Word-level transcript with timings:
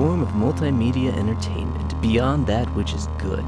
form 0.00 0.22
of 0.22 0.28
multimedia 0.28 1.14
entertainment 1.18 2.00
beyond 2.00 2.46
that 2.46 2.66
which 2.74 2.94
is 2.94 3.06
good. 3.18 3.44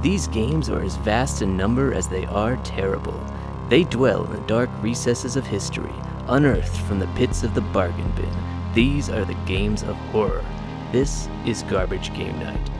These 0.00 0.28
games 0.28 0.70
are 0.70 0.80
as 0.80 0.96
vast 0.96 1.42
in 1.42 1.58
number 1.58 1.92
as 1.92 2.08
they 2.08 2.24
are 2.24 2.56
terrible. 2.64 3.20
They 3.68 3.84
dwell 3.84 4.24
in 4.24 4.32
the 4.32 4.46
dark 4.46 4.70
recesses 4.80 5.36
of 5.36 5.46
history, 5.46 5.92
unearthed 6.26 6.74
from 6.86 7.00
the 7.00 7.06
pits 7.08 7.42
of 7.42 7.52
the 7.54 7.60
bargain 7.60 8.10
bin. 8.12 8.34
These 8.72 9.10
are 9.10 9.26
the 9.26 9.36
games 9.44 9.82
of 9.82 9.94
horror. 10.10 10.42
This 10.90 11.28
is 11.44 11.64
Garbage 11.64 12.14
Game 12.14 12.38
Night. 12.38 12.70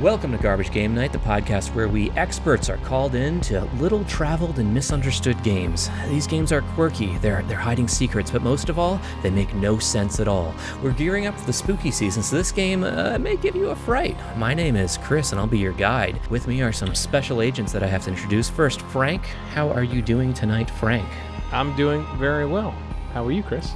Welcome 0.00 0.32
to 0.32 0.38
Garbage 0.38 0.72
Game 0.72 0.94
Night, 0.94 1.12
the 1.12 1.18
podcast 1.18 1.74
where 1.74 1.88
we 1.88 2.10
experts 2.10 2.68
are 2.68 2.76
called 2.76 3.14
in 3.14 3.40
to 3.40 3.64
little 3.76 4.04
traveled 4.04 4.58
and 4.58 4.74
misunderstood 4.74 5.42
games. 5.42 5.88
These 6.08 6.26
games 6.26 6.52
are 6.52 6.60
quirky, 6.60 7.16
they're, 7.16 7.40
they're 7.44 7.56
hiding 7.56 7.88
secrets, 7.88 8.30
but 8.30 8.42
most 8.42 8.68
of 8.68 8.78
all, 8.78 9.00
they 9.22 9.30
make 9.30 9.54
no 9.54 9.78
sense 9.78 10.20
at 10.20 10.28
all. 10.28 10.54
We're 10.82 10.92
gearing 10.92 11.26
up 11.26 11.34
for 11.40 11.46
the 11.46 11.52
spooky 11.54 11.90
season, 11.90 12.22
so 12.22 12.36
this 12.36 12.52
game 12.52 12.84
uh, 12.84 13.16
may 13.18 13.38
give 13.38 13.56
you 13.56 13.70
a 13.70 13.74
fright. 13.74 14.18
My 14.36 14.52
name 14.52 14.76
is 14.76 14.98
Chris, 14.98 15.32
and 15.32 15.40
I'll 15.40 15.46
be 15.46 15.58
your 15.58 15.72
guide. 15.72 16.20
With 16.28 16.46
me 16.46 16.60
are 16.60 16.72
some 16.72 16.94
special 16.94 17.40
agents 17.40 17.72
that 17.72 17.82
I 17.82 17.86
have 17.86 18.04
to 18.04 18.10
introduce. 18.10 18.50
First, 18.50 18.82
Frank. 18.82 19.24
How 19.54 19.70
are 19.70 19.84
you 19.84 20.02
doing 20.02 20.34
tonight, 20.34 20.68
Frank? 20.68 21.08
I'm 21.52 21.74
doing 21.74 22.06
very 22.18 22.44
well. 22.44 22.72
How 23.14 23.24
are 23.24 23.32
you, 23.32 23.42
Chris? 23.42 23.72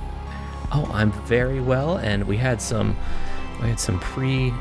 Oh, 0.70 0.86
I'm 0.92 1.12
very 1.24 1.62
well, 1.62 1.96
and 1.96 2.24
we 2.24 2.36
had 2.36 2.60
some 2.60 2.94
we 3.62 3.68
had 3.68 3.80
some 3.80 3.98
pre 4.00 4.52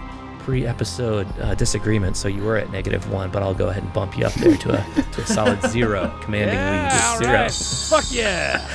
pre 0.49 0.65
episode 0.65 1.27
uh, 1.41 1.53
disagreement, 1.55 2.17
so 2.17 2.27
you 2.27 2.41
were 2.43 2.57
at 2.57 2.71
negative 2.71 3.11
one, 3.11 3.29
but 3.29 3.43
I'll 3.43 3.53
go 3.53 3.69
ahead 3.69 3.83
and 3.83 3.93
bump 3.93 4.17
you 4.17 4.25
up 4.25 4.33
there 4.33 4.57
to 4.57 4.71
a 4.73 5.03
to 5.11 5.21
a 5.21 5.25
solid 5.27 5.61
zero, 5.69 6.11
commanding 6.23 6.57
lead 6.57 7.01
all 7.03 7.17
zero. 7.19 7.33
right. 7.33 7.51
Fuck 7.51 8.05
yeah! 8.11 8.67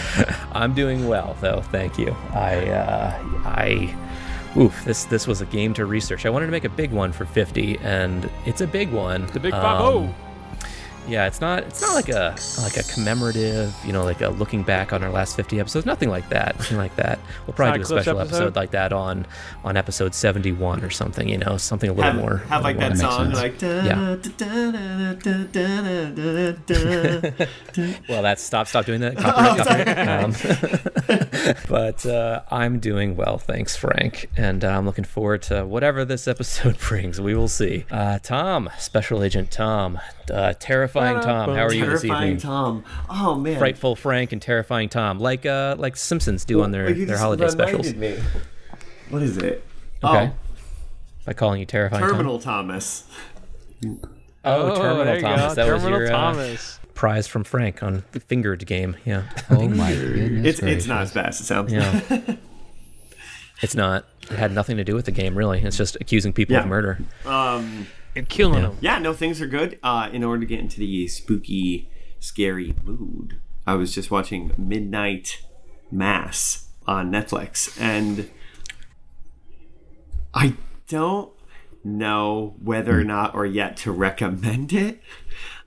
I'm 0.53 0.73
doing 0.73 1.09
well 1.09 1.37
though, 1.41 1.63
thank 1.63 1.99
you. 1.99 2.15
I 2.33 2.69
uh, 2.69 3.19
I 3.45 3.95
oof 4.57 4.85
this 4.85 5.05
this 5.07 5.27
was 5.27 5.41
a 5.41 5.47
game 5.47 5.75
to 5.75 5.85
research. 5.85 6.27
I 6.27 6.31
wanted 6.31 6.47
to 6.47 6.53
make 6.53 6.65
a 6.65 6.69
big 6.69 6.93
one 6.93 7.11
for 7.13 7.25
50, 7.25 7.79
and 7.79 8.31
it's 8.47 8.61
a 8.61 8.67
big 8.69 8.93
one. 8.93 9.27
The 9.29 9.41
big 9.41 9.53
Um, 9.53 9.61
five 9.63 9.81
oh. 9.81 10.15
Yeah, 11.09 11.27
it's 11.27 11.41
not 11.41 11.65
it's 11.65 11.83
not 11.83 11.95
like 11.95 12.09
a 12.09 12.37
like 12.63 12.77
a 12.77 12.83
commemorative, 12.93 13.75
you 13.85 13.93
know, 13.93 14.05
like 14.05 14.21
a 14.21 14.29
looking 14.31 14.63
back 14.63 14.93
on 14.93 15.03
our 15.03 15.11
last 15.11 15.37
50 15.37 15.61
episodes. 15.61 15.87
Nothing 15.87 16.09
like 16.09 16.29
that. 16.31 16.57
Nothing 16.59 16.79
like 16.79 16.97
that. 16.97 17.19
We'll 17.47 17.55
probably 17.55 17.79
do 17.79 17.83
a 17.83 17.97
a 17.97 18.01
special 18.01 18.21
episode? 18.21 18.37
episode? 18.37 18.57
like 18.57 18.71
that 18.73 18.93
on 18.93 19.27
on 19.65 19.77
episode 19.77 20.15
71 20.15 20.83
or 20.83 20.91
something. 20.91 21.29
You 21.29 21.39
know, 21.39 21.57
something 21.57 21.91
a 21.91 21.93
little 21.93 22.13
have, 22.13 22.21
more. 22.21 22.39
have 22.49 22.63
like 22.63 22.77
a 22.77 22.81
that 22.81 22.93
little 22.97 23.11
song 23.11 23.33
like 23.33 23.61
Yeah. 23.61 24.17
da, 24.23 24.31
da, 24.37 24.71
da, 24.71 25.13
da, 25.15 25.45
da, 25.45 26.53
da, 26.53 26.53
da, 26.67 27.31
da. 27.73 27.95
Well, 28.09 28.23
that's 28.23 28.43
stop 28.43 28.67
stop 28.67 28.87
doing 28.87 29.01
that. 29.01 29.17
Copyright, 29.17 29.87
copyright. 29.87 30.25
Um, 30.25 31.57
but 31.69 32.07
uh, 32.07 32.43
I'm 32.51 32.79
doing 32.79 33.17
well, 33.17 33.39
thanks, 33.39 33.77
Frank, 33.77 34.31
and 34.37 34.65
uh, 34.65 34.69
I'm 34.69 34.87
looking 34.87 35.05
forward 35.05 35.43
to 35.43 35.67
whatever 35.67 36.05
this 36.05 36.27
episode 36.29 36.79
brings. 36.79 37.21
We 37.21 37.35
will 37.35 37.49
see. 37.49 37.85
Uh, 37.91 38.19
Tom, 38.21 38.71
Special 38.79 39.23
Agent 39.23 39.51
Tom, 39.51 39.99
uh, 40.33 40.55
terrifying 40.95 41.21
Tom. 41.23 41.55
How 41.57 41.65
are 41.67 41.73
you 41.73 41.87
this 41.87 42.03
Terrifying 42.03 42.23
evening? 42.33 42.41
Tom. 42.41 42.85
Oh 43.11 43.35
man. 43.35 43.59
Frightful 43.59 43.97
Frank 43.97 44.33
and 44.33 44.41
terrifying 44.41 44.89
Tom, 44.89 45.19
like 45.19 45.45
uh, 45.47 45.77
like 45.79 45.97
Simpsons 45.97 46.45
do 46.45 46.63
on 46.63 46.71
their, 46.71 46.85
Well, 46.85 46.97
you 46.97 47.07
their 47.07 47.15
just 47.15 47.23
holiday 47.23 47.49
specials. 47.49 47.95
me. 47.95 48.19
What 49.11 49.23
is 49.23 49.37
it? 49.37 49.65
Okay. 50.03 50.31
Oh, 50.33 50.35
By 51.25 51.33
calling 51.35 51.61
you 51.61 51.67
terrifying 51.67 52.03
Tom. 52.03 52.11
Terminal 52.13 52.39
Thomas. 52.39 53.05
Tom. 53.83 54.01
Oh, 54.45 54.77
Terminal 54.77 55.05
there 55.05 55.21
Thomas. 55.21 55.41
Go. 55.43 55.55
That 55.55 55.67
Terminal 55.67 56.01
was 56.01 56.09
your 56.11 56.13
uh, 56.15 56.57
prize 56.95 57.27
from 57.27 57.45
Frank 57.45 57.83
on 57.83 58.05
the 58.13 58.21
fingered 58.21 58.67
game. 58.67 58.97
Yeah. 59.05 59.25
Oh 59.51 59.69
my 59.69 59.93
goodness. 59.95 60.47
It's 60.47 60.63
it's 60.63 60.87
not 60.87 61.03
as 61.03 61.13
bad 61.13 61.29
as 61.29 61.41
it 61.41 61.45
sounds. 61.45 61.73
Yeah. 61.73 62.01
it's 63.63 63.75
not. 63.75 64.05
It 64.23 64.37
had 64.39 64.53
nothing 64.53 64.77
to 64.79 64.85
do 64.85 64.95
with 64.95 65.05
the 65.05 65.13
game, 65.13 65.37
really. 65.37 65.61
It's 65.63 65.77
just 65.77 65.97
accusing 66.01 66.33
people 66.33 66.57
of 66.57 66.67
murder. 66.67 66.99
um. 67.27 67.87
And 68.17 68.29
killing 68.29 68.63
Yeah. 68.63 68.69
him. 68.71 68.79
Yeah. 68.81 68.99
No, 68.99 69.13
things 69.13 69.41
are 69.41 69.47
good. 69.47 69.79
Uh, 69.83 70.09
in 70.13 70.23
order 70.23 70.41
to 70.41 70.47
get 70.47 70.61
into 70.61 70.79
the 70.79 71.09
spooky, 71.09 71.89
scary 72.21 72.75
mood, 72.85 73.41
I 73.67 73.75
was 73.75 73.95
just 73.95 74.11
watching 74.11 74.53
Midnight 74.57 75.43
Mass 75.91 76.69
on 76.87 77.11
Netflix, 77.11 77.79
and 77.81 78.29
I 80.33 80.55
don't 80.89 81.31
know 81.83 82.55
whether 82.63 82.99
or 82.99 83.05
not 83.05 83.35
or 83.35 83.47
yet 83.47 83.77
to 83.79 83.93
recommend 83.93 84.73
it. 84.73 85.01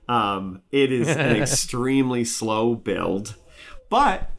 Um, 0.08 0.62
it 0.72 0.90
is 0.92 1.08
an 1.08 1.36
extremely 1.42 2.24
slow 2.24 2.74
build, 2.74 3.36
but 3.90 4.30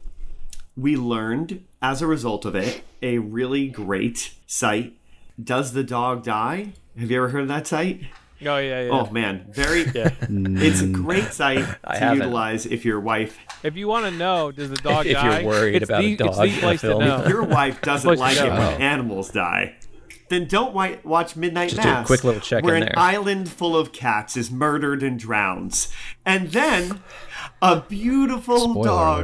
we 0.76 0.96
learned 0.96 1.64
as 1.82 2.02
a 2.02 2.06
result 2.06 2.44
of 2.44 2.54
it 2.54 2.82
a 3.02 3.18
really 3.18 3.68
great 3.68 4.34
site. 4.46 4.96
Does 5.42 5.72
the 5.72 5.84
dog 5.84 6.22
die? 6.24 6.74
Have 6.98 7.10
you 7.10 7.16
ever 7.16 7.28
heard 7.28 7.42
of 7.42 7.48
that 7.48 7.66
site? 7.66 8.00
Oh 8.42 8.56
yeah, 8.56 8.82
yeah. 8.84 8.88
Oh 8.90 9.10
man, 9.10 9.46
very. 9.50 9.84
Yeah. 9.94 10.10
It's 10.28 10.80
a 10.80 10.86
great 10.86 11.32
site 11.32 11.66
to 11.98 12.14
utilize 12.14 12.64
if 12.66 12.84
your 12.86 12.98
wife 13.00 13.38
If 13.62 13.76
you 13.76 13.86
want 13.86 14.06
to 14.06 14.10
know, 14.12 14.50
does 14.50 14.70
the 14.70 14.76
dog 14.76 15.06
If 15.06 15.22
you're 15.22 15.44
worried 15.44 15.76
it's 15.76 15.84
about 15.90 16.02
a 16.02 16.06
the, 16.16 16.24
it's 16.24 16.36
dog 16.36 16.48
the 16.48 16.60
place 16.60 16.80
to 16.80 16.86
film. 16.88 17.04
know. 17.04 17.26
your 17.26 17.42
wife 17.42 17.82
doesn't 17.82 18.18
like 18.18 18.38
it 18.38 18.46
go. 18.46 18.50
when 18.56 18.80
animals 18.80 19.30
die, 19.30 19.74
then 20.30 20.46
don't 20.46 20.68
wi- 20.72 20.98
watch 21.04 21.36
Midnight 21.36 21.70
Just 21.70 21.82
do 21.82 21.88
a 21.88 21.92
Mass. 21.92 22.06
quick 22.06 22.24
little 22.24 22.40
check 22.40 22.60
in. 22.60 22.64
where 22.64 22.76
in 22.76 22.84
an 22.84 22.88
there. 22.94 22.98
island 22.98 23.50
full 23.50 23.76
of 23.76 23.92
cats 23.92 24.36
is 24.38 24.50
murdered 24.50 25.02
and 25.02 25.18
drowns, 25.18 25.92
and 26.24 26.50
then 26.52 27.02
a 27.60 27.82
beautiful 27.82 28.70
Spoiler 28.70 28.84
dog 28.84 29.18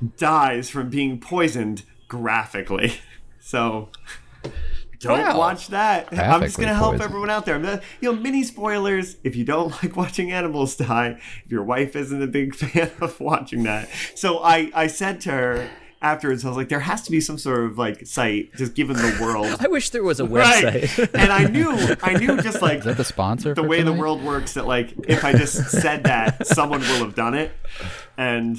alert. 0.00 0.16
dies 0.16 0.68
from 0.68 0.90
being 0.90 1.20
poisoned 1.20 1.84
graphically. 2.08 2.94
So. 3.40 3.90
Don't 5.00 5.20
Wow. 5.20 5.38
watch 5.38 5.68
that. 5.68 6.08
I'm 6.12 6.40
just 6.42 6.58
gonna 6.58 6.74
help 6.74 6.92
poisoned. 6.94 7.02
everyone 7.10 7.30
out 7.30 7.46
there. 7.46 7.54
I'm 7.54 7.62
not- 7.62 7.82
you 8.00 8.12
know, 8.12 8.18
mini 8.20 8.42
spoilers. 8.42 9.16
If 9.24 9.36
you 9.36 9.44
don't 9.44 9.70
like 9.82 9.96
watching 9.96 10.32
animals 10.32 10.76
die, 10.76 11.18
if 11.44 11.50
your 11.52 11.62
wife 11.62 11.94
isn't 11.96 12.22
a 12.22 12.26
big 12.26 12.54
fan 12.62 12.90
of 13.00 13.18
watching 13.20 13.62
that, 13.64 13.88
so 14.14 14.38
I 14.42 14.70
I 14.74 14.86
said 14.88 15.20
to 15.22 15.30
her 15.30 15.70
afterwards, 16.00 16.44
I 16.44 16.48
was 16.48 16.56
like, 16.56 16.68
there 16.68 16.78
has 16.78 17.02
to 17.02 17.10
be 17.10 17.20
some 17.20 17.38
sort 17.38 17.64
of 17.64 17.76
like 17.76 18.06
site 18.06 18.54
just 18.54 18.74
given 18.74 18.96
the 18.96 19.18
world. 19.20 19.56
I 19.58 19.66
wish 19.66 19.90
there 19.90 20.04
was 20.04 20.20
a 20.20 20.24
Right. 20.26 20.64
website. 20.84 21.10
and 21.14 21.32
I 21.32 21.44
knew, 21.46 21.76
I 22.02 22.12
knew 22.14 22.40
just 22.40 22.62
like 22.62 22.78
Is 22.80 22.84
that 22.84 22.96
the 22.96 23.04
sponsor? 23.04 23.52
the 23.52 23.62
for 23.62 23.68
way 23.68 23.82
the 23.82 23.92
world 23.92 24.22
works 24.22 24.54
that 24.54 24.64
like 24.66 24.94
if 25.08 25.24
I 25.24 25.32
just 25.32 25.70
said 25.70 26.04
that, 26.04 26.46
someone 26.46 26.80
will 26.82 26.98
have 27.04 27.16
done 27.16 27.34
it. 27.34 27.50
And 28.16 28.58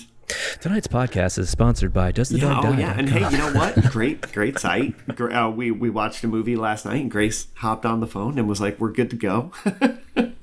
Tonight's 0.62 0.88
podcast 0.88 1.38
is 1.40 1.50
sponsored 1.50 1.94
by 1.94 2.12
Does 2.12 2.30
the 2.30 2.40
yeah, 2.40 2.50
Dog 2.50 2.66
oh 2.66 2.72
Die? 2.74 2.80
yeah, 2.80 2.94
and 2.98 3.10
hey, 3.10 3.30
you 3.32 3.38
know 3.38 3.52
what? 3.54 3.76
Great, 3.92 4.22
great 4.32 4.60
site. 4.60 4.96
Uh, 5.20 5.52
we 5.56 5.72
we 5.72 5.90
watched 5.90 6.24
a 6.24 6.28
movie 6.28 6.56
last 6.56 6.86
night, 6.86 7.02
and 7.02 7.12
Grace 7.12 7.48
hopped 7.56 7.86
on 7.86 8.00
the 8.00 8.08
phone 8.08 8.38
and 8.38 8.48
was 8.48 8.62
like, 8.62 8.80
"We're 8.80 8.92
good 8.92 9.10
to 9.10 9.16
go." 9.16 9.52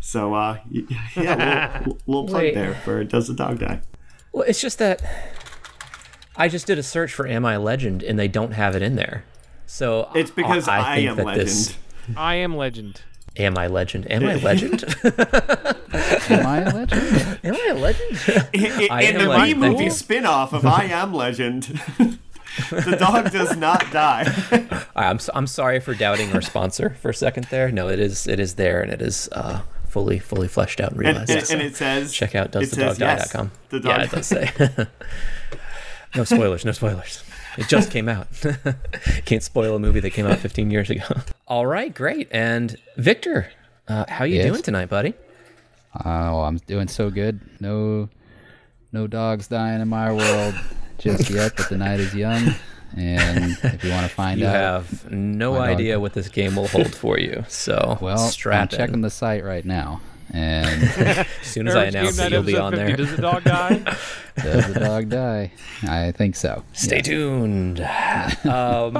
so 0.00 0.34
uh, 0.34 0.58
y- 0.72 0.84
yeah, 1.16 1.78
little, 1.80 1.98
little 2.06 2.26
plug 2.28 2.42
Wait. 2.42 2.54
there 2.54 2.74
for 2.74 3.02
Does 3.04 3.28
the 3.28 3.34
Dog 3.34 3.58
Die? 3.58 3.80
Well, 4.32 4.44
it's 4.44 4.60
just 4.60 4.78
that 4.78 5.02
I 6.36 6.48
just 6.48 6.66
did 6.66 6.78
a 6.78 6.82
search 6.82 7.12
for 7.12 7.26
Am 7.26 7.44
I 7.46 7.56
Legend 7.56 8.02
and 8.02 8.18
they 8.18 8.28
don't 8.28 8.52
have 8.52 8.76
it 8.76 8.82
in 8.82 8.96
there. 8.96 9.24
So 9.66 10.10
It's 10.14 10.30
because 10.30 10.68
I, 10.68 10.96
think 10.96 11.10
am 11.10 11.24
legend. 11.24 11.48
This, 11.48 11.76
I 12.16 12.34
am 12.36 12.56
legend. 12.56 13.00
Am 13.36 13.56
I 13.58 13.66
Legend? 13.66 14.10
Am 14.10 14.24
I 14.26 14.34
Legend? 14.36 14.84
Am 16.28 16.46
I 16.46 16.58
a 16.60 16.72
legend? 16.72 17.40
am 17.44 17.54
I 17.54 17.66
a 17.70 17.74
legend? 17.74 18.18
In, 18.52 18.64
in, 18.82 18.90
I 18.90 19.02
in 19.02 19.18
the 19.18 19.26
legend, 19.28 19.60
B 19.60 19.66
movie 19.68 19.84
you. 19.84 19.90
spin-off 19.90 20.52
of 20.52 20.66
I 20.66 20.84
Am 20.84 21.12
Legend, 21.14 21.62
the 22.70 22.96
dog 22.98 23.30
does 23.32 23.56
not 23.56 23.90
die. 23.92 24.24
I'm 24.96 25.16
s- 25.16 25.30
I'm 25.34 25.46
sorry 25.46 25.80
for 25.80 25.94
doubting 25.94 26.32
our 26.32 26.40
sponsor 26.42 26.96
for 27.00 27.10
a 27.10 27.14
second 27.14 27.44
there. 27.50 27.70
No, 27.70 27.88
it 27.88 27.98
is 28.00 28.26
it 28.26 28.40
is 28.40 28.54
there 28.54 28.80
and 28.82 28.92
it 28.92 29.00
is 29.02 29.28
uh, 29.32 29.60
fully 29.88 30.18
fully 30.18 30.48
fleshed 30.48 30.80
out 30.80 30.92
and 30.92 31.00
and, 31.00 31.06
realized. 31.08 31.30
and, 31.30 31.46
So 31.46 31.54
and 31.54 31.62
it 31.62 31.76
says 31.76 32.12
check 32.12 32.34
out 32.34 32.54
it 32.56 32.68
says, 32.70 32.98
yes, 32.98 33.28
doesthedogdie.com. 33.32 33.50
The 33.70 33.80
dog 33.80 33.98
yeah, 33.98 34.04
it 34.04 34.10
does 34.10 34.26
say. 34.26 34.50
no 36.14 36.24
spoilers, 36.24 36.64
no 36.64 36.72
spoilers. 36.72 37.22
It 37.56 37.68
just 37.68 37.90
came 37.90 38.08
out. 38.08 38.28
Can't 39.24 39.42
spoil 39.42 39.76
a 39.76 39.78
movie 39.78 40.00
that 40.00 40.10
came 40.10 40.26
out 40.26 40.38
15 40.38 40.70
years 40.70 40.90
ago. 40.90 41.04
All 41.48 41.66
right, 41.66 41.94
great. 41.94 42.28
And 42.30 42.76
Victor, 42.96 43.50
uh, 43.88 44.04
how 44.08 44.24
you 44.24 44.36
Yes? 44.36 44.46
doing 44.46 44.62
tonight, 44.62 44.88
buddy? 44.90 45.14
Oh, 46.04 46.40
I'm 46.42 46.58
doing 46.58 46.88
so 46.88 47.08
good. 47.10 47.40
No, 47.60 48.08
no 48.92 49.06
dogs 49.06 49.48
dying 49.48 49.80
in 49.80 49.88
my 49.88 50.12
world 50.12 50.54
just 50.98 51.30
yet, 51.30 51.56
but 51.56 51.68
the 51.70 51.78
night 51.78 52.00
is 52.00 52.14
young. 52.14 52.54
And 52.96 53.56
if 53.62 53.82
you 53.84 53.90
want 53.90 54.06
to 54.08 54.14
find 54.14 54.38
You 54.40 54.46
out, 54.46 54.52
you 54.52 54.58
have 54.58 55.10
no 55.10 55.52
my 55.52 55.58
dog- 55.68 55.68
idea 55.76 56.00
what 56.00 56.12
this 56.14 56.28
game 56.28 56.56
will 56.56 56.68
hold 56.68 56.94
for 56.94 57.18
you. 57.18 57.44
So 57.48 57.98
well, 58.00 58.18
strap 58.18 58.72
I'm 58.72 58.78
checking 58.78 59.00
the 59.00 59.10
site 59.10 59.44
right 59.44 59.64
now. 59.64 60.00
And 60.32 60.82
As 60.98 61.26
soon 61.42 61.68
as 61.68 61.74
I 61.76 61.84
announce 61.86 62.18
it, 62.18 62.32
you'll 62.32 62.42
be 62.42 62.56
on 62.56 62.72
50. 62.72 62.84
there. 62.86 62.96
Does 62.96 63.14
the 63.16 63.22
dog 63.22 63.44
die? 63.44 63.78
does 64.36 64.72
the 64.74 64.80
dog 64.80 65.08
die? 65.08 65.52
I 65.84 66.12
think 66.12 66.36
so. 66.36 66.64
Stay 66.72 67.00
tuned. 67.00 67.78
Um. 68.44 68.94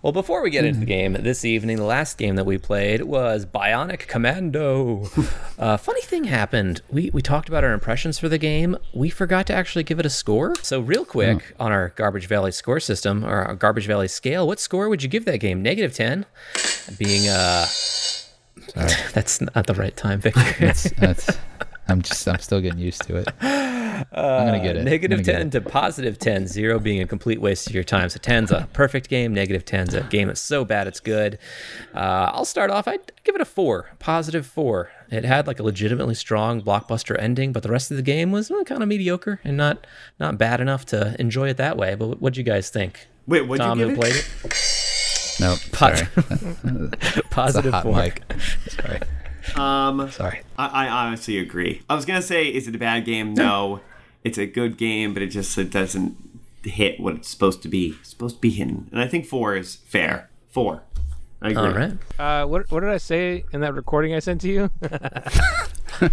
Well, 0.00 0.12
before 0.12 0.42
we 0.42 0.50
get 0.50 0.64
into 0.64 0.80
the 0.80 0.86
game 0.86 1.14
this 1.14 1.44
evening, 1.44 1.76
the 1.78 1.84
last 1.84 2.16
game 2.16 2.36
that 2.36 2.46
we 2.46 2.56
played 2.56 3.02
was 3.02 3.44
Bionic 3.44 4.06
Commando. 4.06 5.10
uh, 5.58 5.76
funny 5.76 6.00
thing 6.02 6.24
happened. 6.24 6.80
We 6.90 7.10
we 7.12 7.20
talked 7.20 7.48
about 7.48 7.64
our 7.64 7.72
impressions 7.72 8.18
for 8.18 8.28
the 8.28 8.38
game. 8.38 8.76
We 8.94 9.10
forgot 9.10 9.46
to 9.48 9.54
actually 9.54 9.82
give 9.84 9.98
it 9.98 10.06
a 10.06 10.10
score. 10.10 10.54
So 10.62 10.80
real 10.80 11.04
quick 11.04 11.54
on 11.58 11.72
our 11.72 11.88
Garbage 11.96 12.26
Valley 12.28 12.52
score 12.52 12.78
system 12.80 13.24
or 13.24 13.42
our 13.42 13.54
Garbage 13.56 13.86
Valley 13.86 14.08
scale, 14.08 14.46
what 14.46 14.60
score 14.60 14.88
would 14.88 15.02
you 15.02 15.08
give 15.08 15.24
that 15.24 15.38
game? 15.38 15.60
Negative 15.62 15.92
ten, 15.92 16.24
being 16.96 17.28
uh, 17.28 17.66
that's 19.12 19.40
not 19.40 19.66
the 19.66 19.74
right 19.74 19.96
time, 19.96 20.20
Victor. 20.20 20.40
That's, 20.60 20.90
that's, 20.92 21.38
I'm 21.88 22.02
just, 22.02 22.28
I'm 22.28 22.38
still 22.38 22.60
getting 22.60 22.78
used 22.78 23.02
to 23.04 23.16
it. 23.16 23.28
I'm 24.12 24.46
gonna 24.46 24.62
get 24.62 24.76
it. 24.76 24.80
I'm 24.80 24.84
Negative 24.84 25.18
gonna 25.18 25.22
get 25.24 25.38
10 25.38 25.46
it. 25.46 25.50
to 25.52 25.60
positive 25.62 26.18
10, 26.18 26.46
zero 26.46 26.78
being 26.78 27.00
a 27.00 27.06
complete 27.06 27.40
waste 27.40 27.66
of 27.66 27.74
your 27.74 27.82
time. 27.82 28.08
So 28.10 28.18
10's 28.20 28.50
a 28.52 28.68
perfect 28.72 29.08
game, 29.08 29.32
negative 29.32 29.64
10's 29.64 29.94
a 29.94 30.02
game 30.02 30.28
that's 30.28 30.40
so 30.40 30.64
bad 30.64 30.86
it's 30.86 31.00
good. 31.00 31.38
Uh, 31.94 32.30
I'll 32.32 32.44
start 32.44 32.70
off, 32.70 32.86
I'd 32.86 33.12
give 33.24 33.34
it 33.34 33.40
a 33.40 33.46
4, 33.46 33.90
positive 33.98 34.46
4. 34.46 34.90
It 35.10 35.24
had 35.24 35.46
like 35.46 35.58
a 35.58 35.62
legitimately 35.62 36.14
strong 36.14 36.60
blockbuster 36.62 37.16
ending, 37.18 37.52
but 37.52 37.62
the 37.62 37.70
rest 37.70 37.90
of 37.90 37.96
the 37.96 38.02
game 38.02 38.30
was 38.30 38.52
kind 38.66 38.82
of 38.82 38.88
mediocre 38.88 39.40
and 39.42 39.56
not 39.56 39.86
not 40.20 40.36
bad 40.38 40.60
enough 40.60 40.84
to 40.86 41.16
enjoy 41.18 41.48
it 41.48 41.56
that 41.56 41.76
way. 41.76 41.94
But 41.94 42.20
what'd 42.20 42.36
you 42.36 42.44
guys 42.44 42.68
think? 42.70 43.08
Wait, 43.26 43.42
what'd 43.48 43.64
Tom, 43.64 43.78
you 43.78 43.86
who 43.86 43.90
give 43.92 44.00
played 44.00 44.14
it? 44.16 44.28
It? 45.82 46.08
Nope. 46.64 46.96
Pos- 46.96 46.98
Sorry. 47.02 47.22
Positive 47.30 47.72
hot 47.72 47.82
4. 47.84 47.94
mic. 47.96 48.22
Sorry. 48.68 49.00
Um, 49.56 50.10
Sorry. 50.10 50.40
I, 50.58 50.86
I 50.86 50.88
honestly 51.06 51.38
agree. 51.38 51.82
I 51.88 51.94
was 51.94 52.04
gonna 52.04 52.22
say, 52.22 52.46
is 52.48 52.68
it 52.68 52.74
a 52.74 52.78
bad 52.78 53.04
game? 53.04 53.34
No, 53.34 53.80
it's 54.24 54.38
a 54.38 54.46
good 54.46 54.76
game, 54.76 55.14
but 55.14 55.22
it 55.22 55.28
just 55.28 55.56
it 55.56 55.70
doesn't 55.70 56.16
hit 56.64 57.00
what 57.00 57.14
it's 57.14 57.28
supposed 57.28 57.62
to 57.62 57.68
be. 57.68 57.96
It's 58.00 58.10
supposed 58.10 58.36
to 58.36 58.40
be 58.40 58.50
hitting, 58.50 58.88
and 58.92 59.00
I 59.00 59.06
think 59.08 59.24
four 59.26 59.56
is 59.56 59.76
fair. 59.76 60.28
Four. 60.50 60.82
I 61.40 61.50
agree. 61.50 61.62
All 61.62 61.70
right. 61.72 61.92
Uh, 62.18 62.46
what 62.46 62.70
what 62.70 62.80
did 62.80 62.88
I 62.90 62.96
say 62.98 63.44
in 63.52 63.60
that 63.60 63.74
recording 63.74 64.14
I 64.14 64.18
sent 64.18 64.40
to 64.42 64.48
you? 64.48 64.70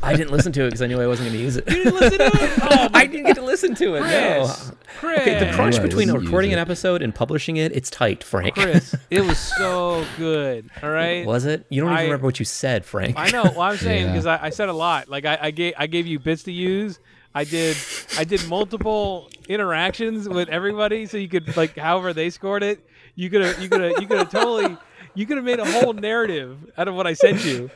I 0.02 0.16
didn't 0.16 0.32
listen 0.32 0.52
to 0.54 0.64
it 0.64 0.68
because 0.68 0.82
I 0.82 0.88
knew 0.88 1.00
I 1.00 1.06
wasn't 1.06 1.30
going 1.30 1.38
to 1.38 1.44
use 1.44 1.58
it. 1.58 1.68
you 1.70 1.84
didn't 1.84 1.96
listen 1.96 2.18
to 2.18 2.26
it? 2.26 2.60
Oh, 2.64 2.90
I 2.94 3.06
didn't 3.06 3.26
get 3.28 3.36
to 3.36 3.42
listen 3.44 3.76
to 3.76 3.96
it. 3.96 4.02
Chris, 4.02 4.70
No. 4.70 4.76
Chris, 5.00 5.20
Okay, 5.22 5.40
the 5.46 5.52
crunch 5.54 5.76
Yeah, 5.76 5.82
between 5.84 6.12
recording 6.12 6.54
an 6.54 6.60
episode 6.60 7.02
and 7.04 7.14
publishing 7.14 7.58
it, 7.58 7.72
it's 7.76 7.90
tight, 7.92 8.24
Frank. 8.24 8.56
Chris, 8.56 8.96
it 9.12 9.22
was 9.22 9.38
so 9.38 10.04
good. 10.18 10.70
All 10.82 10.90
right. 10.90 11.26
Was 11.26 11.46
it? 11.46 11.66
You 11.70 11.82
don't 11.82 11.92
even 11.92 12.00
I- 12.00 12.04
remember 12.06 12.26
what 12.26 12.40
you 12.40 12.46
said, 12.46 12.84
Frank. 12.86 13.16
I 13.18 13.30
know. 13.30 13.44
Well, 13.44 13.62
I'm 13.62 13.78
saying 13.78 14.06
Yeah. 14.08 14.12
because 14.14 14.26
I, 14.26 14.46
I 14.46 14.50
said 14.50 14.70
a 14.70 14.74
lot. 14.74 15.08
Like 15.10 15.26
I, 15.26 15.38
I 15.42 15.52
gave 15.52 15.74
I 15.78 15.88
gave 15.88 16.08
you 16.08 16.20
bits 16.20 16.44
to 16.44 16.52
use. 16.52 17.00
I 17.36 17.44
did 17.44 17.76
I 18.18 18.24
did 18.24 18.48
multiple 18.48 19.30
interactions 19.50 20.28
with 20.28 20.50
everybody, 20.50 21.06
so 21.06 21.18
you 21.18 21.28
could 21.28 21.56
like 21.58 21.78
however 21.78 22.14
they 22.14 22.30
scored 22.32 22.64
it. 22.64 22.88
You 23.16 23.30
could 23.30 23.42
have 23.42 23.62
you 23.62 23.70
could 23.70 23.82
have 23.82 24.02
you 24.02 24.08
could 24.08 24.18
have 24.18 24.32
totally 24.32 24.78
you 25.16 25.26
could 25.26 25.38
have 25.38 25.46
made 25.46 25.60
a 25.60 25.66
whole 25.70 25.94
narrative 25.94 26.58
out 26.78 26.88
of 26.88 26.96
what 26.96 27.08
I 27.08 27.14
sent 27.14 27.44
you. 27.46 27.70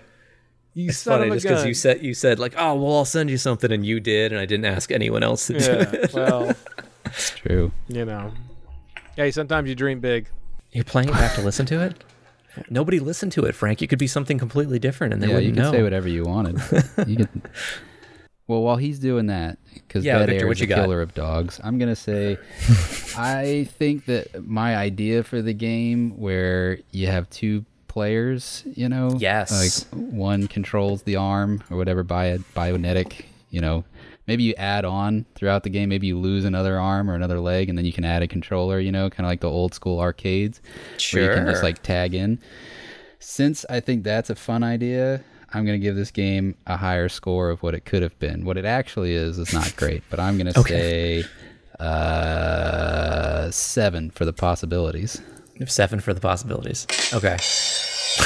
You 0.74 0.90
It's 0.90 1.00
son 1.00 1.20
funny 1.20 1.32
of 1.32 1.38
a 1.38 1.40
just 1.40 1.48
because 1.48 1.66
you 1.66 1.74
said 1.74 2.04
you 2.04 2.14
said 2.14 2.40
like, 2.40 2.54
oh 2.58 2.76
well, 2.76 2.98
I'll 2.98 3.06
send 3.06 3.30
you 3.30 3.38
something, 3.38 3.72
and 3.72 3.86
you 3.86 4.00
did, 4.00 4.32
and 4.32 4.40
I 4.40 4.46
didn't 4.46 4.66
ask 4.66 4.92
anyone 4.92 5.24
else 5.24 5.48
to 5.48 5.58
do 5.58 5.66
yeah. 5.66 5.92
it. 5.92 6.14
Well, 6.14 6.56
It's 7.06 7.32
true. 7.32 7.72
you 7.88 8.06
know. 8.06 8.32
Hey, 9.16 9.32
sometimes 9.32 9.68
you 9.68 9.76
dream 9.76 10.00
big. 10.00 10.30
You're 10.72 10.84
playing 10.84 11.10
it 11.10 11.14
back 11.14 11.34
to 11.36 11.42
listen 11.42 11.66
to 11.68 11.82
it. 11.82 12.04
Nobody 12.70 13.00
listened 13.00 13.32
to 13.34 13.46
it, 13.46 13.56
Frank. 13.56 13.82
It 13.82 13.88
could 13.88 14.00
be 14.00 14.08
something 14.08 14.38
completely 14.38 14.80
different, 14.80 15.14
and 15.14 15.22
they 15.24 15.28
yeah, 15.28 15.40
you 15.40 15.52
wouldn't 15.52 15.56
can 15.56 15.64
know. 15.64 15.72
say 15.72 15.84
whatever 15.84 16.08
you 16.08 16.24
wanted. 16.26 16.58
you 17.08 17.16
can. 17.18 17.42
Well, 18.50 18.64
while 18.64 18.78
he's 18.78 18.98
doing 18.98 19.28
that, 19.28 19.60
because 19.76 20.04
Yeah, 20.04 20.18
Bad 20.18 20.30
Victor, 20.30 20.46
Air 20.46 20.48
what 20.48 20.60
you 20.60 20.64
a 20.66 20.68
got? 20.68 20.76
killer 20.82 21.02
of 21.04 21.14
dogs, 21.14 21.62
I'm 21.64 21.78
gonna 21.78 21.96
say, 21.96 22.38
I 23.16 23.68
think 23.78 24.06
that 24.06 24.46
my 24.46 24.76
idea 24.76 25.24
for 25.24 25.42
the 25.42 25.54
game 25.54 26.18
where 26.18 26.80
you 26.92 27.08
have 27.08 27.30
two 27.30 27.64
players, 27.88 28.64
you 28.74 28.90
know, 28.90 29.12
Yes. 29.20 29.86
like 29.94 30.02
one 30.04 30.48
controls 30.48 31.04
the 31.04 31.16
arm 31.16 31.64
or 31.70 31.78
whatever 31.78 32.04
by 32.04 32.40
bio 32.56 32.74
bionetic, 32.74 33.26
you 33.52 33.62
know, 33.62 33.84
maybe 34.26 34.42
you 34.44 34.56
add 34.58 34.84
on 34.84 35.26
throughout 35.36 35.62
the 35.64 35.70
game. 35.70 35.90
Maybe 35.90 36.08
you 36.08 36.18
lose 36.18 36.44
another 36.44 36.80
arm 36.80 37.08
or 37.10 37.14
another 37.14 37.40
leg, 37.40 37.70
and 37.70 37.78
then 37.78 37.86
you 37.86 37.94
can 37.94 38.04
add 38.04 38.24
a 38.24 38.28
controller, 38.28 38.80
you 38.80 38.92
know, 38.92 39.10
kind 39.12 39.26
of 39.26 39.30
like 39.30 39.42
the 39.42 39.50
old 39.50 39.74
school 39.76 40.00
arcades, 40.00 40.60
sure. 40.98 41.22
where 41.22 41.32
you 41.32 41.38
can 41.38 41.48
just 41.48 41.62
like 41.64 41.84
tag 41.84 42.16
in. 42.16 42.40
Since 43.20 43.66
I 43.70 43.80
think 43.80 44.04
that's 44.04 44.30
a 44.30 44.36
fun 44.36 44.64
idea, 44.64 45.24
I'm 45.54 45.66
going 45.66 45.80
to 45.80 45.84
give 45.84 45.96
this 45.96 46.12
game 46.12 46.56
a 46.68 46.78
higher 46.78 47.10
score 47.10 47.50
of 47.50 47.64
what 47.64 47.74
it 47.74 47.86
could 47.86 48.04
have 48.04 48.18
been. 48.20 48.46
What 48.46 48.58
it 48.58 48.66
actually 48.66 49.14
is 49.14 49.38
is 49.40 49.52
not 49.54 49.76
great, 49.78 50.04
but 50.10 50.20
I'm 50.20 50.38
going 50.38 50.52
to 50.54 50.60
Okay. 50.60 51.24
say 51.24 51.84
uh, 52.10 53.50
seven 53.52 54.12
for 54.12 54.26
the 54.26 54.34
possibilities. 54.34 55.22
Seven 55.68 56.00
for 56.00 56.14
the 56.14 56.22
possibilities. 56.22 56.88
Okay, 57.14 57.36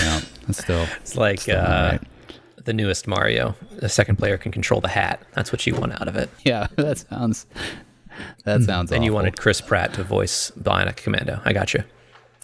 No, 0.03 0.19
it's 0.47 0.59
still 0.59 0.85
it's 1.01 1.15
like 1.15 1.41
still 1.41 1.59
uh, 1.59 1.91
right. 1.93 2.01
the 2.63 2.73
newest 2.73 3.07
Mario. 3.07 3.55
The 3.77 3.89
second 3.89 4.17
player 4.17 4.37
can 4.37 4.51
control 4.51 4.81
the 4.81 4.87
hat. 4.89 5.19
That's 5.33 5.51
what 5.51 5.65
you 5.65 5.73
want 5.75 5.93
out 5.99 6.07
of 6.07 6.15
it. 6.15 6.29
yeah. 6.43 6.67
That 6.75 6.99
sounds 6.99 7.47
that 8.45 8.61
sounds. 8.61 8.91
And 8.91 9.03
you 9.03 9.11
wanted 9.13 9.39
Chris 9.39 9.61
Pratt 9.61 9.95
to 9.95 10.03
voice 10.03 10.51
Bionic 10.59 10.97
Commando. 10.97 11.41
I 11.45 11.53
got 11.53 11.73
you. 11.73 11.83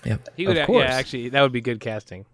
Yep. 0.06 0.30
He 0.38 0.48
would, 0.48 0.58
Of 0.58 0.68
yeah, 0.70 0.80
actually, 0.86 1.30
that 1.30 1.42
would 1.44 1.52
be 1.52 1.62
good 1.62 1.80
casting. 1.80 2.26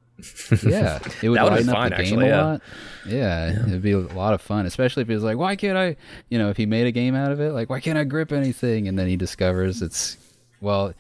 Yeah, 0.64 1.00
it 1.22 1.30
would 1.30 1.38
That 1.38 1.44
would've 1.44 1.68
lighten 1.68 1.70
up 1.70 1.76
fine, 1.76 1.90
the 1.92 1.96
game 1.98 2.00
actually, 2.06 2.26
a 2.26 2.30
yeah. 2.30 2.44
lot. 2.46 2.62
Yeah, 3.08 3.50
it'd 3.68 3.82
be 3.82 3.92
a 3.92 4.00
lot 4.00 4.34
of 4.34 4.42
fun, 4.42 4.66
especially 4.66 5.02
if 5.04 5.08
he 5.10 5.14
was 5.14 5.24
like, 5.24 5.38
"Why 5.38 5.56
can't 5.56 5.78
I?" 5.78 5.96
You 6.30 6.40
know, 6.40 6.50
if 6.50 6.58
he 6.58 6.66
made 6.66 6.88
a 6.88 6.92
game 6.92 7.16
out 7.16 7.32
of 7.32 7.40
it, 7.40 7.52
like, 7.52 7.70
"Why 7.70 7.80
can't 7.80 7.98
I 7.98 8.04
grip 8.04 8.32
anything?" 8.32 8.88
And 8.88 8.98
then 8.98 9.08
he 9.08 9.16
discovers 9.18 9.82
it's, 9.82 10.18
well, 10.62 10.94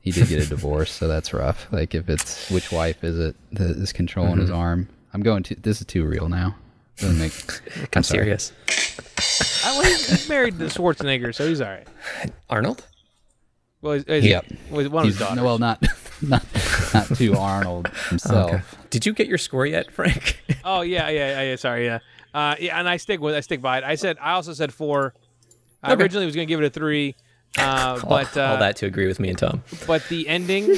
he 0.00 0.10
did 0.12 0.28
get 0.28 0.42
a 0.44 0.46
divorce, 0.48 0.92
so 0.92 1.08
that's 1.08 1.32
rough. 1.34 1.66
Like, 1.72 1.94
if 1.94 2.08
it's 2.08 2.50
which 2.50 2.70
wife 2.72 3.02
is 3.04 3.18
it 3.18 3.36
that 3.52 3.70
is 3.70 3.92
controlling 3.92 4.38
his 4.38 4.48
Mm-hmm. 4.50 4.58
arm? 4.58 4.88
I'm 5.12 5.22
going 5.22 5.42
to. 5.44 5.54
This 5.56 5.80
is 5.80 5.86
too 5.86 6.04
real 6.04 6.28
now. 6.28 6.54
Doesn't 6.98 7.18
make. 7.18 7.32
I'm 7.96 8.02
sorry. 8.02 8.22
serious. 8.24 8.52
I, 9.64 9.72
well, 9.78 9.82
he's, 9.84 10.08
he's 10.08 10.28
married 10.28 10.58
to 10.58 10.64
Schwarzenegger, 10.66 11.34
so 11.34 11.46
he's 11.48 11.60
all 11.60 11.68
right. 11.68 11.86
Arnold? 12.48 12.86
Well, 13.80 13.94
he's, 13.94 14.04
he's, 14.06 14.24
Yep. 14.24 14.46
well, 14.70 14.80
he's 14.80 14.88
one 14.88 15.02
of 15.02 15.06
his 15.08 15.16
He's, 15.16 15.20
daughters. 15.20 15.36
no, 15.36 15.44
well, 15.44 15.58
not 15.58 15.84
not 16.28 16.44
not 16.94 17.06
to 17.16 17.34
Arnold 17.36 17.88
himself. 18.08 18.76
Did 18.90 19.06
you 19.06 19.12
get 19.12 19.26
your 19.26 19.38
score 19.38 19.66
yet, 19.66 19.90
Frank? 19.92 20.40
Oh 20.64 20.82
yeah, 20.82 21.08
yeah, 21.08 21.28
yeah, 21.30 21.42
yeah. 21.42 21.56
Sorry, 21.56 21.86
yeah, 21.86 21.98
uh, 22.34 22.54
yeah. 22.60 22.78
And 22.78 22.88
I 22.88 22.96
stick 22.96 23.20
with 23.20 23.34
I 23.34 23.40
stick 23.40 23.60
by 23.60 23.78
it. 23.78 23.84
I 23.84 23.96
said 23.96 24.16
I 24.20 24.32
also 24.32 24.52
said 24.52 24.72
four. 24.72 25.12
I 25.82 25.92
Okay. 25.92 26.02
originally 26.04 26.26
was 26.26 26.36
going 26.36 26.46
to 26.46 26.52
give 26.52 26.60
it 26.62 26.66
a 26.66 26.70
three, 26.70 27.16
uh, 27.58 27.98
all, 28.00 28.08
but 28.08 28.36
uh, 28.36 28.42
all 28.42 28.58
that 28.58 28.76
to 28.76 28.86
agree 28.86 29.08
with 29.08 29.18
me 29.18 29.30
and 29.30 29.38
Tom. 29.38 29.64
but 29.88 30.04
the 30.08 30.28
ending, 30.28 30.70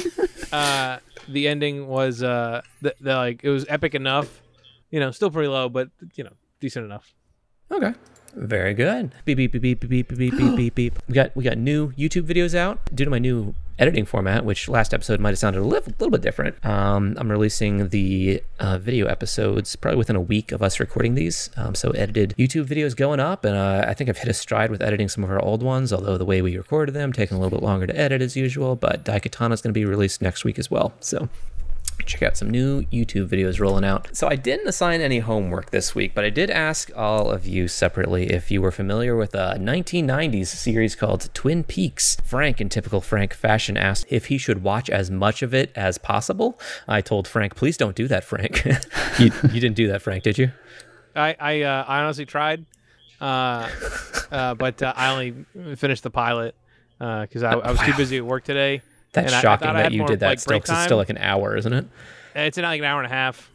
uh, 0.51 0.97
the 1.27 1.47
ending 1.47 1.85
was 1.87 2.23
uh, 2.23 2.61
the, 2.81 2.95
the 2.99 3.13
like 3.15 3.43
it 3.43 3.49
was 3.51 3.65
epic 3.69 3.93
enough. 3.93 4.41
You 4.89 4.99
know, 4.99 5.11
still 5.11 5.29
pretty 5.29 5.49
low, 5.49 5.69
but 5.69 5.89
you 6.15 6.23
know, 6.23 6.33
decent 6.59 6.85
enough. 6.85 7.13
Okay. 7.71 7.93
Very 8.33 8.73
good. 8.73 9.13
Beep 9.25 9.37
beep 9.37 9.51
beep 9.51 9.61
beep 9.61 9.79
beep 9.87 10.07
beep 10.07 10.17
beep 10.17 10.37
beep 10.37 10.55
beep 10.55 10.75
beep. 10.75 10.99
We 11.07 11.13
got 11.13 11.35
we 11.35 11.43
got 11.43 11.57
new 11.59 11.91
YouTube 11.91 12.23
videos 12.23 12.55
out 12.55 12.79
due 12.95 13.05
to 13.05 13.11
my 13.11 13.19
new 13.19 13.53
editing 13.77 14.05
format, 14.05 14.45
which 14.45 14.69
last 14.69 14.93
episode 14.93 15.19
might 15.19 15.29
have 15.29 15.39
sounded 15.39 15.59
a 15.59 15.63
little, 15.63 15.93
little 15.99 16.11
bit 16.11 16.21
different. 16.21 16.63
Um, 16.65 17.15
I'm 17.17 17.29
releasing 17.29 17.89
the 17.89 18.41
uh, 18.59 18.77
video 18.77 19.07
episodes 19.07 19.75
probably 19.75 19.97
within 19.97 20.15
a 20.15 20.21
week 20.21 20.51
of 20.51 20.61
us 20.61 20.79
recording 20.79 21.15
these. 21.15 21.49
Um, 21.57 21.75
so 21.75 21.91
edited 21.91 22.35
YouTube 22.37 22.65
videos 22.65 22.95
going 22.95 23.19
up, 23.19 23.45
and 23.45 23.55
uh, 23.55 23.85
I 23.87 23.93
think 23.93 24.09
I've 24.09 24.17
hit 24.17 24.29
a 24.29 24.33
stride 24.33 24.71
with 24.71 24.81
editing 24.81 25.09
some 25.09 25.23
of 25.23 25.29
our 25.29 25.41
old 25.41 25.61
ones. 25.63 25.91
Although 25.91 26.17
the 26.17 26.25
way 26.25 26.41
we 26.41 26.57
recorded 26.57 26.93
them 26.93 27.11
taking 27.13 27.37
a 27.37 27.39
little 27.39 27.57
bit 27.57 27.63
longer 27.63 27.87
to 27.87 27.97
edit 27.97 28.21
as 28.21 28.35
usual. 28.35 28.75
But 28.75 29.03
Daikatana 29.03 29.53
is 29.53 29.61
going 29.61 29.73
to 29.73 29.79
be 29.79 29.85
released 29.85 30.21
next 30.21 30.43
week 30.43 30.57
as 30.59 30.71
well. 30.71 30.93
So 30.99 31.29
check 32.05 32.23
out 32.23 32.37
some 32.37 32.49
new 32.49 32.83
YouTube 32.83 33.27
videos 33.27 33.59
rolling 33.59 33.85
out. 33.85 34.15
So 34.15 34.27
I 34.27 34.35
didn't 34.35 34.67
assign 34.67 35.01
any 35.01 35.19
homework 35.19 35.71
this 35.71 35.95
week, 35.95 36.13
but 36.13 36.23
I 36.23 36.29
did 36.29 36.49
ask 36.49 36.91
all 36.95 37.31
of 37.31 37.45
you 37.45 37.67
separately 37.67 38.31
if 38.31 38.51
you 38.51 38.61
were 38.61 38.71
familiar 38.71 39.15
with 39.15 39.33
a 39.33 39.57
1990s 39.59 40.47
series 40.47 40.95
called 40.95 41.29
Twin 41.33 41.63
Peaks. 41.63 42.17
Frank, 42.23 42.61
in 42.61 42.69
typical 42.69 43.01
Frank 43.01 43.33
fashion, 43.33 43.77
asked 43.77 44.05
if 44.09 44.27
he 44.27 44.37
should 44.37 44.63
watch 44.63 44.89
as 44.89 45.09
much 45.11 45.41
of 45.41 45.53
it 45.53 45.71
as 45.75 45.97
possible. 45.97 46.59
I 46.87 47.01
told 47.01 47.27
Frank, 47.27 47.55
please 47.55 47.77
don't 47.77 47.95
do 47.95 48.07
that, 48.07 48.23
Frank. 48.23 48.63
you, 49.19 49.31
you 49.51 49.59
didn't 49.59 49.75
do 49.75 49.87
that, 49.87 50.01
Frank, 50.01 50.23
did 50.23 50.37
you? 50.37 50.51
I 51.15 51.35
I, 51.39 51.61
uh, 51.61 51.85
I 51.87 52.01
honestly 52.01 52.25
tried, 52.25 52.65
uh, 53.21 53.69
uh, 54.31 54.53
but 54.55 54.81
uh, 54.81 54.93
I 54.95 55.11
only 55.11 55.75
finished 55.75 56.03
the 56.03 56.09
pilot 56.09 56.55
because 56.99 57.43
I, 57.43 57.53
I 57.53 57.71
was 57.71 57.79
too 57.81 57.93
busy 57.93 58.17
at 58.17 58.25
work 58.25 58.43
today. 58.43 58.81
That's 59.15 59.27
And 59.27 59.35
I- 59.35 59.39
I 59.39 59.41
shocking 59.41 59.67
I 59.69 59.73
that 59.83 59.91
you 59.93 59.99
more, 59.99 60.07
did 60.07 60.19
that 60.19 60.27
like, 60.27 60.39
still, 60.39 60.51
break 60.51 60.65
'cause 60.65 60.75
it's 60.77 60.83
still 60.85 60.97
like 60.97 61.09
an 61.09 61.17
hour, 61.17 61.55
isn't 61.57 61.73
it? 61.73 61.85
It's 62.35 62.57
not 62.57 62.67
like 62.67 62.79
an 62.79 62.85
hour 62.85 63.01
and 63.01 63.11
a 63.11 63.15
half. 63.15 63.49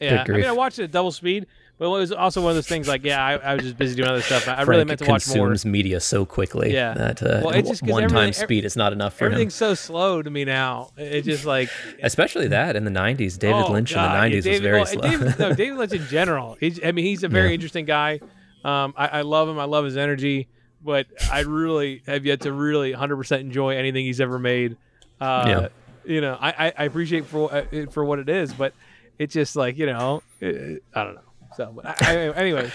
Yeah, 0.00 0.24
I 0.26 0.30
mean. 0.32 0.44
I 0.44 0.52
watched 0.52 0.78
it 0.80 0.84
at 0.84 0.90
double 0.90 1.12
speed, 1.12 1.46
but 1.78 1.84
it 1.84 1.88
was 1.90 2.10
also 2.10 2.40
one 2.42 2.50
of 2.50 2.56
those 2.56 2.66
things 2.66 2.88
like, 2.88 3.04
yeah, 3.04 3.24
I, 3.24 3.34
I 3.36 3.54
was 3.54 3.62
just 3.62 3.78
busy 3.78 3.94
doing 3.94 4.08
other 4.08 4.20
stuff. 4.22 4.48
I 4.48 4.54
Frank 4.56 4.68
really 4.68 4.84
meant 4.84 4.98
to 5.00 5.04
watch 5.04 5.28
more. 5.28 5.46
consumes 5.48 5.64
media 5.64 6.00
so 6.00 6.24
quickly 6.24 6.72
Yeah. 6.72 6.94
that 6.94 7.22
uh, 7.22 7.42
Well, 7.44 7.50
it's 7.50 7.68
just 7.68 7.82
'cause 7.82 7.90
one-time 7.90 8.32
speed 8.32 8.64
is 8.64 8.74
not 8.74 8.92
enough 8.92 9.14
for 9.14 9.26
him. 9.26 9.32
Everything's 9.32 9.54
so 9.54 9.74
slow 9.74 10.22
to 10.22 10.28
me 10.30 10.44
now. 10.44 10.90
It's 10.96 11.26
just 11.26 11.44
like 11.44 11.68
Especially 12.02 12.48
that 12.48 12.74
in 12.74 12.84
the 12.84 12.90
90s. 12.90 13.38
David 13.38 13.64
oh, 13.68 13.72
Lynch 13.72 13.94
God, 13.94 14.24
in 14.24 14.30
the 14.30 14.36
yeah, 14.36 14.42
90s 14.42 14.50
was 14.50 14.60
very 14.60 14.78
well, 14.78 14.86
slow. 14.86 15.02
David, 15.02 15.38
no, 15.38 15.54
David 15.54 15.78
Lynch 15.78 15.92
in 15.92 16.06
general. 16.06 16.56
He's, 16.58 16.80
I 16.84 16.90
mean, 16.92 17.04
he's 17.04 17.22
a 17.22 17.28
very 17.28 17.48
Yeah. 17.48 17.54
interesting 17.54 17.84
guy. 17.84 18.18
Um, 18.64 18.94
I, 18.96 19.06
I 19.08 19.20
love 19.22 19.48
him. 19.48 19.58
I 19.58 19.64
love 19.64 19.84
his 19.84 19.96
energy, 19.96 20.48
but 20.84 21.06
I 21.30 21.40
really 21.40 22.02
have 22.06 22.24
yet 22.26 22.40
to 22.40 22.52
really 22.52 22.92
100% 22.92 23.40
enjoy 23.40 23.76
anything 23.76 24.04
he's 24.04 24.20
ever 24.20 24.38
made. 24.40 24.76
Uh, 25.22 25.46
Yeah. 25.48 25.68
you 26.04 26.20
know, 26.20 26.36
I, 26.40 26.50
I, 26.66 26.72
I 26.78 26.84
appreciate 26.84 27.26
for 27.26 27.52
uh, 27.54 27.64
it 27.70 27.92
for 27.92 28.04
what 28.04 28.18
it 28.18 28.28
is, 28.28 28.52
but 28.54 28.72
it's 29.18 29.32
just 29.34 29.54
like 29.56 29.78
you 29.78 29.86
know, 29.86 30.22
it, 30.40 30.82
I 30.94 31.04
don't 31.04 31.14
know. 31.14 31.20
So, 31.56 31.72
but 31.76 31.86
I, 31.86 31.94
I, 32.00 32.14
anyway, 32.36 32.72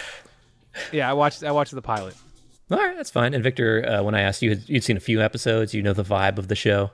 yeah, 0.93 1.09
I 1.09 1.13
watched 1.13 1.43
I 1.43 1.51
watched 1.51 1.73
the 1.75 1.81
pilot. 1.81 2.15
All 2.69 2.77
right, 2.77 2.95
that's 2.97 3.11
fine. 3.11 3.33
And 3.33 3.43
Victor, 3.43 3.85
uh, 3.87 4.03
when 4.03 4.13
I 4.15 4.21
asked 4.21 4.41
you, 4.41 4.57
you'd 4.65 4.83
seen 4.83 4.97
a 4.97 5.01
few 5.01 5.21
episodes. 5.21 5.73
You 5.73 5.81
know 5.81 5.93
the 5.93 6.03
vibe 6.03 6.37
of 6.37 6.47
the 6.47 6.55
show. 6.55 6.91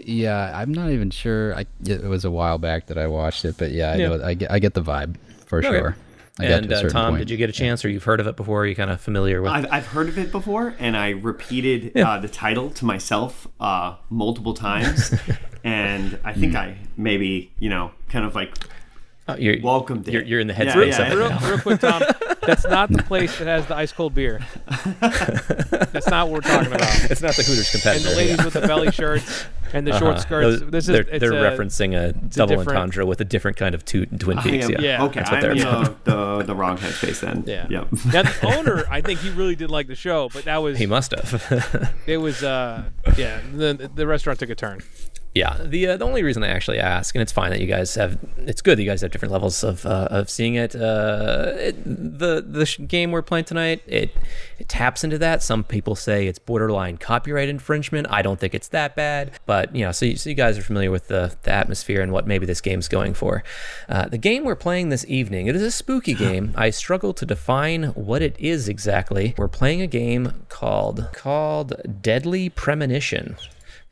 Yeah, 0.00 0.50
I'm 0.58 0.72
not 0.72 0.90
even 0.90 1.10
sure. 1.10 1.54
I 1.54 1.66
it 1.86 2.02
was 2.04 2.24
a 2.24 2.30
while 2.30 2.58
back 2.58 2.86
that 2.86 2.98
I 2.98 3.06
watched 3.06 3.44
it, 3.44 3.56
but 3.58 3.70
yeah, 3.70 3.92
I 3.92 3.96
Yeah. 3.98 4.08
know 4.16 4.24
I 4.24 4.34
get 4.34 4.50
I 4.50 4.58
get 4.58 4.74
the 4.74 4.82
vibe 4.82 5.16
for 5.46 5.58
Okay. 5.58 5.68
sure. 5.68 5.96
I 6.40 6.46
and 6.46 6.68
to 6.68 6.86
uh, 6.86 6.88
Tom, 6.88 7.12
point. 7.12 7.18
did 7.20 7.30
you 7.30 7.36
get 7.36 7.48
a 7.48 7.52
chance, 7.52 7.84
or 7.84 7.88
you've 7.88 8.02
heard 8.04 8.18
of 8.18 8.26
it 8.26 8.34
before? 8.36 8.62
Are 8.62 8.66
you 8.66 8.74
kind 8.74 8.90
of 8.90 9.00
familiar 9.00 9.40
with? 9.40 9.52
I've, 9.52 9.66
I've 9.70 9.86
heard 9.86 10.08
of 10.08 10.18
it 10.18 10.32
before, 10.32 10.74
and 10.80 10.96
I 10.96 11.10
repeated 11.10 11.92
Yeah. 11.94 12.10
uh, 12.10 12.18
the 12.20 12.28
title 12.28 12.70
to 12.70 12.84
myself 12.84 13.46
uh, 13.60 13.94
multiple 14.10 14.52
times, 14.54 15.14
and 15.64 16.18
I 16.24 16.32
think 16.32 16.54
I 16.56 16.76
maybe 16.96 17.52
you 17.60 17.70
know 17.70 17.92
kind 18.08 18.24
of 18.24 18.34
like 18.34 18.52
Oh, 19.26 19.36
you're, 19.36 19.58
welcome. 19.62 20.00
it. 20.06 20.12
You're, 20.12 20.22
you're 20.22 20.40
in 20.40 20.48
the 20.48 20.52
headspace 20.52 20.98
yeah, 20.98 21.02
of 21.06 21.12
it 21.12 21.16
real, 21.16 21.28
now. 21.30 21.48
real 21.48 21.58
quick, 21.58 21.80
Tom. 21.80 22.02
That's 22.42 22.66
not 22.66 22.90
the 22.90 23.02
place 23.02 23.38
that 23.38 23.46
has 23.46 23.64
the 23.66 23.74
ice 23.74 23.90
cold 23.90 24.14
beer. 24.14 24.44
That's 25.00 26.08
not 26.08 26.28
what 26.28 26.32
we're 26.44 26.50
talking 26.50 26.72
about. 26.72 27.10
It's 27.10 27.22
not 27.22 27.34
the 27.34 27.42
Hooters 27.42 27.70
competitive. 27.70 28.06
And 28.06 28.12
the 28.12 28.18
ladies 28.18 28.36
yeah. 28.38 28.44
with 28.44 28.52
the 28.54 28.60
belly 28.60 28.90
shirts 28.92 29.46
and 29.72 29.86
the 29.86 29.92
short 29.98 30.12
Uh-huh. 30.16 30.20
skirts. 30.20 30.60
Those- 30.60 30.70
this 30.70 30.84
is 30.84 30.92
they're, 30.92 31.00
it's 31.08 31.20
they're 31.20 31.32
a, 31.32 31.56
referencing 31.56 31.96
a 31.98 32.12
double 32.12 32.56
different- 32.56 32.76
entendre 32.78 33.06
with 33.06 33.20
a 33.22 33.24
different 33.24 33.56
kind 33.56 33.74
of 33.74 33.82
two, 33.86 34.04
Twin 34.04 34.36
Peaks. 34.38 34.66
am- 34.66 34.72
yeah. 34.72 34.80
Yeah. 34.80 35.04
okay, 35.04 35.20
That's 35.20 35.30
what 35.30 35.44
I'm 35.44 35.56
they're 35.56 35.64
the, 35.64 35.96
the 36.04 36.42
the 36.44 36.54
wrong 36.54 36.76
headspace 36.76 37.20
then. 37.20 37.44
Yeah. 37.46 37.66
Yep. 37.70 37.92
Now 38.12 38.22
the 38.24 38.54
owner, 38.58 38.84
I 38.90 39.00
think 39.00 39.20
he 39.20 39.30
really 39.30 39.56
did 39.56 39.70
like 39.70 39.86
the 39.86 39.94
show, 39.96 40.28
but 40.34 40.44
that 40.44 40.58
was 40.58 40.76
He 40.78 40.84
must 40.86 41.12
have. 41.12 41.94
it 42.06 42.18
was 42.18 42.42
uh 42.42 42.84
yeah 43.16 43.40
the 43.54 43.90
the 43.94 44.06
restaurant 44.06 44.38
took 44.38 44.50
a 44.50 44.54
turn. 44.54 44.82
Yeah, 45.34 45.56
the 45.64 45.88
uh, 45.88 45.96
the 45.96 46.04
only 46.04 46.22
reason 46.22 46.44
I 46.44 46.48
actually 46.48 46.78
ask, 46.78 47.12
and 47.16 47.20
it's 47.20 47.32
fine 47.32 47.50
that 47.50 47.60
you 47.60 47.66
guys 47.66 47.96
have, 47.96 48.18
it's 48.38 48.62
good 48.62 48.78
that 48.78 48.82
you 48.84 48.88
guys 48.88 49.00
have 49.00 49.10
different 49.10 49.32
levels 49.32 49.64
of 49.64 49.84
uh, 49.84 50.06
of 50.08 50.30
seeing 50.30 50.54
it. 50.54 50.76
Uh, 50.76 51.54
it 51.56 51.84
the 51.84 52.40
the 52.40 52.64
sh- 52.64 52.78
game 52.86 53.10
we're 53.10 53.20
playing 53.20 53.44
tonight, 53.44 53.82
it 53.88 54.16
it 54.60 54.68
taps 54.68 55.02
into 55.02 55.18
that. 55.18 55.42
Some 55.42 55.64
people 55.64 55.96
say 55.96 56.28
it's 56.28 56.38
borderline 56.38 56.98
copyright 56.98 57.48
infringement. 57.48 58.06
I 58.10 58.22
don't 58.22 58.38
think 58.38 58.54
it's 58.54 58.68
that 58.68 58.94
bad, 58.94 59.32
but 59.44 59.74
you 59.74 59.84
know, 59.84 59.90
so 59.90 60.06
you, 60.06 60.16
so 60.16 60.30
you 60.30 60.36
guys 60.36 60.56
are 60.56 60.62
familiar 60.62 60.92
with 60.92 61.08
the 61.08 61.36
the 61.42 61.50
atmosphere 61.50 62.00
and 62.00 62.12
what 62.12 62.28
maybe 62.28 62.46
this 62.46 62.60
game's 62.60 62.86
going 62.86 63.12
for. 63.14 63.42
Uh, 63.88 64.06
the 64.06 64.18
game 64.18 64.44
we're 64.44 64.54
playing 64.54 64.90
this 64.90 65.04
evening, 65.08 65.48
it 65.48 65.56
is 65.56 65.62
a 65.62 65.72
spooky 65.72 66.14
game. 66.26 66.54
I 66.54 66.70
struggle 66.70 67.12
to 67.12 67.26
define 67.26 67.86
what 67.94 68.22
it 68.22 68.36
is 68.38 68.68
exactly. 68.68 69.34
We're 69.36 69.48
playing 69.48 69.82
a 69.82 69.88
game 69.88 70.44
called 70.48 71.08
called 71.12 71.74
Deadly 72.00 72.50
Premonition. 72.50 73.36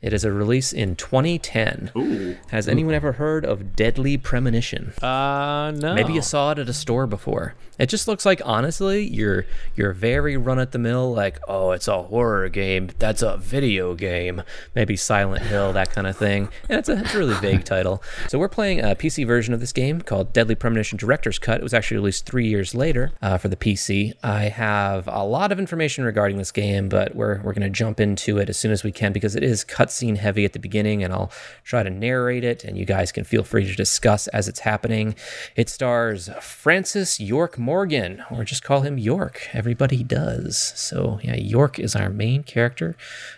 It 0.03 0.11
is 0.11 0.25
a 0.25 0.31
release 0.33 0.73
in 0.73 0.97
2010. 0.97 1.91
Ooh. 1.95 2.35
Has 2.49 2.67
anyone 2.67 2.93
ever 2.93 3.13
heard 3.13 3.45
of 3.45 3.73
Deadly 3.73 4.17
Premonition? 4.17 4.91
Uh 5.01 5.71
no. 5.71 5.95
Maybe 5.95 6.13
you 6.13 6.21
saw 6.21 6.51
it 6.51 6.59
at 6.59 6.67
a 6.67 6.73
store 6.73 7.07
before. 7.07 7.55
It 7.79 7.87
just 7.87 8.07
looks 8.07 8.25
like 8.25 8.41
honestly, 8.43 9.07
you're 9.07 9.45
you're 9.75 9.93
very 9.93 10.35
run 10.37 10.59
at 10.59 10.73
the 10.73 10.77
mill 10.77 11.13
like, 11.13 11.39
oh, 11.47 11.71
it's 11.71 11.87
a 11.87 12.03
horror 12.03 12.49
game. 12.49 12.89
That's 12.99 13.21
a 13.21 13.37
video 13.37 13.95
game. 13.95 14.43
Maybe 14.75 14.95
Silent 14.97 15.43
Hill, 15.43 15.73
that 15.73 15.91
kind 15.91 16.05
of 16.05 16.17
thing. 16.17 16.49
And 16.69 16.79
it's 16.79 16.89
a, 16.89 16.99
it's 16.99 17.15
a 17.15 17.17
really 17.17 17.35
vague 17.35 17.63
title. 17.73 18.03
So 18.27 18.37
we're 18.37 18.49
playing 18.49 18.81
a 18.81 18.95
PC 18.95 19.25
version 19.25 19.53
of 19.53 19.61
this 19.61 19.71
game 19.71 20.01
called 20.01 20.33
Deadly 20.33 20.55
Premonition 20.55 20.97
Director's 20.97 21.39
Cut. 21.39 21.61
It 21.61 21.63
was 21.63 21.73
actually 21.73 21.97
released 21.97 22.25
three 22.25 22.47
years 22.47 22.75
later 22.75 23.13
uh, 23.21 23.37
for 23.37 23.47
the 23.47 23.55
PC. 23.55 24.13
I 24.21 24.49
have 24.49 25.07
a 25.07 25.23
lot 25.23 25.51
of 25.51 25.59
information 25.59 26.03
regarding 26.03 26.37
this 26.37 26.51
game, 26.51 26.89
but 26.89 27.15
we're 27.15 27.41
we're 27.41 27.53
gonna 27.53 27.69
jump 27.69 28.01
into 28.01 28.37
it 28.37 28.49
as 28.49 28.57
soon 28.57 28.71
as 28.71 28.83
we 28.83 28.91
can 28.91 29.13
because 29.13 29.35
it 29.35 29.43
is 29.43 29.63
cutscene 29.93 30.17
heavy 30.17 30.45
at 30.45 30.53
the 30.53 30.59
beginning, 30.59 31.03
and 31.03 31.13
I'll 31.13 31.31
try 31.63 31.83
to 31.83 31.89
narrate 31.89 32.43
it, 32.43 32.63
and 32.63 32.77
you 32.77 32.85
guys 32.85 33.11
can 33.11 33.23
feel 33.23 33.43
free 33.43 33.65
to 33.65 33.75
discuss 33.75 34.27
as 34.27 34.47
it's 34.47 34.61
happening. 34.61 35.15
It 35.55 35.69
stars 35.69 36.29
Francis 36.41 37.19
York 37.19 37.57
Morgan, 37.57 38.23
or 38.31 38.43
just 38.43 38.63
call 38.63 38.81
him 38.81 38.97
York. 38.97 39.49
Everybody 39.53 40.03
does. 40.03 40.73
So 40.75 41.19
yeah, 41.23 41.35
York 41.35 41.79
is 41.79 41.95
our 41.95 42.09
main 42.09 42.43
character, 42.43 42.95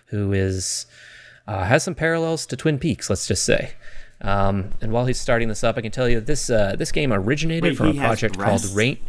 who 0.07 0.33
is 0.33 0.85
uh, 1.47 1.65
has 1.65 1.83
some 1.83 1.95
parallels 1.95 2.45
to 2.47 2.55
Twin 2.55 2.79
Peaks. 2.79 3.09
Let's 3.09 3.27
just 3.27 3.43
say. 3.43 3.73
Um, 4.21 4.69
and 4.81 4.91
while 4.91 5.05
he's 5.05 5.19
starting 5.19 5.49
this 5.49 5.63
up, 5.63 5.77
I 5.77 5.81
can 5.81 5.91
tell 5.91 6.07
you 6.07 6.15
that 6.15 6.25
this 6.25 6.49
uh, 6.49 6.75
this 6.77 6.91
game 6.91 7.11
originated 7.11 7.63
Wait, 7.63 7.77
from 7.77 7.89
a 7.89 7.93
project 7.93 8.37
called? 8.37 8.65
Rain. 8.73 8.99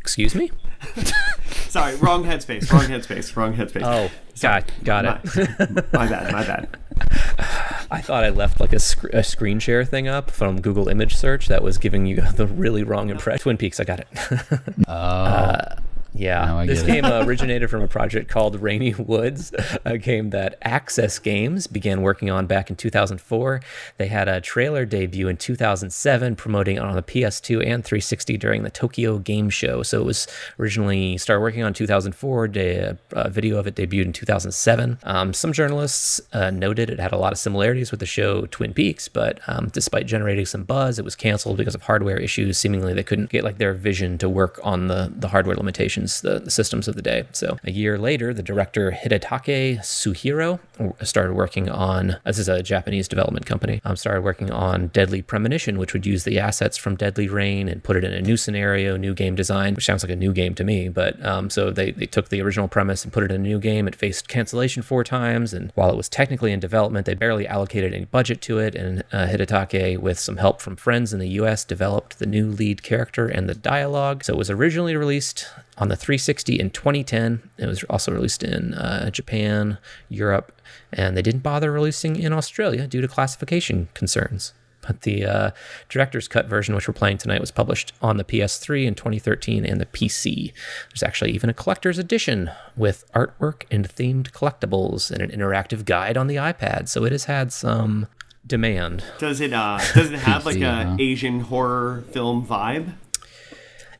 Excuse 0.00 0.34
me. 0.34 0.50
Sorry, 1.68 1.96
wrong 1.96 2.24
headspace. 2.24 2.70
Wrong 2.72 2.84
headspace. 2.84 3.36
Wrong 3.36 3.54
headspace. 3.54 3.82
Oh, 3.84 4.10
got 4.40 4.70
got 4.84 5.04
it. 5.04 5.92
My, 5.92 6.04
my 6.04 6.08
bad. 6.08 6.32
My 6.32 6.44
bad. 6.44 6.78
I 7.90 8.00
thought 8.00 8.24
I 8.24 8.30
left 8.30 8.60
like 8.60 8.72
a, 8.72 8.78
sc- 8.78 9.12
a 9.12 9.22
screen 9.22 9.58
share 9.58 9.84
thing 9.84 10.08
up 10.08 10.30
from 10.30 10.60
Google 10.60 10.88
image 10.88 11.16
search 11.16 11.48
that 11.48 11.62
was 11.62 11.78
giving 11.78 12.06
you 12.06 12.16
the 12.36 12.46
really 12.46 12.82
wrong 12.82 13.10
impression. 13.10 13.42
Twin 13.42 13.56
Peaks, 13.56 13.80
I 13.80 13.84
got 13.84 14.00
it. 14.00 14.06
oh, 14.88 14.92
uh, 14.92 15.76
yeah, 16.14 16.64
this 16.66 16.82
game 16.82 17.04
uh, 17.04 17.22
originated 17.26 17.68
from 17.70 17.82
a 17.82 17.88
project 17.88 18.30
called 18.30 18.60
Rainy 18.60 18.94
Woods, 18.94 19.52
a 19.84 19.98
game 19.98 20.30
that 20.30 20.56
Access 20.62 21.18
Games 21.18 21.66
began 21.66 22.02
working 22.02 22.30
on 22.30 22.46
back 22.46 22.70
in 22.70 22.76
2004. 22.76 23.60
They 23.98 24.06
had 24.06 24.28
a 24.28 24.40
trailer 24.40 24.84
debut 24.84 25.28
in 25.28 25.36
2007 25.36 26.36
promoting 26.36 26.76
it 26.76 26.82
on 26.82 26.94
the 26.94 27.02
PS2 27.02 27.66
and 27.66 27.84
360 27.84 28.36
during 28.36 28.62
the 28.62 28.70
Tokyo 28.70 29.18
Game 29.18 29.50
Show. 29.50 29.82
So 29.82 30.00
it 30.00 30.04
was 30.04 30.26
originally 30.58 31.18
started 31.18 31.40
working 31.40 31.62
on 31.62 31.74
2004. 31.74 32.48
De- 32.48 32.98
a 33.12 33.30
video 33.30 33.58
of 33.58 33.66
it 33.66 33.74
debuted 33.74 34.04
in 34.04 34.12
2007. 34.12 34.98
Um, 35.02 35.32
some 35.32 35.52
journalists 35.52 36.20
uh, 36.32 36.50
noted 36.50 36.90
it 36.90 37.00
had 37.00 37.12
a 37.12 37.18
lot 37.18 37.32
of 37.32 37.38
similarities 37.38 37.90
with 37.90 38.00
the 38.00 38.06
show 38.06 38.46
Twin 38.46 38.72
Peaks, 38.72 39.08
but 39.08 39.40
um, 39.48 39.68
despite 39.68 40.06
generating 40.06 40.46
some 40.46 40.64
buzz, 40.64 40.98
it 40.98 41.04
was 41.04 41.16
canceled 41.16 41.56
because 41.56 41.74
of 41.74 41.82
hardware 41.82 42.18
issues. 42.18 42.58
Seemingly, 42.58 42.92
they 42.92 43.02
couldn't 43.02 43.30
get 43.30 43.44
like 43.44 43.58
their 43.58 43.74
vision 43.74 44.18
to 44.18 44.28
work 44.28 44.60
on 44.62 44.88
the 44.88 45.12
the 45.16 45.28
hardware 45.28 45.56
limitations, 45.56 46.03
the, 46.04 46.38
the 46.38 46.50
systems 46.50 46.88
of 46.88 46.96
the 46.96 47.02
day. 47.02 47.24
So 47.32 47.58
a 47.64 47.70
year 47.70 47.98
later, 47.98 48.32
the 48.32 48.42
director 48.42 48.92
Hidetaka 48.92 49.78
Suehiro 49.80 50.60
started 51.02 51.34
working 51.34 51.68
on. 51.68 52.16
This 52.24 52.38
is 52.38 52.48
a 52.48 52.62
Japanese 52.62 53.08
development 53.08 53.46
company. 53.46 53.80
Um, 53.84 53.96
started 53.96 54.22
working 54.22 54.50
on 54.50 54.88
Deadly 54.88 55.22
Premonition, 55.22 55.78
which 55.78 55.92
would 55.92 56.06
use 56.06 56.24
the 56.24 56.38
assets 56.38 56.76
from 56.76 56.96
Deadly 56.96 57.28
Rain 57.28 57.68
and 57.68 57.82
put 57.82 57.96
it 57.96 58.04
in 58.04 58.12
a 58.12 58.20
new 58.20 58.36
scenario, 58.36 58.96
new 58.96 59.14
game 59.14 59.34
design, 59.34 59.74
which 59.74 59.84
sounds 59.84 60.02
like 60.02 60.12
a 60.12 60.16
new 60.16 60.32
game 60.32 60.54
to 60.54 60.64
me. 60.64 60.88
But 60.88 61.24
um, 61.24 61.50
so 61.50 61.70
they 61.70 61.92
they 61.92 62.06
took 62.06 62.28
the 62.28 62.40
original 62.40 62.68
premise 62.68 63.04
and 63.04 63.12
put 63.12 63.24
it 63.24 63.30
in 63.30 63.40
a 63.40 63.44
new 63.44 63.58
game. 63.58 63.86
It 63.86 63.94
faced 63.94 64.28
cancellation 64.28 64.82
four 64.82 65.04
times, 65.04 65.52
and 65.52 65.72
while 65.74 65.90
it 65.90 65.96
was 65.96 66.08
technically 66.08 66.52
in 66.52 66.60
development, 66.60 67.06
they 67.06 67.14
barely 67.14 67.46
allocated 67.46 67.94
any 67.94 68.04
budget 68.06 68.40
to 68.42 68.58
it. 68.58 68.74
And 68.74 69.02
uh, 69.12 69.26
Hidetake, 69.26 69.98
with 69.98 70.18
some 70.18 70.36
help 70.36 70.60
from 70.60 70.76
friends 70.76 71.12
in 71.12 71.18
the 71.18 71.28
U.S., 71.30 71.64
developed 71.64 72.18
the 72.18 72.26
new 72.26 72.50
lead 72.50 72.82
character 72.82 73.26
and 73.26 73.48
the 73.48 73.54
dialogue. 73.54 74.24
So 74.24 74.34
it 74.34 74.36
was 74.36 74.50
originally 74.50 74.96
released 74.96 75.48
on 75.78 75.88
the 75.88 75.96
360 75.96 76.58
in 76.58 76.70
2010. 76.70 77.50
It 77.58 77.66
was 77.66 77.84
also 77.84 78.12
released 78.12 78.42
in 78.42 78.74
uh, 78.74 79.10
Japan, 79.10 79.78
Europe, 80.08 80.52
and 80.92 81.16
they 81.16 81.22
didn't 81.22 81.42
bother 81.42 81.72
releasing 81.72 82.16
in 82.16 82.32
Australia 82.32 82.86
due 82.86 83.00
to 83.00 83.08
classification 83.08 83.88
concerns. 83.94 84.52
But 84.86 85.02
the 85.02 85.24
uh, 85.24 85.50
director's 85.88 86.28
cut 86.28 86.46
version, 86.46 86.74
which 86.74 86.86
we're 86.86 86.94
playing 86.94 87.18
tonight, 87.18 87.40
was 87.40 87.50
published 87.50 87.92
on 88.02 88.18
the 88.18 88.24
PS3 88.24 88.86
in 88.86 88.94
2013 88.94 89.64
and 89.64 89.80
the 89.80 89.86
PC. 89.86 90.52
There's 90.90 91.02
actually 91.02 91.32
even 91.32 91.48
a 91.48 91.54
collector's 91.54 91.98
edition 91.98 92.50
with 92.76 93.10
artwork 93.12 93.62
and 93.70 93.88
themed 93.88 94.32
collectibles 94.32 95.10
and 95.10 95.22
an 95.22 95.30
interactive 95.30 95.84
guide 95.86 96.16
on 96.16 96.26
the 96.26 96.36
iPad. 96.36 96.88
So 96.88 97.04
it 97.04 97.12
has 97.12 97.24
had 97.24 97.52
some 97.52 98.08
demand. 98.46 99.04
Does 99.18 99.40
it 99.40 99.52
uh 99.54 99.78
does 99.94 100.10
it 100.10 100.18
have 100.18 100.44
like 100.46 100.56
PC, 100.56 100.98
a? 100.98 101.02
Asian 101.02 101.40
horror 101.40 102.04
film 102.12 102.46
vibe? 102.46 102.92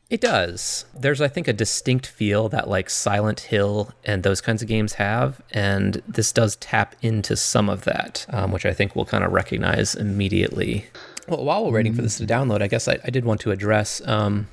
It 0.09 0.21
does. 0.21 0.85
There's, 0.93 1.19
I 1.19 1.27
think, 1.27 1.47
a 1.47 1.53
distinct 1.53 2.05
feel 2.05 2.47
that 2.49 2.69
like 2.69 2.89
Silent 2.91 3.39
Hill 3.41 3.91
and 4.03 4.21
those 4.21 4.39
kinds 4.39 4.61
of 4.61 4.67
games 4.67 4.93
have, 4.93 5.41
and 5.51 6.01
this 6.07 6.31
does 6.31 6.55
tap 6.57 6.95
into 7.01 7.35
some 7.35 7.69
of 7.69 7.85
that, 7.85 8.25
um, 8.29 8.51
which 8.51 8.65
I 8.65 8.73
think 8.73 8.95
we'll 8.95 9.05
kind 9.05 9.23
of 9.23 9.31
recognize 9.31 9.95
immediately. 9.95 10.85
Well, 11.27 11.43
while 11.43 11.65
we're 11.65 11.71
waiting 11.71 11.93
for 11.93 12.03
this 12.03 12.17
to 12.19 12.25
download, 12.25 12.61
I 12.61 12.67
guess 12.67 12.87
I, 12.87 12.99
I 13.03 13.09
did 13.09 13.25
want 13.25 13.41
to 13.41 13.51
address. 13.51 13.99
Um, 14.05 14.47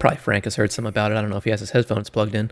probably 0.00 0.18
Frank 0.18 0.44
has 0.44 0.56
heard 0.56 0.72
some 0.72 0.86
about 0.86 1.12
it. 1.12 1.16
I 1.16 1.20
don't 1.20 1.30
know 1.30 1.36
if 1.36 1.44
he 1.44 1.50
has 1.50 1.60
his 1.60 1.70
headphones 1.70 2.10
plugged 2.10 2.34
in. 2.34 2.50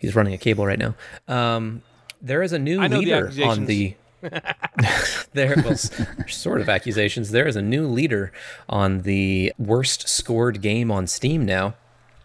He's 0.00 0.16
running 0.16 0.34
a 0.34 0.38
cable 0.38 0.66
right 0.66 0.78
now. 0.78 0.96
Um, 1.28 1.82
there 2.20 2.42
is 2.42 2.52
a 2.52 2.58
new 2.58 2.80
I 2.80 2.88
know 2.88 3.00
the 3.00 3.04
leader 3.04 3.32
on 3.44 3.66
the 3.66 3.94
there 5.32 5.62
was 5.66 5.90
sort 6.28 6.60
of 6.60 6.68
accusations. 6.68 7.30
There 7.30 7.46
is 7.46 7.56
a 7.56 7.62
new 7.62 7.86
leader 7.86 8.32
on 8.68 9.02
the 9.02 9.52
worst 9.58 10.08
scored 10.08 10.60
game 10.62 10.90
on 10.90 11.06
Steam 11.06 11.44
now. 11.44 11.74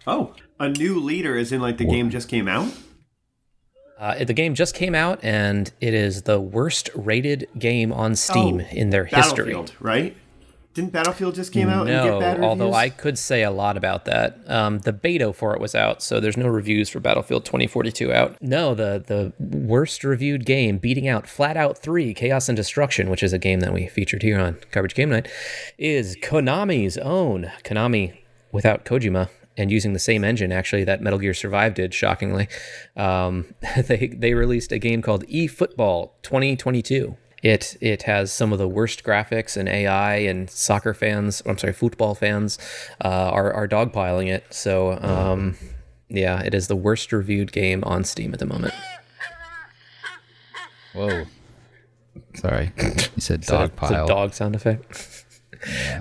Oh, 0.08 0.34
a 0.60 0.70
new 0.70 1.00
leader 1.00 1.38
is 1.38 1.52
in 1.52 1.62
like 1.62 1.78
the 1.78 1.86
game 1.86 2.10
just 2.10 2.30
came 2.30 2.48
out. 2.48 2.72
Uh, 4.00 4.24
the 4.24 4.34
game 4.34 4.56
just 4.56 4.74
came 4.74 4.96
out, 4.96 5.20
and 5.24 5.72
it 5.80 5.94
is 5.94 6.24
the 6.24 6.40
worst 6.40 6.90
rated 6.96 7.48
game 7.60 7.94
on 7.94 8.16
Steam 8.16 8.62
Oh, 8.62 8.76
in 8.76 8.90
their 8.90 9.06
history. 9.06 9.56
Right? 9.80 10.18
Didn't 10.74 10.94
Battlefield 10.94 11.36
just 11.36 11.52
came 11.52 11.68
out 11.68 11.90
and 11.90 12.42
No, 12.42 12.44
although 12.44 12.74
I 12.74 12.90
could 12.90 13.18
say 13.18 13.44
a 13.44 13.52
lot 13.52 13.76
about 13.76 14.06
that. 14.06 14.40
Um, 14.48 14.80
the 14.80 14.94
beta 14.94 15.34
for 15.34 15.54
it 15.54 15.60
was 15.60 15.76
out, 15.76 16.02
so 16.02 16.22
there's 16.22 16.38
no 16.38 16.48
reviews 16.48 16.88
for 16.88 17.02
Battlefield 17.02 17.44
2042 17.44 18.14
out. 18.14 18.42
No, 18.42 18.74
the 18.74 19.04
the 19.06 19.34
worst 19.40 20.06
reviewed 20.06 20.46
game, 20.46 20.78
beating 20.78 21.10
out 21.10 21.28
Flat 21.28 21.58
Out 21.58 21.78
3: 21.78 22.14
Chaos 22.14 22.48
and 22.48 22.56
Destruction, 22.56 23.10
which 23.10 23.22
is 23.22 23.34
a 23.34 23.38
game 23.38 23.60
that 23.60 23.74
we 23.74 23.88
featured 23.88 24.24
here 24.24 24.40
on 24.40 24.60
Garbage 24.72 24.96
Game 24.96 25.10
Night, 25.10 25.28
is 25.78 26.16
Konami's 26.18 26.98
own 26.98 27.52
Konami 27.66 28.20
without 28.54 28.86
Kojima 28.86 29.30
and 29.58 29.72
using 29.72 29.92
the 29.92 30.00
same 30.00 30.24
engine 30.24 30.52
actually 30.52 30.84
that 30.86 31.02
Metal 31.02 31.20
Gear 31.20 31.34
Survive 31.34 31.74
did. 31.74 31.94
Shockingly, 31.94 32.48
um, 32.96 33.54
they 33.78 34.08
they 34.08 34.34
released 34.34 34.72
a 34.72 34.80
game 34.80 35.02
called 35.02 35.28
eFootball 35.28 36.12
2022. 36.24 37.18
It 37.42 37.76
it 37.82 38.04
has 38.04 38.32
some 38.32 38.54
of 38.54 38.60
the 38.60 38.68
worst 38.68 39.04
graphics 39.04 39.58
and 39.58 39.68
AI 39.68 40.18
and 40.18 40.50
soccer 40.50 40.94
fans. 40.94 41.42
I'm 41.46 41.58
sorry, 41.58 41.74
football 41.74 42.14
fans 42.14 42.60
uh, 43.04 43.08
are 43.08 43.52
are 43.54 43.68
dogpiling 43.68 44.28
it. 44.28 44.46
So 44.54 45.00
um, 45.02 45.56
yeah, 46.08 46.42
it 46.42 46.54
is 46.54 46.68
the 46.68 46.76
worst 46.76 47.12
reviewed 47.12 47.52
game 47.52 47.84
on 47.84 48.04
Steam 48.04 48.34
at 48.34 48.40
the 48.40 48.46
moment. 48.46 48.74
Whoa. 50.94 51.26
Sorry. 52.36 52.72
You 53.16 53.22
said 53.22 53.42
Is 53.42 53.48
that 53.48 53.72
it's 53.74 53.92
a 53.92 54.06
dog 54.08 54.34
sound 54.34 54.56
effect. 54.56 55.11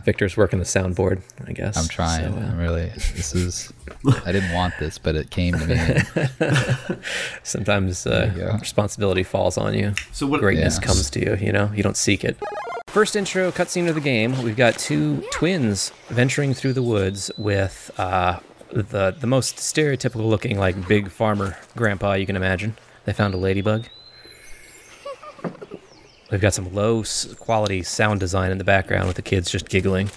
Victor's 0.05 0.37
working 0.37 0.59
the 0.59 0.65
soundboard, 0.65 1.23
I 1.47 1.53
guess. 1.53 1.77
I'm 1.77 1.87
trying. 1.89 2.33
So, 2.33 2.39
uh, 2.39 2.43
I'm 2.43 2.59
really. 2.59 2.87
This 2.89 3.35
is. 3.35 3.73
I 4.25 4.33
didn't 4.33 4.53
want 4.53 4.75
this, 4.79 4.97
but 4.99 5.15
it 5.17 5.31
came 5.31 5.55
to 5.59 5.67
me. 5.67 6.97
sometimes 7.43 8.07
uh, 8.07 8.57
responsibility 8.61 9.23
falls 9.23 9.59
on 9.59 9.75
you. 9.75 9.95
So 10.13 10.27
what? 10.27 10.41
greatness 10.41 10.79
Yeah. 10.81 10.87
comes 10.87 11.11
to 11.11 11.21
you 11.21 11.37
you 11.47 11.53
know 11.53 11.71
you 11.75 11.83
don't 11.83 11.97
seek 11.97 12.25
it 12.25 12.37
first 12.87 13.15
intro 13.17 13.51
cutscene 13.53 13.89
of 13.89 13.95
the 13.95 14.01
game 14.01 14.43
we've 14.43 14.57
got 14.57 14.77
two 14.79 15.23
twins 15.33 15.93
venturing 16.09 16.53
through 16.55 16.73
the 16.73 16.83
woods 16.83 17.31
with 17.37 17.91
uh, 17.99 18.39
the 18.73 19.15
the 19.19 19.27
most 19.27 19.57
stereotypical 19.57 20.27
looking 20.29 20.59
like 20.59 20.89
big 20.89 21.11
farmer 21.11 21.57
grandpa 21.77 22.15
you 22.15 22.27
can 22.27 22.37
imagine 22.37 22.77
they 23.05 23.13
found 23.13 23.35
a 23.35 23.37
ladybug 23.37 23.87
we've 26.31 26.41
got 26.41 26.55
some 26.55 26.73
low 26.75 27.03
quality 27.39 27.83
sound 27.83 28.21
design 28.21 28.51
in 28.51 28.59
the 28.59 28.65
background 28.65 29.07
with 29.07 29.17
the 29.17 29.23
kids 29.23 29.51
just 29.51 29.69
giggling 29.69 30.11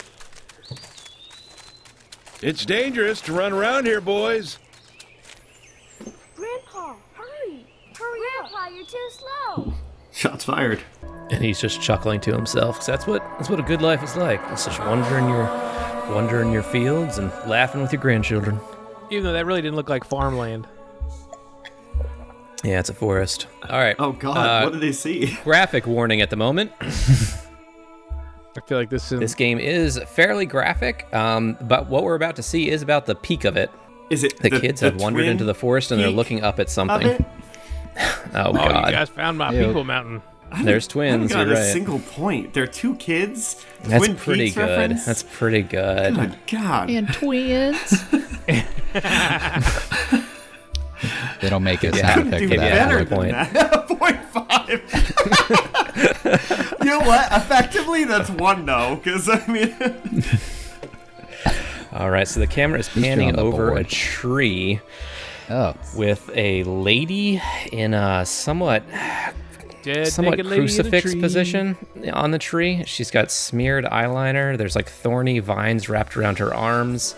It's 2.41 2.65
dangerous 2.65 3.21
to 3.21 3.31
run 3.33 3.53
around 3.53 3.85
here, 3.85 4.01
boys. 4.01 4.59
Grandpa, 6.35 6.95
hurry! 7.13 7.65
Hurry 7.97 8.19
Grandpa, 8.41 8.67
you're 8.75 8.85
too 8.85 9.09
slow. 9.11 9.73
Shots 10.11 10.43
fired. 10.43 10.81
and 11.31 11.41
he's 11.43 11.59
just 11.59 11.81
chuckling 11.81 12.19
to 12.21 12.33
himself 12.33 12.75
'cause 12.77 12.85
that's 12.85 13.07
what 13.07 13.23
that's 13.37 13.49
what 13.49 13.59
a 13.59 13.63
good 13.63 13.81
life 13.81 14.03
is 14.03 14.15
like 14.17 14.41
it's 14.51 14.65
just 14.65 14.79
wandering 14.81 15.27
your 15.29 15.45
wandering 16.13 16.51
your 16.51 16.61
fields 16.63 17.17
and 17.17 17.31
laughing 17.47 17.81
with 17.81 17.91
your 17.93 18.01
grandchildren 18.01 18.59
Even 19.09 19.23
though 19.23 19.33
that 19.33 19.45
really 19.45 19.61
didn't 19.61 19.75
look 19.77 19.89
like 19.89 20.03
farmland. 20.03 20.67
Yeah, 22.63 22.79
it's 22.79 22.89
a 22.89 22.93
forest. 22.93 23.47
All 23.69 23.77
right. 23.79 23.95
Oh 23.99 24.11
God! 24.13 24.37
Uh, 24.37 24.61
what 24.65 24.73
did 24.73 24.81
they 24.81 24.91
see? 24.93 25.37
graphic 25.43 25.85
warning 25.85 26.21
at 26.21 26.29
the 26.29 26.35
moment. 26.37 26.71
I 26.81 26.85
feel 28.67 28.77
like 28.77 28.89
this 28.89 29.11
is 29.11 29.19
This 29.19 29.35
game 29.35 29.59
is 29.59 29.99
fairly 30.07 30.45
graphic, 30.45 31.07
um, 31.13 31.57
but 31.61 31.89
what 31.89 32.03
we're 32.03 32.15
about 32.15 32.35
to 32.37 32.43
see 32.43 32.69
is 32.69 32.81
about 32.81 33.05
the 33.05 33.15
peak 33.15 33.45
of 33.45 33.57
it. 33.57 33.69
Is 34.09 34.23
it 34.23 34.37
The, 34.39 34.49
kids 34.51 34.79
have 34.81 34.95
wandered 35.01 35.25
into 35.25 35.43
the 35.43 35.55
forest 35.55 35.91
and 35.91 35.99
they're 35.99 36.09
looking 36.09 36.43
up 36.43 36.59
at 36.59 36.69
something. 36.69 37.07
it? 37.07 37.25
Oh 38.35 38.45
Oh, 38.49 38.53
god, 38.53 38.87
you 38.87 38.91
guys 38.95 39.09
found 39.09 39.37
my 39.37 39.51
Ew. 39.53 39.67
people 39.67 39.83
mountain. 39.83 40.21
there's 40.63 40.87
I 40.95 41.05
haven't 41.05 41.27
twins. 41.29 41.31
got 41.33 41.45
You're 41.47 41.55
a 41.55 41.59
right. 41.59 41.71
single 41.73 41.99
point. 41.99 42.53
There 42.53 42.63
are 42.63 42.67
two 42.67 42.95
kids. 42.95 43.63
That's 43.83 44.05
Twin 44.05 44.15
pretty 44.17 44.45
Peaks 44.45 44.55
good. 44.55 44.61
reference? 44.69 45.05
That's 45.05 45.21
pretty 45.23 45.61
good. 45.61 46.15
Good 46.15 46.37
God. 46.47 46.89
And 46.89 47.11
twins. 47.13 48.03
they 51.41 51.49
don't 51.49 51.63
make 51.63 51.83
a 51.83 51.87
Yeah, 51.87 51.93
sound 51.93 52.13
Couldn't 52.13 52.27
effect 52.33 52.41
do 52.41 52.47
for 52.49 52.53
yeah, 52.55 52.69
that. 52.69 52.89
better 52.89 53.25
yeah. 53.25 53.45
than 53.45 53.53
that. 53.53 53.87
point 53.99 54.23
five. 54.31 54.69
you 56.79 56.85
know 56.85 56.99
what? 56.99 57.31
Effectively, 57.31 58.03
that's 58.05 58.29
one 58.29 58.65
no. 58.65 58.95
Because 59.03 59.29
I 59.29 59.45
mean, 59.47 59.75
All 61.93 62.09
right, 62.09 62.27
so 62.27 62.39
the 62.39 62.47
camera 62.47 62.79
is 62.79 62.89
panning 62.89 63.29
on 63.29 63.35
the 63.35 63.41
over 63.41 63.75
a 63.75 63.83
tree 63.83 64.79
Oh, 65.49 65.75
with 65.95 66.29
a 66.33 66.63
lady 66.63 67.41
in 67.71 67.93
a 67.93 68.25
somewhat 68.25 68.83
Dead 69.83 70.07
somewhat 70.07 70.31
naked 70.37 70.45
lady 70.45 70.61
in 70.63 70.67
a 70.67 70.67
crucifix 70.89 71.13
position 71.15 71.77
on 72.13 72.31
the 72.31 72.39
tree. 72.39 72.83
She's 72.85 73.11
got 73.11 73.29
smeared 73.29 73.83
eyeliner. 73.85 74.57
There's 74.57 74.75
like 74.77 74.89
thorny 74.89 75.39
vines 75.39 75.89
wrapped 75.89 76.15
around 76.15 76.39
her 76.39 76.53
arms. 76.53 77.15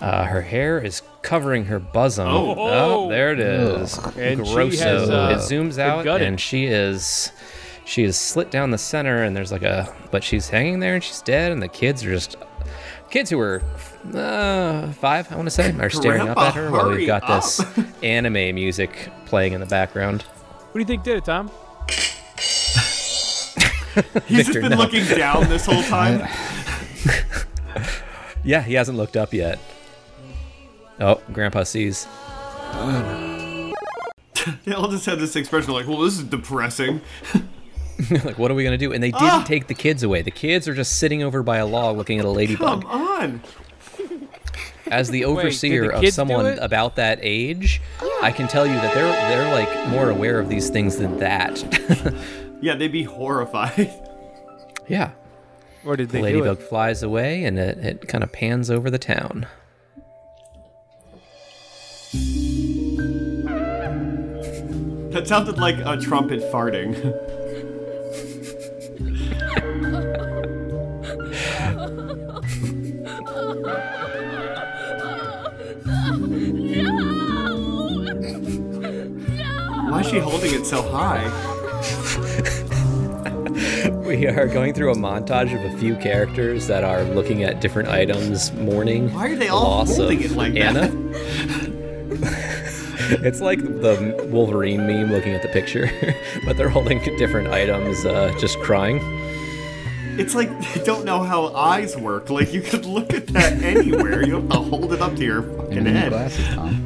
Uh, 0.00 0.24
her 0.24 0.42
hair 0.42 0.78
is 0.78 1.02
covering 1.22 1.64
her 1.66 1.78
bosom. 1.78 2.28
Oh. 2.28 3.08
there 3.08 3.32
it 3.32 3.40
is. 3.40 3.98
And 4.16 4.46
she 4.46 4.54
Grosso. 4.54 4.84
has, 4.84 5.10
uh, 5.10 5.34
it 5.34 5.38
zooms 5.38 5.78
out, 5.78 6.04
gutted. 6.04 6.26
and 6.26 6.40
she 6.40 6.66
is 6.66 7.32
she 7.84 8.04
is 8.04 8.16
slit 8.16 8.50
down 8.50 8.70
the 8.70 8.78
center, 8.78 9.22
and 9.22 9.36
there's 9.36 9.50
like 9.50 9.62
a 9.62 9.92
but 10.10 10.22
she's 10.22 10.48
hanging 10.48 10.80
there, 10.80 10.94
and 10.94 11.02
she's 11.02 11.22
dead, 11.22 11.52
and 11.52 11.62
the 11.62 11.68
kids 11.68 12.04
are 12.04 12.10
just 12.10 12.36
kids 13.10 13.30
who 13.30 13.40
are 13.40 13.62
uh, 14.14 14.92
five, 14.92 15.30
I 15.32 15.36
want 15.36 15.46
to 15.46 15.50
say, 15.50 15.72
are 15.78 15.90
staring 15.90 16.28
up 16.28 16.38
at 16.38 16.54
her 16.54 16.70
while 16.70 16.90
we've 16.90 17.06
got 17.06 17.24
up. 17.24 17.42
this 17.42 17.60
anime 18.02 18.54
music 18.54 19.10
playing 19.26 19.54
in 19.54 19.60
the 19.60 19.66
background. 19.66 20.22
What 20.22 20.74
do 20.74 20.80
you 20.80 20.84
think 20.84 21.02
did 21.02 21.16
it, 21.16 21.24
Tom? 21.24 21.50
he's 24.26 24.46
just 24.46 24.52
been 24.52 24.70
no. 24.70 24.76
looking 24.76 25.04
down 25.06 25.48
this 25.48 25.66
whole 25.66 25.82
time. 25.84 26.28
Yeah, 28.44 28.62
he 28.62 28.74
hasn't 28.74 28.96
looked 28.96 29.16
up 29.16 29.34
yet. 29.34 29.58
Oh, 31.00 31.20
Grandpa 31.32 31.62
sees. 31.64 32.06
They 34.64 34.72
all 34.72 34.88
just 34.88 35.04
had 35.04 35.18
this 35.18 35.36
expression 35.36 35.72
like, 35.72 35.86
"Well, 35.86 35.98
this 35.98 36.14
is 36.18 36.24
depressing." 36.24 37.00
like, 38.24 38.38
what 38.38 38.50
are 38.50 38.54
we 38.54 38.64
gonna 38.64 38.78
do? 38.78 38.92
And 38.92 39.02
they 39.02 39.10
didn't 39.10 39.24
Ah! 39.26 39.44
take 39.46 39.66
the 39.66 39.74
kids 39.74 40.02
away. 40.02 40.22
The 40.22 40.30
kids 40.30 40.66
are 40.68 40.74
just 40.74 40.98
sitting 40.98 41.22
over 41.22 41.42
by 41.42 41.58
a 41.58 41.66
log 41.66 41.96
looking 41.98 42.18
at 42.18 42.24
a 42.24 42.30
ladybug. 42.30 42.82
Come 42.82 42.90
ladybug. 42.90 43.20
on. 43.20 43.42
As 44.90 45.10
the 45.10 45.20
did 45.20 45.26
overseer 45.26 45.88
the 45.88 45.94
of 46.06 46.08
someone 46.14 46.46
about 46.60 46.96
that 46.96 47.18
age, 47.20 47.82
I 48.22 48.30
can 48.30 48.48
tell 48.48 48.66
you 48.66 48.72
that 48.74 48.94
they're 48.94 49.12
they're 49.12 49.52
like 49.52 49.88
more 49.90 50.08
aware 50.08 50.38
of 50.38 50.48
these 50.48 50.70
things 50.70 50.96
than 50.96 51.18
that. 51.18 51.62
Yeah, 52.60 52.74
they'd 52.74 52.92
be 52.92 53.02
horrified. 53.04 53.92
yeah. 54.88 55.10
Or 55.84 55.96
did 55.96 56.08
they 56.10 56.18
do 56.18 56.24
ladybug 56.24 56.58
it? 56.60 56.68
flies 56.68 57.02
away 57.02 57.44
and 57.44 57.58
it, 57.58 57.78
it 57.78 58.08
kind 58.08 58.24
of 58.24 58.32
pans 58.32 58.70
over 58.70 58.88
the 58.90 58.98
town. 58.98 59.46
That 65.18 65.26
sounded 65.26 65.58
like 65.58 65.78
a 65.78 65.96
trumpet 65.96 66.40
farting. 66.52 66.94
Why 79.90 80.00
is 80.02 80.06
she 80.06 80.20
holding 80.20 80.54
it 80.54 80.64
so 80.64 80.82
high? 80.82 81.24
We 84.08 84.26
are 84.26 84.46
going 84.46 84.72
through 84.72 84.92
a 84.92 84.96
montage 84.96 85.54
of 85.54 85.74
a 85.74 85.76
few 85.78 85.94
characters 85.96 86.66
that 86.68 86.82
are 86.82 87.02
looking 87.02 87.42
at 87.42 87.60
different 87.60 87.90
items, 87.90 88.50
mourning 88.54 89.12
Why 89.12 89.26
are 89.26 89.36
they 89.36 89.46
the 89.46 89.52
all 89.52 89.64
loss 89.64 89.96
holding 89.98 90.22
it 90.22 90.30
like 90.30 90.56
Anna. 90.56 90.88
that? 90.88 91.07
It's 93.10 93.40
like 93.40 93.60
the 93.62 94.28
Wolverine 94.30 94.86
meme 94.86 95.10
looking 95.10 95.32
at 95.34 95.42
the 95.42 95.48
picture, 95.48 95.90
but 96.44 96.56
they're 96.56 96.68
holding 96.68 96.98
different 97.16 97.48
items, 97.48 98.04
uh, 98.04 98.34
just 98.38 98.58
crying. 98.60 99.00
It's 100.18 100.34
like 100.34 100.48
they 100.74 100.82
don't 100.84 101.04
know 101.04 101.22
how 101.22 101.54
eyes 101.54 101.96
work. 101.96 102.30
Like 102.30 102.52
you 102.52 102.60
could 102.60 102.84
look 102.86 103.12
at 103.14 103.28
that 103.28 103.62
anywhere. 103.62 104.24
You 104.26 104.34
have 104.36 104.48
to 104.48 104.56
hold 104.56 104.92
it 104.92 105.00
up 105.00 105.14
to 105.16 105.24
your 105.24 105.42
fucking 105.42 105.72
you 105.72 105.80
need 105.82 105.94
head. 105.94 106.08
glasses, 106.10 106.46
Tom. 106.48 106.84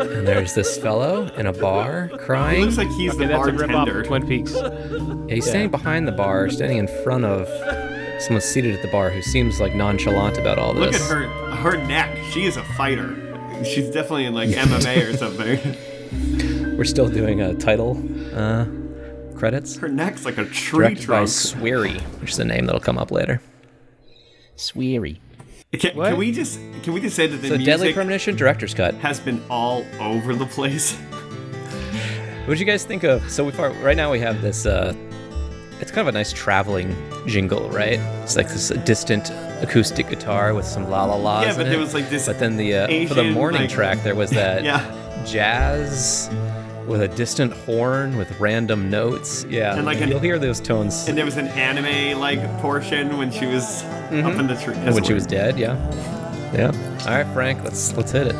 And 0.00 0.26
there's 0.26 0.54
this 0.54 0.78
fellow 0.78 1.26
in 1.36 1.46
a 1.46 1.52
bar 1.52 2.08
crying. 2.08 2.14
It 2.14 2.18
crying. 2.24 2.64
looks 2.64 2.78
like 2.78 2.88
he's 2.88 3.10
Okay, 3.14 3.26
the 3.26 3.32
that's 3.32 3.48
a 3.48 3.52
rip 3.52 3.68
off 3.70 3.86
bartender. 3.86 4.00
of 4.00 4.06
Twin 4.06 4.26
Peaks. 4.26 4.54
Yeah, 4.54 5.34
he's 5.34 5.44
standing 5.46 5.70
behind 5.70 6.08
the 6.08 6.12
bar, 6.12 6.48
standing 6.48 6.78
in 6.78 6.88
front 7.04 7.26
of 7.26 7.46
someone 8.22 8.40
seated 8.40 8.74
at 8.74 8.80
the 8.82 8.88
bar 8.88 9.10
who 9.10 9.20
seems 9.20 9.60
like 9.60 9.74
nonchalant 9.74 10.38
about 10.38 10.58
all 10.58 10.72
this. 10.72 10.92
Look 10.92 11.02
at 11.02 11.28
her 11.28 11.28
her 11.56 11.86
neck. 11.86 12.16
She 12.32 12.44
is 12.46 12.56
a 12.56 12.64
fighter. 12.64 13.29
She's 13.64 13.90
definitely 13.90 14.26
in 14.26 14.34
like 14.34 14.50
MMA 14.50 15.12
or 15.12 15.16
something. 15.16 16.76
We're 16.76 16.84
still 16.84 17.08
doing 17.08 17.40
a 17.40 17.54
title 17.54 18.02
uh, 18.34 18.66
credits. 19.36 19.76
Her 19.76 19.88
neck's 19.88 20.24
like 20.24 20.38
a 20.38 20.44
tree 20.46 20.78
Directed 20.94 21.06
by 21.06 21.14
trunk. 21.14 21.28
Swery, 21.28 22.00
which 22.20 22.30
is 22.30 22.38
a 22.38 22.44
name 22.44 22.66
that'll 22.66 22.80
come 22.80 22.98
up 22.98 23.10
later. 23.10 23.40
Swery. 24.56 25.18
Can, 25.72 25.92
can 25.92 26.16
we 26.16 26.32
just 26.32 26.58
can 26.82 26.94
we 26.94 27.00
just 27.00 27.14
say 27.14 27.28
that 27.28 27.36
the 27.36 27.48
So 27.48 27.56
Deadly 27.56 27.66
music 27.66 27.94
Premonition 27.94 28.34
director's 28.34 28.74
cut. 28.74 28.94
has 28.96 29.20
been 29.20 29.40
all 29.48 29.84
over 30.00 30.34
the 30.34 30.46
place? 30.46 30.96
What 30.96 32.54
did 32.54 32.60
you 32.60 32.66
guys 32.66 32.84
think 32.84 33.04
of? 33.04 33.30
So 33.30 33.44
we 33.44 33.52
far 33.52 33.70
right 33.74 33.96
now 33.96 34.10
we 34.10 34.18
have 34.18 34.42
this 34.42 34.66
uh, 34.66 34.94
it's 35.80 35.90
kind 35.90 36.06
of 36.06 36.08
a 36.14 36.16
nice 36.18 36.32
traveling 36.32 36.94
jingle, 37.26 37.68
right? 37.70 37.98
It's 38.22 38.36
like 38.36 38.48
this 38.48 38.68
distant 38.84 39.30
acoustic 39.62 40.08
guitar 40.08 40.54
with 40.54 40.64
some 40.66 40.88
la 40.90 41.04
la 41.04 41.16
la's. 41.16 41.46
Yeah, 41.46 41.56
but 41.56 41.64
there 41.64 41.74
it. 41.74 41.80
was, 41.80 41.94
like, 41.94 42.08
this 42.10 42.26
But 42.26 42.38
then 42.38 42.56
the 42.56 42.74
uh, 42.74 43.06
for 43.08 43.14
the 43.14 43.30
morning 43.30 43.62
like- 43.62 43.70
track, 43.70 44.02
there 44.02 44.14
was 44.14 44.30
that 44.30 44.62
Yeah. 44.64 44.84
jazz 45.26 46.30
with 46.86 47.02
a 47.02 47.08
distant 47.08 47.52
horn 47.52 48.16
with 48.16 48.28
random 48.40 48.90
notes. 48.90 49.44
Yeah, 49.48 49.76
And, 49.76 49.86
like, 49.86 50.00
an- 50.00 50.08
you'll 50.08 50.18
hear 50.18 50.38
those 50.38 50.60
tones 50.60 51.06
And 51.08 51.16
there 51.16 51.24
was 51.24 51.36
an 51.36 51.48
anime 51.48 52.18
like 52.18 52.40
portion 52.60 53.16
when 53.18 53.30
she 53.30 53.46
was 53.46 53.82
up 53.84 54.12
in 54.12 54.46
the 54.46 54.56
tree. 54.56 54.74
Mm-hmm. 54.74 54.94
when 54.94 55.04
she 55.04 55.12
was 55.14 55.26
dead. 55.26 55.58
Yeah, 55.58 55.76
yeah. 56.52 56.72
All 57.06 57.14
right, 57.16 57.32
Frank, 57.32 57.62
let's 57.64 57.96
let's 57.96 58.12
hit 58.12 58.28
it. 58.28 58.36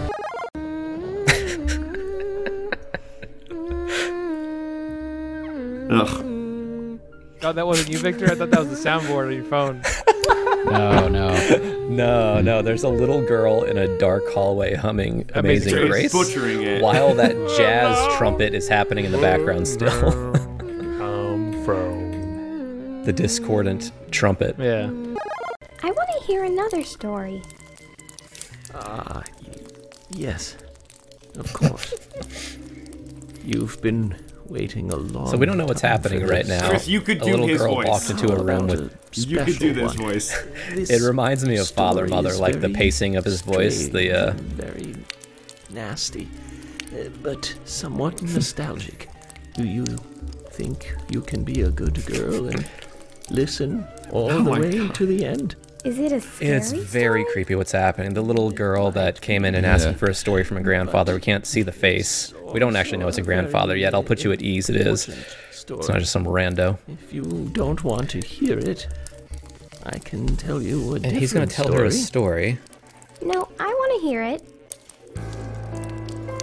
Ugh. 5.93 6.30
Oh, 7.43 7.53
that 7.53 7.67
wasn't 7.67 7.91
you, 7.91 7.99
Victor. 7.99 8.27
I 8.31 8.35
thought 8.35 8.51
that 8.51 8.61
was 8.61 8.69
the 8.83 8.89
soundboard 8.89 9.27
on 9.29 9.33
your 9.33 9.45
phone. 9.45 9.83
No, 10.63 11.09
no. 11.09 11.89
No, 11.89 12.41
no. 12.43 12.61
There's 12.63 12.83
a 12.85 12.89
little 12.89 13.27
girl 13.27 13.65
in 13.65 13.79
a 13.79 13.99
dark 13.99 14.23
hallway 14.29 14.75
humming 14.75 15.29
"Amazing 15.35 15.73
Grace. 15.75 15.89
Grace" 15.91 16.13
Butchering 16.13 16.63
it. 16.63 16.83
while 16.83 17.15
that 17.15 17.33
jazz 17.57 18.17
trumpet 18.19 18.55
is 18.55 18.69
happening 18.69 19.07
in 19.07 19.11
the 19.11 19.19
background 19.19 19.67
still. 19.67 19.91
Come 20.99 21.65
from. 21.65 23.05
the 23.05 23.13
discordant 23.13 23.91
trumpet. 24.13 24.55
Yeah. 24.59 24.85
I 25.83 25.91
want 25.91 26.09
to 26.21 26.25
hear 26.27 26.45
another 26.45 26.85
story. 26.85 27.43
Ah, 28.75 29.25
y- 29.43 29.55
yes, 30.11 30.57
of 31.37 31.51
course. 31.55 31.95
You've 33.45 33.81
been 33.81 34.15
waiting 34.51 34.91
a 34.91 34.97
long 34.97 35.29
So 35.31 35.37
we 35.37 35.47
don't 35.47 35.57
know 35.57 35.65
what's 35.67 35.81
happening 35.81 36.27
right 36.27 36.47
now. 36.47 36.69
Chris, 36.69 36.89
you 36.89 37.01
could 37.01 37.19
a 37.23 37.25
do 37.25 37.31
little 37.31 37.47
his 37.47 37.59
girl 37.61 37.75
voice. 37.77 37.87
walked 37.87 38.11
into 38.11 38.33
a 38.33 38.37
room 38.43 38.65
about 38.69 38.81
with. 38.81 38.81
a 39.17 39.21
You 39.31 39.45
could 39.45 39.59
do 39.59 39.73
this 39.73 39.95
one? 39.97 39.97
voice. 39.97 40.43
This 40.75 40.91
It 40.97 41.01
reminds 41.07 41.45
me 41.45 41.57
of 41.57 41.69
Father 41.71 42.07
Mother, 42.07 42.35
like 42.35 42.61
the 42.61 42.69
pacing 42.71 43.17
of 43.17 43.25
his 43.25 43.41
voice. 43.43 43.89
The 43.89 44.13
uh, 44.13 44.33
very 44.37 44.95
nasty, 45.71 46.29
uh, 46.93 47.09
but 47.23 47.55
somewhat 47.65 48.21
nostalgic. 48.23 49.09
Do 49.55 49.65
you 49.65 49.85
think 50.51 50.95
you 51.11 51.21
can 51.21 51.45
be 51.45 51.63
a 51.63 51.71
good 51.71 52.05
girl 52.07 52.49
and 52.49 52.69
listen 53.31 53.87
all 54.11 54.31
Oh 54.31 54.43
the 54.43 54.51
way 54.51 54.79
God. 54.79 54.95
to 54.97 55.07
the 55.07 55.25
end? 55.25 55.55
Is 55.85 55.99
it 55.99 56.13
a 56.13 56.21
scary 56.21 56.57
it's 56.57 56.73
very 56.73 57.23
story? 57.23 57.33
creepy 57.33 57.55
what's 57.55 57.73
happening. 57.73 58.13
The 58.13 58.21
little 58.23 58.51
girl 58.51 58.91
that 58.91 59.21
came 59.23 59.45
in 59.47 59.55
and 59.55 59.65
asking 59.65 59.93
Yeah. 59.93 59.99
for 59.99 60.11
a 60.11 60.15
story 60.15 60.45
from 60.45 60.59
a 60.59 60.61
grandfather. 60.63 61.15
We 61.15 61.21
can't 61.21 61.47
see 61.47 61.63
the 61.63 61.73
face. 61.73 62.35
We 62.53 62.61
don't 62.61 62.77
actually 62.77 62.99
know 62.99 63.09
it's 63.09 63.17
a 63.19 63.23
grandfather 63.23 63.75
yet. 63.77 63.95
I'll 63.95 64.03
put 64.03 64.23
you 64.25 64.33
at 64.33 64.43
ease. 64.43 64.69
It 64.69 64.77
is. 64.77 65.09
It's 65.09 65.89
not 65.89 65.99
just 66.01 66.13
some 66.13 66.25
rando. 66.25 66.79
If 66.89 67.13
you 67.15 67.23
don't 67.53 67.83
want 67.83 68.11
to 68.11 68.21
hear 68.21 68.59
it, 68.59 68.89
I 69.87 69.99
can 69.99 70.37
tell 70.37 70.61
you 70.61 70.93
a 70.93 70.95
And 70.97 71.07
he's 71.13 71.33
going 71.33 71.49
to 71.49 71.55
tell 71.55 71.73
her 71.73 71.85
a 71.85 71.91
story. 71.91 72.59
story. 73.23 73.29
No, 73.33 73.49
I 73.59 73.67
want 73.67 74.01
to 74.03 74.07
hear 74.09 74.23
it. 74.23 74.43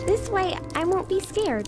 This 0.08 0.30
way, 0.30 0.56
I 0.76 0.84
won't 0.86 1.10
be 1.10 1.20
scared. 1.20 1.68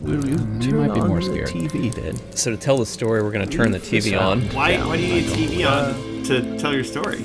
Will 0.00 0.24
you 0.24 0.36
you 0.60 0.74
might 0.74 0.94
be 0.94 1.00
on 1.00 1.08
more 1.08 1.20
the 1.20 1.24
scared. 1.26 1.48
TV 1.48 1.92
then? 1.94 2.16
So 2.36 2.50
to 2.50 2.56
tell 2.56 2.76
the 2.78 2.86
story, 2.86 3.22
we're 3.22 3.30
going 3.32 3.48
to 3.48 3.56
turn 3.56 3.72
the 3.72 3.78
TV 3.78 4.18
on. 4.18 4.42
Why? 4.50 4.76
Why 4.78 4.96
do 4.96 5.02
you 5.02 5.14
need 5.14 5.26
a 5.26 5.30
TV 5.30 5.64
on 5.70 6.13
to 6.26 6.58
tell 6.58 6.74
your 6.74 6.84
story? 6.84 7.22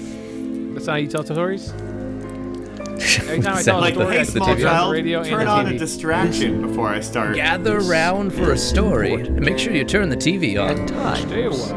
That's 0.73 0.85
how 0.87 0.95
you 0.95 1.07
tell 1.07 1.23
stories. 1.25 1.71
Every 1.71 3.39
time 3.41 3.57
I 3.57 3.61
tell 3.63 3.79
a 3.79 3.81
like 3.81 3.93
the- 3.95 4.01
story, 4.01 4.17
Hey, 4.17 4.23
the 4.23 4.31
put 4.31 4.43
small 4.43 4.55
TV 4.55 4.61
child, 4.61 4.91
radio 4.93 5.23
turn 5.23 5.47
on 5.47 5.65
the 5.65 5.75
a 5.75 5.77
distraction 5.79 6.61
before 6.67 6.89
I 6.89 6.99
start. 6.99 7.35
Gather 7.35 7.79
round 7.79 8.33
for 8.33 8.51
a 8.51 8.57
story. 8.57 9.11
important. 9.13 9.39
Make 9.39 9.57
sure 9.59 9.73
you 9.73 9.85
turn 9.85 10.09
the 10.09 10.17
TV 10.17 10.55
At 10.57 10.79
on. 10.79 10.87
Stay 11.17 11.43
a 11.45 11.49
times, 11.49 11.71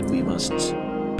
while. 0.00 0.08
we 0.10 0.22
must 0.22 0.50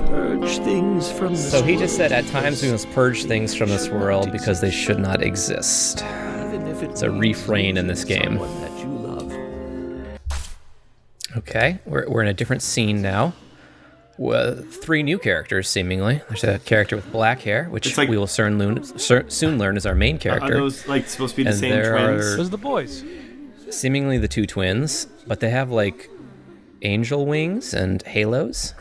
purge 0.07 0.59
things 0.59 1.11
from 1.13 1.33
this 1.35 1.51
So 1.51 1.63
he 1.63 1.77
just 1.77 1.97
said, 1.97 2.13
at 2.13 2.27
times 2.29 2.63
we 2.63 2.71
must 2.71 2.91
purge 2.91 3.25
things 3.25 3.55
from 3.55 3.69
this 3.71 3.89
world 3.89 4.31
because 4.33 4.61
they 4.61 4.71
should 4.71 4.99
not 4.99 5.23
exist. 5.23 6.03
even 6.03 6.67
if 6.69 6.83
it 6.83 6.91
It's 6.91 7.03
a 7.03 7.11
refrain 7.11 7.77
in 7.77 7.87
this 7.87 8.05
game. 8.05 8.39
someone 8.39 8.61
that 8.61 8.79
you 8.81 8.89
love. 8.89 9.33
Okay, 11.37 11.79
we're, 11.87 12.09
we're 12.09 12.23
in 12.23 12.29
a 12.29 12.35
different 12.35 12.63
scene 12.63 13.01
now. 13.03 13.33
With 14.19 14.75
three 14.83 15.05
new 15.05 15.17
characters, 15.19 15.69
seemingly. 15.69 16.23
There's 16.29 16.43
a 16.43 16.59
character 16.59 16.97
with 16.97 17.11
black 17.13 17.41
hair, 17.43 17.67
which 17.67 17.97
like- 17.97 18.09
we 18.09 18.19
will 18.19 18.27
soon 18.27 18.59
learn, 18.59 18.83
cer- 18.99 19.31
soon 19.31 19.59
learn 19.59 19.77
is 19.77 19.87
our 19.87 19.95
main 19.95 20.17
Are 20.17 20.19
character. 20.19 20.55
those 20.55 20.89
like 20.89 21.07
supposed 21.09 21.35
to 21.35 21.37
be 21.37 21.43
the 21.45 21.51
And 21.51 21.59
same 21.59 21.71
there 21.71 21.93
twins? 21.93 22.25
are- 22.27 22.37
Those 22.37 22.47
are 22.49 22.51
the 22.51 22.59
boys. 22.59 23.05
seemingly 23.71 24.19
the 24.19 24.27
two 24.29 24.45
twins, 24.45 25.07
but 25.29 25.39
they 25.39 25.51
have 25.51 25.71
like 25.71 26.11
angel 26.83 27.27
wings 27.27 27.73
and 27.75 28.03
halos. 28.03 28.75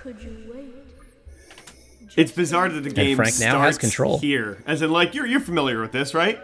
It's 2.15 2.31
bizarre 2.31 2.69
that 2.69 2.81
the 2.81 2.89
game 2.89 3.15
Frank 3.15 3.35
now 3.39 3.59
has 3.61 3.75
starts 3.75 3.77
control. 3.77 4.17
here, 4.17 4.63
as 4.65 4.81
in 4.81 4.91
like 4.91 5.13
you're 5.13 5.27
you're 5.27 5.39
familiar 5.39 5.79
with 5.81 5.91
this, 5.91 6.15
right? 6.15 6.39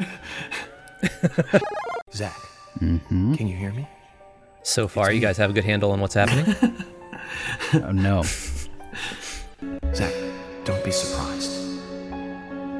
Zach, 2.13 2.37
mm-hmm. 2.79 3.33
can 3.33 3.47
you 3.47 3.55
hear 3.57 3.71
me? 3.73 3.87
So 4.61 4.87
far, 4.87 5.11
you 5.11 5.19
guys 5.19 5.37
have 5.37 5.49
a 5.49 5.53
good 5.53 5.63
handle 5.63 5.91
on 5.91 5.99
what's 5.99 6.13
happening. 6.13 6.55
Oh, 7.73 7.91
no. 7.91 8.21
Zach, 9.93 10.13
don't 10.65 10.83
be 10.83 10.91
surprised. 10.91 11.51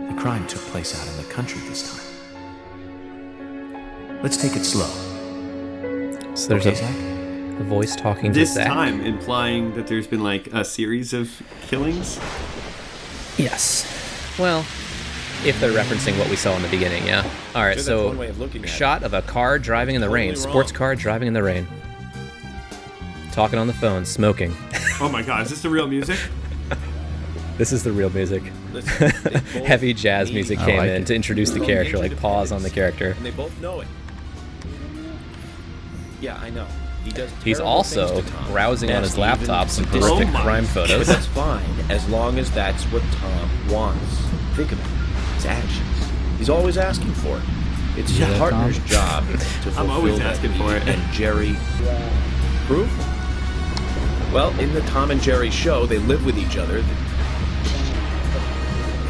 The 0.10 0.15
crime 0.19 0.45
took 0.47 0.62
place 0.62 0.99
out 0.99 1.08
in 1.08 1.17
the 1.17 1.32
country 1.32 1.62
this 1.67 1.84
time. 1.91 1.99
Let's 4.23 4.38
take 4.38 4.56
it 4.56 4.63
slow. 4.63 4.88
So 6.36 6.47
there's 6.49 6.65
Okay, 6.65 6.71
a, 6.71 6.76
Zach? 6.76 6.95
a 7.60 7.63
voice 7.63 7.95
talking 7.95 8.32
to 8.34 8.34
Zach. 8.34 8.41
This 8.41 8.54
Zach. 8.56 8.67
time, 8.67 9.02
implying 9.02 9.73
that 9.76 9.86
there's 9.88 10.08
been 10.08 10.23
like 10.23 10.47
a 10.47 10.63
series 10.65 11.13
of 11.13 11.30
killings. 11.67 12.19
Yes. 13.38 13.86
Well, 14.39 14.60
if 15.45 15.60
they're 15.60 15.71
referencing 15.73 16.17
what 16.17 16.30
we 16.30 16.36
saw 16.36 16.56
in 16.56 16.62
the 16.63 16.69
beginning, 16.69 17.06
yeah. 17.06 17.21
All 17.54 17.63
right, 17.63 17.76
that's 17.76 17.86
so 17.86 18.08
of 18.21 18.39
looking 18.39 18.63
it. 18.63 18.67
shot 18.67 19.04
of 19.04 19.13
a 19.13 19.21
car 19.21 19.60
driving 19.60 19.93
in 19.95 20.02
the 20.02 20.10
rain, 20.10 20.30
Totally 20.34 20.49
sports 20.52 20.71
car 20.71 20.95
driving 20.95 21.28
in 21.28 21.34
the 21.34 21.43
rain, 21.43 21.67
talking 23.32 23.60
on 23.60 23.67
the 23.67 23.73
phone, 23.73 24.06
smoking. 24.06 24.56
Oh 25.02 25.10
my 25.12 25.21
god, 25.21 25.43
is 25.43 25.49
this 25.49 25.62
the 25.62 25.69
real 25.69 25.88
music? 25.88 26.17
This 27.58 27.72
is 27.72 27.84
the 27.84 27.92
real 27.92 28.10
music. 28.10 28.44
Listen, 28.74 29.10
Heavy 29.66 29.94
jazz 29.94 30.32
music 30.32 30.60
I 30.60 30.66
came 30.66 30.78
like 30.78 30.89
in 30.89 31.02
it. 31.04 31.08
to 31.08 31.16
introduce 31.16 31.52
the 31.52 31.60
character, 31.60 31.98
like 32.00 32.18
pause 32.20 32.52
on 32.52 32.63
the 32.63 32.70
character. 32.70 33.12
And 33.18 33.26
they 33.26 33.32
both 33.32 33.60
know 33.62 33.82
it. 33.82 33.88
Yeah, 36.20 36.38
I 36.38 36.50
know. 36.50 36.66
He 37.04 37.12
does. 37.12 37.30
He's 37.44 37.60
also 37.60 38.22
to 38.22 38.32
browsing 38.52 38.92
on 38.92 39.04
his 39.04 39.18
laptop 39.18 39.68
some 39.70 39.84
sadistic. 39.86 40.13
horrific 40.13 40.36
Oh 40.36 40.42
crime 40.42 40.63
God. 40.66 40.74
But 40.74 40.88
photos. 40.89 41.08
that's 41.08 41.26
fine 41.28 41.66
as 41.89 42.08
long 42.10 42.39
as 42.39 42.50
that's 42.52 42.84
what 42.86 43.04
Tom 43.12 43.50
wants. 43.70 44.16
Think 44.56 44.72
of 44.72 44.80
it. 44.80 44.86
His 45.36 45.46
actions. 45.46 46.10
He's 46.38 46.50
always 46.50 46.78
asking 46.78 47.12
for 47.16 47.38
it. 47.38 47.44
It's 47.98 48.10
his 48.10 48.20
Yeah, 48.22 48.38
partner's 48.39 48.78
Tom. 48.80 48.88
job 48.88 49.28
to 49.32 49.38
fulfill 49.38 49.92
always 49.92 50.18
that 50.20 50.38
asking 50.38 50.54
for 50.54 50.76
it. 50.76 50.88
And 50.88 51.13
Jerry 51.13 51.56
proof. 52.68 52.89
Well, 54.34 54.58
in 54.60 54.74
the 54.74 54.82
Tom 54.82 55.12
and 55.12 55.22
Jerry 55.22 55.52
show, 55.52 55.86
they 55.86 56.00
live 56.00 56.26
with 56.26 56.38
each 56.39 56.58
other. 56.58 56.84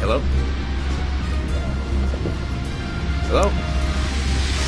Hello. 0.00 0.18
Hello. 3.28 3.44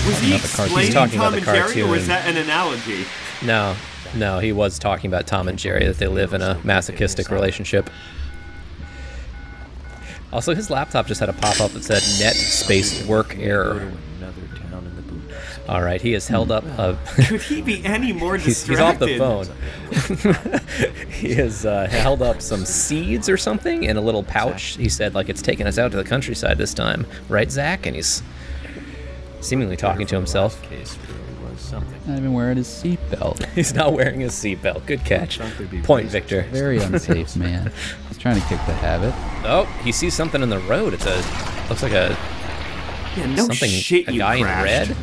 Was 0.06 0.18
he 0.20 0.30
Not 0.30 0.40
the 0.40 0.48
cartoon. 0.48 0.64
explaining 0.66 0.92
talking 0.92 1.18
Tom 1.18 1.20
about 1.34 1.38
and 1.38 1.46
the 1.46 1.52
Jerry, 1.74 1.82
or 1.82 1.88
was 1.90 2.06
that 2.06 2.26
an 2.28 2.36
analogy? 2.36 3.04
No, 3.44 3.74
no, 4.14 4.38
he 4.38 4.52
was 4.52 4.78
talking 4.78 5.08
about 5.08 5.26
Tom 5.26 5.48
and 5.48 5.58
Jerry 5.58 5.84
that 5.86 5.98
they 5.98 6.06
live 6.06 6.32
in 6.32 6.42
a 6.42 6.58
masochistic 6.64 7.30
relationship. 7.30 7.90
Also, 10.32 10.54
his 10.54 10.70
laptop 10.70 11.06
just 11.06 11.20
had 11.20 11.28
a 11.28 11.32
pop 11.32 11.60
up 11.60 11.70
that 11.72 11.82
said 11.82 12.02
net 12.20 12.34
space 12.36 13.04
work 13.06 13.36
error. 13.38 13.92
All 15.68 15.82
right, 15.82 16.00
he 16.00 16.12
has 16.12 16.28
held 16.28 16.50
up 16.52 16.64
a. 16.64 16.98
Could 17.26 17.42
he 17.42 17.60
be 17.60 17.84
any 17.84 18.12
more 18.12 18.36
He's, 18.36 18.62
he's 18.66 18.78
off 18.80 18.98
the 18.98 19.18
phone. 19.18 19.46
he 21.10 21.34
has 21.34 21.66
uh, 21.66 21.86
held 21.88 22.22
up 22.22 22.40
some 22.40 22.64
seeds 22.64 23.28
or 23.28 23.36
something 23.36 23.82
in 23.84 23.96
a 23.96 24.00
little 24.00 24.22
pouch. 24.22 24.76
He 24.76 24.88
said, 24.88 25.14
like, 25.14 25.28
it's 25.28 25.42
taking 25.42 25.66
us 25.66 25.76
out 25.78 25.90
to 25.90 25.96
the 25.96 26.04
countryside 26.04 26.58
this 26.58 26.72
time. 26.74 27.06
Right, 27.28 27.50
Zach? 27.50 27.86
And 27.86 27.96
he's 27.96 28.22
seemingly 29.40 29.76
talking 29.76 30.06
to 30.06 30.14
himself. 30.14 30.62
Case 30.62 30.96
really 31.08 31.50
was 31.52 31.60
something. 31.60 32.00
Not 32.06 32.18
even 32.18 32.32
wearing 32.32 32.56
his 32.58 32.68
seatbelt. 32.68 33.44
He's 33.54 33.74
not 33.74 33.92
wearing 33.92 34.20
his 34.20 34.32
seatbelt. 34.32 34.86
Good 34.86 35.04
catch. 35.04 35.40
Point, 35.82 36.08
Victor. 36.08 36.42
Very 36.52 36.78
unsafe, 36.78 37.36
man. 37.36 37.72
He's 38.08 38.18
trying 38.18 38.36
to 38.40 38.46
kick 38.46 38.58
the 38.66 38.74
habit. 38.74 39.12
Oh, 39.44 39.64
he 39.82 39.90
sees 39.92 40.14
something 40.14 40.42
in 40.42 40.48
the 40.48 40.60
road. 40.60 40.94
It's 40.94 41.06
a 41.06 41.16
looks 41.68 41.82
like 41.82 41.92
a 41.92 42.16
Yeah, 43.16 43.26
no 43.26 43.46
something 43.46 43.70
shit, 43.70 44.06
a 44.08 44.12
you 44.12 44.18
guy 44.20 44.40
crashed. 44.40 44.90
in 44.90 44.96
red. 44.96 45.02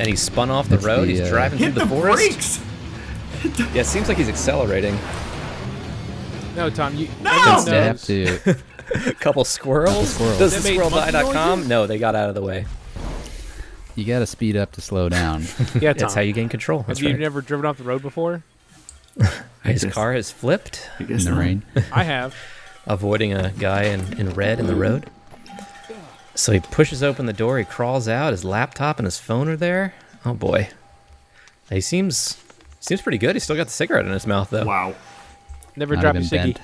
And 0.00 0.08
he 0.08 0.16
spun 0.16 0.50
off 0.50 0.68
the 0.68 0.76
It's 0.76 0.84
road. 0.84 1.02
the, 1.02 1.10
he's 1.12 1.20
uh, 1.20 1.28
driving 1.28 1.58
Hit 1.58 1.74
through 1.74 1.80
the, 1.80 1.80
the, 1.80 1.94
forest. 1.94 2.16
brakes! 2.16 3.74
Yeah, 3.74 3.82
it 3.82 3.86
seems 3.86 4.08
like 4.08 4.16
he's 4.16 4.28
accelerating. 4.30 4.98
No, 6.56 6.70
Tom, 6.70 6.96
you. 6.96 7.08
No! 7.22 7.30
everyone 7.30 7.82
have 7.82 8.02
to. 8.04 8.56
A 9.08 9.12
couple 9.14 9.44
squirrels. 9.44 10.14
squirrels. 10.14 10.38
Does 10.38 10.62
the 10.62 10.72
squirrel 10.72 10.90
monkey 10.90 11.12
die.com? 11.12 11.50
noises? 11.60 11.68
No, 11.68 11.86
they 11.86 11.98
got 11.98 12.14
out 12.14 12.28
of 12.30 12.34
the 12.34 12.40
way. 12.42 12.64
You 13.94 14.04
got 14.06 14.20
to 14.20 14.26
speed 14.26 14.56
up 14.56 14.72
to 14.72 14.80
slow 14.80 15.08
down. 15.10 15.42
Yeah, 15.80 15.92
Tom. 15.92 15.98
That's 15.98 16.14
how 16.14 16.22
you 16.22 16.32
gain 16.32 16.48
control. 16.48 16.84
That's 16.86 16.98
Have 16.98 17.06
you 17.06 17.14
right. 17.14 17.20
never 17.20 17.42
driven 17.42 17.66
off 17.66 17.76
the 17.76 17.84
road 17.84 18.00
before? 18.02 18.42
His 19.64 19.84
guess- 19.84 19.92
car 19.92 20.14
has 20.14 20.30
flipped, 20.30 20.88
I 20.98 21.04
in 21.04 21.18
the 21.18 21.30
not. 21.30 21.38
rain. 21.38 21.62
I 21.92 22.04
have. 22.04 22.34
avoiding 22.86 23.34
a 23.34 23.52
guy 23.58 23.82
in, 23.84 24.18
in 24.18 24.30
red 24.30 24.58
in 24.58 24.66
the 24.66 24.74
road. 24.74 25.10
So 26.40 26.52
he 26.52 26.60
pushes 26.60 27.02
open 27.02 27.26
the 27.26 27.34
door, 27.34 27.58
he 27.58 27.66
crawls 27.66 28.08
out, 28.08 28.32
his 28.32 28.46
laptop 28.46 28.98
and 28.98 29.04
his 29.04 29.18
phone 29.18 29.46
are 29.46 29.58
there. 29.58 29.92
Oh 30.24 30.32
boy. 30.32 30.70
He 31.68 31.82
seems 31.82 32.42
seems 32.80 33.02
pretty 33.02 33.18
good. 33.18 33.36
He's 33.36 33.44
still 33.44 33.56
got 33.56 33.66
the 33.66 33.72
cigarette 33.72 34.06
in 34.06 34.12
his 34.12 34.26
mouth 34.26 34.48
though. 34.48 34.64
Wow. 34.64 34.94
Never 35.76 35.96
Not 35.96 36.00
drop 36.00 36.14
your 36.14 36.22
even 36.22 36.38
ciggy. 36.38 36.54
bent. 36.54 36.60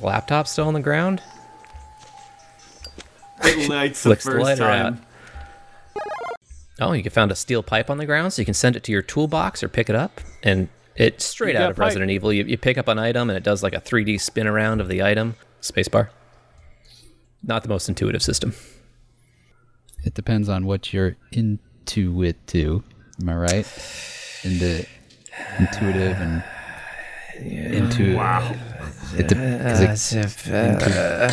Laptop 0.00 0.48
still 0.48 0.66
on 0.66 0.72
the 0.72 0.80
ground. 0.80 1.22
It 3.44 3.68
lights 3.68 4.02
the 4.02 4.08
Flicks 4.08 4.24
the 4.24 4.30
first 4.30 4.44
lighter 4.44 4.62
time. 4.62 5.02
Oh, 6.80 6.92
you 6.92 7.08
found 7.10 7.30
a 7.30 7.36
steel 7.36 7.62
pipe 7.62 7.90
on 7.90 7.98
the 7.98 8.06
ground, 8.06 8.32
so 8.32 8.40
you 8.40 8.46
can 8.46 8.54
send 8.54 8.76
it 8.76 8.84
to 8.84 8.92
your 8.92 9.02
toolbox 9.02 9.62
or 9.62 9.68
pick 9.68 9.90
it 9.90 9.96
up. 9.96 10.22
And 10.42 10.68
it's 10.94 11.26
straight 11.26 11.54
out 11.54 11.70
of 11.70 11.76
pipe. 11.76 11.84
Resident 11.84 12.10
Evil. 12.10 12.32
You, 12.32 12.44
you 12.44 12.56
pick 12.56 12.78
up 12.78 12.88
an 12.88 12.98
item 12.98 13.28
and 13.28 13.36
it 13.36 13.42
does 13.42 13.62
like 13.62 13.74
a 13.74 13.80
3D 13.80 14.18
spin 14.22 14.46
around 14.46 14.80
of 14.80 14.88
the 14.88 15.02
item. 15.02 15.34
Spacebar. 15.60 16.08
Not 17.42 17.62
the 17.62 17.68
most 17.68 17.88
intuitive 17.88 18.22
system. 18.22 18.54
It 20.04 20.14
depends 20.14 20.48
on 20.48 20.66
what 20.66 20.92
you're 20.92 21.16
into 21.32 22.22
it 22.22 22.44
to. 22.48 22.82
Am 23.20 23.28
I 23.28 23.34
right? 23.36 23.66
Into 24.44 24.86
intuitive 25.58 26.16
and 26.20 26.42
into 27.40 28.16
Wow. 28.16 28.54
it, 29.16 29.28
de- 29.28 29.34
'cause 29.34 30.12
it- 30.12 30.48
uh, 30.48 30.56
into- 30.56 31.26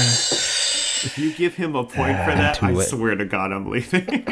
If 1.05 1.17
you 1.17 1.33
give 1.33 1.55
him 1.55 1.75
a 1.75 1.83
point 1.83 2.17
for 2.17 2.31
uh, 2.31 2.35
that, 2.35 2.63
I 2.63 2.73
swear 2.83 3.15
to 3.15 3.25
God, 3.25 3.51
I'm 3.51 3.69
leaving. 3.69 4.05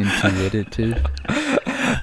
intuitive. 0.00 1.04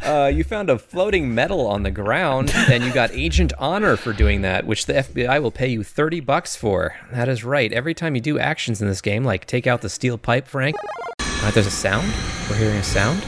Uh, 0.05 0.27
you 0.27 0.43
found 0.43 0.69
a 0.69 0.77
floating 0.77 1.33
medal 1.33 1.65
on 1.65 1.81
the 1.81 1.89
ground, 1.89 2.51
and 2.69 2.83
you 2.83 2.93
got 2.93 3.09
Agent 3.11 3.53
Honor 3.57 3.97
for 3.97 4.13
doing 4.13 4.41
that, 4.41 4.67
which 4.67 4.85
the 4.85 4.93
FBI 4.93 5.41
will 5.41 5.49
pay 5.49 5.67
you 5.67 5.83
30 5.83 6.19
bucks 6.19 6.55
for. 6.55 6.95
That 7.11 7.27
is 7.27 7.43
right. 7.43 7.73
Every 7.73 7.95
time 7.95 8.13
you 8.13 8.21
do 8.21 8.37
actions 8.37 8.83
in 8.83 8.87
this 8.87 9.01
game, 9.01 9.23
like 9.23 9.45
take 9.45 9.65
out 9.65 9.81
the 9.81 9.89
steel 9.89 10.19
pipe, 10.19 10.47
Frank. 10.47 10.75
Alright, 11.21 11.55
there's 11.55 11.65
a 11.65 11.71
sound. 11.71 12.05
We're 12.49 12.57
hearing 12.57 12.77
a 12.77 12.83
sound. 12.83 13.25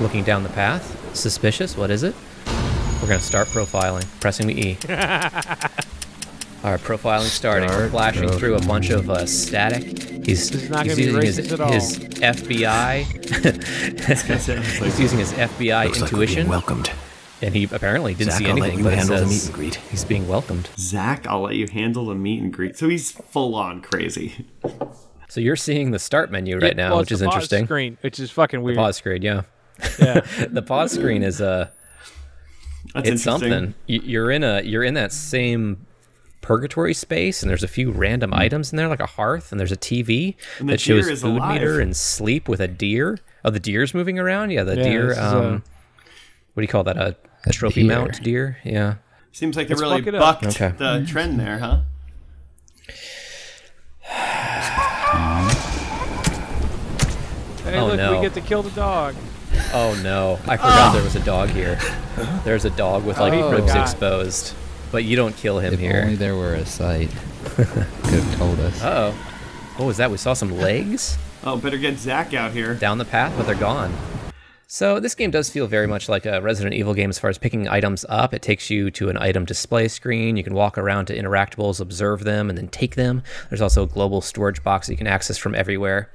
Looking 0.00 0.22
down 0.22 0.44
the 0.44 0.50
path. 0.50 1.16
Suspicious. 1.16 1.76
What 1.76 1.90
is 1.90 2.04
it? 2.04 2.14
We're 3.02 3.08
gonna 3.08 3.18
start 3.18 3.48
profiling. 3.48 4.06
Pressing 4.20 4.46
the 4.46 4.54
E. 4.54 4.78
All 6.64 6.72
right, 6.72 6.80
profiling 6.80 7.20
starting. 7.28 7.68
We're 7.68 7.88
Start 7.88 7.90
flashing 7.92 8.28
through 8.30 8.56
a 8.56 8.60
bunch 8.62 8.90
of 8.90 9.08
uh, 9.08 9.26
static. 9.26 9.84
He's, 10.26 10.50
This 10.50 10.64
is 10.64 10.70
not 10.70 10.84
he's 10.86 10.96
gonna 10.96 11.06
be 11.20 11.26
using 11.26 11.44
his, 11.44 11.48
racist 11.48 11.52
at 11.52 11.60
all. 11.60 11.72
his 11.72 11.98
FBI. 11.98 13.04
he's 14.84 15.00
using 15.00 15.18
his 15.20 15.32
FBI 15.32 15.84
Looks 15.86 16.00
like 16.00 16.10
being 16.10 16.22
intuition, 16.22 16.48
welcomed. 16.48 16.90
and 17.42 17.54
he 17.54 17.64
apparently 17.70 18.14
didn't 18.14 18.32
Zach, 18.32 18.38
see 18.40 18.48
I'll 18.50 18.56
let 18.56 18.74
you 18.76 18.82
but 18.82 18.92
it 18.92 18.96
handle 18.98 19.16
the 19.18 19.26
meet 19.26 19.44
and 19.44 19.54
greet. 19.54 19.74
he's 19.76 20.04
being 20.04 20.26
welcomed. 20.26 20.68
Zach, 20.76 21.26
I'll 21.28 21.42
let 21.42 21.54
you 21.54 21.68
handle 21.72 22.06
the 22.06 22.16
meet 22.16 22.42
and 22.42 22.52
greet. 22.52 22.76
So 22.76 22.88
he's 22.88 23.12
full 23.12 23.54
on 23.54 23.80
crazy. 23.80 24.44
So 25.28 25.40
you're 25.40 25.56
seeing 25.56 25.92
the 25.92 25.98
start 26.00 26.32
menu 26.32 26.58
right 26.58 26.76
now, 26.76 26.90
Well, 26.90 26.98
which 27.00 27.12
it's 27.12 27.12
is 27.12 27.20
the 27.20 27.26
pause 27.26 27.34
interesting. 27.34 27.66
Screen, 27.66 27.98
which 28.00 28.18
is 28.18 28.32
fucking 28.32 28.62
weird. 28.62 28.78
Pause 28.78 28.96
screen, 28.96 29.22
yeah. 29.22 29.42
Yeah. 30.00 30.20
the 30.50 30.62
pause 30.62 30.90
screen 30.90 31.22
is 31.22 31.40
uh, 31.40 31.68
That's 32.94 33.08
it's 33.10 33.22
something. 33.22 33.74
You're 33.86 34.32
in 34.32 34.42
a 34.42 34.60
you're 34.62 34.82
in 34.82 34.94
that 34.94 35.12
same 35.12 35.86
purgatory 36.48 36.94
space, 36.94 37.42
and 37.42 37.50
there's 37.50 37.62
a 37.62 37.68
few 37.68 37.90
random 37.90 38.32
items 38.32 38.72
in 38.72 38.76
there, 38.78 38.88
like 38.88 39.00
a 39.00 39.06
hearth, 39.06 39.52
and 39.52 39.60
there's 39.60 39.70
a 39.70 39.76
TV 39.76 40.34
And 40.58 40.70
that 40.70 40.80
shows 40.80 41.06
deer 41.06 41.14
food 41.16 41.36
alive. 41.36 41.52
meter 41.60 41.78
and 41.78 41.94
sleep 41.94 42.48
with 42.48 42.58
a 42.60 42.66
deer. 42.68 43.18
Oh, 43.44 43.50
the 43.50 43.60
deer's 43.60 43.92
moving 43.92 44.18
around. 44.18 44.50
Yeah, 44.50 44.62
the 44.64 44.76
Yeah, 44.76 44.82
deer. 44.82 45.20
Um, 45.20 45.36
uh, 45.36 45.50
what 45.52 45.60
do 46.56 46.62
you 46.62 46.68
call 46.68 46.84
that? 46.84 46.96
A, 46.96 47.14
A 47.46 47.52
trophy 47.52 47.82
deer. 47.82 47.88
mount 47.98 48.22
deer. 48.22 48.56
Yeah. 48.64 48.94
Seems 49.30 49.56
like 49.56 49.68
they 49.68 49.74
really 49.74 49.98
fuck 49.98 50.06
it 50.08 50.14
up. 50.14 50.40
bucked 50.40 50.56
Okay. 50.56 50.72
the 50.76 51.04
trend 51.06 51.38
there, 51.38 51.58
huh? 51.58 51.80
Hey, 57.64 57.78
Oh, 57.78 57.86
look, 57.88 57.96
no. 57.98 58.16
we 58.16 58.22
get 58.22 58.32
to 58.34 58.40
kill 58.40 58.62
the 58.62 58.70
dog. 58.70 59.14
Oh 59.74 59.98
no, 60.02 60.38
I 60.46 60.56
forgot 60.56 60.94
there 60.94 61.02
was 61.02 61.16
a 61.16 61.20
dog 61.20 61.50
here. 61.50 61.78
There's 62.44 62.64
a 62.64 62.70
dog 62.70 63.04
with 63.04 63.18
like 63.18 63.34
Oh, 63.34 63.50
ribs 63.50 63.66
God. 63.74 63.82
exposed, 63.82 64.54
but 64.92 65.04
you 65.04 65.16
don't 65.16 65.36
kill 65.36 65.58
him 65.58 65.74
if 65.74 65.80
here. 65.80 66.00
only 66.02 66.16
there 66.16 66.36
were 66.36 66.54
a 66.54 66.66
site. 66.66 67.10
Could 67.44 67.66
have 67.66 68.36
told 68.38 68.58
us. 68.60 68.82
Uh 68.82 69.12
oh. 69.14 69.34
What 69.76 69.86
was 69.86 69.96
that? 69.98 70.10
We 70.10 70.16
saw 70.16 70.32
some 70.34 70.52
legs 70.58 71.16
Oh, 71.44 71.56
better 71.56 71.78
get 71.78 71.98
Zach 71.98 72.34
out 72.34 72.50
here. 72.52 72.74
down 72.74 72.98
the 72.98 73.04
path, 73.04 73.32
but 73.36 73.46
they're 73.46 73.54
gone. 73.54 73.94
So 74.70 74.98
this 75.00 75.14
game 75.14 75.30
does 75.30 75.48
feel 75.48 75.66
very 75.66 75.86
much 75.86 76.08
like 76.08 76.26
a 76.26 76.42
Resident 76.42 76.74
Evil 76.74 76.92
game 76.92 77.08
as 77.08 77.18
far 77.18 77.30
as 77.30 77.38
picking 77.38 77.68
items 77.68 78.04
up. 78.08 78.34
It 78.34 78.42
takes 78.42 78.68
you 78.68 78.90
to 78.90 79.08
an 79.08 79.16
item 79.16 79.44
display 79.46 79.88
screen. 79.88 80.36
You 80.36 80.42
can 80.44 80.52
walk 80.52 80.76
around 80.76 81.06
to 81.06 81.16
interactables, 81.16 81.80
observe 81.80 82.24
them, 82.24 82.48
and 82.50 82.58
then 82.58 82.68
take 82.68 82.96
them. 82.96 83.22
There's 83.48 83.62
also 83.62 83.84
a 83.84 83.86
global 83.86 84.20
storage 84.20 84.62
box 84.62 84.88
that 84.88 84.92
you 84.94 84.98
can 84.98 85.06
access 85.06 85.38
from 85.38 85.54
everywhere. 85.54 86.10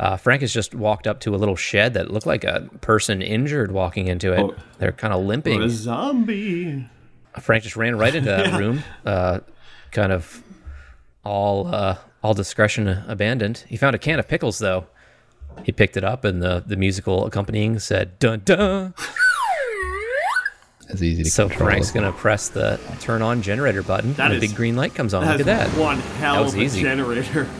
Uh, 0.00 0.16
Frank 0.16 0.40
has 0.40 0.52
just 0.52 0.74
walked 0.74 1.06
up 1.06 1.20
to 1.20 1.34
a 1.34 1.38
little 1.38 1.54
shed 1.54 1.94
that 1.94 2.10
looked 2.10 2.26
like 2.26 2.42
a 2.42 2.68
person 2.80 3.22
injured 3.22 3.70
walking 3.70 4.08
into 4.08 4.32
it. 4.32 4.40
Oh. 4.40 4.54
They're 4.78 4.90
kind 4.90 5.12
of 5.14 5.20
Or 5.20 5.24
limping. 5.26 5.62
a 5.62 5.68
zombie. 5.68 6.88
Frank 7.40 7.64
just 7.64 7.76
ran 7.76 7.96
right 7.96 8.14
into 8.14 8.28
that 8.30 8.58
room, 8.58 8.82
uh, 9.04 9.40
kind 9.90 10.12
of 10.12 10.42
all 11.24 11.66
uh, 11.74 11.96
all 12.22 12.34
discretion 12.34 12.88
abandoned. 13.08 13.64
He 13.68 13.76
found 13.76 13.94
a 13.94 13.98
can 13.98 14.18
of 14.18 14.28
pickles 14.28 14.58
though. 14.58 14.86
He 15.64 15.72
picked 15.72 15.96
it 15.96 16.04
up, 16.04 16.24
and 16.24 16.42
the 16.42 16.62
the 16.66 16.76
musical 16.76 17.26
accompanying 17.26 17.78
said 17.78 18.18
"dun 18.18 18.42
dun." 18.44 18.94
It's 20.90 21.00
easy 21.02 21.16
to 21.18 21.22
get. 21.24 21.32
So 21.32 21.48
control. 21.48 21.68
Frank's 21.70 21.90
gonna 21.90 22.12
press 22.12 22.48
the 22.50 22.78
turn 23.00 23.22
on 23.22 23.40
generator 23.42 23.82
button, 23.82 24.12
That 24.14 24.30
and 24.30 24.32
the 24.40 24.44
is- 24.44 24.50
big 24.50 24.56
green 24.56 24.76
light 24.76 24.94
comes 24.94 25.14
on. 25.14 25.26
Look 25.26 25.40
at 25.40 25.46
that. 25.46 25.68
one 25.78 25.98
hell 25.98 26.42
was 26.44 26.54
of 26.54 26.60
a 26.60 26.62
easy. 26.62 26.82
generator. 26.82 27.48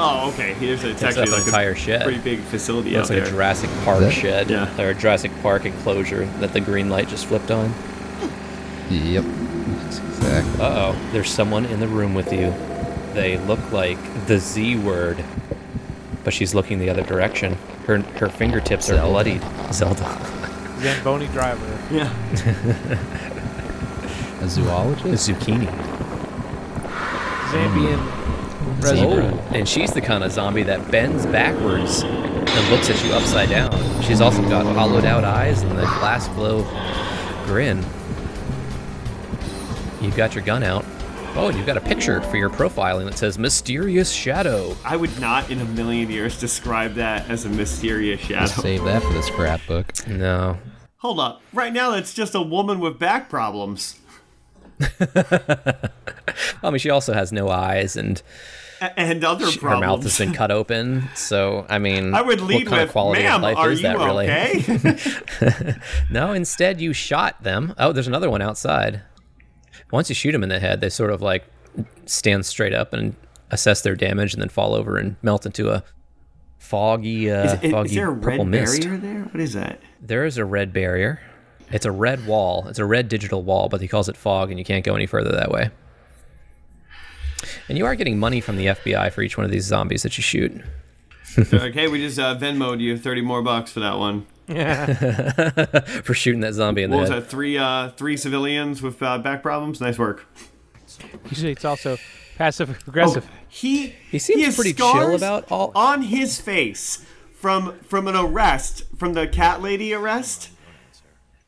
Oh, 0.00 0.30
okay. 0.32 0.54
Here's 0.54 0.84
a, 0.84 0.90
it's 0.90 1.00
Takes 1.00 1.16
an 1.16 1.28
like 1.28 1.44
entire 1.44 1.72
a 1.72 1.76
shed. 1.76 2.02
pretty 2.04 2.20
big 2.20 2.38
facility 2.38 2.90
Looks 2.92 3.10
out 3.10 3.14
like 3.16 3.24
there. 3.24 3.26
a 3.26 3.30
Jurassic 3.36 3.68
Park 3.84 4.12
shed, 4.12 4.48
Yeah. 4.48 4.80
or 4.80 4.90
a 4.90 4.94
Jurassic 4.94 5.32
Park 5.42 5.64
enclosure 5.66 6.24
that 6.38 6.52
the 6.52 6.60
green 6.60 6.88
light 6.88 7.08
just 7.08 7.26
flipped 7.26 7.50
on. 7.50 7.74
Yep. 8.90 9.24
Exactly. 9.86 10.60
Uh 10.64 10.92
oh, 10.92 11.08
there's 11.12 11.30
someone 11.30 11.64
in 11.66 11.80
the 11.80 11.88
room 11.88 12.14
with 12.14 12.32
you. 12.32 12.54
They 13.14 13.36
look 13.38 13.72
like 13.72 13.98
the 14.26 14.38
Z 14.38 14.76
word, 14.76 15.22
but 16.24 16.32
she's 16.34 16.54
looking 16.54 16.78
the 16.78 16.88
other 16.90 17.02
direction. 17.02 17.56
Her 17.86 17.98
her 18.18 18.28
fingertips 18.28 18.88
are 18.90 18.94
Zelda. 18.96 19.10
bloodied. 19.10 19.42
Zelda. 19.72 20.04
Zamboni 20.80 21.26
driver. 21.28 21.78
yeah. 21.90 22.12
A 24.40 24.48
zoologist? 24.48 25.28
A 25.28 25.32
zucchini. 25.32 25.66
Zambian 27.50 27.98
Zebra. 28.82 29.16
resident. 29.16 29.40
And 29.56 29.68
she's 29.68 29.92
the 29.92 30.00
kind 30.00 30.22
of 30.22 30.30
zombie 30.32 30.62
that 30.64 30.90
bends 30.90 31.26
backwards 31.26 32.02
and 32.02 32.70
looks 32.70 32.88
at 32.90 33.02
you 33.04 33.12
upside 33.12 33.48
down. 33.48 33.72
She's 34.02 34.20
also 34.20 34.42
got 34.48 34.64
hollowed 34.76 35.04
out 35.04 35.24
eyes 35.24 35.62
and 35.62 35.72
the 35.72 35.82
glass 35.82 36.28
blow 36.28 36.62
grin. 37.46 37.84
You've 40.00 40.16
got 40.16 40.34
your 40.34 40.44
gun 40.44 40.62
out. 40.62 40.84
Oh, 41.34 41.48
and 41.48 41.56
you've 41.56 41.66
got 41.66 41.76
a 41.76 41.80
picture 41.80 42.20
for 42.22 42.36
your 42.36 42.50
profiling 42.50 43.04
that 43.04 43.18
says 43.18 43.38
Mysterious 43.38 44.10
Shadow. 44.10 44.76
I 44.84 44.96
would 44.96 45.20
not 45.20 45.50
in 45.50 45.60
a 45.60 45.64
million 45.64 46.10
years 46.10 46.38
describe 46.40 46.94
that 46.94 47.28
as 47.28 47.44
a 47.44 47.48
mysterious 47.48 48.20
shadow. 48.20 48.46
Save 48.46 48.84
that 48.84 49.02
for 49.02 49.12
the 49.12 49.22
scrapbook. 49.22 50.06
No. 50.08 50.58
Hold 50.98 51.20
up. 51.20 51.42
Right 51.52 51.72
now, 51.72 51.92
it's 51.94 52.12
just 52.14 52.34
a 52.34 52.42
woman 52.42 52.80
with 52.80 52.98
back 52.98 53.28
problems 53.28 53.98
I 55.00 56.70
mean, 56.70 56.78
she 56.78 56.90
also 56.90 57.12
has 57.12 57.32
no 57.32 57.48
eyes 57.48 57.96
and 57.96 58.22
A- 58.80 58.98
and 58.98 59.24
other 59.24 59.50
she- 59.50 59.58
her 59.60 59.76
mouth 59.78 60.02
has 60.04 60.18
been 60.18 60.32
cut 60.32 60.50
open. 60.50 61.08
So, 61.14 61.66
I 61.68 61.78
mean, 61.78 62.14
I 62.14 62.22
would 62.22 62.40
what 62.40 62.48
lead 62.48 62.66
kind 62.66 62.80
with, 62.80 62.88
of 62.88 62.92
quality 62.92 63.26
of 63.26 63.42
life 63.42 63.56
are 63.56 63.70
is 63.70 63.82
you 63.82 63.88
that 63.88 63.96
really? 63.98 64.26
okay?" 64.30 65.74
No, 66.10 66.32
instead 66.32 66.80
you 66.80 66.92
shot 66.92 67.42
them. 67.42 67.74
Oh, 67.78 67.92
there's 67.92 68.06
another 68.08 68.30
one 68.30 68.40
outside. 68.42 69.02
Once 69.90 70.08
you 70.08 70.14
shoot 70.14 70.32
them 70.32 70.42
in 70.42 70.48
the 70.48 70.60
head, 70.60 70.80
they 70.80 70.88
sort 70.88 71.10
of 71.10 71.22
like 71.22 71.44
stand 72.06 72.44
straight 72.46 72.74
up 72.74 72.92
and 72.92 73.14
assess 73.50 73.80
their 73.80 73.96
damage, 73.96 74.34
and 74.34 74.42
then 74.42 74.48
fall 74.48 74.74
over 74.74 74.98
and 74.98 75.16
melt 75.22 75.46
into 75.46 75.70
a 75.70 75.82
foggy, 76.58 77.30
uh, 77.30 77.44
is, 77.44 77.62
is- 77.62 77.70
foggy 77.72 77.88
is 77.90 77.94
there 77.94 78.10
a 78.10 78.16
purple 78.16 78.44
red 78.44 78.48
mist. 78.48 78.82
barrier 78.82 78.98
there? 78.98 79.22
What 79.24 79.40
is 79.40 79.52
that? 79.54 79.80
There 80.00 80.24
is 80.24 80.36
a 80.36 80.44
red 80.44 80.72
barrier. 80.72 81.20
It's 81.70 81.84
a 81.86 81.90
red 81.90 82.26
wall. 82.26 82.66
It's 82.68 82.78
a 82.78 82.84
red 82.84 83.08
digital 83.08 83.42
wall, 83.42 83.68
but 83.68 83.80
he 83.80 83.88
calls 83.88 84.08
it 84.08 84.16
fog, 84.16 84.50
and 84.50 84.58
you 84.58 84.64
can't 84.64 84.84
go 84.84 84.94
any 84.94 85.06
further 85.06 85.32
that 85.32 85.50
way. 85.50 85.70
And 87.68 87.78
you 87.78 87.86
are 87.86 87.94
getting 87.94 88.18
money 88.18 88.40
from 88.40 88.56
the 88.56 88.66
FBI 88.66 89.12
for 89.12 89.22
each 89.22 89.36
one 89.36 89.44
of 89.44 89.50
these 89.50 89.64
zombies 89.64 90.02
that 90.02 90.16
you 90.16 90.22
shoot. 90.22 90.52
okay, 91.52 91.86
we 91.88 91.98
just 91.98 92.18
uh, 92.18 92.34
Venmoed 92.36 92.80
you 92.80 92.96
thirty 92.98 93.20
more 93.20 93.42
bucks 93.42 93.70
for 93.70 93.80
that 93.80 93.98
one. 93.98 94.26
for 96.04 96.14
shooting 96.14 96.40
that 96.40 96.54
zombie 96.54 96.82
in 96.82 96.90
the 96.90 96.96
What 96.96 97.02
was 97.02 97.10
head. 97.10 97.22
that? 97.24 97.28
Three, 97.30 97.58
uh, 97.58 97.90
three 97.90 98.16
civilians 98.16 98.80
with 98.82 99.02
uh, 99.02 99.18
back 99.18 99.42
problems. 99.42 99.80
Nice 99.80 99.98
work. 99.98 100.26
Usually 101.30 101.52
it's 101.52 101.64
also 101.64 101.98
passive 102.36 102.70
aggressive. 102.88 103.28
He 103.48 103.94
He 104.10 104.18
seems 104.18 104.44
has 104.44 104.54
pretty 104.56 104.72
chill 104.72 105.14
about 105.14 105.50
all- 105.52 105.72
on 105.74 106.02
his 106.02 106.40
face 106.40 107.04
from 107.34 107.78
from 107.80 108.08
an 108.08 108.16
arrest 108.16 108.84
from 108.96 109.12
the 109.12 109.26
cat 109.28 109.60
lady 109.62 109.92
arrest. 109.92 110.50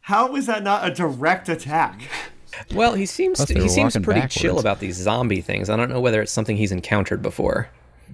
How 0.02 0.34
is 0.36 0.46
that 0.46 0.62
not 0.62 0.86
a 0.86 0.92
direct 0.92 1.48
attack? 1.48 2.02
Well, 2.74 2.94
he 2.94 3.06
seems 3.06 3.44
to, 3.44 3.54
he 3.54 3.68
seems 3.68 3.94
pretty 3.94 4.20
backwards. 4.20 4.34
chill 4.34 4.58
about 4.58 4.80
these 4.80 4.96
zombie 4.96 5.40
things. 5.40 5.70
I 5.70 5.76
don't 5.76 5.88
know 5.88 6.00
whether 6.00 6.20
it's 6.20 6.32
something 6.32 6.56
he's 6.56 6.72
encountered 6.72 7.22
before. 7.22 7.70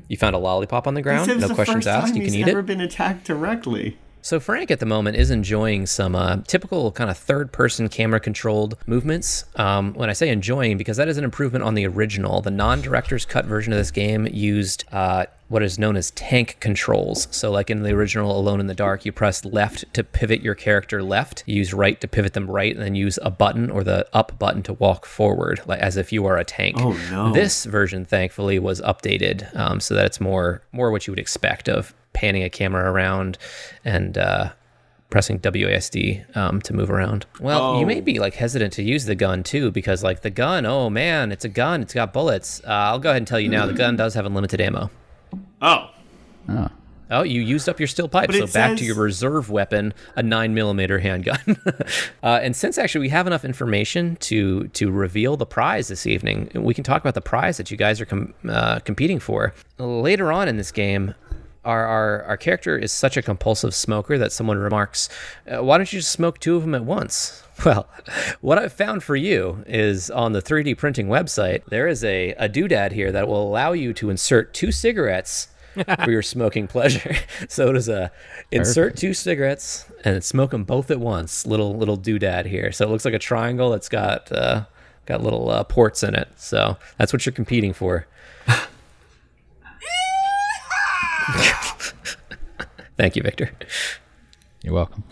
You 0.09 0.17
found 0.17 0.37
a 0.37 0.39
lollipop 0.39 0.87
on 0.87 0.95
the 0.95 1.03
ground, 1.03 1.29
no 1.41 1.49
questions 1.55 1.87
asked. 1.87 2.09
You 2.15 2.21
can 2.23 2.33
he's 2.33 2.37
eat 2.37 2.49
ever 2.49 2.61
it. 2.61 2.67
been 2.67 2.81
attacked 2.81 3.25
directly. 3.25 3.97
So 4.27 4.41
Frank 4.41 4.73
at 4.73 4.81
the 4.81 4.87
moment 4.87 5.17
is 5.17 5.31
enjoying 5.31 5.87
some 5.87 6.17
uh, 6.17 6.39
typical 6.49 6.91
kind 6.91 7.11
of 7.11 7.17
third-person 7.17 7.89
camera-controlled 7.91 8.77
movements. 8.85 9.45
Um, 9.55 9.95
when 9.95 10.11
I 10.11 10.15
say 10.15 10.31
enjoying, 10.31 10.79
because 10.79 10.97
that 10.97 11.07
is 11.07 11.17
an 11.17 11.23
improvement 11.23 11.63
on 11.63 11.75
the 11.75 11.87
original. 11.87 12.43
The 12.43 12.51
non-director's 12.51 13.25
cut 13.25 13.45
version 13.45 13.73
of 13.73 13.79
this 13.79 13.93
game 13.93 14.27
used 14.27 14.83
uh, 14.91 15.27
what 15.47 15.63
is 15.63 15.79
known 15.79 15.97
as 15.97 16.11
tank 16.11 16.57
controls. 16.59 17.29
So, 17.31 17.53
like 17.53 17.71
in 17.71 17.85
the 17.85 17.93
original 17.93 18.37
Alone 18.37 18.59
in 18.59 18.67
the 18.67 18.75
Dark, 18.75 19.05
you 19.05 19.13
press 19.13 19.45
left 19.45 19.85
to 19.95 20.03
pivot 20.03 20.41
your 20.41 20.57
character 20.57 21.05
left, 21.05 21.45
you 21.47 21.55
use 21.55 21.73
right 21.73 22.01
to 22.01 22.09
pivot 22.09 22.33
them 22.33 22.51
right, 22.51 22.75
and 22.75 22.85
then 22.85 22.97
use 22.97 23.21
a 23.23 23.31
button 23.31 23.71
or 23.71 23.85
the 23.85 24.09
up 24.13 24.37
button 24.41 24.65
to 24.65 24.73
walk 24.73 25.07
forward, 25.07 25.61
like 25.67 25.79
as 25.79 25.97
if 25.97 26.13
you 26.13 26.27
are 26.27 26.37
a 26.37 26.45
tank. 26.45 26.75
Oh, 26.81 26.99
no. 27.13 27.33
This 27.33 27.65
version, 27.65 28.05
thankfully, 28.05 28.59
was 28.59 28.81
updated 28.81 29.55
um, 29.55 29.79
so 29.79 29.95
that 29.95 30.05
it's 30.05 30.21
more 30.21 30.63
more 30.73 30.91
what 30.91 31.07
you 31.07 31.13
would 31.13 31.21
expect 31.21 31.69
of 31.69 31.95
panning 32.17 32.43
a 32.43 32.51
camera 32.51 32.91
around 32.91 33.37
and 33.85 34.17
uh, 34.19 34.51
pressing 35.11 35.39
WASD 35.39 36.37
um, 36.37 36.61
to 36.63 36.73
move 36.75 36.91
around. 36.91 37.27
Well, 37.41 37.79
you 37.79 37.87
may 37.87 37.99
Oh. 37.99 38.03
be 38.03 38.19
like 38.19 38.35
hesitant 38.35 38.73
to 38.73 38.83
use 38.83 39.05
the 39.05 39.15
gun 39.15 39.43
too 39.43 39.71
because 39.71 40.03
like 40.03 40.23
the 40.23 40.31
gun, 40.31 40.65
oh 40.67 40.89
man, 40.91 41.31
it's 41.31 41.45
a 41.45 41.49
gun, 41.49 41.83
it's 41.83 41.95
got 41.95 42.13
bullets. 42.13 42.61
Uh, 42.65 42.71
I'll 42.73 42.99
go 42.99 43.11
ahead 43.11 43.19
and 43.21 43.27
tell 43.29 43.39
you 43.39 43.49
now, 43.49 43.67
the 43.67 43.73
gun 43.75 43.95
does 43.97 44.15
have 44.15 44.27
unlimited 44.27 44.61
ammo. 44.61 44.91
Oh, 45.63 45.91
Oh, 46.49 46.69
Oh, 47.09 47.23
you 47.23 47.41
used 47.41 47.69
up 47.69 47.79
your 47.79 47.87
steel 47.87 48.09
pipe, 48.09 48.27
But 48.27 48.35
so 48.35 48.45
it 48.45 48.53
back 48.53 48.77
to 48.79 48.85
your 48.85 48.97
reserve 48.97 49.49
weapon, 49.49 49.95
a 50.17 50.25
nine 50.25 50.55
millimeter 50.55 50.99
handgun. 50.99 51.39
uh, 52.25 52.41
and 52.43 52.57
since 52.57 52.79
actually 52.79 53.03
we 53.03 53.11
have 53.11 53.29
enough 53.29 53.45
information 53.45 54.17
to 54.23 54.67
to 54.69 54.91
reveal 54.91 55.37
the 55.37 55.47
prize 55.47 55.87
this 55.87 56.05
evening, 56.09 56.51
we 56.57 56.75
can 56.75 56.83
talk 56.83 57.01
about 57.01 57.15
the 57.15 57.21
prize 57.21 57.59
that 57.59 57.71
you 57.71 57.77
guys 57.77 58.01
are 58.01 58.07
com- 58.07 58.35
uh, 58.49 58.81
competing 58.81 59.21
for 59.21 59.55
later 59.79 60.33
on 60.33 60.49
in 60.49 60.57
this 60.57 60.73
game. 60.73 61.15
Our, 61.67 61.85
our, 61.85 62.23
our 62.23 62.37
character 62.37 62.79
is 62.79 62.93
such 62.93 63.17
a 63.17 63.23
compulsive 63.23 63.75
smoker 63.75 64.17
that 64.19 64.33
someone 64.33 64.57
remarks, 64.59 65.09
uh, 65.51 65.63
"Why 65.63 65.77
don't 65.79 65.93
you 65.93 65.99
just 65.99 66.13
smoke 66.13 66.39
two 66.39 66.57
of 66.57 66.63
them 66.63 66.75
at 66.75 66.85
once?" 66.85 67.43
Well, 67.65 67.89
what 68.43 68.59
I've 68.59 68.73
found 68.75 69.03
for 69.03 69.17
you 69.17 69.65
is 69.67 70.11
on 70.11 70.33
the 70.33 70.43
3D 70.43 70.77
printing 70.77 71.09
website, 71.09 71.65
there 71.65 71.89
is 71.89 72.05
a, 72.05 72.33
a 72.33 72.51
doodad 72.51 72.93
here 72.93 73.11
that 73.11 73.27
will 73.27 73.43
allow 73.49 73.73
you 73.73 73.95
to 73.95 74.11
insert 74.11 74.53
two 74.53 74.71
cigarettes 74.71 75.49
for 76.05 76.11
your 76.11 76.23
smoking 76.23 76.67
pleasure. 76.67 77.17
So 77.49 77.71
it 77.71 77.77
is 77.77 77.89
a 77.89 78.13
insert 78.51 78.97
two 78.97 79.15
cigarettes 79.15 79.87
and 80.05 80.23
smoke 80.23 80.51
them 80.51 80.65
both 80.65 80.91
at 80.91 81.01
once. 81.01 81.47
Little 81.47 81.77
little 81.77 81.97
doodad 81.99 82.47
here. 82.47 82.73
So 82.73 82.87
it 82.87 82.91
looks 82.91 83.05
like 83.05 83.15
a 83.15 83.19
triangle 83.19 83.71
that's 83.71 83.89
got 83.89 84.31
uh, 84.31 84.65
got 85.07 85.23
little 85.23 85.49
uh, 85.51 85.65
ports 85.65 86.03
in 86.03 86.15
it. 86.15 86.29
So 86.37 86.77
that's 86.99 87.13
what 87.13 87.25
you're 87.25 87.33
competing 87.33 87.73
for. 87.73 88.07
Thank 92.97 93.17
you, 93.17 93.23
Victor. 93.23 93.51
you're 94.63 94.75
welcome. 94.75 95.05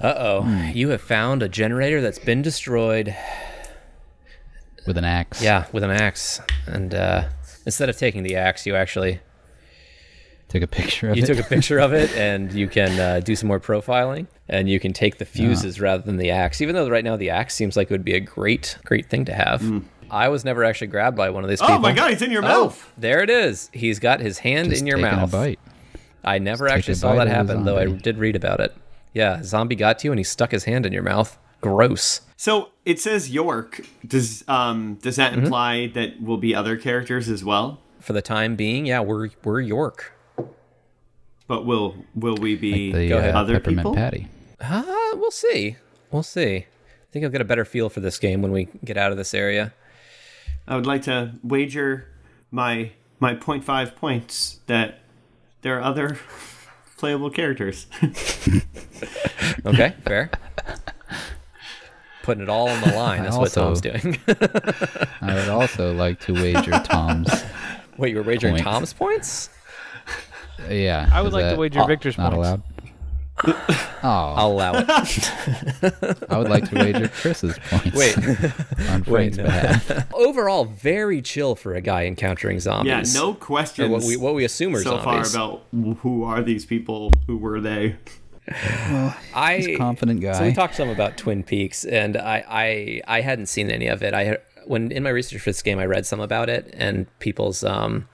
Uh 0.00 0.14
oh, 0.16 0.70
you 0.74 0.88
have 0.90 1.00
found 1.00 1.42
a 1.42 1.48
generator 1.48 2.00
that's 2.00 2.18
been 2.18 2.42
destroyed. 2.42 3.14
With 4.86 4.98
an 4.98 5.04
axe. 5.04 5.42
Yeah, 5.42 5.66
with 5.72 5.82
an 5.82 5.90
axe. 5.90 6.40
And 6.66 6.94
uh, 6.94 7.28
instead 7.64 7.88
of 7.88 7.96
taking 7.96 8.22
the 8.22 8.36
axe, 8.36 8.66
you 8.66 8.74
actually 8.76 9.20
Took 10.48 10.62
a 10.62 10.66
picture 10.66 11.08
of 11.10 11.12
it. 11.14 11.16
you 11.16 11.24
it. 11.24 11.26
took 11.26 11.38
a 11.44 11.48
picture 11.48 11.78
of 11.80 11.92
it 11.94 12.12
and 12.16 12.52
you 12.52 12.68
can 12.68 13.00
uh, 13.00 13.20
do 13.20 13.34
some 13.34 13.48
more 13.48 13.58
profiling 13.58 14.26
and 14.48 14.68
you 14.68 14.78
can 14.78 14.92
take 14.92 15.18
the 15.18 15.24
fuses 15.24 15.80
rather 15.80 16.02
than 16.02 16.16
the 16.16 16.30
axe 16.30 16.60
even 16.60 16.76
though 16.76 16.88
right 16.88 17.02
now 17.02 17.16
the 17.16 17.30
axe 17.30 17.54
seems 17.56 17.76
like 17.76 17.90
it 17.90 17.94
would 17.94 18.04
be 18.04 18.14
a 18.14 18.20
great 18.20 18.78
great 18.84 19.10
thing 19.10 19.24
to 19.24 19.32
have 19.34 19.82
i 20.12 20.28
was 20.28 20.44
never 20.44 20.62
actually 20.62 20.86
grabbed 20.86 21.16
by 21.16 21.28
one 21.28 21.42
of 21.42 21.50
these 21.50 21.60
people 21.60 21.74
oh 21.74 21.78
my 21.78 21.92
God! 21.92 22.12
It's 22.12 22.22
in 22.22 22.30
your 22.30 22.44
Oh, 22.44 22.64
mouth. 22.66 22.92
there 22.96 23.20
it 23.20 23.30
is 23.30 23.68
he's 23.72 23.98
got 23.98 24.20
his 24.20 24.38
hand 24.38 24.68
Just 24.70 24.82
in 24.82 24.86
your 24.86 24.98
taking 24.98 25.16
mouth 25.16 25.30
A 25.30 25.32
bite. 25.32 25.60
I 26.24 26.38
never 26.38 26.66
take 26.66 26.76
actually 26.76 26.94
saw 26.94 27.14
that 27.14 27.28
happen 27.28 27.64
though 27.64 27.78
i 27.78 27.86
did 27.86 28.18
read 28.18 28.36
about 28.36 28.60
it 28.60 28.74
yeah 29.12 29.42
zombie 29.42 29.74
got 29.76 29.98
to 29.98 30.08
you 30.08 30.12
and 30.12 30.18
he 30.18 30.24
stuck 30.24 30.50
his 30.50 30.64
hand 30.64 30.84
in 30.86 30.92
your 30.92 31.02
mouth 31.02 31.38
gross 31.60 32.20
So 32.36 32.70
it 32.84 33.00
says 33.00 33.30
York. 33.30 33.80
Does 34.06 34.44
um 34.48 34.96
does 35.00 35.16
that 35.16 35.32
Mm-hmm. 35.32 35.44
imply 35.44 35.86
that 35.94 36.20
will 36.20 36.36
be 36.36 36.54
other 36.54 36.76
characters 36.76 37.28
as 37.28 37.42
well? 37.44 37.80
for 38.00 38.12
the 38.12 38.20
time 38.20 38.54
being 38.54 38.84
yeah 38.84 39.00
we're 39.00 39.30
we're 39.44 39.60
york 39.62 40.12
But 41.46 41.64
will 41.64 41.96
will 42.14 42.36
we 42.36 42.54
be 42.56 42.92
The 42.92 43.08
Go 43.08 43.18
ahead. 43.18 43.34
uh, 43.34 43.38
other 43.40 43.54
peppermint 43.54 43.78
people? 43.80 43.94
patty. 43.94 44.28
uh, 44.60 44.82
we'll 45.14 45.30
see 45.30 45.76
we'll 46.10 46.22
see 46.22 46.56
i 46.56 46.66
think 47.12 47.24
i'll 47.24 47.30
get 47.30 47.40
a 47.40 47.44
better 47.46 47.64
feel 47.64 47.88
for 47.88 48.00
this 48.00 48.18
game 48.18 48.42
when 48.42 48.52
we 48.52 48.68
get 48.84 48.96
out 48.98 49.10
of 49.10 49.16
this 49.16 49.32
area 49.34 49.72
I 50.66 50.76
would 50.76 50.86
like 50.86 51.02
to 51.02 51.32
wager 51.42 52.08
my 52.50 52.90
my 53.20 53.34
0.5 53.34 53.94
points 53.96 54.60
that 54.66 55.00
there 55.64 55.78
are 55.78 55.82
other 55.82 56.16
playable 56.96 57.30
characters. 57.30 57.86
Okay, 59.66 59.94
fair. 60.04 60.30
Putting 62.22 62.42
it 62.42 62.48
all 62.48 62.68
on 62.68 62.80
the 62.82 62.88
line. 62.96 63.20
I 63.20 63.24
That's 63.24 63.36
what 63.36 63.56
also- 63.56 63.64
Tom's 63.64 63.80
doing. 63.80 64.18
I 65.20 65.34
would 65.34 65.48
also 65.48 65.92
like 65.94 66.20
to 66.20 66.32
wager 66.34 66.70
Tom's. 66.84 67.28
Wait, 67.96 68.10
you 68.10 68.16
were 68.16 68.22
wagering 68.22 68.54
Points. 68.54 68.64
Tom's 68.64 68.92
points? 68.92 69.50
Yeah. 70.68 71.08
I 71.12 71.20
would 71.22 71.28
is 71.28 71.34
like 71.34 71.44
to 71.44 71.48
that 71.50 71.58
wager 71.58 71.84
Victor's 71.86 72.16
Not 72.18 72.32
points. 72.32 72.46
allowed. 72.46 72.62
Oh, 74.06 74.34
I'll 74.36 74.52
allow 74.52 74.72
it. 74.74 74.86
I 76.30 76.36
would 76.36 76.50
like 76.50 76.68
to 76.68 76.74
wager 76.76 77.08
Chris's 77.08 77.58
points. 77.70 77.96
Wait, 77.96 78.14
on 78.90 79.02
Frank's 79.02 79.38
no. 79.38 79.44
behalf. 79.44 80.12
overall, 80.12 80.66
very 80.66 81.22
chill 81.22 81.54
for 81.54 81.74
a 81.74 81.80
guy 81.80 82.04
encountering 82.04 82.60
zombies. 82.60 83.14
yeah, 83.14 83.20
no 83.22 83.30
Or 83.30 83.34
questions. 83.34 83.90
what 83.90 84.02
we 84.02 84.18
what 84.18 84.34
we 84.34 84.44
assume 84.44 84.74
are 84.76 84.82
so 84.82 84.98
zombies. 85.02 85.32
far 85.34 85.42
about 85.52 85.62
who 86.02 86.22
are 86.22 86.42
these 86.42 86.66
people? 86.66 87.12
Who 87.26 87.38
were 87.38 87.62
they? 87.62 87.96
I 89.34 89.56
He's 89.56 89.68
a 89.68 89.76
confident 89.78 90.20
guy. 90.20 90.34
So 90.34 90.44
we 90.44 90.52
talked 90.52 90.74
some 90.74 90.90
about 90.90 91.16
Twin 91.16 91.42
Peaks, 91.42 91.84
and 91.86 92.18
I, 92.18 92.44
I 92.46 93.00
I 93.08 93.20
hadn't 93.22 93.46
seen 93.46 93.70
any 93.70 93.86
of 93.86 94.02
it. 94.02 94.12
I 94.12 94.36
when 94.66 94.92
in 94.92 95.02
my 95.02 95.10
research 95.10 95.40
for 95.40 95.48
this 95.48 95.62
game, 95.62 95.78
I 95.78 95.86
read 95.86 96.04
some 96.06 96.20
about 96.20 96.50
it 96.50 96.68
and 96.76 97.06
people's 97.20 97.64
um, 97.64 98.06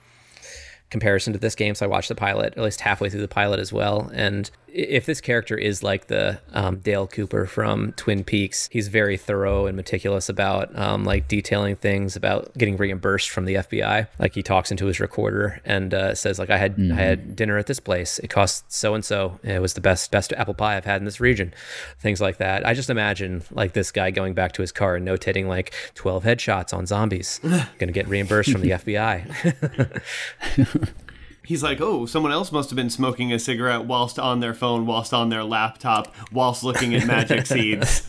comparison 0.91 1.33
to 1.33 1.39
this 1.39 1.55
game. 1.55 1.75
So 1.75 1.87
I 1.87 1.89
watched 1.89 2.09
the 2.09 2.15
pilot, 2.15 2.55
at 2.57 2.63
least 2.63 2.81
halfway 2.81 3.11
through 3.11 3.21
the 3.23 3.29
pilot 3.29 3.59
as 3.61 3.73
well. 3.73 4.11
And 4.15 4.51
i- 4.69 4.70
if 4.73 5.07
this 5.07 5.21
character 5.21 5.57
is 5.57 5.83
like 5.83 6.07
the 6.07 6.41
um, 6.53 6.79
Dale 6.79 7.07
Cooper 7.07 7.47
from 7.47 7.93
Twin 7.93 8.25
Peaks, 8.25 8.69
he's 8.71 8.89
very 8.89 9.17
thorough 9.17 9.67
and 9.67 9.77
meticulous 9.77 10.29
about 10.29 10.77
um, 10.79 11.05
like 11.05 11.29
detailing 11.29 11.77
things 11.77 12.17
about 12.17 12.57
getting 12.57 12.77
reimbursed 12.77 13.31
from 13.31 13.45
the 13.45 13.55
FBI. 13.55 14.09
Like 14.19 14.35
he 14.35 14.43
talks 14.43 14.71
into 14.71 14.87
his 14.87 15.01
recorder 15.01 15.61
and 15.65 15.93
uh, 15.93 16.15
says 16.15 16.39
like 16.39 16.51
I 16.51 16.59
had 16.59 16.77
I 16.93 16.95
had 16.95 17.37
dinner 17.37 17.59
at 17.59 17.67
this 17.67 17.81
place. 17.81 18.19
It 18.21 18.29
cost 18.29 18.71
so 18.73 18.95
and 18.95 19.05
so. 19.05 19.39
It 19.43 19.61
was 19.61 19.75
the 19.75 19.81
best 19.81 20.11
best 20.11 20.33
apple 20.35 20.55
pie 20.55 20.77
I've 20.77 20.85
had 20.85 21.01
in 21.01 21.05
this 21.05 21.21
region. 21.21 21.53
Things 21.99 22.21
like 22.21 22.39
that. 22.39 22.67
I 22.67 22.75
just 22.75 22.91
imagine 22.91 23.43
like 23.51 23.73
this 23.73 23.91
guy 23.91 24.11
going 24.11 24.35
back 24.35 24.53
to 24.53 24.63
his 24.63 24.73
car 24.73 24.97
and 24.97 25.07
notating 25.07 25.47
like 25.47 25.75
12 25.95 26.25
headshots 26.25 26.73
on 26.73 26.87
zombies. 26.87 27.41
Gonna 27.79 27.93
get 27.93 28.09
reimbursed 28.09 28.51
from 28.51 28.63
the 28.63 28.71
FBI. 28.71 30.03
He's 31.51 31.65
like, 31.65 31.81
oh, 31.81 32.07
someone 32.07 32.31
else 32.31 32.53
must 32.53 32.71
have 32.71 32.77
been 32.77 32.91
smoking 32.91 33.33
a 33.33 33.39
cigarette 33.41 33.85
whilst 33.85 34.21
on 34.21 34.39
their 34.39 34.55
phone, 34.55 34.87
whilst 34.87 35.13
on 35.13 35.31
their 35.31 35.43
laptop, 35.43 36.15
whilst 36.31 36.63
looking 36.63 36.95
at 36.95 37.05
magic 37.09 37.45
seeds. 37.49 38.09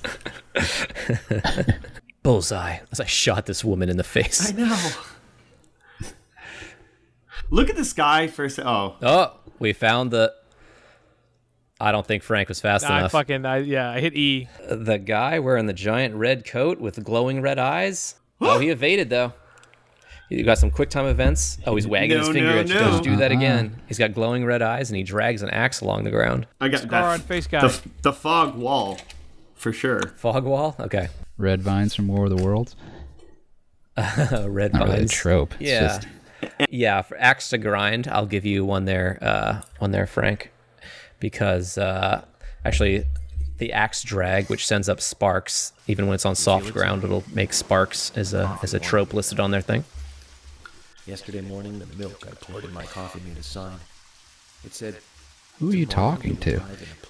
Bullseye. 2.21 2.77
As 2.91 2.99
I 2.99 3.05
shot 3.05 3.47
this 3.47 3.65
woman 3.65 3.89
in 3.89 3.97
the 3.97 4.03
face. 4.03 4.53
I 4.53 4.55
know. 4.55 4.89
Look 7.49 7.67
at 7.71 7.75
this 7.75 7.93
guy 7.93 8.27
first. 8.27 8.59
Oh, 8.59 8.97
Oh, 9.01 9.33
we 9.57 9.73
found 9.73 10.11
the. 10.11 10.31
I 11.79 11.91
don't 11.91 12.05
think 12.05 12.21
Frank 12.21 12.47
was 12.47 12.61
fast 12.61 12.85
I 12.85 12.99
enough. 12.99 13.11
fucking 13.11 13.43
I, 13.43 13.57
yeah, 13.57 13.89
I 13.89 14.01
hit 14.01 14.13
E. 14.15 14.49
The 14.69 14.99
guy 14.99 15.39
wearing 15.39 15.65
the 15.65 15.73
giant 15.73 16.13
red 16.13 16.45
coat 16.45 16.79
with 16.79 17.03
glowing 17.03 17.41
red 17.41 17.57
eyes. 17.57 18.17
oh, 18.39 18.59
he 18.59 18.69
evaded 18.69 19.09
though. 19.09 19.33
You 20.31 20.43
got 20.43 20.57
some 20.57 20.71
quick 20.71 20.89
time 20.89 21.05
events. 21.07 21.57
Oh, 21.67 21.75
he's 21.75 21.85
wagging 21.85 22.17
his 22.17 22.29
finger 22.29 22.51
no, 22.53 22.59
at 22.59 22.67
you. 22.69 22.75
no. 22.75 22.79
Don't 22.91 23.03
do 23.03 23.15
that 23.17 23.31
Uh-uh. 23.31 23.37
again. 23.37 23.75
He's 23.87 23.97
got 23.97 24.13
glowing 24.13 24.45
red 24.45 24.61
eyes 24.61 24.89
and 24.89 24.95
he 24.97 25.03
drags 25.03 25.41
an 25.41 25.49
axe 25.49 25.81
along 25.81 26.05
the 26.05 26.11
ground. 26.11 26.47
I 26.61 26.69
got 26.69 26.81
Scar 26.81 27.03
on 27.09 27.19
that. 27.19 27.27
face 27.27 27.47
guy. 27.47 27.67
The, 27.67 27.81
the 28.01 28.13
fog 28.13 28.55
wall, 28.55 28.97
for 29.55 29.73
sure. 29.73 30.01
Fog 30.15 30.45
wall. 30.45 30.75
Okay. 30.79 31.09
Red 31.37 31.61
vines 31.61 31.93
from 31.93 32.07
War 32.07 32.25
of 32.25 32.37
the 32.37 32.41
Worlds. 32.43 32.75
Uh, 33.97 34.45
red 34.49 34.71
Not 34.73 34.83
really 34.83 34.93
a 34.93 34.97
vines. 34.99 35.11
trope. 35.11 35.53
It's 35.59 35.69
Yeah. 35.69 35.79
just 35.87 36.07
yeah, 36.69 37.01
for 37.03 37.17
axe 37.19 37.49
to 37.49 37.57
grind, 37.59 38.07
I'll 38.07 38.25
give 38.25 38.45
you 38.45 38.65
one 38.65 38.85
there, 38.85 39.19
uh, 39.21 39.61
one 39.79 39.91
there, 39.91 40.07
Frank, 40.07 40.51
because 41.19 41.77
uh, 41.77 42.23
actually, 42.65 43.03
the 43.59 43.73
axe 43.73 44.01
drag, 44.01 44.49
which 44.49 44.65
sends 44.65 44.89
up 44.89 45.01
sparks, 45.01 45.71
even 45.87 46.07
when 46.07 46.15
it's 46.15 46.25
on 46.25 46.33
soft 46.35 46.73
ground, 46.73 47.03
it'll 47.03 47.23
make 47.33 47.53
sparks 47.53 48.11
as 48.15 48.33
a 48.33 48.57
as 48.63 48.73
a 48.73 48.79
trope 48.79 49.13
listed 49.13 49.39
on 49.39 49.51
their 49.51 49.61
thing. 49.61 49.83
Yesterday 51.07 51.41
morning, 51.41 51.79
the 51.79 51.87
milk 51.97 52.27
I 52.27 52.33
poured 52.35 52.63
in 52.63 52.73
my 52.73 52.85
coffee 52.85 53.21
made 53.27 53.37
a 53.37 53.43
sign. 53.43 53.77
It 54.63 54.73
said, 54.73 54.97
Who 55.59 55.71
are 55.71 55.75
you 55.75 55.85
talking 55.87 56.37
to? 56.37 56.61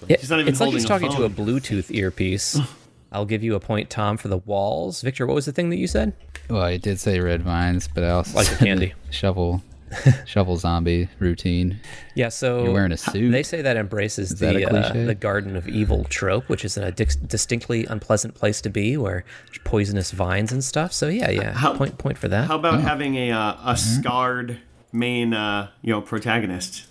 Yeah, 0.07 0.17
not 0.29 0.39
even 0.39 0.47
it's 0.47 0.59
like 0.61 0.71
he's 0.71 0.85
holding 0.85 0.85
a 0.85 0.87
talking 0.87 1.11
to 1.11 1.23
a. 1.23 1.29
Bluetooth 1.29 1.93
earpiece. 1.93 2.57
I'll 3.11 3.25
give 3.25 3.43
you 3.43 3.55
a 3.55 3.59
point, 3.59 3.89
Tom, 3.89 4.15
for 4.15 4.29
the 4.29 4.37
walls. 4.37 5.01
Victor, 5.01 5.27
what 5.27 5.35
was 5.35 5.45
the 5.45 5.51
thing 5.51 5.69
that 5.71 5.75
you 5.75 5.87
said? 5.87 6.13
Well, 6.49 6.61
I 6.61 6.77
did 6.77 6.97
say 7.01 7.19
red 7.19 7.41
vines, 7.43 7.89
but 7.93 8.05
I 8.05 8.09
also 8.11 8.37
Like 8.37 8.47
the 8.47 8.55
said 8.55 8.65
candy. 8.65 8.93
shovel, 9.09 9.61
shovel 10.25 10.57
zombie 10.57 11.09
routine. 11.19 11.79
Yeah, 12.15 12.29
so 12.29 12.63
You're 12.63 12.73
wearing 12.73 12.91
a 12.91 12.97
suit. 12.97 13.31
They 13.31 13.43
say 13.43 13.61
that 13.61 13.77
embraces 13.77 14.29
that 14.39 14.53
the 14.53 14.63
a 14.63 14.79
uh, 14.79 15.05
the 15.05 15.15
Garden 15.15 15.55
of 15.55 15.67
Evil 15.67 16.05
trope, 16.05 16.49
which 16.49 16.65
is 16.65 16.77
a 16.77 16.91
dis- 16.91 17.15
distinctly 17.15 17.85
unpleasant 17.85 18.35
place 18.35 18.61
to 18.61 18.69
be, 18.69 18.97
where 18.97 19.23
poisonous 19.63 20.11
vines 20.11 20.51
and 20.51 20.63
stuff. 20.63 20.93
So 20.93 21.07
yeah, 21.07 21.29
yeah, 21.29 21.53
How- 21.53 21.75
point 21.75 21.97
point 21.97 22.17
for 22.17 22.27
that. 22.27 22.47
How 22.47 22.57
about 22.57 22.81
having 22.81 23.15
a 23.15 23.31
uh, 23.31 23.57
a 23.65 23.77
scarred 23.77 24.59
main 24.91 25.33
uh, 25.33 25.69
you 25.81 25.91
know 25.93 26.01
protagonist? 26.01 26.85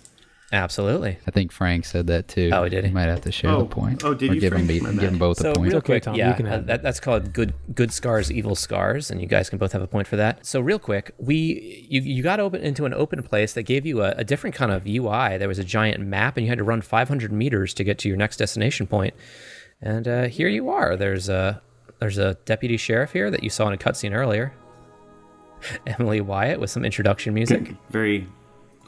Absolutely. 0.53 1.17
I 1.25 1.31
think 1.31 1.51
Frank 1.53 1.85
said 1.85 2.07
that 2.07 2.27
too. 2.27 2.49
Oh, 2.53 2.67
did 2.67 2.83
he? 2.83 2.89
You 2.89 2.93
might 2.93 3.03
have 3.07 3.21
to 3.21 3.31
share 3.31 3.51
Oh, 3.51 3.59
the 3.59 3.65
point. 3.67 4.03
oh, 4.03 4.13
did 4.13 4.31
or 4.31 4.33
you, 4.35 4.41
give 4.41 4.51
him, 4.51 4.65
Frank? 4.65 4.67
be- 4.67 4.79
My 4.81 4.91
give 4.91 5.11
them 5.11 5.17
both 5.17 5.37
So 5.37 5.51
a 5.51 5.55
point. 5.55 5.67
real 5.69 5.77
okay, 5.77 5.85
quick, 5.85 6.03
Tom, 6.03 6.15
you 6.15 6.19
yeah, 6.19 6.33
can 6.33 6.45
uh, 6.45 6.49
have 6.49 6.59
it. 6.61 6.67
that, 6.67 6.83
that's 6.83 6.99
called 6.99 7.31
good 7.31 7.53
good 7.73 7.93
scars, 7.93 8.29
evil 8.29 8.53
scars, 8.55 9.09
and 9.09 9.21
you 9.21 9.27
guys 9.27 9.49
can 9.49 9.59
both 9.59 9.71
have 9.71 9.81
a 9.81 9.87
point 9.87 10.07
for 10.07 10.17
that. 10.17 10.45
So 10.45 10.59
real 10.59 10.77
quick, 10.79 11.11
we 11.17 11.85
you 11.89 12.01
you 12.01 12.21
got 12.21 12.41
open 12.41 12.61
into 12.61 12.85
an 12.85 12.93
open 12.93 13.23
place 13.23 13.53
that 13.53 13.63
gave 13.63 13.85
you 13.85 14.01
a, 14.01 14.09
a 14.17 14.23
different 14.25 14.55
kind 14.55 14.71
of 14.73 14.85
UI. 14.85 15.37
There 15.37 15.47
was 15.47 15.59
a 15.59 15.63
giant 15.63 16.01
map, 16.01 16.35
and 16.35 16.45
you 16.45 16.49
had 16.49 16.57
to 16.57 16.65
run 16.65 16.81
500 16.81 17.31
meters 17.31 17.73
to 17.75 17.83
get 17.85 17.97
to 17.99 18.09
your 18.09 18.17
next 18.17 18.35
destination 18.37 18.87
point. 18.87 19.13
And 19.81 20.05
uh, 20.07 20.23
here 20.27 20.49
you 20.49 20.69
are. 20.69 20.97
There's 20.97 21.29
a 21.29 21.61
there's 21.99 22.17
a 22.17 22.33
deputy 22.45 22.75
sheriff 22.75 23.13
here 23.13 23.31
that 23.31 23.41
you 23.43 23.49
saw 23.49 23.67
in 23.67 23.73
a 23.73 23.77
cutscene 23.77 24.13
earlier. 24.13 24.53
Emily 25.87 26.19
Wyatt 26.19 26.59
with 26.59 26.69
some 26.71 26.83
introduction 26.83 27.33
music. 27.33 27.75
Very 27.89 28.27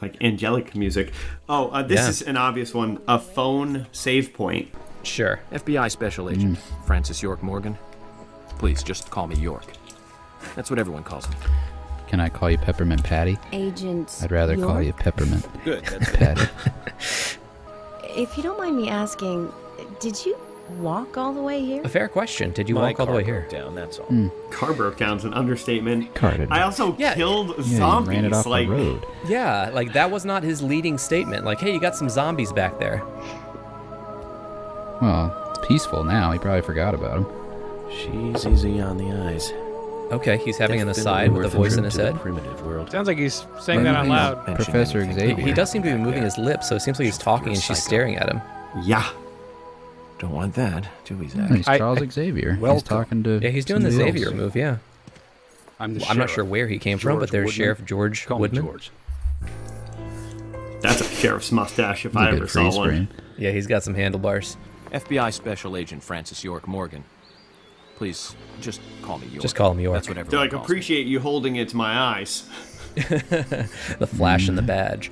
like 0.04 0.22
angelic 0.22 0.74
music. 0.76 1.12
Oh, 1.48 1.68
uh, 1.68 1.82
this 1.82 2.00
Yeah. 2.00 2.08
is 2.08 2.22
an 2.22 2.36
obvious 2.36 2.74
one. 2.74 2.98
A 3.08 3.18
phone 3.18 3.86
save 3.92 4.32
point. 4.34 4.68
Sure. 5.02 5.40
FBI 5.52 5.90
Special 5.90 6.30
Agent 6.30 6.58
Francis 6.86 7.22
York 7.22 7.42
Morgan. 7.42 7.76
Please 8.58 8.82
just 8.82 9.10
call 9.10 9.26
me 9.26 9.36
York. 9.36 9.66
That's 10.56 10.70
what 10.70 10.78
everyone 10.78 11.02
calls 11.04 11.28
me. 11.28 11.36
Can 12.06 12.20
I 12.20 12.28
call 12.28 12.50
you 12.50 12.58
Peppermint 12.58 13.02
Patty? 13.02 13.38
Agent. 13.52 14.18
I'd 14.22 14.30
rather 14.30 14.56
call 14.56 14.80
you 14.80 14.92
Peppermint 14.92 15.46
Good. 15.64 15.84
That's 15.86 16.10
Patty. 16.16 16.48
If 18.16 18.36
you 18.36 18.42
don't 18.42 18.58
mind 18.58 18.76
me 18.76 18.88
asking, 18.88 19.50
did 20.00 20.24
you 20.24 20.36
walk 20.80 21.16
all 21.18 21.32
the 21.32 21.42
way 21.42 21.64
here? 21.64 21.82
A 21.84 21.88
fair 21.88 22.08
question. 22.08 22.50
Did 22.52 22.68
you 22.68 22.74
My 22.74 22.90
walk 22.90 23.00
all 23.00 23.06
the 23.06 23.12
way 23.12 23.24
here? 23.24 23.46
down. 23.50 23.74
That's 23.74 23.98
all. 23.98 24.06
Hmm. 24.06 24.28
Car 24.50 24.72
broke 24.72 24.96
down 24.96 25.16
is 25.18 25.24
an 25.24 25.34
understatement. 25.34 26.14
Car 26.14 26.36
did. 26.36 26.50
I 26.50 26.62
also 26.62 26.94
Yeah. 26.98 27.14
killed 27.14 27.54
Yeah, 27.58 27.76
zombies. 27.78 28.08
ran 28.08 28.24
it 28.24 28.32
off 28.32 28.46
like 28.46 28.68
the 28.68 28.74
road. 28.74 29.06
Yeah, 29.28 29.70
like 29.72 29.92
that 29.92 30.10
was 30.10 30.24
not 30.24 30.42
his 30.42 30.62
leading 30.62 30.98
statement. 30.98 31.44
Like, 31.44 31.60
hey, 31.60 31.72
you 31.72 31.80
got 31.80 31.96
some 31.96 32.08
zombies 32.08 32.52
back 32.52 32.78
there. 32.78 33.02
Well, 35.00 35.52
it's 35.56 35.66
peaceful 35.66 36.04
now. 36.04 36.30
He 36.32 36.38
probably 36.38 36.62
forgot 36.62 36.94
about 36.94 37.18
him. 37.18 37.26
She's 37.90 38.46
easy 38.46 38.80
on 38.80 38.96
the 38.96 39.10
eyes. 39.26 39.52
Okay, 40.12 40.36
he's 40.38 40.56
having 40.58 40.80
an 40.80 40.88
aside 40.88 41.32
with 41.32 41.46
a 41.46 41.48
voice 41.48 41.76
in 41.76 41.84
his 41.84 41.96
head. 41.96 42.14
Primitive 42.20 42.64
world. 42.64 42.90
Sounds 42.90 43.08
like 43.08 43.18
he's 43.18 43.46
saying 43.60 43.82
that 43.84 43.96
out 43.96 44.06
loud. 44.06 44.44
Professor. 44.56 45.04
Xavier. 45.12 45.34
He 45.46 45.52
does 45.52 45.70
seem 45.70 45.82
to 45.82 45.90
be 45.90 45.96
moving 45.96 46.22
his 46.22 46.36
lips, 46.38 46.68
so 46.68 46.76
it 46.76 46.80
seems 46.80 46.98
like 46.98 47.06
he's 47.06 47.18
talking 47.18 47.48
and 47.48 47.58
she's 47.60 47.82
staring 47.82 48.16
at 48.16 48.28
him. 48.28 48.40
yeah. 48.82 49.04
Don't 50.18 50.32
want 50.32 50.54
that, 50.54 50.86
do 51.04 51.16
we, 51.16 51.28
Zach? 51.28 51.50
He's 51.50 51.66
I- 51.68 51.78
Charles 51.78 52.00
Xavier. 52.12 52.54
He's 52.54 52.82
talking 52.82 53.22
to. 53.24 53.40
Yeah, 53.42 53.50
he's 53.50 53.64
doing 53.64 53.82
the 53.82 53.90
Xavier 53.90 54.26
else. 54.26 54.34
move. 54.34 54.56
Yeah, 54.56 54.78
I'm 55.80 55.94
the 55.94 56.00
Well, 56.00 56.10
I'm 56.10 56.18
not 56.18 56.30
sure 56.30 56.44
where 56.44 56.68
he 56.68 56.78
came 56.78 56.98
from, 56.98 57.18
but 57.18 57.30
there's 57.30 57.46
Woodman. 57.46 57.54
Sheriff 57.56 57.84
George 57.84 58.26
Call 58.26 58.38
me 58.38 58.42
Woodman. 58.42 58.62
George. 58.64 58.90
That's 60.80 61.00
a 61.00 61.04
sheriff's 61.04 61.50
mustache 61.50 62.04
if 62.04 62.12
He's 62.12 62.20
a 62.20 62.24
I 62.24 62.30
good 62.30 62.40
ever 62.40 62.48
saw 62.48 62.76
one. 62.76 62.88
frame. 62.88 63.08
Yeah, 63.38 63.50
he's 63.52 63.66
got 63.66 63.82
some 63.82 63.94
handlebars. 63.94 64.56
FBI 64.92 65.32
Special 65.32 65.76
Agent 65.76 66.02
Francis 66.02 66.44
York 66.44 66.68
Morgan. 66.68 67.04
Please 67.96 68.36
just 68.60 68.80
call 69.02 69.18
me 69.18 69.26
York. 69.28 69.42
Just 69.42 69.56
call 69.56 69.72
him 69.72 69.80
York. 69.80 69.94
That's 69.96 70.08
what 70.08 70.14
They're 70.14 70.24
everyone 70.24 70.44
like, 70.44 70.50
calls 70.50 70.60
me. 70.60 70.64
appreciate 70.64 71.06
you 71.06 71.20
holding 71.20 71.56
it 71.56 71.68
to 71.70 71.76
my 71.76 71.98
eyes. 71.98 72.48
The 73.98 74.06
flash 74.06 74.46
and 74.46 74.56
the 74.56 74.62
mm. 74.62 74.66
badge. 74.66 75.10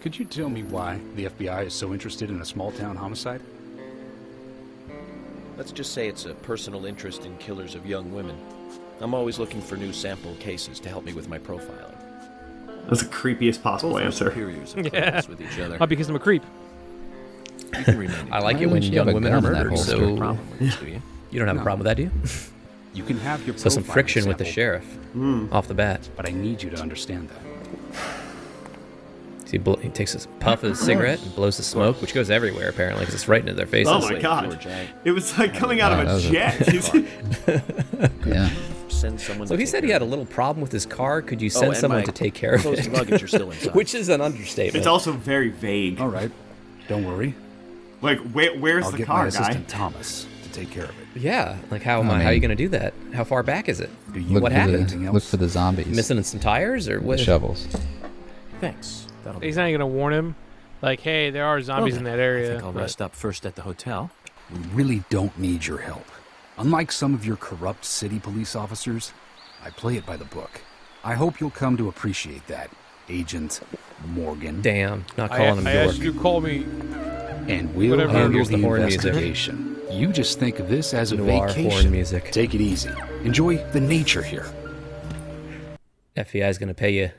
Could 0.00 0.16
you 0.18 0.24
tell 0.24 0.48
me 0.48 0.62
why 0.62 1.00
the 1.16 1.26
FBI 1.26 1.66
is 1.66 1.74
so 1.74 1.92
interested 1.92 2.30
in 2.30 2.40
a 2.40 2.44
small 2.44 2.70
town 2.70 2.96
homicide? 2.96 3.40
Let's 5.56 5.72
just 5.72 5.92
say 5.92 6.06
it's 6.08 6.24
a 6.24 6.34
personal 6.34 6.86
interest 6.86 7.24
in 7.24 7.36
killers 7.38 7.74
of 7.74 7.84
young 7.84 8.12
women. 8.14 8.38
I'm 9.00 9.12
always 9.12 9.38
looking 9.40 9.60
for 9.60 9.76
new 9.76 9.92
sample 9.92 10.34
cases 10.36 10.78
to 10.80 10.88
help 10.88 11.04
me 11.04 11.12
with 11.14 11.28
my 11.28 11.38
profiling. 11.38 11.94
That's 12.88 13.02
the 13.02 13.08
creepiest 13.08 13.60
possible 13.60 13.94
Both 13.94 14.02
answer. 14.02 14.24
superiors 14.30 14.74
of 14.74 14.84
Yeah. 14.92 15.10
class 15.10 15.28
with 15.28 15.40
each 15.40 15.58
other. 15.58 15.76
Oh, 15.80 15.86
because 15.86 16.08
I'm 16.08 16.16
a 16.16 16.20
creep. 16.20 16.44
You 17.76 17.84
can 17.84 17.98
remain 17.98 18.28
I 18.32 18.38
like 18.38 18.60
it 18.60 18.66
when 18.66 18.82
you 18.82 18.90
young 18.90 19.12
women 19.12 19.32
are 19.32 19.40
gun 19.40 19.46
in 19.46 19.52
that 19.52 19.64
murdered. 19.64 19.70
holster? 19.70 19.90
So 19.90 20.16
problem 20.16 20.50
with 20.50 20.58
this, 20.60 20.76
do 20.76 20.86
you? 20.86 21.02
you 21.30 21.38
don't 21.40 21.48
have 21.48 21.58
a 21.58 21.62
problem 21.62 21.80
with 21.80 21.86
that, 21.86 21.96
do 21.96 22.04
you? 22.04 22.10
You 22.94 23.02
can 23.04 23.18
have 23.18 23.44
your 23.46 23.58
So 23.58 23.68
some 23.68 23.82
profiling 23.82 23.92
friction 23.92 24.28
with 24.28 24.38
the 24.38 24.44
sample, 24.44 24.54
sheriff 24.54 24.84
hmm. 25.12 25.46
off 25.52 25.66
the 25.66 25.74
bat. 25.74 26.08
But 26.16 26.28
I 26.28 26.32
need 26.32 26.62
you 26.62 26.70
to 26.70 26.80
understand 26.80 27.28
that. 27.30 27.98
So 29.48 29.52
he, 29.52 29.58
bl- 29.58 29.76
he 29.76 29.88
takes 29.88 30.14
a 30.14 30.28
puff 30.40 30.62
of 30.62 30.68
his 30.70 30.78
cigarette 30.78 31.22
and 31.22 31.34
blows 31.34 31.56
the 31.56 31.62
smoke, 31.62 32.02
which 32.02 32.12
goes 32.12 32.28
everywhere 32.28 32.68
apparently 32.68 33.00
because 33.00 33.14
it's 33.14 33.28
right 33.28 33.40
into 33.40 33.54
their 33.54 33.64
faces. 33.64 33.90
Oh 33.90 34.00
my 34.00 34.18
god. 34.20 34.58
It 35.04 35.12
was 35.12 35.38
like 35.38 35.54
oh, 35.56 35.58
coming 35.58 35.80
out 35.80 35.90
Wow, 35.90 36.02
of 36.02 36.08
a 36.08 36.12
was 36.12 36.26
a- 36.26 36.30
jet. 36.30 37.64
Yeah. 38.26 38.50
send 38.88 39.18
someone. 39.18 39.46
So 39.48 39.54
to 39.56 39.60
he 39.60 39.64
said 39.64 39.84
he 39.84 39.90
had 39.90 40.02
a 40.02 40.04
little 40.04 40.26
problem 40.26 40.60
with 40.60 40.70
his 40.70 40.84
car. 40.84 41.22
Could 41.22 41.40
you 41.40 41.46
Oh, 41.46 41.60
send 41.60 41.66
and 41.68 41.76
someone 41.78 42.04
to 42.04 42.12
take 42.12 42.34
care 42.34 42.56
of 42.56 42.60
clothes 42.60 42.80
it? 42.80 42.86
and 42.88 42.94
luggage 42.94 43.22
are 43.22 43.26
still 43.26 43.50
inside. 43.52 43.74
Which 43.74 43.94
is 43.94 44.10
an 44.10 44.20
understatement. 44.20 44.76
it's 44.76 44.86
also 44.86 45.12
very 45.12 45.48
vague. 45.48 45.98
All 45.98 46.08
right. 46.08 46.30
Don't 46.86 47.06
worry. 47.06 47.34
Like, 48.02 48.18
where, 48.32 48.54
where's 48.58 48.84
I'll 48.84 48.90
the 48.92 48.98
get 48.98 49.06
car, 49.06 49.24
my 49.24 49.30
guy? 49.30 49.40
assistant 49.40 49.66
Thomas 49.68 50.26
to 50.44 50.50
take 50.52 50.70
care 50.70 50.84
of 50.84 50.90
it. 50.90 51.20
yeah, 51.20 51.56
like 51.70 51.82
how 51.82 52.00
am 52.00 52.10
I 52.10 52.16
I, 52.16 52.22
how 52.22 52.28
are 52.28 52.32
you 52.34 52.40
going 52.40 52.50
to 52.50 52.54
do 52.54 52.68
that? 52.68 52.92
How 53.14 53.24
far 53.24 53.42
back 53.42 53.68
is 53.70 53.80
it? 53.80 53.88
Do 54.12 54.20
you 54.20 54.34
Look 54.34 54.42
What 54.42 54.52
happened? 54.52 54.90
the 54.90 55.10
look 55.10 55.22
for 55.22 55.38
the 55.38 55.48
zombies. 55.48 55.86
Missing 55.86 56.22
some 56.22 56.38
tires 56.38 56.86
or 56.86 57.00
the 57.00 57.06
what? 57.06 57.18
shovels. 57.18 57.66
Thanks. 58.60 59.06
That'll 59.24 59.40
be 59.40 59.46
He's 59.46 59.56
not 59.56 59.68
even 59.68 59.80
gonna 59.80 59.92
warn 59.92 60.12
him. 60.12 60.36
Like, 60.82 61.00
hey, 61.00 61.30
there 61.30 61.44
are 61.46 61.60
zombies 61.60 61.96
in 61.96 62.04
that 62.04 62.18
I 62.20 62.22
area. 62.22 62.48
think 62.52 62.62
I'll 62.62 62.72
but- 62.72 62.80
rest 62.80 63.02
up 63.02 63.14
first 63.14 63.44
at 63.46 63.56
the 63.56 63.62
hotel. 63.62 64.10
We 64.52 64.58
really 64.72 65.02
don't 65.10 65.36
need 65.38 65.66
your 65.66 65.78
help. 65.78 66.06
Unlike 66.56 66.92
some 66.92 67.14
of 67.14 67.24
your 67.26 67.36
corrupt 67.36 67.84
city 67.84 68.18
police 68.18 68.56
officers, 68.56 69.12
I 69.64 69.70
play 69.70 69.96
it 69.96 70.06
by 70.06 70.16
the 70.16 70.24
book. 70.24 70.60
I 71.04 71.14
hope 71.14 71.40
you'll 71.40 71.50
come 71.50 71.76
to 71.76 71.88
appreciate 71.88 72.46
that, 72.48 72.70
Agent 73.08 73.60
Morgan. 74.06 74.62
Damn, 74.62 75.04
not 75.16 75.30
I, 75.32 75.36
calling 75.38 75.58
him 75.58 75.66
I 75.66 75.74
York. 75.74 75.88
asked 75.88 75.98
you 75.98 76.12
to 76.12 76.18
call 76.18 76.40
me. 76.40 76.64
And 77.48 77.74
we'll 77.74 77.90
Whatever. 77.90 78.12
handle 78.12 78.32
Here's 78.32 78.48
the, 78.48 78.56
the 78.56 78.62
horn 78.62 78.82
music. 78.82 79.04
investigation. 79.04 79.80
You 79.90 80.08
just 80.12 80.38
think 80.38 80.58
of 80.58 80.68
this 80.68 80.92
as 80.94 81.12
a 81.12 81.16
Noir 81.16 81.48
horn 81.48 81.48
vacation. 81.54 81.90
music. 81.90 82.30
Take 82.30 82.54
it 82.54 82.60
easy. 82.60 82.90
Enjoy 83.24 83.56
the 83.72 83.80
nature 83.80 84.22
here. 84.22 84.46
FBI 86.16 86.48
is 86.48 86.58
going 86.58 86.68
to 86.68 86.74
pay 86.74 86.90
you, 86.90 87.10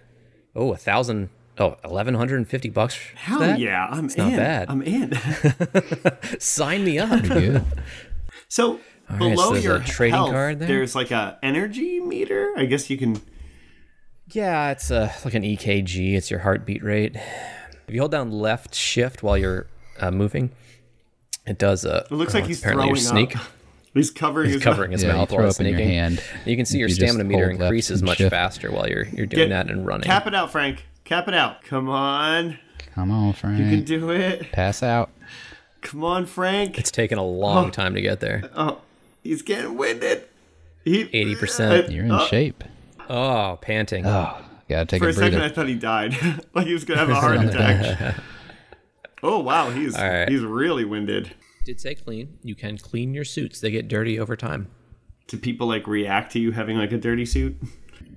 oh, 0.56 0.74
a 0.74 0.78
thousand, 0.78 1.30
oh, 1.60 1.78
eleven 1.84 2.14
hundred 2.16 2.38
and 2.38 2.48
fifty 2.48 2.70
bucks. 2.70 2.96
for 2.96 3.18
Hell 3.18 3.40
that? 3.40 3.60
yeah, 3.60 3.88
I'm 3.90 4.06
It's 4.06 4.16
in. 4.16 4.30
not 4.30 4.38
bad. 4.38 4.70
I'm 4.70 4.82
in. 4.82 5.14
Sign 6.40 6.84
me 6.84 7.00
up. 7.00 7.24
Pretty 7.24 7.60
so 8.48 8.80
right, 9.10 9.20
below 9.20 9.54
so 9.54 9.56
your 9.56 9.76
a 9.78 9.84
trading 9.84 10.16
health, 10.16 10.32
card 10.32 10.60
there? 10.60 10.68
there's 10.68 10.96
like 10.96 11.12
a 11.12 11.38
energy 11.44 12.00
meter. 12.00 12.54
I 12.58 12.66
guess 12.66 12.90
you 12.90 12.98
can. 12.98 13.22
Yeah, 14.32 14.72
it's 14.72 14.92
uh, 14.92 15.12
like 15.26 15.34
an 15.34 15.44
EKG. 15.44 16.16
It's 16.16 16.30
your 16.30 16.40
heartbeat 16.42 16.84
rate. 16.84 17.16
If 17.88 17.94
you 17.96 18.00
hold 18.02 18.12
down 18.12 18.32
left 18.32 18.76
shift 18.76 19.24
while 19.24 19.38
you're 19.38 19.66
uh, 20.00 20.12
moving, 20.12 20.52
it 21.48 21.58
does. 21.58 21.84
Uh, 21.86 22.06
It 22.10 22.14
looks 22.14 22.36
like 22.36 22.46
he's 22.46 22.60
apparently 22.60 22.84
throwing 22.86 22.96
your 22.96 23.04
sneak. 23.04 23.36
up. 23.36 23.44
He's 23.96 24.12
covering 24.12 24.46
He's 24.46 24.54
his 24.58 24.64
covering 24.64 24.92
his 24.92 25.02
Yeah, 25.02 25.14
mouth 25.14 25.30
throw 25.30 25.40
while 25.40 25.50
up 25.50 25.60
in 25.60 25.66
your 25.66 25.76
sneaking. 25.76 25.94
hand. 25.94 26.24
You 26.46 26.56
can 26.56 26.68
see 26.68 26.78
If 26.78 26.80
your 26.82 26.90
you 26.90 26.96
just 26.96 27.02
stamina 27.12 27.24
meter 27.28 27.48
hold 27.48 27.60
left 27.60 27.62
increases 27.70 28.02
and 28.02 28.06
much 28.08 28.20
shift. 28.20 28.30
faster 28.30 28.72
while 28.72 28.88
you're 28.88 29.06
you're 29.08 29.26
doing 29.26 29.50
Get- 29.50 29.66
that 29.66 29.72
and 29.72 29.84
running. 29.84 30.04
Cap 30.06 30.28
it 30.28 30.36
out, 30.36 30.52
Frank. 30.52 30.86
Cap 31.10 31.28
it 31.28 31.34
out. 31.34 31.64
Come 31.64 31.90
on. 31.90 32.60
Come 32.94 33.10
on, 33.10 33.34
Frank. 33.34 33.58
You 33.58 33.66
can 33.70 33.84
do 33.84 34.12
it. 34.12 34.52
Pass 34.52 34.84
out. 34.84 35.10
Come 35.82 36.04
on, 36.04 36.28
Frank. 36.28 36.78
It's 36.78 36.92
taken 36.92 37.18
a 37.18 37.26
long 37.26 37.68
Oh. 37.68 37.70
time 37.72 37.96
to 37.96 38.02
get 38.02 38.20
there. 38.20 38.48
Oh, 38.56 38.82
he's 39.24 39.42
getting 39.42 39.76
winded. 39.76 40.26
He, 40.86 41.06
80%. 41.06 41.90
You're 41.92 42.06
in 42.06 42.12
Uh, 42.12 42.28
shape. 42.28 42.64
Oh, 43.10 43.58
panting. 43.60 44.06
Oh, 44.06 44.38
gotta 44.70 44.86
take 44.86 45.02
For 45.02 45.08
a 45.08 45.10
a 45.10 45.14
second, 45.14 45.42
I 45.42 45.50
thought 45.50 45.68
he 45.68 45.74
died. 45.74 46.16
like 46.54 46.68
he 46.68 46.74
was 46.74 46.86
gonna 46.86 47.00
have 47.00 47.10
a 47.10 47.16
heart 47.16 47.38
attack. 47.44 48.16
oh 49.24 49.40
wow, 49.40 49.72
he's 49.72 49.96
All 49.96 50.08
right. 50.08 50.30
he's 50.30 50.42
really 50.42 50.86
winded. 50.86 51.32
Did 51.66 51.82
say 51.82 51.96
clean. 51.96 52.38
You 52.44 52.54
can 52.54 52.78
clean 52.78 53.16
your 53.16 53.26
suits. 53.26 53.60
They 53.60 53.72
get 53.72 53.88
dirty 53.88 54.20
over 54.20 54.36
time. 54.36 54.68
Do 55.28 55.38
people 55.40 55.66
like 55.66 55.88
react 55.88 56.34
to 56.34 56.40
you 56.40 56.52
having 56.52 56.78
like 56.78 56.92
a 56.92 57.00
dirty 57.00 57.26
suit? 57.26 57.58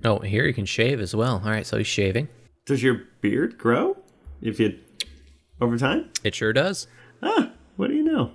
Oh, 0.05 0.19
here 0.19 0.45
you 0.45 0.53
can 0.53 0.65
shave 0.65 0.99
as 1.01 1.15
well. 1.15 1.41
All 1.43 1.49
right, 1.49 1.65
so 1.65 1.77
he's 1.79 1.87
shaving. 1.87 2.27
Does 2.65 2.81
your 2.83 3.01
beard 3.21 3.57
grow 3.57 3.97
if 4.41 4.59
you 4.59 4.79
over 5.59 5.77
time? 5.77 6.09
It 6.23 6.33
sure 6.35 6.53
does. 6.53 6.87
Ah, 7.21 7.51
what 7.75 7.87
do 7.89 7.95
you 7.95 8.03
know? 8.03 8.31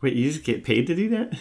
Wait, 0.00 0.14
you 0.14 0.30
just 0.30 0.44
get 0.44 0.64
paid 0.64 0.86
to 0.86 0.94
do 0.94 1.08
that? 1.08 1.38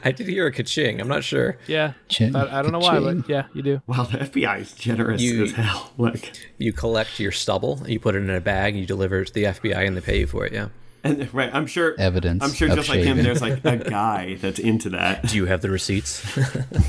I 0.04 0.12
did 0.12 0.26
hear 0.28 0.46
a 0.46 0.52
ka-ching. 0.52 1.00
I'm 1.00 1.08
not 1.08 1.22
sure. 1.22 1.58
Yeah. 1.66 1.92
Ching, 2.08 2.34
I, 2.34 2.58
I 2.58 2.62
don't 2.62 2.72
know 2.72 2.78
why, 2.78 2.98
but 3.00 3.28
yeah, 3.28 3.46
you 3.52 3.62
do. 3.62 3.82
Wow, 3.86 4.04
the 4.04 4.18
FBI 4.18 4.60
is 4.60 4.72
generous 4.72 5.20
You- 5.20 5.44
as 5.44 5.52
hell. 5.52 5.92
Like, 5.98 6.32
You 6.58 6.72
collect 6.72 7.20
your 7.20 7.32
stubble, 7.32 7.82
you 7.86 8.00
put 8.00 8.14
it 8.14 8.18
in 8.22 8.30
a 8.30 8.40
bag, 8.40 8.76
you 8.76 8.86
deliver 8.86 9.20
it 9.20 9.26
to 9.26 9.32
the 9.34 9.44
FBI, 9.44 9.86
and 9.86 9.96
they 9.96 10.00
pay 10.00 10.20
you 10.20 10.26
for 10.26 10.46
it. 10.46 10.52
Yeah. 10.52 10.68
And 11.04 11.32
right, 11.34 11.50
I'm 11.54 11.66
sure. 11.66 11.94
Evidence 11.98 12.42
I'm 12.42 12.52
sure, 12.52 12.68
of 12.70 12.76
just 12.76 12.88
like 12.88 13.00
him, 13.00 13.18
there's 13.22 13.42
like 13.42 13.64
a 13.64 13.76
guy 13.90 14.34
that's 14.40 14.58
into 14.58 14.90
that. 14.90 15.26
Do 15.28 15.36
you 15.36 15.46
have 15.46 15.60
the 15.60 15.70
receipts? 15.70 16.24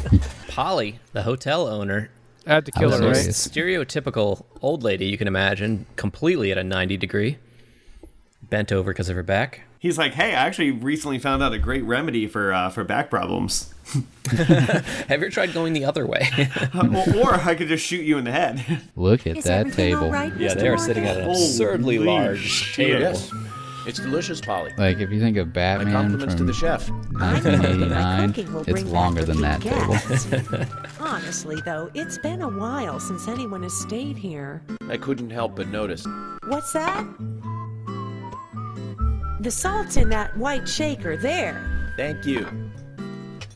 Polly, 0.47 0.99
the 1.13 1.24
hotel 1.24 1.68
owner, 1.68 2.09
I 2.47 2.55
had 2.55 2.66
to 2.66 2.72
kill 2.72 2.91
her, 2.91 3.07
right? 3.07 3.16
stereotypical 3.16 4.45
old 4.61 4.84
lady 4.84 5.05
you 5.05 5.18
can 5.18 5.28
imagine, 5.28 5.86
completely 5.95 6.51
at 6.51 6.57
a 6.57 6.63
90 6.63 6.97
degree, 6.97 7.38
bent 8.49 8.72
over 8.72 8.91
because 8.91 9.09
of 9.09 9.16
her 9.16 9.24
back. 9.24 9.61
He's 9.80 9.97
like, 9.99 10.13
hey, 10.13 10.30
I 10.30 10.45
actually 10.47 10.72
recently 10.72 11.20
found 11.20 11.43
out 11.43 11.53
a 11.53 11.59
great 11.59 11.84
remedy 11.84 12.26
for 12.26 12.51
uh, 12.51 12.70
for 12.70 12.84
back 12.84 13.09
problems. 13.11 13.72
Have 14.32 14.80
you 15.09 15.16
ever 15.16 15.30
tried 15.30 15.53
going 15.53 15.74
the 15.74 15.86
other 15.86 16.07
way? 16.07 16.28
or, 16.74 17.16
or 17.18 17.34
I 17.36 17.53
could 17.53 17.68
just 17.68 17.86
shoot 17.86 18.03
you 18.03 18.18
in 18.18 18.24
the 18.24 18.32
head. 18.32 18.82
Look 18.95 19.28
at 19.28 19.38
Is 19.38 19.43
that 19.43 19.74
table. 19.74 20.09
right, 20.09 20.36
yeah, 20.38 20.55
they 20.55 20.70
are 20.70 20.78
sitting 20.80 21.05
at 21.05 21.18
an 21.18 21.26
Holy 21.26 21.36
absurdly 21.36 21.99
large 21.99 22.39
shit. 22.39 22.76
table. 22.88 22.99
Yes. 23.01 23.32
It's 23.88 23.99
delicious, 23.99 24.41
Polly. 24.41 24.73
Like 24.77 24.99
if 24.99 25.11
you 25.11 25.19
think 25.19 25.38
of 25.38 25.47
My 25.47 25.53
Batman 25.53 25.93
compliments 25.93 26.33
to 26.33 26.38
from 26.39 26.47
the 26.47 26.53
chef. 26.53 26.89
I 27.19 27.39
know 27.39 27.57
that 27.57 27.89
my 27.89 28.17
1989, 28.25 28.63
it's 28.67 28.83
longer 28.91 29.23
than 29.23 29.41
that 29.41 29.63
repeat 29.63 30.49
table. 30.49 30.65
Honestly, 30.99 31.61
though, 31.61 31.91
it's 31.93 32.17
been 32.17 32.41
a 32.41 32.49
while 32.49 32.99
since 32.99 33.27
anyone 33.27 33.61
has 33.61 33.73
stayed 33.73 34.17
here. 34.17 34.63
I 34.89 34.97
couldn't 34.97 35.29
help 35.29 35.55
but 35.55 35.67
notice. 35.67 36.05
What's 36.47 36.73
that? 36.73 37.05
The 39.39 39.51
salt's 39.51 39.97
in 39.97 40.09
that 40.09 40.36
white 40.36 40.67
shaker 40.67 41.15
there. 41.15 41.93
Thank 41.95 42.25
you. 42.25 42.71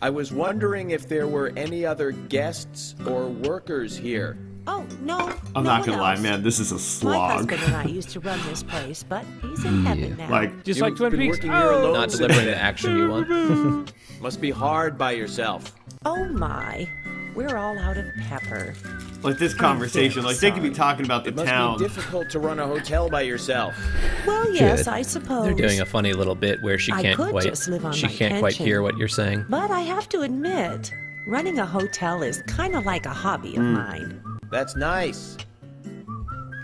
I 0.02 0.12
was 0.12 0.32
wondering 0.32 0.92
if 0.92 1.10
there 1.10 1.28
were 1.28 1.52
any 1.58 1.86
other 1.86 2.12
guests 2.12 2.96
or 3.06 3.28
workers 3.28 3.98
here. 3.98 4.38
Oh, 4.68 4.86
no. 5.02 5.18
I'm 5.56 5.64
no 5.64 5.70
not 5.70 5.86
gonna 5.86 6.02
lie, 6.02 6.18
man, 6.20 6.44
this 6.44 6.60
is 6.60 6.72
a 6.72 6.80
slog. 6.80 7.14
My 7.14 7.18
slog. 7.18 7.52
husband 7.52 7.62
and 7.64 7.76
I 7.76 7.92
used 7.92 8.10
to 8.12 8.20
run 8.20 8.40
this 8.48 8.62
place, 8.64 9.04
but 9.04 9.26
he's 9.42 9.66
in 9.66 9.86
heaven 9.86 10.16
now. 10.18 10.30
Like, 10.30 10.64
Just 10.64 10.80
like 10.82 10.96
Twin 10.96 11.12
been 11.12 11.20
Peaks. 11.22 11.38
working 11.38 11.52
here 11.52 11.62
Oh, 11.62 11.82
alone 11.82 11.94
Not 11.94 12.12
since 12.12 12.22
delivering 12.22 12.46
the 12.48 12.56
action 12.58 12.96
you 12.98 13.10
want. 13.10 13.94
Must 14.22 14.42
be 14.42 14.52
hard 14.52 14.98
by 14.98 15.12
yourself. 15.12 15.74
oh 16.06 16.26
my, 16.26 16.88
we're 17.36 17.56
all 17.58 17.78
out 17.80 17.98
of 17.98 18.06
pepper. 18.28 18.76
like 19.24 19.38
this 19.38 19.54
conversation, 19.54 20.24
like 20.24 20.38
they 20.38 20.52
could 20.52 20.64
be 20.64 20.70
talking 20.72 21.06
about 21.06 21.24
the 21.24 21.30
It 21.30 21.36
must 21.36 21.48
town. 21.48 21.78
be 21.78 21.84
difficult 21.86 22.30
to 22.32 22.40
run 22.40 22.60
a 22.60 22.68
hotel 22.68 23.10
by 23.10 23.22
yourself. 23.22 23.76
Well, 24.28 24.52
yes, 24.54 24.80
Good. 24.84 24.88
I 24.90 25.02
suppose. 25.04 25.46
They're 25.46 25.54
doing 25.54 25.80
a 25.80 25.86
funny 25.86 26.12
little 26.14 26.36
bit 26.36 26.62
where 26.62 26.78
she 26.78 26.92
can't 26.92 27.18
quite 27.18 27.44
just 27.44 27.70
live 27.70 27.86
on 27.86 27.94
she 27.94 28.08
can't 28.08 28.40
quite 28.40 28.56
hear 28.56 28.82
what 28.82 28.98
you're 28.98 29.08
saying. 29.08 29.46
But 29.48 29.72
I 29.72 29.82
have 29.82 30.10
to 30.10 30.22
admit, 30.22 30.92
running 31.26 31.60
a 31.60 31.66
hotel 31.66 32.24
is 32.24 32.44
kind 32.48 32.76
of 32.76 32.86
like 32.86 33.06
a 33.06 33.14
hobby 33.14 33.56
of 33.56 33.64
mm. 33.64 33.74
mine. 33.74 34.22
That's 34.52 34.76
nice. 34.76 35.38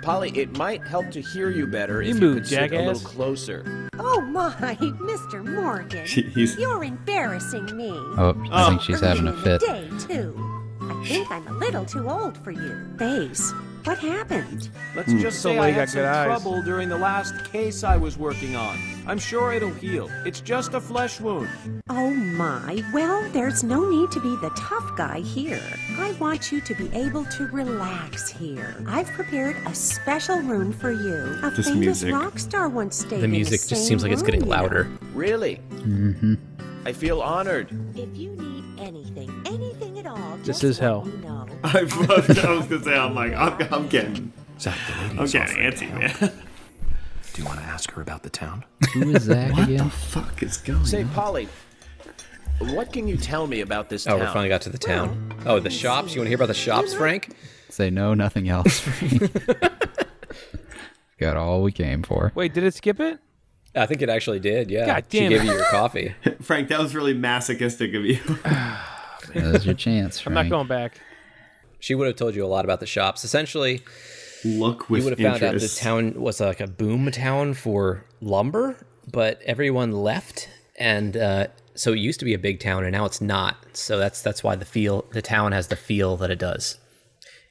Polly, 0.01 0.29
it 0.35 0.55
might 0.57 0.85
help 0.87 1.09
to 1.11 1.21
hear 1.21 1.49
you 1.49 1.65
better 1.65 2.01
You 2.03 2.11
if 2.13 2.19
move, 2.21 2.35
you 2.35 2.41
could 2.41 2.47
sit 2.47 2.73
a 2.73 2.77
little 2.83 3.01
closer. 3.01 3.89
Oh 3.97 4.21
my, 4.21 4.75
Mr. 4.79 5.43
Morgan. 5.43 6.05
She- 6.05 6.21
he's- 6.29 6.57
You're 6.57 6.83
embarrassing 6.83 7.65
me. 7.75 7.89
Oh, 7.91 8.35
I 8.51 8.69
think 8.69 8.81
she's 8.81 8.99
having 8.99 9.27
a 9.27 9.33
fit. 9.33 9.61
day, 9.61 9.89
too. 9.99 10.35
I 10.81 11.03
think 11.07 11.31
I'm 11.31 11.47
a 11.47 11.53
little 11.53 11.85
too 11.85 12.07
old 12.07 12.37
for 12.43 12.51
you. 12.51 12.85
Face, 12.99 13.51
what 13.85 13.97
happened? 13.99 14.69
Let's 14.95 15.11
Hmm. 15.11 15.19
just 15.19 15.41
say 15.41 15.55
well, 15.55 15.63
I 15.63 15.71
had 15.71 15.89
some 15.89 16.01
good 16.01 16.07
eyes. 16.09 16.25
trouble 16.25 16.61
during 16.63 16.89
the 16.89 16.97
last 16.97 17.33
case 17.51 17.83
I 17.83 17.97
was 17.97 18.17
working 18.17 18.55
on. 18.55 18.77
I'm 19.07 19.19
sure 19.19 19.53
it'll 19.53 19.69
heal. 19.73 20.09
It's 20.25 20.41
just 20.41 20.73
a 20.73 20.81
flesh 20.81 21.21
wound. 21.21 21.47
Oh 21.89 22.11
my, 22.13 22.83
well, 22.93 23.23
there's 23.31 23.63
no 23.63 23.87
need 23.89 24.09
to 24.11 24.19
be 24.19 24.35
the 24.37 24.49
tough 24.57 24.97
guy 24.97 25.19
here. 25.19 25.61
I 25.99 26.13
want 26.13 26.51
you 26.51 26.59
to 26.61 26.73
be 26.75 26.89
able 26.93 27.25
to 27.25 27.47
relax 27.47 28.29
here. 28.29 28.75
I've 28.87 29.07
prepared 29.09 29.55
a 29.67 29.75
special 29.75 30.39
room 30.41 30.71
for 30.73 30.91
you. 30.91 31.37
A 31.43 31.51
This 31.51 31.67
famous 31.67 31.79
music. 32.03 32.13
rock 32.13 32.39
star 32.39 32.67
once 32.69 32.97
stayed 32.97 33.19
The 33.21 33.25
in 33.25 33.31
music 33.31 33.59
same 33.61 33.69
just 33.69 33.87
seems 33.87 34.01
like 34.03 34.11
it's 34.11 34.23
getting 34.23 34.41
you 34.41 34.45
know. 34.47 34.51
louder. 34.55 34.87
Really? 35.13 35.59
Mm-hmm. 35.81 36.35
I 36.87 36.93
feel 36.93 37.21
honored. 37.21 37.67
If 37.95 38.15
you 38.17 38.31
need 38.31 38.63
anything, 38.79 39.29
anything 39.45 39.71
at 39.71 39.71
all, 39.71 39.74
This 40.45 40.59
just 40.59 40.63
is 40.63 40.79
hell. 40.79 41.03
let 41.05 41.13
me 41.15 41.27
know. 41.27 41.47
I 41.63 41.83
was, 41.83 42.37
I 42.37 42.51
was 42.51 42.67
gonna 42.67 42.83
say, 42.83 42.97
I'm 42.97 43.15
like, 43.15 43.33
I'm, 43.33 43.73
I'm 43.73 43.87
getting, 43.87 44.31
Zach, 44.59 44.77
the 44.87 44.93
I'm 44.93 45.17
lady's 45.17 45.31
getting 45.33 45.67
offering 45.67 45.71
to 45.71 45.85
antsy, 45.85 45.89
help. 46.09 46.21
man. 46.21 46.31
Do 47.33 47.41
you 47.41 47.47
want 47.47 47.59
to 47.59 47.65
ask 47.65 47.91
her 47.91 48.01
about 48.01 48.23
the 48.23 48.29
town? 48.29 48.63
Who 48.93 49.09
is 49.09 49.23
Zach 49.23 49.51
What 49.53 49.67
the 49.67 49.75
again? 49.75 49.89
fuck 49.89 50.41
is 50.43 50.57
going 50.57 50.85
Say, 50.85 51.01
on? 51.03 51.09
Polly, 51.09 51.47
what 52.59 52.93
can 52.93 53.07
you 53.07 53.17
tell 53.17 53.47
me 53.47 53.61
about 53.61 53.89
this 53.89 54.07
oh, 54.07 54.11
town? 54.11 54.15
Oh, 54.15 54.19
town? 54.19 54.27
we 54.29 54.33
finally 54.33 54.49
got 54.49 54.61
to 54.61 54.69
the 54.69 54.77
town. 54.77 55.33
Oh, 55.45 55.59
the 55.59 55.69
shops. 55.69 56.13
You 56.13 56.21
want 56.21 56.27
to 56.27 56.29
hear 56.29 56.35
about 56.37 56.47
the 56.47 56.53
shops, 56.53 56.93
Frank? 56.93 57.35
Say 57.69 57.89
no, 57.89 58.13
nothing 58.13 58.47
else. 58.47 58.87
Got 61.19 61.37
all 61.37 61.63
we 61.63 61.71
came 61.71 62.03
for. 62.03 62.31
Wait, 62.35 62.53
did 62.53 62.63
it 62.63 62.73
skip 62.73 62.99
it? 62.99 63.19
I 63.73 63.85
think 63.85 64.01
it 64.01 64.09
actually 64.09 64.39
did. 64.39 64.69
Yeah. 64.71 64.85
God 64.85 65.05
damn 65.09 65.21
she 65.29 65.29
damn 65.29 65.29
gave 65.29 65.41
it. 65.41 65.45
you 65.45 65.53
your 65.59 65.69
coffee. 65.71 66.15
Frank, 66.41 66.69
that 66.69 66.79
was 66.79 66.95
really 66.95 67.13
masochistic 67.13 67.93
of 67.93 68.05
you. 68.05 68.19
There's 69.35 69.65
your 69.65 69.75
chance, 69.75 70.19
I'm 70.25 70.33
Frank. 70.33 70.49
not 70.49 70.55
going 70.55 70.67
back. 70.67 70.99
She 71.79 71.93
would 71.93 72.07
have 72.07 72.15
told 72.15 72.35
you 72.35 72.45
a 72.45 72.47
lot 72.47 72.65
about 72.65 72.79
the 72.79 72.87
shops. 72.87 73.23
Essentially, 73.23 73.81
Look 74.43 74.85
you 74.89 75.03
would 75.03 75.17
have 75.17 75.19
found 75.19 75.43
out 75.43 75.59
the 75.59 75.67
town 75.67 76.13
was 76.19 76.39
like 76.39 76.59
a 76.59 76.67
boom 76.67 77.11
town 77.11 77.53
for 77.53 78.05
lumber, 78.21 78.77
but 79.11 79.41
everyone 79.43 79.91
left, 79.91 80.49
and 80.77 81.15
uh, 81.17 81.47
so 81.75 81.93
it 81.93 81.99
used 81.99 82.19
to 82.19 82.25
be 82.25 82.33
a 82.33 82.39
big 82.39 82.59
town, 82.59 82.83
and 82.83 82.91
now 82.91 83.05
it's 83.05 83.21
not. 83.21 83.57
So 83.73 83.97
that's 83.97 84.21
that's 84.21 84.43
why 84.43 84.55
the 84.55 84.65
feel 84.65 85.05
the 85.11 85.21
town 85.21 85.51
has 85.51 85.67
the 85.67 85.75
feel 85.75 86.17
that 86.17 86.31
it 86.31 86.39
does. 86.39 86.77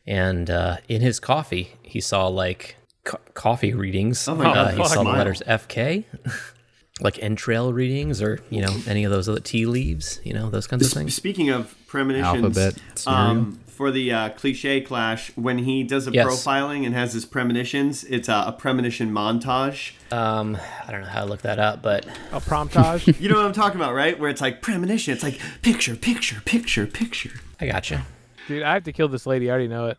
And 0.06 0.50
uh, 0.50 0.78
in 0.88 1.00
his 1.00 1.18
coffee, 1.18 1.72
he 1.82 2.00
saw 2.00 2.26
like 2.28 2.76
co- 3.04 3.20
coffee 3.34 3.72
readings. 3.74 4.26
Oh 4.28 4.34
my 4.34 4.50
uh, 4.50 4.54
God, 4.54 4.70
he 4.72 4.78
fuck, 4.78 4.88
saw 4.88 5.02
the 5.02 5.10
letters 5.10 5.42
FK. 5.46 6.04
Like 7.00 7.18
entrail 7.18 7.72
readings, 7.72 8.22
or 8.22 8.38
you 8.50 8.60
know, 8.62 8.74
any 8.86 9.02
of 9.04 9.10
those 9.10 9.28
other 9.28 9.40
tea 9.40 9.66
leaves, 9.66 10.20
you 10.22 10.32
know, 10.32 10.48
those 10.48 10.66
kinds 10.68 10.86
of 10.86 10.92
things. 10.92 11.12
Speaking 11.14 11.50
of 11.50 11.74
premonitions, 11.88 12.56
Alphabet 12.56 12.80
um, 13.08 13.58
for 13.66 13.90
the 13.90 14.12
uh, 14.12 14.28
cliche 14.30 14.80
clash, 14.80 15.32
when 15.36 15.58
he 15.58 15.82
does 15.82 16.06
a 16.06 16.12
Yes. 16.12 16.24
profiling 16.24 16.86
and 16.86 16.94
has 16.94 17.12
his 17.12 17.24
premonitions, 17.24 18.04
it's 18.04 18.28
uh, 18.28 18.44
a 18.46 18.52
premonition 18.52 19.10
montage. 19.10 19.94
Um, 20.12 20.56
I 20.86 20.92
don't 20.92 21.00
know 21.00 21.08
how 21.08 21.24
to 21.24 21.26
look 21.26 21.42
that 21.42 21.58
up, 21.58 21.82
but 21.82 22.06
A 22.30 22.40
promptage. 22.40 23.18
You 23.20 23.28
know 23.28 23.36
what 23.38 23.44
I'm 23.46 23.52
talking 23.52 23.80
about, 23.80 23.92
right? 23.94 24.16
Where 24.16 24.30
it's 24.30 24.40
like 24.40 24.62
premonition. 24.62 25.12
It's 25.12 25.24
like 25.24 25.40
picture, 25.62 25.96
picture, 25.96 26.40
picture, 26.44 26.86
picture. 26.86 27.40
I 27.60 27.66
got 27.66 27.90
you. 27.90 27.98
Dude, 28.46 28.62
I 28.62 28.74
have 28.74 28.84
to 28.84 28.92
kill 28.92 29.08
this 29.08 29.26
lady. 29.26 29.48
I 29.50 29.54
already 29.54 29.66
know 29.68 29.86
it. 29.88 29.98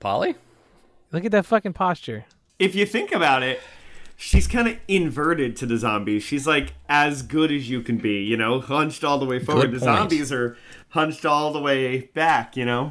Polly? 0.00 0.34
Look 1.12 1.24
at 1.24 1.30
that 1.30 1.46
fucking 1.46 1.74
posture. 1.74 2.24
If 2.58 2.74
you 2.74 2.84
think 2.86 3.12
about 3.12 3.44
it, 3.44 3.60
she's 4.20 4.46
kind 4.48 4.66
of 4.68 4.76
inverted 4.88 5.56
to 5.56 5.64
the 5.64 5.78
zombies. 5.78 6.22
She's 6.24 6.46
like 6.46 6.74
as 6.88 7.22
good 7.22 7.50
as 7.52 7.70
you 7.70 7.80
can 7.80 7.96
be, 7.96 8.22
you 8.24 8.36
know, 8.36 8.60
hunched 8.60 9.04
all 9.04 9.18
the 9.18 9.24
way 9.24 9.38
forward. 9.38 9.70
The 9.72 9.78
zombies 9.78 10.30
are 10.32 10.58
hunched 10.90 11.24
all 11.24 11.52
the 11.52 11.60
way 11.60 12.00
back, 12.12 12.56
you 12.56 12.66
know. 12.66 12.90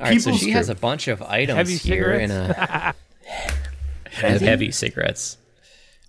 All 0.00 0.06
right, 0.06 0.20
so 0.20 0.30
People- 0.32 0.38
she 0.38 0.50
has 0.50 0.68
a 0.68 0.74
bunch 0.74 1.06
of 1.06 1.22
items 1.22 1.56
Heavy 1.56 1.76
here 1.76 2.12
in 2.12 2.30
cigarettes? 2.30 2.98
a 4.22 4.38
heavy, 4.38 4.70
cigarettes. 4.72 5.36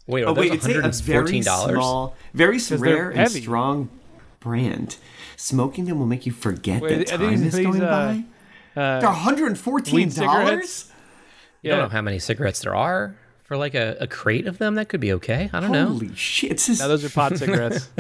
Wait, 0.08 0.24
Oh 0.24 0.34
wait, 0.34 0.54
it's 0.54 0.66
a, 0.66 0.80
a 0.80 0.92
very 0.92 1.32
$114? 1.42 1.74
small, 1.74 2.16
very 2.34 2.60
rare 2.78 3.10
and 3.12 3.30
strong 3.30 3.90
brand. 4.40 4.98
Smoking 5.36 5.86
them 5.86 6.00
will 6.00 6.06
make 6.06 6.26
you 6.26 6.32
forget 6.32 6.82
Wait, 6.82 7.08
that 7.10 7.14
are 7.14 7.18
these- 7.18 7.40
time 7.40 7.48
is 7.48 7.54
these, 7.56 7.66
going 7.66 7.84
uh, 7.84 8.24
by. 8.76 8.82
Uh, 8.82 9.00
They're 9.02 9.10
114 9.10 9.94
weed 9.96 10.14
dollars. 10.16 10.46
cigarettes? 10.46 10.92
You 11.62 11.72
don't 11.72 11.80
know 11.80 11.90
how 11.90 12.02
many 12.02 12.20
cigarettes 12.20 12.62
there 12.62 12.76
are 12.76 13.16
for 13.46 13.58
like 13.58 13.76
a, 13.76 13.96
a 14.00 14.08
crate 14.08 14.48
of 14.48 14.58
them. 14.58 14.76
That 14.76 14.90
could 14.90 15.00
be 15.02 15.14
okay. 15.14 15.50
I 15.54 15.60
don't 15.60 15.72
know. 15.72 15.88
Holy 15.88 16.14
shit! 16.16 16.58
Just, 16.58 16.80
Now 16.82 16.88
those 16.88 17.04
are 17.06 17.10
pot 17.10 17.38
cigarettes. 17.38 17.90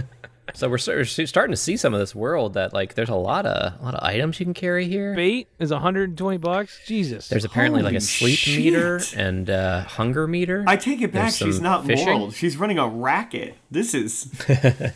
So 0.54 0.70
we're 0.70 0.78
we're 0.88 1.04
starting 1.06 1.52
to 1.52 1.58
see 1.58 1.76
some 1.76 1.93
of 1.93 2.00
this 2.00 2.14
world 2.16 2.54
that 2.54 2.72
like 2.72 2.93
there's 2.93 3.10
a 3.10 3.16
lot 3.16 3.46
of 3.48 3.74
a 3.82 3.84
lot 3.84 3.96
of 3.96 4.04
items 4.04 4.39
you 4.39 4.46
can 4.46 4.54
carry 4.54 4.88
here. 4.88 5.14
Bait 5.16 5.48
is 5.60 5.72
120 5.72 6.38
bucks. 6.38 6.80
Jesus. 6.86 7.28
There's 7.28 7.43
apparently 7.43 7.82
like 7.82 7.96
a 7.96 8.00
sleep 8.00 8.38
shit. 8.38 8.60
meter 8.64 9.02
and 9.18 9.50
uh, 9.50 9.82
hunger 9.84 10.28
meter. 10.28 10.64
I 10.68 10.78
take 10.78 11.02
it 11.02 11.12
back. 11.12 11.34
She's 11.34 11.60
not 11.60 11.86
fishing. 11.86 12.06
moral. 12.06 12.32
She's 12.32 12.56
running 12.58 12.78
a 12.78 12.88
racket. 12.88 13.56
This 13.72 13.93
is 13.93 14.32
Well, 14.48 14.91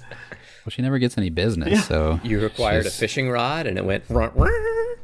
she 0.70 0.82
never 0.84 1.00
gets 1.00 1.18
any 1.18 1.32
business, 1.32 1.86
so 1.86 2.20
You 2.24 2.40
required 2.40 2.86
a 2.86 2.92
fishing 2.92 3.30
rod 3.30 3.66
and 3.66 3.78
it 3.78 3.84
went 3.84 4.04
run, 4.08 4.32
run. 4.36 4.96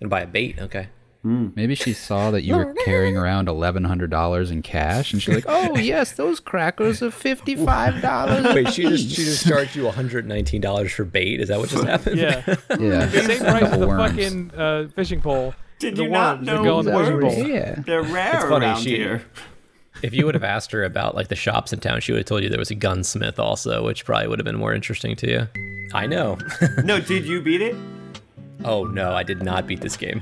and 0.00 0.10
buy 0.10 0.20
a 0.20 0.26
bait. 0.26 0.60
Okay. 0.60 0.88
Maybe 1.24 1.76
she 1.76 1.92
saw 1.92 2.32
that 2.32 2.42
you 2.42 2.56
were 2.56 2.74
carrying 2.84 3.16
around 3.16 3.48
eleven 3.48 3.84
hundred 3.84 4.10
dollars 4.10 4.50
in 4.50 4.60
cash, 4.62 5.12
and 5.12 5.22
she's 5.22 5.34
like, 5.34 5.44
"Oh 5.46 5.76
yes, 5.78 6.12
those 6.12 6.40
crackers 6.40 7.00
are 7.02 7.12
fifty-five 7.12 8.02
dollars." 8.02 8.52
Wait, 8.54 8.72
she 8.72 8.82
just 8.82 9.08
she 9.10 9.22
just 9.24 9.46
charged 9.46 9.76
you 9.76 9.84
119 9.84 10.60
dollars 10.60 10.90
for 10.92 11.04
bait. 11.04 11.40
Is 11.40 11.48
that 11.48 11.60
what 11.60 11.68
just 11.68 11.84
happened? 11.86 12.18
yeah. 12.18 12.42
Yeah, 12.78 13.08
Same 13.08 13.38
price 13.38 13.40
as 13.40 13.60
Couple 13.60 13.78
the 13.78 13.86
worms. 13.86 14.10
fucking 14.10 14.50
uh, 14.56 14.88
fishing 14.96 15.20
pole. 15.20 15.54
Did 15.78 15.94
the 15.96 16.02
you 16.04 16.08
not 16.10 16.42
know 16.42 16.56
that 16.58 16.64
go 16.64 16.82
the 16.82 16.92
fishing 16.92 17.16
worms? 17.20 17.48
Yeah, 17.48 17.74
they're 17.86 18.02
rare 18.02 18.40
funny, 18.48 18.66
around 18.66 18.80
she- 18.82 18.96
here. 18.96 19.22
if 20.02 20.12
you 20.14 20.24
would 20.26 20.34
have 20.34 20.42
asked 20.44 20.72
her 20.72 20.82
about 20.82 21.14
like 21.14 21.28
the 21.28 21.36
shops 21.36 21.72
in 21.72 21.78
town, 21.78 22.00
she 22.00 22.10
would 22.10 22.18
have 22.18 22.26
told 22.26 22.42
you 22.42 22.48
there 22.48 22.58
was 22.58 22.70
a 22.72 22.74
gunsmith 22.74 23.38
also, 23.38 23.84
which 23.84 24.04
probably 24.04 24.26
would 24.26 24.40
have 24.40 24.44
been 24.46 24.58
more 24.58 24.74
interesting 24.74 25.14
to 25.16 25.30
you. 25.30 25.48
I 25.94 26.06
know. 26.08 26.36
no, 26.82 26.98
did 27.00 27.26
you 27.26 27.40
beat 27.42 27.60
it? 27.62 27.76
Oh 28.64 28.84
no, 28.84 29.12
I 29.12 29.22
did 29.22 29.42
not 29.42 29.66
beat 29.68 29.80
this 29.80 29.96
game. 29.96 30.20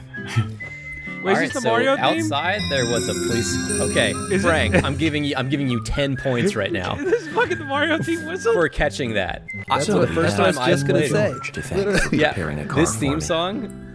Wait, 1.22 1.32
is 1.32 1.36
All 1.38 1.44
this 1.44 1.52
the 1.54 1.60
so 1.60 1.68
Mario 1.68 1.96
theme? 1.96 2.04
outside 2.04 2.60
there 2.70 2.86
was 2.86 3.08
a 3.08 3.12
police. 3.12 3.80
Okay, 3.90 4.10
Is 4.34 4.44
it- 4.44 4.48
Frank, 4.48 4.82
I'm 4.84 4.96
giving 4.96 5.24
you 5.24 5.34
I'm 5.36 5.48
giving 5.48 5.68
you 5.68 5.82
ten 5.84 6.16
points 6.16 6.56
right 6.56 6.72
now 6.72 6.94
This 7.04 7.22
is 7.22 7.28
fucking 7.34 7.58
the 7.58 7.64
Mario 7.64 7.98
theme 8.02 8.24
whistle. 8.26 8.52
for 8.54 8.68
catching 8.68 9.14
that. 9.14 9.46
I, 9.68 9.76
That's 9.76 9.86
so 9.86 10.00
the 10.00 10.06
first 10.08 10.34
I 10.34 10.38
time 10.38 10.46
was 10.48 10.58
I 10.58 10.70
just 10.70 10.86
gonna 10.86 11.08
say. 11.08 11.30
George, 11.32 11.52
to 11.52 11.62
thank 11.62 11.86
you 11.86 11.98
for 11.98 12.14
yeah, 12.14 12.30
a 12.38 12.64
car 12.66 12.80
this 12.80 12.94
for 12.94 13.00
theme 13.00 13.14
me. 13.16 13.20
song. 13.20 13.89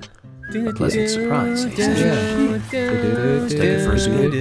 A 0.53 0.71
pleasant 0.73 1.09
surprise, 1.09 1.61
Zach? 1.61 1.75
Let's 2.71 3.53
take 3.53 3.79
for 3.81 3.93
a 3.93 3.99
spin. 3.99 4.35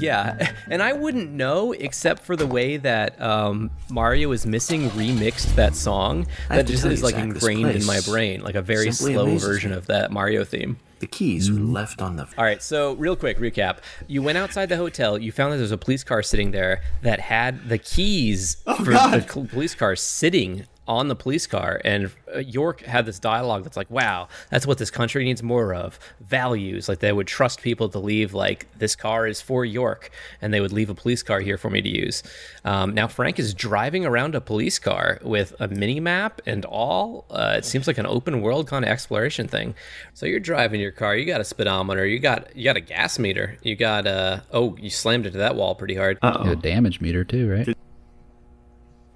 Yeah, 0.00 0.52
and 0.68 0.82
I 0.82 0.92
wouldn't 0.92 1.30
know 1.30 1.72
except 1.72 2.24
for 2.24 2.34
the 2.34 2.46
way 2.46 2.76
that 2.78 3.20
um, 3.20 3.70
Mario 3.88 4.32
is 4.32 4.46
missing 4.46 4.90
remixed 4.90 5.54
that 5.54 5.76
song. 5.76 6.26
That 6.48 6.66
just 6.66 6.84
is 6.84 7.02
like 7.04 7.14
Zach, 7.14 7.24
ingrained 7.24 7.70
in 7.70 7.86
my 7.86 8.00
brain, 8.00 8.42
like 8.42 8.56
a 8.56 8.62
very 8.62 8.90
slow 8.90 9.36
version 9.38 9.72
of 9.72 9.86
that 9.86 10.10
Mario 10.10 10.44
theme. 10.44 10.78
The 10.98 11.06
keys 11.06 11.50
were 11.52 11.60
left 11.60 12.02
on 12.02 12.16
the. 12.16 12.24
All 12.36 12.44
right, 12.44 12.60
so 12.60 12.94
real 12.94 13.14
quick 13.14 13.38
recap. 13.38 13.78
You 14.08 14.20
went 14.20 14.36
outside 14.36 14.68
the 14.68 14.76
hotel. 14.76 15.16
You 15.16 15.30
found 15.30 15.52
that 15.52 15.58
there's 15.58 15.70
a 15.70 15.78
police 15.78 16.02
car 16.02 16.24
sitting 16.24 16.50
there 16.50 16.82
that 17.02 17.20
had 17.20 17.68
the 17.68 17.78
keys 17.78 18.56
for 18.64 18.82
the 18.84 19.24
cl- 19.28 19.46
police 19.46 19.76
car 19.76 19.94
sitting 19.94 20.66
on 20.88 21.06
the 21.06 21.14
police 21.14 21.46
car. 21.46 21.80
And 21.84 22.10
uh, 22.34 22.38
York 22.38 22.80
had 22.80 23.06
this 23.06 23.20
dialogue 23.20 23.62
that's 23.62 23.76
like, 23.76 23.90
wow, 23.90 24.26
that's 24.50 24.66
what 24.66 24.78
this 24.78 24.90
country 24.90 25.22
needs 25.22 25.42
more 25.42 25.72
of 25.74 26.00
values. 26.20 26.88
Like 26.88 26.98
they 26.98 27.12
would 27.12 27.28
trust 27.28 27.62
people 27.62 27.88
to 27.90 28.00
leave, 28.00 28.34
like, 28.34 28.66
this 28.78 28.96
car 28.96 29.26
is 29.26 29.40
for 29.40 29.64
York, 29.64 30.10
and 30.42 30.52
they 30.52 30.60
would 30.60 30.72
leave 30.72 30.90
a 30.90 30.94
police 30.94 31.22
car 31.22 31.40
here 31.40 31.58
for 31.58 31.70
me 31.70 31.82
to 31.82 31.88
use. 31.88 32.22
Um, 32.64 32.94
now, 32.94 33.06
Frank 33.06 33.38
is 33.38 33.54
driving 33.54 34.06
around 34.06 34.34
a 34.34 34.40
police 34.40 34.78
car 34.78 35.20
with 35.22 35.54
a 35.60 35.68
mini 35.68 36.00
map 36.00 36.40
and 36.46 36.64
all. 36.64 37.26
Uh, 37.30 37.56
it 37.58 37.64
seems 37.64 37.86
like 37.86 37.98
an 37.98 38.06
open 38.06 38.40
world 38.40 38.66
kind 38.66 38.84
of 38.84 38.90
exploration 38.90 39.46
thing. 39.46 39.74
So 40.14 40.26
you're 40.26 40.40
driving 40.40 40.80
your 40.80 40.90
car, 40.90 41.14
you 41.14 41.26
got 41.26 41.40
a 41.40 41.44
speedometer, 41.44 42.06
you 42.06 42.18
got 42.18 42.56
you 42.56 42.64
got 42.64 42.76
a 42.76 42.80
gas 42.80 43.18
meter, 43.18 43.58
you 43.62 43.76
got 43.76 44.06
a, 44.06 44.42
oh, 44.52 44.76
you 44.80 44.88
slammed 44.88 45.26
into 45.26 45.38
that 45.38 45.54
wall 45.54 45.74
pretty 45.74 45.94
hard. 45.94 46.18
Uh 46.22 46.38
You 46.42 46.48
have 46.50 46.58
a 46.58 46.62
damage 46.62 47.00
meter 47.00 47.24
too, 47.24 47.50
right? 47.50 47.76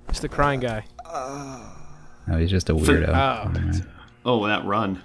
It's 0.09 0.21
the 0.21 0.29
crying 0.29 0.61
guy. 0.61 0.85
No, 1.13 2.39
he's 2.39 2.51
just 2.51 2.71
a 2.71 2.75
weirdo. 2.75 3.09
Oh. 3.09 3.13
Alright. 3.13 3.83
Oh, 4.25 4.47
that 4.47 4.65
run. 4.65 5.03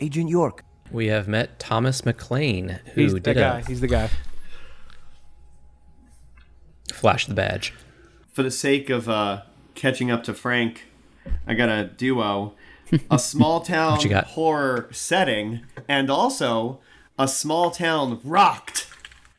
Agent 0.00 0.28
York. 0.28 0.64
We 0.90 1.06
have 1.06 1.28
met 1.28 1.58
Thomas 1.58 2.04
McLean, 2.04 2.80
who 2.94 3.02
He's 3.02 3.12
the 3.14 3.20
did 3.20 3.36
guy. 3.36 3.60
a 3.60 3.64
He's 3.64 3.80
the 3.80 3.86
guy. 3.86 4.10
flash 6.92 7.26
the 7.26 7.34
badge. 7.34 7.72
For 8.32 8.42
the 8.42 8.50
sake 8.50 8.90
of 8.90 9.08
uh, 9.08 9.42
catching 9.74 10.10
up 10.10 10.24
to 10.24 10.34
Frank, 10.34 10.86
I 11.46 11.54
got 11.54 11.68
a 11.68 11.84
duo. 11.84 12.54
A 13.10 13.18
small 13.20 13.60
town 13.60 14.00
you 14.00 14.08
got? 14.08 14.24
horror 14.24 14.88
setting, 14.90 15.60
and 15.88 16.10
also 16.10 16.80
a 17.18 17.28
small 17.28 17.70
town 17.70 18.20
rocked 18.24 18.88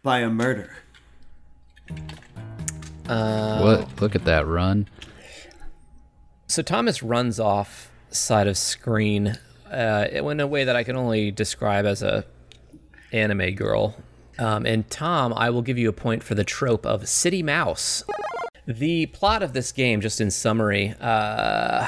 by 0.03 0.19
a 0.19 0.29
murder. 0.29 0.71
What? 3.07 4.01
Look 4.01 4.15
at 4.15 4.23
that 4.25 4.47
run. 4.47 4.87
So 6.51 6.61
Thomas 6.61 7.01
runs 7.01 7.39
off 7.39 7.89
side 8.09 8.45
of 8.45 8.57
screen 8.57 9.37
uh, 9.71 10.07
in 10.11 10.41
a 10.41 10.45
way 10.45 10.65
that 10.65 10.75
I 10.75 10.83
can 10.83 10.97
only 10.97 11.31
describe 11.31 11.85
as 11.85 12.03
a 12.03 12.25
anime 13.13 13.55
girl. 13.55 13.95
Um, 14.37 14.65
and 14.65 14.89
Tom, 14.89 15.33
I 15.33 15.49
will 15.49 15.61
give 15.61 15.77
you 15.77 15.87
a 15.87 15.93
point 15.93 16.23
for 16.23 16.35
the 16.35 16.43
trope 16.43 16.85
of 16.85 17.07
City 17.07 17.41
Mouse. 17.41 18.03
The 18.67 19.05
plot 19.05 19.41
of 19.43 19.53
this 19.53 19.71
game, 19.71 20.01
just 20.01 20.19
in 20.19 20.29
summary, 20.29 20.93
uh, 20.99 21.87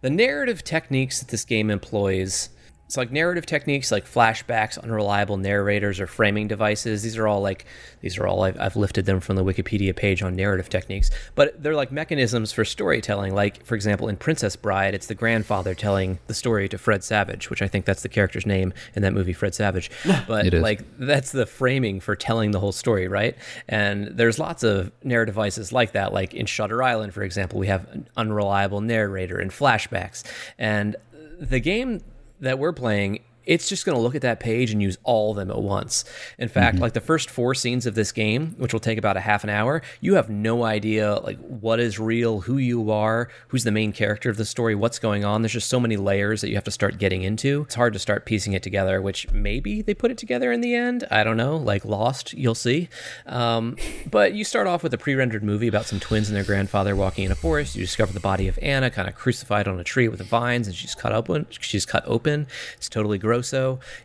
the 0.00 0.08
narrative 0.08 0.64
techniques 0.64 1.20
that 1.20 1.28
this 1.28 1.44
game 1.44 1.68
employs. 1.68 2.48
It's 2.86 2.96
like 2.96 3.10
narrative 3.10 3.46
techniques 3.46 3.90
like 3.90 4.06
flashbacks, 4.06 4.80
unreliable 4.82 5.36
narrators, 5.36 6.00
or 6.00 6.06
framing 6.06 6.48
devices. 6.48 7.02
These 7.02 7.16
are 7.16 7.26
all 7.26 7.40
like 7.40 7.64
these 8.00 8.18
are 8.18 8.26
all 8.26 8.42
I've, 8.42 8.60
I've 8.60 8.76
lifted 8.76 9.06
them 9.06 9.20
from 9.20 9.36
the 9.36 9.44
Wikipedia 9.44 9.94
page 9.96 10.22
on 10.22 10.36
narrative 10.36 10.68
techniques. 10.68 11.10
But 11.34 11.62
they're 11.62 11.74
like 11.74 11.90
mechanisms 11.90 12.52
for 12.52 12.64
storytelling. 12.64 13.34
Like 13.34 13.64
for 13.64 13.74
example, 13.74 14.08
in 14.08 14.16
Princess 14.16 14.54
Bride, 14.56 14.94
it's 14.94 15.06
the 15.06 15.14
grandfather 15.14 15.74
telling 15.74 16.18
the 16.26 16.34
story 16.34 16.68
to 16.68 16.78
Fred 16.78 17.02
Savage, 17.02 17.50
which 17.50 17.62
I 17.62 17.68
think 17.68 17.84
that's 17.84 18.02
the 18.02 18.08
character's 18.08 18.46
name 18.46 18.72
in 18.94 19.02
that 19.02 19.12
movie, 19.12 19.32
Fred 19.32 19.54
Savage. 19.54 19.90
But 20.26 20.52
like 20.54 20.82
that's 20.98 21.32
the 21.32 21.44
framing 21.44 22.00
for 22.00 22.16
telling 22.16 22.52
the 22.52 22.60
whole 22.60 22.72
story, 22.72 23.08
right? 23.08 23.36
And 23.68 24.08
there's 24.16 24.38
lots 24.38 24.62
of 24.62 24.92
narrative 25.02 25.34
devices 25.34 25.72
like 25.72 25.92
that. 25.92 26.12
Like 26.12 26.32
in 26.32 26.46
Shutter 26.46 26.82
Island, 26.82 27.12
for 27.12 27.22
example, 27.22 27.58
we 27.58 27.66
have 27.66 27.88
an 27.90 28.08
unreliable 28.16 28.80
narrator 28.80 29.38
and 29.38 29.50
flashbacks. 29.50 30.22
And 30.58 30.96
the 31.40 31.60
game 31.60 32.00
that 32.40 32.58
we're 32.58 32.72
playing, 32.72 33.20
it's 33.46 33.68
just 33.68 33.84
going 33.84 33.96
to 33.96 34.02
look 34.02 34.14
at 34.14 34.22
that 34.22 34.40
page 34.40 34.70
and 34.70 34.82
use 34.82 34.98
all 35.02 35.30
of 35.30 35.36
them 35.36 35.50
at 35.50 35.60
once. 35.60 36.04
In 36.38 36.48
fact, 36.48 36.78
like 36.78 36.92
the 36.92 37.00
first 37.00 37.30
four 37.30 37.54
scenes 37.54 37.86
of 37.86 37.94
this 37.94 38.12
game, 38.12 38.54
which 38.58 38.72
will 38.72 38.80
take 38.80 38.98
about 38.98 39.16
a 39.16 39.20
half 39.20 39.44
an 39.44 39.50
hour, 39.50 39.82
you 40.00 40.14
have 40.14 40.28
no 40.28 40.64
idea 40.64 41.14
like 41.16 41.38
what 41.38 41.80
is 41.80 41.98
real, 41.98 42.40
who 42.42 42.58
you 42.58 42.90
are, 42.90 43.28
who's 43.48 43.64
the 43.64 43.70
main 43.70 43.92
character 43.92 44.30
of 44.30 44.36
the 44.36 44.44
story, 44.44 44.74
what's 44.74 44.98
going 44.98 45.24
on. 45.24 45.42
There's 45.42 45.52
just 45.52 45.68
so 45.68 45.80
many 45.80 45.96
layers 45.96 46.40
that 46.40 46.48
you 46.48 46.54
have 46.54 46.64
to 46.64 46.70
start 46.70 46.98
getting 46.98 47.22
into. 47.22 47.62
It's 47.62 47.74
hard 47.74 47.92
to 47.92 47.98
start 47.98 48.26
piecing 48.26 48.52
it 48.52 48.62
together, 48.62 49.00
which 49.00 49.30
maybe 49.32 49.82
they 49.82 49.94
put 49.94 50.10
it 50.10 50.18
together 50.18 50.52
in 50.52 50.60
the 50.60 50.74
end. 50.74 51.04
I 51.10 51.24
don't 51.24 51.36
know, 51.36 51.56
like 51.56 51.84
Lost, 51.84 52.32
you'll 52.34 52.54
see. 52.54 52.88
Um, 53.26 53.76
but 54.10 54.34
you 54.34 54.44
start 54.44 54.66
off 54.66 54.82
with 54.82 54.94
a 54.94 54.98
pre-rendered 54.98 55.44
movie 55.44 55.68
about 55.68 55.86
some 55.86 56.00
twins 56.00 56.28
and 56.28 56.36
their 56.36 56.44
grandfather 56.44 56.96
walking 56.96 57.24
in 57.24 57.32
a 57.32 57.36
forest. 57.36 57.76
You 57.76 57.82
discover 57.82 58.12
the 58.12 58.20
body 58.20 58.48
of 58.48 58.58
Anna, 58.62 58.90
kind 58.90 59.08
of 59.08 59.14
crucified 59.14 59.68
on 59.68 59.78
a 59.78 59.84
tree 59.84 60.08
with 60.08 60.18
the 60.18 60.24
vines, 60.24 60.66
and 60.66 60.76
she's 60.76 60.94
cut 60.94 61.12
open. 61.12 61.46
She's 61.50 61.86
cut 61.86 62.04
open. 62.06 62.46
It's 62.76 62.88
totally 62.88 63.18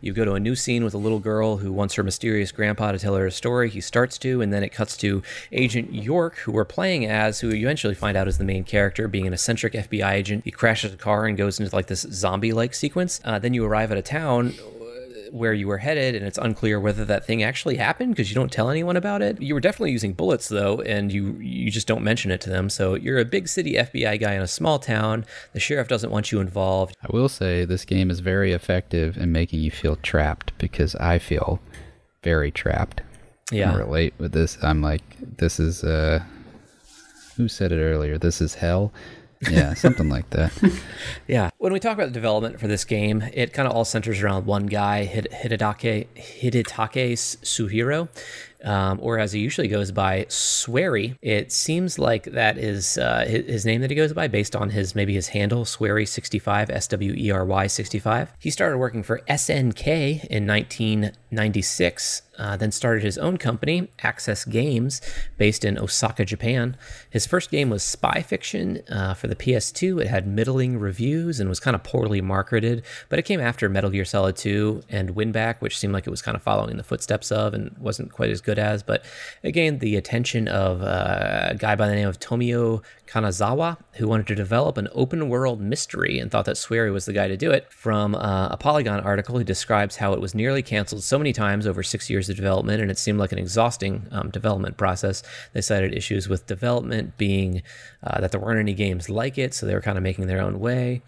You 0.02 0.14
go 0.14 0.26
to 0.26 0.34
a 0.34 0.40
new 0.40 0.56
scene 0.56 0.84
with 0.84 0.94
a 0.94 0.98
little 0.98 1.20
girl 1.20 1.58
who 1.58 1.72
wants 1.72 1.96
her 1.96 2.04
mysterious 2.04 2.52
grandpa 2.52 2.92
to 2.92 3.00
tell 3.00 3.16
her 3.16 3.26
a 3.26 3.32
story. 3.32 3.70
He 3.70 3.82
starts 3.82 4.18
to, 4.20 4.42
and 4.42 4.54
then 4.54 4.64
it 4.64 4.70
cuts 4.70 4.98
to 4.98 5.22
Agent 5.52 5.94
York, 5.94 6.38
who 6.38 6.52
we're 6.52 6.66
playing 6.66 7.06
as, 7.06 7.40
who 7.40 7.50
you 7.50 7.68
eventually 7.68 7.96
find 7.96 8.18
out 8.18 8.28
is 8.28 8.38
the 8.38 8.44
main 8.44 8.64
character, 8.64 9.08
being 9.08 9.28
an 9.28 9.34
eccentric 9.34 9.74
FBI 9.74 10.12
agent. 10.12 10.44
He 10.46 10.52
crashes 10.52 10.94
a 10.94 10.98
car 10.98 11.26
and 11.26 11.38
goes 11.38 11.60
into 11.60 11.76
like 11.76 11.88
this 11.88 12.02
zombie-like 12.02 12.74
sequence. 12.74 13.22
Uh, 13.24 13.40
then 13.40 13.54
you 13.54 13.66
arrive 13.66 13.92
at 13.92 13.98
a 13.98 14.02
town 14.02 14.54
where 15.32 15.54
you 15.54 15.68
were 15.68 15.78
headed, 15.78 16.16
and 16.16 16.26
it's 16.26 16.38
unclear 16.38 16.80
whether 16.80 17.06
that 17.06 17.26
thing 17.26 17.44
actually 17.44 17.78
happened 17.78 18.12
because 18.16 18.30
you 18.30 18.36
don't 18.36 18.52
tell 18.52 18.70
anyone 18.70 18.98
about 18.98 19.22
it. 19.22 19.42
You 19.42 19.54
were 19.54 19.60
definitely 19.60 19.92
using 19.92 20.14
bullets 20.14 20.48
though, 20.50 20.82
and 20.82 21.12
you 21.12 21.34
you 21.40 21.70
just 21.72 21.88
don't 21.88 22.04
mention 22.04 22.32
it 22.32 22.42
to 22.42 22.50
them. 22.50 22.70
So 22.70 22.96
you're 22.96 23.20
a 23.20 23.26
big 23.26 23.48
city 23.48 23.74
FBI 23.74 24.20
guy 24.20 24.34
in 24.34 24.42
a 24.42 24.48
small 24.48 24.80
town. 24.80 25.26
The 25.54 25.60
sheriff 25.60 25.88
doesn't 25.88 26.12
want 26.12 26.32
you 26.32 26.40
involved. 26.40 26.96
I 27.04 27.08
will 27.12 27.30
say 27.30 27.66
this 27.66 27.86
game 27.86 28.10
is 28.12 28.20
very 28.20 28.52
effective 28.54 29.18
in 29.18 29.32
making 29.32 29.62
you 29.62 29.72
feel 29.72 29.96
trapped 29.98 30.58
because 30.58 30.96
I 30.96 31.20
feel 31.20 31.60
very 32.24 32.52
trapped. 32.52 33.02
I 33.52 33.56
Yeah. 33.56 33.70
can 33.72 33.80
relate 33.80 34.14
with 34.18 34.32
this. 34.32 34.58
I'm 34.62 34.82
like, 34.82 35.02
this 35.38 35.60
is 35.60 35.84
uh, 35.84 36.22
who 37.38 37.48
said 37.48 37.72
it 37.72 37.82
earlier? 37.82 38.18
This 38.18 38.42
is 38.42 38.56
hell. 38.56 38.92
Yeah, 39.50 39.74
something 39.74 40.10
like 40.10 40.30
that. 40.32 40.52
Yeah. 41.28 41.52
When 41.60 41.72
we 41.72 41.80
talk 41.80 41.94
about 41.94 42.08
the 42.08 42.14
development 42.14 42.60
for 42.60 42.68
this 42.68 42.84
game, 42.84 43.22
it 43.34 43.54
kind 43.54 43.68
of 43.68 43.74
all 43.74 43.86
centers 43.86 44.22
around 44.22 44.46
one 44.48 44.66
guy, 44.66 45.04
Hid- 45.06 45.28
Hidetaka, 45.32 46.08
Hidetaka 46.18 47.14
Suehiro, 47.14 48.10
um, 48.64 48.99
or 49.01 49.20
as 49.20 49.32
he 49.32 49.39
usually 49.39 49.68
goes 49.68 49.91
by, 49.91 50.26
Swery. 50.26 51.18
It 51.22 51.51
seems 51.51 51.97
like 51.97 52.26
that 52.26 52.57
is 52.57 52.97
uh, 52.97 53.26
his, 53.26 53.66
name 53.66 53.82
that 53.82 53.89
he 53.89 53.95
goes 53.95 54.14
by 54.14 54.28
based 54.28 54.55
on 54.55 54.72
his 54.72 54.95
maybe 54.95 55.14
his 55.14 55.30
handle, 55.30 55.64
Swery65, 55.64 56.70
S 56.70 56.88
W 56.88 57.14
E 57.14 57.32
R 57.32 57.45
Y 57.45 57.68
65. 57.68 58.34
He 58.39 58.49
started 58.49 58.78
working 58.78 59.03
for 59.03 59.22
SNK 59.30 60.26
in 60.26 60.47
1996. 60.47 62.24
Uh, 62.39 62.55
then 62.55 62.72
started 62.72 63.03
his 63.03 63.18
own 63.18 63.36
company, 63.36 63.91
Access 64.01 64.45
Games, 64.45 65.01
based 65.38 65.66
in 65.66 65.78
Osaka, 65.78 66.24
Japan. 66.24 66.78
His 67.10 67.26
first 67.26 67.51
game 67.51 67.70
was 67.70 67.84
Spy 67.84 68.22
Fiction 68.22 68.82
uh, 68.89 69.14
for 69.14 69.28
the 69.28 69.36
PS2. 69.36 70.01
It 70.01 70.07
had 70.07 70.26
middling 70.26 70.80
reviews 70.80 71.41
and 71.41 71.49
was 71.49 71.60
kind 71.60 71.76
of 71.76 71.84
poorly 71.84 72.22
marketed, 72.22 72.86
but 73.10 73.20
it 73.20 73.24
came 73.24 73.41
after 73.41 73.68
Metal 73.68 73.89
Gear 73.89 74.05
Solid 74.05 74.38
2 74.38 74.84
and 74.88 75.16
Winback, 75.16 75.60
which 75.60 75.78
seemed 75.78 75.91
like 75.91 76.07
it 76.07 76.12
was 76.12 76.22
kind 76.22 76.38
of 76.38 76.41
following 76.41 76.72
in 76.72 76.78
the 76.78 76.84
footsteps 76.84 77.30
of 77.30 77.53
and 77.53 77.76
wasn't 77.78 78.14
quite 78.14 78.30
as 78.30 78.39
good 78.39 78.49
as. 78.58 78.82
But 78.82 79.06
again, 79.43 79.80
the 79.80 79.95
attention 79.95 80.47
of 80.47 80.82
uh, 80.82 81.50
a 81.50 81.56
guy 81.56 81.76
by 81.76 81.88
the 81.88 81.95
name 81.95 82.08
of 82.08 82.20
Tomio 82.20 82.82
Kanazawa, 83.06 83.78
who 83.93 84.08
wanted 84.08 84.28
to 84.28 84.36
develop 84.36 84.78
an 84.78 84.88
open 84.93 85.30
world 85.30 85.60
mystery 85.60 86.20
and 86.20 86.32
thought 86.32 86.45
that 86.45 86.58
Swery 86.58 86.91
was 86.91 87.06
the 87.06 87.14
guy 87.14 87.28
to 87.28 87.36
do 87.36 87.52
it. 87.52 87.72
From 87.72 88.16
uh, 88.16 88.50
a 88.50 88.58
Polygon 88.58 89.00
article, 89.02 89.38
he 89.38 89.43
describes 89.43 89.97
how 89.97 90.14
it 90.14 90.22
was 90.22 90.34
nearly 90.34 90.62
canceled 90.62 91.04
so 91.04 91.18
many 91.18 91.34
times 91.34 91.68
over 91.68 91.84
six 91.84 92.10
years 92.10 92.30
of 92.30 92.36
development, 92.36 92.82
and 92.82 92.89
it 92.89 92.97
seemed 92.97 93.20
like 93.20 93.32
an 93.32 93.39
exhausting 93.39 94.08
um, 94.12 94.30
development 94.30 94.78
process. 94.78 95.24
They 95.54 95.62
cited 95.62 95.93
issues 95.93 96.30
with 96.30 96.47
development 96.47 97.18
being 97.18 97.62
uh, 98.04 98.22
that 98.22 98.32
there 98.32 98.39
weren't 98.41 98.60
any 98.60 98.74
games 98.74 99.10
like 99.10 99.38
it, 99.38 99.54
so 99.54 99.66
they 99.66 99.74
were 99.74 99.82
kind 99.82 99.97
of 99.97 100.04
making 100.04 100.28
their 100.28 100.41
own 100.41 100.60
way. 100.60 101.02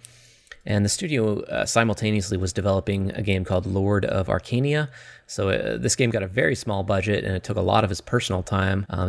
And 0.65 0.85
the 0.85 0.89
studio 0.89 1.41
uh, 1.41 1.65
simultaneously 1.65 2.37
was 2.37 2.53
developing 2.53 3.11
a 3.11 3.21
game 3.21 3.43
called 3.43 3.65
Lord 3.65 4.05
of 4.05 4.29
Arcana. 4.29 4.89
So 5.31 5.47
uh, 5.47 5.77
this 5.77 5.95
game 5.95 6.09
got 6.09 6.23
a 6.23 6.27
very 6.27 6.55
small 6.55 6.83
budget 6.83 7.23
and 7.23 7.33
it 7.33 7.41
took 7.41 7.55
a 7.55 7.61
lot 7.61 7.85
of 7.85 7.89
his 7.89 8.01
personal 8.01 8.43
time. 8.43 8.85
Um, 8.89 9.07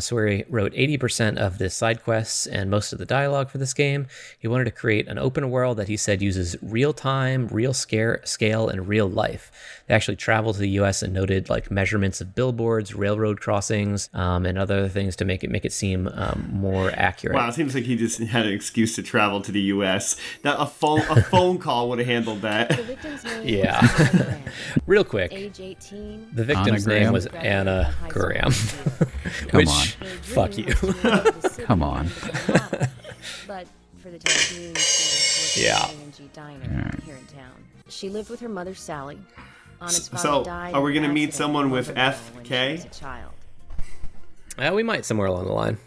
wrote 0.48 0.72
80% 0.72 1.36
of 1.36 1.58
the 1.58 1.68
side 1.68 2.04
quests 2.04 2.46
and 2.46 2.70
most 2.70 2.92
of 2.92 3.00
the 3.00 3.04
dialogue 3.04 3.50
for 3.50 3.58
this 3.58 3.74
game. 3.74 4.06
He 4.38 4.46
wanted 4.46 4.66
to 4.66 4.70
create 4.70 5.08
an 5.08 5.18
open 5.18 5.50
world 5.50 5.78
that 5.78 5.88
he 5.88 5.96
said 5.96 6.22
uses 6.22 6.54
real 6.62 6.92
time, 6.92 7.48
real 7.48 7.74
scare, 7.74 8.20
scale, 8.22 8.68
and 8.68 8.86
real 8.86 9.10
life. 9.10 9.50
They 9.92 9.96
actually 9.96 10.16
traveled 10.16 10.54
to 10.54 10.62
the 10.62 10.70
U.S. 10.70 11.02
and 11.02 11.12
noted 11.12 11.50
like 11.50 11.70
measurements 11.70 12.22
of 12.22 12.34
billboards, 12.34 12.94
railroad 12.94 13.42
crossings, 13.42 14.08
um, 14.14 14.46
and 14.46 14.56
other 14.56 14.88
things 14.88 15.16
to 15.16 15.26
make 15.26 15.44
it 15.44 15.50
make 15.50 15.66
it 15.66 15.72
seem 15.74 16.08
um, 16.14 16.48
more 16.50 16.90
accurate. 16.94 17.36
Wow, 17.36 17.50
it 17.50 17.52
seems 17.52 17.74
like 17.74 17.84
he 17.84 17.94
just 17.94 18.18
had 18.18 18.46
an 18.46 18.54
excuse 18.54 18.94
to 18.96 19.02
travel 19.02 19.42
to 19.42 19.52
the 19.52 19.60
U.S. 19.60 20.18
That 20.44 20.56
a 20.58 20.64
phone 20.64 21.02
a 21.10 21.20
phone 21.30 21.58
call 21.58 21.90
would 21.90 21.98
have 21.98 22.08
handled 22.08 22.40
that. 22.40 22.70
Yeah. 23.44 24.38
Real 24.86 25.04
quick. 25.04 25.30
Age 25.30 25.60
18. 25.60 26.28
The 26.32 26.44
victim's 26.44 26.86
name 26.86 27.12
was 27.12 27.26
Anna 27.26 27.94
Graham. 28.08 28.52
Come 29.48 29.58
Which, 29.58 29.68
on. 29.68 30.06
fuck 30.22 30.56
you. 30.56 30.64
Come 31.66 31.82
on. 31.82 32.08
But 33.46 33.66
for 33.98 34.08
the 34.08 34.18
time 34.18 34.56
being, 34.56 34.74
she 34.74 34.78
was 34.78 35.54
working 35.54 35.64
Yeah. 35.64 35.82
at 35.84 35.92
an 35.92 36.94
A&G 36.96 37.04
here 37.04 37.16
in 37.16 37.26
town. 37.26 37.52
She 37.90 38.08
lived 38.08 38.30
with 38.30 38.40
her 38.40 38.48
mother, 38.48 38.74
Sally. 38.74 39.18
Anna's 39.82 40.10
So, 40.20 40.44
are 40.46 40.80
we 40.82 40.94
gonna 40.94 41.08
meet 41.12 41.34
someone 41.34 41.70
with 41.70 41.94
month 41.94 41.98
ago 41.98 42.36
when 42.36 42.44
she 42.44 42.50
FK? 42.52 42.72
was 42.72 42.84
a 42.84 42.88
child. 42.88 43.32
Uh, 44.58 44.70
we 44.74 44.82
might 44.82 45.04
somewhere 45.04 45.26
along 45.28 45.46
the 45.46 45.52
line. 45.52 45.78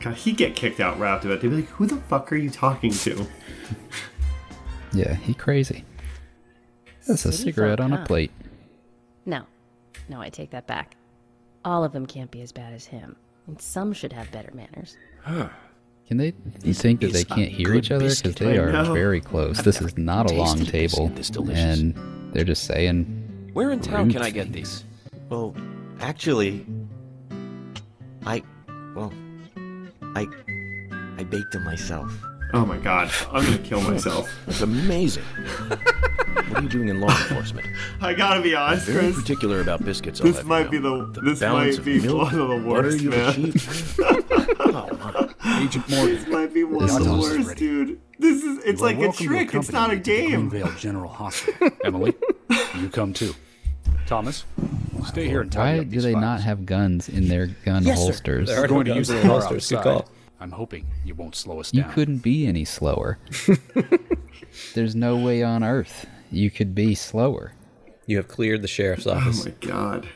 God, 0.00 0.14
he'd 0.14 0.36
get 0.36 0.56
kicked 0.56 0.80
out 0.80 0.98
right 0.98 1.14
after 1.14 1.28
that. 1.28 1.40
They'd 1.40 1.48
be 1.48 1.56
like, 1.56 1.68
"Who 1.70 1.86
the 1.86 1.96
fuck 1.96 2.30
are 2.32 2.36
you 2.36 2.50
talking 2.50 2.90
to?" 2.92 3.26
Yeah, 4.92 5.14
he 5.14 5.34
crazy. 5.34 5.84
That's 7.06 7.24
a 7.26 7.32
cigarette 7.32 7.80
on 7.80 7.90
huh? 7.92 7.98
a 8.02 8.06
plate. 8.06 8.30
No, 9.26 9.42
no, 10.08 10.20
I 10.22 10.30
take 10.30 10.50
that 10.50 10.66
back. 10.66 10.96
All 11.64 11.84
of 11.84 11.92
them 11.92 12.06
can't 12.06 12.30
be 12.30 12.40
as 12.40 12.50
bad 12.52 12.72
as 12.72 12.86
him, 12.86 13.16
and 13.46 13.60
some 13.60 13.92
should 13.92 14.12
have 14.12 14.30
better 14.32 14.50
manners. 14.54 14.96
Can 15.26 16.16
they 16.16 16.32
you 16.62 16.72
think 16.72 17.00
that 17.00 17.08
is 17.08 17.12
they 17.12 17.24
can't 17.24 17.50
hear 17.50 17.74
each 17.74 17.90
other 17.90 18.08
because 18.08 18.36
they 18.36 18.56
I 18.58 18.62
are 18.62 18.72
know. 18.72 18.94
very 18.94 19.20
close? 19.20 19.58
This 19.58 19.82
is 19.82 19.98
not 19.98 20.30
a 20.30 20.34
long 20.34 20.56
tasted 20.60 20.72
this 20.74 20.92
table, 20.92 21.06
and 21.08 21.18
it's 21.18 21.30
delicious. 21.30 21.80
and 21.80 22.25
they're 22.36 22.44
just 22.44 22.64
saying 22.64 23.50
Where 23.54 23.70
in 23.72 23.80
town 23.80 24.10
can 24.10 24.20
I 24.20 24.28
get 24.28 24.48
things. 24.50 24.84
these? 25.10 25.20
Well, 25.30 25.54
actually, 26.00 26.66
I, 28.26 28.42
well, 28.94 29.10
I, 30.14 30.26
I 31.16 31.24
baked 31.24 31.52
them 31.52 31.64
myself. 31.64 32.12
Oh 32.52 32.66
my 32.66 32.76
god, 32.76 33.10
I'm 33.32 33.42
gonna 33.44 33.56
kill 33.58 33.80
myself. 33.80 34.30
It's 34.48 34.60
amazing. 34.60 35.24
what 35.24 36.58
are 36.58 36.62
you 36.62 36.68
doing 36.68 36.88
in 36.90 37.00
law 37.00 37.08
enforcement? 37.08 37.66
I 38.02 38.12
gotta 38.12 38.42
be 38.42 38.54
honest, 38.54 38.86
Very 38.86 39.06
Chris. 39.12 39.16
particular 39.22 39.62
about 39.62 39.82
biscuits. 39.82 40.20
I'll 40.20 40.26
This 40.26 40.36
have 40.36 40.44
you 40.44 40.48
might 40.50 40.70
be 40.70 40.78
know. 40.78 41.06
the, 41.06 41.20
this 41.22 41.40
might 41.40 41.82
be 41.84 42.00
milk, 42.00 42.32
one 42.32 42.38
of 42.38 42.48
the 42.48 42.68
worst, 42.68 43.02
man. 43.02 43.52
oh, 44.60 45.32
my. 45.42 45.62
Agent 45.64 45.88
Morgan. 45.88 46.14
This 46.16 46.26
might 46.28 46.52
be 46.52 46.64
one 46.64 46.86
The 46.86 46.96
of 46.96 47.04
the 47.04 47.16
worst, 47.16 47.56
dude. 47.56 48.00
This 48.18 48.42
is 48.42 48.64
it's 48.64 48.80
like 48.80 48.98
a 48.98 49.12
trick. 49.12 49.54
It's 49.54 49.70
not 49.72 49.90
a 49.90 49.96
me 49.96 50.00
to 50.02 50.10
the 50.10 50.16
game. 50.28 50.50
Greenvale 50.50 50.78
General 50.78 51.08
Hospital. 51.10 51.70
Emily, 51.84 52.14
you 52.78 52.88
come 52.88 53.12
too. 53.12 53.34
Thomas, 54.06 54.44
stay 55.06 55.26
here 55.28 55.40
and 55.42 55.50
tidy 55.50 55.78
Why 55.78 55.82
up 55.82 55.84
do 55.86 55.90
these 55.90 56.02
they 56.04 56.12
files. 56.12 56.22
not 56.22 56.40
have 56.42 56.64
guns 56.66 57.08
in 57.08 57.28
their 57.28 57.48
gun 57.64 57.82
Yes, 57.84 57.98
sir. 57.98 58.04
holsters? 58.04 58.48
There 58.48 58.58
are 58.58 58.62
We're 58.62 58.68
going 58.68 58.84
to 58.86 58.90
guns 58.92 58.98
use 58.98 59.10
in 59.10 59.16
the 59.16 59.22
the 59.22 59.28
car 59.28 59.40
holsters. 59.40 59.68
Good 59.68 59.78
outside. 59.78 59.92
call. 60.04 60.08
I'm 60.38 60.50
hoping 60.52 60.86
you 61.04 61.14
won't 61.14 61.34
slow 61.34 61.60
us 61.60 61.70
down. 61.72 61.78
You 61.78 61.82
down. 61.84 61.92
couldn't 61.94 62.18
be 62.18 62.46
any 62.46 62.64
slower. 62.64 63.18
There's 64.74 64.94
no 64.94 65.16
way 65.16 65.42
on 65.42 65.64
earth 65.64 66.06
you 66.30 66.50
could 66.50 66.74
be 66.74 66.94
slower. 66.94 67.52
You 68.06 68.16
have 68.18 68.28
cleared 68.28 68.62
the 68.62 68.68
sheriff's 68.68 69.06
office. 69.06 69.38
Oh 69.38 69.50
office. 69.50 69.60
my 69.62 69.68
god. 69.68 70.08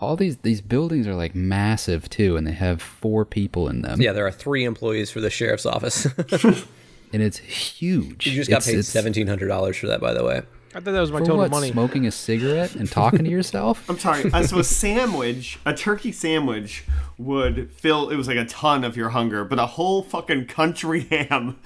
All 0.00 0.16
these 0.16 0.36
these 0.38 0.60
buildings 0.60 1.06
are 1.06 1.14
like 1.14 1.34
massive 1.34 2.10
too, 2.10 2.36
and 2.36 2.46
they 2.46 2.52
have 2.52 2.82
four 2.82 3.24
people 3.24 3.68
in 3.68 3.82
them. 3.82 4.00
yeah, 4.02 4.12
there 4.12 4.26
are 4.26 4.32
three 4.32 4.64
employees 4.64 5.10
for 5.10 5.20
the 5.20 5.30
sheriff's 5.30 5.64
office. 5.66 6.06
and 7.14 7.22
it's 7.22 7.38
huge. 7.38 8.26
you 8.26 8.32
just 8.34 8.50
got 8.50 8.56
It's- 8.66 8.66
paid 8.74 8.84
seventeen 8.84 9.26
hundred 9.26 9.48
dollars 9.48 9.76
for 9.78 9.86
that, 9.86 10.00
by 10.00 10.12
the 10.12 10.22
way. 10.24 10.42
I 10.76 10.80
thought 10.80 10.92
that 10.92 11.00
was 11.00 11.12
my 11.12 11.20
for 11.20 11.24
total 11.26 11.38
what? 11.42 11.50
money. 11.52 11.70
Smoking 11.70 12.04
a 12.04 12.10
cigarette 12.10 12.74
and 12.74 12.90
talking 12.90 13.22
to 13.24 13.30
yourself? 13.38 13.88
I'm 13.88 13.96
sorry. 13.98 14.30
uh, 14.32 14.42
So 14.42 14.58
a 14.58 14.64
sandwich, 14.64 15.60
a 15.64 15.72
turkey 15.72 16.10
sandwich, 16.10 16.84
would 17.16 17.70
fill. 17.70 18.10
It 18.10 18.16
was 18.16 18.26
like 18.26 18.38
a 18.38 18.44
ton 18.44 18.82
of 18.82 18.96
your 18.96 19.10
hunger, 19.10 19.44
but 19.44 19.60
a 19.60 19.66
whole 19.66 20.02
fucking 20.02 20.46
country 20.46 21.00
ham. 21.10 21.58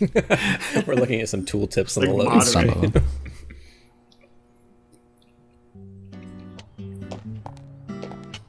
We're 0.86 0.94
looking 0.94 1.20
at 1.22 1.28
some 1.30 1.44
tool 1.46 1.66
tips 1.66 1.96
on 1.96 2.04
the 2.04 2.12
Like 2.12 2.18
load. 2.18 2.34
moderate. 2.34 2.46
Some 2.48 2.68
of 2.84 2.92
them. 2.92 3.04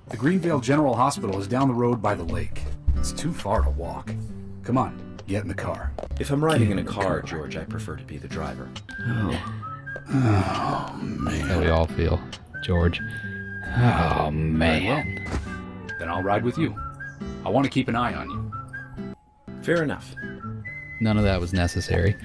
The 0.10 0.18
Greenvale 0.18 0.62
General 0.62 0.96
Hospital 0.96 1.40
is 1.40 1.48
down 1.48 1.68
the 1.68 1.74
road 1.74 2.02
by 2.02 2.16
the 2.16 2.24
lake. 2.24 2.62
It's 2.98 3.12
too 3.12 3.34
far 3.34 3.62
to 3.62 3.70
walk. 3.70 4.14
Come 4.64 4.78
on, 4.78 4.98
get 5.28 5.42
in 5.42 5.48
the 5.48 5.54
car. 5.54 5.92
If 6.20 6.32
I'm 6.32 6.44
riding 6.44 6.72
in 6.72 6.80
a 6.80 6.84
car, 6.84 7.22
George, 7.22 7.56
I 7.58 7.64
prefer 7.64 7.96
to 7.96 8.04
be 8.04 8.18
the 8.18 8.28
driver. 8.28 8.70
Oh. 9.08 9.54
Oh, 10.10 11.00
man. 11.02 11.42
How 11.48 11.60
we 11.60 11.70
all 11.70 11.88
feel, 11.88 12.20
George. 12.64 13.02
Oh 13.78 14.30
man. 14.32 15.26
Then 16.00 16.08
I'll 16.10 16.22
ride 16.24 16.44
with 16.44 16.58
you. 16.58 16.76
I 17.46 17.50
want 17.50 17.66
to 17.66 17.70
keep 17.70 17.88
an 17.88 17.96
eye 17.96 18.14
on 18.14 18.30
you. 18.30 19.16
Fair 19.64 19.84
enough. 19.84 20.14
None 21.02 21.18
of 21.18 21.24
that 21.24 21.42
was 21.42 21.52
necessary. 21.54 22.16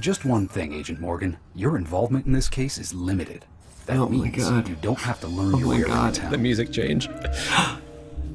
Just 0.00 0.24
one 0.24 0.48
thing, 0.48 0.72
Agent 0.74 1.00
Morgan. 1.00 1.36
Your 1.54 1.76
involvement 1.76 2.26
in 2.26 2.32
this 2.32 2.48
case 2.48 2.76
is 2.78 2.92
limited. 2.92 3.44
That 3.86 3.96
Oh 3.98 4.08
my 4.08 4.24
means 4.28 4.36
God. 4.48 4.68
you 4.68 4.76
don't 4.82 4.98
have 4.98 5.20
to 5.20 5.26
learn 5.28 5.54
Oh 5.54 5.58
your 5.58 5.68
my 5.68 5.74
way 5.78 5.82
God. 5.84 6.18
around 6.18 6.30
The 6.32 6.38
music 6.38 6.72
change. 6.72 7.08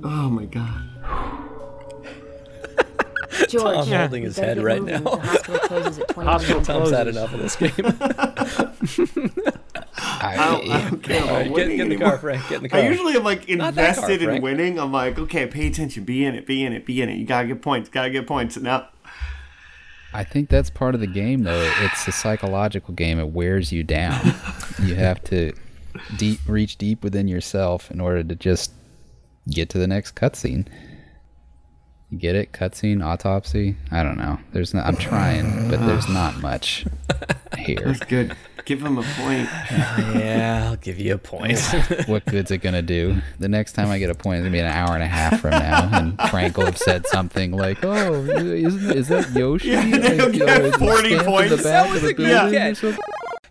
Oh 0.08 0.30
my 0.30 0.46
god. 0.46 0.84
George, 3.50 3.76
Tom 3.76 3.88
holding 3.88 4.24
his 4.24 4.38
head 4.38 4.62
right 4.62 4.82
moving. 4.82 5.04
now. 5.04 5.16
The 5.16 5.20
hospital 5.20 5.60
closes 5.60 6.00
at 6.00 6.08
20 6.14 6.30
Hospital 6.30 6.54
minutes. 6.56 6.68
Tom's 6.68 6.92
had 6.92 7.08
enough 7.08 7.34
of 7.34 7.40
this 7.40 7.56
game. 7.56 7.72
I 9.98 10.36
don't, 10.38 10.70
I 10.70 10.90
don't 10.90 11.04
care 11.04 11.24
about 11.24 11.56
get, 11.56 11.68
get 11.68 11.80
in 11.80 11.90
the 11.90 11.98
car, 11.98 12.18
Frank. 12.18 12.48
Get 12.50 12.58
in 12.58 12.64
the 12.64 12.70
car. 12.70 12.80
I 12.80 12.88
usually 12.90 13.16
am 13.16 13.24
like 13.24 13.48
Not 13.50 13.76
that 13.76 13.96
car, 13.96 14.06
invested 14.06 14.30
in 14.30 14.42
winning. 14.42 14.80
I'm 14.80 14.92
like, 14.92 15.18
okay, 15.20 15.48
pay 15.48 15.68
attention, 15.68 16.04
be 16.04 16.26
in 16.26 16.36
it, 16.36 16.46
be 16.46 16.64
in 16.64 16.74
it, 16.74 16.86
be 16.86 17.02
in 17.02 17.10
it. 17.10 17.18
You 17.18 17.26
gotta 17.26 17.48
get 17.48 17.62
points, 17.62 17.90
gotta 17.90 18.10
get 18.10 18.28
points. 18.28 18.58
Now, 18.58 18.90
I 20.14 20.24
think 20.24 20.50
that's 20.50 20.70
part 20.70 20.96
of 20.96 21.02
the 21.02 21.08
game, 21.08 21.44
though. 21.44 21.72
It's 21.80 22.08
a 22.08 22.12
psychological 22.12 22.94
game. 22.94 23.20
It 23.20 23.30
wears 23.30 23.72
you 23.72 23.84
down. 23.84 24.34
you 24.82 24.96
have 24.96 25.24
to 25.26 25.54
deep 26.18 26.40
reach 26.48 26.78
deep 26.78 27.04
within 27.04 27.28
yourself 27.28 27.92
in 27.92 28.00
order 28.00 28.24
to 28.24 28.36
just 28.36 28.72
get 29.50 29.70
to 29.70 29.78
the 29.78 29.88
next 29.88 30.16
cutscene. 30.16 30.68
You 32.16 32.22
get 32.22 32.36
it? 32.38 32.54
Cutscene, 32.54 33.04
autopsy. 33.06 33.76
I 33.92 34.02
don't 34.02 34.18
know. 34.18 34.40
There's 34.54 34.74
not. 34.74 34.86
I'm 34.86 34.96
trying, 34.96 35.70
but 35.70 35.86
there's 35.86 36.08
not 36.08 36.38
much 36.42 36.86
here. 37.58 37.82
that's 37.84 38.00
good. 38.00 38.38
Give 38.64 38.82
him 38.82 38.98
a 38.98 39.04
point. 39.04 39.50
yeah, 40.18 40.68
I'll 40.70 40.78
give 40.78 40.98
you 40.98 41.14
a 41.16 41.18
point. 41.18 41.60
What 42.08 42.24
good's 42.26 42.52
it 42.52 42.60
gonna 42.60 42.82
do? 42.82 43.18
The 43.38 43.50
next 43.50 43.74
time 43.74 43.90
I 43.90 44.00
get 44.00 44.10
a 44.10 44.16
point, 44.16 44.38
it's 44.38 44.44
gonna 44.46 44.54
be 44.54 44.60
an 44.60 44.66
hour 44.66 44.94
and 44.94 45.04
a 45.04 45.08
half 45.08 45.42
from 45.42 45.52
now, 45.52 45.90
and 45.92 46.18
Frank 46.32 46.56
will 46.56 46.66
have 46.68 46.78
said 46.78 47.06
something 47.08 47.52
like, 47.52 47.84
"Oh, 47.84 48.24
isn't 48.24 48.96
is 48.98 49.10
that 49.10 49.30
Yoshi?" 49.34 49.72
Yeah, 49.72 49.86
they'll 49.98 50.28
Like, 50.30 50.32
get 50.32 50.74
uh, 50.74 50.78
40 50.78 51.20
points. 51.20 51.50
The 51.52 51.58
back 51.58 51.64
That 51.64 51.90
was 51.92 52.04
of 52.04 52.10
a 52.12 52.14
good 52.14 52.28
building 52.28 52.56
or 52.56 52.58
catch. 52.58 52.78
something? 52.78 53.00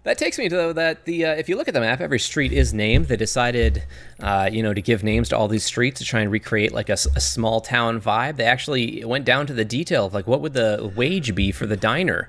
That 0.05 0.19
takes 0.19 0.39
me 0.39 0.51
to 0.51 0.55
though 0.55 0.73
that 0.75 1.07
the 1.07 1.25
uh, 1.25 1.33
if 1.33 1.49
you 1.49 1.57
look 1.57 1.67
at 1.67 1.73
the 1.73 1.81
map, 1.81 2.01
every 2.01 2.19
street 2.19 2.53
is 2.53 2.75
named. 2.75 3.07
They 3.07 3.17
decided, 3.17 3.85
uh, 4.21 4.51
you 4.53 4.63
know, 4.63 4.75
to 4.75 4.83
give 4.83 5.03
names 5.03 5.31
to 5.31 5.37
all 5.37 5.49
these 5.49 5.65
streets 5.65 5.99
to 6.01 6.05
try 6.05 6.21
and 6.21 6.31
recreate 6.31 6.73
like 6.73 6.91
a 6.91 6.97
small 6.97 7.63
town 7.63 8.01
vibe. 8.03 8.37
They 8.37 8.45
actually 8.45 9.03
went 9.05 9.25
down 9.25 9.47
to 9.47 9.55
the 9.55 9.65
detail 9.65 10.05
of 10.07 10.13
like 10.13 10.27
what 10.27 10.43
would 10.43 10.53
the 10.53 10.93
wage 10.95 11.35
be 11.35 11.53
for 11.53 11.67
the 11.67 11.77
diner, 11.77 12.29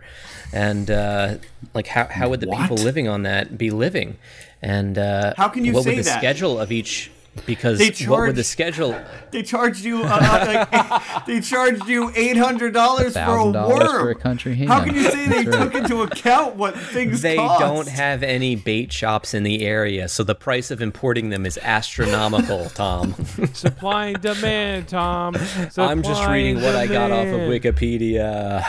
and 0.53 0.89
uh, 0.89 1.36
like 1.73 1.88
how 1.88 2.05
how 2.05 2.30
would 2.30 2.39
the 2.39 2.47
people 2.47 2.78
living 2.78 3.09
on 3.09 3.23
that 3.23 3.57
be 3.57 3.71
living, 3.71 4.17
and 4.61 4.97
uh, 4.97 5.34
How 5.36 5.49
can 5.49 5.65
you 5.65 5.73
what 5.73 5.86
would 5.86 5.97
the 5.97 6.01
that? 6.03 6.17
schedule 6.17 6.57
of 6.57 6.71
each 6.71 7.11
because 7.45 7.79
They 7.79 7.91
what 8.05 8.21
would 8.21 8.36
the 8.36 8.43
schedule? 8.43 8.99
They 9.31 9.43
charged 9.43 9.83
you. 9.83 10.03
Uh, 10.03 10.17
uh, 10.21 10.67
like, 10.71 11.25
they 11.25 11.41
charged 11.41 11.88
you 11.88 12.11
eight 12.15 12.38
hundred 12.38 12.73
dollars 12.73 13.13
for 13.13 13.19
a 13.19 13.23
$1,000 13.23 13.67
worm. 13.67 13.88
for 13.88 14.09
a 14.11 14.15
country 14.15 14.55
ham. 14.55 14.67
How 14.67 14.83
can 14.83 14.95
you 14.95 15.03
say 15.09 15.27
they 15.27 15.43
right. 15.43 15.51
took 15.51 15.75
into 15.75 16.01
account 16.01 16.55
what 16.55 16.75
things 16.77 17.21
They 17.21 17.36
cost? 17.36 17.59
don't 17.59 17.88
have 17.88 18.23
any 18.23 18.55
bait 18.55 18.91
shops 18.91 19.33
in 19.33 19.43
the 19.43 19.65
area, 19.65 20.07
so 20.07 20.23
the 20.23 20.36
price 20.36 20.71
of 20.71 20.81
importing 20.81 21.29
them 21.29 21.45
is 21.45 21.57
astronomical, 21.61 22.65
Tom. 22.73 23.13
Supply 23.53 24.07
and 24.07 24.21
demand, 24.21 24.88
Tom. 24.88 25.36
I'm 25.77 26.01
just 26.03 26.25
reading 26.27 26.57
and 26.57 26.65
what 26.65 26.75
I 26.75 26.88
got 26.88 27.11
off 27.11 27.27
of 27.27 27.31
demand. 27.41 27.51
Wikipedia. 27.51 28.63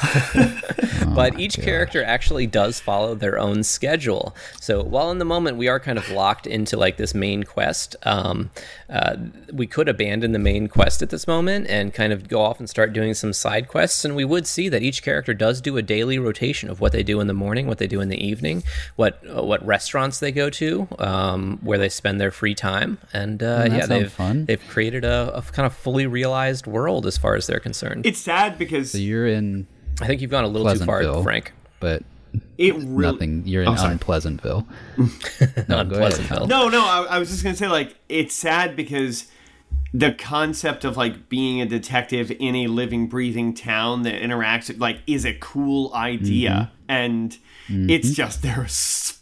but 1.14 1.34
my 1.34 1.40
each 1.40 1.56
gosh. 1.56 1.64
character 1.64 2.04
actually 2.04 2.46
does 2.46 2.80
follow 2.80 3.14
their 3.14 3.38
own 3.38 3.62
schedule. 3.62 4.34
So 4.60 4.82
while 4.82 5.10
in 5.10 5.18
the 5.18 5.24
moment 5.24 5.56
we 5.56 5.68
are 5.68 5.80
kind 5.80 5.98
of 5.98 6.10
locked 6.10 6.46
into 6.46 6.76
like 6.76 6.96
this 6.96 7.14
main 7.14 7.44
quest, 7.44 7.96
um, 8.02 8.50
uh, 8.90 9.16
we 9.52 9.66
could 9.66 9.88
abandon 9.88 10.32
the 10.32 10.38
main 10.38 10.68
quest 10.68 11.02
at 11.02 11.11
this 11.11 11.26
moment 11.26 11.66
and 11.68 11.92
kind 11.94 12.12
of 12.12 12.28
go 12.28 12.40
off 12.40 12.59
and 12.59 12.68
start 12.68 12.92
doing 12.92 13.14
some 13.14 13.32
side 13.32 13.68
quests. 13.68 14.04
And 14.04 14.14
we 14.16 14.24
would 14.24 14.46
see 14.46 14.68
that 14.68 14.82
each 14.82 15.02
character 15.02 15.34
does 15.34 15.61
do 15.61 15.76
a 15.76 15.82
daily 15.82 16.18
rotation 16.18 16.70
of 16.70 16.80
what 16.80 16.92
they 16.92 17.02
do 17.02 17.20
in 17.20 17.26
the 17.26 17.34
morning, 17.34 17.66
what 17.66 17.78
they 17.78 17.86
do 17.86 18.00
in 18.00 18.09
the 18.09 18.22
evening, 18.24 18.62
what 18.96 19.20
uh, 19.28 19.42
what 19.42 19.64
restaurants 19.66 20.20
they 20.20 20.32
go 20.32 20.50
to, 20.50 20.88
um, 20.98 21.59
where 21.62 21.78
they 21.78 21.88
spend 21.88 22.20
their 22.20 22.30
free 22.30 22.54
time, 22.54 22.98
and 23.12 23.42
uh, 23.42 23.64
Mm, 23.66 23.76
yeah, 23.78 23.86
they've 23.86 24.12
fun. 24.12 24.44
they've 24.46 24.66
created 24.68 25.04
a, 25.04 25.36
a 25.36 25.42
kind 25.42 25.66
of 25.66 25.74
fully 25.74 26.07
realized 26.07 26.66
world 26.66 27.07
as 27.07 27.16
far 27.18 27.34
as 27.36 27.46
they're 27.46 27.61
concerned. 27.61 28.07
It's 28.07 28.18
sad 28.20 28.59
because 28.59 28.92
So 28.92 28.98
you're 28.98 29.26
in 29.26 29.66
I 30.00 30.07
think 30.07 30.20
you've 30.20 30.30
gone 30.30 30.44
a 30.44 30.48
little 30.48 30.72
too 30.74 30.84
far, 30.84 31.22
Frank. 31.22 31.52
but 31.80 32.02
it 32.59 32.74
really. 32.74 33.12
nothing. 33.12 33.43
You're 33.47 33.62
in 33.62 33.68
Oh, 33.68 33.76
sorry. 33.76 33.97
Unpleasantville. 33.97 34.66
no. 35.68 35.84
Unpleasantville. 35.84 36.49
No, 36.49 36.68
no, 36.68 36.84
I, 36.84 37.07
I 37.11 37.18
was 37.18 37.28
just 37.30 37.43
gonna 37.43 37.57
say 37.57 37.68
like 37.68 37.97
it's 38.09 38.34
sad 38.34 38.76
because 38.76 39.26
the 39.93 40.12
concept 40.12 40.84
of 40.84 40.97
like 40.97 41.28
being 41.28 41.61
a 41.61 41.66
detective 41.66 42.30
in 42.30 42.55
a 42.55 42.66
living, 42.66 43.07
breathing 43.07 43.55
town 43.55 44.03
that 44.03 44.20
interacts 44.20 44.78
like 44.78 45.01
is 45.07 45.24
a 45.24 45.34
cool 45.34 45.93
idea, 45.95 46.70
mm-hmm. 46.70 46.91
and 46.91 47.39
it's 47.68 48.09
mm-hmm. 48.09 48.14
just 48.14 48.43
they're 48.43 48.68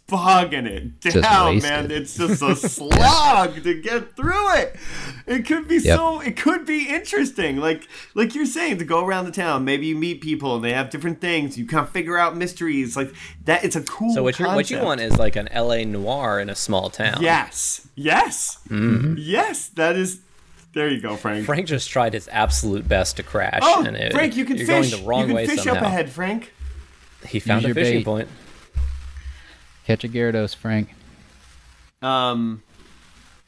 spogging 0.07 0.67
it 0.67 0.99
down, 1.01 1.59
man. 1.59 1.89
It's 1.89 2.15
just 2.15 2.41
a 2.41 2.55
slog 2.69 3.63
to 3.63 3.81
get 3.81 4.15
through 4.15 4.53
it. 4.55 4.75
It 5.25 5.45
could 5.47 5.67
be 5.67 5.77
Yep. 5.77 5.97
so. 5.97 6.19
It 6.21 6.37
could 6.37 6.65
be 6.65 6.87
interesting, 6.89 7.57
like 7.57 7.87
like 8.13 8.35
you're 8.35 8.45
saying, 8.45 8.77
to 8.77 8.85
go 8.85 9.03
around 9.05 9.25
the 9.25 9.31
town. 9.31 9.65
Maybe 9.65 9.87
you 9.87 9.95
meet 9.95 10.21
people 10.21 10.55
and 10.55 10.63
they 10.63 10.73
have 10.73 10.89
different 10.91 11.21
things. 11.21 11.57
You 11.57 11.65
kind 11.65 11.83
of 11.85 11.91
figure 11.91 12.17
out 12.17 12.37
mysteries 12.37 12.95
like 12.95 13.13
that. 13.45 13.63
It's 13.63 13.75
a 13.75 13.81
cool. 13.81 14.13
So 14.13 14.21
what 14.23 14.37
you 14.39 14.45
what 14.45 14.69
you 14.69 14.79
want 14.79 15.01
is 15.01 15.17
like 15.17 15.35
an 15.35 15.47
L.A. 15.49 15.85
noir 15.85 16.39
in 16.39 16.49
a 16.49 16.55
small 16.55 16.89
town. 16.89 17.17
Yes. 17.21 17.87
Yes. 17.95 18.59
Mm-hmm. 18.69 19.15
Yes. 19.17 19.69
That 19.69 19.95
is. 19.95 20.19
There 20.73 20.89
you 20.89 20.99
go, 21.01 21.15
Frank. 21.15 21.45
Frank 21.45 21.67
just 21.67 21.89
tried 21.89 22.13
his 22.13 22.27
absolute 22.33 22.85
best 22.87 23.15
to 23.15 23.23
crash. 23.23 23.61
oh, 23.63 23.85
and 23.87 23.95
it, 23.95 24.11
Frank, 24.11 24.35
you 24.35 24.43
can 24.43 24.57
you're 24.57 24.67
fish. 24.67 24.91
going 24.91 25.01
the 25.03 25.07
wrong 25.07 25.21
you 25.21 25.25
can 25.27 25.35
way 25.37 25.47
fish 25.47 25.63
somehow. 25.63 25.79
up 25.81 25.87
ahead, 25.87 26.09
Frank. 26.09 26.51
He 27.25 27.39
found 27.39 27.61
Use 27.61 27.65
a 27.65 27.67
your 27.69 27.75
fishing 27.75 27.99
bait. 27.99 28.05
point. 28.05 28.27
Catch 29.85 30.03
a 30.03 30.09
Gyarados, 30.09 30.55
Frank. 30.55 30.93
Um. 32.01 32.61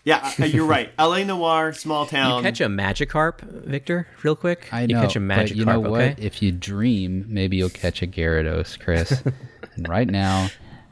Yeah, 0.04 0.32
uh, 0.40 0.46
you're 0.46 0.66
right. 0.78 0.90
L.A. 0.98 1.26
Noir, 1.26 1.74
small 1.74 2.06
town. 2.06 2.38
you 2.38 2.42
catch 2.50 2.62
a 2.62 2.68
Magikarp, 2.68 3.42
Victor, 3.66 4.08
real 4.24 4.38
quick. 4.38 4.70
I 4.72 4.84
You 4.84 4.96
catch 4.96 5.18
a 5.18 5.20
Magikarp, 5.20 5.36
but 5.50 5.56
you 5.56 5.66
know 5.66 5.80
what? 5.82 6.02
okay? 6.02 6.16
If 6.18 6.42
you 6.42 6.54
dream, 6.54 7.26
maybe 7.28 7.58
you'll 7.58 7.70
catch 7.70 8.02
a 8.02 8.08
Gyarados, 8.08 8.80
Chris. 8.80 9.22
and 9.76 9.90
right 9.90 10.08
now, 10.08 10.48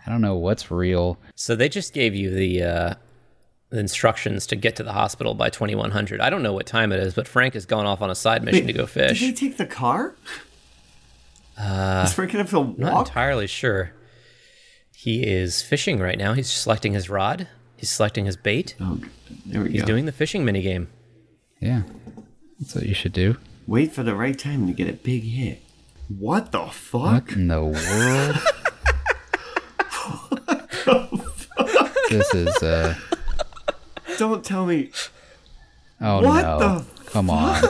I 0.06 0.10
don't 0.12 0.20
know 0.20 0.36
what's 0.36 0.70
real. 0.70 1.18
So 1.36 1.56
they 1.56 1.70
just 1.70 1.94
gave 1.94 2.14
you 2.14 2.30
the 2.30 2.64
uh, 2.64 2.94
the 3.70 3.80
instructions 3.80 4.46
to 4.48 4.58
get 4.58 4.76
to 4.78 4.84
the 4.84 4.92
hospital 4.94 5.34
by 5.34 5.50
2100. 5.50 6.20
I 6.20 6.30
don't 6.30 6.44
know 6.44 6.54
what 6.54 6.66
time 6.66 6.92
it 6.92 7.00
is, 7.00 7.14
but 7.14 7.26
Frank 7.26 7.54
has 7.54 7.66
gone 7.66 7.86
off 7.86 8.02
on 8.02 8.10
a 8.10 8.16
side 8.16 8.44
mission 8.44 8.68
to 8.68 8.74
go 8.74 8.86
fish. 8.86 9.20
Did 9.22 9.30
fish. 9.32 9.40
they 9.40 9.48
take 9.48 9.58
the 9.58 9.66
car? 9.66 10.14
Uh, 11.58 12.04
Is 12.06 12.14
Frank 12.14 12.34
gonna 12.34 12.44
have 12.44 12.52
to 12.52 12.76
Not 12.82 13.08
entirely 13.08 13.48
sure. 13.48 13.92
He 15.06 15.22
is 15.24 15.62
fishing 15.62 16.00
right 16.00 16.18
now. 16.18 16.34
He's 16.34 16.50
selecting 16.50 16.94
his 16.94 17.12
rod. 17.12 17.48
He's 17.78 17.92
selecting 17.92 18.26
his 18.26 18.36
bait. 18.36 18.74
Oh, 18.82 19.00
there 19.46 19.62
we 19.62 19.70
He's 19.74 19.82
go. 19.82 19.86
doing 19.86 20.08
the 20.08 20.12
fishing 20.12 20.44
minigame. 20.44 20.88
Yeah, 21.62 21.84
that's 22.60 22.74
what 22.74 22.88
you 22.88 22.96
should 22.96 23.14
do. 23.14 23.38
Wait 23.68 23.92
for 23.94 24.02
the 24.02 24.16
right 24.16 24.36
time 24.40 24.66
to 24.66 24.74
get 24.74 24.90
a 24.90 24.94
big 24.94 25.22
hit. 25.22 25.62
What 26.10 26.52
the 26.52 26.66
fuck? 26.66 27.28
What 27.28 27.32
in 27.34 27.50
the 27.50 27.64
world? 27.64 28.38
this 32.10 32.34
is 32.34 32.56
uh 32.64 32.96
Don't 34.18 34.44
tell 34.44 34.66
me. 34.66 34.90
oh 36.02 36.24
What 36.26 36.42
no. 36.42 36.60
the 36.80 36.86
Come 37.12 37.30
on. 37.30 37.64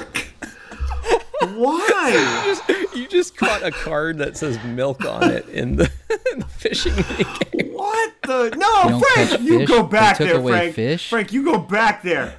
Why? 1.45 2.61
You 2.95 3.09
just 3.09 3.35
caught 3.35 3.61
a 3.61 3.71
card 3.71 4.19
that 4.19 4.37
says 4.37 4.57
milk 4.63 5.03
on 5.03 5.29
it 5.29 5.49
in 5.49 5.75
the, 5.75 5.91
in 6.31 6.39
the 6.39 6.45
fishing 6.45 6.93
game. 6.95 7.73
what 7.73 8.13
the? 8.23 8.55
No, 8.55 8.87
You 8.97 9.03
Frank, 9.13 9.41
you 9.41 9.59
fish? 9.59 9.67
go 9.67 9.83
back 9.83 10.17
there, 10.17 10.41
Frank. 10.41 10.75
fish? 10.75 11.09
Frank, 11.09 11.33
you 11.33 11.43
go 11.43 11.57
back 11.57 12.03
there. 12.03 12.37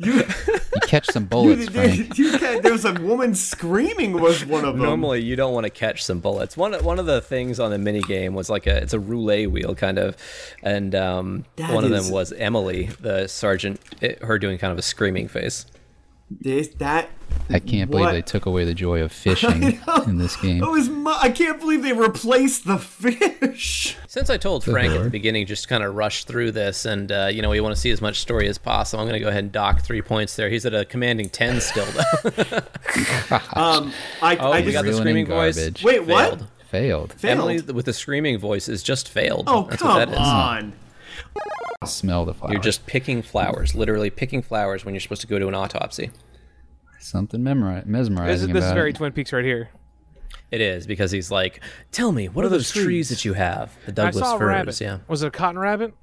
You, 0.00 0.24
You 0.74 0.80
catch 0.82 1.06
some 1.06 1.22
you, 1.22 1.28
bullets, 1.28 1.68
Frank. 1.68 2.18
you 2.18 2.36
can't, 2.36 2.62
there 2.64 2.72
was 2.72 2.84
a 2.84 2.92
woman 2.94 3.34
screaming 3.36 4.20
was 4.20 4.44
one 4.44 4.64
of 4.64 4.74
them. 4.74 4.82
Normally, 4.84 5.22
you 5.22 5.36
don't 5.36 5.54
want 5.54 5.64
to 5.64 5.70
catch 5.70 6.04
some 6.04 6.18
bullets. 6.18 6.56
One 6.56 6.72
one 6.84 6.98
of 6.98 7.06
the 7.06 7.20
things 7.20 7.60
on 7.60 7.70
the 7.70 7.78
mini 7.78 8.02
game 8.02 8.34
was 8.34 8.50
like 8.50 8.66
a 8.66 8.76
it's 8.76 8.92
a 8.92 8.98
roulette 9.00 9.50
wheel 9.52 9.74
kind 9.76 9.98
of, 9.98 10.16
and 10.64 10.94
um, 10.96 11.44
That 11.56 11.72
one 11.72 11.84
of 11.84 11.90
them 11.90 12.10
was 12.10 12.32
Emily, 12.32 12.86
the 13.00 13.28
sergeant, 13.28 13.80
it, 14.00 14.22
her 14.22 14.38
doing 14.38 14.58
kind 14.58 14.72
of 14.72 14.78
a 14.78 14.82
screaming 14.82 15.28
face. 15.28 15.64
This 16.30 16.68
that 16.78 17.08
I 17.48 17.60
can't 17.60 17.88
believe 17.90 18.06
What? 18.06 18.12
they 18.12 18.22
took 18.22 18.46
away 18.46 18.64
the 18.64 18.74
joy 18.74 19.00
of 19.00 19.12
fishing 19.24 19.62
in 20.06 20.18
this 20.18 20.34
game. 20.36 20.58
That 20.58 20.70
was 20.70 20.88
mu- 20.88 21.14
I 21.16 21.30
can't 21.30 21.60
believe 21.60 21.84
they 21.84 21.92
replaced 21.92 22.66
the 22.66 22.78
fish. 22.78 23.96
Since 24.08 24.28
I 24.30 24.36
told 24.36 24.64
Frank 24.64 24.92
at 24.92 25.04
the 25.04 25.10
beginning, 25.10 25.46
just 25.46 25.68
kind 25.68 25.84
of 25.84 25.94
rush 25.94 26.24
through 26.24 26.50
this, 26.50 26.84
and 26.84 27.12
uh, 27.12 27.28
you 27.30 27.42
know 27.42 27.50
we 27.50 27.60
want 27.60 27.74
to 27.76 27.80
see 27.80 27.90
as 27.92 28.00
much 28.00 28.18
story 28.20 28.48
as 28.48 28.58
possible. 28.58 29.00
I'm 29.02 29.08
going 29.08 29.20
to 29.20 29.24
go 29.24 29.28
ahead 29.28 29.44
and 29.44 29.52
dock 29.52 29.82
three 29.82 30.02
points 30.02 30.34
there. 30.34 30.48
He's 30.48 30.66
at 30.66 30.74
a 30.74 30.84
commanding 30.84 31.28
ten 31.28 31.60
still, 31.60 31.86
though. 31.86 32.60
Um, 33.54 33.92
I, 34.22 34.36
Oh, 34.36 34.50
I 34.52 34.58
we 34.60 34.72
just 34.72 34.72
got 34.74 34.82
the 34.84 34.90
Ruining 34.90 34.94
screaming 35.02 35.26
voice. 35.26 35.56
garbage. 35.56 35.82
wait. 35.84 36.04
What? 36.06 36.28
Failed. 36.40 36.46
Failed. 36.68 37.12
Failed. 37.14 37.24
Emily 37.38 37.60
with 37.60 37.84
the 37.86 37.92
screaming 37.92 38.38
voice 38.38 38.68
is 38.68 38.82
just 38.82 39.08
failed. 39.08 39.44
Oh 39.46 39.66
That's 39.70 39.80
come 39.82 39.96
what 39.98 40.08
that 40.08 40.12
is. 40.12 40.18
on! 40.18 40.72
Smell 41.84 42.24
the 42.24 42.34
flower. 42.34 42.52
You're 42.52 42.60
just 42.60 42.86
picking 42.86 43.22
flowers, 43.22 43.74
literally 43.74 44.10
picking 44.10 44.42
flowers 44.42 44.84
when 44.84 44.94
you're 44.94 45.00
supposed 45.00 45.20
to 45.20 45.26
go 45.26 45.38
to 45.38 45.48
an 45.48 45.54
autopsy. 45.54 46.10
something 46.98 47.40
memori- 47.40 47.80
This 47.80 47.86
mesmerizing 47.86 48.50
is, 48.50 48.54
this 48.54 48.64
is 48.64 48.72
very 48.72 48.90
it. 48.90 48.96
Twin 48.96 49.12
Peaks 49.12 49.32
right 49.32 49.44
here. 49.44 49.68
It 50.50 50.60
is 50.60 50.86
because 50.86 51.10
he's 51.10 51.30
like, 51.30 51.60
"Tell 51.92 52.12
me, 52.12 52.28
what, 52.28 52.44
are 52.44 52.48
those 52.48 52.70
trees 52.70 53.08
that 53.10 53.24
you 53.24 53.34
have?" 53.34 53.76
The 53.86 53.92
Douglas 53.92 54.16
I 54.22 54.26
saw 54.26 54.36
a 54.36 54.38
firs. 54.38 54.48
rabbit. 54.48 54.80
Yeah. 54.80 54.98
Was 55.08 55.22
it 55.22 55.28
a 55.28 55.30
cotton 55.30 55.58
rabbit? 55.58 55.94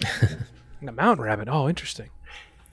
a 0.86 0.92
mountain 0.92 1.24
rabbit. 1.24 1.48
Oh, 1.50 1.68
interesting. 1.68 2.10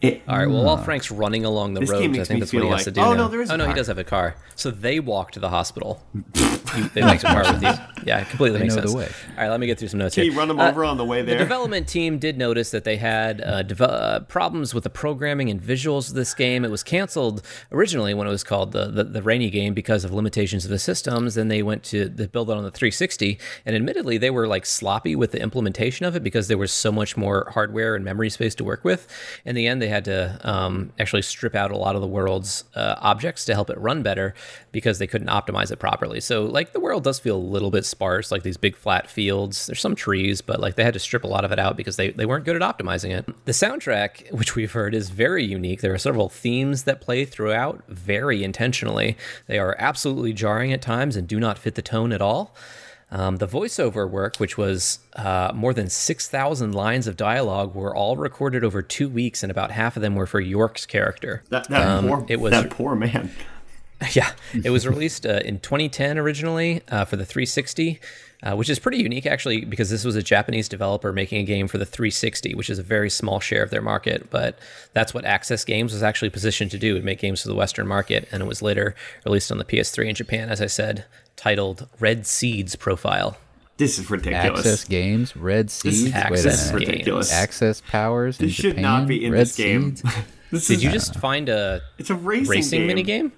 It, 0.03 0.21
All 0.27 0.37
right. 0.37 0.47
Well, 0.49 0.65
while 0.65 0.77
Frank's 0.77 1.09
running 1.09 1.45
along 1.45 1.75
the 1.75 1.79
This 1.79 1.89
roads, 1.89 2.01
I 2.19 2.23
think 2.25 2.41
that's 2.41 2.51
what 2.53 2.61
he 2.61 2.67
feel 2.67 2.75
has 2.75 2.83
to 2.83 2.91
do 2.91 2.99
oh, 3.01 3.11
now. 3.11 3.23
no, 3.23 3.27
there 3.29 3.41
is 3.41 3.49
oh 3.49 3.53
a 3.53 3.57
no, 3.57 3.67
he 3.67 3.73
does 3.73 3.87
have 3.87 3.97
a 3.97 4.03
car. 4.03 4.35
So 4.55 4.69
they 4.69 4.99
walk 4.99 5.31
to 5.31 5.39
the 5.39 5.49
hospital. 5.49 6.03
They 6.95 7.03
make 7.03 7.19
the 7.21 7.27
car 7.27 7.43
with 7.53 7.61
you. 7.61 7.69
Yeah, 8.03 8.21
it 8.21 8.29
completely 8.29 8.57
They 8.57 8.63
makes 8.65 8.75
know 8.75 8.81
the 8.81 8.87
sense. 8.87 8.97
way. 8.99 9.09
All 9.37 9.43
right, 9.43 9.49
let 9.51 9.59
me 9.59 9.67
get 9.67 9.77
through 9.77 9.89
some 9.89 9.99
notes 9.99 10.15
Can 10.15 10.23
here. 10.23 10.31
you 10.33 10.37
run 10.39 10.47
them 10.47 10.59
Uh, 10.59 10.69
over 10.69 10.83
on 10.83 10.97
the 10.97 11.05
way 11.05 11.21
there. 11.21 11.37
The 11.37 11.43
development 11.43 11.87
team 11.87 12.17
did 12.17 12.35
notice 12.35 12.71
that 12.71 12.83
they 12.83 12.97
had 12.97 13.41
uh, 13.41 13.61
deve- 13.61 13.79
uh, 13.81 14.21
problems 14.21 14.73
with 14.73 14.83
the 14.83 14.89
programming 14.89 15.51
and 15.51 15.61
visuals 15.61 16.09
of 16.09 16.15
this 16.15 16.33
game. 16.33 16.65
It 16.65 16.71
was 16.71 16.81
canceled 16.81 17.43
originally 17.71 18.15
when 18.15 18.25
it 18.25 18.31
was 18.31 18.43
called 18.43 18.71
the, 18.71 18.87
the, 18.87 19.03
the 19.03 19.21
Rainy 19.21 19.51
game 19.51 19.75
because 19.75 20.03
of 20.03 20.11
limitations 20.11 20.65
of 20.65 20.71
the 20.71 20.79
systems. 20.79 21.35
Then 21.35 21.47
they 21.47 21.61
went 21.61 21.83
to 21.85 22.09
they 22.09 22.25
build 22.25 22.49
it 22.49 22.57
on 22.57 22.63
the 22.63 22.71
360, 22.71 23.37
and 23.67 23.75
admittedly 23.75 24.17
they 24.17 24.31
were 24.31 24.47
like 24.47 24.65
sloppy 24.65 25.15
with 25.15 25.31
the 25.31 25.39
implementation 25.41 26.07
of 26.07 26.15
it 26.15 26.23
because 26.23 26.47
there 26.47 26.57
was 26.57 26.71
so 26.71 26.91
much 26.91 27.15
more 27.15 27.51
hardware 27.53 27.93
and 27.95 28.03
memory 28.03 28.31
space 28.31 28.55
to 28.55 28.63
work 28.63 28.83
with. 28.83 29.07
In 29.45 29.53
the 29.53 29.67
end, 29.67 29.79
they 29.79 29.89
had 29.93 30.05
to 30.05 30.39
um, 30.43 30.91
actually 30.99 31.21
strip 31.21 31.55
out 31.55 31.71
a 31.71 31.77
lot 31.77 31.95
of 31.95 32.01
the 32.01 32.07
world's 32.07 32.65
uh, 32.75 32.95
objects 32.99 33.45
to 33.45 33.53
help 33.53 33.69
it 33.69 33.77
run 33.77 34.03
better 34.03 34.33
because 34.71 34.99
they 34.99 35.07
couldn't 35.07 35.27
optimize 35.27 35.71
it 35.71 35.79
properly. 35.79 36.19
So 36.19 36.43
like 36.45 36.73
the 36.73 36.79
world 36.79 37.03
does 37.03 37.19
feel 37.19 37.37
a 37.37 37.37
little 37.37 37.71
bit 37.71 37.85
sparse, 37.85 38.31
like 38.31 38.43
these 38.43 38.57
big 38.57 38.75
flat 38.75 39.09
fields. 39.09 39.67
There's 39.67 39.79
some 39.79 39.95
trees, 39.95 40.41
but 40.41 40.59
like 40.59 40.75
they 40.75 40.83
had 40.83 40.93
to 40.93 40.99
strip 40.99 41.23
a 41.23 41.27
lot 41.27 41.45
of 41.45 41.51
it 41.51 41.59
out 41.59 41.77
because 41.77 41.95
they, 41.95 42.11
they 42.11 42.25
weren't 42.25 42.45
good 42.45 42.61
at 42.61 42.61
optimizing 42.61 43.17
it. 43.17 43.25
The 43.45 43.51
soundtrack, 43.51 44.31
which 44.37 44.55
we've 44.55 44.71
heard, 44.71 44.93
is 44.93 45.09
very 45.09 45.43
unique. 45.43 45.81
There 45.81 45.93
are 45.93 45.99
several 45.99 46.29
themes 46.29 46.83
that 46.83 47.01
play 47.01 47.25
throughout 47.25 47.83
very 47.87 48.43
intentionally. 48.43 49.15
They 49.47 49.59
are 49.59 49.75
absolutely 49.79 50.33
jarring 50.33 50.73
at 50.73 50.81
times 50.81 51.15
and 51.15 51.27
do 51.27 51.39
not 51.39 51.57
fit 51.57 51.75
the 51.75 51.81
tone 51.81 52.11
at 52.11 52.21
all. 52.21 52.55
Um, 53.11 53.37
the 53.37 53.47
voiceover 53.47 54.09
work, 54.09 54.37
which 54.37 54.57
was 54.57 54.99
uh, 55.15 55.51
more 55.53 55.73
than 55.73 55.89
6,000 55.89 56.73
lines 56.73 57.05
of 57.07 57.15
dialogue, 57.15 57.75
were 57.75 57.95
all 57.95 58.17
recorded 58.17 58.63
over 58.63 58.81
two 58.81 59.07
weeks, 59.07 59.43
and 59.43 59.51
about 59.51 59.71
half 59.71 59.95
of 59.95 60.01
them 60.01 60.15
were 60.15 60.25
for 60.25 60.39
York's 60.39 60.85
character. 60.85 61.43
that 61.49 61.69
that 61.69 61.87
Um, 61.87 62.07
poor 62.07 62.25
it 62.27 62.39
was 62.39 62.51
that 62.51 62.69
poor 62.71 62.95
man. 62.95 63.31
yeah, 64.13 64.31
it 64.63 64.69
was 64.69 64.87
released 64.87 65.25
uh, 65.25 65.39
in 65.45 65.59
2010 65.59 66.17
originally 66.17 66.81
uh, 66.89 67.05
for 67.05 67.15
the 67.15 67.25
360, 67.25 67.99
uh, 68.41 68.55
which 68.55 68.69
is 68.69 68.79
pretty 68.79 68.97
unique 68.97 69.25
actually 69.25 69.63
because 69.63 69.89
this 69.89 70.03
was 70.03 70.15
a 70.15 70.23
Japanese 70.23 70.67
developer 70.67 71.13
making 71.13 71.39
a 71.39 71.43
game 71.43 71.67
for 71.67 71.77
the 71.77 71.85
360, 71.85 72.55
which 72.55 72.69
is 72.69 72.79
a 72.79 72.83
very 72.83 73.09
small 73.09 73.39
share 73.39 73.63
of 73.63 73.69
their 73.69 73.81
market. 73.81 74.29
But 74.29 74.57
that's 74.93 75.13
what 75.13 75.25
Access 75.25 75.63
Games 75.63 75.93
was 75.93 76.03
actually 76.03 76.29
positioned 76.29 76.71
to 76.71 76.77
do: 76.77 76.95
and 76.95 77.05
make 77.05 77.19
games 77.19 77.43
for 77.43 77.47
the 77.47 77.55
Western 77.55 77.87
market. 77.87 78.27
And 78.31 78.43
it 78.43 78.47
was 78.47 78.61
later 78.61 78.95
released 79.25 79.51
on 79.51 79.57
the 79.57 79.65
PS3 79.65 80.09
in 80.09 80.15
Japan, 80.15 80.49
as 80.49 80.61
I 80.61 80.67
said, 80.67 81.05
titled 81.35 81.87
Red 81.99 82.25
Seeds 82.27 82.75
Profile. 82.75 83.37
This 83.77 83.97
is 83.97 84.09
ridiculous. 84.09 84.59
Access 84.59 84.83
games, 84.85 85.35
red 85.35 85.69
seeds. 85.71 86.03
Wait 86.05 86.13
a 86.13 86.17
Access 86.17 86.43
minute. 86.71 86.79
Games. 86.79 86.89
ridiculous. 86.91 87.33
Access 87.33 87.81
powers. 87.81 88.39
in 88.39 88.45
This 88.45 88.55
should 88.55 88.75
Japan? 88.75 88.81
not 88.83 89.07
be 89.07 89.25
in 89.25 89.31
red 89.31 89.41
this 89.41 89.55
game. 89.55 89.95
seeds? 89.95 90.15
This 90.51 90.67
Did 90.67 90.75
is, 90.75 90.83
you 90.83 90.91
just 90.91 91.15
find 91.15 91.49
a 91.49 91.81
It's 91.97 92.11
a 92.11 92.15
racing, 92.15 92.47
racing 92.51 92.87
game. 92.87 92.97
minigame? 92.97 93.31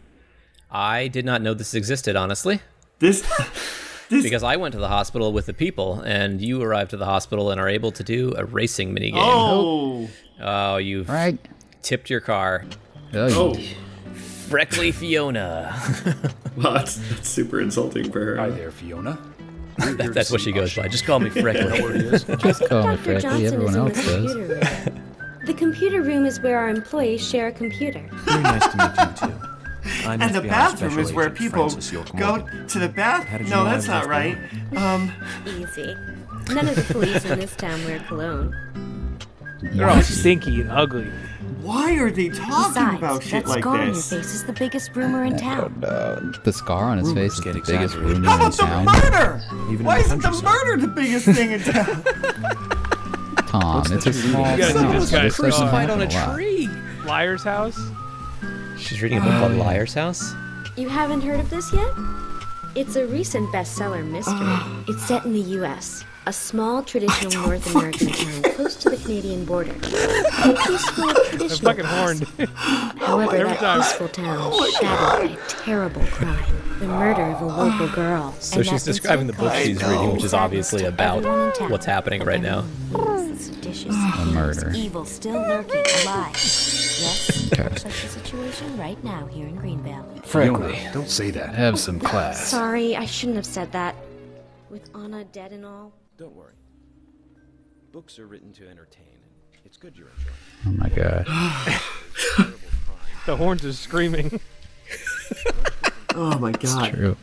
I 0.70 1.08
did 1.08 1.24
not 1.24 1.42
know 1.42 1.54
this 1.54 1.74
existed, 1.74 2.16
honestly. 2.18 2.60
This 3.00 3.26
because 4.10 4.44
I 4.44 4.58
went 4.58 4.74
to 4.74 4.80
the 4.80 4.88
hospital 4.90 5.32
with 5.34 5.46
the 5.48 5.54
people, 5.54 6.02
and 6.02 6.40
you 6.42 6.62
arrived 6.62 6.92
to 6.92 6.98
the 6.98 7.06
hospital 7.06 7.50
and 7.52 7.60
are 7.60 7.68
able 7.70 7.92
to 7.94 8.04
do 8.04 8.34
a 8.38 8.44
racing 8.46 8.94
minigame. 8.94 9.14
Oh. 9.16 10.10
Oh, 10.42 10.78
you've 10.78 11.08
Right. 11.10 11.40
tipped 11.82 12.10
your 12.10 12.20
car. 12.20 12.66
Oh. 13.14 13.56
oh. 13.56 13.60
Freckly 14.50 14.92
Fiona. 14.92 15.76
Well, 16.56 16.72
that's, 16.72 16.96
that's 17.10 17.28
super 17.28 17.60
insulting 17.60 18.10
for 18.14 18.24
her. 18.24 18.38
Hi 18.38 18.50
there, 18.50 18.72
Fiona. 18.72 19.20
That- 19.78 20.12
that's 20.14 20.32
what 20.32 20.40
she 20.40 20.54
goes 20.54 20.74
by. 20.74 20.88
Just 20.88 21.04
call 21.06 21.20
me 21.20 21.30
Freckly. 21.30 22.10
Just 22.12 22.28
call 22.70 22.88
me 22.88 22.96
Dr. 22.96 22.98
Freckly. 23.04 23.22
Johnson 23.22 23.46
Everyone 23.46 23.68
is 23.68 23.76
in 23.76 23.82
else 23.82 23.98
the 23.98 24.04
does. 24.04 24.34
computer 24.34 24.94
room. 24.94 25.04
The 25.48 25.54
computer 25.54 26.02
room 26.02 26.26
is 26.26 26.40
where 26.40 26.58
our 26.58 26.70
employees 26.70 27.28
share 27.28 27.48
a 27.48 27.52
computer. 27.52 28.08
Very 28.24 28.42
nice 28.42 28.68
to 28.68 28.78
meet 28.78 29.28
you 29.28 29.28
too. 29.28 30.08
I'm 30.08 30.22
And 30.22 30.34
the 30.34 30.44
bathroom 30.44 30.98
is 30.98 31.12
where 31.12 31.30
people 31.30 31.68
Francis 31.70 31.92
go 32.18 32.48
to 32.70 32.80
the 32.80 32.88
How 32.88 32.94
bath. 32.94 33.42
No, 33.42 33.48
know 33.50 33.64
that's 33.66 33.88
not 33.88 34.06
right. 34.06 34.38
Um, 34.78 35.12
Easy. 35.46 35.94
None 36.54 36.70
of 36.70 36.76
the 36.78 36.86
police 36.94 37.26
in 37.26 37.38
this 37.38 37.54
town 37.58 37.84
wear 37.84 38.00
cologne. 38.08 38.56
They're 39.62 39.90
all 39.90 40.02
stinky 40.02 40.62
and 40.62 40.72
ugly. 40.72 41.12
Why 41.66 41.96
are 41.98 42.12
they 42.12 42.30
talking 42.30 42.74
Besides, 42.74 42.98
about 42.98 43.24
shit 43.24 43.34
like 43.34 43.44
that 43.46 43.50
like 43.50 43.62
scar 43.64 43.80
on 43.80 43.86
your 43.88 43.96
face 43.96 44.14
is 44.34 44.44
the 44.46 44.54
biggest 44.54 44.96
rumor 44.96 45.24
in 45.26 45.38
town. 45.38 45.74
The 45.82 46.54
scar 46.54 46.86
on 46.86 46.98
his 47.00 47.08
Rumors 47.10 47.24
face 47.24 47.34
is 47.34 47.40
get 47.42 47.54
the 47.54 47.60
biggest 47.60 47.96
exaggerated. 47.96 48.18
rumor 48.18 48.30
How 48.30 48.36
in 48.36 48.42
about 48.42 48.52
the 48.54 48.64
town. 48.64 48.86
murder? 48.86 49.72
Even 49.74 49.86
Why 49.86 49.96
in 49.98 50.02
the 50.02 50.06
isn't 50.06 50.18
the 50.20 50.24
countryside. 50.24 50.44
murder 50.66 50.82
the 50.82 50.88
biggest 50.88 51.26
thing 51.26 51.52
in 51.52 51.60
town? 51.62 52.04
Tom, 53.48 53.76
What's 53.80 53.92
it's 53.92 54.06
a 54.08 54.14
small 54.14 54.44
gotta 54.58 54.74
town. 54.74 54.92
do 54.94 55.00
this 55.00 55.12
guy's 55.12 55.24
This 55.38 55.38
doesn't. 55.38 55.44
Crucified 55.44 55.90
on 55.90 56.02
a 56.02 56.06
happen 56.06 56.30
lot. 56.30 56.36
tree. 56.36 56.70
Liar's 57.06 57.44
house. 57.44 57.80
She's 58.78 59.02
reading 59.02 59.18
a 59.20 59.22
book 59.22 59.32
called 59.40 59.54
oh, 59.54 59.64
Liar's 59.64 59.94
House. 59.94 60.34
You 60.76 60.90
haven't 60.90 61.22
heard 61.22 61.40
of 61.40 61.50
this 61.50 61.72
yet? 61.74 61.92
It's 62.76 62.96
a 62.98 63.06
recent 63.08 63.50
bestseller 63.54 64.06
mystery. 64.06 64.36
it's 64.94 65.08
set 65.08 65.24
in 65.26 65.34
the 65.34 65.40
U.S., 65.60 66.04
a 66.28 66.34
small 66.34 66.82
traditional 66.84 67.32
North 67.48 67.76
American 67.76 68.08
town 68.08 68.42
close 68.54 68.76
to 68.78 68.90
the 68.90 68.98
Canadian 68.98 69.46
border. 69.46 69.72
A 69.72 70.54
peaceful, 70.68 71.06
They're 71.14 71.26
traditional 71.26 71.58
fucking 71.60 71.86
horned. 71.86 72.24
However, 72.56 73.36
Every 73.36 73.50
that 73.54 73.60
time. 73.60 73.80
peaceful 73.82 74.08
town 74.10 74.54
is 74.54 74.74
shattered 74.76 75.30
by 75.30 75.36
a 75.36 75.48
terrible 75.48 76.02
crime. 76.08 76.44
The 76.80 76.88
murder 76.88 77.22
of 77.24 77.42
a 77.42 77.46
local 77.46 77.88
girl. 77.96 78.34
So 78.40 78.64
she's 78.64 78.84
describing 78.84 79.28
the 79.28 79.34
book 79.34 79.54
she's 79.56 79.82
reading, 79.84 80.14
which 80.14 80.24
is 80.24 80.34
obviously 80.34 80.86
about 80.86 81.24
what's 81.70 81.86
happening 81.86 82.24
right 82.24 82.42
now. 82.42 82.66
Suspicious 83.38 83.96
A 83.96 84.26
murder. 84.34 84.72
evil 84.76 85.06
still 85.06 85.34
lurking 85.40 85.84
alive. 86.04 86.32
Yes, 86.34 87.82
such 87.82 88.04
a 88.04 88.08
situation 88.08 88.78
right 88.78 89.02
now 89.04 89.28
here 89.28 89.46
in 89.48 89.58
Greenvale. 89.58 90.26
Fiona, 90.26 90.74
don't 90.94 91.10
say 91.10 91.30
that. 91.32 91.54
Have 91.54 91.78
some 91.80 92.00
class. 92.00 92.48
Sorry, 92.48 92.96
I 92.96 93.06
shouldn't 93.06 93.36
have 93.36 93.46
said 93.46 93.72
that. 93.74 93.96
With 94.70 94.90
Anna 94.96 95.24
dead 95.26 95.52
and 95.52 95.66
all. 95.66 95.94
Don't 96.18 96.36
worry. 96.36 96.54
Books 97.92 98.20
are 98.20 98.28
written 98.28 98.54
to 98.54 98.68
entertain, 98.70 99.18
and 99.54 99.66
it's 99.66 99.78
good 99.78 99.98
you're 99.98 100.10
enjoying. 100.18 100.36
Oh 100.68 100.72
my 100.72 100.90
god. 100.90 102.52
The 103.26 103.36
horns 103.36 103.66
are 103.66 103.74
screaming. 103.74 104.40
Oh 106.18 106.40
my 106.40 106.54
god. 106.54 106.94
True. 106.94 107.18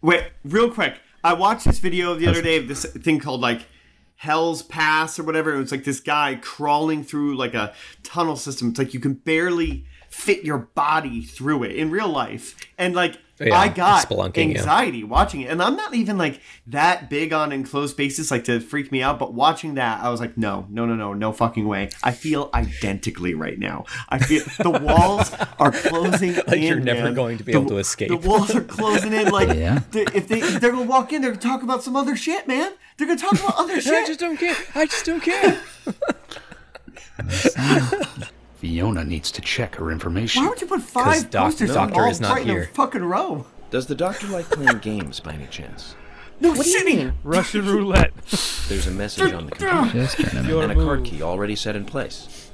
Wait, 0.00 0.24
real 0.44 0.70
quick. 0.70 1.00
I 1.24 1.32
watched 1.34 1.64
this 1.64 1.80
video 1.80 2.14
the 2.14 2.28
other 2.28 2.42
day 2.42 2.58
of 2.58 2.68
this 2.68 2.84
thing 2.84 3.18
called 3.18 3.40
like 3.40 3.66
Hell's 4.14 4.62
Pass 4.62 5.18
or 5.18 5.24
whatever. 5.24 5.52
It 5.52 5.58
was 5.58 5.72
like 5.72 5.82
this 5.82 5.98
guy 5.98 6.36
crawling 6.40 7.02
through 7.02 7.36
like 7.36 7.54
a 7.54 7.74
tunnel 8.04 8.36
system. 8.36 8.68
It's 8.68 8.78
like 8.78 8.94
you 8.94 9.00
can 9.00 9.14
barely 9.14 9.84
fit 10.10 10.44
your 10.44 10.58
body 10.58 11.22
through 11.22 11.64
it 11.64 11.72
in 11.72 11.90
real 11.90 12.08
life. 12.08 12.54
And 12.78 12.94
like 12.94 13.18
Yeah, 13.48 13.58
I 13.58 13.68
got 13.68 14.06
spelunking, 14.08 14.52
yeah. 14.52 14.58
anxiety 14.58 15.04
watching 15.04 15.42
it. 15.42 15.50
And 15.50 15.62
I'm 15.62 15.76
not 15.76 15.94
even 15.94 16.18
like 16.18 16.40
that 16.66 17.10
big 17.10 17.32
on 17.32 17.52
enclosed 17.52 17.92
spaces 17.92 18.30
like 18.30 18.44
to 18.44 18.60
freak 18.60 18.92
me 18.92 19.02
out, 19.02 19.18
but 19.18 19.34
watching 19.34 19.74
that 19.74 20.02
I 20.02 20.10
was 20.10 20.20
like, 20.20 20.36
no, 20.38 20.66
no, 20.70 20.86
no, 20.86 20.94
no, 20.94 21.12
no 21.12 21.32
fucking 21.32 21.66
way. 21.66 21.90
I 22.02 22.12
feel 22.12 22.50
identically 22.54 23.34
right 23.34 23.58
now. 23.58 23.84
I 24.08 24.18
feel 24.18 24.44
the 24.58 24.70
walls 24.82 25.32
are 25.58 25.72
closing 25.72 26.34
Like 26.34 26.52
in. 26.54 26.62
you're 26.62 26.80
never 26.80 27.04
man. 27.04 27.14
going 27.14 27.38
to 27.38 27.44
be 27.44 27.52
The- 27.52 27.58
able 27.58 27.68
to 27.70 27.78
escape. 27.78 28.08
The 28.08 28.16
walls 28.16 28.54
are 28.54 28.62
closing 28.64 29.12
in 29.12 29.28
like 29.30 29.48
Yeah. 29.56 29.80
they- 29.90 30.02
if 30.14 30.28
they 30.28 30.40
if 30.40 30.60
they're 30.60 30.72
gonna 30.72 30.82
walk 30.84 31.12
in, 31.12 31.22
they're 31.22 31.30
gonna 31.32 31.40
talk 31.42 31.62
about 31.62 31.82
some 31.82 31.96
other 31.96 32.16
shit, 32.16 32.46
man. 32.48 32.72
They're 32.96 33.06
gonna 33.06 33.18
talk 33.20 33.32
about 33.32 33.58
other 33.58 33.80
shit. 33.80 33.92
I 33.94 34.06
just 34.06 34.20
don't 34.20 34.36
care. 34.36 34.56
I 34.74 34.86
just 34.86 35.04
don't 35.04 35.20
care. 35.22 35.60
Fiona 38.62 39.02
needs 39.04 39.32
to 39.32 39.40
check 39.40 39.74
her 39.74 39.90
information. 39.90 40.44
Why 40.44 40.50
would 40.50 40.60
you 40.60 40.68
put 40.68 40.82
five 40.82 41.30
doc- 41.30 41.46
posters 41.46 41.74
doctor 41.74 42.02
all 42.02 42.08
is 42.10 42.20
not 42.20 42.34
right 42.34 42.42
in 42.42 42.48
here. 42.48 42.62
a 42.62 42.66
fucking 42.68 43.02
row? 43.04 43.44
Does 43.72 43.88
the 43.88 43.96
doctor 43.96 44.28
like 44.28 44.48
playing 44.48 44.78
games 44.78 45.18
by 45.18 45.32
any 45.32 45.48
chance? 45.48 45.96
No, 46.38 46.50
What 46.50 46.62
do 46.62 46.70
you 46.70 46.78
Sydney. 46.78 46.96
mean? 46.96 47.12
Russian 47.24 47.66
roulette. 47.66 48.14
There's 48.68 48.86
a 48.86 48.92
message 48.92 49.32
on 49.32 49.46
the 49.46 49.50
computer 49.56 49.90
Just 49.98 50.16
turn 50.16 50.30
him 50.44 50.48
Your 50.48 50.62
and 50.62 50.70
a 50.70 50.74
card 50.76 51.02
key 51.04 51.22
already 51.22 51.56
set 51.56 51.74
in 51.74 51.84
place. 51.84 52.50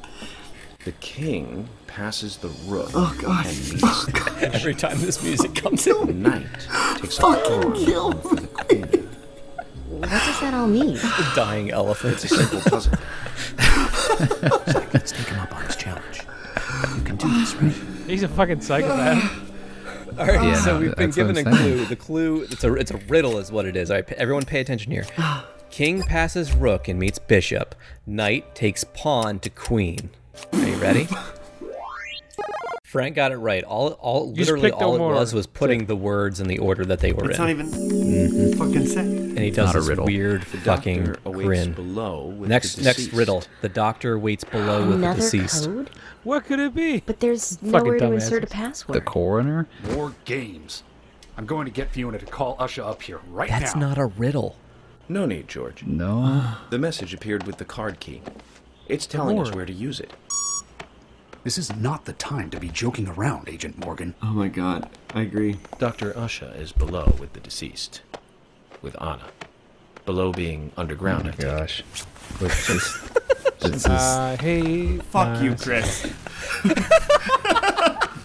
The 0.86 0.92
king 0.92 1.68
passes 1.86 2.38
the 2.38 2.48
rook 2.66 2.88
Oh 2.94 3.14
god. 3.20 3.44
and 3.44 3.54
oh, 3.82 4.04
meets 4.06 4.06
the 4.06 4.50
Every 4.54 4.74
time 4.74 4.98
this 5.02 5.22
music 5.22 5.54
comes 5.56 5.86
in. 5.86 6.06
The 6.06 6.14
knight 6.14 6.46
takes 7.02 7.18
a 7.18 7.20
Fucking 7.20 7.62
pawn 7.62 7.84
kill 7.84 8.12
for 8.12 8.34
the 8.36 8.46
queen. 8.46 9.07
What 9.98 10.10
does 10.10 10.40
that 10.40 10.54
all 10.54 10.66
mean? 10.68 10.94
The 10.94 11.32
dying 11.36 11.70
elephant. 11.70 12.14
It's 12.14 12.24
a 12.24 12.28
simple 12.28 12.60
puzzle. 12.60 12.92
Zach, 13.58 14.94
let's 14.94 15.12
take 15.12 15.26
him 15.28 15.40
up 15.40 15.54
on 15.54 15.64
his 15.66 15.76
challenge. 15.76 16.22
You 16.96 17.02
can 17.02 17.16
do 17.16 17.28
this, 17.40 17.54
right? 17.56 17.72
He's 18.06 18.22
a 18.22 18.28
fucking 18.28 18.60
psychopath. 18.60 19.44
All 20.18 20.26
right, 20.26 20.42
Yeah, 20.42 20.54
so 20.54 20.74
no, 20.74 20.80
we've 20.80 20.96
been 20.96 21.10
that's 21.10 21.16
what 21.18 21.26
given 21.34 21.46
a 21.46 21.50
I'm 21.50 21.56
saying. 21.56 21.76
clue. 21.76 21.84
The 21.86 21.96
clue, 21.96 22.42
it's 22.50 22.64
a 22.64 22.74
it's 22.74 22.90
a 22.90 22.96
riddle, 23.08 23.38
is 23.38 23.52
what 23.52 23.66
it 23.66 23.76
is. 23.76 23.90
All 23.90 23.96
right, 23.98 24.06
p- 24.06 24.14
everyone, 24.16 24.44
pay 24.44 24.60
attention 24.60 24.90
here. 24.92 25.04
King 25.70 26.02
passes 26.02 26.52
rook 26.54 26.88
and 26.88 26.98
meets 26.98 27.18
bishop. 27.18 27.74
Knight 28.06 28.54
takes 28.54 28.84
pawn 28.84 29.38
to 29.40 29.50
queen. 29.50 30.10
Are 30.52 30.58
you 30.66 30.76
ready? 30.76 31.06
Frank 32.88 33.14
got 33.16 33.32
it 33.32 33.36
right. 33.36 33.62
All, 33.64 33.88
all, 34.00 34.32
just 34.32 34.50
literally, 34.50 34.72
all 34.72 34.96
it 34.96 34.98
was 34.98 35.34
was 35.34 35.46
putting 35.46 35.84
the 35.84 35.94
words 35.94 36.40
in 36.40 36.48
the 36.48 36.58
order 36.58 36.86
that 36.86 37.00
they 37.00 37.12
were 37.12 37.28
It's 37.28 37.38
in. 37.38 37.44
not 37.44 37.50
even 37.50 37.66
mm-hmm. 37.66 38.58
fucking 38.58 38.86
set. 38.86 39.04
and 39.04 39.38
he 39.38 39.50
does 39.50 39.66
not 39.66 39.74
a 39.74 39.80
this 39.80 39.88
riddle. 39.90 40.06
weird 40.06 40.40
The 40.44 40.56
fucking 40.56 41.04
doctor 41.04 41.20
awaits 41.26 41.46
grin. 41.46 41.72
below 41.74 42.24
with 42.28 42.48
Next, 42.48 42.76
the 42.76 42.84
next 42.84 43.12
riddle. 43.12 43.44
The 43.60 43.68
doctor 43.68 44.18
waits 44.18 44.44
below 44.44 44.78
with 44.80 44.88
the 44.88 44.94
Another 45.06 45.20
deceased. 45.20 45.66
code? 45.66 45.90
What 46.24 46.46
could 46.46 46.60
it 46.60 46.74
be? 46.74 47.00
But 47.04 47.20
there's 47.20 47.56
Fucking 47.58 47.70
nowhere 47.72 47.98
to 47.98 48.04
dumbasses. 48.06 48.14
insert 48.14 48.44
a 48.44 48.46
password. 48.46 48.96
The 48.96 49.00
coroner? 49.02 49.66
More 49.92 50.14
games. 50.24 50.82
I'm 51.36 51.44
going 51.44 51.66
to 51.66 51.70
get 51.70 51.90
Fiona 51.90 52.18
to 52.18 52.24
call 52.24 52.56
Usha 52.56 52.86
up 52.88 53.02
here 53.02 53.20
right 53.28 53.50
That's 53.50 53.74
now. 53.74 53.88
not 53.88 53.98
a 53.98 54.06
riddle. 54.06 54.56
No 55.10 55.26
need, 55.26 55.46
George. 55.46 55.84
No. 55.84 56.54
The 56.70 56.78
message 56.78 57.12
appeared 57.12 57.46
with 57.46 57.58
the 57.58 57.66
card 57.66 58.00
key. 58.00 58.22
It's 58.88 59.06
telling 59.06 59.38
us 59.38 59.52
where 59.52 59.66
to 59.66 59.72
use 59.74 60.00
it. 60.00 60.14
This 61.44 61.56
is 61.58 61.74
not 61.76 62.04
the 62.04 62.12
time 62.14 62.50
to 62.50 62.60
be 62.60 62.68
joking 62.68 63.08
around, 63.08 63.48
Agent 63.48 63.78
Morgan. 63.78 64.14
Oh 64.22 64.26
my 64.32 64.48
god. 64.48 64.90
I 65.14 65.22
agree. 65.22 65.56
Dr. 65.78 66.12
Usha 66.12 66.58
is 66.60 66.72
below 66.72 67.14
with 67.18 67.32
the 67.32 67.40
deceased, 67.40 68.02
with 68.82 69.00
Anna. 69.00 69.28
Below 70.04 70.32
being 70.32 70.72
underground, 70.76 71.26
oh 71.26 71.28
I 71.28 71.32
take 71.32 71.40
it. 71.40 71.44
Gosh. 71.44 71.82
What's 72.38 72.66
this? 72.68 72.98
This 73.60 73.74
is, 73.76 73.86
uh, 73.86 74.36
I 74.38 74.42
hate. 74.42 75.02
Fuck 75.04 75.42
you. 75.42 75.52
Uh, 75.52 75.56
Chris. 75.56 76.02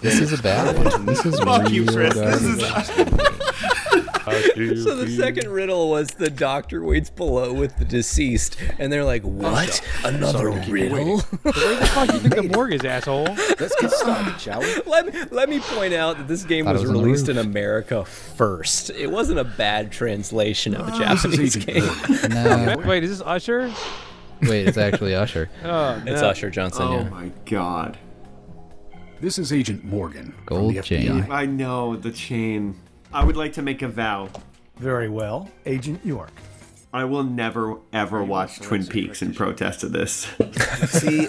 this 0.01 0.20
is 0.20 0.34
a 0.38 0.41
bad 0.41 0.78
one. 0.78 1.05
This 1.05 1.26
is 1.26 1.39
Fuck 1.43 1.70
you, 1.72 1.84
real 1.86 1.93
Chris. 1.93 2.14
This 2.16 2.70
garbage. 2.70 2.89
is 3.07 3.49
So 4.24 4.95
the 4.95 5.13
second 5.17 5.49
riddle 5.49 5.89
was 5.89 6.09
the 6.09 6.30
doctor 6.30 6.84
waits 6.84 7.09
below 7.09 7.53
with 7.53 7.78
the 7.78 7.86
deceased, 7.86 8.57
and 8.80 8.91
they're 8.91 9.03
like, 9.03 9.24
oh, 9.24 9.30
"What? 9.30 9.82
Another 10.03 10.49
riddle?" 10.49 11.19
Where 11.41 11.76
the 11.76 11.89
fuck 11.93 12.07
do 12.07 12.13
you 12.15 12.19
think 12.21 12.36
the 12.36 12.43
morgue 12.43 12.74
is, 12.74 12.86
asshole? 12.86 13.26
Let's 13.59 13.76
get 13.80 13.91
started, 13.91 14.39
shall 14.39 14.61
we? 14.61 14.82
let 14.86 15.05
me 15.05 15.21
let 15.32 15.49
me 15.49 15.59
point 15.59 15.93
out 15.93 16.17
that 16.17 16.28
this 16.28 16.43
game 16.43 16.65
was 16.65 16.82
was 16.82 16.91
released 16.91 17.30
in. 17.30 17.38
America 17.43 18.05
first. 18.05 18.89
It 18.91 19.11
wasn't 19.11 19.39
a 19.39 19.43
bad 19.43 19.91
translation 19.91 20.76
of 20.76 20.88
a 20.88 20.91
ah. 20.91 20.97
Japanese 20.97 21.55
game. 21.55 21.84
No. 22.30 22.82
Wait, 22.86 23.03
is 23.03 23.09
this 23.09 23.21
Usher? 23.26 23.71
Wait, 24.43 24.67
it's 24.67 24.78
actually 24.78 25.13
Usher. 25.15 25.49
Oh, 25.63 26.01
It's 26.05 26.21
no. 26.21 26.30
Usher 26.30 26.49
Johnson. 26.49 26.84
Oh 26.84 26.97
yeah. 26.99 27.09
my 27.09 27.32
god. 27.45 27.97
This 29.19 29.38
is 29.38 29.53
Agent 29.53 29.84
Morgan 29.84 30.34
Gold 30.45 30.74
from 30.74 30.76
the 30.76 30.82
chain. 30.82 31.07
FBI. 31.07 31.30
I 31.30 31.45
know 31.45 31.95
the 31.95 32.11
chain. 32.11 32.76
I 33.14 33.24
would 33.24 33.38
like 33.38 33.53
to 33.53 33.61
make 33.61 33.82
a 33.82 33.88
vow. 33.88 34.30
Very 34.78 35.07
well, 35.07 35.51
Agent 35.66 36.03
York. 36.03 36.32
I 36.91 37.05
will 37.05 37.24
never 37.24 37.78
ever 37.91 38.24
watch 38.24 38.59
Twin 38.59 38.86
Peaks 38.86 39.24
in 39.24 39.34
protest 39.34 39.84
of 39.84 39.91
this. 39.91 40.28
See, 40.88 41.28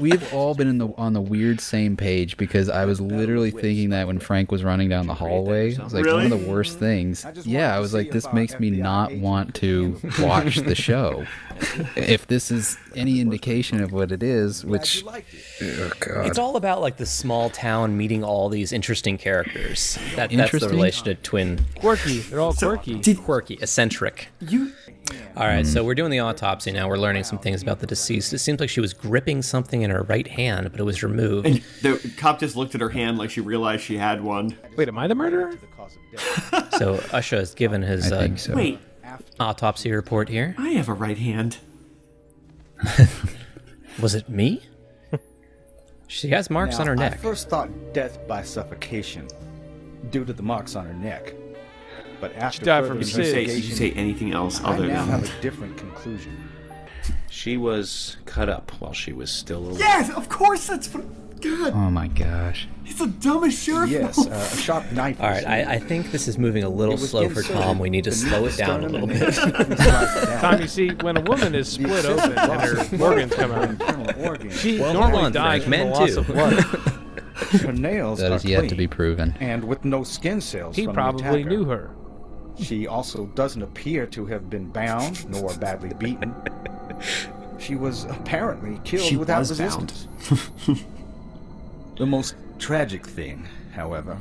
we've 0.00 0.34
all 0.34 0.54
been 0.56 0.66
in 0.66 0.78
the 0.78 0.88
on 0.96 1.12
the 1.12 1.20
weird 1.20 1.60
same 1.60 1.96
page 1.96 2.36
because 2.36 2.68
I 2.68 2.84
was 2.86 3.00
literally 3.00 3.52
thinking 3.52 3.90
that 3.90 4.08
when 4.08 4.18
Frank 4.18 4.50
was 4.50 4.64
running 4.64 4.88
down 4.88 5.06
the 5.06 5.14
hallway. 5.14 5.72
It 5.72 5.82
was 5.82 5.94
like 5.94 6.06
one 6.06 6.24
of 6.24 6.30
the 6.30 6.50
worst 6.50 6.80
things. 6.80 7.24
Yeah, 7.44 7.74
I 7.74 7.78
was 7.78 7.94
like, 7.94 8.10
this 8.10 8.32
makes 8.32 8.58
me 8.58 8.70
not 8.70 9.14
want 9.14 9.54
to 9.56 10.00
watch 10.20 10.56
the 10.56 10.74
show. 10.74 11.24
if 11.96 12.26
this 12.26 12.50
is 12.50 12.76
any 12.94 13.20
indication 13.20 13.82
of 13.82 13.92
what 13.92 14.12
it 14.12 14.22
is, 14.22 14.64
which 14.64 15.04
oh 15.04 15.90
god, 16.00 16.26
It's 16.26 16.38
all 16.38 16.56
about 16.56 16.80
like 16.80 16.96
the 16.96 17.06
small 17.06 17.50
town 17.50 17.96
meeting 17.96 18.22
all 18.24 18.48
these 18.48 18.72
interesting 18.72 19.18
characters. 19.18 19.98
That, 20.14 20.30
that's 20.30 20.34
the 20.34 20.42
Interesting? 20.42 20.70
relation 20.70 21.04
to 21.04 21.14
twin. 21.16 21.64
Quirky. 21.78 22.20
They're 22.20 22.40
all 22.40 22.52
quirky. 22.52 23.14
Quirky, 23.14 23.54
eccentric. 23.60 24.28
You. 24.40 24.72
All 25.36 25.46
right, 25.46 25.66
so 25.66 25.84
we're 25.84 25.94
doing 25.94 26.10
the 26.10 26.18
autopsy 26.18 26.72
now. 26.72 26.88
We're 26.88 26.98
learning 26.98 27.24
some 27.24 27.38
things 27.38 27.62
about 27.62 27.78
the 27.78 27.86
deceased. 27.86 28.32
It 28.32 28.38
seems 28.38 28.58
like 28.58 28.68
she 28.68 28.80
was 28.80 28.92
gripping 28.92 29.42
something 29.42 29.82
in 29.82 29.90
her 29.90 30.02
right 30.02 30.26
hand, 30.26 30.70
but 30.72 30.80
it 30.80 30.82
was 30.82 31.02
removed. 31.02 31.46
And 31.46 31.62
the 31.82 32.14
cop 32.16 32.40
just 32.40 32.56
looked 32.56 32.74
at 32.74 32.80
her 32.80 32.88
hand 32.88 33.16
like 33.18 33.30
she 33.30 33.40
realized 33.40 33.82
she 33.84 33.98
had 33.98 34.20
one. 34.20 34.56
Wait, 34.76 34.88
am 34.88 34.98
I 34.98 35.06
the 35.06 35.14
murderer? 35.14 35.54
So 36.78 36.96
Usha 36.96 37.38
has 37.38 37.54
given 37.54 37.82
his 37.82 38.12
I 38.12 38.16
uh, 38.16 38.20
think 38.20 38.38
so. 38.38 38.54
Wait, 38.54 38.78
autopsy 39.40 39.92
report 39.92 40.28
here. 40.28 40.54
I 40.58 40.70
have 40.70 40.88
a 40.88 40.94
right 40.94 41.18
hand. 41.18 41.58
Was 44.00 44.14
it 44.14 44.28
me? 44.28 44.62
She 46.08 46.28
has 46.28 46.50
marks 46.50 46.76
Now, 46.76 46.82
on 46.82 46.86
her 46.88 46.96
neck. 46.96 47.14
I 47.14 47.16
first 47.16 47.48
thought 47.48 47.68
death 47.92 48.26
by 48.28 48.42
suffocation 48.42 49.26
due 50.10 50.24
to 50.24 50.32
the 50.32 50.42
marks 50.42 50.76
on 50.76 50.86
her 50.86 50.94
neck. 50.94 51.34
But 52.20 52.34
after 52.36 52.64
died 52.64 52.82
further 52.82 52.88
from 52.94 52.98
Did 53.00 53.08
you 53.08 53.12
say, 53.14 53.22
did 53.22 53.34
you 53.34 53.54
investigation, 53.56 53.76
say 53.76 53.90
anything 54.00 54.32
else 54.32 54.60
I 54.62 54.72
other 54.74 54.86
now 54.86 55.04
than? 55.04 55.20
have 55.20 55.38
a 55.38 55.42
different 55.42 55.76
conclusion. 55.76 56.48
She 57.28 57.56
was 57.56 58.16
cut 58.24 58.48
up 58.48 58.70
while 58.80 58.92
she 58.92 59.12
was 59.12 59.30
still 59.30 59.58
alive. 59.58 59.78
Yes, 59.80 60.10
of 60.10 60.28
course. 60.28 60.66
That's 60.68 60.92
what. 60.94 61.04
God, 61.40 61.72
oh 61.74 61.90
my 61.90 62.08
gosh. 62.08 62.66
he's 62.84 62.98
the 62.98 63.06
dumbest 63.08 63.62
sheriff. 63.62 63.90
Yes, 63.90 64.18
uh, 64.26 64.30
a 64.30 64.56
sharp 64.56 64.90
knife. 64.92 65.20
All 65.20 65.28
right, 65.28 65.46
I, 65.46 65.74
I 65.74 65.78
think 65.78 66.10
this 66.10 66.28
is 66.28 66.38
moving 66.38 66.64
a 66.64 66.68
little 66.68 66.96
slow 66.96 67.28
for 67.28 67.40
inserted 67.40 67.62
Tom. 67.62 67.78
We 67.78 67.90
need 67.90 68.04
to 68.04 68.12
slow 68.12 68.46
it 68.46 68.56
down 68.56 68.84
a 68.84 68.88
little 68.88 69.06
bit. 69.06 69.34
sliced. 69.34 70.28
Tom, 70.40 70.60
you 70.60 70.68
see, 70.68 70.88
when 71.02 71.16
a 71.16 71.20
woman 71.20 71.54
is 71.54 71.68
split 71.68 72.04
open 72.06 72.36
and 72.38 72.60
her 72.62 73.02
organs 73.04 73.34
come 73.34 73.52
out, 73.52 73.68
Internal 73.70 74.24
organs. 74.26 74.58
she 74.60 74.78
Well, 74.80 74.94
normally 74.94 75.12
hold 75.12 75.24
on, 75.26 75.32
dies 75.32 75.62
Frank, 75.62 75.62
from 75.64 75.70
men 75.70 75.90
loss 75.90 76.14
too. 76.14 76.20
of 76.20 76.26
blood. 76.26 76.52
Her 77.36 77.72
nails 77.72 78.18
That 78.20 78.32
are 78.32 78.36
is 78.36 78.44
yet 78.46 78.68
to 78.70 78.74
be 78.74 78.86
proven. 78.88 79.34
and 79.40 79.62
with 79.62 79.84
no 79.84 80.04
skin 80.04 80.40
cells. 80.40 80.74
He 80.74 80.84
from 80.84 80.94
the 80.94 81.00
probably 81.00 81.40
attacker. 81.42 81.48
knew 81.50 81.64
her. 81.66 81.90
She 82.58 82.86
also 82.86 83.26
doesn't 83.26 83.60
appear 83.60 84.06
to 84.06 84.24
have 84.24 84.48
been 84.48 84.70
bound 84.70 85.28
nor 85.28 85.52
badly 85.56 85.92
beaten. 85.98 86.34
She 87.58 87.74
was 87.76 88.04
apparently 88.04 88.80
killed 88.84 89.04
She 89.04 89.16
without 89.18 89.40
was 89.40 89.58
bound. 89.58 89.92
resistance. 90.16 90.78
the 91.96 92.06
most 92.06 92.34
tragic 92.58 93.06
thing, 93.06 93.46
however, 93.74 94.16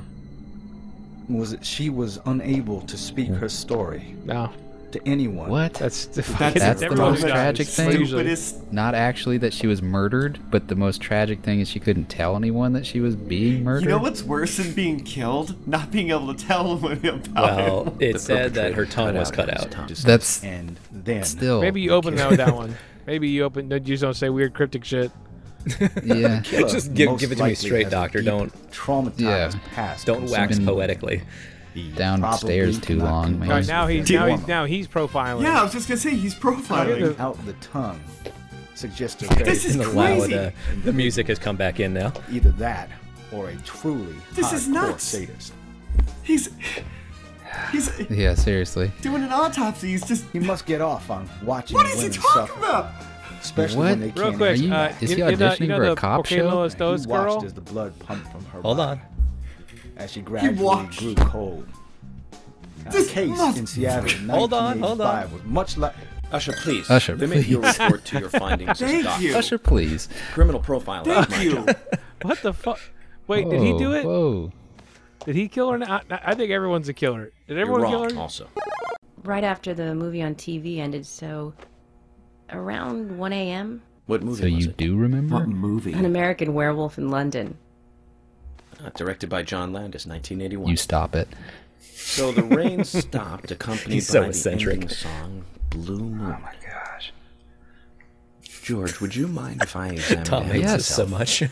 was 1.28 1.52
that 1.52 1.66
she 1.66 1.90
was 1.90 2.20
unable 2.26 2.82
to 2.82 2.98
speak 2.98 3.30
her 3.30 3.50
story 3.50 4.16
No, 4.26 4.52
to 4.92 5.08
anyone. 5.08 5.50
What? 5.50 5.74
that's 5.74 6.06
the 6.06 6.22
That's, 6.22 6.60
That's 6.60 6.82
the 6.82 6.96
most 6.96 7.22
dies, 7.22 7.32
tragic 7.32 7.68
thing? 7.68 7.92
usually. 8.00 8.36
Stupidest. 8.36 8.72
Not 8.72 8.94
actually 8.94 9.40
that 9.40 9.52
she 9.52 9.66
was 9.68 9.82
murdered, 9.82 10.40
but 10.52 10.68
the 10.68 10.76
most 10.76 11.02
tragic 11.02 11.42
thing 11.42 11.60
is 11.62 11.68
she 11.68 11.80
couldn't 11.80 12.06
tell 12.06 12.36
anyone 12.36 12.74
that 12.74 12.86
she 12.86 13.00
was 13.00 13.16
being 13.16 13.64
murdered. 13.64 13.84
You 13.84 13.90
know 13.90 13.98
what's 13.98 14.22
worse 14.24 14.58
than 14.58 14.72
being 14.74 15.04
killed? 15.04 15.68
Not 15.68 15.90
being 15.92 16.12
able 16.12 16.34
to 16.34 16.46
tell 16.46 16.72
anyone 16.86 17.22
about 17.26 17.34
Well, 17.58 17.96
it. 18.00 18.16
it 18.18 18.20
said 18.22 18.54
that 18.54 18.74
her 18.76 18.86
tongue 18.86 19.16
was 19.16 19.32
cut 19.32 19.50
at 19.50 19.74
his 19.90 20.00
out. 20.06 20.06
That's 20.06 20.44
And 20.44 20.78
then 20.92 21.24
still 21.24 21.60
Maybe 21.68 21.82
you 21.82 21.92
open 21.92 22.16
that 22.16 22.30
with 22.30 22.38
that 22.38 22.56
one. 22.56 22.76
Maybe 23.08 23.30
you 23.30 23.44
open. 23.44 23.70
You 23.72 23.80
just 23.80 24.02
don't 24.02 24.14
say 24.16 24.30
weird 24.30 24.54
cryptic 24.54 24.84
shit. 24.86 25.12
yeah. 26.04 26.42
Just 26.42 26.94
give- 26.94 27.18
give 27.20 27.32
it 27.32 27.36
to 27.38 27.44
me 27.46 27.56
straight, 27.56 27.90
doctor, 27.90 28.22
don't- 28.22 28.54
traumatized 28.72 29.20
Yeah. 29.20 29.52
past. 29.74 30.06
Don't 30.06 30.30
wax 30.30 30.60
poetically. 30.60 31.22
Downstairs 31.96 32.80
too 32.80 33.00
long, 33.00 33.40
man. 33.40 33.50
All 33.52 33.56
right, 33.58 33.66
converse 33.66 33.68
now 33.68 33.88
he's 33.88 34.10
now 34.10 34.28
he's 34.28 34.48
now 34.48 34.66
he's 34.66 34.88
profiling. 34.88 35.44
Yeah, 35.44 35.60
I 35.60 35.64
was 35.64 35.74
just 35.74 35.88
gonna 35.90 36.00
say 36.00 36.12
he's 36.16 36.34
profiling. 36.36 37.20
out 37.20 37.44
the 37.46 37.54
tongue 37.54 38.00
suggests 38.76 39.22
a 39.24 39.28
This 39.44 39.66
is 39.66 39.74
In 39.76 39.80
the 39.80 39.86
crazy. 39.86 40.36
uh, 40.36 40.52
the 40.84 40.94
music 40.94 41.28
has 41.28 41.38
come 41.40 41.56
back 41.58 41.80
in 41.82 41.94
now. 41.94 42.14
either 42.32 42.52
that 42.52 42.90
or 43.32 43.50
a 43.50 43.56
truly 43.66 44.16
This 44.34 44.54
is 44.54 44.68
hardcore 44.68 44.74
nuts. 44.74 45.04
sadist. 45.04 45.54
He's 46.24 46.50
he's 47.72 47.92
Yeah, 48.10 48.36
seriously. 48.36 48.92
doing 49.02 49.24
an 49.24 49.32
autopsy. 49.32 49.90
He's 49.90 50.06
just. 50.08 50.24
He 50.32 50.40
must 50.40 50.66
get 50.66 50.80
off 50.82 51.10
on 51.10 51.30
watching 51.44 51.76
What 51.76 51.88
is 51.88 52.02
he 52.02 52.08
talking 52.10 52.22
suffer, 52.48 52.60
about? 52.60 52.92
Especially 53.46 53.78
What? 53.78 53.86
when 53.92 54.00
they 54.02 54.08
Real 54.08 54.16
can't. 54.26 54.38
quick, 54.38 54.58
you- 54.60 54.74
uh, 54.74 54.94
is 55.02 55.02
you, 55.02 55.08
he 55.08 55.14
you 55.32 55.38
know, 55.38 55.50
auditioning 55.50 55.60
you 55.62 55.68
know 55.68 55.78
for 55.78 55.84
a 55.86 55.96
cop 55.96 56.20
Okay 56.22 56.38
show? 56.38 56.46
Lois 56.48 56.74
He 56.74 56.80
Dose 56.80 57.08
watched 57.08 57.34
girl? 57.40 57.46
as 57.46 57.54
the 57.54 57.62
blood 57.62 57.98
pumped 58.00 58.32
from 58.32 58.44
her 58.46 58.62
Hold 58.62 58.78
body 58.78 59.02
on. 59.02 59.08
as 59.98 60.12
she 60.12 60.22
gradually 60.22 60.62
watched. 60.64 61.00
grew 61.00 61.16
cold. 61.16 61.68
Now, 62.84 62.92
This 62.92 63.10
case 63.12 63.30
must- 63.30 63.58
in 63.58 63.66
Seattle 63.68 64.10
in 64.12 64.30
Hold 64.30 64.54
on, 64.54 64.80
hold 64.80 65.02
on. 65.02 65.32
was 65.32 65.44
much 65.44 65.78
like 65.78 65.94
Usher, 66.32 66.54
please. 66.54 66.90
Usher, 66.90 67.16
limit 67.16 67.48
your 67.48 67.62
please. 67.62 67.80
report 67.80 68.06
to 68.06 68.20
your 68.20 68.30
findings 68.30 68.70
as 68.70 68.82
a 68.82 69.04
Thank 69.04 69.22
you. 69.22 69.36
Usher, 69.36 69.58
please. 69.58 70.10
Criminal 70.34 70.60
profiling 70.62 71.26
Thank 71.28 71.44
you. 71.44 71.66
What 72.24 72.42
the 72.42 72.52
fuck? 72.54 72.80
Wait, 73.28 73.50
did 73.50 73.62
he 73.62 73.78
do 73.78 73.94
it? 73.94 74.04
Whoa. 74.06 74.52
Did 75.26 75.36
he 75.36 75.48
kill 75.48 75.72
her? 75.72 75.80
I, 75.84 76.02
I 76.10 76.36
think 76.36 76.52
everyone's 76.52 76.90
a 76.90 76.94
killer. 76.94 77.26
Did 77.48 77.58
You're 77.58 77.62
everyone 77.62 77.88
kill 77.90 78.04
her? 78.04 78.20
also. 78.20 78.48
Right 79.24 79.44
after 79.44 79.74
the 79.74 79.96
movie 79.96 80.22
on 80.22 80.36
TV 80.36 80.78
ended, 80.80 81.06
so 81.06 81.54
around 82.52 83.18
1 83.18 83.34
a.m., 83.34 83.82
What 84.06 84.22
movie 84.24 84.42
So 84.42 84.56
was 84.56 84.66
you 84.66 84.70
it? 84.72 84.78
do 84.78 84.96
remember? 84.98 85.36
What 85.36 85.48
movie? 85.48 85.94
An 85.94 86.06
American 86.06 86.54
Werewolf 86.54 86.98
in 86.98 87.10
London. 87.10 87.58
Uh, 88.84 88.90
directed 88.96 89.30
by 89.30 89.42
John 89.44 89.72
Landis, 89.74 90.06
1981. 90.06 90.70
You 90.70 90.78
stop 90.78 91.16
it. 91.16 91.28
So 91.80 92.32
the 92.32 92.44
rain 92.44 92.84
stopped, 92.84 93.50
accompanied 93.52 93.96
He's 93.96 94.08
so 94.08 94.20
by 94.20 94.26
the 94.26 94.30
eccentric. 94.30 94.74
ending 94.74 94.90
song 94.90 95.46
"Blue 95.70 96.00
Moon." 96.00 96.22
Oh 96.38 96.40
my 96.42 96.54
gosh, 96.62 97.14
George, 98.64 99.00
would 99.02 99.16
you 99.16 99.28
mind 99.28 99.62
if 99.64 99.76
I 99.76 99.88
examined 99.92 100.26
Tom 100.26 100.44
him 100.44 100.52
hates 100.52 100.64
Yes. 100.66 100.74
us 100.82 100.88
so 100.88 101.06
much. 101.08 101.44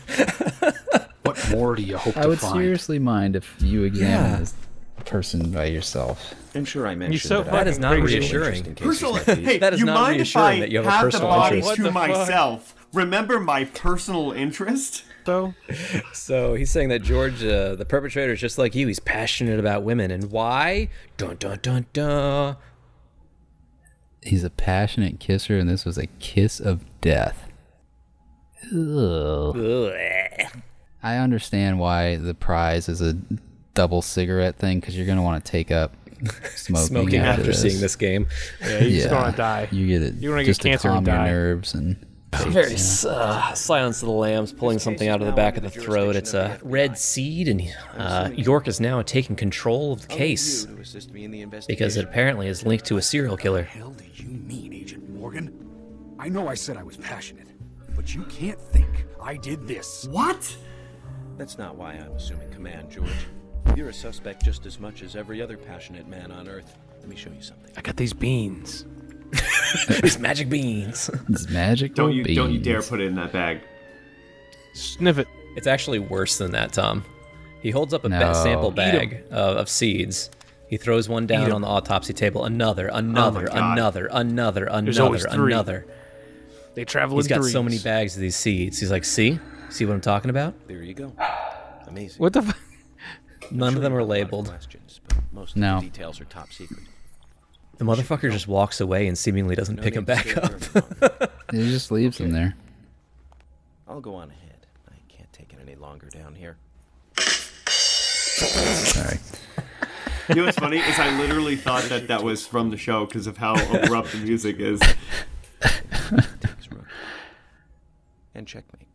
What 1.22 1.50
more 1.50 1.74
do 1.74 1.82
you 1.82 1.96
hope 1.96 2.16
I 2.16 2.22
to 2.22 2.28
would 2.28 2.40
seriously 2.40 2.98
mind 2.98 3.34
if 3.36 3.54
you 3.58 3.84
examine 3.84 4.30
Yeah. 4.32 4.36
this 4.40 4.54
person 5.06 5.50
by 5.50 5.66
yourself. 5.66 6.34
I'm 6.54 6.64
sure 6.64 6.86
I 6.86 6.94
mentioned 6.94 7.22
so 7.28 7.42
that. 7.42 7.52
That 7.52 7.66
I 7.66 7.70
is 7.70 7.76
have 7.76 7.80
not 7.82 7.98
reassuring. 8.00 8.64
interest 8.64 8.66
in 8.66 8.74
cases 8.74 9.00
Personal. 9.00 9.14
Hey, 9.44 9.58
That 9.58 9.74
is 9.74 9.80
you 9.80 9.86
not 9.86 9.94
mind 10.00 10.14
if 10.16 10.18
reassuring 10.34 10.46
I 10.56 10.60
that 10.60 10.70
you 10.70 10.82
have 10.82 10.86
a 10.86 11.04
personal 11.04 11.28
the 11.30 11.36
body 11.36 11.56
interest. 11.58 11.76
to 11.76 11.82
What 11.82 11.92
the 11.92 11.98
fuck? 12.14 12.18
myself? 12.18 12.74
Remember 12.92 13.40
my 13.40 13.64
personal 13.64 14.32
interest. 14.32 15.04
So 15.26 15.54
So 16.12 16.54
he's 16.54 16.70
saying 16.70 16.90
that 16.90 17.02
George, 17.02 17.42
uh, 17.42 17.74
the 17.74 17.84
perpetrator, 17.84 18.32
is 18.34 18.40
just 18.40 18.58
like 18.58 18.74
you. 18.74 18.86
He's 18.86 19.00
passionate 19.00 19.58
about 19.58 19.82
women, 19.82 20.10
and 20.10 20.30
why? 20.30 20.90
Dun 21.16 21.36
dun 21.38 21.58
dun 21.62 21.86
dun. 21.92 22.56
He's 24.22 24.44
a 24.44 24.50
passionate 24.50 25.18
kisser, 25.20 25.58
and 25.58 25.68
this 25.68 25.84
was 25.84 25.98
a 25.98 26.06
kiss 26.18 26.60
of 26.60 26.84
death. 27.00 27.48
Ugh. 28.72 29.56
Ugh. 29.56 29.92
I 31.02 31.16
understand 31.16 31.78
why 31.78 32.16
the 32.16 32.32
prize 32.34 32.88
is 32.88 33.02
a 33.02 33.16
double 33.74 34.02
cigarette 34.02 34.56
thing 34.56 34.80
because 34.80 34.96
you're 34.96 35.06
gonna 35.06 35.22
want 35.22 35.44
to 35.44 35.50
take 35.50 35.70
up 35.70 35.92
smoking, 36.54 36.86
Smoking 36.86 37.20
after, 37.20 37.42
after 37.42 37.52
seeing 37.52 37.80
this 37.80 37.96
game. 37.96 38.26
yeah, 38.60 38.78
he's 38.78 39.06
gonna 39.06 39.36
die. 39.36 39.68
You 39.70 39.86
get 39.86 40.02
it. 40.02 40.14
You're 40.14 40.32
gonna 40.32 40.44
get 40.44 40.50
just 40.50 40.62
cancer 40.62 40.88
to 40.88 40.94
and 40.94 41.06
die. 41.06 41.26
your 41.26 41.34
nerves 41.34 41.74
and. 41.74 42.06
Very 42.48 42.74
uh, 42.74 43.52
Silence 43.54 44.02
of 44.02 44.06
the 44.08 44.12
Lambs, 44.12 44.52
pulling 44.52 44.80
something 44.80 45.08
out 45.08 45.20
of 45.20 45.26
the 45.28 45.32
back 45.32 45.56
of 45.56 45.62
the 45.62 45.70
throat. 45.70 46.16
It's 46.16 46.34
a 46.34 46.58
red 46.64 46.98
seed, 46.98 47.46
and 47.46 47.62
uh, 47.96 48.30
York 48.34 48.66
is 48.66 48.80
now 48.80 49.00
taking 49.02 49.36
control 49.36 49.92
of 49.92 50.00
the 50.02 50.08
case 50.08 50.64
To 50.64 50.76
assist 50.80 51.12
me 51.12 51.24
in 51.24 51.30
the 51.30 51.44
because 51.68 51.96
it 51.96 52.04
apparently 52.04 52.48
is 52.48 52.66
linked 52.66 52.86
to 52.86 52.96
a 52.96 53.02
serial 53.02 53.36
killer. 53.36 53.62
hell 53.62 53.90
do 53.92 54.02
you 54.14 54.28
mean, 54.30 54.72
Agent 54.72 55.08
Morgan? 55.10 55.52
I 56.18 56.28
know 56.28 56.48
I 56.48 56.54
said 56.54 56.76
I 56.76 56.82
was 56.82 56.96
passionate, 56.96 57.46
but 57.94 58.12
you 58.12 58.24
can't 58.24 58.60
think 58.60 59.06
I 59.22 59.36
did 59.36 59.68
this. 59.68 60.08
What? 60.10 60.56
That's 61.36 61.56
not 61.56 61.76
why 61.76 61.92
I'm 61.92 62.14
assuming 62.14 62.50
command, 62.50 62.90
George. 62.90 63.10
You're 63.76 63.88
a 63.88 63.92
suspect 63.94 64.44
just 64.44 64.66
as 64.66 64.78
much 64.78 65.02
as 65.02 65.16
every 65.16 65.42
other 65.42 65.56
passionate 65.56 66.06
man 66.08 66.30
on 66.30 66.48
Earth. 66.48 66.76
Let 67.00 67.08
me 67.08 67.16
show 67.16 67.30
you 67.30 67.42
something. 67.42 67.72
I 67.76 67.80
got 67.82 67.96
these 67.96 68.12
beans. 68.12 68.84
These 70.02 70.20
magic 70.20 70.48
beans. 70.48 71.10
It's 71.28 71.48
magic. 71.50 71.96
Don't 71.96 72.12
you 72.12 72.22
don't 72.22 72.52
you 72.52 72.60
dare 72.60 72.82
put 72.82 73.00
it 73.00 73.06
in 73.08 73.16
that 73.16 73.32
bag. 73.32 73.62
Sniff 74.74 75.18
it. 75.18 75.26
It's 75.56 75.66
actually 75.66 75.98
worse 75.98 76.38
than 76.38 76.52
that, 76.52 76.72
Tom. 76.72 77.04
He 77.60 77.70
holds 77.70 77.92
up 77.92 78.04
a 78.04 78.08
ba- 78.08 78.18
No. 78.20 78.32
sample 78.32 78.70
bag 78.70 79.24
of, 79.32 79.56
of 79.56 79.68
seeds. 79.68 80.30
He 80.68 80.76
throws 80.76 81.08
one 81.08 81.26
down 81.26 81.50
on 81.50 81.62
the 81.62 81.66
autopsy 81.66 82.12
table. 82.12 82.44
Another, 82.44 82.90
oh 82.92 82.98
another, 82.98 83.46
God. 83.48 83.72
another, 83.72 84.08
another, 84.12 84.68
There's 84.82 85.00
always 85.00 85.24
another, 85.24 85.36
three. 85.42 85.52
another. 85.52 85.86
They 86.74 86.84
travel 86.84 87.16
He's 87.16 87.26
in 87.26 87.40
got 87.40 87.44
so 87.44 87.62
many 87.62 87.78
bags 87.78 88.14
of 88.14 88.20
these 88.20 88.36
seeds. 88.36 88.78
He's 88.78 88.90
like, 88.92 89.04
see? 89.04 89.40
See 89.68 89.84
what 89.84 89.94
I'm 89.94 90.00
talking 90.00 90.30
about? 90.30 90.54
There 90.68 90.82
you 90.82 90.94
go. 90.94 91.12
Amazing. 91.88 92.18
What 92.18 92.32
the? 92.34 92.40
F- 92.40 92.60
None 93.50 93.72
Sure 93.72 93.78
of 93.78 93.82
them 93.82 93.92
are 93.94 93.98
have 94.00 94.08
a 94.08 94.10
lot 94.10 94.12
of 94.16 94.18
labeled. 94.26 94.48
Questions, 94.48 95.00
but 95.08 95.18
most 95.32 95.50
of 95.52 95.56
No. 95.58 95.80
the 95.80 95.86
details 95.86 96.20
are 96.20 96.24
top 96.24 96.52
secret. 96.52 96.80
The 97.78 97.84
motherfucker 97.84 98.30
just 98.30 98.46
walks 98.48 98.80
away 98.80 99.06
and 99.08 99.18
seemingly 99.18 99.54
doesn't 99.56 99.76
No 99.76 99.82
pick 99.82 99.94
him 99.94 100.04
back 100.04 100.36
up. 100.36 100.62
here 100.62 100.70
any 100.74 100.82
longer. 101.10 101.30
He 101.52 101.70
just 101.70 101.90
leaves 101.90 102.18
them 102.18 102.30
there. 102.30 102.54
I'll 103.88 104.00
go 104.00 104.14
on 104.14 104.30
ahead. 104.30 104.66
I 104.88 104.94
can't 105.08 105.32
take 105.32 105.52
it 105.52 105.58
any 105.60 105.74
longer 105.74 106.08
down 106.08 106.34
here. 106.36 106.56
Sorry. 107.18 109.18
You 110.28 110.36
know 110.36 110.44
what's 110.46 110.58
funny 110.58 110.78
is 110.78 110.98
I 110.98 111.18
literally 111.18 111.56
thought 111.56 111.82
that 111.84 112.08
that 112.08 112.22
was 112.22 112.46
from 112.46 112.70
the 112.70 112.76
show 112.78 113.04
because 113.06 113.26
of 113.26 113.36
how 113.36 113.54
abrupt 113.82 114.12
the 114.12 114.18
music 114.18 114.56
is. 114.58 114.80
And 118.34 118.46
checkmate. 118.46 118.88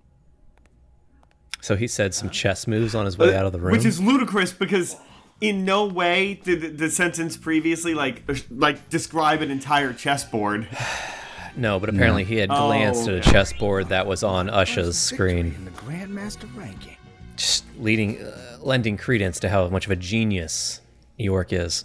So 1.70 1.76
he 1.76 1.86
said 1.86 2.16
some 2.16 2.32
chess 2.32 2.66
moves 2.66 2.96
on 2.96 3.06
his 3.06 3.16
way 3.16 3.36
out 3.36 3.46
of 3.46 3.52
the 3.52 3.60
room. 3.60 3.74
Which 3.74 3.86
is 3.86 4.02
ludicrous 4.02 4.52
because 4.52 4.96
in 5.40 5.66
no 5.66 5.86
way 5.86 6.42
did 6.44 6.80
the 6.80 6.90
sentence 6.90 7.38
previously 7.38 7.94
like 7.94 8.24
uh, 8.28 8.34
like 8.50 8.90
describe 8.90 9.44
an 9.44 9.52
entire 9.52 9.94
chessboard. 9.94 10.68
no, 11.56 11.80
but 11.80 11.88
apparently 11.90 12.24
he 12.24 12.38
had 12.38 12.50
Oh, 12.50 12.66
glanced 12.70 13.08
at 13.08 13.14
a 13.14 13.20
chessboard 13.20 13.90
that 13.90 14.08
was 14.08 14.24
on 14.24 14.50
Usha's 14.50 14.98
screen, 14.98 15.54
In 15.54 15.66
the 15.66 15.70
Grandmaster 15.70 16.50
ranking. 16.58 16.98
just 17.36 17.66
leading, 17.78 18.20
uh, 18.20 18.58
lending 18.62 18.98
credence 18.98 19.40
to 19.42 19.50
how 19.50 19.70
much 19.70 19.86
of 19.86 19.92
a 19.92 19.96
genius 19.96 20.82
York 21.20 21.54
is. 21.54 21.84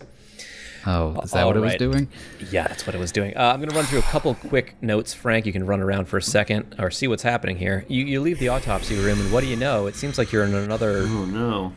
Oh, 0.87 1.19
is 1.23 1.31
that 1.31 1.47
what 1.47 1.57
it 1.57 1.61
was 1.61 1.77
doing? 1.77 2.09
Yeah, 2.51 2.67
that's 2.69 2.87
what 2.87 2.95
it 2.95 2.99
was 2.99 3.11
doing. 3.13 3.37
Uh, 3.37 3.53
I'm 3.53 3.59
going 3.61 3.71
to 3.71 3.75
run 3.77 3.85
through 3.87 4.01
a 4.01 4.03
couple 4.03 4.35
quick 4.35 4.77
notes, 4.83 5.15
Frank. 5.15 5.47
You 5.47 5.53
can 5.53 5.67
run 5.67 5.81
around 5.81 6.07
for 6.07 6.19
a 6.19 6.23
second 6.23 6.75
or 6.79 6.91
see 6.91 7.09
what's 7.09 7.23
happening 7.23 7.57
here. 7.57 7.85
You, 7.89 8.05
you 8.05 8.21
leave 8.21 8.39
the 8.39 8.49
autopsy 8.49 8.97
room, 8.97 9.21
and 9.21 9.33
what 9.33 9.41
do 9.43 9.47
you 9.47 9.57
know? 9.57 9.87
It 9.87 9.97
seems 9.97 10.19
like 10.19 10.31
you're 10.33 10.45
in 10.45 10.55
another 10.55 10.99
oh 11.07 11.25
no 11.25 11.73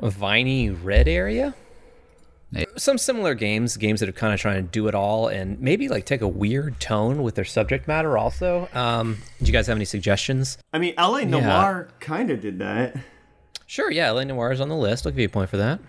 viney 0.00 0.70
red 0.70 1.08
area. 1.08 1.54
Some 2.76 2.98
similar 2.98 3.34
games, 3.34 3.76
games 3.76 3.98
that 3.98 4.08
are 4.08 4.12
kind 4.12 4.32
of 4.32 4.38
trying 4.38 4.56
to 4.56 4.62
do 4.70 4.86
it 4.86 4.94
all, 4.94 5.26
and 5.26 5.60
maybe 5.60 5.88
like 5.88 6.04
take 6.06 6.20
a 6.20 6.28
weird 6.28 6.78
tone 6.78 7.24
with 7.24 7.34
their 7.34 7.44
subject 7.44 7.88
matter. 7.88 8.16
Also, 8.16 8.68
um, 8.72 9.18
do 9.40 9.46
you 9.46 9.52
guys 9.52 9.66
have 9.66 9.76
any 9.76 9.84
suggestions? 9.84 10.56
I 10.72 10.78
mean, 10.78 10.94
LA 10.96 11.18
Yeah. 11.18 11.24
Noir 11.26 11.88
kind 11.98 12.30
of 12.30 12.40
did 12.40 12.60
that. 12.60 12.96
Sure, 13.66 13.90
yeah, 13.90 14.08
LA 14.10 14.22
Noir 14.22 14.52
is 14.52 14.60
on 14.60 14.68
the 14.68 14.76
list. 14.76 15.04
I'll 15.04 15.10
give 15.10 15.18
you 15.18 15.26
a 15.26 15.30
point 15.30 15.50
for 15.50 15.56
that. 15.56 15.80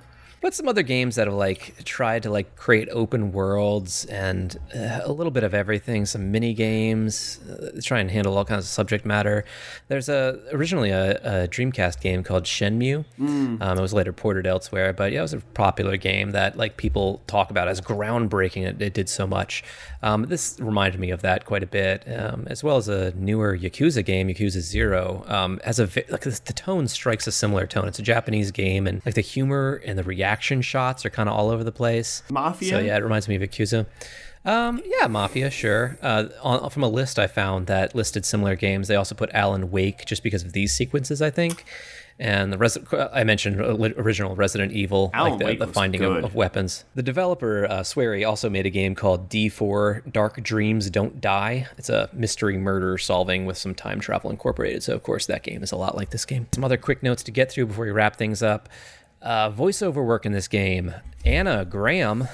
But 0.45 0.53
some 0.53 0.67
other 0.67 0.83
games 0.83 1.15
that 1.15 1.25
have 1.25 1.33
like 1.33 1.73
tried 1.85 2.21
to 2.21 2.29
like 2.29 2.55
create 2.55 2.87
open 2.91 3.31
worlds 3.31 4.05
and 4.05 4.55
uh, 4.75 4.99
a 5.03 5.11
little 5.11 5.31
bit 5.31 5.43
of 5.43 5.55
everything. 5.55 6.05
Some 6.05 6.31
mini 6.31 6.53
games, 6.53 7.39
uh, 7.49 7.81
try 7.81 7.99
and 7.99 8.11
handle 8.11 8.37
all 8.37 8.45
kinds 8.45 8.65
of 8.65 8.69
subject 8.69 9.07
matter. 9.07 9.43
There's 9.87 10.07
a 10.07 10.39
originally 10.51 10.91
a, 10.91 11.13
a 11.13 11.47
Dreamcast 11.47 11.99
game 11.99 12.23
called 12.23 12.43
Shenmue. 12.43 13.05
Mm. 13.19 13.59
Um, 13.59 13.77
it 13.79 13.81
was 13.81 13.91
later 13.91 14.13
ported 14.13 14.45
elsewhere, 14.45 14.93
but 14.93 15.11
yeah, 15.11 15.17
it 15.17 15.23
was 15.23 15.33
a 15.33 15.39
popular 15.39 15.97
game 15.97 16.29
that 16.33 16.55
like 16.55 16.77
people 16.77 17.23
talk 17.25 17.49
about 17.49 17.67
as 17.67 17.81
groundbreaking. 17.81 18.67
It, 18.67 18.79
it 18.79 18.93
did 18.93 19.09
so 19.09 19.25
much. 19.25 19.63
Um, 20.03 20.27
this 20.27 20.59
reminded 20.59 21.01
me 21.01 21.09
of 21.09 21.23
that 21.23 21.45
quite 21.45 21.63
a 21.63 21.65
bit, 21.67 22.03
um, 22.15 22.45
as 22.51 22.63
well 22.63 22.77
as 22.77 22.87
a 22.87 23.13
newer 23.15 23.57
Yakuza 23.57 24.05
game, 24.05 24.27
Yakuza 24.27 24.59
Zero. 24.59 25.23
Um, 25.25 25.59
has 25.63 25.79
a 25.79 25.89
like 26.09 26.21
the 26.21 26.39
the 26.45 26.53
tone 26.53 26.87
strikes 26.87 27.25
a 27.25 27.31
similar 27.31 27.65
tone. 27.65 27.87
It's 27.87 27.97
a 27.97 28.03
Japanese 28.03 28.51
game, 28.51 28.85
and 28.85 29.03
like 29.07 29.15
the 29.15 29.21
humor 29.21 29.81
and 29.83 29.97
the 29.97 30.03
reaction 30.03 30.34
shots 30.41 31.05
are 31.05 31.09
kind 31.09 31.29
of 31.29 31.35
all 31.35 31.49
over 31.49 31.63
the 31.63 31.71
place. 31.71 32.23
Mafia? 32.29 32.69
So 32.69 32.79
yeah, 32.79 32.97
it 32.97 33.03
reminds 33.03 33.27
me 33.27 33.35
of 33.35 33.41
Yakuza. 33.41 33.85
Um, 34.45 34.81
yeah, 34.85 35.07
Mafia, 35.07 35.49
sure. 35.49 35.97
Uh, 36.01 36.25
on, 36.43 36.69
from 36.69 36.83
a 36.83 36.87
list 36.87 37.17
I 37.17 37.25
found 37.25 37.65
that 37.67 37.95
listed 37.95 38.25
similar 38.25 38.55
games, 38.55 38.87
they 38.87 38.95
also 38.95 39.15
put 39.15 39.31
Alan 39.33 39.71
Wake 39.71 40.05
just 40.05 40.21
because 40.21 40.43
of 40.43 40.53
these 40.53 40.73
sequences, 40.73 41.21
I 41.21 41.31
think. 41.31 41.65
And 42.17 42.53
the 42.53 42.57
Resi- 42.57 43.09
I 43.13 43.25
mentioned 43.25 43.59
original 43.59 44.35
Resident 44.35 44.71
Evil, 44.71 45.11
Alan 45.13 45.37
like 45.39 45.59
the, 45.59 45.65
the 45.65 45.73
finding 45.73 46.01
of, 46.03 46.23
of 46.23 46.33
weapons. 46.33 46.85
The 46.93 47.03
developer 47.03 47.65
uh, 47.65 47.83
Swery 47.83 48.23
also 48.23 48.49
made 48.49 48.65
a 48.65 48.69
game 48.69 48.95
called 48.95 49.29
D4 49.29 50.13
Dark 50.13 50.41
Dreams 50.41 50.89
Don't 50.89 51.19
Die. 51.19 51.67
It's 51.77 51.89
a 51.89 52.09
mystery 52.13 52.57
murder 52.57 52.97
solving 52.97 53.45
with 53.45 53.57
some 53.57 53.75
time 53.75 53.99
travel 53.99 54.29
incorporated. 54.29 54.81
So 54.83 54.93
of 54.93 55.03
course 55.03 55.25
that 55.25 55.43
game 55.43 55.61
is 55.61 55.73
a 55.73 55.75
lot 55.75 55.97
like 55.97 56.11
this 56.11 56.23
game. 56.23 56.47
Some 56.53 56.63
other 56.63 56.77
quick 56.77 57.03
notes 57.03 57.21
to 57.23 57.31
get 57.31 57.51
through 57.51 57.65
before 57.65 57.83
we 57.83 57.91
wrap 57.91 58.15
things 58.15 58.41
up. 58.41 58.69
Uh, 59.25 59.51
voiceover 59.51 60.05
work 60.05 60.25
in 60.25 60.31
this 60.31 60.47
game. 60.47 60.93
Anna 61.25 61.65
Graham. 61.65 62.27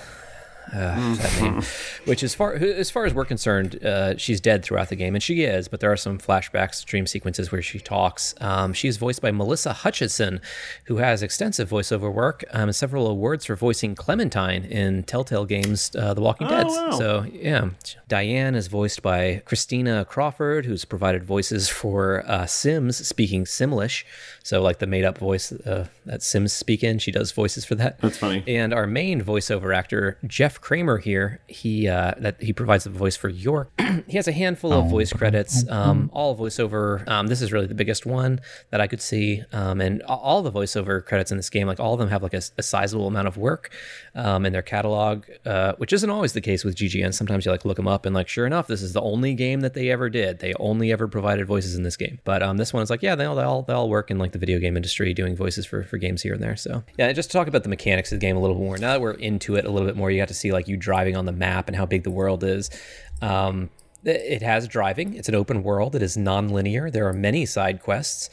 Uh, 0.74 1.16
that 1.16 1.42
name, 1.42 1.62
which 2.06 2.24
as 2.24 2.34
far 2.34 2.54
as 2.54 2.90
far 2.90 3.04
as 3.06 3.14
we're 3.14 3.26
concerned, 3.26 3.84
uh, 3.84 4.16
she's 4.16 4.40
dead 4.40 4.64
throughout 4.64 4.88
the 4.88 4.96
game, 4.96 5.16
and 5.16 5.22
she 5.24 5.42
is. 5.44 5.68
But 5.68 5.82
there 5.82 5.92
are 5.92 5.98
some 5.98 6.18
flashbacks, 6.18 6.86
dream 6.86 7.06
sequences 7.08 7.52
where 7.52 7.62
she 7.62 7.78
talks. 7.80 8.34
Um, 8.40 8.72
she 8.72 8.88
is 8.88 8.96
voiced 8.96 9.22
by 9.22 9.32
Melissa 9.32 9.74
Hutchison, 9.74 10.40
who 10.86 10.98
has 10.98 11.24
extensive 11.24 11.70
voiceover 11.70 12.14
work 12.14 12.46
um, 12.52 12.70
and 12.70 12.76
several 12.76 13.08
awards 13.08 13.46
for 13.46 13.56
voicing 13.58 13.96
Clementine 13.96 14.64
in 14.64 15.04
Telltale 15.04 15.44
Games, 15.46 15.94
uh, 15.98 16.14
The 16.14 16.22
Walking 16.22 16.48
Oh, 16.48 16.50
Dead. 16.52 16.66
wow. 16.68 16.92
So 16.92 17.26
yeah, 17.34 17.72
Diane 18.08 18.56
is 18.56 18.68
voiced 18.68 19.02
by 19.02 19.42
Christina 19.46 20.06
Crawford, 20.06 20.66
who's 20.66 20.86
provided 20.86 21.26
voices 21.26 21.68
for 21.68 22.24
uh, 22.28 22.46
Sims, 22.46 23.06
speaking 23.06 23.44
Simlish. 23.44 24.06
So 24.44 24.62
like 24.62 24.80
the 24.80 24.88
made-up 24.88 25.18
voice 25.18 25.52
uh, 25.52 25.88
that 26.06 26.24
Sims 26.24 26.54
speak 26.54 26.84
in, 26.84 27.00
she 27.00 27.12
does 27.12 27.32
voices 27.32 27.66
for 27.66 27.76
that. 27.76 28.00
That's 28.02 28.18
funny. 28.18 28.44
And 28.48 28.74
our 28.74 28.88
main 28.88 29.22
voiceover 29.22 29.76
actor, 29.76 30.18
Jeff 30.26 30.60
Kramer 30.60 30.98
here, 30.98 31.42
he 31.48 31.88
uh, 31.88 32.14
that 32.18 32.42
he 32.42 32.54
provides 32.54 32.84
the 32.84 32.90
voice 32.90 33.16
for 33.16 33.30
York. 33.30 33.72
he 34.08 34.18
has 34.18 34.28
a 34.28 34.32
handful 34.32 34.74
of 34.74 34.90
voice 34.90 35.14
credits, 35.14 35.68
um, 35.70 36.10
all 36.14 36.36
voiceover. 36.36 37.08
Um, 37.08 37.28
this 37.28 37.42
is 37.42 37.52
really 37.52 37.68
the 37.68 37.76
biggest 37.76 38.06
one 38.06 38.40
that 38.72 38.82
I 38.82 38.88
could 38.88 39.02
see, 39.02 39.44
um, 39.52 39.80
and 39.82 40.02
all 40.04 40.42
the 40.42 40.52
voiceover 40.52 41.06
credits 41.06 41.32
in 41.32 41.38
this 41.38 41.50
game, 41.50 41.68
like 41.68 41.80
all 41.80 41.94
of 41.94 42.00
them, 42.00 42.10
have 42.10 42.24
like 42.24 42.34
a, 42.34 42.42
a 42.58 42.64
sizable 42.64 43.08
amount 43.08 43.28
of 43.28 43.38
work 43.38 43.72
um, 44.16 44.46
in 44.46 44.54
their 44.54 44.62
catalog, 44.62 45.26
uh, 45.46 45.74
which 45.78 45.94
isn't 45.94 46.10
always 46.10 46.34
the 46.34 46.42
case 46.42 46.64
with 46.64 46.76
GGN. 46.76 47.14
Sometimes 47.14 47.46
you 47.46 47.52
like 47.52 47.66
look 47.66 47.78
them 47.78 47.88
up, 47.88 48.06
and 48.06 48.16
like 48.16 48.28
sure 48.28 48.46
enough, 48.46 48.68
this 48.68 48.82
is 48.82 48.94
the 48.94 49.02
only 49.02 49.34
game 49.34 49.62
that 49.62 49.74
they 49.74 49.90
ever 49.90 50.10
did. 50.10 50.40
They 50.40 50.54
only 50.60 50.92
ever 50.92 51.08
provided 51.08 51.46
voices 51.46 51.76
in 51.76 51.84
this 51.84 51.98
game. 51.98 52.20
But 52.24 52.42
um, 52.44 52.58
this 52.58 52.74
one 52.74 52.84
is 52.84 52.90
like, 52.90 53.02
yeah, 53.02 53.16
they 53.16 53.26
all 53.26 53.36
they 53.36 53.44
all, 53.44 53.64
they 53.64 53.74
all 53.74 53.90
work 53.90 54.10
in 54.12 54.18
like 54.18 54.31
the 54.32 54.40
video 54.40 54.60
game 54.60 54.76
industry, 54.76 55.14
doing 55.14 55.36
voices 55.36 55.66
for 55.66 55.84
for 55.84 55.98
games 55.98 56.22
here 56.22 56.34
and 56.34 56.42
there. 56.42 56.56
So 56.56 56.84
yeah, 56.98 57.12
just 57.14 57.32
to 57.32 57.38
talk 57.38 57.48
about 57.48 57.64
the 57.64 57.70
mechanics 57.70 58.12
of 58.12 58.20
the 58.20 58.26
game 58.26 58.36
a 58.36 58.40
little 58.40 58.58
more. 58.58 58.78
Now 58.78 58.94
that 58.94 59.02
we're 59.02 59.12
into 59.12 59.56
it 59.56 59.66
a 59.66 59.72
little 59.72 59.88
bit 59.88 59.96
more, 59.96 60.12
you 60.12 60.20
got 60.20 60.28
to 60.30 60.34
see 60.34 60.52
like 60.52 60.68
you 60.68 60.78
driving 60.78 61.16
on 61.16 61.26
the 61.26 61.32
map 61.32 61.68
and 61.68 61.76
how 61.76 61.86
big 61.86 62.04
the 62.04 62.12
world 62.12 62.44
is. 62.44 62.70
Um, 63.22 63.70
it 64.04 64.42
has 64.42 64.68
driving. 64.68 65.14
It's 65.14 65.30
an 65.30 65.36
open 65.36 65.62
world. 65.62 65.96
It 65.96 66.02
is 66.02 66.18
non-linear. 66.18 66.90
There 66.90 67.08
are 67.08 67.14
many 67.14 67.46
side 67.46 67.84
quests. 67.84 68.32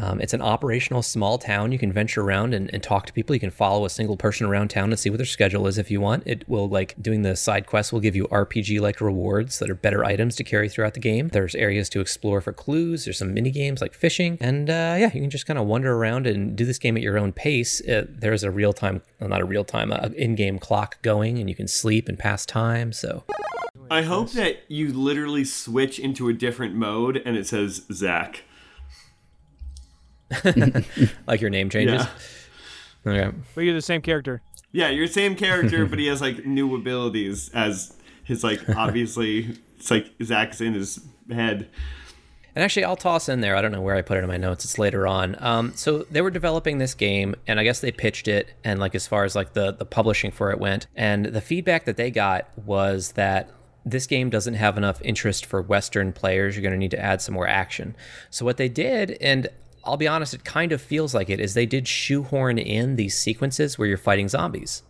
Um, 0.00 0.20
it's 0.20 0.32
an 0.32 0.40
operational 0.40 1.02
small 1.02 1.38
town. 1.38 1.72
You 1.72 1.78
can 1.78 1.92
venture 1.92 2.22
around 2.22 2.54
and, 2.54 2.72
and 2.72 2.80
talk 2.82 3.06
to 3.06 3.12
people. 3.12 3.34
You 3.34 3.40
can 3.40 3.50
follow 3.50 3.84
a 3.84 3.90
single 3.90 4.16
person 4.16 4.46
around 4.46 4.68
town 4.68 4.90
and 4.90 4.98
see 4.98 5.10
what 5.10 5.16
their 5.16 5.26
schedule 5.26 5.66
is 5.66 5.76
if 5.76 5.90
you 5.90 6.00
want. 6.00 6.22
It 6.24 6.48
will 6.48 6.68
like 6.68 6.94
doing 7.02 7.22
the 7.22 7.34
side 7.34 7.66
quests 7.66 7.92
will 7.92 8.00
give 8.00 8.14
you 8.14 8.28
RPG 8.28 8.80
like 8.80 9.00
rewards 9.00 9.58
that 9.58 9.68
are 9.68 9.74
better 9.74 10.04
items 10.04 10.36
to 10.36 10.44
carry 10.44 10.68
throughout 10.68 10.94
the 10.94 11.00
game. 11.00 11.28
There's 11.28 11.56
areas 11.56 11.88
to 11.90 12.00
explore 12.00 12.40
for 12.40 12.52
clues. 12.52 13.04
There's 13.04 13.18
some 13.18 13.34
mini 13.34 13.50
games 13.50 13.80
like 13.80 13.92
fishing, 13.92 14.38
and 14.40 14.70
uh, 14.70 14.96
yeah, 14.98 15.10
you 15.12 15.20
can 15.20 15.30
just 15.30 15.46
kind 15.46 15.58
of 15.58 15.66
wander 15.66 15.92
around 15.92 16.28
and 16.28 16.54
do 16.54 16.64
this 16.64 16.78
game 16.78 16.96
at 16.96 17.02
your 17.02 17.18
own 17.18 17.32
pace. 17.32 17.82
There's 17.84 18.44
a 18.44 18.50
real 18.52 18.72
time, 18.72 19.02
well, 19.18 19.30
not 19.30 19.40
a 19.40 19.44
real 19.44 19.64
time, 19.64 19.90
a 19.90 20.12
in-game 20.16 20.60
clock 20.60 21.02
going, 21.02 21.38
and 21.38 21.48
you 21.48 21.56
can 21.56 21.66
sleep 21.66 22.08
and 22.08 22.16
pass 22.16 22.46
time. 22.46 22.92
So 22.92 23.24
I 23.90 24.02
hope 24.02 24.30
that 24.32 24.58
you 24.68 24.92
literally 24.92 25.44
switch 25.44 25.98
into 25.98 26.28
a 26.28 26.32
different 26.32 26.74
mode 26.74 27.20
and 27.24 27.36
it 27.36 27.46
says 27.46 27.82
Zach. 27.92 28.44
like 31.26 31.40
your 31.40 31.50
name 31.50 31.70
changes. 31.70 32.06
Yeah. 33.04 33.12
Okay. 33.12 33.36
But 33.54 33.60
you're 33.62 33.74
the 33.74 33.82
same 33.82 34.02
character. 34.02 34.42
Yeah, 34.72 34.90
you're 34.90 35.06
the 35.06 35.12
same 35.12 35.34
character, 35.34 35.86
but 35.90 35.98
he 35.98 36.06
has 36.06 36.20
like 36.20 36.44
new 36.44 36.74
abilities 36.74 37.50
as 37.54 37.96
his 38.24 38.44
like 38.44 38.68
obviously 38.76 39.56
it's 39.76 39.90
like 39.90 40.12
Zach's 40.22 40.60
in 40.60 40.74
his 40.74 41.00
head. 41.30 41.68
And 42.54 42.64
actually, 42.64 42.84
I'll 42.84 42.96
toss 42.96 43.28
in 43.28 43.40
there. 43.40 43.54
I 43.54 43.62
don't 43.62 43.70
know 43.70 43.80
where 43.80 43.94
I 43.94 44.02
put 44.02 44.18
it 44.18 44.22
in 44.22 44.26
my 44.26 44.36
notes. 44.36 44.64
It's 44.64 44.78
later 44.78 45.06
on. 45.06 45.36
Um, 45.38 45.72
so 45.76 45.98
they 46.10 46.20
were 46.20 46.30
developing 46.30 46.78
this 46.78 46.92
game, 46.92 47.36
and 47.46 47.60
I 47.60 47.62
guess 47.62 47.78
they 47.80 47.92
pitched 47.92 48.26
it, 48.26 48.52
and 48.64 48.80
like 48.80 48.96
as 48.96 49.06
far 49.06 49.24
as 49.24 49.36
like 49.36 49.52
the 49.52 49.72
the 49.72 49.84
publishing 49.84 50.32
for 50.32 50.50
it 50.50 50.58
went, 50.58 50.88
and 50.96 51.26
the 51.26 51.40
feedback 51.40 51.84
that 51.84 51.96
they 51.96 52.10
got 52.10 52.48
was 52.56 53.12
that 53.12 53.50
this 53.86 54.06
game 54.06 54.28
doesn't 54.28 54.54
have 54.54 54.76
enough 54.76 55.00
interest 55.02 55.46
for 55.46 55.62
Western 55.62 56.12
players. 56.12 56.56
You're 56.56 56.62
going 56.62 56.72
to 56.72 56.78
need 56.78 56.90
to 56.90 57.00
add 57.00 57.22
some 57.22 57.34
more 57.34 57.46
action. 57.46 57.94
So 58.28 58.44
what 58.44 58.56
they 58.56 58.68
did, 58.68 59.12
and 59.20 59.48
I'll 59.88 59.96
be 59.96 60.08
honest, 60.08 60.34
it 60.34 60.44
kind 60.44 60.72
of 60.72 60.80
feels 60.80 61.14
like 61.14 61.30
it, 61.30 61.40
is 61.40 61.54
they 61.54 61.66
did 61.66 61.88
shoehorn 61.88 62.58
in 62.58 62.96
these 62.96 63.16
sequences 63.16 63.78
where 63.78 63.88
you're 63.88 63.96
fighting 63.96 64.28
zombies. 64.28 64.82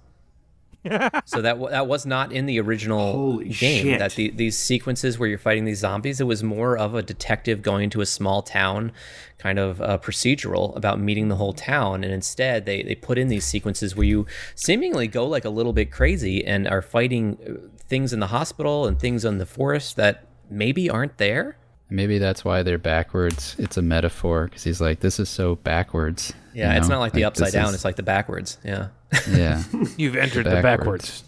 so 1.24 1.42
that 1.42 1.54
w- 1.54 1.70
that 1.70 1.86
was 1.86 2.06
not 2.06 2.32
in 2.32 2.46
the 2.46 2.60
original 2.60 3.38
game. 3.38 3.50
shit. 3.50 3.98
That 3.98 4.14
the, 4.14 4.30
these 4.30 4.56
sequences 4.56 5.18
where 5.18 5.28
you're 5.28 5.38
fighting 5.38 5.64
these 5.64 5.80
zombies, 5.80 6.20
it 6.20 6.24
was 6.24 6.42
more 6.42 6.76
of 6.78 6.94
a 6.94 7.02
detective 7.02 7.62
going 7.62 7.90
to 7.90 8.00
a 8.00 8.06
small 8.06 8.42
town, 8.42 8.92
kind 9.38 9.58
of 9.58 9.80
uh, 9.80 9.98
procedural 9.98 10.76
about 10.76 11.00
meeting 11.00 11.28
the 11.28 11.36
whole 11.36 11.52
town. 11.52 12.04
And 12.04 12.12
instead, 12.12 12.64
they 12.64 12.82
they 12.82 12.94
put 12.94 13.18
in 13.18 13.28
these 13.28 13.44
sequences 13.44 13.96
where 13.96 14.06
you 14.06 14.26
seemingly 14.54 15.08
go 15.08 15.26
like 15.26 15.44
a 15.44 15.50
little 15.50 15.72
bit 15.72 15.90
crazy 15.90 16.44
and 16.46 16.68
are 16.68 16.82
fighting 16.82 17.38
uh, 17.46 17.68
things 17.88 18.12
in 18.12 18.20
the 18.20 18.28
hospital 18.28 18.86
and 18.86 18.98
things 18.98 19.24
in 19.24 19.38
the 19.38 19.46
forest 19.46 19.96
that 19.96 20.26
maybe 20.48 20.88
aren't 20.88 21.18
there. 21.18 21.58
Maybe 21.90 22.18
that's 22.18 22.44
why 22.44 22.62
they're 22.62 22.76
backwards. 22.78 23.56
It's 23.58 23.76
a 23.76 23.82
metaphor 23.82 24.44
because 24.44 24.62
he's 24.64 24.80
like, 24.80 25.00
"This 25.00 25.18
is 25.18 25.28
so 25.28 25.56
backwards." 25.56 26.32
you 26.52 26.60
Yeah, 26.60 26.76
it's 26.76 26.88
not 26.88 26.98
like 27.00 27.12
the 27.12 27.24
upside 27.24 27.52
down; 27.52 27.68
is- 27.70 27.76
it's 27.76 27.84
like 27.84 27.96
the 27.96 28.02
backwards. 28.02 28.58
Yeah. 28.64 28.88
Yeah. 29.30 29.62
You've 29.96 30.16
entered 30.16 30.44
Backwards. 30.44 30.56
the 30.56 30.62
backwards. 30.62 31.24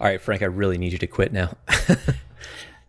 All 0.00 0.06
right, 0.06 0.20
Frank, 0.20 0.42
I 0.42 0.46
really 0.46 0.78
need 0.78 0.92
you 0.92 0.98
to 0.98 1.06
quit 1.08 1.32
now. 1.32 1.56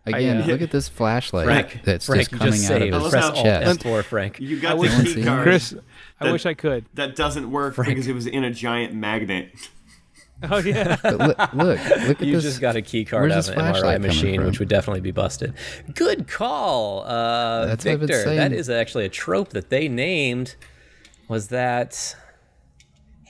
Again, 0.08 0.36
I, 0.36 0.42
uh, 0.42 0.46
look 0.46 0.62
at 0.62 0.70
this 0.70 0.88
flashlight 0.88 1.46
Frank, 1.46 1.80
that's 1.84 2.06
Frank, 2.06 2.20
just 2.20 2.30
coming 2.30 2.52
just 2.54 2.70
out 2.70 2.78
saved. 2.78 2.94
of 2.94 3.02
his 3.02 3.10
Press 3.10 3.30
chest. 3.42 3.80
F4, 3.80 4.04
Frank. 4.04 4.38
You 4.38 4.60
got 4.60 4.78
wish- 4.78 4.94
the 4.94 5.02
key 5.02 5.24
card. 5.24 5.42
Chris, 5.42 5.74
I 6.20 6.26
that- 6.26 6.32
wish 6.32 6.46
I 6.46 6.54
could. 6.54 6.84
That 6.94 7.16
doesn't 7.16 7.50
work 7.50 7.74
Frank. 7.74 7.88
because 7.88 8.06
it 8.06 8.12
was 8.14 8.26
in 8.28 8.44
a 8.44 8.52
giant 8.52 8.94
magnet. 8.94 9.50
Oh 10.50 10.58
yeah. 10.58 10.96
Look, 11.02 11.38
look, 11.54 11.54
look 11.54 11.80
at 11.80 12.20
You 12.20 12.34
this. 12.34 12.44
just 12.44 12.60
got 12.60 12.76
a 12.76 12.82
key 12.82 13.04
card 13.06 13.30
where's 13.30 13.48
out 13.48 13.56
of 13.56 13.64
an 13.64 13.74
MRI 13.82 14.00
machine, 14.00 14.44
which 14.44 14.58
would 14.58 14.68
definitely 14.68 15.00
be 15.00 15.10
busted. 15.10 15.54
Good 15.94 16.28
call, 16.28 17.04
uh, 17.04 17.64
That's 17.66 17.84
what 17.86 17.92
I've 17.92 17.98
been 18.00 18.08
Victor. 18.08 18.24
That 18.34 18.50
saying. 18.50 18.52
is 18.52 18.68
actually 18.68 19.06
a 19.06 19.08
trope 19.08 19.50
that 19.50 19.70
they 19.70 19.88
named. 19.88 20.56
Was 21.28 21.48
that 21.48 22.14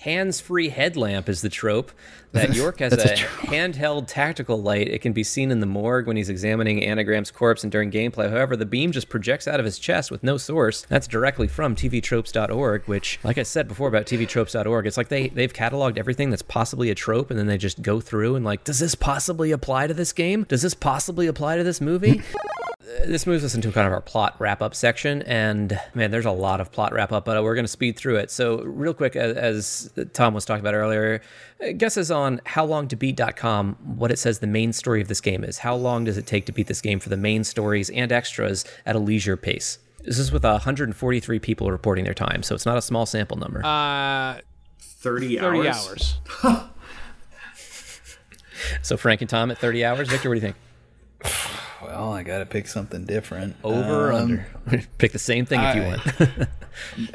hands-free 0.07 0.69
headlamp? 0.69 1.29
Is 1.29 1.43
the 1.43 1.49
trope 1.49 1.91
that 2.31 2.55
York 2.55 2.79
has 2.81 2.93
a, 2.93 3.13
a 3.13 3.17
handheld 3.17 4.07
tactical 4.07 4.63
light? 4.63 4.89
It 4.89 5.01
can 5.01 5.13
be 5.13 5.25
seen 5.25 5.51
in 5.51 5.59
the 5.59 5.67
morgue 5.67 6.07
when 6.07 6.17
he's 6.17 6.29
examining 6.29 6.83
Anna 6.85 7.03
Graham's 7.03 7.33
corpse 7.33 7.65
and 7.65 7.73
during 7.73 7.91
gameplay. 7.91 8.31
However, 8.31 8.57
the 8.57 8.65
beam 8.65 8.93
just 8.93 9.09
projects 9.09 9.49
out 9.49 9.59
of 9.59 9.67
his 9.67 9.81
chest 9.81 10.13
with 10.13 10.23
no 10.23 10.37
source. 10.37 10.83
That's 10.89 11.09
directly 11.09 11.49
from 11.49 11.75
TVTropes.org, 11.75 12.85
which, 12.85 13.19
like 13.25 13.37
I 13.37 13.43
said 13.43 13.67
before 13.67 13.89
about 13.89 14.07
TVTropes.org, 14.07 14.87
it's 14.87 14.97
like 14.97 15.09
they 15.09 15.29
they've 15.29 15.53
cataloged 15.53 15.99
everything 15.99 16.31
that's 16.31 16.43
possibly 16.43 16.91
a 16.91 16.95
trope, 16.95 17.31
and 17.31 17.39
then 17.39 17.49
they 17.49 17.59
just 17.59 17.83
go 17.83 18.01
through 18.01 18.37
and 18.37 18.45
like, 18.45 18.63
does 18.63 18.79
this 18.79 18.95
possibly 18.95 19.51
apply 19.51 19.89
to 19.89 19.95
this 19.95 20.13
game? 20.13 20.45
Does 20.45 20.63
this 20.63 20.75
possibly 20.75 21.27
apply 21.27 21.57
to 21.57 21.65
this 21.65 21.81
movie? 21.81 22.23
this 23.05 23.27
moves 23.27 23.43
us 23.43 23.55
into 23.55 23.73
kind 23.73 23.87
of 23.87 23.93
our 23.93 24.01
plot 24.01 24.37
wrap 24.39 24.63
up 24.63 24.75
section 24.75 25.23
and 25.23 25.79
man 25.95 26.13
there's 26.13 26.25
a 26.25 26.31
lot 26.31 26.61
of 26.61 26.71
plot 26.71 26.93
wrap 26.93 27.11
up 27.11 27.25
but 27.25 27.43
we're 27.43 27.55
going 27.55 27.65
to 27.65 27.71
speed 27.71 27.97
through 27.97 28.17
it. 28.17 28.31
So 28.31 28.63
real 28.63 28.95
quick 28.95 29.17
as, 29.17 29.37
as 29.37 30.09
tom 30.13 30.35
was 30.35 30.45
talking 30.45 30.61
about 30.61 30.75
earlier 30.75 31.21
uh, 31.61 31.73
guesses 31.73 32.11
on 32.11 32.41
how 32.45 32.65
long 32.65 32.87
to 32.89 32.97
howlongtobeat.com 32.97 33.77
what 33.97 34.13
it 34.13 34.19
says 34.19 34.39
the 34.39 34.47
main 34.47 34.73
story 34.73 35.01
of 35.03 35.09
this 35.09 35.21
game 35.21 35.43
is. 35.43 35.59
How 35.59 35.75
long 35.75 36.05
does 36.05 36.17
it 36.17 36.27
take 36.27 36.47
to 36.47 36.53
beat 36.53 36.69
this 36.69 36.81
game 36.81 37.01
for 37.01 37.09
the 37.09 37.17
main 37.17 37.43
stories 37.43 37.91
and 37.91 38.13
extras 38.13 38.65
at 38.85 38.95
a 38.95 39.01
leisure 39.01 39.37
pace? 39.37 39.79
This 40.05 40.19
is 40.19 40.31
with 40.31 40.45
143 40.45 41.39
people 41.41 41.73
reporting 41.73 42.05
their 42.05 42.15
time 42.15 42.45
so 42.45 42.55
it's 42.55 42.67
not 42.67 42.79
a 42.79 42.83
small 42.83 43.05
sample 43.05 43.37
number. 43.37 43.65
Uh, 43.65 44.41
30 44.79 45.39
thirty 45.39 45.69
hours. 45.69 46.21
hours. 46.45 46.65
so 48.83 48.97
frank 48.97 49.21
and 49.21 49.31
tom 49.31 49.51
at 49.51 49.59
30 49.59 49.85
hours? 49.85 50.09
Victor 50.09 50.29
what 50.29 50.35
do 50.35 50.39
you 50.39 50.47
think 50.47 50.57
Well, 51.83 52.13
I 52.13 52.23
got 52.23 52.39
to 52.39 52.47
pick 52.47 52.67
something 52.69 53.05
different. 53.05 53.57
over 53.63 54.09
or 54.09 54.13
Um, 54.13 54.41
under 54.67 54.83
pick 54.99 55.13
the 55.13 55.19
same 55.19 55.45
thing 55.47 55.61
if 55.63 55.77
you 55.77 55.83
want 55.83 56.49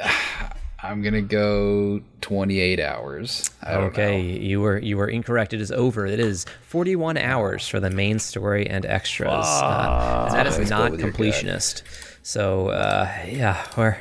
I'm 0.84 1.00
gonna 1.00 1.22
go 1.22 2.00
28 2.22 2.80
hours. 2.80 3.48
I 3.62 3.74
don't 3.74 3.84
okay, 3.84 4.20
know. 4.20 4.38
you 4.40 4.60
were 4.60 4.78
you 4.78 4.96
were 4.96 5.06
incorrect. 5.06 5.52
It 5.54 5.60
is 5.60 5.70
over. 5.70 6.06
It 6.06 6.18
is 6.18 6.44
41 6.66 7.16
hours 7.18 7.68
for 7.68 7.78
the 7.78 7.90
main 7.90 8.18
story 8.18 8.66
and 8.68 8.84
extras. 8.84 9.30
Uh, 9.46 10.24
and 10.30 10.34
that 10.36 10.46
is 10.48 10.68
not 10.68 10.90
with 10.90 11.00
your 11.00 11.10
gut. 11.12 11.20
completionist. 11.20 11.82
So 12.24 12.68
uh, 12.70 13.08
yeah, 13.28 13.64
we're, 13.76 13.96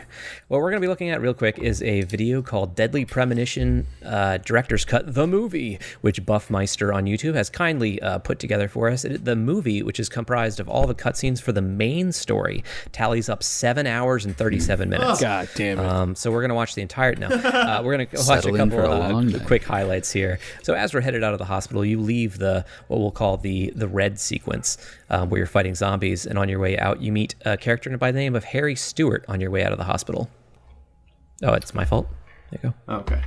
what 0.52 0.60
we're 0.60 0.70
going 0.70 0.82
to 0.82 0.86
be 0.86 0.90
looking 0.90 1.10
at 1.12 1.22
real 1.22 1.34
quick 1.34 1.60
is 1.60 1.82
a 1.82 2.02
video 2.02 2.42
called 2.42 2.76
"Deadly 2.76 3.06
Premonition 3.06 3.88
uh, 4.06 4.36
Director's 4.36 4.84
Cut: 4.84 5.14
The 5.14 5.26
Movie," 5.26 5.80
which 6.02 6.26
Buffmeister 6.26 6.94
on 6.94 7.06
YouTube 7.06 7.36
has 7.36 7.50
kindly 7.50 8.02
uh, 8.02 8.18
put 8.18 8.38
together 8.38 8.68
for 8.68 8.90
us. 8.90 9.06
It, 9.06 9.24
the 9.24 9.38
movie, 9.38 9.82
which 9.82 9.98
is 9.98 10.10
comprised 10.10 10.60
of 10.60 10.68
all 10.68 10.88
the 10.88 10.94
cutscenes 10.94 11.42
for 11.42 11.54
the 11.54 11.62
main 11.62 12.12
story, 12.12 12.66
tallies 12.92 13.30
up 13.30 13.44
seven 13.44 13.88
hours 13.88 14.26
and 14.26 14.36
37 14.36 14.90
minutes. 14.90 15.22
God 15.22 15.48
damn 15.56 15.80
it. 15.80 15.86
Um, 15.86 16.16
so 16.16 16.30
we're 16.30 16.42
gonna 16.42 16.54
watch 16.54 16.76
the 16.76 16.82
entire. 16.82 17.16
No, 17.16 17.28
uh, 17.30 17.82
we're 17.82 17.94
gonna 17.94 18.10
watch 18.28 18.46
a 18.46 18.52
couple 18.52 18.72
for 18.72 18.84
a 18.84 18.90
uh, 18.90 19.48
quick 19.48 19.64
highlights 19.64 20.12
here. 20.12 20.38
So 20.64 20.74
as 20.74 20.94
we're 20.94 21.00
headed 21.00 21.24
out 21.24 21.32
of 21.32 21.40
the 21.40 21.46
hospital, 21.46 21.86
you 21.86 21.98
leave 21.98 22.40
the 22.40 22.66
what 22.90 23.00
we'll 23.00 23.12
call 23.12 23.38
the 23.38 23.72
the 23.74 23.88
red 23.88 24.20
sequence, 24.20 24.78
um, 25.10 25.30
where 25.30 25.38
you're 25.38 25.48
fighting 25.48 25.76
zombies, 25.76 26.26
and 26.26 26.38
on 26.38 26.50
your 26.50 26.60
way 26.60 26.78
out, 26.78 27.02
you 27.02 27.14
meet 27.14 27.36
a 27.46 27.56
character 27.56 27.98
by 27.98 28.12
the 28.12 28.20
name 28.20 28.36
of 28.36 28.44
Harry 28.44 28.76
Stewart 28.76 29.24
on 29.30 29.40
your 29.40 29.50
way 29.50 29.64
out 29.64 29.72
of 29.72 29.78
the 29.78 29.86
hospital. 29.86 30.30
Oh, 31.44 31.54
it's 31.54 31.74
my 31.74 31.86
fault. 31.86 32.08
There 32.52 32.60
you 32.64 32.74
go. 32.88 32.94
Okay. 33.02 33.22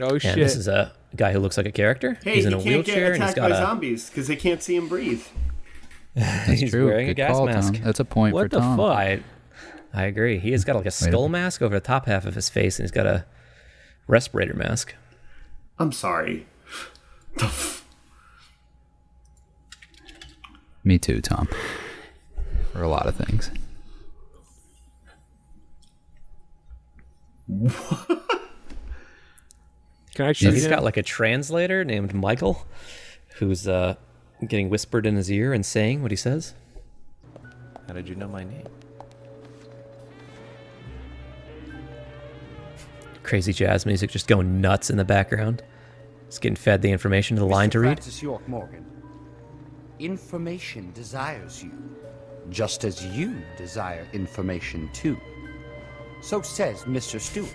Oh 0.00 0.10
And 0.10 0.22
shit. 0.22 0.32
And 0.34 0.42
this 0.42 0.56
is 0.56 0.68
a 0.68 0.92
guy 1.16 1.32
who 1.32 1.38
looks 1.38 1.56
like 1.56 1.66
a 1.66 1.72
character. 1.72 2.18
Hey, 2.22 2.36
he's 2.36 2.44
in 2.46 2.52
he 2.52 2.58
a 2.58 2.62
can't 2.62 2.74
wheelchair 2.86 2.94
get 2.94 3.14
and 3.14 3.22
he's 3.22 3.32
attacked 3.32 3.36
got 3.36 3.50
by 3.50 3.56
a. 3.56 3.60
zombies 3.60 4.10
because 4.10 4.28
they 4.28 4.36
can't 4.36 4.62
see 4.62 4.76
him 4.76 4.88
breathe. 4.88 5.22
That's 6.14 6.60
he's 6.60 6.70
true. 6.70 6.86
wearing 6.86 7.08
a 7.08 7.14
gas 7.14 7.32
call, 7.32 7.46
mask. 7.46 7.74
Tom. 7.74 7.82
That's 7.82 8.00
a 8.00 8.04
point 8.04 8.34
What 8.34 8.44
for 8.44 8.48
the 8.48 8.60
Tom. 8.60 8.76
fuck? 8.76 8.90
I, 8.96 9.20
I 9.94 10.04
agree. 10.04 10.38
He 10.38 10.52
has 10.52 10.64
got 10.64 10.76
like 10.76 10.86
a 10.86 10.90
skull 10.90 11.28
mask 11.28 11.62
over 11.62 11.74
the 11.74 11.80
top 11.80 12.06
half 12.06 12.26
of 12.26 12.34
his 12.34 12.48
face, 12.48 12.78
and 12.78 12.84
he's 12.84 12.90
got 12.90 13.06
a 13.06 13.24
respirator 14.06 14.54
mask. 14.54 14.94
I'm 15.78 15.92
sorry. 15.92 16.46
Me 20.84 20.98
too, 20.98 21.20
Tom. 21.20 21.48
For 22.72 22.82
a 22.82 22.88
lot 22.88 23.06
of 23.06 23.16
things. 23.16 23.50
Can 27.48 27.70
I 30.26 30.28
So 30.28 30.32
shoot 30.32 30.54
he's 30.54 30.64
him? 30.64 30.70
got 30.70 30.82
like 30.84 30.96
a 30.96 31.02
translator 31.02 31.84
named 31.84 32.14
Michael, 32.14 32.66
who's 33.36 33.68
uh, 33.68 33.96
getting 34.46 34.70
whispered 34.70 35.06
in 35.06 35.16
his 35.16 35.30
ear 35.30 35.52
and 35.52 35.64
saying 35.64 36.02
what 36.02 36.10
he 36.10 36.16
says. 36.16 36.54
How 37.86 37.94
did 37.94 38.08
you 38.08 38.14
know 38.16 38.28
my 38.28 38.42
name? 38.44 38.66
Crazy 43.22 43.52
jazz 43.52 43.86
music 43.86 44.10
just 44.10 44.28
going 44.28 44.60
nuts 44.60 44.88
in 44.90 44.96
the 44.96 45.04
background. 45.04 45.62
He's 46.26 46.38
getting 46.38 46.56
fed 46.56 46.82
the 46.82 46.90
information 46.90 47.36
to 47.36 47.40
the 47.40 47.46
line 47.46 47.68
Mr. 47.68 47.72
to 47.72 47.80
read. 47.80 47.88
Francis 47.98 48.22
York 48.22 48.46
Morgan. 48.48 48.84
Information 49.98 50.92
desires 50.92 51.62
you, 51.62 51.72
just 52.50 52.84
as 52.84 53.04
you 53.04 53.36
desire 53.56 54.06
information 54.12 54.88
too. 54.92 55.16
So 56.22 56.42
says 56.42 56.82
Mr. 56.84 57.20
Stewart. 57.20 57.54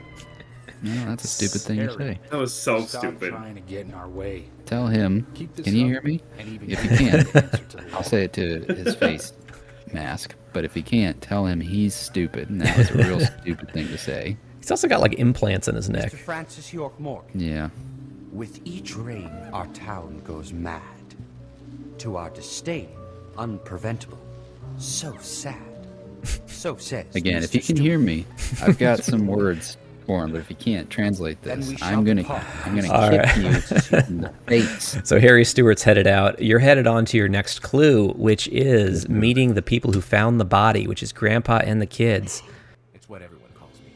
No, 0.83 1.05
that's 1.05 1.25
a 1.25 1.27
stupid 1.27 1.61
thing 1.61 1.77
to 1.79 1.93
say. 1.95 2.19
That 2.31 2.37
was 2.37 2.53
so 2.53 2.81
Stop 2.81 3.01
stupid. 3.01 3.29
trying 3.29 3.53
to 3.55 3.61
get 3.61 3.85
in 3.85 3.93
our 3.93 4.07
way. 4.09 4.45
Tell 4.65 4.87
him. 4.87 5.27
Keep 5.35 5.55
this 5.55 5.65
Can 5.65 5.75
you 5.75 5.85
up, 5.85 5.91
hear 5.91 6.01
me? 6.01 6.21
and 6.39 6.49
even 6.49 6.71
If 6.71 6.83
you 6.83 6.89
you 6.91 6.97
can, 6.97 7.15
answer 7.19 7.85
I'll 7.93 8.03
say 8.03 8.23
it 8.23 8.33
to 8.33 8.61
his 8.73 8.95
face 8.95 9.33
mask. 9.93 10.33
But 10.53 10.65
if 10.65 10.73
he 10.73 10.81
can't, 10.81 11.21
tell 11.21 11.45
him 11.45 11.61
he's 11.61 11.93
stupid. 11.93 12.49
And 12.49 12.61
that 12.61 12.75
was 12.77 12.89
a 12.89 12.97
real 12.97 13.19
stupid 13.41 13.71
thing 13.71 13.87
to 13.89 13.97
say. 13.97 14.37
He's 14.59 14.71
also 14.71 14.87
got 14.87 15.01
like 15.01 15.19
implants 15.19 15.67
in 15.67 15.75
his 15.75 15.89
neck. 15.89 16.11
Mr. 16.13 16.17
Francis 16.17 16.73
York 16.73 16.99
Morgan. 16.99 17.39
Yeah. 17.39 17.69
With 18.31 18.59
each 18.65 18.95
rain, 18.95 19.29
our 19.53 19.67
town 19.67 20.21
goes 20.23 20.51
mad. 20.51 20.81
To 21.99 22.15
our 22.17 22.31
disdain, 22.31 22.89
unpreventable. 23.35 24.17
So 24.77 25.15
sad. 25.19 25.55
So 26.47 26.77
says. 26.77 27.15
Again, 27.15 27.43
if 27.43 27.55
you 27.55 27.61
can 27.61 27.75
hear 27.77 27.97
me, 27.97 28.25
I've 28.61 28.77
got 28.77 29.03
some 29.03 29.27
words 29.27 29.77
for 30.05 30.23
him. 30.23 30.31
But 30.31 30.41
if 30.41 30.49
you 30.49 30.55
can't 30.55 30.89
translate 30.89 31.41
this, 31.41 31.81
I'm 31.81 32.03
gonna, 32.03 32.21
depart. 32.23 32.43
I'm 32.65 32.75
gonna 32.75 32.91
All 32.91 33.09
kick 33.09 33.21
right. 33.21 33.37
you 33.37 33.47
in 34.07 34.21
the 34.21 34.33
face. 34.47 34.97
So 35.03 35.19
Harry 35.19 35.45
Stewart's 35.45 35.83
headed 35.83 36.07
out. 36.07 36.41
You're 36.41 36.59
headed 36.59 36.87
on 36.87 37.05
to 37.05 37.17
your 37.17 37.27
next 37.27 37.61
clue, 37.61 38.09
which 38.13 38.47
is 38.49 39.07
meeting 39.09 39.53
the 39.53 39.61
people 39.61 39.91
who 39.91 40.01
found 40.01 40.39
the 40.39 40.45
body, 40.45 40.87
which 40.87 41.01
is 41.01 41.11
Grandpa 41.11 41.61
and 41.63 41.81
the 41.81 41.85
kids. 41.85 42.43
It's 42.93 43.09
what 43.09 43.21
everyone 43.21 43.49
calls 43.55 43.79
me. 43.79 43.93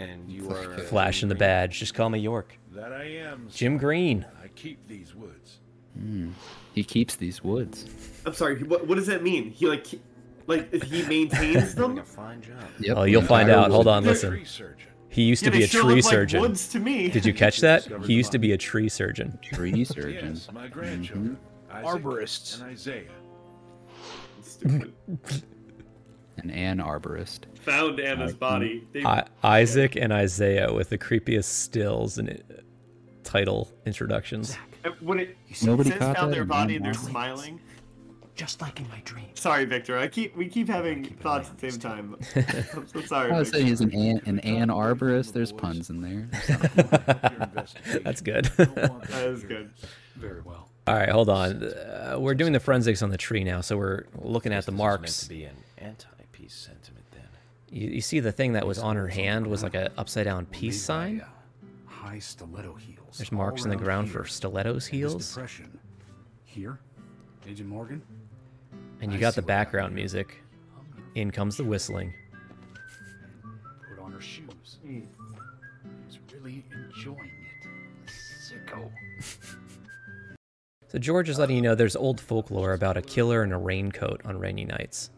And 0.00 0.30
you 0.30 0.50
are 0.50 0.78
Flashing 0.78 1.28
the 1.28 1.34
badge. 1.34 1.78
Just 1.78 1.94
call 1.94 2.08
me 2.10 2.18
York. 2.18 2.58
That 2.72 2.92
I 2.92 3.04
am. 3.04 3.48
Jim 3.52 3.78
Green. 3.78 4.24
I 4.42 4.48
keep 4.48 4.86
these 4.88 5.14
woods. 5.14 5.58
Hmm. 5.96 6.30
He 6.74 6.84
keeps 6.84 7.16
these 7.16 7.42
woods. 7.42 7.86
I'm 8.24 8.32
sorry. 8.32 8.62
What, 8.62 8.86
what 8.86 8.96
does 8.96 9.06
that 9.06 9.22
mean? 9.22 9.50
He 9.50 9.66
like, 9.66 9.86
like 10.46 10.68
if 10.72 10.82
he 10.82 11.02
maintains 11.04 11.74
them? 11.74 11.98
a 11.98 12.04
fine 12.04 12.40
job. 12.42 12.56
Yep. 12.80 12.96
Oh, 12.96 13.02
you'll 13.04 13.22
find 13.22 13.48
entire 13.48 13.64
out. 13.64 13.70
Hold 13.70 13.86
on, 13.88 14.04
listen. 14.04 14.44
He 15.08 15.22
used 15.22 15.42
Yeah, 15.42 15.50
to 15.50 15.52
be 15.52 15.58
they 15.58 15.64
a 15.64 15.68
sure 15.68 15.82
tree 15.82 15.94
look 15.96 16.04
like 16.04 16.12
surgeon. 16.12 16.40
woods 16.40 16.68
to 16.68 16.78
me. 16.78 17.08
Did 17.08 17.24
you 17.26 17.34
catch 17.34 17.58
that? 17.60 17.84
He 18.04 18.14
used 18.14 18.30
to 18.32 18.38
be 18.38 18.52
a 18.52 18.58
tree 18.58 18.88
surgeon. 18.88 19.38
Tree 19.42 19.84
surgeon. 19.84 20.34
Yes, 20.34 20.48
my 20.52 20.68
grandchildren. 20.68 21.36
Isaac 21.72 21.86
Arborists. 22.02 22.60
And 22.60 22.70
Isaiah. 22.70 23.10
Stupid. 24.42 24.92
An 26.38 26.50
Ann 26.50 26.78
arborist. 26.78 27.40
Found 27.64 28.00
Anna's 28.00 28.34
body. 28.34 28.86
They, 28.92 29.04
I, 29.04 29.26
Isaac 29.42 29.96
and 29.96 30.12
Isaiah 30.12 30.72
with 30.72 30.88
the 30.88 30.96
creepiest 30.98 31.44
stills 31.44 32.16
and 32.18 32.30
uh, 32.30 32.60
title 33.24 33.70
introductions. 33.84 34.56
when 35.00 35.20
it, 35.20 35.36
Nobody 35.62 35.90
it 35.90 35.92
says 35.94 35.98
caught 35.98 36.16
found 36.16 36.30
that 36.30 36.34
their 36.34 36.42
in 36.42 36.48
body 36.48 36.78
one 36.78 36.86
and 36.86 36.94
they're 36.94 37.02
line? 37.02 37.10
smiling. 37.10 37.60
Just 38.34 38.60
like 38.60 38.80
in 38.80 38.88
my 38.88 39.00
dream. 39.04 39.26
Sorry, 39.34 39.64
Victor. 39.64 39.98
I 39.98 40.08
keep 40.08 40.36
we 40.36 40.48
keep 40.48 40.68
having 40.68 41.04
thoughts 41.04 41.50
at 41.50 41.58
the 41.58 41.70
same 41.70 41.80
time. 41.80 42.16
I'm 42.74 42.86
so 42.86 43.00
sorry. 43.06 43.32
I 43.32 43.38
would 43.38 43.46
say 43.46 43.62
he's 43.62 43.80
an 43.80 43.94
Ann, 43.94 44.22
an 44.26 44.38
Ann 44.40 44.68
arborist. 44.68 45.32
There's 45.32 45.52
puns 45.52 45.90
in 45.90 46.00
there. 46.00 46.28
That's 48.02 48.20
good. 48.20 48.46
That 48.56 49.24
is 49.26 49.42
good. 49.44 49.70
Very 50.16 50.40
well. 50.42 50.68
All 50.86 50.94
right, 50.94 51.08
hold 51.08 51.28
on. 51.28 51.62
Uh, 51.64 52.16
we're 52.18 52.34
doing 52.34 52.52
the 52.52 52.60
forensics 52.60 53.02
on 53.02 53.10
the 53.10 53.18
tree 53.18 53.44
now, 53.44 53.60
so 53.60 53.76
we're 53.76 54.04
looking 54.22 54.52
at 54.52 54.64
the 54.66 54.72
marks. 54.72 55.02
meant 55.02 55.14
to 55.16 55.28
be 55.28 55.44
an 55.44 55.56
anti-peace 55.78 56.54
sentiment 56.54 57.04
then. 57.12 57.28
You, 57.70 57.90
you 57.90 58.00
see 58.00 58.20
the 58.20 58.32
thing 58.32 58.54
that 58.54 58.66
was 58.66 58.78
on 58.78 58.96
her 58.96 59.08
hand 59.08 59.46
was 59.46 59.62
like 59.62 59.74
an 59.74 59.88
upside 59.98 60.24
down 60.24 60.46
peace 60.46 60.82
sign. 60.82 61.22
High 61.86 62.18
stiletto 62.18 62.74
heels. 62.74 63.18
There's 63.18 63.30
marks 63.30 63.64
in 63.64 63.70
the 63.70 63.76
ground 63.76 64.10
for 64.10 64.24
stilettos 64.24 64.86
heels. 64.86 65.28
depression 65.28 65.78
here 66.44 66.80
Agent 67.48 67.68
Morgan? 67.68 68.02
And 69.00 69.12
you 69.12 69.18
I 69.18 69.20
got 69.20 69.34
the 69.34 69.42
background 69.42 69.94
music. 69.94 70.42
In 71.14 71.30
comes 71.30 71.56
the 71.56 71.64
whistling. 71.64 72.14
Put 73.88 74.02
on 74.02 74.12
her 74.12 74.20
shoes. 74.20 74.78
He's 74.84 76.18
really 76.32 76.64
enjoying 76.72 77.18
it. 77.18 78.10
Sicko. 78.10 78.90
So 80.88 80.98
George 80.98 81.28
is 81.28 81.38
letting 81.38 81.56
you 81.56 81.62
know 81.62 81.74
there's 81.74 81.96
old 81.96 82.20
folklore 82.20 82.72
about 82.72 82.96
a 82.96 83.02
killer 83.02 83.44
in 83.44 83.52
a 83.52 83.58
raincoat 83.58 84.20
on 84.24 84.38
rainy 84.38 84.64
nights. 84.64 85.10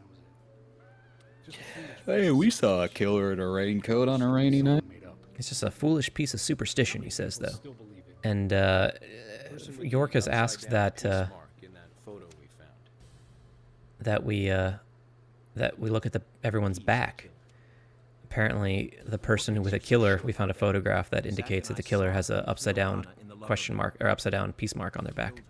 Hey, 2.04 2.30
we 2.30 2.50
saw 2.50 2.84
a 2.84 2.88
killer 2.88 3.32
in 3.32 3.40
a 3.40 3.48
raincoat 3.48 4.08
on 4.08 4.22
a 4.22 4.28
rainy 4.28 4.62
night. 4.62 4.84
It's 5.36 5.48
just 5.48 5.62
a 5.62 5.70
foolish 5.70 6.12
piece 6.14 6.34
of 6.34 6.40
superstition, 6.40 7.02
he 7.02 7.10
says, 7.10 7.38
though. 7.38 7.74
And 8.22 8.52
uh, 8.52 8.92
York 9.80 10.12
has 10.12 10.28
asked 10.28 10.70
that 10.70 11.04
uh, 11.04 11.26
that 14.02 14.24
we 14.24 14.50
uh, 14.50 14.72
that 15.56 15.78
we 15.78 15.90
look 15.90 16.06
at 16.06 16.12
the 16.12 16.22
everyone's 16.42 16.78
back. 16.78 17.28
Apparently, 18.24 18.96
the 19.04 19.18
person 19.18 19.62
with 19.62 19.74
a 19.74 19.78
killer, 19.78 20.20
we 20.24 20.32
found 20.32 20.50
a 20.50 20.54
photograph 20.54 21.10
that 21.10 21.26
indicates 21.26 21.68
that 21.68 21.76
the 21.76 21.82
killer 21.82 22.12
has 22.12 22.30
a 22.30 22.48
upside 22.48 22.74
down 22.74 23.04
question 23.40 23.74
mark 23.74 23.96
or 24.00 24.08
upside 24.08 24.32
down 24.32 24.52
peace 24.52 24.74
mark 24.74 24.96
on 24.96 25.04
their 25.04 25.12
back. 25.12 25.42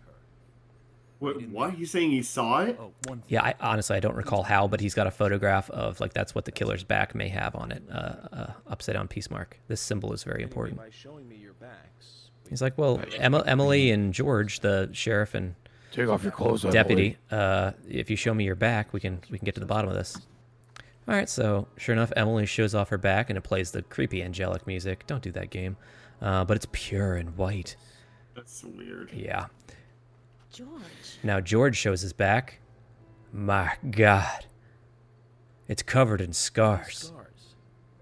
What? 1.20 1.40
What? 1.48 1.78
You 1.78 1.86
saying 1.86 2.10
he 2.10 2.22
saw 2.22 2.62
it? 2.62 2.80
Yeah, 3.28 3.44
I, 3.44 3.54
honestly, 3.60 3.96
I 3.96 4.00
don't 4.00 4.16
recall 4.16 4.42
how, 4.42 4.66
but 4.66 4.80
he's 4.80 4.94
got 4.94 5.06
a 5.06 5.12
photograph 5.12 5.70
of 5.70 6.00
like 6.00 6.12
that's 6.12 6.34
what 6.34 6.44
the 6.44 6.50
killer's 6.50 6.82
back 6.82 7.14
may 7.14 7.28
have 7.28 7.54
on 7.54 7.70
it, 7.70 7.84
uh, 7.92 8.14
uh, 8.32 8.52
upside 8.66 8.96
down 8.96 9.06
peace 9.06 9.30
mark. 9.30 9.60
This 9.68 9.80
symbol 9.80 10.12
is 10.12 10.24
very 10.24 10.42
important. 10.42 10.78
By 10.78 10.90
showing 10.90 11.28
me 11.28 11.36
your 11.36 11.54
backs, 11.54 12.22
He's 12.52 12.60
like, 12.60 12.76
well, 12.76 13.00
Emma, 13.16 13.42
Emily 13.46 13.90
and 13.90 14.12
George, 14.12 14.60
the 14.60 14.90
sheriff 14.92 15.34
and 15.34 15.54
Take 15.92 16.08
off 16.08 16.22
your 16.22 16.32
clothes, 16.32 16.62
deputy. 16.62 17.18
Uh, 17.30 17.72
if 17.88 18.08
you 18.08 18.16
show 18.16 18.32
me 18.32 18.44
your 18.44 18.54
back, 18.54 18.92
we 18.92 19.00
can 19.00 19.20
we 19.30 19.38
can 19.38 19.44
get 19.44 19.54
to 19.54 19.60
the 19.60 19.66
bottom 19.66 19.90
of 19.90 19.96
this. 19.96 20.16
All 21.06 21.14
right, 21.14 21.28
so 21.28 21.66
sure 21.76 21.92
enough, 21.94 22.12
Emily 22.16 22.46
shows 22.46 22.74
off 22.74 22.88
her 22.90 22.98
back 22.98 23.28
and 23.28 23.36
it 23.36 23.42
plays 23.42 23.72
the 23.72 23.82
creepy 23.82 24.22
angelic 24.22 24.66
music. 24.66 25.06
Don't 25.06 25.22
do 25.22 25.32
that 25.32 25.50
game, 25.50 25.76
uh, 26.20 26.44
but 26.44 26.56
it's 26.56 26.66
pure 26.72 27.16
and 27.16 27.36
white. 27.36 27.76
That's 28.34 28.64
weird. 28.64 29.10
Yeah. 29.12 29.46
George. 30.50 30.70
Now 31.22 31.40
George 31.40 31.76
shows 31.76 32.00
his 32.02 32.12
back. 32.12 32.60
My 33.32 33.72
God, 33.90 34.46
it's 35.68 35.82
covered 35.82 36.20
in 36.20 36.32
scars. 36.32 37.12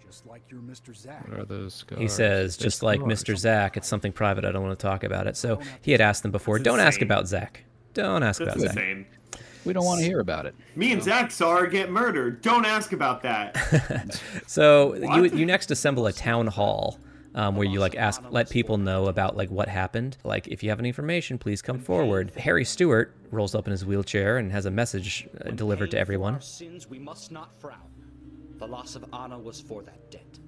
Just 0.04 0.26
like 0.26 0.42
your 0.50 0.60
Mr. 0.60 0.94
Zach. 0.94 1.28
What 1.28 1.38
are 1.40 1.44
those 1.44 1.74
scars? 1.74 2.00
He 2.00 2.08
says, 2.08 2.56
They're 2.56 2.64
just 2.64 2.82
like. 2.82 3.00
Mr. 3.00 3.36
Zach, 3.36 3.76
it's 3.76 3.88
something 3.88 4.12
private. 4.12 4.44
I 4.44 4.52
don't 4.52 4.62
want 4.62 4.78
to 4.78 4.82
talk 4.82 5.04
about 5.04 5.26
it. 5.26 5.36
So 5.36 5.60
he 5.80 5.92
had 5.92 6.00
asked 6.00 6.22
them 6.22 6.32
before, 6.32 6.58
don't 6.58 6.80
ask 6.80 7.00
about 7.00 7.26
Zach. 7.26 7.64
Don't 7.94 8.22
ask 8.22 8.38
That's 8.42 8.56
about 8.56 8.60
Zach. 8.74 8.76
insane. 8.76 9.06
We 9.64 9.72
don't 9.74 9.84
want 9.84 10.00
to 10.00 10.06
hear 10.06 10.20
about 10.20 10.46
it. 10.46 10.54
Me 10.74 10.90
and 10.92 11.02
Zach 11.02 11.30
saw 11.30 11.56
her 11.58 11.66
get 11.66 11.90
murdered. 11.90 12.40
Don't 12.40 12.64
ask 12.64 12.92
about 12.92 13.22
that. 13.22 14.20
So 14.46 14.94
you 14.94 15.06
What? 15.06 15.34
you 15.34 15.46
next 15.46 15.70
assemble 15.70 16.06
a 16.06 16.12
town 16.12 16.46
hall 16.48 16.98
um, 17.34 17.54
where 17.56 17.66
you 17.66 17.78
like 17.78 17.94
ask 17.94 18.20
let 18.30 18.48
people 18.50 18.78
know 18.78 19.06
about 19.06 19.36
like 19.36 19.50
what 19.50 19.68
happened. 19.68 20.16
Like 20.24 20.48
if 20.48 20.62
you 20.62 20.70
have 20.70 20.78
any 20.80 20.88
information, 20.88 21.38
please 21.38 21.62
come 21.62 21.78
forward. 21.78 22.32
Harry 22.36 22.64
Stewart 22.64 23.14
rolls 23.30 23.54
up 23.54 23.66
in 23.66 23.70
his 23.70 23.84
wheelchair 23.84 24.38
and 24.38 24.50
has 24.50 24.66
a 24.66 24.70
message 24.70 25.28
uh, 25.44 25.50
delivered 25.50 25.90
to 25.92 25.98
everyone. 25.98 26.40
Sins 26.40 26.88
we 26.88 26.98
must 26.98 27.30
not 27.30 27.52
frown. 27.60 27.78
The 28.58 28.66
loss 28.66 28.96
of 28.96 29.04
Anna 29.12 29.38
was 29.38 29.60
for 29.60 29.82
that 29.82 30.10
debt. 30.10 30.38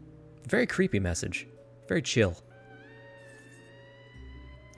Very 0.49 0.67
creepy 0.67 0.99
message. 1.01 1.47
Very 1.89 2.03
chill. 2.03 2.37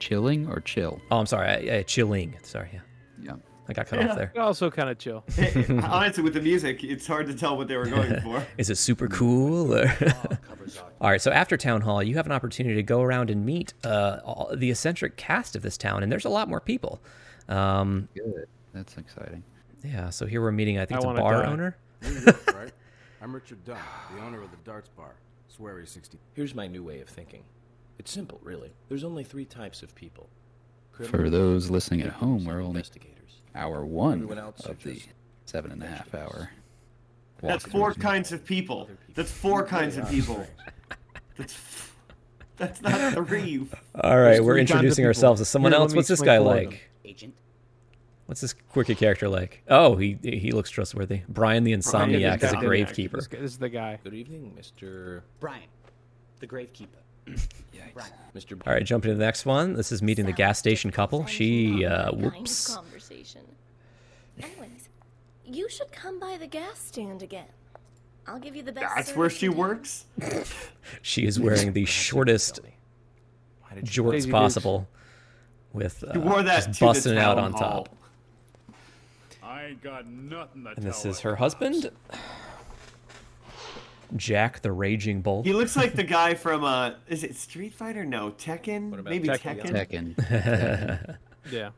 Chilling 0.05 0.47
or 0.47 0.59
chill? 0.59 1.01
Oh, 1.09 1.17
I'm 1.17 1.25
sorry. 1.25 1.67
Uh, 1.79 1.81
chilling. 1.81 2.35
Sorry. 2.43 2.69
Yeah. 2.71 2.79
Yeah. 3.23 3.35
I 3.67 3.73
got 3.73 3.87
cut 3.87 4.07
off 4.07 4.15
there. 4.15 4.31
Also 4.37 4.69
kind 4.69 4.87
of 4.87 4.99
chill. 4.99 5.23
Honestly, 5.83 6.23
with 6.23 6.35
the 6.35 6.41
music, 6.41 6.83
it's 6.83 7.07
hard 7.07 7.25
to 7.25 7.33
tell 7.33 7.57
what 7.57 7.67
they 7.67 7.75
were 7.75 7.87
going 7.87 8.21
for. 8.23 8.45
Is 8.59 8.69
it 8.69 8.75
super 8.75 9.07
cool? 9.07 9.73
Or 9.73 9.91
all 11.01 11.09
right. 11.09 11.19
So 11.19 11.31
after 11.31 11.57
town 11.57 11.81
hall, 11.81 12.03
you 12.03 12.17
have 12.17 12.27
an 12.27 12.31
opportunity 12.31 12.75
to 12.75 12.83
go 12.83 13.01
around 13.01 13.31
and 13.31 13.43
meet 13.47 13.73
uh, 13.83 14.19
all, 14.23 14.51
the 14.55 14.69
eccentric 14.69 15.17
cast 15.17 15.55
of 15.55 15.63
this 15.63 15.75
town, 15.75 16.03
and 16.03 16.11
there's 16.11 16.25
a 16.25 16.29
lot 16.29 16.47
more 16.49 16.59
people. 16.59 17.01
Um, 17.49 18.07
Good. 18.13 18.45
That's 18.73 18.95
exciting. 18.97 19.43
yeah. 19.83 20.11
So 20.11 20.27
here 20.27 20.39
we're 20.43 20.51
meeting. 20.51 20.77
I 20.77 20.85
think 20.85 21.03
I 21.03 21.09
it's 21.09 21.19
a 21.19 21.21
bar 21.23 21.41
die. 21.41 21.51
owner. 21.51 21.77
York, 22.03 22.53
right? 22.55 22.71
I'm 23.23 23.33
Richard 23.33 23.65
Dunn, 23.65 23.79
the 24.15 24.21
owner 24.21 24.43
of 24.43 24.51
the 24.51 24.57
Darts 24.57 24.89
Bar. 24.89 25.15
Swery 25.47 25.87
60. 25.87 26.19
Here's 26.33 26.53
my 26.53 26.67
new 26.67 26.83
way 26.83 27.01
of 27.01 27.09
thinking. 27.09 27.43
It's 27.97 28.11
simple, 28.11 28.39
really. 28.43 28.71
There's 28.89 29.03
only 29.03 29.23
three 29.23 29.45
types 29.45 29.83
of 29.83 29.95
people. 29.95 30.29
For 30.91 31.29
those 31.29 31.69
listening 31.69 32.01
at 32.01 32.11
home, 32.11 32.45
we're 32.45 32.53
and 32.53 32.67
only 32.67 32.79
investigators. 32.79 33.41
hour 33.53 33.85
one 33.85 34.23
Everyone 34.23 34.37
of 34.37 34.81
the 34.83 35.01
seven 35.45 35.71
and 35.71 35.83
a 35.83 35.87
half 35.87 36.13
hour. 36.15 36.51
That's 37.41 37.65
four 37.65 37.93
kinds 37.93 38.31
of 38.31 38.45
people. 38.45 38.89
That's 39.13 39.31
four 39.31 39.65
kinds 39.65 39.97
of 39.97 40.09
people. 40.09 40.47
That's 41.37 41.57
that's 42.57 42.81
not 42.81 43.13
three. 43.13 43.67
All 44.01 44.17
right, 44.17 44.35
There's 44.35 44.41
we're 44.41 44.53
three 44.53 44.61
kinds 44.61 44.71
of 44.71 44.75
introducing 44.77 45.05
ourselves 45.05 45.41
to 45.41 45.45
someone 45.45 45.73
Here, 45.73 45.81
else. 45.81 45.93
What's 45.93 46.07
this 46.07 46.21
guy 46.21 46.37
four 46.37 46.53
of 46.53 46.61
them. 46.61 46.69
like? 46.69 46.89
Agent, 47.03 47.33
What's 48.25 48.39
this 48.41 48.53
quirky 48.53 48.95
character 48.95 49.27
like? 49.27 49.61
Oh, 49.67 49.97
he 49.97 50.17
he 50.23 50.51
looks 50.51 50.69
trustworthy. 50.69 51.21
Brian 51.27 51.63
the 51.63 51.75
Brian 51.75 52.11
the 52.11 52.19
Insomniac 52.21 52.43
is 52.43 52.53
a 52.53 52.55
gravekeeper. 52.55 53.29
This 53.29 53.41
is 53.41 53.57
the 53.57 53.69
guy. 53.69 53.99
Good 54.03 54.13
evening, 54.13 54.57
Mr. 54.57 55.21
Brian, 55.39 55.67
the 56.39 56.47
gravekeeper. 56.47 56.87
Brian. 57.95 58.11
Mr. 58.35 58.61
All 58.67 58.73
right, 58.73 58.83
jumping 58.83 59.09
to 59.09 59.15
the 59.15 59.23
next 59.23 59.45
one. 59.45 59.73
This 59.73 59.91
is 59.91 60.01
meeting 60.01 60.25
the 60.25 60.33
gas 60.33 60.59
station 60.59 60.91
couple. 60.91 61.25
She 61.25 61.85
uh, 61.85 62.11
whoops. 62.11 62.75
conversation. 62.75 63.41
Anyways, 64.37 64.89
you 65.45 65.69
should 65.69 65.91
come 65.91 66.19
by 66.19 66.37
the 66.37 66.47
gas 66.47 66.77
stand 66.77 67.23
again. 67.23 67.47
I'll 68.27 68.39
give 68.39 68.55
you 68.55 68.63
the 68.63 68.73
best. 68.73 68.95
That's 68.95 69.15
where 69.15 69.29
she 69.29 69.49
works. 69.49 70.05
She 71.01 71.25
is 71.25 71.39
wearing 71.39 71.73
the 71.73 71.85
shortest 71.85 72.59
Why 73.61 73.81
jorts 73.81 74.29
possible, 74.29 74.87
with 75.73 76.03
uh, 76.03 76.13
She 76.13 76.19
wore 76.19 76.43
that 76.43 76.67
just 76.67 76.79
busting 76.79 77.13
it 77.13 77.17
out 77.17 77.39
on 77.39 77.53
top. 77.53 77.89
I 79.41 79.65
ain't 79.65 79.81
got 79.81 80.05
nothing 80.05 80.63
to 80.63 80.73
And 80.75 80.85
this 80.85 81.05
is 81.05 81.21
her 81.21 81.31
her 81.31 81.35
husband, 81.37 81.89
Jack 84.15 84.61
the 84.61 84.71
Raging 84.71 85.21
Bull. 85.21 85.43
He 85.43 85.53
looks 85.53 85.75
like 85.75 85.93
the 85.93 86.03
guy 86.19 86.33
from 86.33 86.63
uh 86.63 86.91
is 87.07 87.23
it 87.23 87.35
Street 87.35 87.73
Fighter? 87.73 88.05
No, 88.05 88.31
Tekken? 88.31 89.03
Maybe 89.03 89.27
Tekken? 89.27 89.61
Tekken. 89.61 90.15
Tekken. 90.15 91.17
Yeah. 91.51 91.69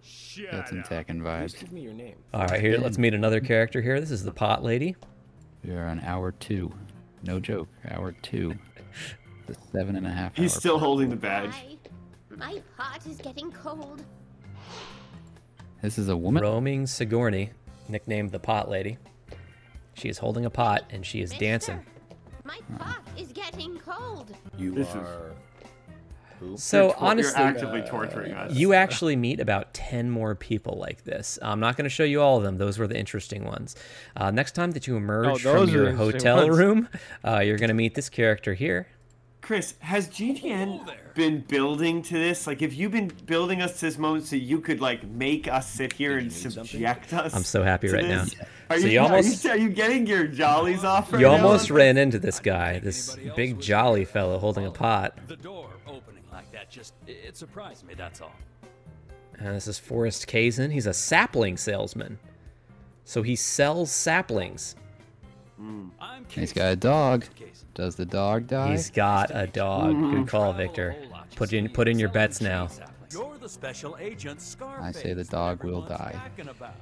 That's 0.49 0.49
Got 0.51 0.69
some. 0.69 0.83
Tekken 0.83 1.21
Just 1.43 1.57
vibes. 1.57 1.59
give 1.59 1.71
me 1.73 1.81
your 1.81 1.91
name. 1.93 2.15
All 2.33 2.45
right, 2.45 2.61
here 2.61 2.77
let's 2.77 2.97
meet 2.97 3.13
another 3.13 3.41
character 3.41 3.81
here. 3.81 3.99
This 3.99 4.11
is 4.11 4.23
the 4.23 4.31
pot 4.31 4.63
lady. 4.63 4.95
We're 5.61 5.83
on 5.85 5.99
hour 6.05 6.31
two. 6.31 6.71
No 7.23 7.37
joke. 7.41 7.67
Hour 7.91 8.13
two. 8.21 8.53
The 9.45 9.57
seven 9.73 9.97
and 9.97 10.07
a 10.07 10.09
half. 10.09 10.37
He's 10.37 10.53
hour 10.55 10.59
still 10.61 10.73
part. 10.75 10.83
holding 10.85 11.09
the 11.09 11.17
badge. 11.17 11.51
Hi. 11.51 11.75
My 12.37 12.61
pot 12.77 13.05
is 13.05 13.17
getting 13.17 13.51
cold. 13.51 14.03
This 15.81 15.97
is 15.97 16.07
a 16.07 16.15
woman. 16.15 16.43
Roaming 16.43 16.87
Sigourney, 16.87 17.49
nicknamed 17.89 18.31
the 18.31 18.39
pot 18.39 18.69
lady. 18.69 18.97
She 19.95 20.07
is 20.07 20.17
holding 20.19 20.45
a 20.45 20.49
pot 20.49 20.83
and 20.91 21.05
she 21.05 21.21
is 21.21 21.31
dancing. 21.31 21.83
My 22.47 22.59
pot 22.77 23.01
is 23.17 23.27
getting 23.33 23.77
cold. 23.79 24.33
You 24.57 24.71
This 24.73 24.87
is- 24.89 24.95
are. 24.95 25.31
Who? 26.39 26.55
So 26.55 26.83
You're 26.85 26.93
tor- 26.93 27.03
honestly, 27.03 27.39
you're 27.41 27.49
actively 27.49 27.81
torturing 27.81 28.31
us. 28.31 28.53
you 28.53 28.73
actually 28.73 29.15
meet 29.15 29.39
about 29.39 29.73
10 29.73 30.09
more 30.11 30.33
people 30.35 30.77
like 30.79 31.03
this. 31.03 31.37
I'm 31.41 31.59
not 31.59 31.75
going 31.75 31.83
to 31.85 31.89
show 31.89 32.03
you 32.03 32.21
all 32.21 32.37
of 32.37 32.43
them. 32.43 32.57
Those 32.59 32.77
were 32.77 32.85
the 32.87 32.97
interesting 32.97 33.43
ones. 33.43 33.75
Uh, 34.15 34.29
next 34.31 34.53
time 34.53 34.71
that 34.71 34.85
you 34.87 34.95
emerge 34.95 35.45
Oh, 35.45 35.65
from 35.65 35.69
your 35.69 35.91
hotel 35.93 36.37
ones. 36.47 36.57
room, 36.57 36.89
uh, 37.25 37.39
you're 37.39 37.57
going 37.57 37.69
to 37.69 37.73
meet 37.73 37.95
this 37.95 38.07
character 38.07 38.53
here. 38.53 38.87
Chris, 39.41 39.73
has 39.79 40.07
GTN 40.07 40.85
been 41.17 41.41
building 41.41 42.01
to 42.03 42.13
this? 42.13 42.47
Like, 42.47 42.61
have 42.61 42.71
you 42.73 42.87
been 42.89 43.11
building 43.25 43.61
us 43.61 43.79
to 43.79 43.85
this 43.87 43.97
moment 43.97 44.25
so 44.25 44.37
you 44.37 44.61
could 44.61 44.79
like 44.79 45.03
make 45.05 45.49
us 45.49 45.69
sit 45.69 45.91
here 45.91 46.17
and 46.17 46.27
need 46.27 46.33
something? 46.33 46.63
subject 46.65 47.11
us? 47.11 47.35
I'm 47.35 47.43
so 47.43 47.63
happy 47.63 47.87
to 47.89 47.93
right 47.95 48.05
now. 48.07 48.25
Are 48.69 48.79
So 48.79 48.85
you, 48.85 48.93
you 48.93 48.99
are 48.99 49.03
almost- 49.03 49.43
you, 49.43 49.49
are 49.49 49.57
you 49.57 49.69
getting 49.69 50.07
your 50.07 50.27
jollies 50.27 50.85
off 50.85 51.11
right 51.11 51.19
You 51.19 51.27
now? 51.27 51.33
almost 51.33 51.69
ran 51.69 51.97
into 51.97 52.19
this 52.19 52.39
guy, 52.39 52.79
this 52.79 53.17
big 53.35 53.59
jolly 53.59 54.03
uh, 54.03 54.07
fellow 54.07 54.37
holding 54.39 54.65
a 54.65 54.71
pot. 54.71 55.17
The 55.27 55.35
door 55.35 55.69
opening 55.87 56.23
like 56.31 56.49
that 56.53 56.69
just 56.69 56.93
it, 57.07 57.17
it 57.29 57.37
surprised 57.37 57.85
me, 57.85 57.93
that's 57.95 58.21
all. 58.21 58.35
And 59.39 59.55
this 59.55 59.67
is 59.67 59.77
Forrest 59.77 60.27
Kaysen. 60.27 60.71
He's 60.71 60.87
a 60.87 60.93
sapling 60.93 61.57
salesman. 61.57 62.19
So 63.05 63.21
he 63.23 63.35
sells 63.35 63.91
saplings. 63.91 64.75
I'm 65.59 65.91
He's 66.29 66.53
got 66.53 66.71
a 66.71 66.75
dog. 66.75 67.25
Does 67.77 67.95
the 67.95 68.07
dog 68.07 68.47
die? 68.47 68.71
He's 68.71 68.89
got 68.89 69.29
a 69.31 69.45
dog. 69.45 69.93
Good 69.99 70.27
call, 70.27 70.51
Victor. 70.51 70.95
Put 71.35 71.53
in 71.53 71.69
put 71.69 71.87
in 71.87 71.99
your 71.99 72.09
bets 72.09 72.41
now. 72.41 72.69
You're 73.13 73.37
the 73.37 73.47
the 73.47 73.53
special 73.53 73.95
agent 73.97 74.43
I 74.81 74.91
say 74.91 75.13
the 75.13 75.23
dog 75.23 75.63
will 75.63 75.81
die. 75.81 76.19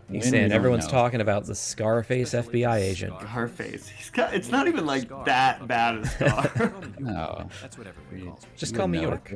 He's 0.10 0.24
When 0.24 0.32
saying 0.32 0.52
everyone's 0.52 0.86
know. 0.86 0.92
talking 0.92 1.22
about 1.22 1.46
the 1.46 1.54
Scarface 1.54 2.34
FBI 2.34 2.78
agent. 2.78 3.14
Scarface. 3.22 3.88
He's 3.88 4.10
got, 4.10 4.34
it's 4.34 4.50
not 4.50 4.68
even 4.68 4.84
like 4.84 5.08
that 5.26 5.68
bad 5.68 5.98
a 5.98 6.08
scar. 6.08 6.74
No. 7.00 7.48
That's 7.62 7.78
what 7.78 7.86
everybody 7.86 8.24
calls 8.24 8.48
Just 8.56 8.74
call 8.74 8.88
me 8.88 9.02
York. 9.02 9.32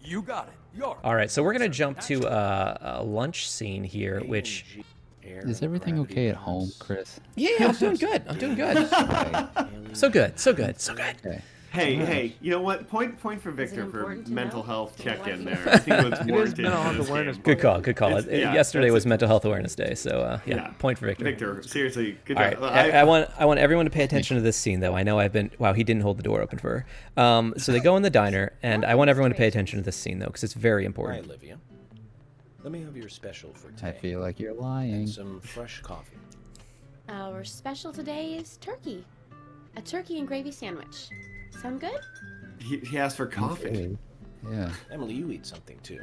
You 0.00 0.22
got 0.22 0.46
it. 0.48 0.78
York. 0.78 1.00
All 1.02 1.16
right, 1.16 1.28
so 1.32 1.42
we're 1.42 1.52
gonna 1.52 1.68
jump 1.68 1.98
to 2.02 2.28
uh, 2.28 2.98
a 3.00 3.02
lunch 3.02 3.50
scene 3.50 3.82
here, 3.82 4.20
which 4.20 4.78
Is 5.40 5.62
everything 5.62 5.98
okay 6.00 6.28
at 6.28 6.36
home, 6.36 6.70
Chris? 6.78 7.20
yeah, 7.36 7.50
I'm 7.68 7.74
doing 7.74 7.96
good. 7.96 8.22
I'm 8.28 8.38
doing 8.38 8.54
good. 8.54 8.88
so 9.96 10.08
good, 10.10 10.38
so 10.38 10.52
good, 10.52 10.80
so 10.80 10.94
good. 10.94 11.16
Okay. 11.24 11.42
Hey, 11.70 11.94
hey, 11.94 12.36
you 12.42 12.50
know 12.50 12.60
what? 12.60 12.86
Point 12.90 13.18
point 13.18 13.40
for 13.40 13.50
Victor 13.50 13.86
for 13.88 14.14
mental 14.28 14.62
health 14.62 15.02
check 15.02 15.26
in 15.26 15.46
there. 15.46 15.58
I 15.66 15.78
think 15.78 16.04
it's 16.12 16.20
It 16.20 16.26
is 16.26 16.30
warranted. 16.30 16.58
mental 16.64 16.70
for 16.82 16.82
health 16.84 16.96
this 16.98 17.08
awareness. 17.08 17.36
Good 17.38 17.60
call, 17.60 17.80
good 17.80 17.96
call. 17.96 18.10
It's- 18.18 18.26
Uh, 18.26 18.36
yeah, 18.36 18.52
Yesterday 18.52 18.90
was 18.90 19.06
it. 19.06 19.08
Mental 19.08 19.26
Health 19.26 19.46
Awareness 19.46 19.74
Day, 19.74 19.94
so 19.94 20.20
uh, 20.20 20.40
yeah, 20.44 20.56
Yeah. 20.56 20.66
point 20.78 20.98
for 20.98 21.06
Victor. 21.06 21.24
Victor, 21.24 21.62
seriously, 21.62 22.18
good 22.26 22.36
All 22.36 22.50
job. 22.50 22.60
right, 22.60 22.92
I, 22.94 23.00
I 23.00 23.04
want 23.04 23.30
I 23.38 23.46
want 23.46 23.58
everyone 23.58 23.86
to 23.86 23.90
pay 23.90 24.04
attention 24.04 24.36
to 24.36 24.42
this 24.42 24.58
scene, 24.58 24.80
though. 24.80 24.94
I 24.94 25.02
know 25.02 25.18
I've 25.18 25.32
been 25.32 25.50
wow, 25.58 25.72
he 25.72 25.82
didn't 25.82 26.02
hold 26.02 26.18
the 26.18 26.22
door 26.22 26.42
open 26.42 26.58
for 26.58 26.84
her. 27.16 27.22
Um, 27.22 27.54
so 27.56 27.72
they 27.72 27.80
go 27.80 27.96
in 27.96 28.02
the 28.02 28.10
diner, 28.10 28.52
and 28.62 28.84
I 28.84 28.94
want 28.94 29.08
everyone 29.08 29.30
to 29.30 29.36
pay 29.38 29.46
attention 29.48 29.78
to 29.78 29.82
this 29.82 29.96
scene 29.96 30.18
though, 30.18 30.26
because 30.26 30.44
it's 30.44 30.52
very 30.52 30.82
Hi, 30.82 30.86
important. 30.88 31.24
Olivia. 31.24 31.56
Let 32.62 32.72
me 32.72 32.82
have 32.82 32.96
your 32.96 33.08
special 33.08 33.52
for 33.52 33.72
I 33.84 33.92
feel 33.92 34.20
like 34.20 34.38
you're 34.38 34.54
lying. 34.54 34.94
And 34.94 35.08
some 35.08 35.40
fresh 35.40 35.80
coffee. 35.82 36.16
Our 37.08 37.42
special 37.44 37.92
today 37.92 38.34
is 38.34 38.56
turkey. 38.58 39.04
A 39.76 39.82
turkey 39.82 40.18
and 40.18 40.28
gravy 40.28 40.52
sandwich. 40.52 41.08
Sound 41.60 41.80
good? 41.80 42.00
he, 42.60 42.78
he 42.78 42.98
asked 42.98 43.16
for 43.16 43.26
coffee. 43.26 43.68
Okay. 43.68 43.96
Yeah. 44.50 44.70
Emily, 44.92 45.14
you 45.14 45.30
eat 45.32 45.44
something 45.46 45.78
too. 45.82 46.00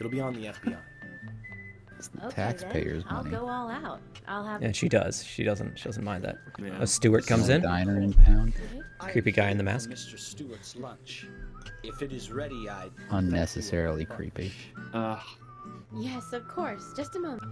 It'll 0.00 0.10
be 0.12 0.20
on 0.20 0.32
the 0.34 0.46
FBI. 0.46 0.78
It's 1.98 2.08
the 2.08 2.26
Okay, 2.26 2.34
taxpayers' 2.34 3.04
then. 3.04 3.12
I'll 3.12 3.22
money. 3.24 3.36
go 3.36 3.48
all 3.48 3.70
out. 3.70 4.00
I'll 4.26 4.44
have. 4.44 4.62
Yeah, 4.62 4.72
she 4.72 4.88
does. 4.88 5.24
She 5.24 5.44
doesn't. 5.44 5.78
She 5.78 5.84
doesn't 5.84 6.04
mind 6.04 6.24
that. 6.24 6.36
Yeah. 6.58 6.80
A 6.80 6.86
Stewart 6.86 7.26
comes 7.26 7.48
in. 7.48 7.62
Diner 7.62 8.00
in 8.00 8.12
town. 8.12 8.52
Creepy 8.98 9.32
guy 9.32 9.50
in 9.50 9.56
the 9.58 9.62
mask. 9.64 9.90
Mr. 9.90 10.18
Stewart's 10.18 10.76
lunch. 10.76 11.26
If 11.82 12.02
it 12.02 12.12
is 12.12 12.30
ready, 12.30 12.68
I'd 12.68 12.90
Unnecessarily 13.10 14.04
creepy. 14.04 14.52
Uh, 14.92 15.20
Yes, 15.96 16.32
of 16.32 16.48
course. 16.48 16.92
Just 16.96 17.16
a 17.16 17.20
moment. 17.20 17.42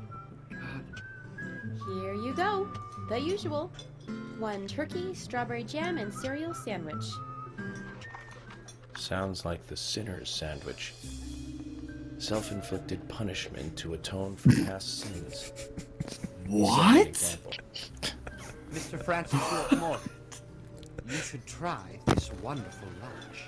Here 0.51 2.15
you 2.15 2.35
go. 2.35 2.69
The 3.09 3.19
usual. 3.19 3.73
One 4.39 4.67
turkey, 4.67 5.15
strawberry 5.15 5.65
jam, 5.65 5.99
and 5.99 6.13
cereal 6.13 6.55
sandwich. 6.55 7.05
Sounds 8.97 9.45
like 9.45 9.67
the 9.67 9.77
sinner's 9.77 10.31
sandwich. 10.31 10.95
Self 12.19 12.53
inflicted 12.53 13.09
punishment 13.09 13.77
to 13.79 13.95
atone 13.95 14.37
for 14.37 14.51
past 14.65 15.01
sins. 15.01 15.53
what? 16.47 17.39
Mr. 18.73 19.03
Francis 19.05 19.41
York 19.53 19.73
Morgan, 19.81 20.11
you 21.09 21.17
should 21.17 21.45
try 21.47 21.99
this 22.07 22.33
wonderful 22.43 22.89
lunch. 23.01 23.45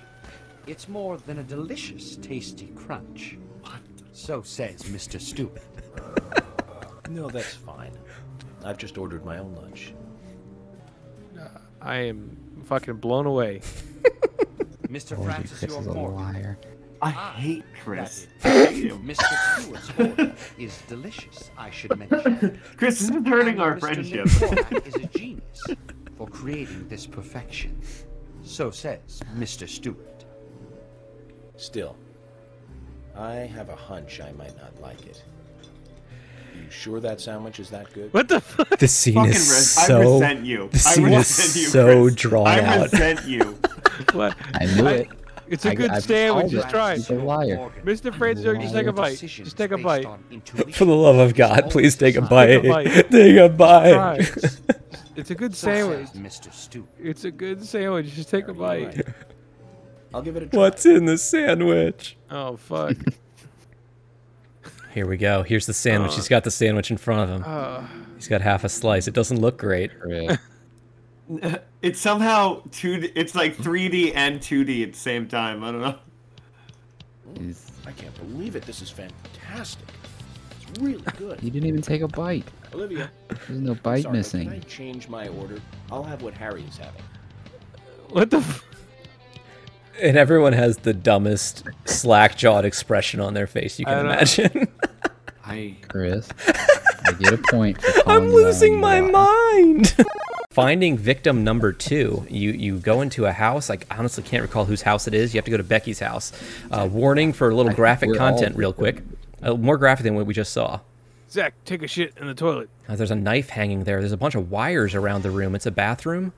It's 0.66 0.88
more 0.88 1.18
than 1.18 1.38
a 1.38 1.42
delicious, 1.42 2.16
tasty 2.16 2.66
crunch. 2.74 3.38
So 4.14 4.42
says 4.42 4.84
Mr. 4.84 5.20
Stewart. 5.20 5.60
No, 7.10 7.28
that's 7.28 7.52
fine. 7.54 7.92
I've 8.64 8.78
just 8.78 8.96
ordered 8.96 9.26
my 9.26 9.36
own 9.36 9.54
lunch. 9.54 9.92
I 11.82 11.96
am 11.96 12.34
fucking 12.64 12.94
blown 12.94 13.26
away. 13.26 13.60
Mr. 14.88 15.14
Boy, 15.14 15.24
Francis 15.24 15.58
Chris 15.58 15.70
is 15.70 15.86
a 15.86 15.92
Morgan. 15.92 16.16
liar. 16.16 16.58
I 17.02 17.10
ah, 17.10 17.34
hate 17.36 17.64
Chris. 17.82 18.26
I 18.42 18.48
is. 18.68 18.92
Mr. 19.04 19.60
Stewart's 19.60 19.90
order 19.98 20.34
is 20.58 20.80
delicious, 20.88 21.50
I 21.58 21.68
should 21.70 21.98
mention. 21.98 22.58
Chris, 22.78 23.00
this 23.00 23.10
is 23.10 23.26
hurting 23.26 23.60
And 23.60 23.60
our 23.60 23.76
Mr. 23.76 23.80
friendship. 23.80 24.24
Nick 24.24 24.34
Porak 24.34 24.86
is 24.86 24.94
a 24.94 25.06
genius 25.18 25.62
for 26.16 26.26
creating 26.26 26.88
this 26.88 27.06
perfection. 27.06 27.78
So 28.42 28.70
says 28.70 29.20
Mr. 29.36 29.68
Stewart. 29.68 30.24
Still, 31.58 31.98
I 33.16 33.34
have 33.34 33.68
a 33.68 33.76
hunch 33.76 34.20
I 34.20 34.32
might 34.32 34.56
not 34.56 34.80
like 34.80 35.06
it. 35.06 35.22
You 36.54 36.70
sure 36.70 37.00
that 37.00 37.20
sandwich 37.20 37.58
is 37.60 37.70
that 37.70 37.92
good? 37.92 38.12
What 38.12 38.28
the 38.28 38.40
fuck? 38.40 38.78
The 38.78 38.88
scene 38.88 39.14
Fucking 39.14 39.30
is 39.32 39.50
res- 39.50 39.78
I 39.78 39.86
so. 39.86 40.00
resent 40.00 40.44
you. 40.44 40.68
The 40.70 40.76
I 40.76 40.78
scene 40.78 41.08
is 41.08 41.16
resent 41.18 41.56
you, 41.64 41.68
so 41.70 42.02
Chris. 42.04 42.14
drawn 42.14 42.46
I 42.46 42.60
out. 42.60 42.92
resent 42.92 43.24
you. 43.26 43.58
What? 44.12 44.36
I 44.54 44.66
knew 44.66 44.86
it. 44.88 45.08
It's 45.46 45.64
a 45.66 45.70
I- 45.70 45.74
good 45.74 45.90
I've 45.90 46.02
sandwich. 46.02 46.50
Just 46.50 46.68
try 46.70 46.94
He's 46.96 47.08
it. 47.10 47.16
a 47.18 47.22
liar. 47.22 47.70
Mr. 47.84 48.12
Francis 48.14 48.44
York, 48.44 48.60
just 48.60 48.74
take 48.74 48.86
a 48.86 48.92
bite. 48.92 49.18
Just 49.18 49.56
take 49.56 49.70
a 49.70 49.78
bite. 49.78 50.04
For 50.74 50.84
the 50.84 50.94
love 50.96 51.16
of 51.16 51.34
God, 51.34 51.70
please 51.70 51.96
take 51.96 52.16
a 52.16 52.22
bite. 52.22 52.46
Take 52.62 52.64
a 52.64 52.68
bite. 52.68 52.86
Take 53.10 53.36
a 53.36 53.48
bite. 53.48 54.28
It's 55.16 55.30
a 55.30 55.34
good 55.36 55.54
sandwich. 55.54 56.08
Mr. 56.08 56.52
Stewart. 56.52 56.88
It's 56.98 57.24
a 57.24 57.30
good 57.30 57.64
sandwich. 57.64 58.12
Just 58.14 58.30
take 58.30 58.44
a 58.44 58.46
You're 58.48 58.54
bite. 58.54 59.06
Right. 60.14 60.18
I'll 60.18 60.22
give 60.22 60.36
it 60.36 60.42
a 60.44 60.46
try. 60.46 60.58
What's 60.60 60.86
in 60.86 61.04
the 61.06 61.18
sandwich? 61.18 62.16
Oh 62.30 62.56
fuck. 62.56 62.96
Here 64.94 65.06
we 65.08 65.16
go. 65.16 65.42
Here's 65.42 65.66
the 65.66 65.74
sandwich. 65.74 66.12
Uh, 66.12 66.16
He's 66.16 66.28
got 66.28 66.44
the 66.44 66.52
sandwich 66.52 66.90
in 66.92 66.98
front 66.98 67.28
of 67.28 67.36
him. 67.36 67.42
Uh, 67.44 67.84
He's 68.14 68.28
got 68.28 68.40
half 68.42 68.62
a 68.62 68.68
slice. 68.68 69.08
It 69.08 69.14
doesn't 69.14 69.40
look 69.40 69.58
great. 69.58 69.90
Chris. 70.00 70.38
It's 71.80 72.00
somehow 72.00 72.62
two. 72.70 73.10
It's 73.14 73.34
like 73.34 73.56
3D 73.56 74.12
and 74.14 74.40
2D 74.40 74.82
at 74.84 74.92
the 74.92 74.98
same 74.98 75.26
time. 75.26 75.64
I 75.64 75.72
don't 75.72 75.80
know. 75.80 75.98
I 77.86 77.92
can't 77.92 78.14
believe 78.16 78.56
it. 78.56 78.62
This 78.64 78.82
is 78.82 78.90
fantastic. 78.90 79.86
It's 80.50 80.80
really 80.80 81.02
good. 81.16 81.40
He 81.40 81.48
didn't 81.50 81.68
even 81.68 81.80
take 81.82 82.02
a 82.02 82.08
bite. 82.08 82.44
Olivia, 82.74 83.10
There's 83.28 83.60
no 83.60 83.74
bite 83.74 84.02
sorry, 84.02 84.16
missing. 84.18 84.44
Can 84.44 84.52
I 84.52 84.58
change 84.60 85.08
my 85.08 85.28
order? 85.28 85.60
I'll 85.90 86.02
have 86.04 86.22
what 86.22 86.34
Harry 86.34 86.62
is 86.62 86.76
having. 86.76 87.02
what 88.10 88.30
the? 88.30 88.38
F- 88.38 88.64
And 90.00 90.16
everyone 90.16 90.52
has 90.54 90.78
the 90.78 90.92
dumbest 90.92 91.64
slack 91.84 92.36
jawed 92.36 92.64
expression 92.64 93.20
on 93.20 93.34
their 93.34 93.46
face 93.46 93.78
you 93.78 93.84
can 93.84 93.96
don't 93.96 94.06
imagine. 94.06 94.68
I 95.46 95.76
Chris, 95.88 96.28
I 97.04 97.12
get 97.12 97.32
a 97.32 97.38
point. 97.38 97.80
For 97.80 97.88
I'm 98.08 98.24
you 98.24 98.28
out 98.30 98.34
on 98.34 98.44
losing 98.44 98.80
my 98.80 99.00
lie. 99.00 99.52
mind. 99.52 99.96
Finding 100.50 100.96
victim 100.96 101.44
number 101.44 101.72
two. 101.72 102.26
You 102.30 102.52
you 102.52 102.78
go 102.78 103.02
into 103.02 103.26
a 103.26 103.32
house. 103.32 103.70
I 103.70 103.78
honestly 103.90 104.22
can't 104.22 104.42
recall 104.42 104.64
whose 104.64 104.82
house 104.82 105.06
it 105.06 105.14
is. 105.14 105.34
You 105.34 105.38
have 105.38 105.44
to 105.44 105.50
go 105.50 105.56
to 105.56 105.64
Becky's 105.64 105.98
house. 106.00 106.32
Uh, 106.70 106.88
warning 106.90 107.32
for 107.32 107.50
a 107.50 107.54
little 107.54 107.70
think 107.70 107.76
graphic 107.76 108.08
we're 108.08 108.20
all 108.20 108.30
content, 108.30 108.56
real 108.56 108.72
quick. 108.72 109.02
Uh, 109.42 109.54
more 109.54 109.76
graphic 109.76 110.04
than 110.04 110.14
what 110.14 110.26
we 110.26 110.32
just 110.32 110.52
saw. 110.52 110.80
Zach, 111.30 111.54
take 111.64 111.82
a 111.82 111.88
shit 111.88 112.14
in 112.18 112.26
the 112.26 112.34
toilet. 112.34 112.70
Uh, 112.88 112.96
there's 112.96 113.10
a 113.10 113.16
knife 113.16 113.50
hanging 113.50 113.84
there. 113.84 113.98
There's 114.00 114.12
a 114.12 114.16
bunch 114.16 114.36
of 114.36 114.50
wires 114.50 114.94
around 114.94 115.22
the 115.24 115.30
room. 115.30 115.54
It's 115.54 115.66
a 115.66 115.72
bathroom. 115.72 116.32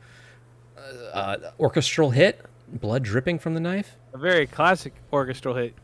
Uh, 0.77 0.81
uh, 1.17 1.51
orchestral 1.61 2.11
hit. 2.11 2.41
Blood 2.73 3.03
dripping 3.05 3.39
from 3.39 3.55
the 3.55 3.61
knife. 3.61 3.97
A 4.13 4.19
very 4.19 4.47
classic 4.47 4.93
orchestral 5.13 5.55
hit. 5.55 5.75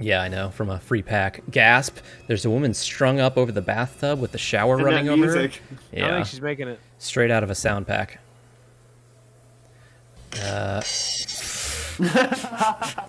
Yeah, 0.00 0.20
I 0.22 0.28
know. 0.28 0.50
From 0.50 0.70
a 0.70 0.80
free 0.80 1.02
pack. 1.02 1.42
Gasp. 1.50 1.98
There's 2.26 2.44
a 2.44 2.50
woman 2.50 2.74
strung 2.74 3.20
up 3.20 3.36
over 3.36 3.52
the 3.52 3.62
bathtub 3.62 4.20
with 4.20 4.32
the 4.32 4.38
shower 4.38 4.74
And 4.76 4.84
running 4.84 5.06
that 5.06 5.12
over 5.12 5.26
her. 5.26 5.32
music. 5.34 5.62
I 5.92 5.96
Yeah. 5.96 6.14
think 6.16 6.26
she's 6.26 6.40
making 6.40 6.68
it. 6.68 6.80
Straight 6.98 7.30
out 7.30 7.42
of 7.44 7.50
a 7.50 7.54
sound 7.54 7.86
pack. 7.86 8.18
Uh, 10.42 10.80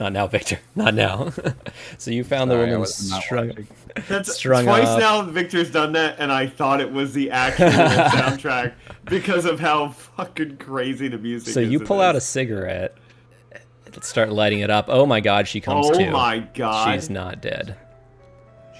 not 0.00 0.12
now, 0.12 0.26
Victor. 0.26 0.58
Not 0.74 0.94
now. 0.94 1.32
so 1.98 2.10
you 2.10 2.24
found 2.24 2.50
Sorry, 2.50 2.60
the 2.60 2.66
woman 2.66 2.80
was 2.80 2.94
strung. 2.94 3.66
That's 4.08 4.34
strung 4.34 4.64
twice 4.64 4.86
up. 4.86 5.00
now 5.00 5.22
Victor's 5.22 5.70
done 5.70 5.92
that, 5.92 6.16
and 6.18 6.32
I 6.32 6.46
thought 6.46 6.80
it 6.80 6.90
was 6.90 7.12
the 7.12 7.30
actual 7.30 7.66
soundtrack 7.70 8.74
because 9.04 9.44
of 9.44 9.60
how 9.60 9.88
fucking 9.88 10.56
crazy 10.58 11.08
the 11.08 11.18
music 11.18 11.52
So 11.54 11.60
is. 11.60 11.70
you 11.70 11.80
pull 11.80 12.00
out 12.00 12.16
a 12.16 12.20
cigarette. 12.20 12.96
Let's 13.86 14.08
start 14.08 14.30
lighting 14.32 14.60
it 14.60 14.70
up. 14.70 14.86
Oh 14.88 15.04
my 15.04 15.20
God, 15.20 15.46
she 15.46 15.60
comes 15.60 15.86
Oh 15.90 15.92
to. 15.98 16.10
my 16.10 16.38
God. 16.54 16.94
She's 16.94 17.10
not 17.10 17.42
dead. 17.42 17.76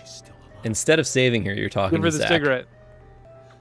She's 0.01 0.09
still 0.11 0.35
alive. 0.35 0.61
Instead 0.65 0.99
of 0.99 1.07
saving 1.07 1.45
her, 1.45 1.53
you're 1.53 1.69
talking 1.69 1.97
Give 1.99 2.05
her 2.05 2.11
to 2.11 2.17
the 2.17 2.23
Zach. 2.23 2.29
cigarette. 2.29 2.67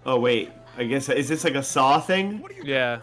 Oh 0.06 0.18
wait, 0.18 0.50
I 0.78 0.86
guess 0.86 1.10
is 1.10 1.28
this 1.28 1.44
like 1.44 1.56
a 1.56 1.62
saw 1.64 2.00
thing? 2.00 2.44
Yeah. 2.64 3.00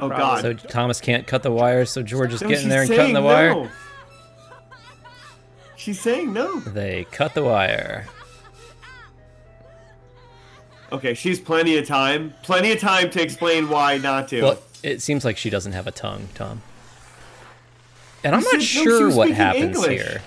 Oh 0.00 0.08
God. 0.08 0.42
So 0.42 0.54
Thomas 0.54 1.00
can't 1.00 1.26
cut 1.26 1.42
the 1.42 1.50
wire, 1.50 1.84
so 1.84 2.02
George 2.02 2.32
is 2.32 2.42
No, 2.42 2.48
getting 2.48 2.68
there 2.68 2.82
and 2.82 2.90
cutting 2.90 3.14
the 3.14 3.22
wire. 3.22 3.50
no. 3.54 3.68
She's 5.76 6.00
saying 6.00 6.32
no. 6.32 6.60
They 6.60 7.06
cut 7.10 7.34
the 7.34 7.42
wire. 7.42 8.06
Okay, 10.92 11.14
she's 11.14 11.38
plenty 11.40 11.76
of 11.78 11.86
time. 11.86 12.34
Plenty 12.42 12.72
of 12.72 12.80
time 12.80 13.10
to 13.10 13.22
explain 13.22 13.68
why 13.68 13.98
not 13.98 14.28
to. 14.28 14.42
Well, 14.42 14.58
it 14.82 15.00
seems 15.00 15.24
like 15.24 15.36
she 15.36 15.48
doesn't 15.50 15.72
have 15.72 15.86
a 15.86 15.92
tongue, 15.92 16.28
Tom. 16.34 16.62
And 18.24 18.34
I'm 18.34 18.42
You 18.42 18.52
not 18.52 18.62
said- 18.62 18.84
no, 18.84 18.98
sure 18.98 19.10
what 19.14 19.30
happens 19.30 19.76
English. 19.76 20.02
here. 20.02 20.22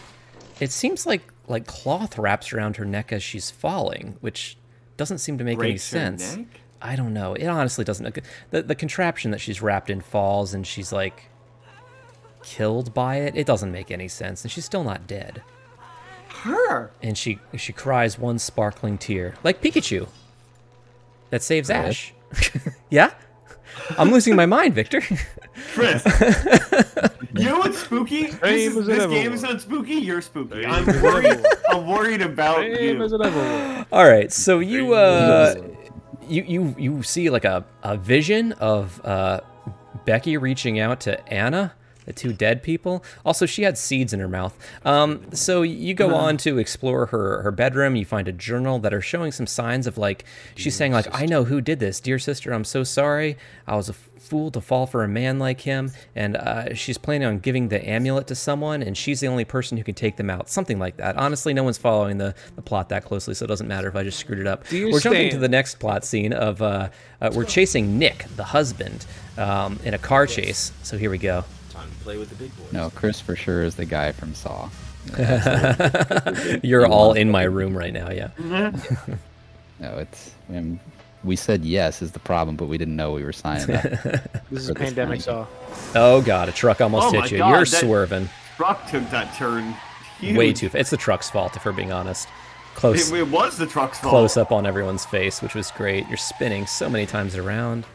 It 0.60 0.72
seems 0.72 1.06
like 1.06 1.22
like 1.48 1.68
cloth 1.68 2.18
wraps 2.18 2.54
around 2.54 2.78
her 2.78 2.86
neck 2.86 3.12
as 3.12 3.22
she's 3.22 3.52
falling, 3.52 4.16
which 4.22 4.56
doesn't 4.96 5.18
seem 5.18 5.38
to 5.38 5.44
make 5.44 5.56
any 5.60 5.72
Breaks 5.72 5.92
her 5.92 5.98
sense. 6.00 6.38
neck? 6.38 6.46
I 6.84 6.96
don't 6.98 7.14
know. 7.14 7.34
It 7.34 7.48
honestly 7.48 7.86
doesn't. 7.86 8.20
The, 8.52 8.62
the 8.62 8.76
contraption 8.76 9.32
that 9.32 9.40
she's 9.40 9.62
wrapped 9.62 9.90
in 9.90 10.02
falls, 10.02 10.54
and 10.54 10.68
she's 10.68 10.92
like, 10.92 11.30
killed 12.44 12.94
by 12.94 13.16
it. 13.18 13.36
It 13.36 13.48
doesn't 13.48 13.72
make 13.72 13.90
any 13.90 14.08
sense, 14.08 14.44
and 14.44 14.52
she's 14.52 14.66
still 14.66 14.84
not 14.84 15.08
dead. 15.08 15.42
Her. 16.42 16.92
And 17.02 17.18
she 17.18 17.40
she 17.56 17.72
cries 17.74 18.20
one 18.20 18.38
sparkling 18.38 18.98
tear, 18.98 19.36
like 19.44 19.62
Pikachu. 19.62 20.08
That 21.30 21.42
saves 21.42 21.70
Right. 21.70 21.78
Ash. 21.78 22.14
yeah, 22.90 23.12
I'm 23.98 24.12
losing 24.12 24.36
my 24.36 24.46
mind, 24.46 24.76
Victor. 24.76 25.02
Chris. 25.74 26.04
you 27.36 27.46
know 27.46 27.60
what's 27.60 27.80
spooky? 27.80 28.28
This, 28.28 28.40
Same 28.40 28.78
is, 28.78 28.86
this 28.86 29.06
game 29.08 29.34
is 29.34 29.42
not 29.42 29.62
spooky. 29.62 29.96
You're 29.96 30.22
spooky. 30.22 30.64
Same 30.64 30.72
I'm 30.72 31.02
worried. 31.02 31.46
I'm 31.70 31.88
worried 31.88 32.22
about 32.22 32.58
Same 32.58 33.00
you. 33.00 33.04
as. 33.04 33.86
All 33.92 34.06
right, 34.06 34.32
so 34.32 34.60
you 34.60 34.94
uh, 34.94 35.56
you 36.28 36.44
you 36.44 36.76
you 36.78 37.04
see 37.04 37.30
like 37.30 37.46
a, 37.46 37.66
a 37.84 37.98
vision 37.98 38.54
of 38.54 39.04
uh, 39.06 39.42
Becky 40.06 40.38
reaching 40.38 40.80
out 40.80 41.00
to 41.02 41.28
Anna, 41.28 41.74
the 42.06 42.14
two 42.14 42.34
dead 42.34 42.64
people. 42.64 43.04
Also, 43.26 43.46
she 43.46 43.64
had 43.64 43.78
seeds 43.78 44.14
in 44.14 44.20
her 44.20 44.28
mouth. 44.28 44.58
Um, 44.86 45.26
so 45.34 45.62
you 45.62 45.94
go 45.94 46.14
on 46.16 46.38
to 46.38 46.58
explore 46.58 47.08
her 47.08 47.42
her 47.42 47.52
bedroom. 47.52 47.96
You 47.96 48.06
find 48.06 48.28
a 48.28 48.34
journal 48.34 48.80
that 48.80 48.94
are 48.94 49.02
showing 49.02 49.32
some 49.32 49.48
signs 49.48 49.88
of 49.88 49.98
like 49.98 50.26
she's 50.56 50.76
saying 50.76 50.92
like 50.92 51.08
I 51.12 51.26
know 51.26 51.46
who 51.46 51.62
did 51.62 51.80
this, 51.80 52.00
dear 52.00 52.20
sister. 52.20 52.54
I'm 52.54 52.66
so 52.66 52.84
sorry. 52.84 53.38
I 53.68 53.76
was 53.76 53.90
a 53.90 53.94
fool 54.24 54.52
to 54.52 54.62
fall 54.62 54.88
for 54.88 55.04
a 55.04 55.08
man 55.08 55.40
like 55.40 55.62
him. 55.62 55.92
And 56.16 56.36
uh, 56.38 56.74
she's 56.74 56.98
planning 56.98 57.28
on 57.28 57.40
giving 57.40 57.70
the 57.70 57.88
amulet 57.88 58.28
to 58.28 58.36
someone, 58.36 58.82
and 58.82 58.98
she's 58.98 59.20
the 59.20 59.28
only 59.28 59.46
person 59.46 59.78
who 59.78 59.84
can 59.84 59.96
take 59.96 60.18
them 60.18 60.30
out. 60.30 60.50
Something 60.50 60.80
like 60.80 60.98
that. 60.98 61.18
Honestly, 61.18 61.54
no 61.54 61.64
one's 61.64 61.78
following 61.78 62.18
the, 62.18 62.34
the 62.56 62.62
plot 62.62 62.90
that 62.90 63.06
closely, 63.06 63.34
so 63.34 63.46
it 63.46 63.48
doesn't 63.48 63.68
matter 63.68 63.88
if 63.88 63.96
I 63.96 64.04
just 64.04 64.20
screwed 64.20 64.40
it 64.40 64.48
up. 64.48 64.64
We're 64.72 65.00
jumping 65.00 65.30
to 65.32 65.38
the 65.38 65.50
next 65.50 65.76
plot 65.80 66.06
scene 66.06 66.34
of 66.34 66.62
uh, 66.62 66.90
uh, 67.22 67.32
we're 67.34 67.46
chasing 67.46 68.00
Nick, 68.00 68.26
the 68.36 68.44
husband, 68.44 69.06
um, 69.38 69.80
in 69.84 69.94
a 69.94 70.00
car 70.00 70.26
chase. 70.26 70.72
So 70.84 70.98
here 70.98 71.10
we 71.10 71.18
go. 71.18 71.44
Time 71.72 71.90
to 71.90 72.04
play 72.04 72.18
with 72.18 72.30
the 72.30 72.36
big 72.36 72.56
boys. 72.58 72.72
No, 72.72 72.90
Chris 72.92 73.20
for 73.20 73.36
sure 73.36 73.64
is 73.64 73.76
the 73.76 73.86
guy 73.86 74.12
from 74.12 74.34
Saw. 74.34 74.70
You're 76.64 76.86
all 76.88 77.14
in 77.14 77.30
my 77.30 77.44
room 77.44 77.78
right 77.78 77.94
now, 77.94 78.10
yeah. 78.10 78.30
No, 79.80 79.98
it's. 79.98 80.32
I 80.48 80.54
mean, 80.54 80.80
we 81.24 81.36
said 81.36 81.64
yes 81.64 82.02
is 82.02 82.12
the 82.12 82.20
problem, 82.20 82.56
but 82.56 82.66
we 82.66 82.78
didn't 82.78 82.96
know 82.96 83.12
we 83.12 83.24
were 83.24 83.34
signing 83.34 83.76
up. 83.76 83.84
This 84.52 84.64
is 84.64 84.70
for 84.70 84.76
pandemic 84.76 85.22
thing. 85.22 85.22
saw. 85.22 85.48
Oh 85.96 86.22
god, 86.22 86.50
a 86.50 86.52
truck 86.52 86.80
almost 86.82 87.08
Oh 87.08 87.22
hit 87.22 87.32
you. 87.32 87.40
God, 87.40 87.50
You're 87.50 87.66
swerving. 87.66 88.30
Truck 88.58 88.88
took 88.90 89.10
that 89.10 89.34
turn. 89.36 89.74
Huge. 90.20 90.38
Way 90.38 90.54
too. 90.54 90.70
Fast. 90.70 90.82
It's 90.82 90.90
the 90.92 90.98
truck's 90.98 91.30
fault, 91.30 91.56
if 91.56 91.66
we're 91.66 91.72
being 91.72 91.92
honest. 91.92 92.28
Close. 92.76 93.12
It, 93.12 93.18
it 93.18 93.28
was 93.30 93.58
the 93.58 93.66
truck's 93.66 94.00
fault. 94.00 94.12
close 94.12 94.38
up 94.38 94.52
on 94.52 94.66
everyone's 94.66 95.06
face, 95.06 95.42
which 95.42 95.56
was 95.56 95.72
great. 95.72 96.08
You're 96.08 96.18
spinning 96.18 96.68
so 96.68 96.90
many 96.90 97.06
times 97.06 97.36
around. 97.36 97.86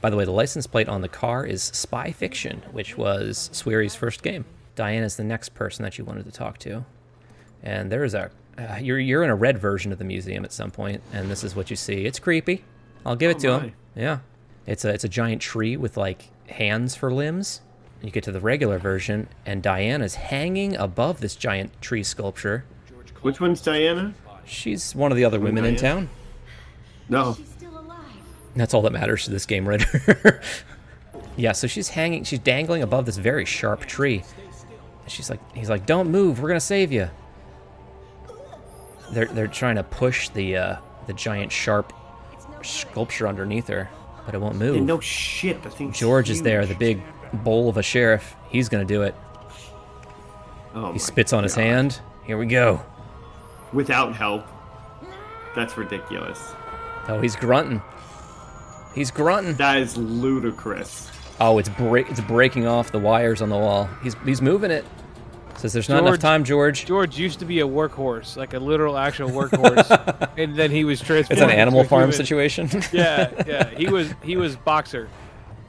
By 0.00 0.10
the 0.10 0.16
way, 0.16 0.24
the 0.24 0.32
license 0.32 0.66
plate 0.66 0.88
on 0.88 1.00
the 1.00 1.08
car 1.08 1.44
is 1.44 1.62
Spy 1.62 2.12
Fiction, 2.12 2.62
which 2.72 2.96
was 2.96 3.50
Swery's 3.52 3.94
first 3.94 4.22
game. 4.22 4.44
Diane 4.76 5.02
is 5.02 5.16
the 5.16 5.24
next 5.24 5.50
person 5.54 5.82
that 5.82 5.98
you 5.98 6.04
wanted 6.04 6.24
to 6.24 6.30
talk 6.32 6.58
to, 6.58 6.84
and 7.62 7.90
there 7.90 8.04
is 8.04 8.14
a 8.14 8.30
uh, 8.58 8.76
you're 8.80 8.98
you're 8.98 9.22
in 9.22 9.30
a 9.30 9.34
red 9.34 9.58
version 9.58 9.92
of 9.92 9.98
the 9.98 10.04
museum 10.04 10.44
at 10.44 10.52
some 10.52 10.70
point, 10.70 11.00
and 11.12 11.30
this 11.30 11.44
is 11.44 11.54
what 11.56 11.70
you 11.70 11.76
see. 11.76 12.04
It's 12.04 12.18
creepy. 12.18 12.64
I'll 13.06 13.16
give 13.16 13.30
it 13.30 13.36
Oh 13.36 13.40
to 13.40 13.48
my. 13.48 13.58
him. 13.60 13.72
Yeah, 13.94 14.18
it's 14.66 14.84
a 14.84 14.90
it's 14.92 15.04
a 15.04 15.08
giant 15.08 15.40
tree 15.40 15.76
with 15.76 15.96
like 15.96 16.30
hands 16.48 16.94
for 16.96 17.12
limbs. 17.12 17.60
You 18.02 18.10
get 18.10 18.24
to 18.24 18.32
the 18.32 18.40
regular 18.40 18.78
version, 18.78 19.28
and 19.46 19.62
Diane 19.62 20.02
is 20.02 20.14
hanging 20.16 20.76
above 20.76 21.20
this 21.20 21.34
giant 21.34 21.80
tree 21.80 22.02
sculpture. 22.02 22.64
Which 23.22 23.40
one's 23.40 23.60
Diana? 23.60 24.14
She's 24.46 24.94
one 24.94 25.10
of 25.10 25.16
the 25.16 25.24
other 25.24 25.40
women 25.40 25.64
in 25.64 25.74
town. 25.76 26.08
No. 27.08 27.36
That's 28.54 28.72
all 28.74 28.82
that 28.82 28.92
matters 28.92 29.24
to 29.24 29.30
this 29.30 29.44
game, 29.46 29.68
Ritter. 29.68 30.40
yeah, 31.36 31.52
so 31.52 31.66
she's 31.66 31.88
hanging, 31.88 32.24
she's 32.24 32.38
dangling 32.38 32.82
above 32.82 33.06
this 33.06 33.16
very 33.16 33.44
sharp 33.44 33.84
tree. 33.86 34.22
And 35.02 35.10
she's 35.12 35.28
like, 35.30 35.40
he's 35.56 35.68
like, 35.70 35.86
don't 35.86 36.10
move, 36.10 36.40
we're 36.40 36.48
gonna 36.48 36.60
save 36.60 36.92
you. 36.92 37.08
They're 39.10 39.26
they're 39.26 39.46
trying 39.46 39.76
to 39.76 39.82
push 39.82 40.28
the 40.30 40.56
uh, 40.56 40.76
the 41.06 41.12
giant 41.12 41.52
sharp 41.52 41.92
sculpture 42.62 43.28
underneath 43.28 43.68
her, 43.68 43.88
but 44.26 44.34
it 44.34 44.40
won't 44.40 44.56
move. 44.56 44.82
No 44.82 45.00
shit. 45.00 45.62
The 45.62 45.70
thing's 45.70 45.98
George 45.98 46.30
is 46.30 46.42
there, 46.42 46.66
the 46.66 46.74
big 46.74 47.02
bowl 47.32 47.68
of 47.68 47.76
a 47.76 47.82
sheriff. 47.82 48.36
He's 48.48 48.68
gonna 48.68 48.84
do 48.84 49.02
it. 49.02 49.14
Oh 50.74 50.92
he 50.92 50.98
spits 50.98 51.32
on 51.32 51.42
his 51.42 51.54
hand. 51.54 52.00
Here 52.24 52.38
we 52.38 52.46
go. 52.46 52.82
Without 53.72 54.14
help. 54.14 54.46
That's 55.54 55.76
ridiculous. 55.76 56.52
Oh, 57.08 57.20
he's 57.20 57.36
grunting. 57.36 57.82
He's 58.94 59.10
grunting. 59.10 59.54
That 59.54 59.78
is 59.78 59.96
ludicrous. 59.96 61.10
Oh, 61.40 61.58
it's 61.58 61.68
break 61.68 62.10
it's 62.10 62.20
breaking 62.20 62.66
off 62.66 62.92
the 62.92 62.98
wires 62.98 63.40
on 63.40 63.48
the 63.48 63.56
wall. 63.56 63.88
He's 64.02 64.14
he's 64.24 64.42
moving 64.42 64.70
it. 64.70 64.84
Says 65.58 65.72
there's 65.72 65.88
not 65.88 66.04
enough 66.04 66.18
time, 66.20 66.44
George. 66.44 66.86
George 66.86 67.18
used 67.18 67.40
to 67.40 67.44
be 67.44 67.60
a 67.60 67.66
workhorse, 67.66 68.36
like 68.36 68.54
a 68.54 68.58
literal 68.60 68.96
actual 68.96 69.28
workhorse, 69.30 70.30
and 70.38 70.54
then 70.56 70.70
he 70.70 70.84
was 70.84 71.00
transformed. 71.00 71.42
It's 71.42 71.52
an 71.52 71.56
Animal 71.58 71.82
Farm 71.84 72.02
human. 72.02 72.16
situation. 72.16 72.70
yeah, 72.92 73.30
yeah. 73.46 73.68
He 73.70 73.88
was 73.88 74.14
he 74.22 74.36
was 74.36 74.54
boxer. 74.56 75.08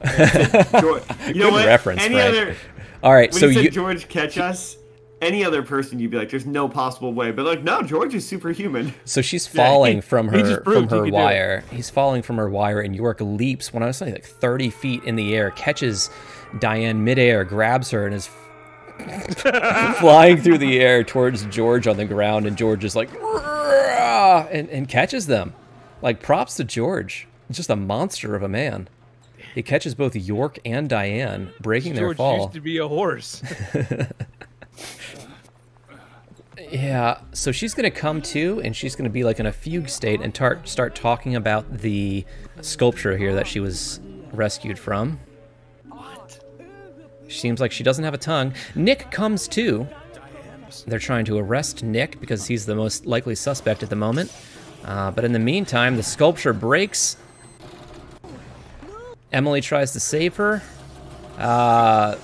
George, 0.04 1.02
you 1.26 1.34
know 1.34 1.50
Good 1.50 1.52
what? 1.52 1.66
reference, 1.66 2.02
Any 2.02 2.14
Frank. 2.14 2.28
other 2.36 2.56
All 3.02 3.12
right, 3.12 3.30
when 3.32 3.40
so 3.40 3.46
you 3.48 3.54
said 3.54 3.64
you 3.64 3.70
George 3.70 4.08
catch 4.08 4.38
us, 4.38 4.76
any 5.20 5.44
other 5.44 5.62
person 5.62 5.98
you'd 5.98 6.10
be 6.10 6.16
like, 6.16 6.30
"There's 6.30 6.46
no 6.46 6.68
possible 6.68 7.12
way," 7.12 7.32
but 7.32 7.44
like, 7.44 7.62
no, 7.62 7.82
George 7.82 8.14
is 8.14 8.26
superhuman. 8.26 8.94
so 9.04 9.20
she's 9.20 9.52
Yeah, 9.52 9.64
falling 9.66 9.96
he- 9.96 10.00
from 10.02 10.28
her 10.28 10.54
from 10.54 10.62
proved 10.64 10.90
he 10.92 10.96
her 10.96 11.02
could 11.02 11.10
do 11.10 11.16
it. 11.16 11.20
wire. 11.20 11.64
He's 11.70 11.90
falling 11.90 12.22
from 12.22 12.36
her 12.36 12.48
wire, 12.48 12.80
and 12.80 12.94
York 12.96 13.20
leaps 13.20 13.74
when 13.74 13.82
I 13.82 13.86
was 13.86 13.96
saying 13.98 14.12
like 14.12 14.24
30 14.24 14.70
feet 14.70 15.02
in 15.04 15.16
the 15.16 15.34
air, 15.34 15.50
catches 15.50 16.08
Diane 16.60 17.04
midair, 17.04 17.44
grabs 17.44 17.90
her, 17.90 18.06
and 18.06 18.14
is 18.14 18.30
flying 19.98 20.40
through 20.40 20.58
the 20.58 20.80
air 20.80 21.04
towards 21.04 21.44
George 21.46 21.86
on 21.86 21.96
the 21.96 22.04
ground, 22.04 22.46
and 22.46 22.56
George 22.56 22.84
is 22.84 22.94
like, 22.96 23.10
and, 24.50 24.68
and 24.70 24.88
catches 24.88 25.26
them. 25.26 25.54
Like 26.02 26.22
props 26.22 26.56
to 26.56 26.64
George. 26.64 27.28
Just 27.50 27.70
a 27.70 27.76
monster 27.76 28.34
of 28.34 28.42
a 28.42 28.48
man. 28.48 28.88
He 29.54 29.62
catches 29.62 29.94
both 29.94 30.14
York 30.14 30.58
and 30.64 30.88
Diane, 30.88 31.52
breaking 31.60 31.94
their 31.94 32.04
George 32.04 32.16
fall. 32.16 32.36
used 32.42 32.52
to 32.52 32.60
be 32.60 32.78
a 32.78 32.88
horse. 32.88 33.42
Yeah, 36.70 37.20
so 37.32 37.50
she's 37.50 37.74
gonna 37.74 37.90
come 37.90 38.22
to, 38.22 38.60
and 38.62 38.76
she's 38.76 38.94
gonna 38.94 39.10
be 39.10 39.24
like 39.24 39.40
in 39.40 39.46
a 39.46 39.52
fugue 39.52 39.88
state 39.88 40.20
and 40.20 40.32
tar- 40.32 40.60
start 40.64 40.94
talking 40.94 41.34
about 41.34 41.78
the 41.78 42.24
sculpture 42.60 43.16
here 43.16 43.34
that 43.34 43.48
she 43.48 43.58
was 43.58 43.98
rescued 44.32 44.78
from. 44.78 45.18
Seems 47.30 47.60
like 47.60 47.72
she 47.72 47.84
doesn't 47.84 48.04
have 48.04 48.14
a 48.14 48.18
tongue. 48.18 48.54
Nick 48.74 49.10
comes 49.10 49.46
too. 49.48 49.88
They're 50.86 50.98
trying 50.98 51.24
to 51.26 51.38
arrest 51.38 51.82
Nick 51.82 52.20
because 52.20 52.46
he's 52.46 52.66
the 52.66 52.74
most 52.74 53.06
likely 53.06 53.34
suspect 53.34 53.82
at 53.82 53.90
the 53.90 53.96
moment. 53.96 54.32
Uh, 54.84 55.10
but 55.10 55.24
in 55.24 55.32
the 55.32 55.38
meantime, 55.38 55.96
the 55.96 56.02
sculpture 56.02 56.52
breaks. 56.52 57.16
Emily 59.32 59.60
tries 59.60 59.92
to 59.92 60.00
save 60.00 60.36
her. 60.36 60.62
Uh, 61.38 62.16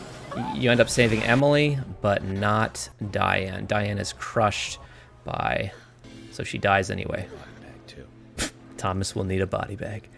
you 0.55 0.71
end 0.71 0.81
up 0.81 0.91
saving 0.91 1.23
Emily, 1.23 1.79
but 2.01 2.25
not 2.25 2.89
Diane. 3.11 3.67
Diane 3.67 3.99
is 3.99 4.13
crushed 4.13 4.79
by, 5.25 5.73
so 6.31 6.43
she 6.43 6.59
dies 6.59 6.91
anyway. 6.91 7.27
Thomas 8.77 9.15
will 9.15 9.25
need 9.25 9.41
a 9.41 9.47
body 9.47 9.77
bag. 9.77 10.09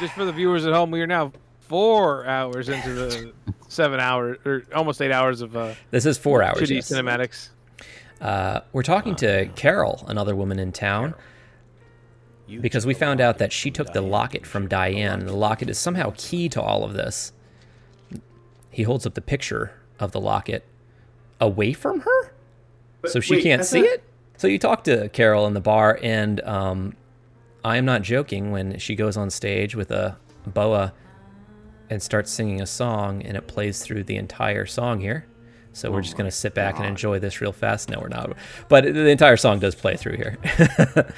Just 0.00 0.14
for 0.14 0.24
the 0.24 0.32
viewers 0.32 0.66
at 0.66 0.72
home, 0.72 0.90
we 0.90 1.00
are 1.00 1.06
now 1.06 1.32
four 1.68 2.26
hours 2.26 2.68
into 2.68 2.92
the 2.94 3.32
seven 3.68 4.00
hours 4.00 4.38
or 4.44 4.62
almost 4.74 5.00
eight 5.02 5.12
hours 5.12 5.40
of 5.40 5.56
uh, 5.56 5.74
This 5.90 6.06
is 6.06 6.18
four 6.18 6.42
hours, 6.42 6.58
shitty 6.58 6.76
yes. 6.76 6.90
cinematics. 6.90 7.50
Uh, 8.20 8.60
we're 8.72 8.82
talking 8.82 9.14
to 9.16 9.46
Carol, 9.54 10.04
another 10.08 10.34
woman 10.34 10.58
in 10.58 10.72
town, 10.72 11.14
because 12.60 12.84
we 12.86 12.94
found 12.94 13.20
out 13.20 13.38
that 13.38 13.52
she 13.52 13.70
took 13.70 13.92
the 13.92 14.00
locket 14.00 14.44
from 14.46 14.66
Diane, 14.66 15.20
and 15.20 15.28
the 15.28 15.36
locket 15.36 15.68
is 15.70 15.78
somehow 15.78 16.12
key 16.16 16.48
to 16.48 16.60
all 16.60 16.82
of 16.82 16.94
this. 16.94 17.32
He 18.70 18.82
holds 18.82 19.06
up 19.06 19.14
the 19.14 19.20
picture 19.20 19.72
of 20.00 20.12
the 20.12 20.20
locket 20.20 20.64
away 21.40 21.72
from 21.74 22.00
her, 22.00 22.32
so 23.06 23.20
she 23.20 23.34
wait, 23.36 23.42
can't 23.44 23.64
see 23.64 23.82
not- 23.82 23.90
it. 23.90 24.04
So 24.36 24.46
you 24.46 24.58
talk 24.58 24.84
to 24.84 25.08
Carol 25.10 25.46
in 25.46 25.54
the 25.54 25.60
bar, 25.60 25.98
and 26.02 26.40
um, 26.42 26.94
I 27.64 27.76
am 27.76 27.84
not 27.84 28.02
joking 28.02 28.50
when 28.52 28.78
she 28.78 28.94
goes 28.94 29.16
on 29.16 29.30
stage 29.30 29.74
with 29.74 29.90
a 29.90 30.16
boa 30.46 30.92
and 31.90 32.02
starts 32.02 32.30
singing 32.30 32.60
a 32.60 32.66
song, 32.66 33.22
and 33.22 33.36
it 33.36 33.46
plays 33.46 33.82
through 33.82 34.04
the 34.04 34.16
entire 34.16 34.66
song 34.66 35.00
here. 35.00 35.26
So 35.72 35.92
we're 35.92 36.02
just 36.02 36.16
gonna 36.16 36.30
sit 36.30 36.54
back 36.54 36.78
and 36.78 36.86
enjoy 36.86 37.20
this 37.20 37.40
real 37.40 37.52
fast. 37.52 37.88
No, 37.88 38.00
we're 38.00 38.08
not. 38.08 38.32
But 38.68 38.84
the 38.84 39.08
entire 39.08 39.36
song 39.36 39.60
does 39.60 39.74
play 39.76 39.96
through 39.96 40.16
here. 40.16 40.36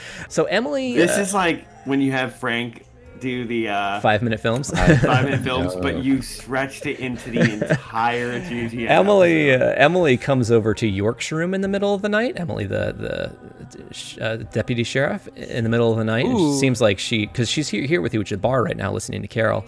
so 0.29 0.45
Emily, 0.45 0.95
This 0.95 1.17
uh, 1.17 1.21
is 1.23 1.33
like 1.33 1.67
when 1.87 2.01
you 2.01 2.13
have 2.13 2.37
Frank 2.37 2.85
do 3.21 3.45
the 3.45 3.69
uh, 3.69 4.01
five 4.01 4.23
minute 4.23 4.41
films. 4.41 4.71
five 4.75 5.25
minute 5.25 5.41
films, 5.45 5.77
but 5.77 6.03
you 6.03 6.23
stretched 6.23 6.87
it 6.87 6.99
into 6.99 7.31
the 7.31 7.41
entire 7.41 8.41
GTM. 8.41 8.89
Emily, 8.89 9.55
uh, 9.55 9.75
Emily 9.77 10.17
comes 10.17 10.51
over 10.51 10.75
to 10.75 10.87
York's 10.87 11.31
room 11.31 11.55
in 11.55 11.61
the 11.61 11.69
middle 11.69 11.95
of 11.95 12.03
the 12.03 12.09
night. 12.09 12.35
Emily, 12.37 12.67
the 12.67 13.37
the 14.19 14.25
uh, 14.25 14.37
deputy 14.37 14.83
sheriff, 14.83 15.29
in 15.37 15.65
the 15.65 15.71
middle 15.71 15.93
of 15.93 15.99
the 15.99 16.05
night. 16.05 16.25
And 16.25 16.39
Ooh. 16.39 16.55
It 16.55 16.59
seems 16.59 16.81
like 16.81 16.99
she, 16.99 17.27
because 17.27 17.49
she's 17.49 17.69
here 17.69 17.85
here 17.85 18.01
with 18.01 18.15
you 18.15 18.21
at 18.21 18.29
the 18.29 18.37
bar 18.37 18.63
right 18.63 18.77
now, 18.77 18.93
listening 18.93 19.23
to 19.23 19.29
Carol. 19.29 19.65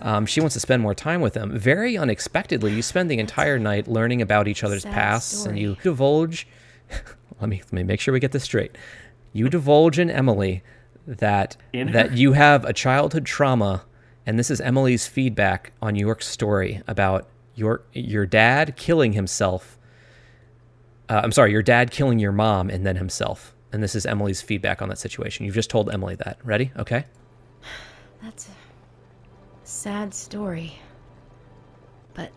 Um, 0.00 0.26
she 0.26 0.40
wants 0.40 0.54
to 0.54 0.60
spend 0.60 0.82
more 0.82 0.94
time 0.94 1.20
with 1.20 1.34
him. 1.34 1.58
Very 1.58 1.96
unexpectedly, 1.96 2.72
you 2.72 2.82
spend 2.82 3.10
the 3.10 3.18
entire 3.18 3.58
night 3.58 3.88
learning 3.88 4.22
about 4.22 4.48
each 4.48 4.62
other's 4.62 4.82
Sad 4.82 4.92
pasts, 4.92 5.46
and 5.46 5.58
you 5.58 5.76
divulge. 5.82 6.46
let 7.40 7.48
me 7.48 7.62
let 7.64 7.72
me 7.72 7.82
make 7.82 8.00
sure 8.00 8.12
we 8.12 8.20
get 8.20 8.32
this 8.32 8.44
straight. 8.44 8.76
You 9.32 9.48
divulge 9.48 9.98
in 9.98 10.10
Emily 10.10 10.62
that 11.06 11.56
In 11.72 11.92
that 11.92 12.12
you 12.12 12.32
have 12.32 12.64
a 12.64 12.72
childhood 12.72 13.24
trauma, 13.24 13.84
and 14.26 14.38
this 14.38 14.50
is 14.50 14.60
Emily's 14.60 15.06
feedback 15.06 15.72
on 15.80 15.94
York's 15.94 16.26
story 16.26 16.82
about 16.86 17.28
your 17.54 17.82
your 17.92 18.26
dad 18.26 18.76
killing 18.76 19.12
himself. 19.12 19.78
Uh, 21.08 21.20
I'm 21.22 21.32
sorry, 21.32 21.52
your 21.52 21.62
dad 21.62 21.90
killing 21.90 22.18
your 22.18 22.32
mom 22.32 22.68
and 22.68 22.84
then 22.84 22.96
himself. 22.96 23.54
And 23.72 23.82
this 23.82 23.94
is 23.94 24.06
Emily's 24.06 24.42
feedback 24.42 24.80
on 24.80 24.88
that 24.88 24.98
situation. 24.98 25.44
You've 25.44 25.54
just 25.54 25.70
told 25.70 25.90
Emily 25.90 26.14
that. 26.16 26.38
Ready? 26.42 26.72
Okay. 26.76 27.04
That's 28.22 28.48
a 28.48 28.55
sad 29.66 30.14
story. 30.14 30.78
But 32.14 32.32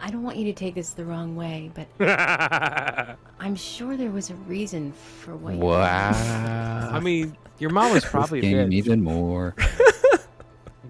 I 0.00 0.10
don't 0.10 0.22
want 0.22 0.36
you 0.36 0.44
to 0.46 0.52
take 0.52 0.74
this 0.74 0.90
the 0.90 1.04
wrong 1.04 1.34
way, 1.34 1.70
but 1.74 1.88
I'm 3.40 3.56
sure 3.56 3.96
there 3.96 4.10
was 4.10 4.30
a 4.30 4.34
reason 4.34 4.92
for 4.92 5.34
what 5.36 5.54
you. 5.54 5.60
Wow. 5.60 6.90
I 6.92 7.00
mean, 7.00 7.36
your 7.58 7.70
mom 7.70 7.92
was 7.92 8.04
probably 8.04 8.40
a 8.40 8.42
this 8.42 8.50
game 8.50 8.72
even 8.72 9.02
more. 9.02 9.54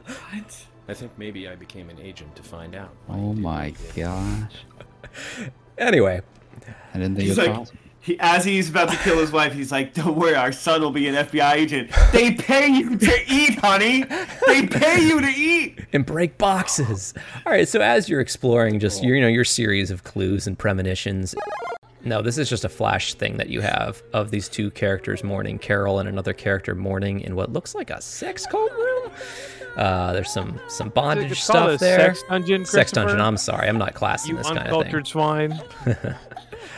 what? 0.06 0.66
I 0.88 0.94
think 0.94 1.12
maybe 1.16 1.48
I 1.48 1.54
became 1.54 1.90
an 1.90 2.00
agent 2.00 2.34
to 2.36 2.42
find 2.42 2.74
out. 2.74 2.94
Oh 3.08 3.32
my 3.34 3.72
gosh. 3.94 4.52
Anyway, 5.76 6.20
I 6.94 6.98
didn't 6.98 7.16
think 7.16 7.28
He's 7.28 7.36
it 7.36 7.40
was 7.40 7.48
like, 7.48 7.56
possible. 7.56 7.80
He, 8.04 8.16
as 8.20 8.44
he's 8.44 8.68
about 8.68 8.90
to 8.90 8.96
kill 8.98 9.18
his 9.18 9.32
wife, 9.32 9.52
he's 9.54 9.72
like, 9.72 9.94
"Don't 9.94 10.16
worry, 10.16 10.34
our 10.34 10.52
son 10.52 10.82
will 10.82 10.90
be 10.90 11.08
an 11.08 11.14
FBI 11.14 11.54
agent. 11.54 11.90
They 12.12 12.32
pay 12.34 12.68
you 12.68 12.96
to 12.98 13.14
eat, 13.26 13.58
honey. 13.58 14.04
They 14.46 14.66
pay 14.66 15.00
you 15.00 15.20
to 15.20 15.26
eat." 15.28 15.80
and 15.92 16.04
break 16.04 16.36
boxes. 16.38 17.14
All 17.46 17.52
right, 17.52 17.66
so 17.68 17.80
as 17.80 18.08
you're 18.08 18.20
exploring 18.20 18.78
just 18.80 19.02
your, 19.02 19.16
you 19.16 19.22
know 19.22 19.28
your 19.28 19.44
series 19.44 19.90
of 19.90 20.04
clues 20.04 20.46
and 20.46 20.58
premonitions, 20.58 21.34
no, 22.04 22.20
this 22.20 22.36
is 22.36 22.50
just 22.50 22.64
a 22.64 22.68
flash 22.68 23.14
thing 23.14 23.38
that 23.38 23.48
you 23.48 23.60
have 23.62 24.02
of 24.12 24.30
these 24.30 24.48
two 24.48 24.70
characters 24.72 25.24
mourning, 25.24 25.58
Carol 25.58 25.98
and 26.00 26.08
another 26.08 26.32
character 26.34 26.74
mourning 26.74 27.20
in 27.20 27.34
what 27.36 27.52
looks 27.52 27.74
like 27.74 27.88
a 27.90 28.00
sex 28.02 28.44
cult 28.46 28.70
room. 28.72 29.10
Uh, 29.76 30.12
there's 30.12 30.30
some 30.30 30.60
some 30.68 30.88
bondage 30.90 31.32
It's 31.32 31.46
called 31.46 31.70
stuff 31.70 31.74
a 31.80 31.84
there. 31.84 31.98
sex 32.14 32.22
dungeon, 32.28 32.64
Sex 32.64 32.92
dungeon. 32.92 33.20
I'm 33.20 33.36
sorry, 33.36 33.68
I'm 33.68 33.78
not 33.78 33.94
classing 33.94 34.32
You 34.32 34.36
this 34.36 34.46
kind 34.46 34.58
of 34.58 34.64
thing. 34.66 34.74
uncultured 34.74 35.06
swine. 35.06 35.60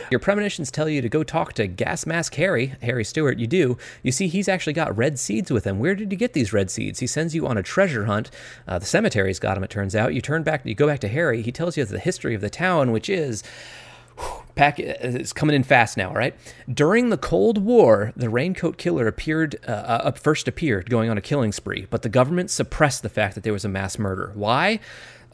Your 0.09 0.19
premonitions 0.19 0.71
tell 0.71 0.87
you 0.87 1.01
to 1.01 1.09
go 1.09 1.23
talk 1.23 1.53
to 1.53 1.67
Gas 1.67 2.05
Mask 2.05 2.33
Harry, 2.35 2.75
Harry 2.81 3.03
Stewart. 3.03 3.37
You 3.37 3.47
do. 3.47 3.77
You 4.03 4.11
see, 4.11 4.27
he's 4.27 4.47
actually 4.47 4.73
got 4.73 4.95
red 4.95 5.19
seeds 5.19 5.51
with 5.51 5.65
him. 5.65 5.79
Where 5.79 5.95
did 5.95 6.11
he 6.11 6.17
get 6.17 6.33
these 6.33 6.53
red 6.53 6.71
seeds? 6.71 6.99
He 6.99 7.07
sends 7.07 7.35
you 7.35 7.45
on 7.47 7.57
a 7.57 7.63
treasure 7.63 8.05
hunt. 8.05 8.31
Uh, 8.67 8.79
the 8.79 8.85
cemetery's 8.85 9.39
got 9.39 9.57
him, 9.57 9.63
it 9.63 9.69
turns 9.69 9.95
out. 9.95 10.13
You 10.13 10.21
turn 10.21 10.43
back, 10.43 10.65
you 10.65 10.75
go 10.75 10.87
back 10.87 10.99
to 11.01 11.07
Harry. 11.07 11.41
He 11.41 11.51
tells 11.51 11.77
you 11.77 11.85
the 11.85 11.99
history 11.99 12.35
of 12.35 12.41
the 12.41 12.49
town, 12.49 12.91
which 12.91 13.09
is 13.09 13.43
pack 14.55 14.79
it's 14.79 15.31
coming 15.31 15.55
in 15.55 15.63
fast 15.63 15.95
now, 15.97 16.11
right? 16.13 16.35
During 16.71 17.09
the 17.09 17.17
Cold 17.17 17.59
War, 17.59 18.11
the 18.15 18.29
Raincoat 18.29 18.77
Killer 18.77 19.07
appeared 19.07 19.57
uh, 19.67 19.71
uh, 19.71 20.11
first 20.11 20.47
appeared 20.47 20.89
going 20.89 21.09
on 21.09 21.17
a 21.17 21.21
killing 21.21 21.51
spree, 21.51 21.87
but 21.89 22.01
the 22.01 22.09
government 22.09 22.49
suppressed 22.49 23.03
the 23.03 23.09
fact 23.09 23.35
that 23.35 23.43
there 23.43 23.53
was 23.53 23.63
a 23.63 23.69
mass 23.69 23.99
murder. 23.99 24.31
Why? 24.33 24.79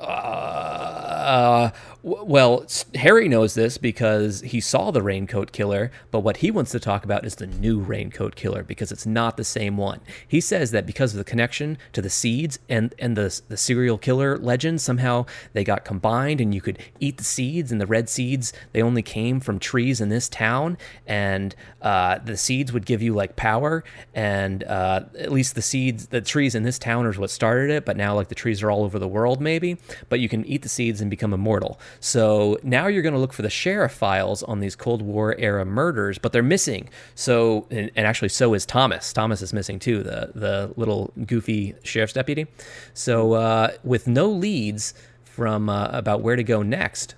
Uh, 0.03 1.71
well, 2.03 2.65
Harry 2.95 3.30
knows 3.30 3.53
this 3.53 3.77
because 3.77 4.41
he 4.41 4.59
saw 4.59 4.91
the 4.91 5.01
Raincoat 5.01 5.53
Killer, 5.53 5.89
but 6.11 6.19
what 6.19 6.38
he 6.38 6.51
wants 6.51 6.71
to 6.71 6.80
talk 6.80 7.05
about 7.05 7.25
is 7.25 7.35
the 7.35 7.47
new 7.47 7.80
Raincoat 7.80 8.35
Killer 8.35 8.61
because 8.61 8.91
it's 8.91 9.05
not 9.05 9.38
the 9.38 9.45
same 9.45 9.77
one. 9.77 10.01
He 10.27 10.41
says 10.41 10.71
that 10.71 10.85
because 10.85 11.13
of 11.13 11.17
the 11.17 11.23
connection 11.23 11.77
to 11.93 12.01
the 12.01 12.09
seeds 12.09 12.59
and 12.67 12.93
and 12.99 13.15
the 13.15 13.41
the 13.47 13.55
serial 13.55 13.97
killer 13.97 14.38
legend, 14.38 14.81
somehow 14.81 15.25
they 15.53 15.63
got 15.63 15.85
combined, 15.85 16.41
and 16.41 16.53
you 16.53 16.59
could 16.59 16.77
eat 16.99 17.17
the 17.17 17.23
seeds, 17.23 17.71
and 17.71 17.80
the 17.80 17.88
red 17.88 18.09
seeds 18.09 18.51
they 18.73 18.81
only 18.81 19.01
came 19.01 19.39
from 19.39 19.57
trees 19.57 20.01
in 20.01 20.09
this 20.09 20.27
town, 20.27 20.77
and 21.07 21.55
uh, 21.81 22.19
the 22.19 22.35
seeds 22.35 22.73
would 22.73 22.85
give 22.85 23.01
you 23.01 23.13
like 23.13 23.38
power, 23.38 23.81
and 24.13 24.65
uh, 24.65 25.05
at 25.17 25.31
least 25.31 25.55
the 25.55 25.61
seeds, 25.61 26.07
the 26.07 26.19
trees 26.19 26.53
in 26.53 26.63
this 26.63 26.77
town 26.77 27.05
is 27.05 27.17
what 27.17 27.30
started 27.30 27.69
it, 27.69 27.85
but 27.85 27.95
now 27.95 28.13
like 28.13 28.27
the 28.27 28.35
trees 28.35 28.61
are 28.61 28.69
all 28.69 28.84
over 28.84 28.99
the 28.99 29.07
world, 29.07 29.39
maybe. 29.39 29.77
But 30.10 30.20
you 30.20 30.30
can 30.30 30.45
eat 30.45 30.61
the 30.61 30.70
seeds 30.70 31.02
and 31.02 31.10
become 31.10 31.34
immortal. 31.34 31.80
So 31.99 32.57
now 32.64 32.88
you're 32.88 33.02
going 33.02 33.14
to 33.14 33.20
look 33.20 33.34
for 33.34 33.41
the 33.41 33.49
sheriff 33.49 33.91
files 33.91 34.44
on 34.44 34.60
these 34.60 34.76
Cold 34.76 35.02
War 35.02 35.36
era 35.38 35.65
murders, 35.65 36.18
but 36.18 36.32
they're 36.32 36.44
missing. 36.44 36.90
So 37.15 37.68
and, 37.70 37.91
and 37.95 38.07
actually, 38.07 38.30
so 38.30 38.53
is 38.53 38.65
Thomas. 38.65 39.14
Thomas 39.14 39.41
is 39.41 39.53
missing 39.53 39.80
too, 39.80 40.03
the 40.03 40.32
the 40.34 40.74
little 40.76 41.11
goofy 41.26 41.76
sheriff's 41.84 42.14
deputy. 42.14 42.48
So 42.94 43.34
uh, 43.34 43.72
with 43.84 44.07
no 44.07 44.30
leads 44.30 44.94
from 45.24 45.70
uh, 45.70 45.88
about 45.88 46.22
where 46.22 46.36
to 46.36 46.44
go 46.44 46.61
next, 46.61 47.15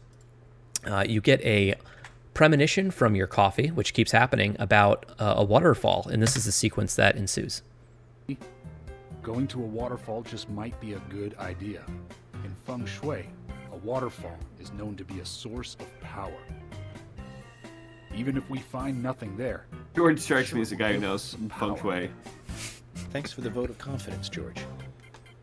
uh, 0.86 1.04
you 1.08 1.22
get 1.22 1.42
a 1.42 1.76
premonition 2.34 2.92
from 2.92 3.16
your 3.16 3.28
coffee, 3.28 3.70
which 3.70 3.94
keeps 3.94 4.12
happening 4.12 4.56
about 4.60 5.06
uh, 5.20 5.36
a 5.38 5.44
waterfall, 5.44 6.08
and 6.12 6.22
this 6.22 6.36
is 6.36 6.46
the 6.46 6.52
sequence 6.52 6.96
that 6.96 7.16
ensues. 7.16 7.64
Going 9.24 9.48
to 9.48 9.64
a 9.64 9.66
waterfall 9.66 10.22
just 10.22 10.50
might 10.50 10.80
be 10.80 10.94
a 10.94 11.00
good 11.10 11.36
idea. 11.40 11.84
In 12.46 12.54
feng 12.68 12.86
shui, 12.86 13.26
a 13.74 13.76
waterfall 13.78 14.38
is 14.60 14.72
known 14.74 14.96
to 14.98 15.04
be 15.04 15.20
a 15.20 15.26
source 15.26 15.76
of 15.80 16.00
power. 16.00 16.38
Even 18.16 18.38
if 18.38 18.48
we 18.52 18.60
find 18.60 19.02
nothing 19.02 19.36
there, 19.36 19.66
George 19.96 20.20
strikes 20.20 20.54
me 20.54 20.62
as 20.62 20.72
a 20.72 20.76
guy 20.76 20.94
who 20.94 21.00
knows 21.00 21.36
feng 21.58 21.76
shui. 21.76 22.12
Thanks 23.12 23.32
for 23.32 23.42
the 23.42 23.50
vote 23.50 23.72
of 23.72 23.80
confidence, 23.80 24.30
George. 24.30 24.64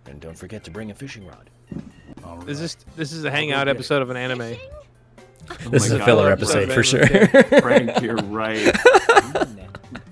And 0.06 0.20
don't 0.20 0.38
forget 0.38 0.62
to 0.62 0.70
bring 0.70 0.92
a 0.92 0.94
fishing 0.94 1.26
rod. 1.26 1.50
Is 2.46 2.60
this 2.60 2.76
this 2.94 3.12
is 3.12 3.24
a 3.24 3.32
hangout 3.32 3.66
episode 3.66 4.00
of 4.00 4.10
an 4.10 4.16
anime? 4.16 4.56
This 5.70 5.82
oh 5.82 5.86
is 5.86 5.92
a 5.92 6.04
filler 6.04 6.30
episode 6.30 6.72
for 6.72 6.84
sure. 6.84 7.04
Frank, 7.60 8.00
you're 8.00 8.14
right. 8.14 8.72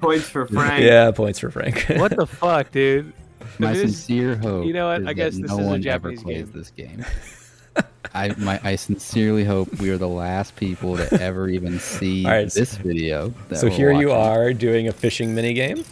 Points 0.01 0.29
for 0.29 0.45
Frank. 0.45 0.83
Yeah, 0.83 1.13
points 1.13 1.39
for 1.39 1.53
Frank. 1.53 1.85
What 1.87 2.17
the 2.17 2.27
fuck, 2.27 2.73
dude? 2.73 3.13
My 3.61 3.73
If 3.73 3.77
this- 3.83 3.97
sincere 3.97 4.37
hope. 4.37 4.67
You 4.67 4.73
know 4.73 4.89
what? 4.89 5.03
is 5.03 5.07
I 5.07 5.13
guess 5.13 5.35
that 5.37 5.43
this 5.43 5.51
no 5.51 5.59
is 5.61 5.67
a 5.67 5.69
one 5.69 5.83
Japanese 5.83 6.19
ever 6.19 6.23
plays 6.25 6.45
game. 6.45 6.53
this 6.55 6.71
game. 6.71 7.05
I 8.15 8.35
my 8.39 8.61
I 8.65 8.75
sincerely 8.77 9.45
hope 9.45 9.73
we 9.79 9.91
are 9.91 9.97
the 9.99 10.09
last 10.09 10.57
people 10.57 10.97
to 10.97 11.23
ever 11.23 11.49
even 11.49 11.79
see 11.79 12.25
All 12.27 12.33
right, 12.33 12.51
this 12.51 12.75
video. 12.77 13.33
that 13.49 13.59
so 13.59 13.69
we're 13.69 13.73
here 13.75 13.93
you 13.93 14.11
are 14.11 14.53
doing 14.53 14.89
a 14.89 14.93
fishing 14.93 15.35
mini 15.35 15.53
game. 15.55 15.85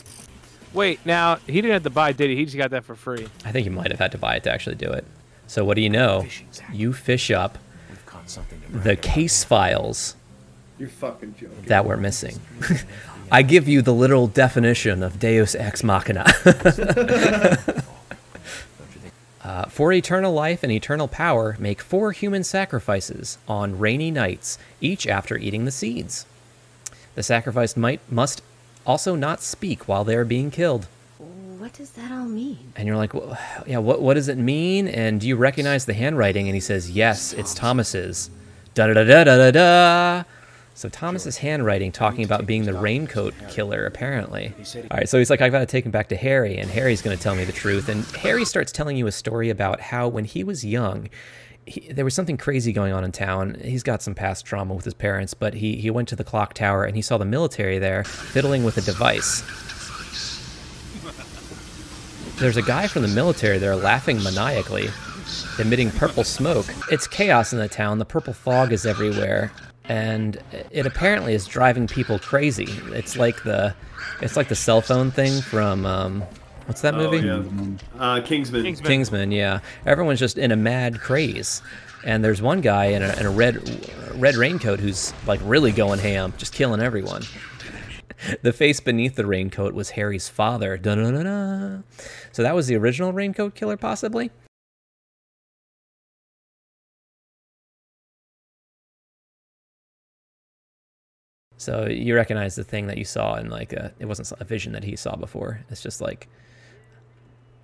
Wait, 0.74 0.98
now 1.06 1.36
he 1.46 1.54
didn't 1.60 1.72
have 1.72 1.82
to 1.84 1.90
buy, 1.90 2.12
did 2.12 2.30
he? 2.30 2.36
He 2.36 2.44
just 2.44 2.56
got 2.56 2.70
that 2.72 2.84
for 2.84 2.94
free. 2.96 3.26
I 3.44 3.52
think 3.52 3.64
he 3.64 3.70
might 3.70 3.90
have 3.90 4.00
had 4.00 4.12
to 4.12 4.18
buy 4.18 4.36
it 4.36 4.42
to 4.44 4.52
actually 4.52 4.76
do 4.76 4.90
it. 4.90 5.04
So 5.46 5.64
what 5.64 5.74
do 5.76 5.80
you 5.80 5.88
know? 5.90 6.26
You 6.72 6.92
fish 6.92 7.30
up 7.30 7.56
Caught 8.04 8.28
something 8.28 8.60
to 8.62 8.78
the 8.78 8.96
case 8.96 9.44
files 9.44 10.14
You're 10.78 10.88
fucking 10.90 11.34
joking. 11.40 11.62
that 11.66 11.84
were 11.86 11.96
missing. 11.96 12.38
I 13.30 13.42
give 13.42 13.68
you 13.68 13.82
the 13.82 13.92
literal 13.92 14.26
definition 14.26 15.02
of 15.02 15.18
Deus 15.18 15.54
ex 15.54 15.82
machina. 15.82 16.24
Uh, 19.40 19.64
for 19.64 19.90
eternal 19.94 20.34
life 20.34 20.62
and 20.62 20.70
eternal 20.70 21.08
power, 21.08 21.56
make 21.58 21.80
four 21.80 22.12
human 22.12 22.44
sacrifices 22.44 23.38
on 23.48 23.78
rainy 23.78 24.10
nights, 24.10 24.58
each 24.78 25.06
after 25.06 25.38
eating 25.38 25.64
the 25.64 25.70
seeds. 25.70 26.26
The 27.14 27.22
sacrifice 27.22 27.74
might 27.74 28.00
must 28.12 28.42
also 28.84 29.14
not 29.14 29.40
speak 29.40 29.88
while 29.88 30.04
they 30.04 30.16
are 30.16 30.26
being 30.26 30.50
killed. 30.50 30.86
What 31.16 31.72
does 31.72 31.92
that 31.92 32.12
all 32.12 32.26
mean? 32.26 32.72
And 32.76 32.86
you're 32.86 32.98
like, 32.98 33.14
well, 33.14 33.38
yeah, 33.66 33.78
what, 33.78 34.02
what 34.02 34.14
does 34.14 34.28
it 34.28 34.36
mean? 34.36 34.86
And 34.86 35.18
do 35.18 35.26
you 35.26 35.36
recognize 35.36 35.86
the 35.86 35.94
handwriting? 35.94 36.46
And 36.46 36.54
he 36.54 36.60
says, 36.60 36.90
yes, 36.90 37.32
it's 37.32 37.54
Thomas's. 37.54 38.28
Da 38.74 38.86
da 38.86 38.92
da 38.92 39.04
da 39.04 39.24
da 39.24 39.36
da 39.36 39.50
da. 39.50 40.24
So 40.78 40.88
Thomas's 40.88 41.38
handwriting 41.38 41.90
talking 41.90 42.24
about 42.24 42.46
being 42.46 42.62
the 42.62 42.72
raincoat 42.72 43.34
killer, 43.48 43.84
apparently. 43.84 44.54
All 44.76 44.96
right, 44.96 45.08
so 45.08 45.18
he's 45.18 45.28
like, 45.28 45.40
I've 45.40 45.50
got 45.50 45.58
to 45.58 45.66
take 45.66 45.84
him 45.84 45.90
back 45.90 46.08
to 46.10 46.16
Harry, 46.16 46.56
and 46.56 46.70
Harry's 46.70 47.02
going 47.02 47.16
to 47.16 47.20
tell 47.20 47.34
me 47.34 47.42
the 47.42 47.50
truth. 47.50 47.88
And 47.88 48.04
Harry 48.14 48.44
starts 48.44 48.70
telling 48.70 48.96
you 48.96 49.08
a 49.08 49.10
story 49.10 49.50
about 49.50 49.80
how 49.80 50.06
when 50.06 50.24
he 50.24 50.44
was 50.44 50.64
young, 50.64 51.08
he, 51.66 51.92
there 51.92 52.04
was 52.04 52.14
something 52.14 52.36
crazy 52.36 52.72
going 52.72 52.92
on 52.92 53.02
in 53.02 53.10
town. 53.10 53.56
He's 53.60 53.82
got 53.82 54.02
some 54.02 54.14
past 54.14 54.46
trauma 54.46 54.72
with 54.72 54.84
his 54.84 54.94
parents, 54.94 55.34
but 55.34 55.54
he, 55.54 55.74
he 55.78 55.90
went 55.90 56.06
to 56.10 56.16
the 56.16 56.22
clock 56.22 56.54
tower 56.54 56.84
and 56.84 56.94
he 56.94 57.02
saw 57.02 57.18
the 57.18 57.24
military 57.24 57.80
there 57.80 58.04
fiddling 58.04 58.62
with 58.62 58.76
a 58.76 58.82
device. 58.82 59.42
There's 62.38 62.56
a 62.56 62.62
guy 62.62 62.86
from 62.86 63.02
the 63.02 63.08
military 63.08 63.58
there 63.58 63.74
laughing 63.74 64.22
maniacally, 64.22 64.90
emitting 65.58 65.90
purple 65.90 66.22
smoke. 66.22 66.66
It's 66.92 67.08
chaos 67.08 67.52
in 67.52 67.58
the 67.58 67.68
town. 67.68 67.98
The 67.98 68.04
purple 68.04 68.32
fog 68.32 68.70
is 68.72 68.86
everywhere, 68.86 69.50
and 69.88 70.38
it 70.70 70.86
apparently 70.86 71.34
is 71.34 71.46
driving 71.46 71.86
people 71.86 72.18
crazy. 72.18 72.68
It's 72.92 73.16
like 73.16 73.42
the, 73.42 73.74
it's 74.20 74.36
like 74.36 74.48
the 74.48 74.54
cell 74.54 74.80
phone 74.80 75.10
thing 75.10 75.40
from 75.42 75.86
um, 75.86 76.22
what's 76.66 76.82
that 76.82 76.94
Oh, 76.94 77.10
movie? 77.10 77.26
yeah. 77.26 77.42
Uh, 77.98 78.20
Kingsman. 78.20 78.74
Kingsman. 78.76 79.32
yeah. 79.32 79.60
Everyone's 79.86 80.20
just 80.20 80.38
in 80.38 80.52
a 80.52 80.56
mad 80.56 81.00
craze. 81.00 81.62
And 82.04 82.22
there's 82.24 82.40
one 82.40 82.60
guy 82.60 82.86
in 82.86 83.02
a, 83.02 83.12
in 83.18 83.26
a 83.26 83.30
red 83.30 83.56
red 84.14 84.36
raincoat 84.36 84.78
who's 84.78 85.12
like 85.26 85.40
really 85.42 85.72
going 85.72 85.98
ham, 85.98 86.32
just 86.38 86.52
killing 86.54 86.80
everyone. 86.80 87.22
the 88.42 88.52
face 88.52 88.78
beneath 88.78 89.16
the 89.16 89.26
raincoat 89.26 89.74
was 89.74 89.90
Harry's 89.90 90.28
father. 90.28 90.76
Da-da-da-da. 90.76 91.82
So 92.30 92.42
that 92.44 92.54
was 92.54 92.68
the 92.68 92.76
original 92.76 93.12
raincoat 93.12 93.54
killer, 93.56 93.76
possibly. 93.76 94.30
So 101.58 101.86
you 101.86 102.14
recognize 102.14 102.54
the 102.54 102.64
thing 102.64 102.86
that 102.86 102.96
you 102.98 103.04
saw 103.04 103.34
and 103.34 103.50
like 103.50 103.72
a, 103.72 103.92
it 103.98 104.06
wasn't 104.06 104.32
a 104.40 104.44
vision 104.44 104.72
that 104.72 104.84
he 104.84 104.96
saw 104.96 105.16
before. 105.16 105.60
It's 105.70 105.82
just 105.82 106.00
like, 106.00 106.28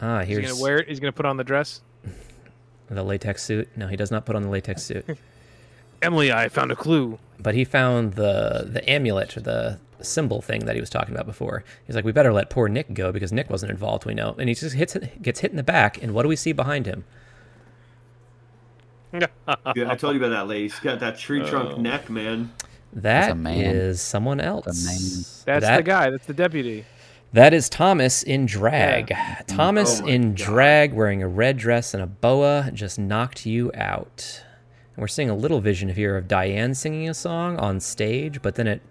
ah, 0.00 0.18
here's. 0.18 0.26
He's 0.26 0.36
here's 0.38 0.52
gonna 0.52 0.62
wear 0.62 0.78
it. 0.78 0.88
He's 0.88 1.00
gonna 1.00 1.12
put 1.12 1.26
on 1.26 1.36
the 1.36 1.44
dress. 1.44 1.80
the 2.88 3.02
latex 3.02 3.42
suit. 3.42 3.68
No, 3.76 3.86
he 3.86 3.96
does 3.96 4.10
not 4.10 4.26
put 4.26 4.34
on 4.36 4.42
the 4.42 4.48
latex 4.50 4.82
suit. 4.82 5.06
Emily, 6.02 6.30
I 6.32 6.48
found 6.48 6.70
a 6.70 6.76
clue. 6.76 7.18
but 7.40 7.54
he 7.54 7.64
found 7.64 8.14
the 8.14 8.68
the 8.70 8.88
amulet 8.90 9.36
or 9.36 9.40
the 9.40 9.78
symbol 10.00 10.42
thing 10.42 10.66
that 10.66 10.74
he 10.74 10.80
was 10.80 10.90
talking 10.90 11.14
about 11.14 11.24
before. 11.24 11.64
He's 11.86 11.96
like, 11.96 12.04
we 12.04 12.12
better 12.12 12.32
let 12.32 12.50
poor 12.50 12.68
Nick 12.68 12.92
go 12.94 13.10
because 13.12 13.32
Nick 13.32 13.48
wasn't 13.48 13.70
involved. 13.70 14.04
We 14.04 14.12
know, 14.12 14.34
and 14.38 14.48
he 14.48 14.54
just 14.56 14.74
hits 14.74 14.96
gets 15.22 15.40
hit 15.40 15.52
in 15.52 15.56
the 15.56 15.62
back. 15.62 16.02
And 16.02 16.12
what 16.14 16.22
do 16.24 16.28
we 16.28 16.36
see 16.36 16.52
behind 16.52 16.84
him? 16.86 17.04
Yeah, 19.12 19.28
I 19.46 19.94
told 19.94 20.16
you 20.16 20.20
about 20.20 20.30
that 20.30 20.48
lady. 20.48 20.68
She's 20.68 20.80
got 20.80 20.98
that 20.98 21.16
tree 21.16 21.48
trunk 21.48 21.74
Oh. 21.74 21.80
neck, 21.80 22.10
man. 22.10 22.52
That 22.94 23.30
is 23.30 23.36
man. 23.36 23.94
someone 23.96 24.40
else. 24.40 25.42
That's 25.44 25.44
That- 25.66 25.76
the 25.78 25.82
guy. 25.82 26.10
That's 26.10 26.26
the 26.26 26.34
deputy. 26.34 26.84
That 27.32 27.52
is 27.52 27.68
Thomas 27.68 28.22
in 28.22 28.46
drag. 28.46 29.08
Mm. 29.08 29.46
Thomas 29.48 30.00
Oh 30.00 30.06
in 30.06 30.34
drag, 30.34 30.92
wearing 30.92 31.20
a 31.22 31.26
red 31.28 31.56
dress 31.56 31.92
and 31.92 32.00
a 32.02 32.06
boa, 32.06 32.70
just 32.72 32.96
knocked 32.96 33.44
you 33.44 33.72
out. 33.74 34.44
And 34.94 35.02
we're 35.02 35.08
seeing 35.08 35.30
a 35.30 35.34
little 35.34 35.60
vision 35.60 35.88
here 35.88 36.16
of 36.16 36.28
Diane 36.28 36.74
singing 36.74 37.08
a 37.08 37.14
song 37.14 37.56
on 37.58 37.80
stage, 37.80 38.40
but 38.40 38.54
then 38.54 38.68
it 38.68 38.82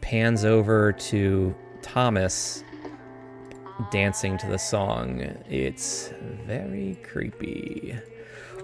pans 0.00 0.44
over 0.44 0.90
to 0.92 1.54
Thomas 1.82 2.64
dancing 3.92 4.36
to 4.38 4.48
the 4.48 4.58
song. 4.58 5.20
It's 5.48 6.10
very 6.46 6.98
creepy. 7.04 7.96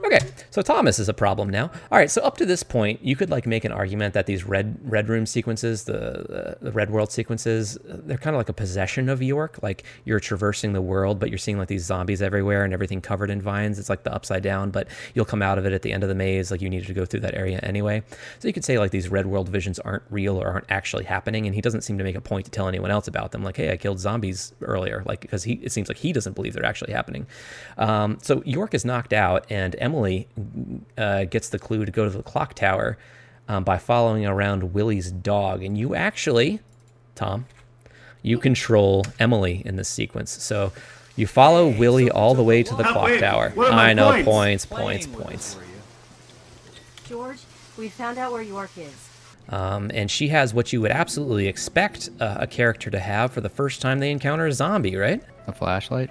Okay, 0.04 0.18
so 0.50 0.62
Thomas 0.62 0.98
is 0.98 1.08
a 1.08 1.14
problem 1.14 1.48
now. 1.48 1.70
All 1.90 1.98
right, 1.98 2.10
so 2.10 2.22
up 2.22 2.36
to 2.38 2.46
this 2.46 2.62
point, 2.62 3.04
you 3.04 3.14
could 3.14 3.30
like 3.30 3.46
make 3.46 3.64
an 3.64 3.70
argument 3.70 4.14
that 4.14 4.26
these 4.26 4.44
red 4.44 4.78
red 4.82 5.08
room 5.08 5.26
sequences, 5.26 5.84
the 5.84 5.92
the, 5.92 6.56
the 6.60 6.72
red 6.72 6.90
world 6.90 7.12
sequences, 7.12 7.78
they're 7.84 8.18
kind 8.18 8.34
of 8.34 8.40
like 8.40 8.48
a 8.48 8.52
possession 8.52 9.08
of 9.08 9.22
York. 9.22 9.60
Like 9.62 9.84
you're 10.04 10.18
traversing 10.18 10.72
the 10.72 10.82
world, 10.82 11.20
but 11.20 11.28
you're 11.28 11.38
seeing 11.38 11.56
like 11.56 11.68
these 11.68 11.84
zombies 11.84 12.20
everywhere 12.20 12.64
and 12.64 12.74
everything 12.74 13.00
covered 13.00 13.30
in 13.30 13.40
vines. 13.40 13.78
It's 13.78 13.88
like 13.88 14.02
the 14.02 14.12
upside 14.12 14.42
down, 14.42 14.70
but 14.70 14.88
you'll 15.14 15.24
come 15.24 15.40
out 15.40 15.56
of 15.56 15.66
it 15.66 15.72
at 15.72 15.82
the 15.82 15.92
end 15.92 16.02
of 16.02 16.08
the 16.08 16.14
maze. 16.16 16.50
Like 16.50 16.60
you 16.60 16.68
needed 16.68 16.88
to 16.88 16.94
go 16.94 17.04
through 17.04 17.20
that 17.20 17.34
area 17.34 17.60
anyway. 17.62 18.02
So 18.40 18.48
you 18.48 18.54
could 18.54 18.64
say 18.64 18.78
like 18.78 18.90
these 18.90 19.08
red 19.08 19.26
world 19.26 19.48
visions 19.48 19.78
aren't 19.78 20.02
real 20.10 20.36
or 20.36 20.48
aren't 20.48 20.70
actually 20.70 21.04
happening, 21.04 21.46
and 21.46 21.54
he 21.54 21.60
doesn't 21.60 21.82
seem 21.82 21.96
to 21.98 22.04
make 22.04 22.16
a 22.16 22.20
point 22.20 22.44
to 22.46 22.50
tell 22.50 22.66
anyone 22.66 22.90
else 22.90 23.06
about 23.06 23.30
them. 23.30 23.44
Like, 23.44 23.56
hey, 23.56 23.70
I 23.70 23.76
killed 23.76 24.00
zombies 24.00 24.52
earlier, 24.62 25.04
like 25.06 25.20
because 25.20 25.44
he 25.44 25.54
it 25.62 25.70
seems 25.70 25.86
like 25.86 25.98
he 25.98 26.12
doesn't 26.12 26.34
believe 26.34 26.54
they're 26.54 26.66
actually 26.66 26.92
happening. 26.92 27.26
Um, 27.78 28.18
so 28.20 28.42
York 28.44 28.74
is 28.74 28.84
knocked 28.84 29.12
out, 29.12 29.46
and 29.48 29.76
Emily 29.78 29.91
uh, 30.96 31.24
gets 31.24 31.48
the 31.48 31.58
clue 31.58 31.84
to 31.84 31.92
go 31.92 32.04
to 32.04 32.10
the 32.10 32.22
clock 32.22 32.54
tower 32.54 32.98
um, 33.48 33.64
by 33.64 33.78
following 33.78 34.26
around 34.26 34.72
Willie's 34.72 35.10
dog. 35.10 35.62
And 35.62 35.76
you 35.76 35.94
actually, 35.94 36.60
Tom, 37.14 37.46
you 38.22 38.38
control 38.38 39.04
Emily 39.18 39.62
in 39.64 39.76
this 39.76 39.88
sequence. 39.88 40.30
So 40.30 40.72
you 41.16 41.26
follow 41.26 41.68
Willie 41.68 42.10
all 42.10 42.34
the 42.34 42.42
way 42.42 42.62
to 42.62 42.74
the 42.74 42.84
clock 42.84 43.06
wait, 43.06 43.20
tower. 43.20 43.50
what 43.54 43.68
are 43.68 43.76
my 43.76 43.90
I 43.90 43.92
know 43.92 44.22
points? 44.24 44.64
points, 44.64 45.06
points, 45.06 45.06
points. 45.06 45.58
George, 47.04 47.38
we 47.76 47.88
found 47.88 48.18
out 48.18 48.32
where 48.32 48.42
York 48.42 48.70
is. 48.76 49.08
Um, 49.48 49.90
and 49.92 50.10
she 50.10 50.28
has 50.28 50.54
what 50.54 50.72
you 50.72 50.80
would 50.80 50.92
absolutely 50.92 51.46
expect 51.46 52.10
uh, 52.20 52.38
a 52.40 52.46
character 52.46 52.90
to 52.90 52.98
have 52.98 53.32
for 53.32 53.40
the 53.40 53.48
first 53.48 53.82
time 53.82 53.98
they 53.98 54.10
encounter 54.10 54.46
a 54.46 54.52
zombie, 54.52 54.96
right? 54.96 55.22
A 55.46 55.52
flashlight. 55.52 56.10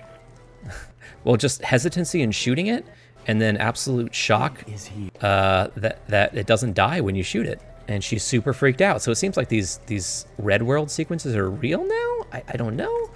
well, 1.24 1.38
just 1.38 1.62
hesitancy 1.64 2.22
in 2.22 2.32
shooting 2.32 2.68
it, 2.68 2.86
and 3.28 3.42
then 3.42 3.58
absolute 3.58 4.14
shock 4.14 4.64
uh, 5.22 5.68
that 5.76 6.08
that 6.08 6.36
it 6.36 6.48
doesn't 6.48 6.74
die 6.74 7.02
when 7.02 7.16
you 7.16 7.24
shoot 7.24 7.46
it. 7.46 7.62
And 7.88 8.04
she's 8.04 8.24
super 8.24 8.54
freaked 8.54 8.82
out. 8.82 9.02
So 9.02 9.12
it 9.12 9.16
seems 9.16 9.38
like 9.38 9.50
these 9.50 9.80
these 9.88 10.26
red 10.38 10.64
world 10.64 10.90
sequences 10.90 11.36
are 11.36 11.50
real 11.50 11.84
now. 11.86 12.26
I, 12.32 12.44
I 12.48 12.58
don't 12.58 12.76
know. 12.76 13.10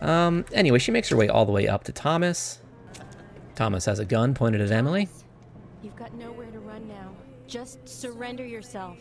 Um, 0.00 0.44
anyway, 0.52 0.78
she 0.78 0.90
makes 0.90 1.08
her 1.10 1.16
way 1.16 1.28
all 1.28 1.44
the 1.44 1.52
way 1.52 1.68
up 1.68 1.84
to 1.84 1.92
Thomas. 1.92 2.58
Thomas 3.54 3.84
has 3.84 3.98
a 3.98 4.04
gun 4.04 4.34
pointed 4.34 4.60
at 4.60 4.70
Emily. 4.70 5.08
You've 5.82 5.96
got 5.96 6.14
nowhere 6.14 6.50
to 6.50 6.60
run 6.60 6.88
now. 6.88 7.10
Just 7.46 7.86
surrender 7.88 8.46
yourself. 8.46 8.98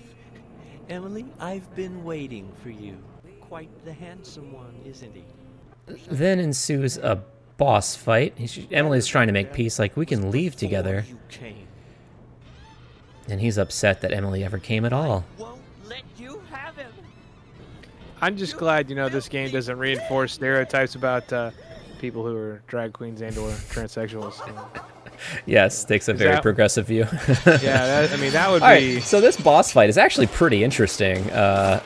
Emily, 0.89 1.25
I've 1.39 1.73
been 1.75 2.03
waiting 2.03 2.51
for 2.63 2.69
you. 2.69 2.97
Quite 3.41 3.69
the 3.85 3.93
handsome 3.93 4.51
one, 4.51 4.75
isn't 4.85 5.15
he? 5.15 5.23
Then 6.09 6.39
ensues 6.39 6.97
a 6.97 7.23
boss 7.59 7.95
fight. 7.95 8.33
He's, 8.37 8.57
Emily's 8.71 9.05
trying 9.05 9.27
to 9.27 9.33
make 9.33 9.53
peace, 9.53 9.77
like 9.77 9.95
we 9.95 10.07
can 10.07 10.31
leave 10.31 10.55
together. 10.55 11.05
And 13.27 13.39
he's 13.39 13.59
upset 13.59 14.01
that 14.01 14.11
Emily 14.11 14.43
ever 14.43 14.57
came 14.57 14.85
at 14.85 14.93
all. 14.93 15.23
Let 15.85 16.01
you 16.17 16.41
have 16.51 16.75
him. 16.75 16.91
I'm 18.21 18.35
just 18.37 18.57
glad 18.57 18.89
you 18.89 18.95
know 18.95 19.07
this 19.09 19.29
game 19.29 19.51
doesn't 19.51 19.77
reinforce 19.77 20.33
stereotypes 20.33 20.95
about 20.95 21.31
uh, 21.31 21.51
people 21.99 22.25
who 22.25 22.35
are 22.35 22.61
drag 22.67 22.93
queens 22.93 23.21
and/or 23.21 23.51
transsexuals. 23.51 24.39
Yes, 25.45 25.83
takes 25.83 26.07
a 26.07 26.13
very 26.13 26.35
that- 26.35 26.41
progressive 26.41 26.87
view. 26.87 27.05
Yeah, 27.45 27.57
that- 27.57 28.13
I 28.13 28.15
mean, 28.15 28.31
that 28.31 28.49
would 28.49 28.61
All 28.63 28.69
right, 28.69 28.79
be- 28.79 28.99
so 29.01 29.19
this 29.19 29.35
boss 29.35 29.69
fight 29.69 29.89
is 29.89 29.97
actually 29.97 30.27
pretty 30.27 30.63
interesting. 30.63 31.29
Uh, 31.31 31.83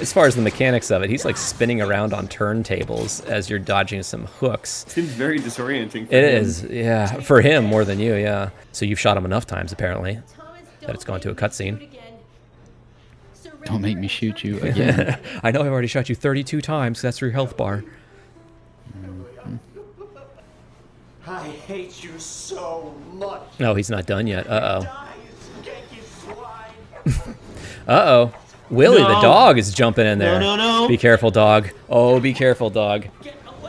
as 0.00 0.12
far 0.12 0.26
as 0.26 0.36
the 0.36 0.42
mechanics 0.42 0.90
of 0.90 1.02
it, 1.02 1.10
he's 1.10 1.24
like 1.24 1.36
spinning 1.36 1.80
around 1.82 2.12
on 2.14 2.28
turntables 2.28 3.24
as 3.26 3.50
you're 3.50 3.58
dodging 3.58 4.02
some 4.02 4.26
hooks. 4.26 4.84
Seems 4.88 5.08
very 5.08 5.38
disorienting. 5.40 6.08
For 6.08 6.14
It 6.14 6.24
him. 6.34 6.42
is, 6.44 6.62
yeah, 6.64 7.06
for 7.20 7.40
him 7.40 7.64
more 7.64 7.84
than 7.84 7.98
you, 7.98 8.14
yeah. 8.14 8.50
So 8.72 8.84
you've 8.84 9.00
shot 9.00 9.16
him 9.16 9.24
enough 9.24 9.46
times 9.46 9.72
apparently 9.72 10.20
that 10.80 10.94
it's 10.94 11.04
gone 11.04 11.20
to 11.20 11.30
a 11.30 11.34
cutscene. 11.34 11.88
Don't 13.64 13.82
make 13.82 13.98
me 13.98 14.08
shoot 14.08 14.42
you 14.42 14.58
again. 14.62 15.18
I 15.42 15.50
know 15.50 15.60
I've 15.60 15.72
already 15.72 15.88
shot 15.88 16.08
you 16.08 16.14
32 16.14 16.60
times. 16.62 17.02
That's 17.02 17.20
your 17.20 17.30
health 17.30 17.56
bar. 17.56 17.84
I 21.26 21.48
hate 21.48 22.02
you 22.02 22.18
so 22.18 22.94
much. 23.12 23.42
No, 23.60 23.74
he's 23.74 23.90
not 23.90 24.06
done 24.06 24.26
yet. 24.26 24.46
Uh 24.48 24.82
oh. 27.06 27.12
uh 27.86 28.32
oh. 28.32 28.34
Willie 28.70 29.02
the 29.02 29.20
dog 29.20 29.58
is 29.58 29.74
jumping 29.74 30.06
in 30.06 30.18
there. 30.18 30.38
no, 30.38 30.56
no. 30.56 30.82
no. 30.82 30.88
Be 30.88 30.96
careful, 30.96 31.30
dog. 31.30 31.70
Oh, 31.88 32.20
be 32.20 32.32
careful, 32.32 32.70
dog. 32.70 33.04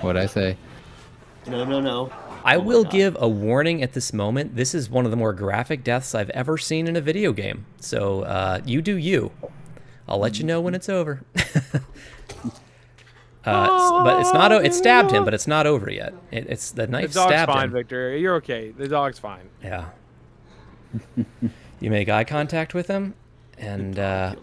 What'd 0.02 0.22
I 0.22 0.26
say? 0.28 0.57
No, 1.48 1.65
no, 1.65 1.80
no. 1.82 2.11
I 2.44 2.57
will 2.57 2.84
give 2.84 3.15
a 3.19 3.28
warning 3.28 3.84
at 3.84 3.94
this 3.94 4.14
moment. 4.14 4.56
This 4.56 4.73
is 4.73 4.90
one 4.90 5.06
of 5.06 5.11
the 5.11 5.18
more 5.18 5.34
graphic 5.34 5.84
deaths 5.84 6.15
I've 6.15 6.30
ever 6.32 6.57
seen 6.57 6.88
in 6.88 6.95
a 6.95 7.02
video 7.02 7.34
game. 7.34 7.65
So 7.80 8.22
uh, 8.22 8.61
you 8.65 8.82
do 8.82 8.95
you. 8.98 9.32
I'll 10.07 10.18
let 10.19 10.40
you 10.40 10.45
know 10.45 10.60
when 10.61 10.73
it's 10.76 10.90
over. 10.90 11.22
uh, 11.36 11.40
s- 11.76 11.82
but 13.45 14.19
it's 14.22 14.34
not. 14.34 14.52
O- 14.52 14.57
it 14.60 14.73
stabbed 14.73 15.11
him, 15.11 15.23
but 15.23 15.34
it's 15.34 15.48
not 15.48 15.65
over 15.68 15.91
yet. 15.91 16.14
It, 16.32 16.48
it's 16.49 16.72
the 16.72 16.88
knife 16.88 17.14
The 17.14 17.19
knife 17.19 17.30
dog's 17.30 17.30
stabbed 17.34 17.52
fine, 17.52 17.65
him. 17.65 17.72
Victor. 17.72 18.18
You're 18.18 18.36
okay. 18.36 18.72
The 18.72 18.88
dog's 18.88 19.19
fine. 19.19 19.49
Yeah. 19.64 19.90
you 21.80 21.90
make 21.90 22.10
eye 22.10 22.23
contact 22.23 22.73
with 22.73 22.88
him, 22.88 23.14
and 23.57 23.98
uh, 23.98 24.36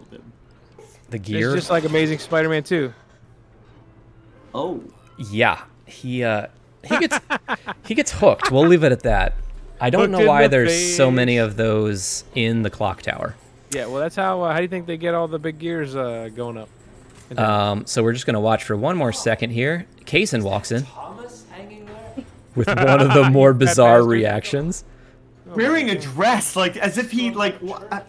the 1.11 1.17
gear. 1.19 1.49
It's 1.49 1.55
just 1.55 1.69
like 1.69 1.83
Amazing 1.83 2.19
Spider-Man 2.19 2.63
2. 2.63 2.93
Oh. 4.53 4.83
Yeah, 5.17 5.63
he 5.85 6.23
uh, 6.23 6.47
he 6.83 6.97
gets 6.97 7.19
he 7.85 7.93
gets 7.95 8.11
hooked. 8.11 8.51
We'll 8.51 8.65
leave 8.67 8.83
it 8.83 8.91
at 8.91 9.01
that. 9.03 9.35
I 9.81 9.89
don't 9.89 10.11
Hooked 10.11 10.23
know 10.23 10.27
why 10.27 10.43
the 10.43 10.49
there's 10.49 10.95
so 10.95 11.11
many 11.11 11.37
of 11.37 11.55
those 11.57 12.23
in 12.35 12.63
the 12.63 12.69
clock 12.69 13.01
tower. 13.01 13.35
Yeah, 13.71 13.85
well, 13.85 13.99
that's 14.01 14.15
how. 14.15 14.41
Uh, 14.41 14.51
how 14.51 14.57
do 14.57 14.63
you 14.63 14.69
think 14.69 14.87
they 14.87 14.97
get 14.97 15.13
all 15.13 15.27
the 15.27 15.39
big 15.39 15.59
gears 15.59 15.95
uh, 15.95 16.29
going 16.35 16.57
up? 16.57 16.69
Um, 17.37 17.85
so 17.85 18.01
we're 18.01 18.13
just 18.13 18.25
gonna 18.25 18.39
watch 18.39 18.63
for 18.63 18.75
one 18.75 18.97
more 18.97 19.13
second 19.13 19.51
here. 19.51 19.85
Kaysen 20.05 20.41
walks 20.41 20.71
in 20.71 20.85
with 22.55 22.67
one 22.67 23.01
of 23.01 23.13
the 23.13 23.29
more 23.31 23.53
bizarre 23.53 24.03
reactions. 24.03 24.83
Wearing 25.45 25.89
a 25.89 25.99
dress, 25.99 26.55
like 26.55 26.77
as 26.77 26.97
if 26.97 27.11
he 27.11 27.31
like. 27.31 27.61
wha- 27.61 27.83
uh, 27.91 28.01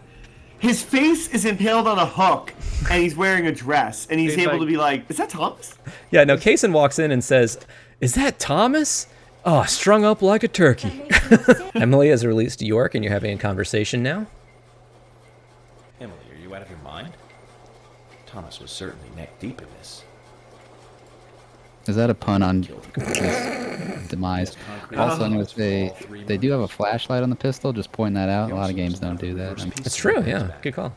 His 0.61 0.81
face 0.83 1.27
is 1.29 1.43
impaled 1.45 1.87
on 1.87 1.97
a 1.97 2.05
hook, 2.05 2.53
and 2.89 3.01
he's 3.01 3.15
wearing 3.15 3.47
a 3.47 3.51
dress, 3.51 4.07
and 4.09 4.19
he's 4.19 4.35
He's 4.35 4.43
able 4.43 4.53
like- 4.53 4.61
to 4.61 4.65
be 4.67 4.77
like, 4.77 5.09
"Is 5.09 5.17
that 5.17 5.29
Thomas?" 5.29 5.75
Yeah, 6.11 6.23
no. 6.23 6.37
Kaysen 6.37 6.71
walks 6.71 6.99
in 6.99 7.11
and 7.11 7.23
says, 7.23 7.57
"Is 7.99 8.13
that 8.13 8.37
Thomas?" 8.39 9.07
Oh, 9.43 9.63
strung 9.63 10.05
up 10.05 10.21
like 10.21 10.43
a 10.43 10.47
turkey. 10.47 11.01
Emily 11.75 12.09
has 12.09 12.23
released 12.23 12.61
York, 12.61 12.93
and 12.93 13.03
you're 13.03 13.11
having 13.11 13.33
a 13.33 13.37
conversation 13.39 14.03
now. 14.03 14.27
Emily, 15.99 16.15
are 16.31 16.37
you 16.39 16.53
out 16.53 16.61
of 16.61 16.69
your 16.69 16.77
mind? 16.79 17.13
Thomas 18.27 18.59
was 18.59 18.69
certainly 18.69 19.09
neck 19.17 19.39
deep 19.39 19.59
in 19.61 19.67
this. 19.79 20.00
Is 21.87 21.95
that 21.95 22.09
a 22.09 22.13
pun 22.13 22.43
on 22.43 22.63
his 22.95 24.07
demise? 24.09 24.55
Also, 24.95 25.23
I'm 25.23 25.33
gonna 25.33 25.45
say 25.45 25.93
they 26.27 26.37
do 26.37 26.51
have 26.51 26.61
a 26.61 26.67
flashlight 26.67 27.23
on 27.23 27.29
the 27.29 27.35
pistol. 27.35 27.73
Just 27.73 27.91
point 27.91 28.15
that 28.15 28.29
out. 28.29 28.51
A 28.51 28.55
lot 28.55 28.69
of 28.69 28.75
games 28.75 28.99
don't 28.99 29.19
do 29.19 29.33
that. 29.35 29.59
I'm- 29.59 29.71
It's 29.77 29.95
true. 29.95 30.23
Yeah, 30.25 30.51
good 30.61 30.73
call. 30.75 30.93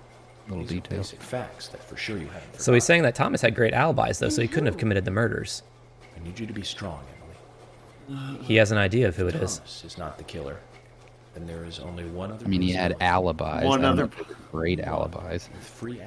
Little 0.48 0.64
detail. 0.64 0.98
Basic 0.98 1.22
facts 1.22 1.68
that 1.68 1.82
for 1.82 1.96
sure 1.96 2.18
you 2.18 2.26
haven't. 2.26 2.60
So 2.60 2.74
he's 2.74 2.84
saying 2.84 3.02
that 3.04 3.14
Thomas 3.14 3.40
had 3.40 3.54
great 3.54 3.72
alibis, 3.72 4.18
though, 4.18 4.28
so 4.28 4.42
he 4.42 4.48
couldn't 4.48 4.66
have 4.66 4.76
committed 4.76 5.06
the 5.06 5.10
murders. 5.10 5.62
I 6.20 6.22
need 6.22 6.38
you 6.38 6.46
to 6.46 6.52
be 6.52 6.62
strong, 6.62 7.00
Emily. 8.08 8.38
He 8.42 8.56
has 8.56 8.70
an 8.70 8.76
idea 8.76 9.08
of 9.08 9.16
who 9.16 9.26
it 9.26 9.36
is. 9.36 9.56
Thomas 9.58 9.84
is 9.86 9.96
not 9.98 10.18
the 10.18 10.24
killer. 10.24 10.58
then 11.34 11.46
there 11.48 11.64
is 11.64 11.80
only 11.80 12.04
one 12.04 12.30
other. 12.30 12.44
I 12.44 12.48
mean, 12.48 12.60
he 12.62 12.70
had 12.72 12.94
alibis. 13.00 13.64
One 13.64 13.84
other- 13.84 14.02
know 14.02 14.04
if 14.04 14.16
they 14.16 14.22
were 14.22 14.38
great 14.52 14.78
alibis. 14.80 15.48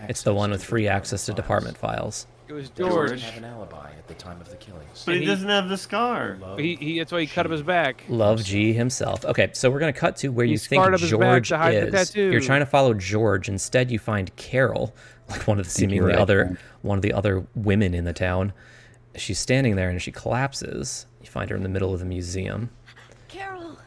It's 0.07 0.21
the 0.21 0.33
one 0.33 0.51
with 0.51 0.63
free 0.63 0.87
access 0.87 1.25
to 1.25 1.33
department 1.33 1.77
files. 1.77 2.27
It 2.47 2.53
was 2.53 2.69
Does 2.69 2.87
George. 2.87 3.21
have 3.23 3.37
an 3.37 3.43
alibi 3.43 3.89
at 3.97 4.07
the 4.07 4.13
time 4.13 4.39
of 4.39 4.49
the 4.49 4.55
killings. 4.55 5.03
But 5.05 5.15
he, 5.15 5.21
he- 5.21 5.25
doesn't 5.25 5.49
have 5.49 5.67
the 5.67 5.77
scar. 5.77 6.37
He, 6.57 6.75
he 6.75 6.97
that's 6.99 7.11
why 7.11 7.21
he 7.21 7.27
cut 7.27 7.45
up 7.45 7.51
his 7.51 7.61
back. 7.61 8.03
Love 8.07 8.43
G 8.43 8.71
himself. 8.71 9.25
Okay, 9.25 9.49
so 9.53 9.69
we're 9.69 9.79
gonna 9.79 9.91
cut 9.91 10.15
to 10.17 10.29
where 10.29 10.45
He 10.45 10.53
you 10.53 10.57
think 10.57 10.81
scarred 10.81 10.93
up 10.93 11.01
his 11.01 11.11
back 11.11 11.19
George 11.19 11.49
to 11.49 11.57
hide 11.57 11.91
the 11.91 11.97
is. 11.99 12.15
You're 12.15 12.39
trying 12.39 12.61
to 12.61 12.65
follow 12.65 12.93
George. 12.93 13.49
Instead, 13.49 13.91
you 13.91 13.99
find 13.99 14.33
Carol, 14.37 14.95
like 15.29 15.45
one 15.45 15.59
of 15.59 15.65
the 15.65 15.71
seemingly 15.77 16.11
right, 16.13 16.15
other 16.19 16.57
one 16.83 16.97
of 16.97 17.01
the 17.01 17.11
other 17.13 17.45
women 17.55 17.93
in 17.93 18.05
the 18.05 18.13
town. 18.13 18.53
She's 19.15 19.39
standing 19.39 19.75
there 19.75 19.89
and 19.89 20.01
she 20.01 20.11
collapses. 20.11 21.05
You 21.21 21.27
find 21.27 21.49
her 21.49 21.55
in 21.55 21.63
the 21.63 21.69
middle 21.69 21.93
of 21.93 21.99
the 21.99 22.05
museum. 22.05 22.69
Carol. 23.27 23.77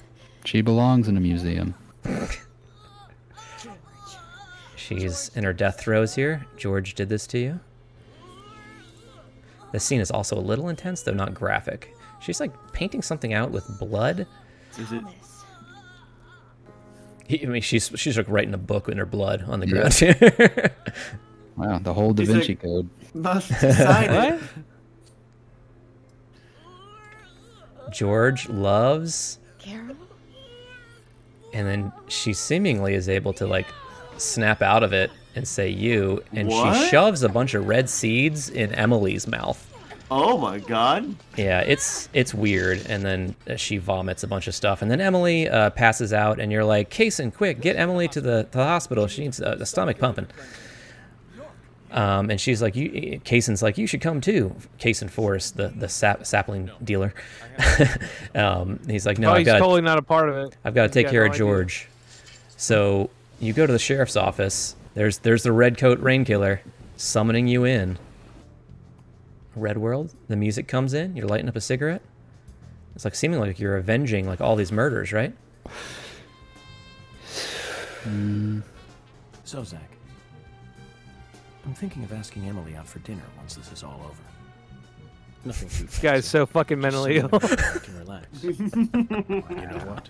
She 0.45 0.61
belongs 0.61 1.09
in 1.09 1.17
a 1.17 1.21
museum. 1.21 1.75
She's 4.77 5.31
in 5.35 5.45
her 5.45 5.53
death 5.53 5.81
throes 5.81 6.15
here. 6.15 6.47
George 6.57 6.95
did 6.95 7.09
this 7.09 7.27
to 7.29 7.39
you. 7.39 7.61
This 9.73 9.85
scene 9.85 10.01
is 10.01 10.11
also 10.11 10.37
a 10.37 10.41
little 10.41 10.69
intense, 10.69 11.03
though 11.03 11.13
not 11.15 11.33
graphic. 11.35 11.95
She's 12.21 12.41
like 12.41 12.53
painting 12.73 13.03
something 13.03 13.33
out 13.35 13.51
with 13.51 13.67
blood. 13.79 14.27
Is 14.79 14.93
it? 14.93 15.03
He, 17.27 17.43
I 17.45 17.49
mean, 17.49 17.63
she's 17.63 17.91
she's 17.95 18.17
like 18.17 18.29
writing 18.29 18.55
a 18.55 18.59
book 18.59 18.89
in 18.89 18.99
her 18.99 19.07
blood 19.07 19.45
on 19.47 19.61
the 19.61 19.67
Yeah. 19.67 19.73
ground 19.73 19.95
here. 19.95 20.77
Wow, 21.57 21.79
the 21.79 21.93
whole 21.93 22.15
Da 22.15 22.25
Vinci 22.25 22.53
like- 22.53 22.63
Code. 22.63 22.89
Must 23.13 23.49
decide 23.61 24.35
it. 24.35 24.41
George 27.93 28.49
loves, 28.49 29.39
Carol? 29.59 29.97
and 31.53 31.67
then 31.67 31.93
she 32.09 32.33
seemingly 32.33 32.95
is 32.95 33.09
able 33.09 33.33
to 33.35 33.47
like 33.47 33.67
snap 34.17 34.63
out 34.63 34.83
of 34.83 34.93
it 34.93 35.11
and 35.35 35.47
say 35.47 35.69
you, 35.69 36.23
and 36.33 36.49
What? 36.49 36.77
she 36.77 36.89
shoves 36.91 37.23
a 37.23 37.29
bunch 37.29 37.55
of 37.55 37.67
red 37.69 37.89
seeds 37.89 38.49
in 38.49 38.75
Emily's 38.75 39.27
mouth. 39.27 39.67
Oh 40.13 40.37
my 40.39 40.59
god. 40.59 41.15
Yeah, 41.37 41.61
it's 41.61 42.09
it's 42.13 42.35
weird, 42.35 42.85
and 42.89 43.05
then 43.05 43.37
uh, 43.49 43.55
she 43.55 43.77
vomits 43.77 44.25
a 44.25 44.27
bunch 44.27 44.49
of 44.49 44.57
stuff, 44.57 44.83
and 44.83 44.91
then 44.91 45.01
Emily 45.01 45.49
uh, 45.49 45.71
passes 45.71 46.13
out, 46.13 46.41
and 46.41 46.51
you're 46.51 46.65
like, 46.65 46.91
Kaysen, 46.91 47.33
quick, 47.33 47.61
get 47.61 47.77
Emily 47.77 48.09
to 48.09 48.21
the, 48.21 48.43
to 48.51 48.59
the 48.59 48.65
hospital. 48.65 49.07
She 49.07 49.23
needs 49.23 49.41
uh, 49.41 49.55
the 49.55 49.67
stomach 49.67 49.99
pumping. 49.99 50.27
Um, 51.93 52.31
and 52.31 52.41
she's 52.41 52.63
like, 52.63 52.77
you, 52.77 53.21
Kaysen's 53.25 53.63
like, 53.63 53.77
you 53.77 53.87
should 53.87 54.01
come 54.01 54.21
too. 54.21 54.55
Kaysen 54.79 55.11
Forrest, 55.11 55.57
the 55.57 55.69
the 55.69 55.89
sap, 55.89 56.25
sapling 56.25 56.71
dealer. 56.85 57.13
um, 58.35 58.79
he's 58.89 59.07
like, 59.07 59.19
no, 59.19 59.29
oh, 59.29 59.33
I've 59.33 59.39
he's 59.39 59.47
got 59.47 59.59
totally 59.59 59.81
not 59.83 59.99
a 59.99 60.03
part 60.03 60.29
of 60.29 60.37
it. 60.37 60.57
I've 60.65 60.75
got 60.75 60.85
to 60.85 60.89
take 60.89 61.09
care 61.09 61.23
no 61.23 61.27
of 61.27 61.33
idea. 61.33 61.39
George. 61.39 61.89
So 62.57 63.11
you 63.41 63.53
go 63.53 63.67
to 63.67 63.73
the 63.73 63.79
sheriff's 63.79 64.17
office. 64.17 64.77
There's 64.95 65.19
there's 65.19 65.43
the 65.43 65.53
red 65.53 65.79
coat 65.79 66.01
rain 66.01 66.25
killer 66.25 66.63
summoning 66.97 67.47
you 67.49 67.65
in. 67.65 67.99
Red 69.57 69.79
World. 69.79 70.15
The 70.29 70.37
music 70.37 70.69
comes 70.69 70.95
in. 70.95 71.17
You're 71.17 71.27
lighting 71.27 71.49
up 71.49 71.57
a 71.57 71.61
cigarette. 71.61 72.03
It's 72.95 73.05
like 73.05 73.15
seeming 73.15 73.41
like 73.41 73.59
you're 73.59 73.77
avenging 73.77 74.27
like 74.27 74.41
all 74.41 74.57
these 74.57 74.73
murders, 74.73 75.13
right? 75.13 75.33
So, 79.45 79.65
Zach, 79.65 79.91
I'm 81.65 81.75
thinking 81.75 82.05
of 82.05 82.13
asking 82.13 82.49
Emily 82.49 82.77
out 82.77 82.87
for 82.87 83.01
dinner 83.01 83.23
once 83.37 83.55
this 83.57 83.73
is 83.73 83.83
all 83.83 84.01
over. 84.05 84.40
Nothing 85.45 85.69
too 85.71 85.85
This 85.85 85.99
guy's 85.99 86.27
so 86.27 86.45
fucking 86.45 86.79
mentally 86.79 87.17
ill. 87.17 87.31
I 87.33 87.39
can 87.39 87.99
relax. 87.99 88.27
you 88.43 88.53
know 88.53 89.81
what? 89.87 90.09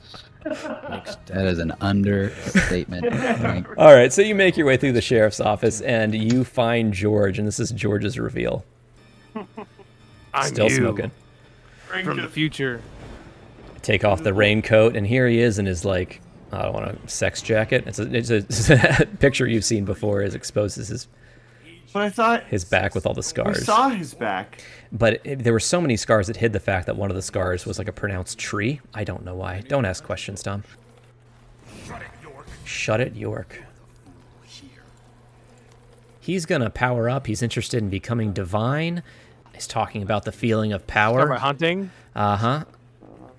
Makes 0.90 1.14
That 1.26 1.46
is 1.46 1.58
an 1.60 1.72
understatement. 1.80 3.06
All 3.78 3.94
right, 3.94 4.12
so 4.12 4.22
you 4.22 4.34
make 4.34 4.56
your 4.56 4.66
way 4.66 4.76
through 4.76 4.92
the 4.92 5.00
sheriff's 5.00 5.40
office 5.40 5.80
and 5.82 6.14
you 6.14 6.42
find 6.42 6.92
George, 6.92 7.38
and 7.38 7.46
this 7.46 7.60
is 7.60 7.70
George's 7.70 8.18
reveal. 8.18 8.64
I'm 10.34 10.48
Still 10.48 10.68
you. 10.68 10.76
smoking. 10.76 11.10
From 11.86 12.20
the 12.20 12.28
future. 12.28 12.82
Take 13.82 14.04
off 14.04 14.22
the 14.22 14.34
raincoat, 14.34 14.96
and 14.96 15.06
here 15.06 15.28
he 15.28 15.40
is 15.40 15.58
in 15.58 15.66
his 15.66 15.84
like 15.84 16.20
I 16.52 16.62
don't 16.62 16.74
want 16.74 16.86
a 17.04 17.08
sex 17.08 17.40
jacket. 17.42 17.84
It's 17.86 17.98
a, 17.98 18.14
it's 18.14 18.30
a, 18.30 18.36
it's 18.36 18.70
a 18.70 19.06
picture 19.18 19.46
you've 19.46 19.64
seen 19.64 19.84
before. 19.84 20.22
Is 20.22 20.34
exposes 20.34 20.88
his 20.88 21.08
But 21.92 22.02
I 22.02 22.10
thought 22.10 22.44
his 22.44 22.64
back 22.64 22.94
with 22.94 23.04
all 23.06 23.14
the 23.14 23.22
scars. 23.22 23.58
we 23.58 23.62
scars. 23.64 23.66
saw 23.66 23.88
his 23.88 24.14
back. 24.14 24.62
But 24.92 25.20
it, 25.24 25.42
there 25.42 25.52
were 25.52 25.58
so 25.60 25.80
many 25.80 25.96
scars 25.96 26.28
that 26.28 26.36
hid 26.36 26.52
the 26.52 26.60
fact 26.60 26.86
that 26.86 26.96
one 26.96 27.10
of 27.10 27.16
the 27.16 27.22
scars 27.22 27.66
was 27.66 27.78
like 27.78 27.88
a 27.88 27.92
pronounced 27.92 28.38
tree. 28.38 28.80
I 28.94 29.02
don't 29.04 29.24
know 29.24 29.34
why. 29.34 29.62
Don't 29.68 29.84
ask 29.84 30.04
questions, 30.04 30.42
Tom. 30.42 30.62
Shut 31.86 32.00
it, 32.02 32.08
York. 32.22 32.46
Shut 32.64 33.00
it, 33.00 33.16
York. 33.16 33.62
He's 36.20 36.46
gonna 36.46 36.70
power 36.70 37.08
up. 37.08 37.26
He's 37.26 37.42
interested 37.42 37.82
in 37.82 37.88
becoming 37.90 38.32
divine. 38.32 39.02
He's 39.54 39.66
talking 39.66 40.02
about 40.02 40.24
the 40.24 40.32
feeling 40.32 40.72
of 40.72 40.82
Talking 40.86 40.92
power. 40.94 41.26
about 41.26 41.40
hunting. 41.40 41.90
Uh 42.14 42.36
huh. 42.36 42.64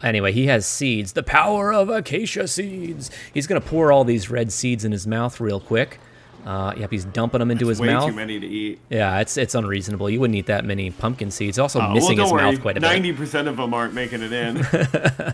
Anyway, 0.04 0.32
he 0.34 0.48
has 0.48 0.66
seeds. 0.66 1.14
The 1.14 1.24
power 1.24 1.72
of 1.72 1.90
acacia 1.90 2.48
seeds. 2.48 3.12
He's 3.34 3.46
gonna 3.48 3.62
pour 3.62 3.92
all 3.92 4.04
these 4.04 4.30
red 4.30 4.52
seeds 4.52 4.84
in 4.84 4.92
his 4.92 5.06
mouth 5.08 5.40
real 5.40 5.60
quick. 5.60 6.00
Uh, 6.46 6.74
yep, 6.78 6.90
he's 6.92 7.06
dumping 7.06 7.40
them 7.40 7.52
into 7.52 7.68
his 7.68 7.80
Way 7.80 7.88
mouth. 7.88 8.08
too 8.10 8.16
many 8.16 8.40
to 8.40 8.48
eat. 8.48 8.80
Yeah, 8.90 9.20
it's 9.20 9.38
it's 9.38 9.54
unreasonable. 9.56 10.10
You 10.10 10.20
wouldn't 10.20 10.38
eat 10.38 10.48
that 10.48 10.66
many 10.66 10.90
pumpkin 10.92 11.30
seeds. 11.32 11.60
Also 11.60 11.80
Uh, 11.80 11.94
missing 11.94 12.18
well, 12.18 12.26
his 12.28 12.34
worry. 12.34 12.44
mouth 12.52 12.62
quite 12.62 12.78
a 12.78 12.82
bit. 12.82 12.88
Ninety 12.88 13.14
percent 13.14 13.48
of 13.48 13.58
them 13.58 13.74
aren't 13.74 13.94
making 13.94 14.22
it 14.24 14.32
in. 14.34 14.66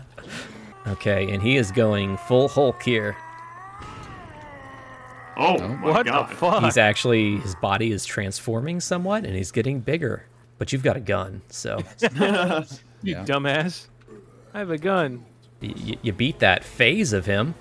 Okay, 0.86 1.30
and 1.30 1.42
he 1.42 1.56
is 1.56 1.70
going 1.70 2.16
full 2.16 2.48
Hulk 2.48 2.82
here. 2.82 3.14
oh 5.36 5.58
my 5.58 5.90
What 5.90 6.06
god. 6.06 6.30
the 6.30 6.34
fuck? 6.34 6.64
He's 6.64 6.76
actually 6.78 7.36
his 7.38 7.54
body 7.56 7.92
is 7.92 8.04
transforming 8.06 8.80
somewhat, 8.80 9.24
and 9.24 9.34
he's 9.36 9.50
getting 9.50 9.80
bigger. 9.80 10.24
But 10.58 10.72
you've 10.72 10.82
got 10.82 10.96
a 10.96 11.00
gun, 11.00 11.42
so 11.48 11.78
You 12.00 12.14
Yeah. 13.02 13.24
dumbass. 13.24 13.86
I 14.54 14.58
have 14.60 14.70
a 14.70 14.78
gun. 14.78 15.24
y- 15.62 15.98
you 16.02 16.12
beat 16.12 16.38
that 16.40 16.64
phase 16.64 17.12
of 17.12 17.26
him, 17.26 17.54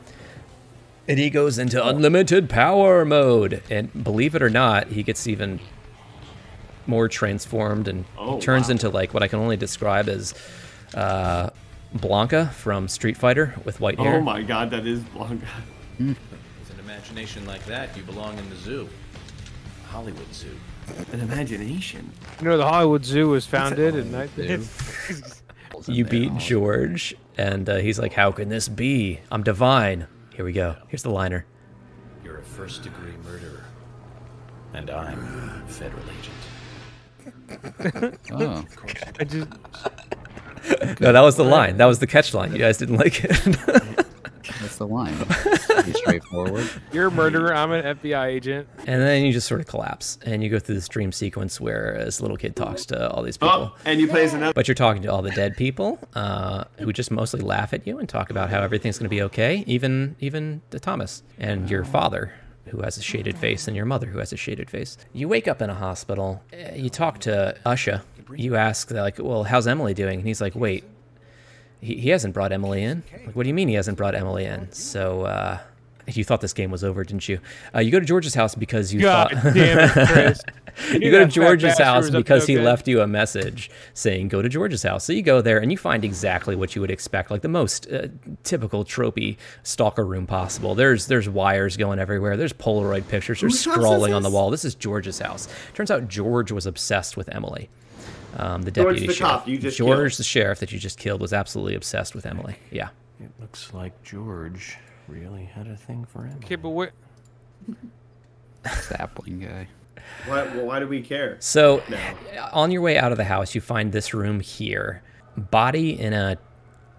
and 1.08 1.18
he 1.20 1.30
goes 1.30 1.58
into 1.58 1.86
unlimited 1.86 2.50
power 2.50 3.06
mode. 3.06 3.62
And 3.70 4.04
believe 4.04 4.36
it 4.36 4.42
or 4.42 4.50
not, 4.50 4.88
he 4.88 5.04
gets 5.04 5.28
even 5.28 5.60
more 6.86 7.08
transformed 7.08 7.88
and 7.88 8.06
Oh, 8.18 8.40
turns 8.40 8.68
wow. 8.68 8.72
into 8.72 8.90
like 8.90 9.14
what 9.14 9.24
I 9.24 9.28
can 9.28 9.40
only 9.40 9.58
describe 9.58 10.08
as 10.10 10.34
uh, 10.94 11.50
Blanka 11.96 12.52
from 12.54 12.88
Street 12.88 13.18
Fighter 13.18 13.54
with 13.66 13.80
white 13.80 14.00
hair. 14.00 14.16
Oh 14.18 14.22
my 14.22 14.42
god, 14.42 14.70
that 14.72 14.86
is 14.88 15.00
Blanka. 15.02 15.48
With 16.00 16.18
an 16.74 16.80
imagination 16.80 17.46
like 17.46 17.66
that, 17.66 17.96
you 17.98 18.04
belong 18.04 18.38
in 18.38 18.50
the 18.50 18.56
zoo. 18.58 18.88
Hollywood 19.88 20.32
Zoo. 20.34 20.56
An 21.12 21.20
imagination. 21.22 22.12
You 22.40 22.50
know, 22.50 22.58
the 22.58 22.68
Hollywood 22.68 23.04
Zoo 23.06 23.30
was 23.30 23.46
founded 23.46 23.96
in. 23.96 24.68
You 25.88 26.06
beat 26.06 26.36
George, 26.38 27.16
and 27.38 27.70
uh, 27.70 27.76
he's 27.78 28.00
like, 28.00 28.14
"How 28.14 28.32
can 28.32 28.50
this 28.50 28.68
be? 28.68 29.20
I'm 29.32 29.44
divine." 29.44 30.08
Here 30.38 30.46
we 30.46 30.54
go. 30.54 30.76
Here's 30.88 31.02
the 31.02 31.10
liner. 31.10 31.48
You're 32.24 32.38
a 32.38 32.44
first 32.44 32.84
degree 32.84 33.14
murderer. 33.24 33.66
And 34.72 34.92
I'm 34.92 35.18
a 35.18 35.68
federal 35.68 36.04
agent. 36.04 36.36
Oh, 38.32 38.64
I 39.20 39.24
just. 39.24 39.48
No, 41.02 41.12
that 41.12 41.22
was 41.22 41.38
the 41.38 41.44
line. 41.44 41.78
That 41.78 41.86
was 41.86 41.98
the 41.98 42.06
catch 42.06 42.36
line. 42.36 42.52
You 42.52 42.60
guys 42.60 42.78
didn't 42.78 42.98
like 42.98 43.24
it. 43.24 44.06
that's 44.60 44.78
the 44.78 44.88
line. 44.88 45.16
Pretty 45.18 45.94
straightforward. 45.94 46.70
You're 46.92 47.08
a 47.08 47.12
murderer. 47.12 47.54
I'm 47.54 47.72
an 47.72 47.98
FBI 47.98 48.28
agent. 48.28 48.68
and 48.86 49.02
then 49.02 49.24
you 49.26 49.32
just 49.32 49.48
sort 49.48 49.60
of 49.62 49.68
collapse, 49.68 50.18
and 50.26 50.44
you 50.44 50.50
go 50.50 50.60
through 50.60 50.76
this 50.76 50.88
dream 50.88 51.12
sequence 51.12 51.60
where 51.62 52.02
this 52.04 52.22
little 52.22 52.38
kid 52.38 52.56
talks 52.56 52.86
to 52.88 53.10
all 53.12 53.24
these 53.24 53.38
people. 53.38 53.74
Oh, 53.74 53.76
and 53.86 54.00
you 54.00 54.08
plays 54.08 54.34
another. 54.34 54.54
But 54.54 54.68
you're 54.68 54.76
talking 54.76 55.02
to 55.04 55.08
all 55.12 55.22
the 55.22 55.32
dead 55.32 55.56
people 55.58 56.00
uh, 56.16 56.64
who 56.80 56.92
just 56.94 57.12
mostly 57.12 57.42
laugh 57.42 57.74
at 57.74 57.86
you 57.88 58.00
and 58.00 58.08
talk 58.10 58.30
about 58.30 58.50
how 58.50 58.62
everything's 58.62 58.98
going 58.98 59.06
to 59.06 59.16
be 59.16 59.22
okay, 59.24 59.64
even 59.68 60.16
even 60.20 60.62
to 60.72 60.80
Thomas 60.80 61.24
and 61.38 61.70
your 61.70 61.84
father 61.84 62.32
who 62.68 62.82
has 62.82 62.98
a 62.98 63.02
shaded 63.02 63.38
face 63.38 63.68
and 63.68 63.78
your 63.78 63.86
mother 63.86 64.08
who 64.08 64.20
has 64.20 64.34
a 64.34 64.38
shaded 64.38 64.70
face. 64.70 64.98
You 65.14 65.30
wake 65.30 65.48
up 65.48 65.62
in 65.62 65.70
a 65.70 65.74
hospital. 65.74 66.44
uh, 66.52 66.74
You 66.76 66.90
talk 66.90 67.20
to 67.20 67.56
Usha. 67.66 68.02
You 68.36 68.58
ask 68.58 68.92
like, 68.92 69.20
"Well, 69.20 69.46
how's 69.46 69.68
Emily 69.68 69.94
doing?" 69.94 70.20
And 70.20 70.28
he's 70.28 70.42
like, 70.42 70.54
"Wait, 70.54 70.84
he, 71.82 71.96
he 71.98 72.10
hasn't 72.10 72.34
brought 72.34 72.52
Emily 72.52 72.84
in. 72.84 73.04
Like, 73.26 73.36
what 73.36 73.44
do 73.44 73.50
you 73.50 73.54
mean 73.56 73.68
he 73.68 73.76
hasn't 73.76 73.98
brought 73.98 74.16
Emily 74.16 74.46
in?" 74.46 74.72
So. 74.72 75.24
uh 75.24 75.60
you 76.16 76.24
thought 76.24 76.42
this 76.42 76.54
game 76.54 76.72
was 76.72 76.84
over, 76.84 77.04
didn't 77.04 77.28
you? 77.28 77.40
Uh, 77.76 77.80
you 77.80 77.92
go 77.92 78.00
to 78.00 78.06
George's 78.06 78.34
house 78.34 78.56
because 78.56 78.94
you 78.94 79.02
God 79.02 79.32
thought. 79.32 79.54
damn 79.54 79.78
it, 79.80 79.92
Chris. 80.08 80.42
You 80.94 81.00
you 81.00 81.12
go 81.12 81.20
to 81.20 81.28
George's 81.28 81.78
house 81.78 82.06
was 82.06 82.16
up 82.16 82.20
because 82.20 82.46
he 82.46 82.54
no 82.54 82.62
good. 82.62 82.66
left 82.66 82.88
you 82.88 83.02
a 83.02 83.08
message 83.08 83.70
saying 83.94 84.28
go 84.30 84.42
to 84.42 84.48
George's 84.48 84.84
house. 84.84 85.04
So 85.04 85.12
you 85.12 85.22
go 85.22 85.42
there 85.42 85.60
and 85.60 85.72
you 85.72 85.78
find 85.78 86.06
exactly 86.06 86.56
what 86.56 86.76
you 86.76 86.82
would 86.82 86.92
expect, 86.92 87.32
like 87.32 87.42
the 87.42 87.50
most 87.50 87.92
uh, 87.92 88.08
typical 88.44 88.86
tropey 88.86 89.38
stalker 89.64 90.06
room 90.06 90.28
possible. 90.28 90.76
There's 90.76 91.08
there's 91.08 91.28
wires 91.28 91.76
going 91.78 92.00
everywhere. 92.00 92.38
There's 92.38 92.54
Polaroid 92.54 93.08
pictures. 93.08 93.42
There's 93.42 93.54
Whose 93.64 93.74
scrawling 93.74 94.14
on 94.14 94.24
the 94.24 94.30
wall. 94.30 94.50
This 94.50 94.64
is 94.64 94.76
George's 94.76 95.20
house. 95.20 95.48
Turns 95.74 95.92
out 95.92 96.08
George 96.08 96.52
was 96.52 96.66
obsessed 96.66 97.18
with 97.18 97.28
Emily. 97.34 97.70
Um, 98.38 98.62
the 98.62 98.72
George 98.72 98.96
deputy 98.98 99.08
the 99.08 99.14
sheriff. 99.14 99.32
cop 99.32 99.48
you 99.48 99.58
just 99.58 99.78
George 99.78 99.98
killed. 100.12 100.20
the 100.20 100.24
sheriff 100.24 100.60
that 100.60 100.72
you 100.72 100.80
just 100.80 100.98
killed 101.00 101.20
was 101.22 101.34
absolutely 101.34 101.76
obsessed 101.76 102.14
with 102.16 102.26
Emily. 102.26 102.56
Yeah. 102.72 102.90
It 103.20 103.32
looks 103.40 103.74
like 103.74 104.02
George 104.04 104.78
really 105.08 105.44
had 105.46 105.68
a 105.68 105.76
thing 105.76 106.06
for 106.06 106.22
Emily. 106.22 106.38
Okay, 106.46 106.56
but 106.56 106.70
what? 106.70 106.92
Sapling 108.82 109.40
guy. 109.40 109.68
Why, 110.26 110.44
well, 110.56 110.66
why 110.66 110.80
do 110.80 110.88
we 110.88 111.02
care? 111.02 111.38
So, 111.40 111.84
No. 111.90 111.98
on 112.54 112.72
your 112.72 112.82
way 112.82 112.98
out 112.98 113.12
of 113.12 113.18
the 113.18 113.24
house, 113.24 113.56
you 113.56 113.62
find 113.62 113.92
this 113.92 114.14
room 114.14 114.40
here. 114.40 115.02
Body 115.36 116.00
in 116.00 116.14
a 116.14 116.38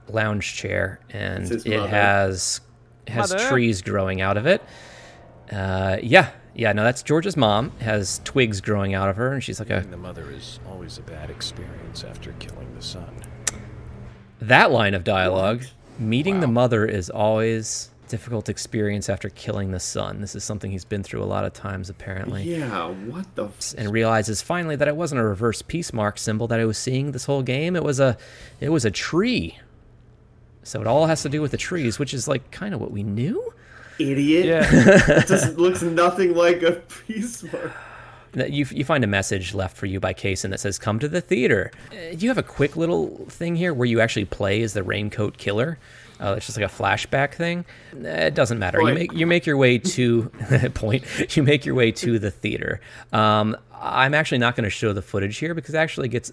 lounge 0.08 0.54
chair, 0.54 1.00
and 1.10 1.50
it 1.50 1.66
mother. 1.66 1.88
has 1.88 2.60
has 3.08 3.32
Mother? 3.32 3.48
trees 3.48 3.80
growing 3.82 4.20
out 4.20 4.36
of 4.36 4.46
it. 4.46 4.62
Uh, 5.50 5.96
yeah, 6.02 6.30
yeah. 6.58 6.72
No, 6.74 6.84
that's 6.84 7.02
George's 7.02 7.36
mom. 7.36 7.70
Has 7.80 8.20
twigs 8.24 8.60
growing 8.60 8.92
out 8.92 9.08
of 9.08 9.16
her, 9.16 9.32
and 9.32 9.42
she's 9.42 9.58
like 9.58 9.70
a 9.70 9.80
the 9.88 9.96
mother 9.96 10.30
is 10.30 10.60
always 10.68 10.98
a 10.98 11.02
bad 11.02 11.30
experience 11.30 12.04
after 12.04 12.32
killing 12.32 12.74
the 12.74 12.82
son. 12.82 13.08
that 14.42 14.70
line 14.70 14.92
of 14.92 15.04
dialogue. 15.04 15.64
Meeting 15.98 16.40
the 16.40 16.46
mother 16.46 16.84
is 16.84 17.08
always 17.10 17.90
difficult 18.08 18.48
experience 18.48 19.08
after 19.08 19.28
killing 19.30 19.70
the 19.72 19.80
son. 19.80 20.20
This 20.20 20.34
is 20.34 20.44
something 20.44 20.70
he's 20.70 20.84
been 20.84 21.02
through 21.02 21.22
a 21.22 21.26
lot 21.26 21.44
of 21.44 21.52
times, 21.52 21.90
apparently. 21.90 22.42
Yeah, 22.44 22.88
what 22.88 23.26
the? 23.34 23.46
F- 23.46 23.74
and 23.76 23.92
realizes 23.92 24.40
finally 24.42 24.76
that 24.76 24.88
it 24.88 24.96
wasn't 24.96 25.20
a 25.20 25.24
reverse 25.24 25.62
peace 25.62 25.92
mark 25.92 26.18
symbol 26.18 26.46
that 26.48 26.60
I 26.60 26.64
was 26.64 26.78
seeing 26.78 27.12
this 27.12 27.24
whole 27.24 27.42
game. 27.42 27.74
It 27.76 27.82
was 27.84 28.00
a 28.00 28.16
it 28.60 28.68
was 28.68 28.84
a 28.84 28.90
tree. 28.90 29.58
So 30.62 30.80
it 30.80 30.86
all 30.86 31.06
has 31.06 31.22
to 31.22 31.28
do 31.28 31.40
with 31.40 31.50
the 31.50 31.56
trees, 31.56 31.98
which 31.98 32.12
is 32.12 32.28
like 32.28 32.50
kind 32.50 32.74
of 32.74 32.80
what 32.80 32.90
we 32.90 33.02
knew. 33.02 33.52
Idiot. 33.98 34.46
Yeah. 34.46 34.66
it 35.18 35.26
just 35.26 35.56
looks 35.56 35.82
nothing 35.82 36.34
like 36.34 36.62
a 36.62 36.72
piece 37.06 37.42
mark. 37.52 37.72
You 38.34 38.66
you 38.70 38.84
find 38.84 39.02
a 39.04 39.06
message 39.08 39.54
left 39.54 39.76
for 39.76 39.86
you 39.86 40.00
by 40.00 40.12
Kaysen 40.14 40.50
that 40.50 40.60
says 40.60 40.78
"Come 40.78 40.98
to 40.98 41.08
the 41.08 41.20
theater." 41.20 41.72
Uh, 41.90 42.10
you 42.16 42.28
have 42.28 42.38
a 42.38 42.42
quick 42.42 42.76
little 42.76 43.24
thing 43.28 43.56
here 43.56 43.72
where 43.72 43.86
you 43.86 44.00
actually 44.00 44.26
play 44.26 44.62
as 44.62 44.74
the 44.74 44.82
Raincoat 44.82 45.38
Killer. 45.38 45.78
Uh, 46.20 46.34
it's 46.36 46.46
just 46.46 46.58
like 46.58 46.66
a 46.70 46.72
flashback 46.72 47.32
thing. 47.34 47.64
Uh, 47.94 48.08
It 48.08 48.34
doesn't 48.34 48.58
matter. 48.58 48.80
You 48.82 48.92
make 48.94 49.12
you 49.14 49.26
make 49.26 49.46
your 49.46 49.56
way 49.56 49.78
to 49.78 50.24
point. 50.74 51.04
You 51.36 51.42
make 51.42 51.64
your 51.64 51.74
way 51.74 51.90
to 51.92 52.18
the 52.18 52.30
theater. 52.30 52.80
Um, 53.12 53.56
I'm 53.80 54.14
actually 54.14 54.38
not 54.38 54.56
going 54.56 54.64
to 54.64 54.70
show 54.70 54.92
the 54.92 55.02
footage 55.02 55.38
here 55.38 55.54
because 55.54 55.74
it 55.74 55.78
actually 55.78 56.08
gets 56.08 56.30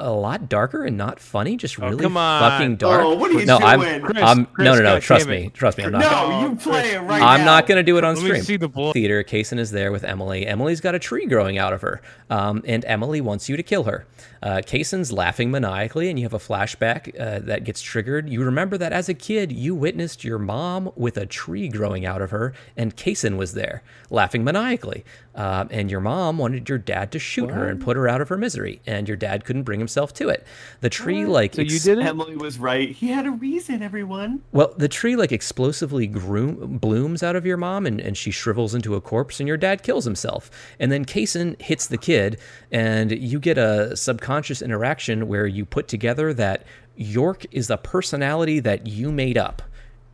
a 0.00 0.10
lot 0.10 0.48
darker 0.48 0.84
and 0.84 0.96
not 0.96 1.18
funny. 1.20 1.56
Just 1.56 1.78
really 1.78 1.96
come 2.02 2.16
on. 2.16 2.40
fucking 2.40 2.76
dark. 2.76 3.02
Oh, 3.02 3.14
what 3.16 3.30
are 3.30 3.40
you 3.40 3.46
no, 3.46 3.58
I'm. 3.58 4.02
Chris, 4.02 4.22
I'm 4.22 4.46
Chris, 4.46 4.64
no, 4.64 4.74
no, 4.74 4.78
no. 4.78 4.94
God 4.94 5.02
Trust 5.02 5.26
damn 5.26 5.34
it. 5.34 5.42
me. 5.44 5.48
Trust 5.50 5.78
me. 5.78 5.84
I'm 5.84 5.92
not. 5.92 6.00
No, 6.00 6.48
you 6.48 6.56
play 6.56 6.92
it 6.92 7.00
right 7.00 7.20
I'm 7.22 7.40
now. 7.40 7.46
not 7.46 7.66
going 7.66 7.76
to 7.76 7.82
do 7.82 7.98
it 7.98 8.04
on 8.04 8.14
Let 8.14 8.22
me 8.24 8.30
stream. 8.30 8.42
see 8.42 8.56
the 8.56 8.68
blood. 8.68 8.92
Theater. 8.94 9.22
Kaysen 9.24 9.58
is 9.58 9.70
there 9.70 9.90
with 9.92 10.04
Emily. 10.04 10.46
Emily's 10.46 10.80
got 10.80 10.94
a 10.94 10.98
tree 10.98 11.26
growing 11.26 11.58
out 11.58 11.72
of 11.72 11.82
her, 11.82 12.00
um, 12.30 12.62
and 12.66 12.84
Emily 12.84 13.20
wants 13.20 13.48
you 13.48 13.56
to 13.56 13.62
kill 13.62 13.84
her. 13.84 14.06
Uh, 14.40 14.58
Kaysen's 14.64 15.12
laughing 15.12 15.50
maniacally, 15.50 16.08
and 16.10 16.18
you 16.18 16.24
have 16.24 16.34
a 16.34 16.38
flashback 16.38 17.18
uh, 17.18 17.40
that 17.40 17.64
gets 17.64 17.82
triggered. 17.82 18.28
You 18.28 18.44
remember 18.44 18.78
that 18.78 18.92
as 18.92 19.08
a 19.08 19.14
kid, 19.14 19.50
you 19.50 19.74
witnessed 19.74 20.22
your 20.22 20.38
mom 20.38 20.92
with 20.94 21.16
a 21.16 21.26
tree 21.26 21.68
growing 21.68 22.06
out 22.06 22.22
of 22.22 22.30
her, 22.30 22.52
and 22.76 22.94
Kaysen 22.96 23.36
was 23.36 23.54
there, 23.54 23.82
laughing 24.10 24.44
maniacally. 24.44 25.04
Uh, 25.34 25.66
and 25.70 25.90
your 25.90 26.00
mom 26.00 26.38
wanted 26.38 26.68
your 26.68 26.78
dad 26.78 27.12
to 27.12 27.18
shoot 27.18 27.50
her 27.50 27.68
and 27.68 27.80
put 27.80 27.96
her 27.96 28.08
out 28.08 28.20
of 28.20 28.28
her 28.28 28.36
misery, 28.36 28.80
and 28.86 29.06
your 29.06 29.16
dad 29.16 29.44
couldn't 29.44 29.62
bring 29.68 29.78
himself 29.80 30.14
to 30.14 30.30
it. 30.30 30.46
The 30.80 30.88
tree, 30.88 31.26
like, 31.26 31.54
So 31.54 31.60
you 31.60 31.74
ex- 31.76 31.84
didn't? 31.84 32.06
Emily 32.06 32.36
was 32.38 32.58
right. 32.58 32.90
He 32.90 33.08
had 33.08 33.26
a 33.26 33.30
reason, 33.30 33.82
everyone. 33.82 34.40
well, 34.50 34.72
the 34.78 34.88
tree 34.88 35.14
like 35.14 35.30
explosively 35.30 36.06
groom, 36.06 36.78
blooms 36.78 37.22
out 37.22 37.36
of 37.36 37.44
your 37.44 37.58
mom 37.58 37.84
and, 37.84 38.00
and 38.00 38.16
she 38.16 38.30
shrivels 38.30 38.74
into 38.74 38.94
a 38.94 39.00
corpse 39.02 39.40
and 39.40 39.46
your 39.46 39.58
dad 39.58 39.82
kills 39.82 40.06
himself. 40.06 40.50
And 40.80 40.90
then 40.90 41.04
Kaysen 41.04 41.60
hits 41.60 41.86
the 41.86 41.98
kid 41.98 42.40
and 42.72 43.12
you 43.12 43.38
get 43.38 43.58
a 43.58 43.94
subconscious 43.94 44.62
interaction 44.62 45.28
where 45.28 45.46
you 45.46 45.66
put 45.66 45.86
together 45.86 46.32
that 46.32 46.64
York 46.96 47.44
is 47.52 47.66
the 47.68 47.76
personality 47.76 48.58
that 48.60 48.86
you 48.86 49.12
made 49.12 49.36
up. 49.36 49.60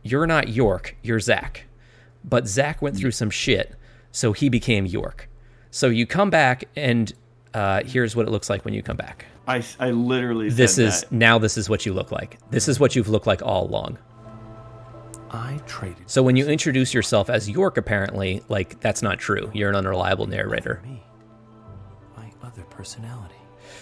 You're 0.03 0.27
not 0.27 0.49
York, 0.49 0.97
you're 1.01 1.21
Zach. 1.21 1.63
But 2.25 2.45
Zach 2.45 2.81
went 2.81 2.97
through 2.97 3.11
some 3.11 3.29
shit, 3.29 3.73
so 4.11 4.33
he 4.33 4.49
became 4.49 4.85
York. 4.85 5.29
So 5.71 5.87
you 5.87 6.05
come 6.05 6.29
back 6.29 6.65
and 6.75 7.13
uh, 7.53 7.83
here's 7.85 8.17
what 8.17 8.27
it 8.27 8.31
looks 8.31 8.49
like 8.49 8.65
when 8.65 8.73
you 8.73 8.83
come 8.83 8.97
back. 8.97 9.27
I, 9.47 9.63
I 9.79 9.91
literally 9.91 10.49
This 10.49 10.77
is 10.77 11.01
that. 11.01 11.11
now 11.11 11.37
this 11.37 11.57
is 11.57 11.69
what 11.69 11.85
you 11.85 11.93
look 11.93 12.11
like. 12.11 12.37
This 12.51 12.67
is 12.67 12.79
what 12.79 12.95
you've 12.95 13.09
looked 13.09 13.27
like 13.27 13.41
all 13.43 13.67
along. 13.67 13.97
I 15.31 15.59
traded 15.67 16.09
So 16.09 16.23
when 16.23 16.35
you 16.35 16.47
introduce 16.47 16.93
yourself 16.93 17.29
as 17.29 17.49
York, 17.49 17.77
apparently, 17.77 18.41
like 18.47 18.79
that's 18.79 19.01
not 19.01 19.19
true. 19.19 19.51
You're 19.53 19.69
an 19.69 19.75
unreliable 19.75 20.27
narrator. 20.27 20.81
me 20.83 21.03
my 22.15 22.31
other 22.43 22.63
personality. 22.63 23.33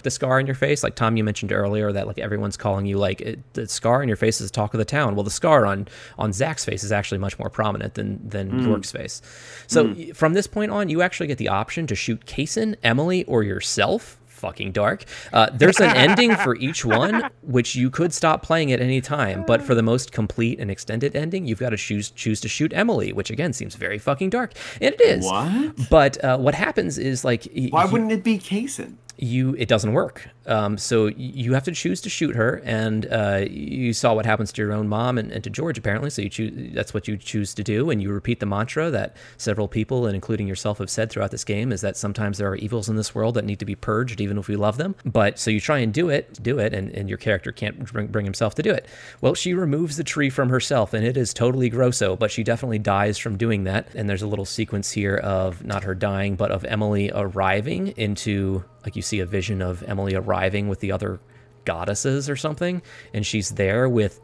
The 0.02 0.10
scar 0.10 0.38
on 0.38 0.44
your 0.46 0.54
face, 0.56 0.82
like 0.82 0.96
Tom, 0.96 1.16
you 1.16 1.24
mentioned 1.24 1.50
earlier, 1.52 1.90
that 1.92 2.06
like 2.06 2.18
everyone's 2.18 2.58
calling 2.58 2.84
you 2.84 2.98
like 2.98 3.22
it, 3.22 3.40
the 3.54 3.66
scar 3.66 4.02
on 4.02 4.08
your 4.08 4.18
face 4.18 4.38
is 4.40 4.50
the 4.50 4.54
talk 4.54 4.74
of 4.74 4.78
the 4.78 4.84
town. 4.84 5.14
Well, 5.14 5.22
the 5.24 5.30
scar 5.30 5.64
on 5.64 5.88
on 6.18 6.32
Zach's 6.32 6.64
face 6.64 6.84
is 6.84 6.92
actually 6.92 7.18
much 7.18 7.38
more 7.38 7.48
prominent 7.48 7.94
than 7.94 8.28
than 8.28 8.50
Mm. 8.50 8.66
York's 8.66 8.92
face. 8.92 9.22
So 9.66 9.94
y- 9.96 10.10
from 10.12 10.34
this 10.34 10.46
point 10.46 10.72
on, 10.72 10.88
you 10.90 11.00
actually 11.00 11.28
get 11.28 11.38
the 11.38 11.48
option 11.48 11.86
to 11.86 11.94
shoot 11.94 12.26
Kaysen, 12.26 12.74
Emily, 12.82 13.24
or 13.24 13.42
yourself. 13.44 14.18
Fucking 14.44 14.72
dark. 14.72 15.04
Uh, 15.32 15.48
there's 15.54 15.80
an 15.80 15.96
ending 15.96 16.36
for 16.36 16.54
each 16.66 16.84
one, 16.84 17.30
which 17.40 17.74
you 17.74 17.88
could 17.88 18.12
stop 18.12 18.42
playing 18.42 18.72
at 18.72 18.80
any 18.80 19.00
time. 19.00 19.42
But 19.46 19.62
for 19.62 19.74
the 19.74 19.82
most 19.82 20.12
complete 20.12 20.60
and 20.60 20.70
extended 20.70 21.16
ending, 21.16 21.46
you've 21.46 21.60
got 21.60 21.70
to 21.70 21.78
choose 21.78 22.10
choose 22.10 22.42
to 22.42 22.48
shoot 22.48 22.72
Emily, 22.74 23.10
which 23.12 23.30
again 23.30 23.54
seems 23.54 23.74
very 23.74 23.98
fucking 23.98 24.28
dark, 24.28 24.52
and 24.82 24.92
it 24.94 25.00
is. 25.00 25.24
What? 25.24 25.88
But 25.88 26.22
uh, 26.22 26.36
what 26.36 26.54
happens 26.54 26.98
is 26.98 27.24
like 27.24 27.48
Why 27.70 27.84
you- 27.86 27.90
wouldn't 27.90 28.12
it 28.12 28.22
be 28.22 28.38
Kaysen? 28.38 28.96
You 29.16 29.54
it 29.58 29.68
doesn't 29.68 29.92
work. 29.92 30.28
Um, 30.46 30.76
so 30.76 31.06
you 31.06 31.54
have 31.54 31.64
to 31.64 31.72
choose 31.72 32.02
to 32.02 32.10
shoot 32.10 32.36
her 32.36 32.60
and 32.64 33.06
uh, 33.10 33.46
you 33.48 33.94
saw 33.94 34.12
what 34.12 34.26
happens 34.26 34.52
to 34.52 34.62
your 34.62 34.72
own 34.72 34.88
mom 34.88 35.16
and, 35.16 35.32
and 35.32 35.42
to 35.44 35.50
george 35.50 35.78
apparently. 35.78 36.10
So 36.10 36.22
you 36.22 36.28
choose 36.28 36.74
that's 36.74 36.92
what 36.92 37.08
you 37.08 37.16
choose 37.16 37.54
to 37.54 37.64
do 37.64 37.90
and 37.90 38.02
you 38.02 38.12
repeat 38.12 38.40
the 38.40 38.46
mantra 38.46 38.90
that 38.90 39.16
several 39.36 39.68
people 39.68 40.06
and 40.06 40.14
including 40.14 40.46
yourself 40.46 40.78
have 40.78 40.90
said 40.90 41.10
throughout 41.10 41.30
this 41.30 41.44
game 41.44 41.72
is 41.72 41.80
that 41.80 41.96
sometimes 41.96 42.38
there 42.38 42.48
are 42.48 42.56
evils 42.56 42.88
in 42.88 42.96
this 42.96 43.14
world 43.14 43.34
that 43.34 43.44
need 43.44 43.58
to 43.60 43.64
be 43.64 43.74
purged 43.74 44.20
even 44.20 44.36
if 44.36 44.48
we 44.48 44.56
love 44.56 44.76
them. 44.76 44.94
But 45.04 45.38
so 45.38 45.50
you 45.50 45.60
try 45.60 45.78
and 45.78 45.94
do 45.94 46.08
it 46.08 46.42
do 46.42 46.58
it 46.58 46.74
and, 46.74 46.90
and 46.90 47.08
your 47.08 47.18
character 47.18 47.52
can't 47.52 47.92
bring, 47.92 48.08
bring 48.08 48.26
himself 48.26 48.54
to 48.56 48.62
do 48.62 48.72
it. 48.72 48.86
Well 49.20 49.34
she 49.34 49.54
removes 49.54 49.96
the 49.96 50.04
tree 50.04 50.30
from 50.30 50.48
herself 50.48 50.92
and 50.92 51.06
it 51.06 51.16
is 51.16 51.32
totally 51.32 51.70
grosso 51.70 52.16
but 52.16 52.30
she 52.30 52.42
definitely 52.42 52.80
dies 52.80 53.16
from 53.18 53.38
doing 53.38 53.64
that. 53.64 53.88
And 53.94 54.08
there's 54.08 54.22
a 54.22 54.26
little 54.26 54.44
sequence 54.44 54.90
here 54.90 55.16
of 55.16 55.64
not 55.64 55.84
her 55.84 55.94
dying 55.94 56.36
but 56.36 56.50
of 56.50 56.64
emily 56.64 57.10
arriving 57.14 57.88
into 57.96 58.64
like 58.84 58.96
you 58.96 59.02
see 59.02 59.20
a 59.20 59.26
vision 59.26 59.62
of 59.62 59.82
Emily 59.84 60.14
arriving 60.14 60.68
with 60.68 60.80
the 60.80 60.92
other 60.92 61.20
goddesses 61.64 62.28
or 62.28 62.36
something, 62.36 62.82
and 63.12 63.26
she's 63.26 63.50
there 63.50 63.88
with 63.88 64.20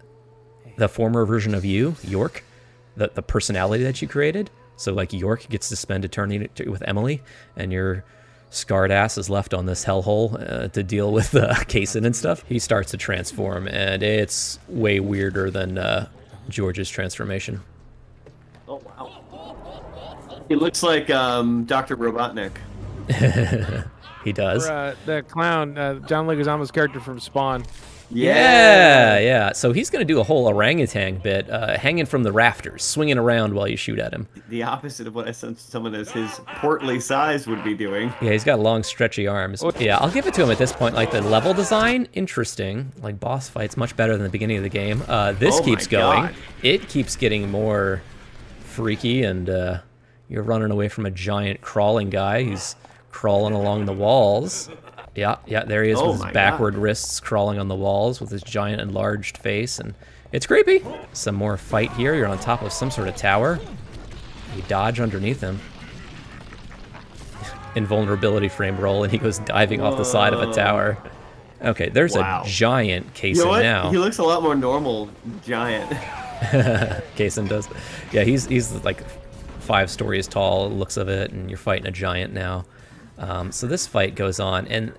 the 0.77 0.89
former 0.89 1.25
version 1.25 1.55
of 1.55 1.65
you, 1.65 1.97
York, 2.03 2.45
the 2.97 3.11
the 3.15 3.23
personality 3.23 3.85
that 3.85 4.01
you 4.01 4.09
created. 4.09 4.51
So 4.77 4.93
like 4.93 5.13
York 5.13 5.47
gets 5.49 5.69
to 5.69 5.77
spend 5.77 6.05
eternity 6.05 6.49
with 6.67 6.83
Emily, 6.87 7.23
and 7.57 7.73
your 7.73 8.05
scarred 8.51 8.91
ass 8.91 9.17
is 9.17 9.31
left 9.31 9.55
on 9.55 9.67
this 9.67 9.85
hellhole 9.85 10.35
uh, 10.35 10.69
to 10.69 10.83
deal 10.83 11.13
with 11.13 11.35
uh, 11.35 11.55
Kaysen 11.55 12.05
and 12.05 12.15
stuff. 12.15 12.45
He 12.49 12.59
starts 12.59 12.91
to 12.91 12.97
transform, 12.97 13.69
and 13.69 14.03
it's 14.03 14.59
way 14.69 15.01
weirder 15.01 15.51
than 15.51 15.79
uh, 15.79 16.09
George's 16.49 16.91
transformation. 16.91 17.63
Oh 18.69 18.83
wow. 18.85 19.17
He 20.49 20.57
looks 20.57 20.83
like 20.83 21.11
um, 21.11 21.65
Dr. 21.65 21.97
Robotnik. 21.97 22.51
he 24.25 24.33
does. 24.33 24.69
Or, 24.69 24.73
uh, 24.73 24.95
the 25.07 25.23
clown, 25.23 25.77
uh, 25.79 25.95
John 26.07 26.27
Leguizamo's 26.27 26.71
character 26.71 27.01
from 27.01 27.21
Spawn. 27.21 27.65
Yeah, 28.13 29.21
yeah. 29.21 29.53
So 29.53 29.73
he's 29.73 29.89
going 29.89 30.05
to 30.05 30.13
do 30.13 30.19
a 30.19 30.25
whole 30.25 30.49
orangutan 30.49 31.19
bit, 31.19 31.49
uh, 31.49 31.79
hanging 31.79 32.07
from 32.07 32.25
the 32.25 32.33
rafters, 32.33 32.83
swinging 32.83 33.19
around 33.19 33.55
while 33.55 33.69
you 33.69 33.77
shoot 33.77 34.01
at 34.01 34.13
him. 34.13 34.27
The 34.49 34.65
opposite 34.65 35.07
of 35.07 35.15
what 35.15 35.29
I 35.29 35.31
sense 35.31 35.63
someone 35.63 35.95
as 35.95 36.11
his 36.11 36.41
portly 36.57 36.99
size 36.99 37.47
would 37.47 37.63
be 37.63 37.75
doing. 37.75 38.13
Yeah, 38.21 38.33
he's 38.33 38.43
got 38.43 38.59
long, 38.59 38.83
stretchy 38.83 39.29
arms. 39.29 39.63
Yeah, 39.79 39.99
I'll 39.99 40.11
give 40.11 40.27
it 40.27 40.35
to 40.35 40.43
him 40.43 40.51
at 40.51 40.59
this 40.59 40.73
point. 40.73 40.97
Like 40.97 41.13
the 41.13 41.21
level 41.21 41.55
design, 41.55 42.09
interesting. 42.13 42.93
Like 43.01 43.21
boss 43.21 43.49
fights, 43.49 43.77
much 43.77 43.97
better 43.97 44.15
than 44.15 44.25
the 44.25 44.29
beginning 44.29 44.57
of 44.57 44.65
the 44.65 44.71
game. 44.71 45.05
Uh, 45.07 45.31
this 45.31 45.61
Oh 45.61 45.63
keeps 45.63 45.87
going. 45.87 46.23
God. 46.23 46.35
It 46.65 46.89
keeps 46.89 47.15
getting 47.15 47.49
more 47.49 48.03
freaky, 48.65 49.23
and 49.23 49.49
uh, 49.49 49.79
you're 50.29 50.43
running 50.43 50.73
away 50.73 50.89
from 50.89 51.07
a 51.07 51.13
giant 51.13 51.61
crawling 51.61 52.11
guy. 52.11 52.43
He's 52.43 52.75
crawling 53.11 53.55
along 53.55 53.87
the 53.87 53.93
walls. 53.93 54.69
Yeah, 55.15 55.37
yeah, 55.47 55.65
there 55.65 55.83
he 55.83 55.91
is 55.91 55.99
Oh 55.99 56.07
with 56.07 56.15
his 56.17 56.25
God. 56.25 56.35
backward 56.35 56.75
wrists 56.77 57.19
crawling 57.21 57.59
on 57.59 57.69
the 57.69 57.75
walls 57.75 58.21
with 58.21 58.31
his 58.31 58.43
giant 58.43 58.81
enlarged 58.81 59.39
face, 59.39 59.79
and 59.81 59.95
it's 60.33 60.47
creepy. 60.47 60.85
Some 61.13 61.35
more 61.35 61.57
fight 61.57 61.93
here. 61.93 62.15
You're 62.15 62.29
on 62.29 62.39
top 62.39 62.63
of 62.63 62.73
some 62.73 62.91
sort 62.91 63.09
of 63.09 63.17
tower. 63.17 63.59
You 64.57 64.63
dodge 64.69 65.01
underneath 65.01 65.41
him. 65.41 65.59
Invulnerability 67.77 68.49
frame 68.49 68.77
roll, 68.77 69.05
and 69.05 69.13
he 69.13 69.19
goes 69.19 69.39
diving 69.41 69.81
off 69.81 69.97
the 69.97 70.05
side 70.05 70.33
of 70.33 70.41
a 70.49 70.53
tower. 70.53 70.99
Okay, 71.63 71.89
there's 71.89 72.17
Wow. 72.17 72.43
a 72.45 72.49
giant 72.49 73.13
Kaysen 73.15 73.37
You 73.37 73.45
know 73.45 73.61
now. 73.61 73.91
He 73.91 73.99
looks 73.99 74.19
a 74.19 74.23
lot 74.25 74.43
more 74.43 74.55
normal, 74.55 75.09
giant. 75.45 75.91
Kaysen 77.17 77.49
does. 77.49 77.69
Yeah, 78.13 78.23
he's 78.25 78.47
he's 78.47 78.73
like 78.85 79.05
five 79.61 79.91
stories 79.91 80.27
tall, 80.27 80.71
looks 80.71 80.97
of 80.97 81.09
it, 81.09 81.31
and 81.33 81.49
you're 81.51 81.59
fighting 81.59 81.87
a 81.87 81.91
giant 81.93 82.33
now. 82.33 82.65
Um, 83.21 83.53
so 83.53 83.67
this 83.67 83.87
fight 83.87 84.15
goes 84.15 84.41
on, 84.41 84.67
and 84.67 84.93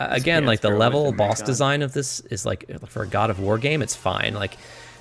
uh, 0.00 0.08
again, 0.10 0.46
like 0.46 0.60
the 0.60 0.70
level 0.70 1.12
boss 1.12 1.42
design 1.42 1.82
of 1.82 1.92
this 1.92 2.20
is 2.20 2.44
like 2.44 2.64
for 2.88 3.02
a 3.02 3.06
God 3.06 3.30
of 3.30 3.38
War 3.38 3.58
game, 3.58 3.82
it's 3.82 3.94
fine. 3.94 4.34
Like 4.34 4.56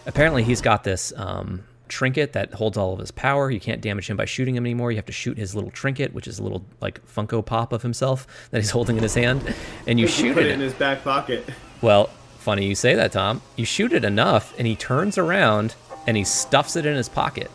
apparently 0.05 0.43
he's 0.43 0.61
got 0.61 0.83
this 0.83 1.11
um, 1.15 1.63
trinket 1.87 2.33
that 2.33 2.53
holds 2.53 2.77
all 2.77 2.93
of 2.93 2.99
his 2.99 3.11
power. 3.11 3.49
You 3.49 3.59
can't 3.59 3.81
damage 3.81 4.09
him 4.09 4.17
by 4.17 4.25
shooting 4.25 4.55
him 4.55 4.65
anymore. 4.65 4.91
You 4.91 4.97
have 4.97 5.05
to 5.05 5.13
shoot 5.13 5.37
his 5.37 5.55
little 5.55 5.71
trinket, 5.71 6.13
which 6.13 6.27
is 6.27 6.39
a 6.39 6.43
little 6.43 6.65
like 6.81 7.05
Funko 7.07 7.45
Pop 7.45 7.73
of 7.73 7.81
himself 7.81 8.27
that 8.51 8.57
he's 8.59 8.71
holding 8.71 8.97
in 8.97 9.03
his 9.03 9.15
hand, 9.15 9.53
and 9.87 9.99
you 9.99 10.07
shoot 10.07 10.33
put 10.33 10.43
it. 10.43 10.49
it 10.49 10.53
in 10.53 10.59
his 10.59 10.73
back 10.73 11.03
pocket. 11.03 11.45
Well, 11.81 12.09
funny 12.39 12.65
you 12.65 12.75
say 12.75 12.95
that, 12.95 13.11
Tom. 13.11 13.41
You 13.55 13.65
shoot 13.65 13.93
it 13.93 14.03
enough, 14.05 14.53
and 14.57 14.67
he 14.67 14.75
turns 14.75 15.17
around 15.17 15.75
and 16.07 16.15
he 16.15 16.23
stuffs 16.23 16.75
it 16.75 16.85
in 16.85 16.95
his 16.95 17.09
pocket. 17.09 17.49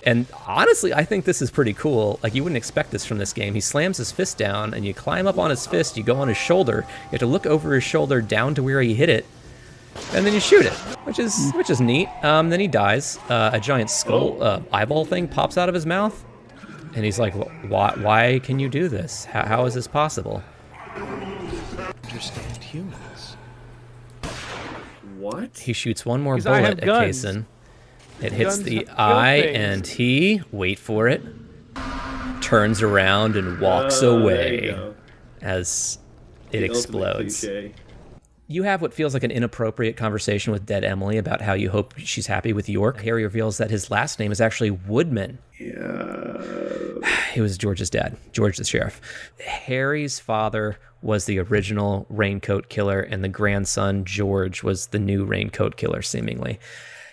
And 0.08 0.24
honestly, 0.46 0.94
I 0.94 1.04
think 1.04 1.26
this 1.26 1.42
is 1.42 1.50
pretty 1.50 1.74
cool. 1.74 2.18
Like 2.22 2.34
you 2.34 2.42
wouldn't 2.42 2.56
expect 2.56 2.92
this 2.92 3.04
from 3.04 3.18
this 3.18 3.34
game. 3.34 3.52
He 3.52 3.60
slams 3.60 3.98
his 3.98 4.10
fist 4.10 4.38
down, 4.38 4.72
and 4.72 4.82
you 4.82 4.94
climb 4.94 5.26
up 5.26 5.36
on 5.36 5.50
his 5.50 5.66
fist. 5.66 5.98
You 5.98 6.02
go 6.02 6.16
on 6.16 6.28
his 6.28 6.36
shoulder. 6.38 6.86
You 6.88 7.10
have 7.10 7.20
to 7.20 7.26
look 7.26 7.44
over 7.44 7.74
his 7.74 7.84
shoulder 7.84 8.22
down 8.22 8.54
to 8.54 8.62
where 8.62 8.80
he 8.80 8.94
hit 8.94 9.10
it, 9.10 9.26
and 10.14 10.24
then 10.24 10.32
you 10.32 10.40
shoot 10.40 10.64
it, 10.64 10.72
which 11.04 11.18
is 11.18 11.52
which 11.54 11.68
is 11.68 11.82
neat. 11.82 12.08
Um, 12.22 12.48
then 12.48 12.58
he 12.58 12.68
dies. 12.68 13.18
Uh, 13.28 13.50
a 13.52 13.60
giant 13.60 13.90
skull 13.90 14.42
uh, 14.42 14.62
eyeball 14.72 15.04
thing 15.04 15.28
pops 15.28 15.58
out 15.58 15.68
of 15.68 15.74
his 15.74 15.84
mouth, 15.84 16.24
and 16.94 17.04
he's 17.04 17.18
like, 17.18 17.34
"Why? 17.68 17.92
Why 18.00 18.40
can 18.42 18.58
you 18.58 18.70
do 18.70 18.88
this? 18.88 19.26
How, 19.26 19.44
how 19.44 19.66
is 19.66 19.74
this 19.74 19.86
possible?" 19.86 20.42
Understand 22.04 22.64
humans. 22.64 23.36
What? 25.18 25.58
He 25.58 25.74
shoots 25.74 26.06
one 26.06 26.22
more 26.22 26.38
bullet 26.38 26.80
at 26.80 26.80
guns. 26.80 27.26
It 28.20 28.32
hits 28.32 28.58
the 28.58 28.86
eye, 28.96 29.42
things. 29.42 29.56
and 29.56 29.86
he, 29.86 30.42
wait 30.50 30.78
for 30.78 31.08
it, 31.08 31.22
turns 32.40 32.82
around 32.82 33.36
and 33.36 33.60
walks 33.60 34.02
you 34.02 34.08
away 34.08 34.92
as 35.40 35.98
it 36.50 36.60
The 36.60 36.64
explodes. 36.64 37.46
You 38.50 38.62
have 38.62 38.80
what 38.80 38.94
feels 38.94 39.12
like 39.12 39.24
an 39.24 39.30
inappropriate 39.30 39.98
conversation 39.98 40.52
with 40.54 40.64
dead 40.64 40.82
Emily 40.82 41.18
about 41.18 41.42
how 41.42 41.52
you 41.52 41.68
hope 41.68 41.94
she's 41.98 42.26
happy 42.26 42.54
with 42.54 42.66
York. 42.68 43.02
Harry 43.02 43.22
reveals 43.22 43.58
that 43.58 43.70
his 43.70 43.90
last 43.90 44.18
name 44.18 44.32
is 44.32 44.40
actually 44.40 44.70
Woodman. 44.70 45.38
Yeah. 45.60 46.42
It 47.36 47.42
was 47.42 47.58
George's 47.58 47.90
dad, 47.90 48.16
George 48.32 48.56
the 48.56 48.64
sheriff. 48.64 49.02
Harry's 49.38 50.18
father 50.18 50.78
was 51.02 51.26
the 51.26 51.38
original 51.38 52.06
raincoat 52.08 52.70
killer, 52.70 53.00
and 53.00 53.22
the 53.22 53.28
grandson, 53.28 54.04
George, 54.04 54.62
was 54.62 54.88
the 54.88 54.98
new 54.98 55.24
raincoat 55.24 55.76
killer, 55.76 56.00
seemingly. 56.00 56.58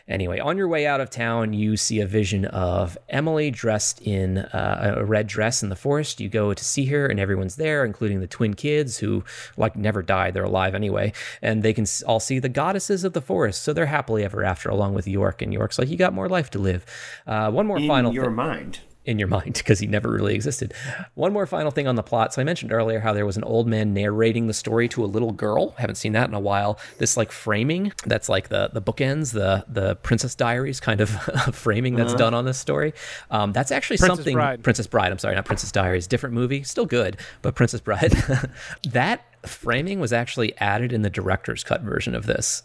Anyway, 0.08 0.38
on 0.40 0.56
your 0.56 0.68
way 0.68 0.86
out 0.86 1.02
of 1.02 1.10
town, 1.10 1.52
you 1.52 1.76
see 1.76 2.00
a 2.00 2.06
vision 2.06 2.46
of 2.46 2.96
Emily 3.10 3.50
dressed 3.50 4.00
in 4.04 4.38
uh, 4.38 4.94
a 4.98 5.04
red 5.04 5.26
dress 5.26 5.64
in 5.64 5.70
the 5.70 5.76
forest. 5.76 6.20
You 6.20 6.30
go 6.30 6.54
to 6.54 6.64
see 6.64 6.86
her, 6.86 7.08
and 7.08 7.20
everyone's 7.20 7.56
there, 7.56 7.84
including 7.84 8.20
the 8.20 8.28
twin 8.28 8.54
kids 8.54 9.00
who, 9.00 9.24
like, 9.58 9.76
never 9.76 10.04
died. 10.04 10.36
They're 10.36 10.44
alive 10.44 10.76
anyway. 10.76 11.12
And 11.42 11.64
they 11.64 11.74
can 11.74 11.88
all 12.06 12.20
see 12.20 12.38
the 12.38 12.50
goddesses 12.50 13.04
of 13.04 13.14
the 13.14 13.22
forest. 13.22 13.64
So 13.64 13.74
they're 13.74 13.88
happily 13.88 14.24
ever 14.24 14.44
after, 14.44 14.70
along 14.70 14.94
with 14.94 15.08
York. 15.08 15.42
And 15.42 15.52
York's 15.52 15.80
like, 15.80 15.90
You 15.90 15.98
got 15.98 16.14
more 16.14 16.30
life 16.30 16.52
to 16.52 16.60
live. 16.60 16.86
Uh, 17.26 17.50
one 17.50 17.66
more 17.66 17.80
In 17.80 17.88
final 17.88 18.14
your 18.14 18.26
thi- 18.26 18.30
mind. 18.30 18.80
In 19.06 19.20
your 19.20 19.28
mind 19.38 19.54
because 19.56 19.80
he 19.80 19.88
never 19.88 20.10
really 20.10 20.36
existed. 20.36 20.74
One 21.14 21.32
more 21.34 21.46
final 21.46 21.72
thing 21.72 21.88
on 21.88 21.96
the 21.96 22.04
plot. 22.04 22.34
So 22.34 22.42
I 22.42 22.46
mentioned 22.46 22.72
earlier 22.74 23.00
how 23.00 23.14
there 23.14 23.26
was 23.26 23.38
an 23.38 23.44
old 23.44 23.68
man 23.68 23.94
narrating 23.94 24.48
the 24.48 24.54
story 24.54 24.88
to 24.90 25.04
a 25.04 25.08
little 25.08 25.32
girl. 25.32 25.72
Haven't 25.78 25.96
seen 25.96 26.14
that 26.14 26.28
in 26.28 26.34
a 26.34 26.40
while. 26.40 26.80
This 26.98 27.16
like 27.18 27.32
framing 27.32 27.92
that's 28.06 28.30
like 28.30 28.50
the 28.50 28.70
the 28.74 28.82
bookends, 28.82 29.34
the 29.34 29.64
the 29.68 29.96
Princess 29.98 30.36
Diaries 30.36 30.80
kind 30.80 31.02
of 31.02 31.10
framing 31.56 31.96
that's 31.96 32.14
Uh-huh. 32.14 32.18
done 32.18 32.34
on 32.34 32.46
this 32.46 32.58
story. 32.58 32.94
Um, 33.32 33.52
that's 33.54 33.72
actually 33.72 33.98
Princess 33.98 34.18
something. 34.18 34.34
Bride. 34.36 34.64
Princess 34.64 34.88
Bride. 34.88 35.12
I'm 35.12 35.20
sorry, 35.20 35.36
not 35.36 35.46
Princess 35.46 35.72
Diaries. 35.72 36.08
Different 36.08 36.36
movie, 36.36 36.64
still 36.64 36.86
good, 36.86 37.18
but 37.42 37.56
Princess 37.56 37.82
Bride. 37.82 38.12
that 38.90 39.22
framing 39.48 40.00
was 40.00 40.12
actually 40.14 40.58
added 40.58 40.92
in 40.92 41.02
the 41.04 41.10
director's 41.10 41.64
cut 41.64 41.82
version 41.82 42.16
of 42.16 42.26
this. 42.26 42.64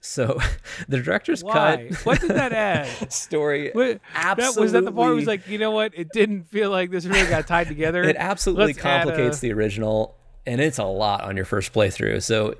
So 0.00 0.38
the 0.88 1.00
director's 1.00 1.44
Why? 1.44 1.88
cut. 1.90 2.06
What 2.06 2.20
did 2.20 2.30
that 2.30 2.52
add? 2.52 3.12
story 3.12 3.70
What, 3.72 4.00
that 4.14 4.56
was 4.56 4.72
that 4.72 4.84
the 4.84 4.92
part 4.92 4.96
where 5.08 5.14
was 5.14 5.26
like, 5.26 5.46
you 5.48 5.58
know 5.58 5.70
what? 5.70 5.92
It 5.94 6.08
didn't 6.12 6.44
feel 6.44 6.70
like 6.70 6.90
this 6.90 7.04
really 7.04 7.28
got 7.28 7.46
tied 7.46 7.68
together. 7.68 8.02
It 8.02 8.16
absolutely 8.16 8.66
Let's 8.66 8.78
complicates 8.78 9.38
a- 9.38 9.40
the 9.42 9.52
original, 9.52 10.16
and 10.46 10.60
it's 10.60 10.78
a 10.78 10.84
lot 10.84 11.22
on 11.22 11.36
your 11.36 11.44
first 11.44 11.72
playthrough. 11.72 12.22
So, 12.22 12.54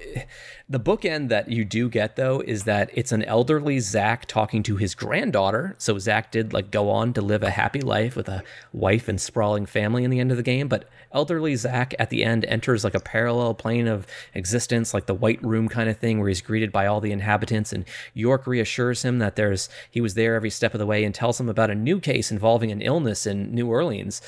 the 0.70 0.78
bookend 0.78 1.30
that 1.30 1.50
you 1.50 1.64
do 1.64 1.88
get 1.88 2.14
though 2.14 2.44
is 2.46 2.62
that 2.62 2.90
it's 2.94 3.10
an 3.10 3.24
elderly 3.24 3.80
Zach 3.80 4.26
talking 4.26 4.62
to 4.62 4.76
his 4.76 4.94
granddaughter. 4.94 5.74
So 5.78 5.98
Zach 5.98 6.30
did 6.30 6.52
like 6.52 6.70
go 6.70 6.90
on 6.90 7.12
to 7.14 7.20
live 7.20 7.42
a 7.42 7.50
happy 7.50 7.80
life 7.80 8.14
with 8.14 8.28
a 8.28 8.44
wife 8.72 9.08
and 9.08 9.20
sprawling 9.20 9.66
family 9.66 10.04
in 10.04 10.12
the 10.12 10.20
end 10.20 10.30
of 10.30 10.36
the 10.36 10.44
game, 10.44 10.68
but 10.68 10.88
elderly 11.10 11.56
Zach 11.56 11.92
at 11.98 12.10
the 12.10 12.22
end 12.22 12.44
enters 12.44 12.84
like 12.84 12.94
a 12.94 13.00
parallel 13.00 13.52
plane 13.52 13.88
of 13.88 14.06
existence, 14.32 14.94
like 14.94 15.06
the 15.06 15.14
White 15.14 15.42
Room 15.42 15.68
kind 15.68 15.90
of 15.90 15.98
thing, 15.98 16.20
where 16.20 16.28
he's 16.28 16.40
greeted 16.40 16.70
by 16.70 16.86
all 16.86 17.00
the 17.00 17.10
inhabitants, 17.10 17.72
and 17.72 17.84
York 18.14 18.46
reassures 18.46 19.04
him 19.04 19.18
that 19.18 19.34
there's 19.34 19.68
he 19.90 20.00
was 20.00 20.14
there 20.14 20.36
every 20.36 20.50
step 20.50 20.72
of 20.72 20.78
the 20.78 20.86
way 20.86 21.02
and 21.02 21.12
tells 21.16 21.40
him 21.40 21.48
about 21.48 21.70
a 21.70 21.74
new 21.74 21.98
case 21.98 22.30
involving 22.30 22.70
an 22.70 22.80
illness 22.80 23.26
in 23.26 23.52
New 23.52 23.66
Orleans 23.66 24.22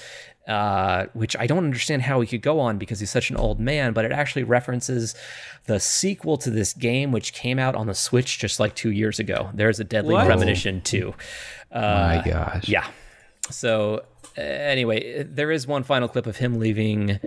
uh, 0.49 1.07
which 1.13 1.37
I 1.37 1.47
don't 1.47 1.65
understand 1.65 2.03
how 2.03 2.21
he 2.21 2.27
could 2.27 2.43
go 2.43 2.59
on 2.59 2.79
because 2.79 3.01
he's 3.01 3.11
such 3.11 3.31
an 3.31 3.37
old 3.37 3.61
man, 3.61 3.93
but 3.93 4.05
it 4.05 4.13
actually 4.13 4.43
references 4.43 5.15
the 5.67 5.79
sequel 5.79 6.37
to 6.39 6.51
this 6.51 6.73
game, 6.73 7.13
which 7.13 7.33
came 7.33 7.59
out 7.59 7.75
on 7.77 7.87
the 7.87 7.95
Switch 7.95 8.39
just 8.39 8.59
like 8.59 8.75
two 8.75 8.91
years 8.91 9.19
ago. 9.19 9.51
There's 9.55 9.79
a 9.79 9.85
Deadly 9.85 10.15
What? 10.15 10.27
Premonition 10.27 10.81
2. 10.81 11.15
Uh, 11.71 11.81
My 11.81 12.23
gosh. 12.25 12.69
Yeah. 12.69 12.87
So, 13.51 14.05
uh, 14.37 14.41
anyway, 14.41 15.23
there 15.23 15.51
is 15.51 15.67
one 15.67 15.85
final 15.85 16.09
clip 16.09 16.27
of 16.27 16.37
him 16.39 16.59
leaving 16.59 17.21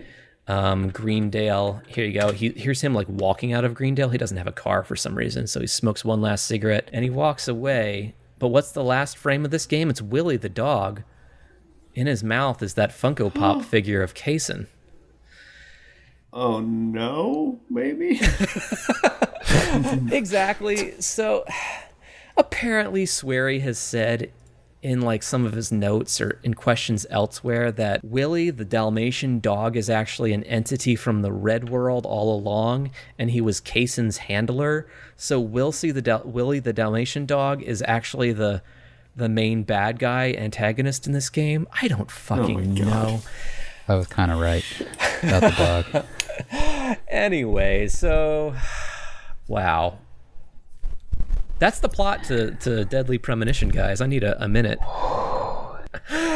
um, 0.48 0.92
Greenvale. 0.92 1.86
Here 1.88 2.06
you 2.06 2.20
go. 2.20 2.32
He, 2.32 2.50
here's 2.50 2.82
him 2.82 2.94
like 2.94 3.08
walking 3.10 3.54
out 3.54 3.64
of 3.64 3.74
Greenvale. 3.74 4.12
He 4.12 4.18
doesn't 4.18 4.38
have 4.38 4.48
a 4.48 4.52
car 4.52 4.84
for 4.84 4.96
some 4.96 5.16
reason, 5.16 5.48
so 5.48 5.60
he 5.62 5.68
smokes 5.68 6.04
one 6.04 6.22
last 6.22 6.46
cigarette 6.46 6.90
and 6.92 7.04
he 7.04 7.10
walks 7.10 7.48
away. 7.48 8.16
But 8.40 8.50
what's 8.50 8.72
the 8.72 8.84
last 8.84 9.18
frame 9.18 9.46
of 9.46 9.52
this 9.52 9.66
game? 9.66 9.90
It's 9.90 10.02
Willie 10.02 10.38
the 10.38 10.50
dog. 10.50 11.04
In 11.96 12.08
his 12.08 12.24
mouth 12.24 12.62
is 12.62 12.74
that 12.74 12.92
Funko 12.92 13.34
Pop 13.34 13.62
figure 13.66 14.04
of 14.04 14.14
Kaysen. 14.14 14.68
Oh 16.34 16.60
no, 16.60 17.62
maybe. 17.70 18.20
exactly. 20.12 21.00
So 21.00 21.46
apparently 22.36 23.06
Swery 23.06 23.62
has 23.62 23.80
said 23.80 24.32
in 24.82 25.02
like 25.02 25.24
some 25.24 25.46
of 25.46 25.54
his 25.54 25.72
notes 25.72 26.20
or 26.20 26.40
in 26.44 26.54
questions 26.54 27.08
elsewhere 27.10 27.72
that 27.72 28.04
Willie 28.04 28.50
the 28.50 28.66
Dalmatian 28.66 29.40
dog 29.40 29.78
is 29.78 29.90
actually 29.90 30.34
an 30.34 30.44
entity 30.44 30.96
from 30.96 31.22
the 31.22 31.32
Red 31.32 31.70
World 31.70 32.06
all 32.06 32.38
along 32.38 32.92
and 33.18 33.32
he 33.32 33.40
was 33.40 33.62
Kaysen's 33.62 34.18
handler. 34.18 34.88
So 35.16 35.44
Wilsey 35.44 35.94
the 35.94 36.02
Dal- 36.02 36.24
Willie 36.26 36.60
the 36.60 36.74
Dalmatian 36.74 37.26
dog 37.26 37.64
is 37.64 37.82
actually 37.88 38.34
the 38.34 38.62
the 39.16 39.30
main 39.30 39.64
bad 39.64 40.00
guy 40.00 40.34
antagonist 40.38 41.08
in 41.08 41.14
this 41.14 41.30
game. 41.30 41.68
I 41.82 41.88
don't 41.88 42.12
fucking 42.12 42.74
know. 42.74 43.22
I 43.88 43.96
was 43.96 44.08
kind 44.08 44.32
of 44.32 44.40
right 44.40 44.66
about 45.24 45.42
the 45.42 45.84
dog. 45.94 46.98
anyway, 47.08 47.88
so 47.88 48.56
wow. 49.48 50.00
That's 51.60 51.80
the 51.80 51.90
plot 51.90 52.26
to, 52.26 52.52
to 52.56 52.84
Deadly 52.86 53.18
Premonition, 53.18 53.70
guys. 53.70 54.02
I 54.02 54.08
need 54.08 54.24
a, 54.24 54.42
a 54.44 54.48
minute. 54.48 54.80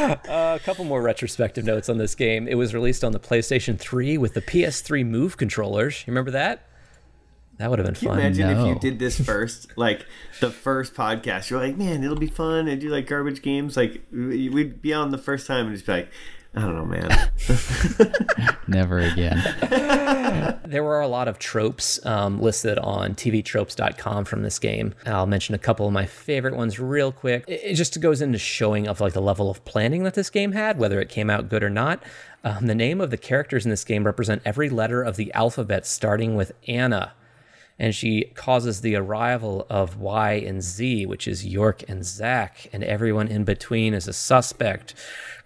Uh, 0.10 0.58
a 0.60 0.64
couple 0.64 0.86
more 0.86 1.02
retrospective 1.02 1.66
notes 1.66 1.90
on 1.90 1.98
this 1.98 2.16
game. 2.16 2.48
It 2.48 2.56
was 2.56 2.74
released 2.74 3.04
on 3.04 3.12
the 3.12 3.20
PlayStation 3.20 3.78
3 3.78 4.18
with 4.18 4.34
the 4.34 4.42
PS3 4.42 5.06
Move 5.06 5.38
controllers. 5.38 6.04
You 6.08 6.12
remember 6.12 6.32
that? 6.32 6.69
That 7.60 7.70
would 7.70 7.78
have 7.80 7.86
been 7.86 7.94
Can 7.96 8.04
you 8.06 8.10
fun. 8.10 8.20
imagine 8.20 8.50
if 8.50 8.68
you 8.68 8.80
did 8.80 8.98
this 9.00 9.20
first, 9.26 9.78
like 9.78 10.06
the 10.40 10.50
first 10.50 10.94
podcast? 10.96 11.50
You're 11.50 11.60
like, 11.60 11.78
man, 11.78 12.04
it'll 12.04 12.16
be 12.18 12.28
fun. 12.28 12.68
And 12.68 12.80
do 12.82 12.90
like 12.90 13.06
garbage 13.06 13.42
games. 13.42 13.78
Like 13.78 14.02
we- 14.12 14.50
we'd 14.50 14.82
be 14.82 14.94
on 14.94 15.12
the 15.12 15.18
first 15.18 15.46
time 15.46 15.68
and 15.68 15.76
just 15.76 15.86
be 15.86 15.92
like, 15.92 16.10
I 16.56 16.62
don't 16.62 16.76
know, 16.76 16.86
man. 16.86 17.30
Never 18.68 19.00
again. 19.00 19.38
there 20.66 20.84
were 20.84 21.00
a 21.02 21.08
lot 21.08 21.28
of 21.28 21.38
tropes 21.38 22.04
um, 22.06 22.42
listed 22.42 22.80
on 22.80 23.14
tvtropes.com 23.14 24.26
from 24.26 24.42
this 24.42 24.58
game. 24.58 24.96
I'll 25.06 25.28
mention 25.28 25.54
a 25.54 25.60
couple 25.60 25.86
of 25.86 25.94
my 25.94 26.06
favorite 26.06 26.56
ones 26.56 26.80
real 26.80 27.12
quick. 27.12 27.44
It, 27.48 27.62
it 27.64 27.74
just 27.76 28.00
goes 28.02 28.22
into 28.22 28.40
showing 28.40 28.88
of 28.88 29.00
like 29.02 29.14
the 29.14 29.22
level 29.22 29.52
of 29.52 29.64
planning 29.66 30.04
that 30.04 30.14
this 30.16 30.30
game 30.30 30.54
had, 30.54 30.80
whether 30.80 31.00
it 31.00 31.10
came 31.10 31.30
out 31.30 31.50
good 31.50 31.62
or 31.64 31.70
not. 31.70 32.02
Um, 32.44 32.68
the 32.68 32.76
name 32.76 33.02
of 33.02 33.12
the 33.12 33.18
characters 33.18 33.66
in 33.66 33.70
this 33.70 33.84
game 33.84 34.06
represent 34.06 34.42
every 34.46 34.70
letter 34.70 35.04
of 35.04 35.18
the 35.18 35.32
alphabet, 35.34 35.86
starting 35.86 36.36
with 36.36 36.54
Anna. 36.68 37.12
And 37.80 37.96
she 37.96 38.26
causes 38.36 38.82
the 38.82 38.96
arrival 38.96 39.66
of 39.70 39.98
Y 39.98 40.34
and 40.34 40.62
Z, 40.62 41.06
which 41.06 41.28
is 41.28 41.46
York 41.46 41.84
and 41.88 42.06
Zach, 42.06 42.68
and 42.74 42.84
everyone 42.84 43.30
in 43.30 43.46
between 43.46 43.94
is 43.94 44.08
a 44.08 44.14
suspect. 44.14 44.94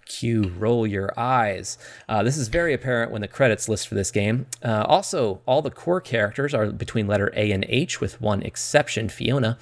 Q, 0.06 0.52
roll 0.58 0.86
your 0.86 1.18
eyes. 1.18 1.78
Uh, 2.08 2.22
this 2.22 2.36
is 2.36 2.48
very 2.48 2.74
apparent 2.74 3.10
when 3.10 3.20
the 3.20 3.28
credits 3.28 3.68
list 3.68 3.88
for 3.88 3.94
this 3.94 4.10
game. 4.10 4.46
Uh, 4.62 4.84
also, 4.86 5.40
all 5.46 5.62
the 5.62 5.70
core 5.70 6.00
characters 6.00 6.52
are 6.52 6.70
between 6.70 7.06
letter 7.06 7.32
A 7.34 7.52
and 7.52 7.64
H, 7.68 8.00
with 8.00 8.20
one 8.20 8.42
exception, 8.42 9.08
Fiona. 9.08 9.58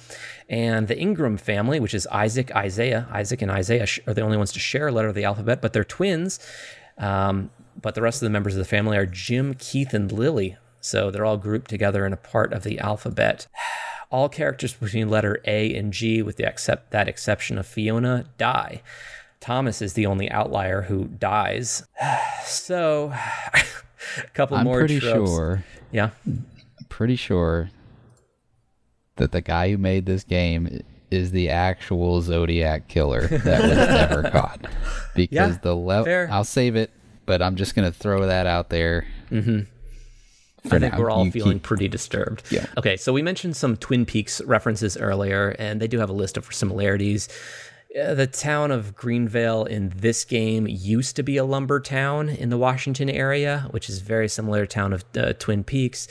And 0.49 0.87
the 0.87 0.99
Ingram 0.99 1.37
family, 1.37 1.79
which 1.79 1.93
is 1.93 2.07
Isaac, 2.07 2.53
Isaiah, 2.55 3.07
Isaac 3.11 3.41
and 3.41 3.51
Isaiah 3.51 3.87
are 4.07 4.13
the 4.13 4.21
only 4.21 4.37
ones 4.37 4.51
to 4.53 4.59
share 4.59 4.87
a 4.87 4.91
letter 4.91 5.07
of 5.07 5.15
the 5.15 5.23
alphabet, 5.23 5.61
but 5.61 5.73
they're 5.73 5.83
twins. 5.83 6.39
Um, 6.97 7.49
but 7.81 7.95
the 7.95 8.01
rest 8.01 8.21
of 8.21 8.25
the 8.25 8.31
members 8.31 8.53
of 8.53 8.59
the 8.59 8.65
family 8.65 8.97
are 8.97 9.05
Jim, 9.05 9.53
Keith, 9.55 9.93
and 9.93 10.11
Lily. 10.11 10.57
So 10.83 11.09
they're 11.09 11.25
all 11.25 11.37
grouped 11.37 11.69
together 11.69 12.05
in 12.05 12.13
a 12.13 12.17
part 12.17 12.51
of 12.51 12.63
the 12.63 12.79
alphabet. 12.79 13.47
all 14.11 14.29
characters 14.29 14.73
between 14.73 15.09
letter 15.09 15.41
A 15.45 15.73
and 15.75 15.91
G, 15.91 16.21
with 16.21 16.37
the 16.37 16.47
except 16.47 16.91
that 16.91 17.07
exception 17.07 17.57
of 17.57 17.65
Fiona, 17.65 18.25
die. 18.37 18.83
Thomas 19.39 19.81
is 19.81 19.93
the 19.93 20.05
only 20.05 20.29
outlier 20.29 20.83
who 20.83 21.05
dies. 21.05 21.83
so, 22.45 23.13
a 23.53 24.27
couple 24.33 24.57
I'm 24.57 24.65
more 24.65 24.79
pretty 24.79 24.99
tropes. 24.99 25.29
sure. 25.31 25.65
Yeah. 25.91 26.11
Pretty 26.89 27.15
sure 27.15 27.69
that 29.15 29.31
the 29.31 29.41
guy 29.41 29.71
who 29.71 29.77
made 29.77 30.05
this 30.05 30.23
game 30.23 30.83
is 31.09 31.31
the 31.31 31.49
actual 31.49 32.21
Zodiac 32.21 32.87
killer 32.87 33.27
that 33.27 33.61
was 33.61 33.77
never 33.77 34.29
caught. 34.29 34.65
Because 35.15 35.55
Yeah, 35.55 35.57
the 35.61 35.75
level. 35.75 36.27
I'll 36.31 36.43
save 36.43 36.75
it, 36.75 36.91
but 37.25 37.41
I'm 37.41 37.55
just 37.55 37.73
gonna 37.73 37.91
throw 37.91 38.25
that 38.25 38.47
out 38.47 38.69
there. 38.69 39.07
Mm-hmm. 39.31 39.61
I 40.65 40.79
think 40.79 40.93
now. 40.93 40.99
we're 40.99 41.09
all 41.09 41.25
You 41.25 41.31
feeling 41.31 41.53
keep- 41.57 41.63
pretty 41.63 41.87
disturbed. 41.87 42.43
Yeah. 42.49 42.65
Okay, 42.77 42.95
so 42.97 43.11
we 43.11 43.21
mentioned 43.21 43.55
some 43.57 43.75
Twin 43.77 44.05
Peaks 44.05 44.41
references 44.41 44.95
earlier, 44.97 45.55
and 45.59 45.81
they 45.81 45.87
do 45.87 45.99
have 45.99 46.09
a 46.09 46.13
list 46.13 46.37
of 46.37 46.45
similarities. 46.53 47.27
Uh, 48.01 48.13
the 48.15 48.25
town 48.27 48.71
of 48.71 48.95
Greenvale 48.95 49.67
in 49.67 49.93
this 49.95 50.25
game 50.25 50.65
used 50.67 51.15
to 51.17 51.23
be 51.23 51.37
a 51.37 51.43
lumber 51.45 51.79
town 51.79 52.29
in 52.29 52.49
the 52.49 52.57
Washington 52.57 53.09
area, 53.09 53.67
which 53.71 53.87
is 53.89 53.99
very 53.99 54.27
similar 54.27 54.61
to 54.65 54.67
town 54.67 54.93
of 54.93 55.03
uh, 55.17 55.33
Twin 55.33 55.63
Peaks. 55.63 56.07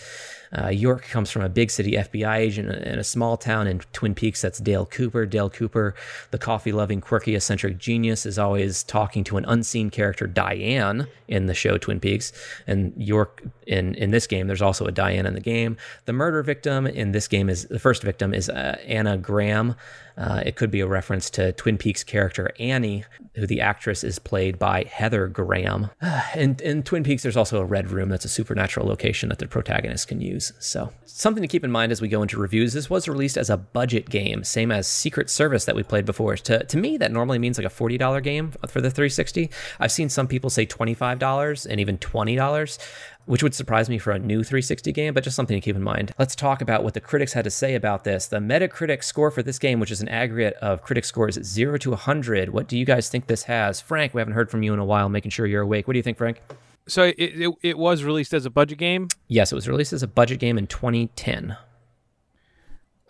Uh, 0.57 0.69
York 0.69 1.05
comes 1.05 1.31
from 1.31 1.43
a 1.43 1.49
big 1.49 1.71
city 1.71 1.93
FBI 1.93 2.37
agent 2.37 2.71
in 2.71 2.99
a 2.99 3.05
small 3.05 3.37
town 3.37 3.67
in 3.67 3.79
Twin 3.93 4.15
Peaks. 4.15 4.43
That's 4.43 4.59
Dale 4.59 4.87
Cooper. 4.87 5.25
Dale 5.25 5.49
Cooper, 5.49 5.95
the 6.31 6.39
coffee 6.39 6.73
loving, 6.73 7.01
quirky, 7.01 7.35
eccentric 7.35 7.79
genius, 7.79 8.27
is 8.27 8.39
always 8.39 8.83
talking 8.83 9.25
to 9.25 9.37
an 9.39 9.45
unseen 9.47 9.91
character, 9.91 10.27
Diane, 10.27 11.07
in 11.29 11.47
the 11.47 11.55
show 11.55 11.79
Twin 11.79 12.01
Peaks. 12.01 12.33
And 12.67 12.93
York, 12.97 13.43
in, 13.67 13.95
in 13.95 14.11
this 14.11 14.27
game, 14.27 14.47
there's 14.47 14.63
also 14.63 14.85
a 14.85 14.93
Diane 14.93 15.27
in 15.27 15.35
the 15.35 15.41
game. 15.41 15.77
The 16.05 16.13
murder 16.13 16.43
victim 16.43 16.87
in 16.87 17.13
this 17.13 17.29
game 17.29 17.49
is 17.49 17.67
the 17.67 17.79
first 17.79 18.03
victim 18.03 18.35
is 18.35 18.49
uh, 18.49 18.77
Anna 18.87 19.17
Graham. 19.17 19.75
Uh, 20.17 20.43
it 20.45 20.57
could 20.57 20.71
be 20.71 20.81
a 20.81 20.87
reference 20.87 21.31
to 21.31 21.53
Twin 21.53 21.79
Peaks 21.79 22.05
character 22.05 22.53
Annie, 22.59 23.05
who 23.35 23.47
the 23.47 23.61
actress 23.61 24.05
is 24.05 24.19
played 24.19 24.59
by 24.59 24.85
Heather 24.85 25.27
Graham. 25.27 25.91
In, 26.37 26.57
in 26.63 26.83
Twin 26.83 27.05
Peaks, 27.05 27.23
there's 27.23 27.37
also 27.37 27.61
a 27.61 27.65
red 27.65 27.91
room 27.91 28.09
that's 28.09 28.25
a 28.25 28.29
supernatural 28.29 28.87
location 28.87 29.29
that 29.29 29.39
the 29.39 29.47
protagonist 29.47 30.09
can 30.09 30.21
use. 30.21 30.42
So, 30.59 30.93
something 31.05 31.43
to 31.43 31.49
keep 31.49 31.63
in 31.63 31.71
mind 31.71 31.93
as 31.93 32.01
we 32.01 32.09
go 32.09 32.23
into 32.23 32.41
reviews. 32.41 32.73
This 32.73 32.91
was 32.91 33.07
released 33.07 33.37
as 33.37 33.51
a 33.51 33.57
budget 33.57 34.09
game, 34.09 34.43
same 34.43 34.73
as 34.73 34.87
Secret 34.87 35.29
Service 35.29 35.67
that 35.67 35.77
we 35.77 35.83
played 35.83 36.07
before. 36.07 36.37
To, 36.37 36.65
to 36.65 36.77
me, 36.77 36.97
that 36.97 37.13
normally 37.13 37.39
means 37.39 37.59
like 37.59 37.67
a 37.67 37.71
$40 37.71 38.23
game 38.23 38.53
for 38.67 38.81
the 38.81 38.91
360. 38.91 39.51
I've 39.79 39.93
seen 39.93 40.09
some 40.09 40.27
people 40.27 40.51
say 40.51 40.67
$25 40.67 41.67
and 41.69 41.81
even 41.81 41.99
$20 41.99 42.79
which 43.25 43.43
would 43.43 43.55
surprise 43.55 43.89
me 43.89 43.99
for 43.99 44.11
a 44.11 44.19
new 44.19 44.43
360 44.43 44.93
game, 44.93 45.15
but 45.15 45.25
just 45.25 45.37
something 45.37 45.57
to 45.57 45.61
keep 45.61 45.77
in 45.77 45.83
mind. 45.83 46.13
Let's 46.19 46.35
talk 46.35 46.61
about 46.61 46.83
what 46.83 46.95
the 46.95 47.01
critics 47.01 47.33
had 47.33 47.45
to 47.45 47.51
say 47.51 47.75
about 47.75 48.05
this. 48.05 48.27
The 48.27 48.39
Metacritic 48.39 49.05
score 49.05 49.31
for 49.31 49.43
this 49.43 49.59
game, 49.59 49.81
which 49.81 49.91
is 49.91 50.01
an 50.01 50.09
aggregate 50.09 50.55
of 50.55 50.83
critic 50.83 51.05
scores 51.05 51.41
0 51.43 51.79
to 51.79 51.91
100. 51.91 52.51
What 52.51 52.69
do 52.69 52.77
you 52.77 52.85
guys 52.85 53.09
think 53.09 53.27
this 53.27 53.45
has? 53.45 53.81
Frank, 53.81 54.15
we 54.15 54.21
haven't 54.21 54.35
heard 54.35 54.51
from 54.51 54.63
you 54.63 54.73
in 54.73 54.79
a 54.79 54.85
while, 54.85 55.09
making 55.09 55.31
sure 55.31 55.47
you're 55.47 55.63
awake. 55.63 55.87
What 55.87 55.93
do 55.93 55.99
you 55.99 56.03
think, 56.03 56.19
Frank? 56.19 56.41
So 56.89 57.05
it, 57.05 57.15
it, 57.19 57.55
it 57.63 57.79
was 57.79 58.03
released 58.03 58.35
as 58.35 58.45
a 58.45 58.51
budget 58.51 58.79
game. 58.79 59.09
Yes, 59.29 59.53
it 59.53 59.55
was 59.55 59.69
released 59.69 59.93
as 59.93 60.03
a 60.03 60.09
budget 60.09 60.41
game 60.41 60.59
in 60.59 60.67
2010. 60.67 61.57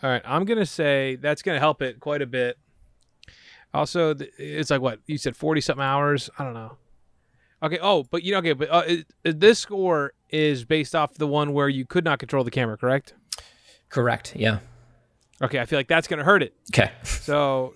All 0.03 0.11
right, 0.11 0.23
I'm 0.25 0.45
gonna 0.45 0.67
say 0.67 1.17
that's 1.17 1.43
gonna 1.43 1.61
help 1.61 1.81
it 1.81 2.01
quite 2.01 2.23
a 2.23 2.27
bit. 2.27 2.59
Also, 3.73 4.15
it's 4.37 4.69
like 4.71 4.81
what 4.81 4.99
you 5.07 5.17
said, 5.17 5.37
forty 5.37 5.61
something 5.61 5.83
hours. 5.85 6.29
I 6.39 6.45
don't 6.45 6.55
know. 6.55 6.77
Okay. 7.63 7.79
Oh, 7.81 8.03
but 8.11 8.23
you 8.25 8.33
know, 8.33 8.39
okay, 8.39 8.53
but 8.53 8.69
uh, 8.69 8.83
it- 9.25 9.41
this 9.41 9.61
score 9.61 10.13
is 10.29 10.65
based 10.65 10.95
off 10.97 11.15
the 11.15 11.27
one 11.29 11.53
where 11.53 11.69
you 11.69 11.87
could 11.87 12.05
not 12.05 12.19
control 12.19 12.43
the 12.43 12.51
camera, 12.51 12.77
correct? 12.77 13.15
Correct. 13.89 14.35
Yeah. 14.35 14.59
Okay, 15.41 15.61
I 15.61 15.65
feel 15.67 15.79
like 15.79 15.89
that's 15.89 16.09
gonna 16.09 16.25
hurt 16.25 16.43
it. 16.43 16.53
Okay. 16.73 16.91
So, 17.05 17.75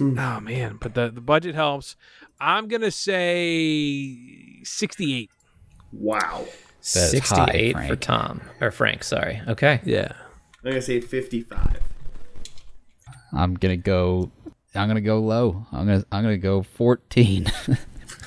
oh 0.00 0.40
man, 0.40 0.76
but 0.80 0.92
the 0.94 1.08
the 1.10 1.22
budget 1.22 1.54
helps. 1.54 1.96
I'm 2.38 2.68
gonna 2.68 2.90
say 2.90 4.04
sixty-eight. 4.66 5.30
Wow. 5.92 6.44
That 6.94 7.12
is 7.14 7.28
high, 7.28 7.46
68 7.46 7.76
for 7.88 7.96
Tom. 7.96 8.40
Or 8.60 8.70
Frank, 8.70 9.02
sorry. 9.02 9.40
Okay. 9.48 9.80
Yeah. 9.84 10.12
I'm 10.64 10.70
gonna 10.70 10.80
say 10.82 11.00
55. 11.00 11.80
I'm 13.32 13.54
gonna 13.54 13.76
go. 13.76 14.30
I'm 14.74 14.86
gonna 14.88 15.00
go 15.00 15.18
low. 15.20 15.66
I'm 15.72 15.86
gonna. 15.86 16.04
I'm 16.12 16.22
gonna 16.22 16.36
go 16.36 16.62
14. 16.62 17.46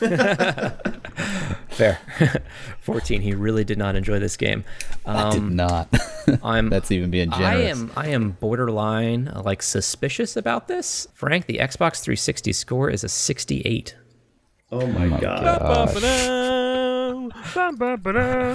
Fair. 1.70 2.00
14. 2.82 3.22
He 3.22 3.34
really 3.34 3.64
did 3.64 3.78
not 3.78 3.96
enjoy 3.96 4.20
this 4.20 4.36
game. 4.38 4.64
I 5.06 5.32
did 5.32 5.40
Um, 5.40 5.56
not. 5.56 5.88
I'm 6.44 6.70
That's 6.70 6.92
even 6.92 7.10
being 7.12 7.32
generous. 7.32 7.48
I 7.50 7.56
am 7.62 7.92
I 7.96 8.08
am 8.10 8.32
borderline 8.32 9.28
uh, 9.30 9.42
like 9.44 9.62
suspicious 9.62 10.36
about 10.36 10.68
this. 10.68 11.08
Frank, 11.14 11.46
the 11.46 11.58
Xbox 11.58 12.02
360 12.02 12.52
score 12.54 12.90
is 12.90 13.04
a 13.04 13.10
68. 13.10 13.96
Oh 14.72 14.86
my 14.86 15.08
oh 15.20 16.59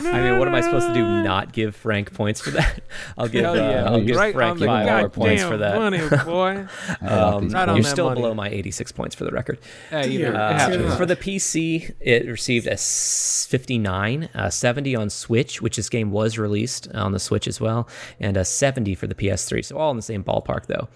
I 0.06 0.20
mean, 0.22 0.38
what 0.38 0.48
am 0.48 0.54
I 0.54 0.60
supposed 0.60 0.88
to 0.88 0.94
do? 0.94 1.04
Not 1.22 1.52
give 1.52 1.74
Frank 1.74 2.12
points 2.12 2.40
for 2.40 2.50
that? 2.50 2.82
I'll 3.18 3.28
give 3.28 3.44
Hell 3.44 3.54
uh, 3.54 3.56
yeah. 3.70 3.84
I'll 3.84 4.00
give 4.00 4.16
Right 4.16 4.34
Frank 4.34 4.60
on 4.60 4.66
five 4.66 4.86
more 4.86 5.08
points 5.08 5.42
for 5.42 5.56
that. 5.58 5.76
money, 5.76 6.00
boy. 6.24 6.66
Um, 7.00 7.48
Right 7.48 7.74
you're 7.74 7.82
still 7.82 8.06
money. 8.06 8.20
below 8.20 8.34
my 8.34 8.48
86 8.48 8.92
points 8.92 9.14
for 9.14 9.24
the 9.24 9.30
record. 9.32 9.58
Hey, 9.90 10.08
you 10.10 10.20
know, 10.20 10.30
it 10.30 10.80
Uh, 10.80 10.96
for 10.96 11.06
the 11.06 11.16
PC, 11.16 11.94
it 12.00 12.26
received 12.26 12.66
a 12.66 12.76
59, 12.76 14.28
a 14.34 14.50
70 14.50 14.96
on 14.96 15.10
Switch, 15.10 15.60
which 15.62 15.76
this 15.76 15.88
game 15.88 16.10
was 16.10 16.38
released 16.38 16.88
on 16.92 17.12
the 17.12 17.18
Switch 17.20 17.46
as 17.46 17.60
well, 17.60 17.88
and 18.20 18.36
a 18.36 18.44
70 18.44 18.94
for 18.94 19.06
the 19.06 19.14
PS3. 19.14 19.64
So 19.64 19.76
all 19.76 19.90
in 19.90 19.96
the 19.96 20.02
same 20.02 20.24
ballpark, 20.24 20.66
though. 20.66 20.88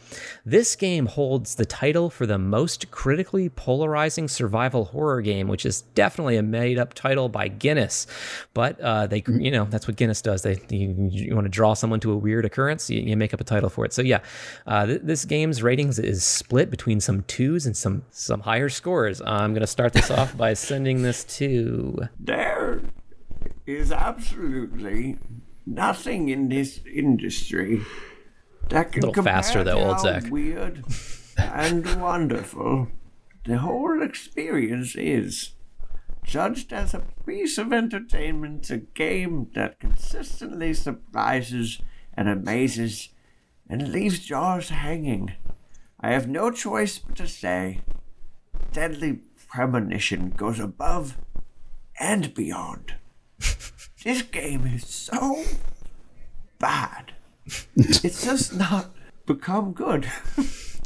This 0.44 0.76
game 0.76 1.06
holds 1.06 1.54
the 1.54 1.66
title 1.66 2.10
for 2.10 2.26
the 2.26 2.38
most 2.38 2.90
critically 2.90 3.48
polarizing 3.48 4.28
survival 4.28 4.86
horror 4.86 5.20
game, 5.20 5.48
which 5.48 5.64
is 5.66 5.82
definitely 5.94 6.36
a 6.36 6.42
made-up 6.42 6.94
title 6.94 7.28
by 7.28 7.48
Guinness. 7.48 7.77
But 8.54 8.80
uh, 8.80 9.06
they, 9.06 9.22
you 9.26 9.50
know, 9.50 9.64
that's 9.64 9.86
what 9.86 9.96
Guinness 9.96 10.22
does. 10.22 10.42
They 10.42 10.60
you, 10.70 11.08
you 11.10 11.34
want 11.34 11.44
to 11.44 11.50
draw 11.50 11.74
someone 11.74 12.00
to 12.00 12.12
a 12.12 12.16
weird 12.16 12.44
occurrence, 12.44 12.90
you, 12.90 13.00
you 13.00 13.16
make 13.16 13.32
up 13.32 13.40
a 13.40 13.44
title 13.44 13.68
for 13.70 13.84
it. 13.84 13.92
So 13.92 14.02
yeah, 14.02 14.20
uh, 14.66 14.86
th- 14.86 15.00
this 15.04 15.24
game's 15.24 15.62
ratings 15.62 15.98
is 15.98 16.24
split 16.24 16.70
between 16.70 17.00
some 17.00 17.22
twos 17.22 17.66
and 17.66 17.76
some 17.76 18.02
some 18.10 18.40
higher 18.40 18.68
scores. 18.68 19.20
I'm 19.20 19.54
gonna 19.54 19.66
start 19.66 19.92
this 19.92 20.10
off 20.10 20.36
by 20.36 20.54
sending 20.54 21.02
this 21.02 21.24
to. 21.38 22.08
There 22.18 22.80
is 23.66 23.92
absolutely 23.92 25.18
nothing 25.66 26.28
in 26.30 26.48
this 26.48 26.80
industry 26.92 27.82
that 28.70 28.92
can 28.92 29.02
Little 29.02 29.14
compare 29.14 29.34
faster 29.34 29.64
though, 29.64 29.78
old 29.78 29.96
how 29.96 30.02
Zach. 30.02 30.30
weird 30.30 30.84
and 31.36 32.00
wonderful 32.00 32.88
the 33.44 33.58
whole 33.58 34.02
experience 34.02 34.94
is. 34.96 35.52
Judged 36.28 36.74
as 36.74 36.92
a 36.92 37.04
piece 37.24 37.56
of 37.56 37.72
entertainment, 37.72 38.68
a 38.68 38.76
game 38.76 39.48
that 39.54 39.80
consistently 39.80 40.74
surprises 40.74 41.80
and 42.12 42.28
amazes 42.28 43.08
and 43.66 43.90
leaves 43.90 44.18
jaws 44.18 44.68
hanging. 44.68 45.32
I 45.98 46.10
have 46.10 46.28
no 46.28 46.50
choice 46.50 46.98
but 46.98 47.16
to 47.16 47.26
say, 47.26 47.80
Deadly 48.72 49.20
Premonition 49.48 50.28
goes 50.28 50.60
above 50.60 51.16
and 51.98 52.34
beyond. 52.34 52.96
this 54.04 54.20
game 54.20 54.66
is 54.66 54.86
so 54.86 55.42
bad. 56.58 57.14
It's 57.74 58.22
just 58.22 58.54
not 58.54 58.90
become 59.24 59.72
good. 59.72 60.06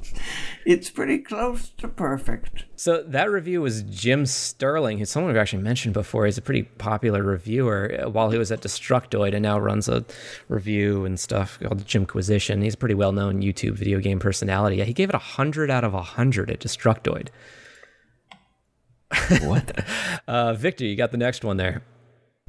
it's 0.65 0.91
pretty 0.91 1.19
close 1.19 1.71
to 1.71 1.89
perfect. 1.89 2.65
So 2.77 3.03
that 3.03 3.31
review 3.31 3.63
was 3.63 3.83
Jim 3.83 4.27
Sterling, 4.27 4.99
who 4.99 5.05
someone 5.05 5.33
we've 5.33 5.41
actually 5.41 5.63
mentioned 5.63 5.95
before. 5.95 6.27
He's 6.27 6.39
a 6.39 6.43
pretty 6.43 6.63
popular 6.63 7.23
reviewer 7.23 8.01
uh, 8.03 8.11
while 8.11 8.31
he 8.31 8.39
was 8.39 8.53
at 8.53 8.61
Destructoid 8.61 9.35
and 9.35 9.43
now 9.43 9.59
runs 9.59 9.89
a 9.89 10.05
review 10.49 11.05
and 11.05 11.19
stuff 11.19 11.59
called 11.61 11.87
Jimquisition. 11.87 12.63
He's 12.63 12.75
a 12.75 12.79
pretty 12.79 12.95
well-known 12.95 13.43
YouTube 13.43 13.75
video 13.75 14.01
game 14.01 14.19
personality. 14.19 14.77
Yeah, 14.77 14.85
he 14.85 14.93
gave 14.93 15.09
it 15.09 15.15
100 15.15 15.71
out 15.71 15.85
of 15.85 15.93
100 15.93 16.51
at 16.51 16.61
Destructoid. 16.61 17.29
what? 19.43 19.85
uh, 20.29 20.55
Victor, 20.55 20.85
you 20.85 20.97
got 20.97 21.11
the 21.11 21.19
next 21.19 21.45
one 21.45 21.57
there. 21.57 21.83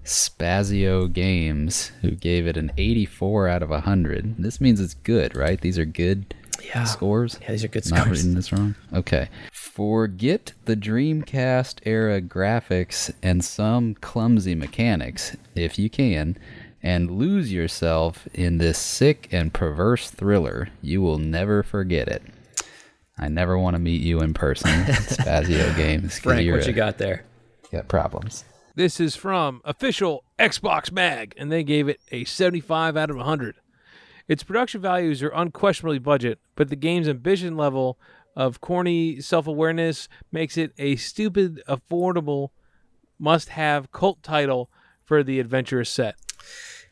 Spazio 0.03 1.11
Games, 1.11 1.91
who 2.01 2.11
gave 2.11 2.45
it 2.45 2.57
an 2.57 2.71
84 2.77 3.47
out 3.47 3.63
of 3.63 3.69
100. 3.69 4.35
This 4.37 4.59
means 4.59 4.81
it's 4.81 4.93
good, 4.93 5.35
right? 5.35 5.59
These 5.59 5.79
are 5.79 5.85
good 5.85 6.35
Yeah. 6.65 6.83
scores? 6.85 7.37
Yeah, 7.41 7.51
these 7.51 7.63
are 7.63 7.67
good 7.67 7.89
Not 7.89 8.01
scores. 8.01 8.19
reading 8.23 8.35
this 8.35 8.51
wrong? 8.51 8.75
Okay. 8.93 9.29
Forget 9.51 10.53
the 10.65 10.75
Dreamcast 10.75 11.79
era 11.85 12.21
graphics 12.21 13.11
and 13.23 13.43
some 13.43 13.95
clumsy 13.95 14.55
mechanics, 14.55 15.35
if 15.55 15.79
you 15.79 15.89
can, 15.89 16.37
and 16.81 17.11
lose 17.11 17.51
yourself 17.51 18.27
in 18.33 18.57
this 18.59 18.77
sick 18.77 19.27
and 19.31 19.53
perverse 19.53 20.09
thriller. 20.09 20.69
You 20.81 21.01
will 21.01 21.17
never 21.17 21.63
forget 21.63 22.07
it. 22.07 22.21
I 23.17 23.29
never 23.29 23.57
want 23.57 23.75
to 23.75 23.79
meet 23.81 24.01
you 24.01 24.19
in 24.21 24.33
person, 24.33 24.69
Spazio 24.85 25.75
Games. 25.75 26.19
Frank, 26.19 26.45
you're 26.45 26.57
what 26.57 26.65
a- 26.65 26.69
you 26.69 26.73
got 26.73 26.97
there? 26.97 27.23
Got 27.71 27.87
problems. 27.87 28.43
This 28.75 28.99
is 28.99 29.15
from 29.15 29.61
official 29.65 30.23
Xbox 30.39 30.91
Mag, 30.91 31.33
and 31.37 31.51
they 31.51 31.63
gave 31.63 31.87
it 31.87 31.99
a 32.11 32.23
75 32.25 32.97
out 32.97 33.09
of 33.11 33.17
100. 33.17 33.55
Its 34.27 34.43
production 34.43 34.81
values 34.81 35.21
are 35.21 35.31
unquestionably 35.33 35.99
budget, 35.99 36.39
but 36.55 36.69
the 36.69 36.75
game's 36.75 37.09
ambition 37.09 37.57
level 37.57 37.99
of 38.35 38.61
corny 38.61 39.19
self 39.19 39.47
awareness 39.47 40.07
makes 40.31 40.57
it 40.57 40.71
a 40.77 40.95
stupid, 40.95 41.61
affordable, 41.67 42.49
must 43.19 43.49
have 43.49 43.91
cult 43.91 44.23
title 44.23 44.69
for 45.03 45.23
the 45.23 45.39
adventurous 45.39 45.89
set. 45.89 46.15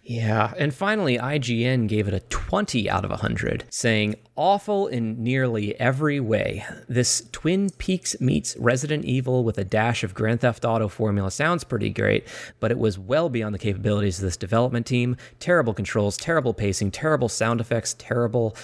Yeah, 0.04 0.54
and 0.58 0.74
finally, 0.74 1.18
IGN 1.18 1.88
gave 1.88 2.08
it 2.08 2.14
a 2.14 2.22
20 2.22 2.90
out 2.90 3.06
of 3.06 3.12
100, 3.12 3.66
saying, 3.70 4.16
awful 4.36 4.88
in 4.88 5.24
nearly 5.24 5.80
every 5.80 6.20
way. 6.20 6.66
This 6.90 7.28
Twin 7.32 7.70
Peaks 7.78 8.20
meets 8.20 8.58
Resident 8.58 9.06
Evil 9.06 9.44
with 9.44 9.60
a 9.60 9.64
dash 9.64 10.04
of 10.04 10.16
Grand 10.16 10.42
Theft 10.42 10.66
Auto 10.66 10.88
formula 10.88 11.30
sounds 11.30 11.64
pretty 11.64 11.92
great, 11.92 12.28
but 12.60 12.72
it 12.72 12.80
was 12.80 12.98
well 12.98 13.30
beyond 13.30 13.54
the 13.54 13.60
capabilities 13.60 14.18
of 14.18 14.24
this 14.24 14.38
development 14.38 14.88
team. 14.88 15.18
Terrible 15.40 15.74
controls, 15.74 16.18
terrible 16.18 16.56
pacing, 16.56 16.90
terrible 16.90 17.30
sound 17.30 17.62
effects, 17.62 17.96
terrible 18.00 18.56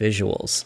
visuals. 0.00 0.64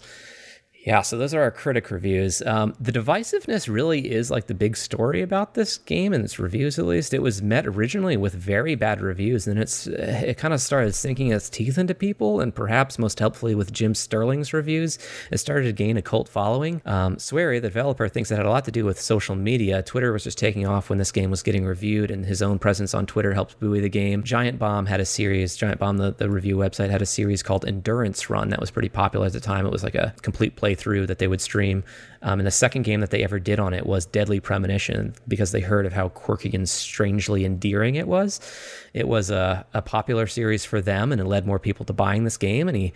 Yeah, 0.82 1.02
so 1.02 1.18
those 1.18 1.34
are 1.34 1.42
our 1.42 1.50
critic 1.50 1.90
reviews. 1.90 2.40
Um, 2.40 2.74
the 2.80 2.90
divisiveness 2.90 3.68
really 3.68 4.10
is 4.10 4.30
like 4.30 4.46
the 4.46 4.54
big 4.54 4.78
story 4.78 5.20
about 5.20 5.52
this 5.52 5.76
game, 5.76 6.14
and 6.14 6.24
its 6.24 6.38
reviews 6.38 6.78
at 6.78 6.86
least. 6.86 7.12
It 7.12 7.20
was 7.20 7.42
met 7.42 7.66
originally 7.66 8.16
with 8.16 8.32
very 8.32 8.76
bad 8.76 9.02
reviews, 9.02 9.46
and 9.46 9.58
it's 9.58 9.86
it 9.86 10.38
kind 10.38 10.54
of 10.54 10.60
started 10.60 10.94
sinking 10.94 11.32
its 11.32 11.50
teeth 11.50 11.76
into 11.76 11.94
people, 11.94 12.40
and 12.40 12.54
perhaps 12.54 12.98
most 12.98 13.18
helpfully 13.18 13.54
with 13.54 13.74
Jim 13.74 13.94
Sterling's 13.94 14.54
reviews, 14.54 14.98
it 15.30 15.36
started 15.36 15.64
to 15.64 15.72
gain 15.72 15.98
a 15.98 16.02
cult 16.02 16.30
following. 16.30 16.80
Um, 16.86 17.16
Swery, 17.16 17.60
the 17.60 17.68
developer, 17.68 18.08
thinks 18.08 18.30
it 18.30 18.36
had 18.36 18.46
a 18.46 18.50
lot 18.50 18.64
to 18.64 18.72
do 18.72 18.86
with 18.86 18.98
social 18.98 19.36
media. 19.36 19.82
Twitter 19.82 20.14
was 20.14 20.24
just 20.24 20.38
taking 20.38 20.66
off 20.66 20.88
when 20.88 20.98
this 20.98 21.12
game 21.12 21.30
was 21.30 21.42
getting 21.42 21.66
reviewed, 21.66 22.10
and 22.10 22.24
his 22.24 22.40
own 22.40 22.58
presence 22.58 22.94
on 22.94 23.04
Twitter 23.04 23.34
helped 23.34 23.60
buoy 23.60 23.80
the 23.80 23.90
game. 23.90 24.22
Giant 24.22 24.58
Bomb 24.58 24.86
had 24.86 25.00
a 25.00 25.04
series. 25.04 25.56
Giant 25.56 25.78
Bomb, 25.78 25.98
the, 25.98 26.12
the 26.12 26.30
review 26.30 26.56
website, 26.56 26.88
had 26.88 27.02
a 27.02 27.06
series 27.06 27.42
called 27.42 27.66
Endurance 27.66 28.30
Run 28.30 28.48
that 28.48 28.60
was 28.60 28.70
pretty 28.70 28.88
popular 28.88 29.26
at 29.26 29.34
the 29.34 29.40
time. 29.40 29.66
It 29.66 29.72
was 29.72 29.84
like 29.84 29.94
a 29.94 30.14
complete 30.22 30.56
playthrough 30.70 31.06
that 31.06 31.18
they 31.18 31.28
would 31.28 31.40
stream. 31.40 31.84
Um, 32.22 32.40
and 32.40 32.46
the 32.46 32.52
second 32.52 32.82
game 32.82 33.00
that 33.00 33.10
they 33.10 33.22
ever 33.22 33.38
did 33.38 33.58
on 33.58 33.72
it 33.72 33.86
was 33.86 34.06
Deadly 34.06 34.40
Premonition 34.40 35.14
because 35.26 35.52
they 35.52 35.60
heard 35.60 35.86
of 35.86 35.92
how 35.92 36.08
quirky 36.10 36.50
and 36.54 36.68
strangely 36.68 37.44
endearing 37.44 37.94
it 37.94 38.06
was. 38.06 38.40
It 38.94 39.08
was 39.08 39.30
a, 39.30 39.66
a 39.74 39.82
popular 39.82 40.26
series 40.26 40.64
for 40.64 40.80
them 40.80 41.12
and 41.12 41.20
it 41.20 41.24
led 41.24 41.46
more 41.46 41.58
people 41.58 41.84
to 41.86 41.92
buying 41.92 42.24
this 42.24 42.36
game. 42.36 42.68
And 42.68 42.76
he 42.76 42.92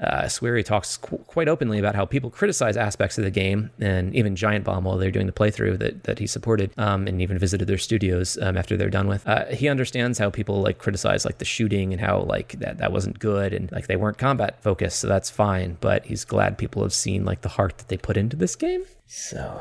uh, 0.00 0.22
Swery 0.28 0.64
talks 0.64 0.96
qu- 0.96 1.18
quite 1.18 1.48
openly 1.48 1.78
about 1.78 1.94
how 1.94 2.04
people 2.04 2.30
criticize 2.30 2.76
aspects 2.76 3.18
of 3.18 3.24
the 3.24 3.30
game, 3.30 3.70
and 3.80 4.14
even 4.14 4.36
Giant 4.36 4.64
Bomb 4.64 4.84
while 4.84 4.98
they're 4.98 5.10
doing 5.10 5.26
the 5.26 5.32
playthrough 5.32 5.78
that, 5.78 6.04
that 6.04 6.18
he 6.18 6.26
supported, 6.26 6.70
um, 6.76 7.06
and 7.06 7.20
even 7.22 7.38
visited 7.38 7.66
their 7.68 7.78
studios 7.78 8.38
um, 8.42 8.56
after 8.56 8.76
they're 8.76 8.90
done 8.90 9.08
with. 9.08 9.26
Uh, 9.26 9.46
he 9.46 9.68
understands 9.68 10.18
how 10.18 10.30
people 10.30 10.60
like 10.60 10.78
criticize 10.78 11.24
like 11.24 11.38
the 11.38 11.44
shooting 11.44 11.92
and 11.92 12.00
how 12.00 12.20
like 12.20 12.58
that 12.58 12.78
that 12.78 12.92
wasn't 12.92 13.18
good 13.18 13.52
and 13.52 13.70
like 13.72 13.86
they 13.86 13.96
weren't 13.96 14.18
combat 14.18 14.62
focused, 14.62 15.00
so 15.00 15.08
that's 15.08 15.30
fine. 15.30 15.76
But 15.80 16.06
he's 16.06 16.24
glad 16.24 16.58
people 16.58 16.82
have 16.82 16.92
seen 16.92 17.24
like 17.24 17.42
the 17.42 17.48
heart 17.50 17.78
that 17.78 17.88
they 17.88 17.96
put 17.96 18.16
into 18.16 18.36
this 18.36 18.56
game. 18.56 18.84
So. 19.06 19.60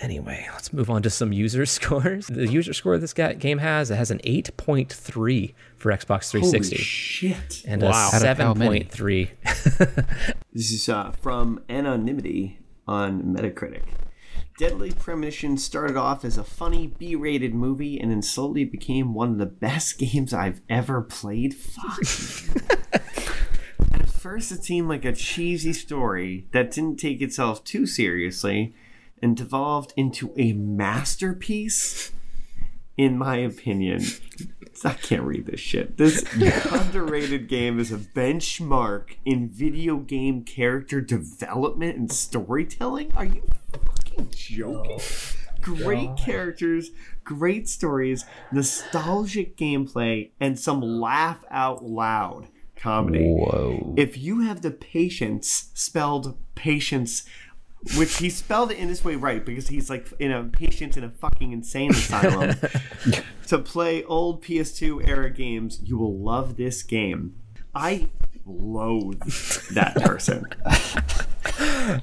Anyway, 0.00 0.46
let's 0.52 0.72
move 0.72 0.88
on 0.90 1.02
to 1.02 1.10
some 1.10 1.32
user 1.32 1.66
scores. 1.76 2.28
The 2.28 2.46
user 2.46 2.72
score 2.72 2.98
this 2.98 3.12
game 3.12 3.58
has 3.58 3.90
it 3.90 3.96
has 3.96 4.10
an 4.10 4.18
8.3 4.20 5.54
for 5.76 5.90
Xbox 5.92 6.30
360. 6.30 6.76
Holy 6.76 6.82
shit. 6.84 7.62
And 7.66 7.82
Wow. 7.82 8.10
a 8.12 8.16
Out 8.16 8.22
of 8.22 8.38
how 8.38 8.54
many? 8.54 8.84
7.3 8.84 10.34
This 10.52 10.70
is 10.72 10.88
uh, 10.88 11.10
from 11.12 11.62
Anonymity 11.68 12.58
on 12.86 13.22
Metacritic. 13.34 13.82
Deadly 14.58 14.90
Premonition 14.92 15.56
started 15.56 15.96
off 15.96 16.24
as 16.24 16.36
a 16.36 16.42
funny 16.42 16.88
B-rated 16.98 17.54
movie 17.54 17.98
and 18.00 18.10
then 18.10 18.22
slowly 18.22 18.64
became 18.64 19.14
one 19.14 19.30
of 19.32 19.38
the 19.38 19.46
best 19.46 19.98
games 20.00 20.32
I've 20.34 20.60
ever 20.68 21.00
played. 21.00 21.54
Fuck. 21.54 21.98
At 23.92 24.08
first, 24.08 24.50
it 24.50 24.64
seemed 24.64 24.88
like 24.88 25.04
a 25.04 25.12
cheesy 25.12 25.72
story 25.72 26.46
that 26.52 26.72
didn't 26.72 26.96
take 26.96 27.20
itself 27.22 27.62
too 27.64 27.86
seriously 27.86 28.74
and 29.22 29.36
devolved 29.36 29.92
into 29.96 30.32
a 30.36 30.52
masterpiece. 30.52 32.12
In 32.96 33.16
my 33.16 33.36
opinion, 33.36 34.04
I 34.84 34.94
can't 34.94 35.22
read 35.22 35.46
this 35.46 35.60
shit. 35.60 35.96
This 35.96 36.24
underrated 36.72 37.48
game 37.48 37.78
is 37.78 37.92
a 37.92 37.98
benchmark 37.98 39.16
in 39.24 39.48
video 39.48 39.98
game 39.98 40.42
character 40.42 41.00
development 41.00 41.96
and 41.96 42.10
storytelling. 42.10 43.12
Are 43.16 43.24
you 43.24 43.42
fucking 43.72 44.30
joking? 44.34 45.00
Oh, 45.00 45.48
great 45.60 46.16
characters, 46.16 46.90
great 47.24 47.68
stories, 47.68 48.24
nostalgic 48.50 49.56
gameplay, 49.56 50.30
and 50.40 50.58
some 50.58 50.80
laugh 50.80 51.44
out 51.50 51.84
loud 51.84 52.48
comedy. 52.78 53.24
Whoa. 53.24 53.94
If 53.96 54.16
you 54.16 54.40
have 54.40 54.62
the 54.62 54.70
patience, 54.70 55.70
spelled 55.74 56.36
patience, 56.54 57.24
which 57.96 58.18
he 58.18 58.28
spelled 58.28 58.72
it 58.72 58.78
in 58.78 58.88
this 58.88 59.04
way 59.04 59.14
right 59.14 59.44
because 59.44 59.68
he's 59.68 59.88
like 59.88 60.12
in 60.18 60.32
a 60.32 60.44
patient 60.44 60.96
in 60.96 61.04
a 61.04 61.10
fucking 61.10 61.52
insane 61.52 61.92
asylum 61.92 62.56
to 63.46 63.58
play 63.58 64.02
old 64.04 64.42
PS2 64.42 65.06
era 65.08 65.30
games, 65.30 65.80
you 65.82 65.96
will 65.96 66.18
love 66.18 66.56
this 66.56 66.82
game. 66.82 67.36
I 67.74 68.08
loathe 68.44 69.20
that 69.72 69.94
person. 70.02 70.44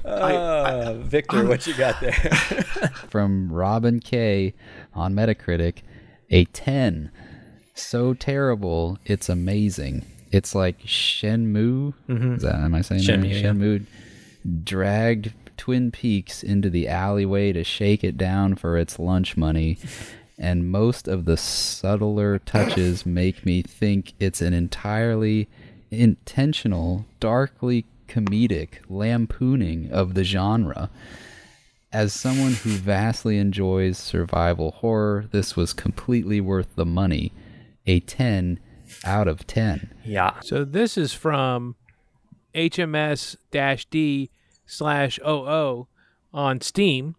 Uh, 0.04 0.94
Victor, 1.00 1.46
what 1.46 1.66
you 1.66 1.74
got 1.74 2.00
there? 2.00 2.12
From 3.08 3.52
Robin 3.52 4.00
K 4.00 4.54
on 4.94 5.14
Metacritic, 5.14 5.78
a 6.30 6.46
10. 6.46 7.10
So 7.74 8.14
terrible, 8.14 8.98
it's 9.04 9.28
amazing. 9.28 10.06
It's 10.32 10.54
like 10.54 10.80
Shenmue. 10.80 11.94
Is 12.36 12.42
that 12.42 12.54
am 12.56 12.74
I 12.74 12.80
saying 12.80 13.02
that? 13.02 13.20
Shenmue, 13.20 13.30
yeah. 13.30 13.42
Shenmue 13.42 13.86
dragged 14.64 15.32
Twin 15.56 15.90
Peaks 15.90 16.42
into 16.42 16.70
the 16.70 16.88
alleyway 16.88 17.52
to 17.52 17.64
shake 17.64 18.04
it 18.04 18.16
down 18.16 18.56
for 18.56 18.76
its 18.76 18.98
lunch 18.98 19.36
money. 19.36 19.78
And 20.38 20.70
most 20.70 21.08
of 21.08 21.24
the 21.24 21.36
subtler 21.36 22.38
touches 22.38 23.06
make 23.06 23.46
me 23.46 23.62
think 23.62 24.12
it's 24.20 24.42
an 24.42 24.52
entirely 24.52 25.48
intentional, 25.90 27.06
darkly 27.20 27.86
comedic 28.08 28.78
lampooning 28.88 29.90
of 29.90 30.14
the 30.14 30.24
genre. 30.24 30.90
As 31.92 32.12
someone 32.12 32.52
who 32.52 32.70
vastly 32.70 33.38
enjoys 33.38 33.96
survival 33.96 34.72
horror, 34.72 35.26
this 35.30 35.56
was 35.56 35.72
completely 35.72 36.40
worth 36.40 36.74
the 36.74 36.84
money. 36.84 37.32
A 37.86 38.00
10 38.00 38.58
out 39.04 39.28
of 39.28 39.46
10. 39.46 39.94
Yeah. 40.04 40.40
So 40.40 40.64
this 40.64 40.98
is 40.98 41.12
from 41.12 41.76
HMS-D 42.54 44.30
slash 44.66 45.18
OO 45.26 45.86
on 46.32 46.60
Steam. 46.60 47.16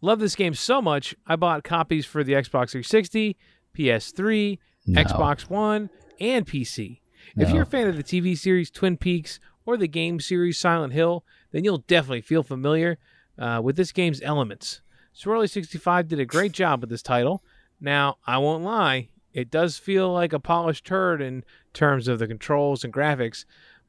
Love 0.00 0.18
this 0.18 0.36
game 0.36 0.54
so 0.54 0.82
much, 0.82 1.14
I 1.26 1.36
bought 1.36 1.64
copies 1.64 2.04
for 2.04 2.22
the 2.22 2.34
Xbox 2.34 2.72
360, 2.72 3.36
PS3, 3.76 4.58
No. 4.86 5.02
Xbox 5.02 5.48
One, 5.48 5.88
and 6.20 6.46
PC. 6.46 7.00
If 7.36 7.50
you're 7.50 7.62
a 7.62 7.66
fan 7.66 7.88
of 7.88 7.96
the 7.96 8.04
TV 8.04 8.36
series 8.36 8.70
Twin 8.70 8.96
Peaks 8.98 9.40
or 9.64 9.76
the 9.76 9.88
game 9.88 10.20
series 10.20 10.58
Silent 10.58 10.92
Hill, 10.92 11.24
then 11.52 11.64
you'll 11.64 11.78
definitely 11.78 12.20
feel 12.20 12.42
familiar 12.42 12.98
uh, 13.38 13.60
with 13.64 13.76
this 13.76 13.92
game's 13.92 14.20
elements. 14.20 14.82
Swery65 15.16 16.08
did 16.08 16.20
a 16.20 16.26
great 16.26 16.52
job 16.52 16.80
with 16.80 16.90
this 16.90 17.02
title. 17.02 17.42
Now, 17.80 18.18
I 18.26 18.38
won't 18.38 18.62
lie, 18.62 19.08
it 19.32 19.50
does 19.50 19.78
feel 19.78 20.12
like 20.12 20.32
a 20.32 20.38
polished 20.38 20.84
turd 20.84 21.20
in 21.20 21.44
terms 21.72 22.06
of 22.08 22.18
the 22.18 22.28
controls 22.28 22.84
and 22.84 22.92
graphics, 22.92 23.44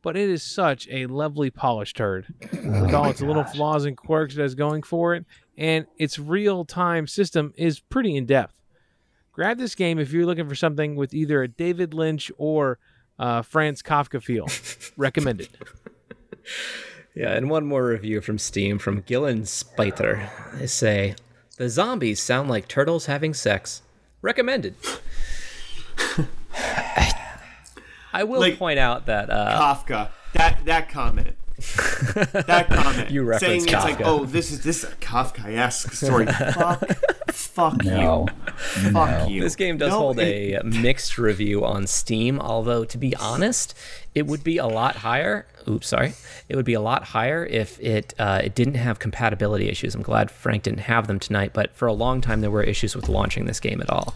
but 0.06 0.15
it 0.15 0.30
is 0.30 0.44
such 0.44 0.88
a 0.91 1.07
lovely 1.07 1.49
polished 1.49 1.95
turd 1.98 2.27
with 2.52 2.94
all 2.94 3.10
its 3.10 3.22
little 3.22 3.44
flaws 3.44 3.86
and 3.86 3.98
quirks 3.98 4.38
it 4.38 4.40
has 4.40 4.53
going 4.53 4.84
for 4.84 5.15
it, 5.15 5.26
and 5.57 5.88
its 5.98 6.19
real 6.19 6.64
time 6.64 7.07
system 7.07 7.52
is 7.57 7.80
pretty 7.80 8.15
in 8.15 8.27
depth. 8.27 8.53
Grab 9.32 9.57
this 9.57 9.73
game 9.73 9.98
if 9.98 10.14
you're 10.14 10.27
looking 10.27 10.48
for 10.48 10.53
something 10.53 10.95
with 10.95 11.11
either 11.11 11.41
a 11.41 11.48
David 11.48 11.95
Lynch 11.95 12.32
or 12.38 12.77
uh, 13.18 13.41
Franz 13.41 13.82
Kafka 13.82 14.22
feel. 14.22 14.48
Recommended. 14.95 15.49
Yeah, 17.15 17.32
and 17.32 17.49
one 17.49 17.65
more 17.65 17.88
review 17.88 18.22
from 18.22 18.38
Steam 18.38 18.77
from 18.77 19.02
Gillen 19.02 19.41
Spiter. 19.45 20.30
They 20.53 20.68
say 20.68 21.15
the 21.57 21.68
zombies 21.68 22.22
sound 22.22 22.48
like 22.48 22.68
turtles 22.68 23.07
having 23.07 23.34
sex. 23.34 23.82
Recommended. 24.22 24.76
I 28.15 28.23
will 28.23 28.39
Like, 28.39 28.57
point 28.57 28.79
out 28.79 29.05
that 29.07 29.29
uh, 29.29 29.59
Kafka. 29.59 30.09
That 30.33 30.65
that 30.65 30.89
comment. 30.89 31.35
that 32.33 32.67
comment. 32.71 33.09
You 33.11 33.23
reference 33.23 33.63
saying 33.63 33.63
referenced 33.65 33.89
it's 33.89 33.99
like, 33.99 34.07
oh, 34.07 34.25
this 34.25 34.51
is 34.51 34.61
this 34.63 34.83
is 34.83 34.91
a 34.91 34.95
Kafkaesque 34.97 35.91
story. 35.93 36.25
fuck, 36.53 36.85
fuck 37.31 37.83
No. 37.85 38.27
you. 38.83 38.91
Fuck 38.91 39.29
you. 39.29 39.41
This 39.41 39.55
game 39.55 39.77
does 39.77 39.91
No, 39.91 39.97
hold 39.99 40.19
it- 40.19 40.59
a 40.61 40.63
mixed 40.65 41.17
review 41.17 41.63
on 41.65 41.87
Steam, 41.87 42.39
although 42.39 42.83
to 42.85 42.97
be 42.97 43.15
honest, 43.15 43.73
it 44.13 44.27
would 44.27 44.43
be 44.43 44.57
a 44.57 44.67
lot 44.67 44.97
higher. 44.97 45.45
Oops, 45.67 45.87
sorry. 45.87 46.13
It 46.49 46.55
would 46.57 46.65
be 46.65 46.73
a 46.73 46.81
lot 46.81 47.03
higher 47.05 47.45
if 47.45 47.79
it 47.79 48.13
uh, 48.19 48.41
it 48.43 48.53
didn't 48.53 48.75
have 48.75 48.99
compatibility 48.99 49.69
issues. 49.69 49.95
I'm 49.95 50.01
glad 50.03 50.29
Frank 50.29 50.63
didn't 50.63 50.79
have 50.81 51.07
them 51.07 51.19
tonight, 51.19 51.51
but 51.53 51.73
for 51.73 51.87
a 51.87 51.93
long 51.93 52.19
time 52.21 52.41
there 52.41 52.51
were 52.51 52.63
issues 52.63 52.95
with 52.95 53.07
launching 53.07 53.45
this 53.45 53.59
game 53.61 53.81
at 53.81 53.89
all. 53.89 54.13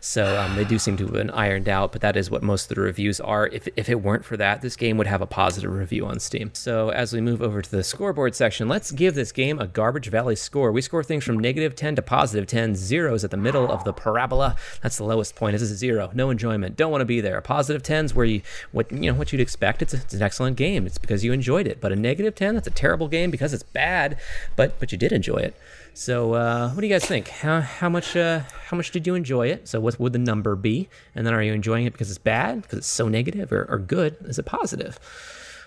So 0.00 0.40
um, 0.40 0.56
they 0.56 0.64
do 0.64 0.78
seem 0.78 0.96
to 0.96 1.04
have 1.04 1.12
been 1.12 1.30
ironed 1.30 1.68
out, 1.68 1.92
but 1.92 2.00
that 2.00 2.16
is 2.16 2.30
what 2.30 2.42
most 2.42 2.70
of 2.70 2.74
the 2.74 2.80
reviews 2.80 3.20
are. 3.20 3.46
If, 3.48 3.68
if 3.76 3.88
it 3.88 4.02
weren't 4.02 4.24
for 4.24 4.36
that, 4.38 4.62
this 4.62 4.76
game 4.76 4.96
would 4.96 5.06
have 5.06 5.20
a 5.20 5.26
positive 5.26 5.70
review 5.70 6.06
on 6.06 6.18
Steam. 6.18 6.50
So 6.54 6.88
as 6.90 7.12
we 7.12 7.20
move 7.20 7.42
over 7.42 7.60
to 7.60 7.70
the 7.70 7.84
scoreboard 7.84 8.34
section, 8.34 8.68
let's 8.68 8.90
give 8.90 9.14
this 9.14 9.30
game 9.32 9.58
a 9.58 9.66
Garbage 9.66 10.08
Valley 10.08 10.36
score. 10.36 10.72
We 10.72 10.82
score 10.82 11.04
things 11.04 11.24
from 11.24 11.38
negative 11.38 11.76
10 11.76 11.96
to 11.96 12.02
positive 12.02 12.46
10. 12.46 12.74
Zeros 12.76 13.24
at 13.24 13.30
the 13.30 13.36
middle 13.36 13.70
of 13.70 13.84
the 13.84 13.92
parabola. 13.92 14.56
That's 14.82 14.96
the 14.96 15.04
lowest 15.04 15.36
point. 15.36 15.52
This 15.52 15.62
is 15.62 15.70
a 15.70 15.76
zero. 15.76 16.10
No 16.14 16.30
enjoyment. 16.30 16.76
Don't 16.76 16.90
want 16.90 17.02
to 17.02 17.06
be 17.06 17.20
there. 17.20 17.36
A 17.36 17.42
positive 17.42 17.82
10's 17.82 18.14
where 18.14 18.26
you 18.26 18.42
what 18.72 18.90
you 18.90 19.12
know 19.12 19.14
what 19.14 19.32
you'd 19.32 19.40
expect. 19.40 19.82
It's, 19.82 19.92
a, 19.92 19.98
it's 19.98 20.14
an 20.14 20.22
excellent 20.22 20.56
game. 20.56 20.86
It's 20.86 20.98
because 20.98 21.24
you 21.24 21.32
enjoyed 21.32 21.66
it. 21.66 21.80
But 21.80 21.92
a 21.92 21.96
negative 21.96 22.34
10, 22.34 22.54
that's 22.54 22.66
a 22.66 22.72
terrible 22.72 23.08
game 23.08 23.30
because 23.30 23.52
it's 23.52 23.62
bad, 23.62 24.18
but 24.56 24.78
but 24.80 24.92
you 24.92 24.98
did 24.98 25.12
enjoy 25.12 25.38
it. 25.38 25.54
So, 25.94 26.34
uh, 26.34 26.70
what 26.70 26.80
do 26.80 26.86
you 26.86 26.92
guys 26.92 27.04
think? 27.04 27.28
How, 27.28 27.60
how 27.60 27.88
much 27.88 28.16
uh, 28.16 28.40
how 28.66 28.76
much 28.76 28.90
did 28.90 29.06
you 29.06 29.14
enjoy 29.14 29.48
it? 29.48 29.68
So, 29.68 29.80
what 29.80 29.98
would 29.98 30.12
the 30.12 30.18
number 30.18 30.56
be? 30.56 30.88
And 31.14 31.26
then, 31.26 31.34
are 31.34 31.42
you 31.42 31.52
enjoying 31.52 31.86
it 31.86 31.92
because 31.92 32.10
it's 32.10 32.18
bad, 32.18 32.62
because 32.62 32.78
it's 32.78 32.86
so 32.86 33.08
negative, 33.08 33.52
or, 33.52 33.66
or 33.68 33.78
good? 33.78 34.16
Is 34.22 34.38
it 34.38 34.46
positive? 34.46 34.98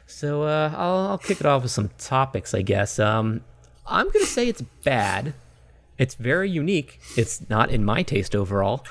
So, 0.07 0.43
uh, 0.43 0.73
I'll, 0.75 1.11
I'll 1.11 1.17
kick 1.17 1.39
it 1.39 1.45
off 1.45 1.63
with 1.63 1.71
some 1.71 1.89
topics, 1.97 2.53
I 2.53 2.61
guess. 2.61 2.99
Um, 2.99 3.41
I'm 3.85 4.09
gonna 4.09 4.25
say 4.25 4.47
it's 4.47 4.61
bad. 4.83 5.33
It's 5.97 6.15
very 6.15 6.49
unique. 6.49 6.99
It's 7.15 7.47
not 7.49 7.69
in 7.69 7.85
my 7.85 8.03
taste 8.03 8.35
overall. 8.35 8.85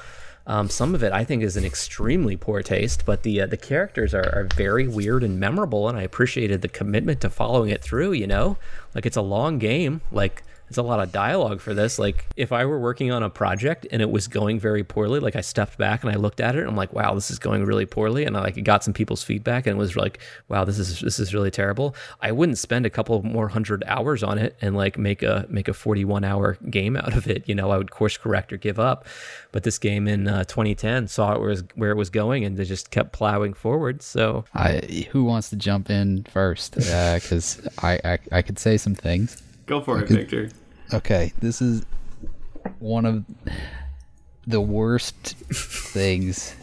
Um, 0.46 0.68
some 0.68 0.94
of 0.94 1.02
it 1.02 1.12
I 1.12 1.24
think 1.24 1.42
is 1.42 1.56
an 1.56 1.64
extremely 1.64 2.36
poor 2.36 2.62
taste, 2.62 3.04
but 3.06 3.22
the 3.22 3.42
uh, 3.42 3.46
the 3.46 3.56
characters 3.56 4.12
are, 4.12 4.28
are 4.34 4.48
very 4.56 4.88
weird 4.88 5.22
and 5.22 5.38
memorable, 5.38 5.88
and 5.88 5.96
I 5.96 6.02
appreciated 6.02 6.62
the 6.62 6.68
commitment 6.68 7.20
to 7.20 7.30
following 7.30 7.70
it 7.70 7.82
through. 7.82 8.12
You 8.12 8.26
know, 8.26 8.56
like 8.94 9.06
it's 9.06 9.16
a 9.16 9.22
long 9.22 9.58
game. 9.58 10.00
Like 10.10 10.42
it's 10.72 10.78
a 10.78 10.82
lot 10.82 11.00
of 11.00 11.12
dialogue 11.12 11.60
for 11.60 11.74
this. 11.74 11.98
Like 11.98 12.24
if 12.34 12.50
I 12.50 12.64
were 12.64 12.80
working 12.80 13.12
on 13.12 13.22
a 13.22 13.28
project 13.28 13.86
and 13.92 14.00
it 14.00 14.10
was 14.10 14.26
going 14.26 14.58
very 14.58 14.82
poorly, 14.82 15.20
like 15.20 15.36
I 15.36 15.42
stepped 15.42 15.76
back 15.76 16.02
and 16.02 16.10
I 16.10 16.16
looked 16.16 16.40
at 16.40 16.56
it 16.56 16.60
and 16.60 16.68
I'm 16.68 16.76
like, 16.76 16.94
wow, 16.94 17.14
this 17.14 17.30
is 17.30 17.38
going 17.38 17.66
really 17.66 17.84
poorly. 17.84 18.24
And 18.24 18.38
I 18.38 18.40
like 18.40 18.64
got 18.64 18.82
some 18.82 18.94
people's 18.94 19.22
feedback 19.22 19.66
and 19.66 19.76
it 19.76 19.78
was 19.78 19.96
like, 19.96 20.18
wow, 20.48 20.64
this 20.64 20.78
is 20.78 21.00
this 21.00 21.18
is 21.18 21.34
really 21.34 21.50
terrible. 21.50 21.94
I 22.22 22.32
wouldn't 22.32 22.56
spend 22.56 22.86
a 22.86 22.90
couple 22.90 23.22
more 23.22 23.48
hundred 23.48 23.84
hours 23.86 24.22
on 24.22 24.38
it 24.38 24.56
and 24.62 24.74
like 24.74 24.96
make 24.96 25.22
a 25.22 25.44
make 25.50 25.68
a 25.68 25.74
41 25.74 26.24
hour 26.24 26.56
game 26.70 26.96
out 26.96 27.14
of 27.14 27.26
it. 27.26 27.46
You 27.46 27.54
know, 27.54 27.70
I 27.70 27.76
would 27.76 27.90
course 27.90 28.16
correct 28.16 28.50
or 28.50 28.56
give 28.56 28.80
up. 28.80 29.04
But 29.52 29.64
this 29.64 29.78
game 29.78 30.08
in 30.08 30.26
uh, 30.26 30.44
2010 30.44 31.06
saw 31.06 31.34
it 31.34 31.40
was 31.42 31.64
where 31.74 31.90
it 31.90 31.98
was 31.98 32.08
going 32.08 32.46
and 32.46 32.56
they 32.56 32.64
just 32.64 32.90
kept 32.90 33.12
plowing 33.12 33.52
forward. 33.52 34.00
So 34.00 34.46
I 34.54 35.06
who 35.10 35.24
wants 35.24 35.50
to 35.50 35.56
jump 35.56 35.90
in 35.90 36.24
first? 36.32 36.76
Because 36.76 37.60
uh, 37.66 37.86
I, 37.86 38.00
I 38.12 38.18
I 38.38 38.40
could 38.40 38.58
say 38.58 38.78
some 38.78 38.94
things. 38.94 39.42
Go 39.66 39.82
for 39.82 39.98
I 39.98 40.02
it, 40.02 40.06
could, 40.06 40.16
Victor. 40.16 40.48
Okay, 40.92 41.32
this 41.40 41.62
is 41.62 41.86
one 42.78 43.06
of 43.06 43.24
the 44.46 44.60
worst 44.60 45.36
things 45.50 46.54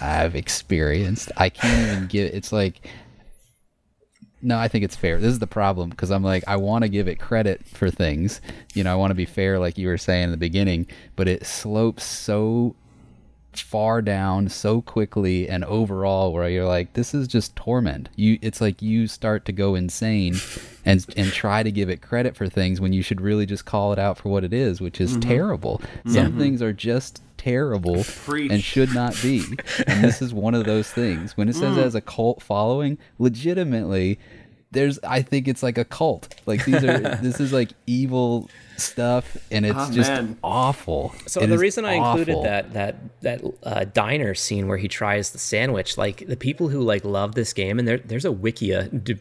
I've 0.00 0.34
experienced. 0.34 1.30
I 1.36 1.50
can't 1.50 1.88
even 1.88 2.06
give 2.08 2.34
it's 2.34 2.52
like 2.52 2.86
no, 4.42 4.58
I 4.58 4.68
think 4.68 4.84
it's 4.84 4.96
fair. 4.96 5.18
This 5.18 5.32
is 5.32 5.38
the 5.38 5.46
problem 5.46 5.90
because 5.90 6.10
I'm 6.10 6.24
like 6.24 6.42
I 6.48 6.56
want 6.56 6.82
to 6.82 6.88
give 6.88 7.06
it 7.06 7.20
credit 7.20 7.66
for 7.66 7.90
things. 7.90 8.40
You 8.74 8.82
know, 8.82 8.92
I 8.92 8.96
want 8.96 9.12
to 9.12 9.14
be 9.16 9.26
fair 9.26 9.58
like 9.58 9.78
you 9.78 9.86
were 9.86 9.98
saying 9.98 10.24
in 10.24 10.30
the 10.30 10.36
beginning, 10.36 10.86
but 11.14 11.28
it 11.28 11.46
slopes 11.46 12.04
so 12.04 12.74
far 13.52 14.00
down 14.00 14.48
so 14.48 14.80
quickly 14.80 15.48
and 15.48 15.64
overall 15.64 16.32
where 16.32 16.48
you're 16.48 16.66
like 16.66 16.92
this 16.92 17.12
is 17.14 17.26
just 17.26 17.54
torment 17.56 18.08
you 18.14 18.38
it's 18.42 18.60
like 18.60 18.80
you 18.80 19.06
start 19.08 19.44
to 19.44 19.52
go 19.52 19.74
insane 19.74 20.34
and 20.84 21.04
and 21.16 21.32
try 21.32 21.62
to 21.62 21.70
give 21.72 21.90
it 21.90 22.00
credit 22.00 22.36
for 22.36 22.48
things 22.48 22.80
when 22.80 22.92
you 22.92 23.02
should 23.02 23.20
really 23.20 23.44
just 23.46 23.64
call 23.64 23.92
it 23.92 23.98
out 23.98 24.16
for 24.16 24.28
what 24.28 24.44
it 24.44 24.52
is 24.52 24.80
which 24.80 25.00
is 25.00 25.16
Mhm. 25.16 25.22
terrible 25.22 25.82
some 26.06 26.32
Mhm. 26.34 26.38
things 26.38 26.62
are 26.62 26.72
just 26.72 27.22
terrible 27.38 28.04
Preach. 28.04 28.52
and 28.52 28.62
should 28.62 28.94
not 28.94 29.16
be 29.22 29.42
and 29.86 30.04
this 30.04 30.22
is 30.22 30.32
one 30.32 30.54
of 30.54 30.64
those 30.64 30.88
things 30.90 31.36
when 31.36 31.48
it 31.48 31.54
says 31.54 31.74
Mm. 31.76 31.82
has 31.82 31.94
a 31.94 32.00
cult 32.00 32.42
following 32.42 32.98
legitimately 33.18 34.18
there's 34.72 34.98
i 35.02 35.22
think 35.22 35.48
it's 35.48 35.62
like 35.62 35.78
a 35.78 35.84
cult 35.84 36.34
like 36.46 36.64
these 36.64 36.84
are 36.84 36.98
this 37.22 37.40
is 37.40 37.52
like 37.52 37.70
evil 37.86 38.48
stuff 38.80 39.36
and 39.50 39.64
it's 39.66 39.76
Ah, 39.76 39.90
just 39.92 40.10
man. 40.10 40.36
awful 40.42 41.14
So 41.26 41.40
It 41.40 41.46
the 41.48 41.58
reason 41.58 41.84
I 41.84 41.94
included 41.94 42.32
awful. 42.32 42.42
that 42.44 42.72
that 42.72 42.96
that 43.22 43.42
uh, 43.62 43.84
diner 43.84 44.34
scene 44.34 44.66
where 44.68 44.78
he 44.78 44.88
tries 44.88 45.30
the 45.30 45.38
sandwich, 45.38 45.96
like 45.98 46.26
the 46.26 46.36
people 46.36 46.68
who 46.68 46.80
like 46.80 47.04
love 47.04 47.34
this 47.34 47.52
game, 47.52 47.78
and 47.78 47.86
there 47.86 47.98
there's 47.98 48.24
a 48.24 48.30
wikia 48.32 48.88
de- 49.04 49.18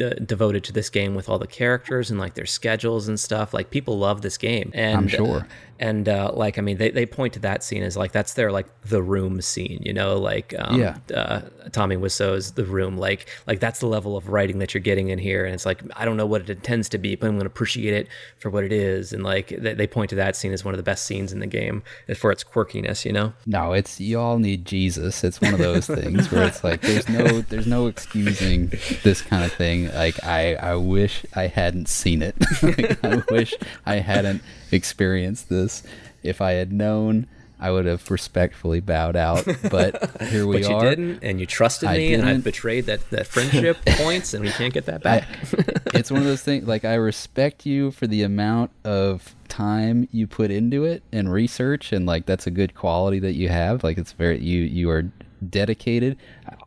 de- 0.00 0.20
devoted 0.20 0.64
to 0.64 0.72
this 0.72 0.88
game 0.90 1.14
with 1.14 1.28
all 1.28 1.38
the 1.38 1.46
characters 1.46 2.10
and 2.10 2.18
like 2.18 2.34
their 2.34 2.46
schedules 2.46 3.06
and 3.08 3.18
stuff. 3.20 3.52
Like 3.54 3.70
people 3.70 3.98
love 3.98 4.22
this 4.22 4.36
game, 4.38 4.70
and 4.74 4.96
I'm 4.96 5.08
sure. 5.08 5.46
and 5.78 6.08
uh, 6.08 6.32
like 6.34 6.58
I 6.58 6.62
mean, 6.62 6.78
they, 6.78 6.90
they 6.90 7.06
point 7.06 7.34
to 7.34 7.40
that 7.40 7.62
scene 7.62 7.82
as 7.82 7.96
like 7.96 8.12
that's 8.12 8.34
their 8.34 8.50
like 8.50 8.66
the 8.82 9.02
room 9.02 9.40
scene, 9.40 9.80
you 9.84 9.92
know, 9.92 10.16
like 10.18 10.54
um, 10.58 10.80
Yeah. 10.80 10.96
uh, 11.14 11.40
Tommy 11.72 11.96
Wiseau's 11.96 12.52
The 12.52 12.64
Room, 12.64 12.96
like 12.96 13.28
like 13.46 13.60
that's 13.60 13.80
the 13.80 13.86
level 13.86 14.16
of 14.16 14.28
writing 14.28 14.58
that 14.60 14.72
you're 14.74 14.80
getting 14.82 15.08
in 15.10 15.18
here, 15.18 15.44
and 15.44 15.54
it's 15.54 15.66
like 15.66 15.82
I 15.96 16.04
don't 16.04 16.16
know 16.16 16.26
what 16.26 16.40
it 16.42 16.50
intends 16.50 16.88
to 16.90 16.98
be, 16.98 17.14
but 17.16 17.26
I'm 17.26 17.34
going 17.34 17.42
to 17.42 17.46
appreciate 17.46 17.94
it 17.94 18.08
for 18.38 18.50
what 18.50 18.64
it 18.64 18.72
is, 18.72 19.12
and 19.12 19.22
like 19.22 19.48
they, 19.48 19.74
they 19.74 19.86
point 19.86 20.10
to 20.10 20.16
that 20.16 20.34
scene 20.36 20.52
as 20.52 20.64
one 20.64 20.74
of 20.74 20.78
the 20.78 20.82
best 20.82 21.04
scenes 21.06 21.32
in 21.32 21.40
the 21.40 21.46
game 21.46 21.82
for 22.16 22.32
its 22.32 22.42
quirkiness, 22.44 23.04
you 23.04 23.12
know. 23.12 23.32
No, 23.46 23.72
it's 23.72 24.00
you 24.00 24.18
all 24.18 24.38
need 24.38 24.64
Jesus. 24.64 25.22
It's 25.24 25.40
one 25.40 25.52
of 25.54 25.58
those 25.60 25.86
things 25.86 26.30
where 26.32 26.44
it's 26.46 26.64
like 26.64 26.80
there's 26.80 27.08
no 27.08 27.40
there's 27.42 27.66
no 27.66 27.86
excusing 27.86 28.72
this 29.02 29.22
kind 29.22 29.44
of 29.44 29.52
thing. 29.52 29.89
Like 29.94 30.22
I 30.24 30.54
I 30.54 30.74
wish 30.76 31.24
I 31.34 31.46
hadn't 31.46 31.88
seen 31.88 32.22
it. 32.22 32.36
Like, 32.62 33.04
I 33.04 33.22
wish 33.30 33.54
I 33.86 33.96
hadn't 33.96 34.42
experienced 34.70 35.48
this. 35.48 35.82
If 36.22 36.40
I 36.40 36.52
had 36.52 36.72
known, 36.72 37.26
I 37.60 37.70
would 37.70 37.84
have 37.84 38.10
respectfully 38.10 38.80
bowed 38.80 39.16
out. 39.16 39.46
But 39.70 40.22
here 40.22 40.46
we 40.46 40.60
but 40.60 40.68
you 40.70 40.76
are. 40.76 40.88
didn't, 40.88 41.22
and 41.22 41.38
you 41.38 41.46
trusted 41.46 41.88
I 41.90 41.98
me, 41.98 42.14
and 42.14 42.26
I've 42.26 42.42
betrayed 42.42 42.86
that 42.86 43.08
that 43.10 43.26
friendship 43.26 43.78
points, 43.86 44.32
and 44.32 44.42
we 44.42 44.50
can't 44.50 44.72
get 44.72 44.86
that 44.86 45.02
back. 45.02 45.28
it's 45.94 46.10
one 46.10 46.20
of 46.20 46.26
those 46.26 46.42
things 46.42 46.66
like 46.66 46.84
I 46.84 46.94
respect 46.94 47.66
you 47.66 47.90
for 47.90 48.06
the 48.06 48.22
amount 48.22 48.70
of 48.84 49.34
time 49.48 50.08
you 50.10 50.26
put 50.26 50.50
into 50.50 50.84
it 50.84 51.02
and 51.12 51.30
research 51.30 51.92
and 51.92 52.06
like 52.06 52.24
that's 52.24 52.46
a 52.46 52.50
good 52.50 52.72
quality 52.74 53.18
that 53.18 53.32
you 53.32 53.48
have 53.48 53.82
like 53.82 53.98
it's 53.98 54.12
very 54.12 54.38
you 54.38 54.60
you 54.60 54.88
are 54.88 55.10
dedicated 55.48 56.16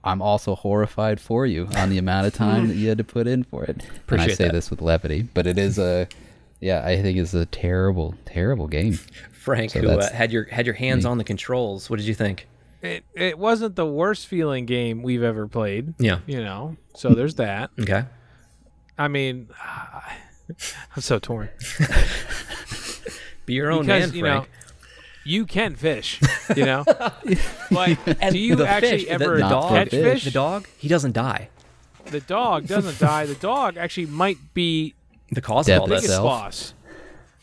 i'm 0.04 0.22
also 0.22 0.56
horrified 0.56 1.20
for 1.20 1.46
you 1.46 1.68
on 1.78 1.90
the 1.90 1.98
amount 1.98 2.28
of 2.28 2.34
time 2.34 2.68
that 2.68 2.76
you 2.76 2.90
had 2.90 2.98
to 2.98 3.04
put 3.04 3.28
in 3.28 3.44
for 3.44 3.64
it 3.64 3.70
and 3.70 3.82
i 3.84 3.96
Appreciate 3.98 4.38
say 4.38 4.44
that. 4.46 4.54
this 4.54 4.70
with 4.70 4.82
levity 4.82 5.22
but 5.34 5.48
it 5.48 5.58
is 5.58 5.78
a 5.80 6.08
yeah 6.60 6.84
i 6.86 7.02
think 7.02 7.18
it's 7.18 7.34
a 7.34 7.46
terrible 7.46 8.16
terrible 8.26 8.68
game 8.68 8.98
Frank, 9.32 9.72
So 9.72 9.82
who 9.82 9.90
uh, 9.90 10.10
had 10.14 10.32
your 10.32 10.46
had 10.46 10.66
your 10.66 10.76
hands 10.76 11.04
me. 11.04 11.12
on 11.12 11.18
the 11.18 11.26
controls, 11.26 11.90
what 11.90 11.98
did 12.00 12.06
you 12.08 12.14
think? 12.14 12.48
It 12.82 13.04
it 13.14 13.38
wasn't 13.38 13.76
the 13.76 13.86
worst 13.86 14.28
feeling 14.28 14.66
game 14.66 15.04
we've 15.04 15.22
ever 15.22 15.50
played. 15.50 15.96
Yeah. 16.00 16.20
You 16.26 16.42
know. 16.42 16.78
So 16.96 17.10
there's 17.10 17.36
that. 17.36 17.72
Okay. 17.78 18.06
I 18.98 19.10
mean, 19.10 19.50
I'm 20.96 21.02
so 21.02 21.20
torn. 21.20 21.50
Be 23.46 23.54
your 23.56 23.70
own 23.72 23.82
because, 23.86 24.12
man, 24.12 24.16
you 24.18 24.24
know, 24.24 24.42
Frank. 24.42 24.50
You 25.26 25.46
can 25.46 25.76
fish, 25.76 26.20
you 26.56 26.66
know. 26.66 26.84
but 27.72 27.98
do 28.32 28.38
you 28.38 28.56
the 28.56 28.68
actually 28.68 29.00
fish, 29.00 29.08
ever 29.08 29.36
the, 29.36 29.40
dog, 29.42 29.70
catch 29.70 29.90
fish? 29.90 30.24
The 30.26 30.32
dog, 30.32 30.68
he 30.78 30.88
doesn't 30.88 31.14
die. 31.14 31.50
The 32.06 32.20
dog 32.20 32.68
doesn't 32.68 33.00
die. 33.00 33.26
The 33.26 33.36
dog 33.36 33.78
actually 33.78 34.08
might 34.08 34.38
be 34.54 34.94
The 35.32 35.42
cause 35.42 35.68
Death 35.68 35.78
of 35.78 35.82
all 35.82 35.88
this. 35.88 36.02
biggest 36.02 36.22
boss. 36.22 36.74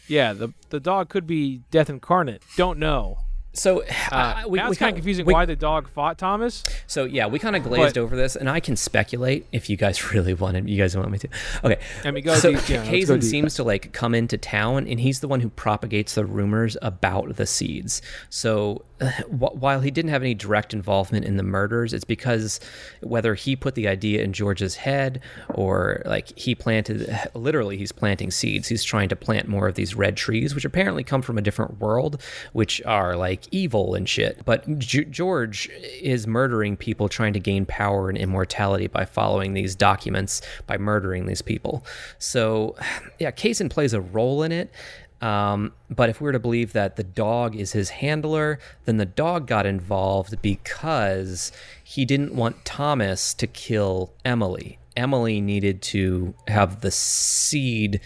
Yeah, 0.07 0.33
the 0.33 0.53
the 0.71 0.81
dog 0.81 1.09
could 1.09 1.27
be 1.27 1.63
death 1.71 1.89
incarnate. 1.89 2.43
Don't 2.57 2.79
know. 2.79 3.19
So 3.53 3.85
Uh, 4.13 4.43
we, 4.49 4.59
kind 4.59 4.77
kinda- 4.77 4.93
confusing 4.95 5.25
we- 5.25 5.33
why 5.33 5.45
the 5.47 5.55
dog 5.57 5.89
fought 5.89 6.19
Thomas. 6.19 6.63
So 6.87 7.05
yeah, 7.05 7.27
we 7.27 7.39
kind 7.39 7.55
of 7.55 7.63
glazed 7.63 7.95
But- 7.95 8.01
over 8.01 8.17
this, 8.17 8.35
and 8.37 8.51
I 8.51 8.59
can 8.61 8.77
speculate 8.77 9.47
if 9.53 9.71
you 9.71 9.77
guys 9.77 10.13
really 10.13 10.35
wanted. 10.35 10.69
You 10.69 10.77
guys 10.77 10.97
want 10.97 11.11
me 11.11 11.19
to? 11.19 11.29
Okay. 11.65 11.79
I 12.05 12.11
mean, 12.11 12.25
go 12.25 12.35
so 12.35 12.53
deep, 12.53 12.69
yeah, 12.69 13.01
go 13.05 13.21
seems 13.21 13.55
to 13.57 13.65
like 13.65 13.93
come 13.93 14.15
into 14.15 14.37
town, 14.37 14.87
and 14.89 14.99
he's 15.01 15.21
the 15.21 15.29
one 15.29 15.41
who 15.41 15.49
propagates 15.51 16.15
the 16.15 16.25
rumors 16.25 16.77
about 16.83 17.37
the 17.37 17.47
seeds. 17.47 18.03
So 18.31 18.85
uh, 19.01 19.11
wh- 19.29 19.55
while 19.61 19.81
he 19.81 19.91
didn't 19.91 20.11
have 20.11 20.23
any 20.23 20.35
direct 20.35 20.73
involvement 20.75 21.25
in 21.25 21.37
the 21.37 21.43
murders, 21.45 21.93
it's 21.93 22.05
because 22.05 22.59
whether 23.01 23.35
he 23.35 23.55
put 23.57 23.75
the 23.77 23.87
idea 23.89 24.23
in 24.23 24.33
George's 24.33 24.77
head 24.77 25.21
or 25.55 26.03
like 26.05 26.37
he 26.39 26.55
planted, 26.55 27.09
literally, 27.35 27.77
he's 27.77 27.93
planting 27.93 28.31
seeds. 28.31 28.67
He's 28.69 28.83
trying 28.83 29.09
to 29.11 29.17
plant 29.17 29.47
more 29.49 29.69
of 29.69 29.75
these 29.77 29.95
red 29.95 30.17
trees, 30.17 30.55
which 30.55 30.65
apparently 30.65 31.05
come 31.05 31.23
from 31.23 31.39
a 31.39 31.43
different 31.43 31.79
world, 31.81 32.21
which 32.53 32.83
are 32.85 33.17
like 33.17 33.50
evil 33.51 33.95
and 33.95 34.09
shit. 34.09 34.45
But 34.45 34.79
G- 34.79 35.05
George 35.05 35.69
is 36.01 36.27
murdering 36.27 36.77
people 36.77 37.09
trying 37.09 37.33
to 37.33 37.41
gain 37.41 37.67
power 37.67 38.09
and 38.09 38.19
immortality 38.19 38.87
by 38.87 39.05
following 39.05 39.55
these 39.55 39.75
documents, 39.75 40.43
by 40.67 40.79
murdering 40.79 41.27
these 41.27 41.43
people. 41.43 41.85
So, 42.19 42.77
yeah, 43.19 43.31
Kaysen 43.31 43.71
plays 43.71 43.93
a 43.93 44.01
role 44.01 44.43
in 44.43 44.53
it. 44.53 44.73
Um, 45.21 45.73
but 45.91 46.09
if 46.09 46.21
we 46.21 46.25
were 46.25 46.33
to 46.33 46.39
believe 46.39 46.73
that 46.73 46.97
the 46.97 47.05
dog 47.05 47.55
is 47.55 47.73
his 47.73 47.91
handler, 47.91 48.59
then 48.87 48.97
the 48.97 49.05
dog 49.05 49.47
got 49.47 49.67
involved 49.67 50.41
because 50.41 51.53
he 51.85 52.05
didn't 52.07 52.35
want 52.35 52.65
Thomas 52.65 53.35
to 53.35 53.47
kill 53.47 54.13
Emily. 54.25 54.79
Emily 54.97 55.41
needed 55.41 55.83
to 55.83 56.35
have 56.49 56.81
the 56.81 56.91
seed 56.91 58.01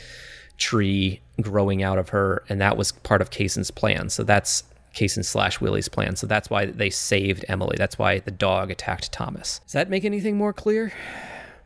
tree 0.58 1.20
growing 1.40 1.82
out 1.82 1.98
of 1.98 2.10
her, 2.10 2.44
and 2.48 2.60
that 2.60 2.76
was 2.76 2.92
part 2.92 3.20
of 3.20 3.30
Kaysen's 3.30 3.70
plan. 3.70 4.08
So 4.08 4.24
that's 4.24 4.64
Kaysen 4.94 5.24
slash 5.24 5.60
Willie's 5.60 5.88
plan. 5.88 6.16
So 6.16 6.26
that's 6.26 6.48
why 6.48 6.66
they 6.66 6.90
saved 6.90 7.44
Emily. 7.48 7.76
That's 7.78 7.98
why 7.98 8.20
the 8.20 8.30
dog 8.30 8.70
attacked 8.70 9.12
Thomas. 9.12 9.60
Does 9.64 9.72
that 9.72 9.90
make 9.90 10.04
anything 10.04 10.36
more 10.36 10.52
clear? 10.52 10.92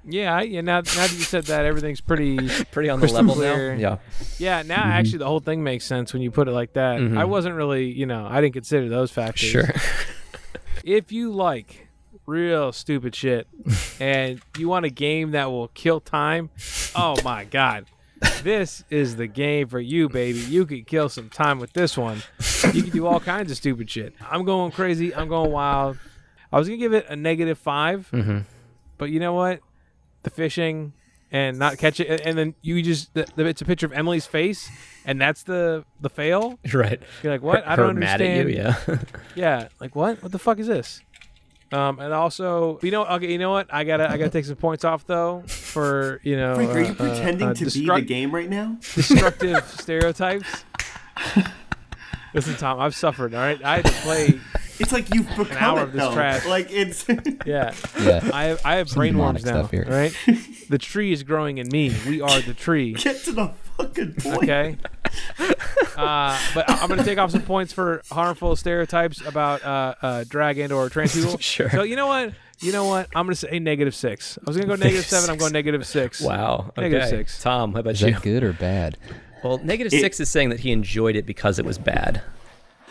Yeah, 0.05 0.41
yeah. 0.41 0.63
Now, 0.63 0.77
now 0.77 0.83
that 0.83 1.13
you 1.13 1.21
said 1.21 1.45
that, 1.47 1.65
everything's 1.67 2.01
pretty 2.01 2.37
Pretty 2.73 2.89
on 2.89 3.01
the 3.01 3.09
level 3.13 3.37
now? 3.37 3.75
Yeah. 3.75 3.99
Yeah. 4.39 4.63
Now, 4.63 4.83
actually, 4.85 5.19
the 5.19 5.27
whole 5.27 5.41
thing 5.41 5.63
makes 5.63 5.85
sense 5.85 6.13
when 6.13 6.23
you 6.23 6.31
put 6.31 6.49
it 6.49 6.53
like 6.53 6.73
that. 6.75 7.01
Mhm. 7.01 7.19
I 7.19 7.25
wasn't 7.27 7.57
really, 7.57 7.91
you 7.91 8.07
know, 8.07 8.27
I 8.29 8.41
didn't 8.41 8.55
consider 8.55 8.89
those 8.89 9.11
factors. 9.11 9.49
Sure. 9.49 9.69
if 10.85 11.13
you 11.13 11.31
like 11.33 11.89
real 12.27 12.73
stupid 12.73 13.15
shit 13.15 13.49
and 14.01 14.41
you 14.57 14.69
want 14.69 14.85
a 14.87 14.91
game 14.91 15.33
that 15.33 15.51
will 15.51 15.69
kill 15.69 16.01
time, 16.01 16.51
oh 16.95 17.17
my 17.25 17.45
god. 17.45 17.87
This 18.43 18.85
is 18.91 19.17
the 19.17 19.27
game 19.27 19.69
for 19.69 19.81
you, 19.81 20.09
baby. 20.09 20.39
You 20.39 20.65
could 20.67 20.87
kill 20.87 21.09
some 21.09 21.29
time 21.29 21.59
with 21.59 21.73
this 21.73 21.97
one. 21.97 22.23
You 22.73 22.83
can 22.83 22.91
do 22.91 23.07
all 23.07 23.21
kinds 23.21 23.51
of 23.51 23.57
stupid 23.57 23.91
shit. 23.91 24.15
I'm 24.31 24.45
going 24.45 24.71
crazy. 24.73 25.15
I'm 25.15 25.29
going 25.29 25.51
wild. 25.51 25.99
I 26.53 26.59
was 26.59 26.69
gonna 26.69 26.79
give 26.79 26.95
it 26.95 27.07
a 27.09 27.17
negative 27.17 27.59
5 27.59 28.09
Mhm. 28.13 28.45
but 28.97 29.11
you 29.11 29.21
know 29.21 29.35
what? 29.35 29.61
The 30.23 30.31
fishing 30.31 30.93
and 31.31 31.59
not 31.59 31.77
catch 31.77 32.01
it, 32.01 32.23
and 32.25 32.39
then 32.39 32.55
you 32.63 32.81
just 32.83 33.13
the, 33.13 33.27
the, 33.37 33.45
it's 33.45 33.61
a 33.61 33.65
picture 33.67 33.85
of 33.85 33.93
Emily's 33.93 34.25
face, 34.27 34.71
and 35.05 35.21
that's 35.21 35.43
the 35.43 35.85
the 36.01 36.09
fail. 36.09 36.59
Right. 36.73 37.01
You're 37.23 37.33
like, 37.33 37.43
what? 37.43 37.65
Her- 37.65 37.71
I 37.73 37.77
don't 37.77 38.03
at 38.03 38.21
you, 38.21 38.27
understand. 38.63 39.07
yeah. 39.35 39.69
Like 39.81 39.95
what? 39.95 40.23
What 40.23 40.33
the 40.33 40.39
fuck 40.39 40.59
is 40.59 40.67
this? 40.69 41.03
Um, 41.71 41.99
and 41.99 42.15
also, 42.15 42.79
you 42.83 42.91
know, 42.91 43.05
okay, 43.05 43.31
you 43.31 43.39
know 43.39 43.51
what? 43.51 43.73
I 43.73 43.85
gotta, 43.85 44.11
I 44.11 44.17
gotta 44.17 44.31
take 44.31 44.47
some 44.47 44.57
points 44.57 44.85
off 44.85 45.07
though 45.07 45.43
for 45.47 46.21
you 46.23 46.37
know. 46.37 46.55
Frank, 46.55 46.71
are 46.71 46.81
you 46.81 46.87
uh, 46.87 46.91
uh, 46.93 46.95
pretending 46.95 47.49
uh, 47.49 47.55
to 47.55 47.65
be 47.71 47.87
the 47.87 48.01
game 48.01 48.35
right 48.35 48.49
now? 48.49 48.79
Destructive 48.95 49.65
stereotypes. 49.79 50.65
Listen, 52.35 52.55
Tom, 52.57 52.79
I've 52.79 52.95
suffered. 52.95 53.35
All 53.35 53.41
right, 53.41 53.63
I 53.65 53.77
had 53.77 53.85
to 53.87 53.93
play. 54.03 54.41
It's 54.79 54.93
like 54.93 55.13
you've 55.15 55.27
become 55.29 55.41
an 55.47 55.49
become 55.49 55.63
hour 55.63 55.81
it, 55.81 55.83
of 55.85 55.93
this 55.93 56.03
though. 56.03 56.15
trash. 56.15 56.47
Like 56.47 56.69
it's 56.71 57.07
Yeah. 57.47 57.75
Yeah. 58.01 58.31
I 58.33 58.45
have, 58.45 58.67
I 58.67 58.75
have 58.77 58.89
Some 58.91 59.03
brainworms 59.03 59.45
now. 59.45 59.53
stuff 59.67 59.71
here. 59.71 59.85
all 59.89 59.95
Right. 59.95 60.15
The 60.69 60.77
tree 60.77 61.13
is 61.13 61.23
growing 61.23 61.57
in 61.57 61.69
me. 61.69 61.95
We 62.07 62.21
are 62.21 62.41
the 62.43 62.53
tree. 62.53 62.93
Get 62.93 63.25
to 63.25 63.33
the 63.33 63.53
fucking 63.79 64.15
point. 64.15 64.43
Okay. 64.45 64.77
Uh, 65.97 66.39
but 66.55 66.71
I- 66.71 66.75
I'm 66.81 66.87
going 66.87 67.01
to 67.01 67.05
take 67.05 67.19
off 67.19 67.33
some 67.33 67.43
points 67.43 67.73
for 67.73 68.03
harmful 68.13 68.55
stereotypes 68.55 69.21
about 69.27 69.65
uh, 69.65 69.95
uh, 70.01 70.25
drag 70.29 70.59
and 70.59 70.73
or 70.73 70.89
trans 70.89 71.13
people. 71.17 71.39
Sure. 71.41 71.69
So 71.71 71.83
you 71.83 71.97
know 71.97 72.07
what? 72.07 72.35
You 72.61 72.71
know 72.71 72.85
what? 72.85 73.09
I'm 73.17 73.27
going 73.27 73.35
to 73.35 73.37
say 73.37 73.59
negative 73.59 73.97
six. 73.97 74.39
I 74.39 74.43
was 74.49 74.57
going 74.57 74.69
to 74.69 74.77
go 74.77 74.81
negative 74.81 75.07
seven. 75.09 75.29
I'm 75.29 75.37
going 75.39 75.53
negative 75.53 75.85
six. 75.85 76.21
Wow. 76.21 76.73
Negative 76.77 77.03
okay. 77.03 77.11
six. 77.11 77.43
Tom, 77.43 77.73
how 77.73 77.81
about 77.81 77.95
Is 77.95 78.03
you? 78.03 78.13
that 78.13 78.23
good 78.23 78.45
or 78.45 78.53
bad? 78.53 78.97
Well, 79.43 79.59
negative 79.59 79.93
It- 79.93 80.01
six 80.01 80.21
is 80.21 80.29
saying 80.29 80.51
that 80.51 80.61
he 80.61 80.71
enjoyed 80.71 81.17
it 81.17 81.27
because 81.27 81.59
it 81.59 81.65
was 81.65 81.79
bad. 81.79 82.23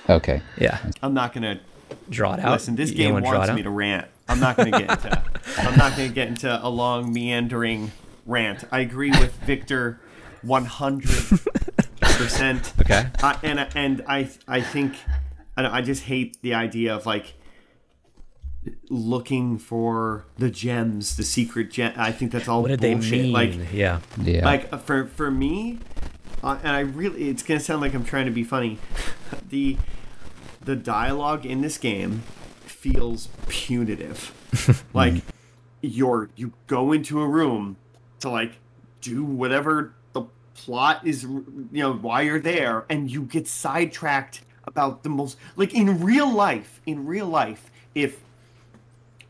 Okay. 0.10 0.42
Yeah. 0.58 0.78
I'm 1.02 1.14
not 1.14 1.34
gonna 1.34 1.62
Draw 2.10 2.34
it 2.34 2.40
out. 2.42 2.52
Listen, 2.52 2.76
this 2.76 2.90
You 2.92 2.98
game 2.98 3.14
wanna 3.14 3.30
draw 3.30 3.38
wants 3.38 3.52
it 3.52 3.54
me 3.54 3.62
out? 3.62 3.64
to 3.64 3.70
rant. 3.70 4.08
I'm 4.28 4.40
not 4.42 4.58
gonna 4.58 4.72
get 4.72 4.90
into. 4.90 5.24
I'm 5.60 5.78
not 5.78 5.92
gonna 5.96 6.10
get 6.10 6.28
into 6.28 6.66
a 6.66 6.68
long 6.68 7.14
meandering 7.14 7.92
rant. 8.26 8.66
I 8.72 8.80
agree 8.82 9.12
with 9.12 9.34
Victor, 9.46 10.02
100 10.44 11.10
percent. 12.02 12.74
Okay. 12.82 13.08
Uh, 13.22 13.38
and 13.44 13.68
and 13.76 14.04
I 14.08 14.30
I 14.48 14.62
think 14.62 14.96
I, 15.56 15.80
I 15.80 15.82
just 15.82 16.04
hate 16.04 16.38
the 16.42 16.54
idea 16.54 16.96
of 16.96 17.06
like 17.06 17.34
looking 18.90 19.58
for 19.58 20.26
the 20.38 20.50
gems, 20.50 21.16
the 21.16 21.24
secret 21.24 21.72
gem. 21.72 21.94
I 21.96 22.12
think 22.12 22.32
that's 22.32 22.48
all 22.48 22.62
What 22.62 22.70
did 22.70 22.80
they 22.80 22.94
bullshit. 22.94 23.22
mean? 23.24 23.32
Like 23.34 23.54
Yeah. 23.72 24.00
Yeah. 24.22 24.46
like 24.46 24.72
uh, 24.74 24.78
for 24.78 25.06
for 25.06 25.32
me, 25.32 25.80
uh, 26.44 26.58
and 26.64 26.76
I 26.76 26.80
really 26.82 27.30
it's 27.30 27.44
gonna 27.44 27.60
sound 27.60 27.82
like 27.82 27.94
I'm 27.94 28.04
trying 28.06 28.26
to 28.26 28.32
be 28.32 28.44
funny. 28.44 28.78
The 29.50 29.78
the 30.64 30.76
dialogue 30.76 31.46
in 31.46 31.62
this 31.62 31.78
game 31.78 32.24
feels 32.66 33.30
punitive. 33.48 34.34
like 34.94 35.24
you're 35.82 36.30
you 36.36 36.54
go 36.68 36.92
into 36.92 37.22
a 37.22 37.28
room 37.28 37.78
to 38.20 38.30
like 38.30 38.54
do 39.02 39.24
whatever 39.24 39.94
the 39.96 39.97
plot 40.58 41.06
is 41.06 41.24
you 41.24 41.68
know 41.72 41.94
why 41.94 42.22
you're 42.24 42.40
there 42.40 42.86
and 42.90 43.10
you 43.12 43.22
get 43.22 43.48
sidetracked 43.48 44.42
about 44.66 45.04
the 45.04 45.10
most 45.10 45.38
like 45.56 45.74
in 45.74 46.02
real 46.04 46.30
life 46.32 46.82
in 46.86 47.06
real 47.06 47.28
life 47.28 47.70
if 47.96 48.20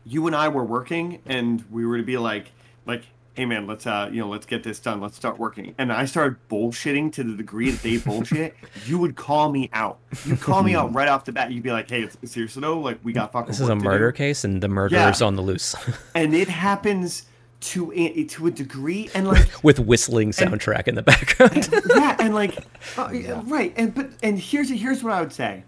you 0.04 0.26
and 0.26 0.34
I 0.34 0.48
were 0.48 0.64
working 0.64 1.20
and 1.26 1.64
we 1.70 1.84
were 1.86 1.98
to 1.98 2.02
be 2.02 2.16
like 2.16 2.50
like 2.86 3.02
hey 3.34 3.44
man 3.44 3.66
let's 3.66 3.86
uh 3.86 4.08
you 4.10 4.20
know 4.20 4.28
let's 4.28 4.46
get 4.46 4.62
this 4.64 4.80
done. 4.80 5.00
Let's 5.00 5.16
start 5.16 5.38
working. 5.38 5.74
And 5.78 5.92
I 5.92 6.06
started 6.06 6.38
bullshitting 6.50 7.12
to 7.12 7.22
the 7.22 7.36
degree 7.36 7.70
that 7.70 7.82
they 7.82 7.98
bullshit 7.98 8.56
you 8.86 8.98
would 8.98 9.14
call 9.14 9.52
me 9.52 9.68
out. 9.72 9.98
You'd 10.24 10.40
call 10.40 10.62
me 10.62 10.74
out 10.74 10.92
right 10.94 11.08
off 11.08 11.24
the 11.24 11.32
bat. 11.32 11.52
You'd 11.52 11.62
be 11.62 11.70
like 11.72 11.88
hey 11.90 12.02
it's, 12.02 12.16
seriously 12.32 12.62
though? 12.62 12.80
Like 12.80 12.98
we 13.04 13.12
got 13.12 13.30
fucking 13.32 13.48
This 13.48 13.60
is 13.60 13.68
a 13.68 13.74
to 13.74 13.78
do." 13.78 13.84
murder 13.84 14.12
case, 14.12 14.44
and 14.44 14.62
the 14.62 14.68
murderer's 14.68 15.20
Yeah. 15.20 15.26
on 15.26 15.36
the 15.36 15.42
loose. 15.42 15.76
And 16.14 16.34
it 16.34 16.48
happens 16.48 17.26
to 17.60 17.92
a, 17.92 18.24
to 18.24 18.46
a 18.46 18.50
degree 18.50 19.10
and 19.14 19.26
like 19.26 19.48
with 19.64 19.80
whistling 19.80 20.30
soundtrack 20.30 20.86
in 20.86 20.94
the 20.94 21.02
background. 21.02 21.68
yeah, 21.90 22.16
and 22.18 22.34
like, 22.34 22.56
uh, 22.96 23.10
right, 23.44 23.72
and 23.76 23.94
but 23.94 24.10
and 24.22 24.38
here's 24.38 24.70
here's 24.70 25.02
what 25.02 25.12
I 25.12 25.20
would 25.20 25.32
say. 25.32 25.64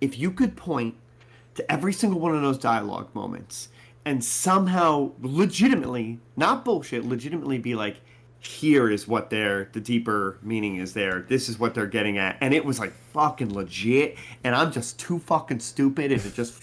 If 0.00 0.18
you 0.18 0.30
could 0.30 0.56
point 0.56 0.94
to 1.54 1.72
every 1.72 1.92
single 1.92 2.20
one 2.20 2.34
of 2.34 2.42
those 2.42 2.58
dialogue 2.58 3.08
moments 3.14 3.68
and 4.04 4.24
somehow 4.24 5.12
legitimately, 5.20 6.20
not 6.36 6.64
bullshit, 6.64 7.04
legitimately 7.04 7.58
be 7.58 7.74
like, 7.74 7.96
here 8.40 8.88
is 8.88 9.08
what 9.08 9.30
their 9.30 9.68
the 9.72 9.80
deeper 9.80 10.38
meaning 10.42 10.76
is 10.76 10.92
there. 10.92 11.22
This 11.28 11.48
is 11.48 11.58
what 11.58 11.74
they're 11.74 11.86
getting 11.86 12.18
at, 12.18 12.36
and 12.40 12.54
it 12.54 12.64
was 12.64 12.78
like 12.78 12.92
fucking 13.12 13.52
legit, 13.52 14.16
and 14.44 14.54
I'm 14.54 14.70
just 14.70 14.98
too 14.98 15.18
fucking 15.18 15.60
stupid, 15.60 16.12
and 16.12 16.24
it 16.24 16.34
just 16.34 16.62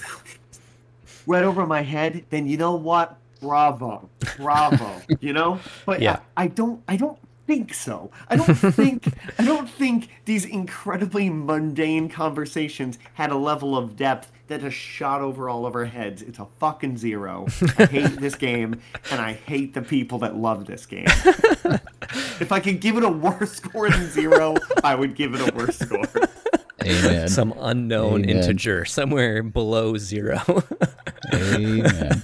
right 1.27 1.43
over 1.43 1.65
my 1.65 1.81
head. 1.81 2.23
Then 2.29 2.47
you 2.47 2.57
know 2.57 2.75
what? 2.75 3.17
Bravo, 3.45 4.09
bravo. 4.37 5.01
you 5.19 5.33
know, 5.33 5.59
but 5.85 6.01
Yeah. 6.01 6.19
I, 6.35 6.43
I 6.43 6.47
don't, 6.47 6.81
I 6.87 6.97
don't 6.97 7.17
think 7.45 7.73
so. 7.75 8.09
I 8.27 8.35
don't 8.37 8.55
think, 8.73 9.07
I 9.37 9.45
don't 9.45 9.69
think 9.69 10.09
these 10.25 10.45
incredibly 10.45 11.29
mundane 11.29 12.09
conversations 12.09 12.97
had 13.13 13.31
a 13.31 13.35
level 13.37 13.77
of 13.77 13.95
depth 13.95 14.31
that 14.47 14.61
just 14.61 14.75
shot 14.77 15.21
over 15.21 15.47
all 15.49 15.65
of 15.67 15.75
our 15.75 15.85
heads. 15.85 16.21
It's 16.23 16.39
a 16.39 16.47
fucking 16.59 16.97
zero. 16.97 17.45
I 17.77 17.85
hate 17.85 18.19
this 18.19 18.33
game, 18.35 18.79
and 19.11 19.21
I 19.21 19.33
hate 19.33 19.73
the 19.75 19.81
people 19.83 20.17
that 20.19 20.35
love 20.35 20.65
this 20.65 20.85
game. 20.87 21.05
if 22.39 22.51
I 22.51 22.59
could 22.59 22.79
give 22.79 22.97
it 22.97 23.03
a 23.03 23.09
worse 23.09 23.53
score 23.53 23.89
than 23.89 24.09
zero, 24.09 24.55
I 24.83 24.95
would 24.95 25.15
give 25.15 25.33
it 25.35 25.41
a 25.47 25.55
worse 25.55 25.77
score. 25.77 26.05
Amen. 26.83 27.27
Some 27.27 27.53
unknown 27.59 28.23
Amen. 28.25 28.37
integer 28.37 28.85
somewhere 28.85 29.41
below 29.41 29.97
zero. 29.97 30.39
Amen. 31.33 32.21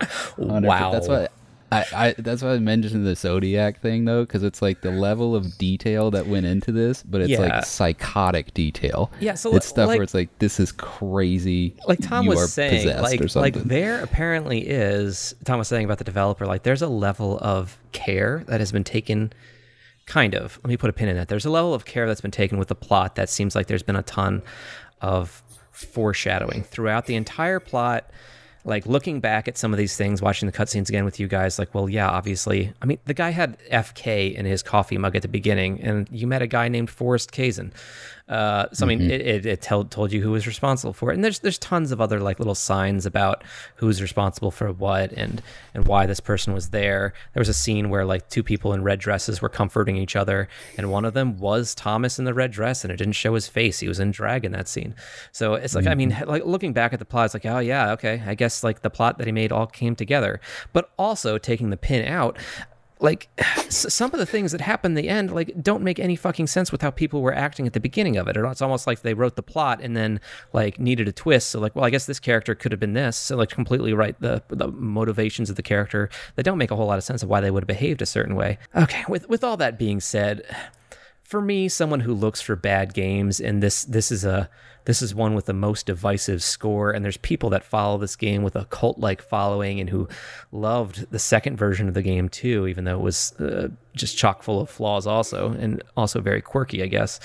100%. 0.00 0.62
wow. 0.66 0.92
That's 0.92 1.08
why 1.08 1.28
I, 1.72 1.84
I 1.94 2.14
that's 2.18 2.42
why 2.42 2.50
I 2.52 2.58
mentioned 2.60 3.04
the 3.04 3.16
Zodiac 3.16 3.80
thing 3.80 4.04
though, 4.04 4.22
because 4.24 4.44
it's 4.44 4.62
like 4.62 4.82
the 4.82 4.92
level 4.92 5.34
of 5.34 5.58
detail 5.58 6.12
that 6.12 6.28
went 6.28 6.46
into 6.46 6.70
this, 6.70 7.02
but 7.02 7.20
it's 7.22 7.30
Yeah. 7.30 7.40
like 7.40 7.64
psychotic 7.64 8.54
detail. 8.54 9.10
Yeah, 9.18 9.34
so, 9.34 9.54
it's 9.56 9.66
stuff 9.66 9.88
like- 9.88 9.96
where 9.98 10.04
it's 10.04 10.14
like 10.14 10.38
this 10.38 10.60
is 10.60 10.70
crazy. 10.70 11.74
like 11.88 11.98
Tom 12.00 12.26
was 12.26 12.52
saying, 12.52 12.86
like 13.00 13.34
like 13.34 13.54
there 13.54 14.00
apparently 14.02 14.60
is 14.60 15.34
Tom 15.44 15.58
was 15.58 15.66
saying 15.66 15.84
about 15.84 15.98
the 15.98 16.04
developer, 16.04 16.46
like 16.46 16.62
there's 16.62 16.82
a 16.82 16.88
level 16.88 17.36
of 17.42 17.76
care 17.90 18.44
that 18.46 18.60
has 18.60 18.70
been 18.70 18.84
taken 18.84 19.32
kind 20.06 20.36
of. 20.36 20.60
Let 20.62 20.68
me 20.68 20.76
put 20.76 20.88
a 20.88 20.92
pin 20.92 21.08
in 21.08 21.16
that. 21.16 21.26
There's 21.26 21.46
a 21.46 21.50
level 21.50 21.74
of 21.74 21.84
care 21.84 22.06
that's 22.06 22.20
been 22.20 22.30
taken 22.30 22.58
with 22.58 22.68
the 22.68 22.76
plot 22.76 23.16
that 23.16 23.28
seems 23.28 23.56
like 23.56 23.66
there's 23.66 23.82
been 23.82 23.96
a 23.96 24.04
ton 24.04 24.42
of 25.00 25.42
foreshadowing 25.72 26.62
throughout 26.62 27.06
the 27.06 27.16
entire 27.16 27.58
plot. 27.58 28.08
Like 28.66 28.84
looking 28.84 29.20
back 29.20 29.46
at 29.46 29.56
some 29.56 29.72
of 29.72 29.78
these 29.78 29.96
things, 29.96 30.20
watching 30.20 30.46
the 30.46 30.52
cutscenes 30.52 30.88
again 30.88 31.04
with 31.04 31.20
you 31.20 31.28
guys, 31.28 31.56
like, 31.58 31.72
well, 31.72 31.88
yeah, 31.88 32.08
obviously. 32.08 32.72
I 32.82 32.86
mean, 32.86 32.98
the 33.04 33.14
guy 33.14 33.30
had 33.30 33.56
FK 33.70 34.34
in 34.34 34.44
his 34.44 34.62
coffee 34.62 34.98
mug 34.98 35.14
at 35.14 35.22
the 35.22 35.28
beginning, 35.28 35.80
and 35.80 36.08
you 36.10 36.26
met 36.26 36.42
a 36.42 36.48
guy 36.48 36.68
named 36.68 36.90
Forrest 36.90 37.30
Kaysen. 37.30 37.70
Uh, 38.28 38.66
so 38.72 38.84
I 38.84 38.88
mean, 38.88 39.00
Mhm. 39.02 39.10
it, 39.10 39.20
it, 39.20 39.46
it 39.46 39.62
told 39.62 39.90
told 39.92 40.10
you 40.12 40.20
who 40.20 40.32
was 40.32 40.48
responsible 40.48 40.92
for 40.92 41.12
it, 41.12 41.14
and 41.14 41.22
there's 41.22 41.38
there's 41.38 41.58
tons 41.58 41.92
of 41.92 42.00
other 42.00 42.18
like 42.18 42.40
little 42.40 42.56
signs 42.56 43.06
about 43.06 43.44
who's 43.76 44.02
responsible 44.02 44.50
for 44.50 44.72
what 44.72 45.12
and 45.12 45.40
and 45.74 45.86
why 45.86 46.06
this 46.06 46.18
person 46.18 46.52
was 46.52 46.70
there. 46.70 47.12
There 47.34 47.40
was 47.40 47.48
a 47.48 47.54
scene 47.54 47.88
where 47.88 48.04
like 48.04 48.28
two 48.28 48.42
people 48.42 48.72
in 48.72 48.82
red 48.82 48.98
dresses 48.98 49.40
were 49.40 49.48
comforting 49.48 49.96
each 49.96 50.16
other, 50.16 50.48
and 50.76 50.90
one 50.90 51.04
of 51.04 51.14
them 51.14 51.38
was 51.38 51.72
Thomas 51.72 52.18
in 52.18 52.24
the 52.24 52.34
red 52.34 52.50
dress, 52.50 52.82
and 52.82 52.92
it 52.92 52.96
didn't 52.96 53.12
show 53.14 53.34
his 53.34 53.46
face. 53.46 53.78
He 53.78 53.86
was 53.86 54.00
in 54.00 54.10
drag 54.10 54.44
in 54.44 54.50
that 54.52 54.66
scene. 54.66 54.96
So 55.30 55.54
it's 55.54 55.76
like 55.76 55.86
I 55.86 55.94
mean, 55.94 56.16
like 56.26 56.44
looking 56.44 56.72
back 56.72 56.92
at 56.92 56.98
the 56.98 57.04
plot, 57.04 57.26
it's 57.26 57.34
like 57.34 57.46
oh 57.46 57.60
yeah, 57.60 57.92
okay, 57.92 58.24
I 58.26 58.34
guess 58.34 58.64
like 58.64 58.82
the 58.82 58.90
plot 58.90 59.18
that 59.18 59.26
he 59.28 59.32
made 59.32 59.52
all 59.52 59.66
came 59.68 59.94
together, 59.94 60.40
but 60.72 60.90
also 60.98 61.38
taking 61.38 61.70
the 61.70 61.76
pin 61.76 62.04
out 62.08 62.36
like 63.00 63.28
some 63.68 64.12
of 64.12 64.18
the 64.18 64.26
things 64.26 64.52
that 64.52 64.60
happen 64.60 64.92
in 64.92 64.94
the 64.94 65.08
end 65.08 65.32
like 65.32 65.52
don't 65.62 65.82
make 65.82 65.98
any 65.98 66.16
fucking 66.16 66.46
sense 66.46 66.72
with 66.72 66.82
how 66.82 66.90
people 66.90 67.22
were 67.22 67.34
acting 67.34 67.66
at 67.66 67.72
the 67.72 67.80
beginning 67.80 68.16
of 68.16 68.28
it. 68.28 68.36
It's 68.36 68.62
almost 68.62 68.86
like 68.86 69.02
they 69.02 69.14
wrote 69.14 69.36
the 69.36 69.42
plot 69.42 69.80
and 69.82 69.96
then 69.96 70.20
like 70.52 70.78
needed 70.78 71.08
a 71.08 71.12
twist. 71.12 71.50
So 71.50 71.60
like 71.60 71.74
well 71.74 71.84
i 71.84 71.90
guess 71.90 72.06
this 72.06 72.20
character 72.20 72.54
could 72.54 72.72
have 72.72 72.80
been 72.80 72.94
this. 72.94 73.16
So 73.16 73.36
like 73.36 73.50
completely 73.50 73.92
right 73.92 74.18
the 74.20 74.42
the 74.48 74.68
motivations 74.68 75.50
of 75.50 75.56
the 75.56 75.62
character. 75.62 76.10
That 76.36 76.44
don't 76.44 76.58
make 76.58 76.70
a 76.70 76.76
whole 76.76 76.86
lot 76.86 76.98
of 76.98 77.04
sense 77.04 77.22
of 77.22 77.28
why 77.28 77.40
they 77.40 77.50
would 77.50 77.62
have 77.62 77.68
behaved 77.68 78.02
a 78.02 78.06
certain 78.06 78.34
way. 78.34 78.58
Okay 78.74 79.04
with 79.08 79.28
with 79.28 79.44
all 79.44 79.56
that 79.56 79.78
being 79.78 80.00
said 80.00 80.44
for 81.26 81.40
me, 81.40 81.68
someone 81.68 82.00
who 82.00 82.14
looks 82.14 82.40
for 82.40 82.54
bad 82.54 82.94
games, 82.94 83.40
and 83.40 83.60
this 83.60 83.82
this 83.84 84.12
is 84.12 84.24
a 84.24 84.48
this 84.84 85.02
is 85.02 85.12
one 85.12 85.34
with 85.34 85.46
the 85.46 85.52
most 85.52 85.86
divisive 85.86 86.40
score, 86.40 86.92
and 86.92 87.04
there's 87.04 87.16
people 87.16 87.50
that 87.50 87.64
follow 87.64 87.98
this 87.98 88.14
game 88.14 88.44
with 88.44 88.54
a 88.54 88.64
cult 88.66 89.00
like 89.00 89.20
following 89.20 89.80
and 89.80 89.90
who 89.90 90.08
loved 90.52 91.10
the 91.10 91.18
second 91.18 91.56
version 91.56 91.88
of 91.88 91.94
the 91.94 92.02
game 92.02 92.28
too, 92.28 92.68
even 92.68 92.84
though 92.84 92.98
it 92.98 93.02
was 93.02 93.32
uh, 93.40 93.68
just 93.96 94.16
chock 94.16 94.44
full 94.44 94.60
of 94.60 94.70
flaws, 94.70 95.04
also, 95.04 95.50
and 95.50 95.82
also 95.96 96.20
very 96.20 96.40
quirky, 96.40 96.80
I 96.80 96.86
guess. 96.86 97.18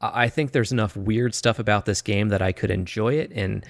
I 0.00 0.28
think 0.28 0.52
there's 0.52 0.72
enough 0.72 0.96
weird 0.96 1.34
stuff 1.34 1.58
about 1.58 1.86
this 1.86 2.02
game 2.02 2.28
that 2.28 2.40
I 2.40 2.52
could 2.52 2.70
enjoy 2.70 3.14
it 3.14 3.32
and. 3.34 3.66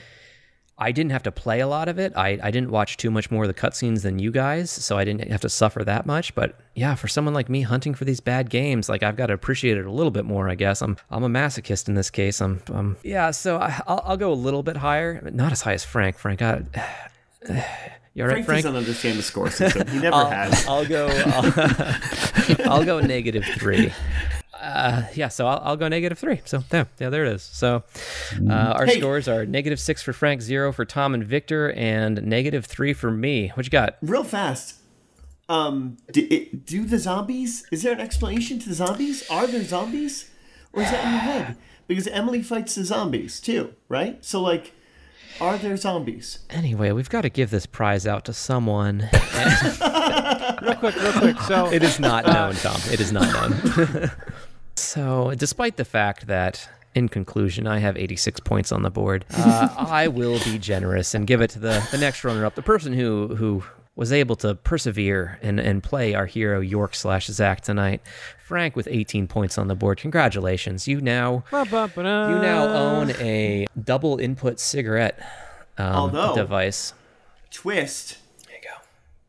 I 0.83 0.92
didn't 0.92 1.12
have 1.12 1.23
to 1.25 1.33
play 1.33 1.60
a 1.60 1.67
lot 1.67 1.89
of 1.89 1.99
it. 1.99 2.15
I, 2.17 2.39
I 2.42 2.50
didn't 2.50 2.70
watch 2.70 2.97
too 2.97 3.10
much 3.10 3.31
more 3.31 3.44
of 3.44 3.49
the 3.49 3.55
cutscenes 3.55 4.00
than 4.00 4.18
you 4.18 4.31
guys, 4.31 4.70
so 4.70 4.97
I 4.97 5.05
didn't 5.05 5.31
have 5.31 5.42
to 5.42 5.50
suffer 5.50 5.84
that 5.84 6.07
much. 6.07 6.34
But 6.34 6.59
yeah, 6.75 6.94
for 6.94 7.07
someone 7.07 7.34
like 7.34 7.50
me 7.50 7.60
hunting 7.60 7.92
for 7.92 8.07
these 8.07 8.20
bad 8.20 8.49
games, 8.49 8.89
like 8.89 9.02
I've 9.02 9.17
got 9.17 9.26
to 9.26 9.34
appreciate 9.34 9.76
it 9.76 9.84
a 9.84 9.92
little 9.92 10.10
bit 10.10 10.25
more. 10.25 10.49
I 10.49 10.55
guess 10.55 10.81
I'm 10.81 10.97
I'm 11.10 11.23
a 11.23 11.28
masochist 11.28 11.89
in 11.89 11.94
this 11.94 12.09
case. 12.09 12.41
I'm, 12.41 12.62
I'm 12.73 12.97
yeah. 13.02 13.31
So 13.31 13.59
I, 13.59 13.78
I'll 13.86 14.02
I'll 14.07 14.17
go 14.17 14.33
a 14.33 14.34
little 14.34 14.62
bit 14.62 14.78
higher, 14.78 15.20
not 15.31 15.52
as 15.52 15.60
high 15.60 15.75
as 15.75 15.84
Frank. 15.84 16.17
Frank, 16.17 16.41
I, 16.41 16.62
you 18.15 18.23
all 18.23 18.28
right, 18.28 18.36
Frank, 18.36 18.47
Frank? 18.47 18.62
doesn't 18.65 18.76
understand 18.76 19.18
the 19.18 19.23
score 19.23 19.50
system. 19.50 19.86
He 19.86 19.99
never 19.99 20.17
I'll, 20.17 20.31
has. 20.31 20.67
I'll 20.67 20.86
go. 20.86 21.09
I'll, 21.09 21.52
uh, 21.57 21.99
I'll 22.70 22.84
go 22.84 23.00
negative 23.00 23.44
three. 23.59 23.92
Uh, 24.61 25.05
yeah, 25.15 25.29
so 25.29 25.47
I'll, 25.47 25.61
I'll 25.65 25.77
go 25.77 25.89
negative 25.89 26.19
three. 26.19 26.43
So 26.45 26.59
there, 26.69 26.87
yeah, 26.99 27.09
there 27.09 27.25
it 27.25 27.33
is. 27.33 27.43
So 27.43 27.83
uh, 28.49 28.53
our 28.53 28.87
Hey. 28.87 28.99
scores 28.99 29.27
are 29.27 29.47
negative 29.47 29.81
six 29.81 30.03
for 30.03 30.13
Frank, 30.13 30.43
zero 30.43 30.71
for 30.73 30.85
Tom 30.85 31.15
and 31.15 31.25
Victor, 31.25 31.73
and 31.73 32.23
negative 32.25 32.67
three 32.67 32.93
for 32.93 33.11
me. 33.11 33.49
What 33.55 33.65
you 33.65 33.71
got? 33.71 33.97
Real 34.03 34.25
fast. 34.25 34.77
Um, 35.49 35.97
do, 36.13 36.27
it, 36.31 36.65
do 36.67 36.85
the 36.85 36.99
zombies? 36.99 37.67
Is 37.73 37.83
there 37.83 37.93
an 37.93 38.01
explanation 38.01 38.59
to 38.61 38.69
the 38.69 38.75
zombies? 38.75 39.29
Are 39.31 39.47
there 39.47 39.65
zombies, 39.65 40.31
or 40.73 40.83
is 40.83 40.91
that 40.91 41.05
in 41.05 41.11
your 41.11 41.21
head? 41.21 41.57
Because 41.89 42.07
Emily 42.07 42.43
fights 42.43 42.77
the 42.77 42.85
zombies 42.85 43.41
too, 43.41 43.75
right? 43.89 44.25
So 44.25 44.41
like, 44.41 44.73
are 45.41 45.57
there 45.59 45.77
zombies? 45.77 46.41
Anyway, 46.51 46.93
we've 46.93 47.09
got 47.11 47.23
to 47.23 47.31
give 47.31 47.51
this 47.51 47.67
prize 47.67 48.07
out 48.07 48.25
to 48.27 48.33
someone. 48.33 49.09
real 50.63 50.75
quick, 50.77 50.95
real 50.97 51.13
quick. 51.15 51.41
So 51.41 51.73
it 51.73 51.83
is 51.83 51.99
not 51.99 52.27
uh, 52.27 52.33
known, 52.33 52.55
Tom. 52.57 52.81
It 52.93 53.01
is 53.01 53.11
not 53.11 53.33
known. 53.33 54.11
so, 54.81 55.33
despite 55.36 55.76
the 55.76 55.84
fact 55.84 56.26
that, 56.26 56.68
in 56.94 57.09
conclusion, 57.09 57.67
I 57.67 57.78
have 57.78 57.97
86 57.97 58.41
points 58.41 58.73
on 58.73 58.83
the 58.83 58.91
board, 58.91 59.25
uh, 59.36 59.68
I 59.76 60.09
will 60.09 60.39
be 60.44 60.59
generous 60.59 61.15
and 61.15 61.26
give 61.26 61.41
it 61.41 61.50
to 61.50 61.59
the, 61.59 61.86
the 61.91 61.99
next 61.99 62.25
runner-up, 62.25 62.55
the 62.55 62.62
person 62.62 62.92
who 62.92 63.34
who 63.36 63.62
was 63.97 64.12
able 64.12 64.34
to 64.36 64.55
persevere 64.55 65.39
and, 65.42 65.60
and 65.60 65.83
play 65.83 66.15
our 66.15 66.25
hero 66.25 66.60
York 66.60 66.94
slash 66.94 67.26
Zach 67.26 67.60
tonight. 67.60 68.00
Frank 68.42 68.75
with 68.75 68.89
18 68.91 69.26
points 69.26 69.59
on 69.59 69.68
the 69.68 69.75
board. 69.75 69.99
Congratulations. 69.99 70.89
You 70.89 71.00
now 71.00 71.44
you 71.52 72.02
now 72.02 72.67
own 72.68 73.10
a 73.20 73.67
double 73.83 74.18
input 74.18 74.59
cigarette 74.59 75.18
um, 75.76 75.86
Although- 75.94 76.34
device. 76.34 76.94
Twist. 77.50 78.17
There 78.47 78.57
you 78.57 78.62
go. 78.62 78.75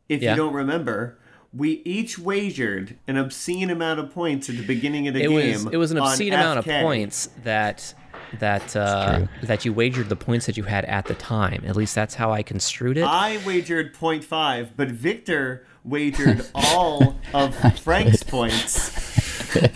If 0.08 0.22
Yeah. 0.22 0.30
you 0.30 0.36
don't 0.36 0.54
remember, 0.54 1.18
we 1.54 1.82
each 1.84 2.18
wagered 2.18 2.96
an 3.06 3.16
obscene 3.16 3.70
amount 3.70 4.00
of 4.00 4.12
points 4.12 4.48
at 4.48 4.56
the 4.56 4.66
beginning 4.66 5.08
of 5.08 5.14
the 5.14 5.22
it 5.22 5.28
game. 5.28 5.64
was 5.64 5.66
it 5.66 5.76
was 5.76 5.90
an 5.90 5.98
obscene 5.98 6.32
amount 6.32 6.58
of 6.58 6.64
points 6.64 7.28
that 7.44 7.94
that 8.38 8.74
uh, 8.74 9.26
that 9.42 9.64
you 9.64 9.72
wagered 9.72 10.08
the 10.08 10.16
points 10.16 10.46
that 10.46 10.56
you 10.56 10.64
had 10.64 10.84
at 10.86 11.06
the 11.06 11.14
time. 11.14 11.62
At 11.66 11.76
least 11.76 11.94
that's 11.94 12.14
how 12.14 12.32
I 12.32 12.42
construed 12.42 12.96
it. 12.96 13.04
I 13.04 13.40
wagered 13.46 13.94
0.5, 13.94 14.70
but 14.76 14.88
Victor 14.88 15.66
wagered 15.84 16.46
all 16.54 17.16
of 17.34 17.54
Frank's 17.80 18.22
points 18.22 18.88
at 18.88 19.11
the 19.11 19.11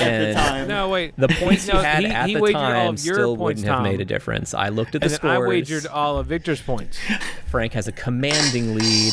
And 0.00 0.36
time. 0.36 0.68
No, 0.68 0.88
wait. 0.88 1.14
The 1.16 1.28
points 1.28 1.66
No, 1.68 1.74
you 1.74 1.80
had 1.84 2.00
he- 2.00 2.06
at 2.06 2.26
he 2.28 2.34
the 2.34 2.40
wagered 2.40 2.56
all 2.56 2.70
time 2.70 2.94
of 2.94 3.04
your 3.04 3.14
still 3.14 3.36
points, 3.36 3.60
wouldn't 3.62 3.66
have 3.74 3.82
made 3.84 4.00
a 4.00 4.04
difference. 4.04 4.52
I 4.54 4.68
looked 4.70 4.94
at 4.94 5.00
the 5.00 5.04
and 5.06 5.10
then 5.12 5.16
scores. 5.18 5.32
I 5.32 5.38
wagered 5.38 5.86
all 5.86 6.18
of 6.18 6.26
Victor's 6.26 6.60
points. 6.60 6.98
Frank 7.46 7.72
has 7.74 7.86
a 7.86 7.92
commanding 7.92 8.74
lead, 8.74 9.12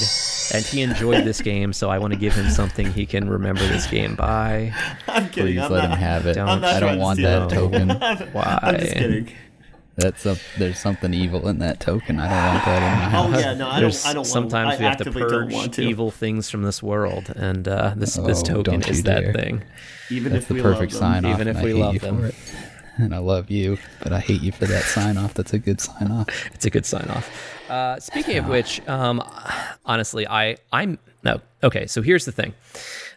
and 0.54 0.66
he 0.66 0.82
enjoyed 0.82 1.24
this 1.26 1.42
game, 1.42 1.74
so 1.74 1.90
I 1.90 2.00
want 2.00 2.14
to 2.14 2.20
give 2.20 2.34
him 2.34 2.50
something 2.50 2.92
he 2.92 3.06
can 3.06 3.30
remember 3.30 3.62
this 3.68 3.86
game 3.88 4.16
by. 4.16 4.74
I'm 5.08 5.30
kidding. 5.30 5.54
Please 5.56 5.60
I'm 5.62 5.72
let 5.72 5.84
not- 5.90 5.92
him 5.92 5.98
have 6.00 6.26
it. 6.26 6.38
I'm 6.38 6.62
not 6.62 6.74
I 6.76 6.80
don't 6.80 6.94
to 6.96 7.00
want 7.00 7.18
steal 7.20 7.48
that 7.48 7.52
it. 7.52 7.56
token. 7.56 7.90
Why? 8.34 8.60
I'm 8.64 8.80
just 8.80 8.94
kidding. 8.94 9.32
That's 9.96 10.26
a, 10.26 10.38
there's 10.58 10.80
something 10.80 11.14
evil 11.14 11.48
in 11.50 11.60
that 11.60 11.80
token. 11.82 12.20
I 12.20 12.28
don't 12.30 12.54
want 12.54 12.66
that 12.66 12.78
in 12.78 13.00
my 13.00 13.10
house. 13.10 13.26
Oh 13.36 13.40
yeah, 13.40 13.54
no, 13.54 13.68
I 13.70 13.80
There's- 13.82 14.02
don't. 14.04 14.10
I 14.10 14.14
don't. 14.14 14.26
sometimes 14.26 14.68
want, 14.70 14.80
we 14.80 14.86
I 14.86 14.90
have 14.90 14.98
to 15.00 15.12
purge 15.12 15.72
to. 15.76 15.82
evil 15.82 16.10
things 16.10 16.50
from 16.50 16.62
this 16.64 16.82
world, 16.82 17.34
and 17.36 17.68
uh, 17.68 17.94
this 17.98 18.16
this 18.16 18.40
Oh, 18.42 18.44
token 18.44 18.64
don't 18.64 18.88
you 18.88 18.92
is 18.94 19.04
that 19.04 19.34
thing. 19.36 19.64
Even 20.10 20.32
That's 20.32 20.44
if 20.44 20.48
the 20.48 20.54
we 20.56 20.62
perfect 20.62 20.94
love 20.94 21.02
them. 21.02 21.24
sign 21.24 21.26
off. 21.26 21.36
Even 21.36 21.48
if 21.50 21.58
and 21.58 21.60
I 21.60 21.64
we 21.64 21.72
hate 21.74 21.80
love 21.80 21.94
you 21.96 22.00
them. 22.00 22.20
for 22.20 22.26
it. 22.28 22.36
And 22.98 23.16
I 23.16 23.20
love 23.20 23.50
you, 23.50 23.78
but 24.04 24.12
I 24.12 24.20
hate 24.20 24.42
you 24.42 24.52
for 24.52 24.66
that 24.66 24.84
sign 24.84 25.18
off. 25.18 25.34
That's 25.34 25.54
a 25.54 25.60
good 25.60 25.80
sign 25.82 26.12
off. 26.12 26.28
It's 26.54 26.66
a 26.66 26.70
good 26.70 26.86
sign 26.86 27.08
off. 27.10 27.30
Uh, 27.70 28.00
speaking 28.00 28.38
of 28.38 28.48
which, 28.48 28.86
um, 28.90 29.22
honestly, 29.86 30.28
I 30.28 30.58
I'm 30.72 30.98
no 31.24 31.42
okay. 31.64 31.88
So 31.88 32.02
here's 32.02 32.26
the 32.26 32.32
thing. 32.32 32.54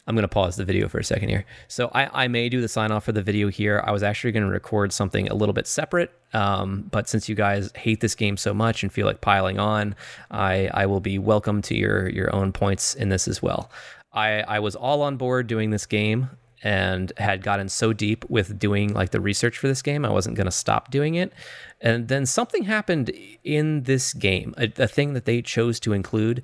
I'm 0.06 0.14
gonna 0.14 0.28
pause 0.28 0.56
the 0.56 0.64
video 0.64 0.89
for 0.89 0.98
a 0.98 1.05
second 1.05 1.28
here. 1.28 1.44
So 1.68 1.90
I, 1.94 2.24
I 2.24 2.28
may 2.28 2.48
do 2.48 2.60
the 2.60 2.68
sign 2.68 2.90
off 2.90 3.05
for 3.05 3.12
the 3.12 3.22
video 3.22 3.48
here. 3.48 3.82
I 3.86 3.92
was 3.92 4.02
actually 4.02 4.32
gonna 4.32 4.48
record 4.48 4.92
something 4.92 5.28
a 5.28 5.34
little 5.34 5.52
bit 5.52 5.66
separate, 5.66 6.12
um, 6.32 6.89
but 6.90 7.08
since 7.08 7.28
you 7.28 7.34
guys 7.34 7.70
hate 7.74 8.00
this 8.00 8.14
game 8.14 8.36
so 8.36 8.52
much 8.52 8.82
and 8.82 8.92
feel 8.92 9.06
like 9.06 9.20
piling 9.20 9.58
on, 9.58 9.94
I 10.31 10.70
I 10.74 10.86
will 10.86 11.00
be 11.00 11.18
welcome 11.18 11.62
to 11.62 11.76
your 11.76 12.08
your 12.08 12.34
own 12.34 12.52
points 12.52 12.94
in 12.94 13.10
this 13.10 13.28
as 13.28 13.42
well. 13.42 13.70
I 14.12 14.42
I 14.42 14.58
was 14.58 14.74
all 14.74 15.02
on 15.02 15.16
board 15.16 15.47
doing 15.47 15.70
this 15.70 15.86
game 15.86 16.31
and 16.62 17.12
had 17.16 17.42
gotten 17.42 17.68
so 17.68 17.92
deep 17.92 18.24
with 18.31 18.58
doing 18.58 18.92
like 18.94 19.10
the 19.10 19.20
research 19.20 19.58
for 19.58 19.68
this 19.68 19.82
game, 19.82 20.05
I 20.05 20.10
wasn't 20.10 20.36
going 20.36 20.47
to 20.47 20.52
stop 20.52 20.90
doing 20.90 21.16
it. 21.16 21.32
And 21.81 22.08
then 22.08 22.24
something 22.24 22.64
happened 22.64 23.10
in 23.42 23.82
this 23.82 24.14
game, 24.14 24.55
a, 24.56 24.70
a 24.78 24.86
thing 24.86 25.14
that 25.14 25.24
they 25.24 25.42
chose 25.42 25.81
to 25.81 25.92
include 25.92 26.42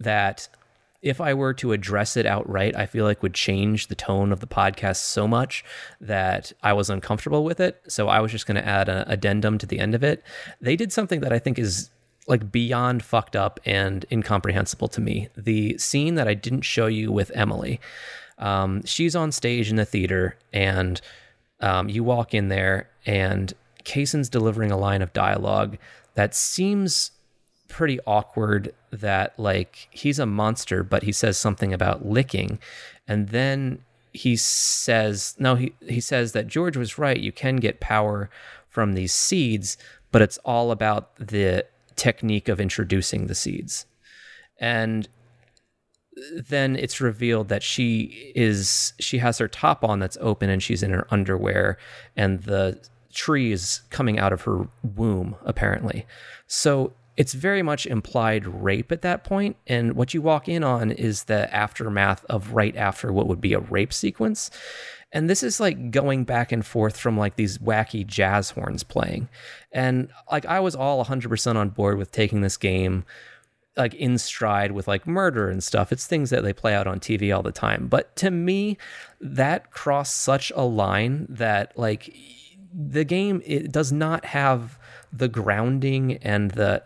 that 0.00 0.48
if 1.02 1.20
I 1.20 1.34
were 1.34 1.54
to 1.54 1.72
address 1.72 2.16
it 2.16 2.26
outright, 2.26 2.76
I 2.76 2.86
feel 2.86 3.04
like 3.04 3.22
would 3.22 3.34
change 3.34 3.86
the 3.86 3.94
tone 3.94 4.32
of 4.32 4.40
the 4.40 4.46
podcast 4.46 4.96
so 4.96 5.26
much 5.26 5.64
that 6.00 6.52
I 6.62 6.72
was 6.74 6.90
uncomfortable 6.90 7.42
with 7.42 7.58
it. 7.60 7.80
So 7.88 8.08
I 8.08 8.20
was 8.20 8.32
just 8.32 8.46
going 8.46 8.56
to 8.56 8.66
add 8.66 8.88
an 8.88 9.04
addendum 9.06 9.58
to 9.58 9.66
the 9.66 9.78
end 9.78 9.94
of 9.94 10.04
it. 10.04 10.22
They 10.60 10.76
did 10.76 10.92
something 10.92 11.20
that 11.20 11.32
I 11.32 11.38
think 11.38 11.58
is 11.58 11.90
like 12.26 12.52
beyond 12.52 13.02
fucked 13.02 13.34
up 13.34 13.58
and 13.64 14.04
incomprehensible 14.12 14.88
to 14.88 15.00
me. 15.00 15.28
The 15.36 15.78
scene 15.78 16.16
that 16.16 16.28
I 16.28 16.34
didn't 16.34 16.62
show 16.62 16.86
you 16.86 17.10
with 17.10 17.32
Emily, 17.34 17.80
um, 18.38 18.84
she's 18.84 19.16
on 19.16 19.32
stage 19.32 19.70
in 19.70 19.76
the 19.76 19.84
theater, 19.84 20.36
and 20.52 21.00
um, 21.60 21.88
you 21.88 22.04
walk 22.04 22.34
in 22.34 22.48
there, 22.48 22.88
and 23.04 23.52
Kaysen's 23.84 24.28
delivering 24.28 24.70
a 24.70 24.78
line 24.78 25.02
of 25.02 25.12
dialogue 25.12 25.78
that 26.14 26.34
seems 26.34 27.10
pretty 27.68 28.00
awkward. 28.06 28.74
That 28.92 29.38
like 29.38 29.88
he's 29.90 30.18
a 30.18 30.26
monster, 30.26 30.82
but 30.82 31.04
he 31.04 31.12
says 31.12 31.38
something 31.38 31.72
about 31.72 32.04
licking, 32.04 32.58
and 33.06 33.28
then 33.28 33.84
he 34.12 34.36
says 34.36 35.36
no. 35.38 35.54
He 35.54 35.72
he 35.86 36.00
says 36.00 36.32
that 36.32 36.48
George 36.48 36.76
was 36.76 36.98
right. 36.98 37.18
You 37.18 37.32
can 37.32 37.56
get 37.56 37.80
power 37.80 38.30
from 38.68 38.94
these 38.94 39.12
seeds, 39.12 39.78
but 40.10 40.22
it's 40.22 40.38
all 40.38 40.70
about 40.70 41.14
the 41.16 41.66
technique 41.96 42.48
of 42.48 42.60
introducing 42.60 43.26
the 43.26 43.34
seeds. 43.34 43.86
And 44.58 45.08
then 46.36 46.76
it's 46.76 47.00
revealed 47.00 47.48
that 47.48 47.62
she 47.62 48.32
is 48.34 48.92
she 48.98 49.18
has 49.18 49.38
her 49.38 49.48
top 49.48 49.84
on 49.84 49.98
that's 50.00 50.18
open 50.20 50.50
and 50.50 50.62
she's 50.62 50.82
in 50.82 50.90
her 50.90 51.06
underwear 51.10 51.78
and 52.16 52.42
the 52.42 52.78
tree 53.12 53.52
is 53.52 53.82
coming 53.90 54.18
out 54.18 54.32
of 54.32 54.42
her 54.42 54.68
womb 54.82 55.36
apparently. 55.44 56.06
So 56.46 56.92
it's 57.16 57.34
very 57.34 57.62
much 57.62 57.86
implied 57.86 58.46
rape 58.46 58.92
at 58.92 59.02
that 59.02 59.24
point 59.24 59.56
and 59.66 59.94
what 59.94 60.14
you 60.14 60.22
walk 60.22 60.48
in 60.48 60.64
on 60.64 60.90
is 60.90 61.24
the 61.24 61.52
aftermath 61.54 62.24
of 62.26 62.52
right 62.52 62.76
after 62.76 63.12
what 63.12 63.26
would 63.26 63.40
be 63.40 63.52
a 63.52 63.60
rape 63.60 63.92
sequence. 63.92 64.50
And 65.12 65.28
this 65.28 65.42
is 65.42 65.58
like 65.58 65.90
going 65.90 66.24
back 66.24 66.52
and 66.52 66.64
forth 66.64 66.96
from 66.96 67.18
like 67.18 67.36
these 67.36 67.58
wacky 67.58 68.06
jazz 68.06 68.50
horns 68.50 68.84
playing. 68.84 69.28
And 69.72 70.10
like 70.30 70.46
I 70.46 70.60
was 70.60 70.76
all 70.76 71.04
100% 71.04 71.56
on 71.56 71.70
board 71.70 71.98
with 71.98 72.12
taking 72.12 72.42
this 72.42 72.56
game 72.56 73.04
like 73.76 73.94
in 73.94 74.18
stride 74.18 74.72
with 74.72 74.86
like 74.86 75.06
murder 75.06 75.48
and 75.48 75.62
stuff. 75.62 75.92
It's 75.92 76.06
things 76.06 76.30
that 76.30 76.42
they 76.42 76.52
play 76.52 76.74
out 76.74 76.86
on 76.86 77.00
TV 77.00 77.34
all 77.34 77.42
the 77.42 77.52
time. 77.52 77.88
But 77.88 78.14
to 78.16 78.30
me, 78.30 78.78
that 79.20 79.70
crossed 79.70 80.20
such 80.20 80.52
a 80.54 80.62
line 80.62 81.26
that 81.28 81.76
like 81.76 82.14
the 82.72 83.04
game 83.04 83.42
it 83.44 83.72
does 83.72 83.90
not 83.90 84.24
have 84.26 84.78
the 85.12 85.28
grounding 85.28 86.16
and 86.18 86.52
the 86.52 86.82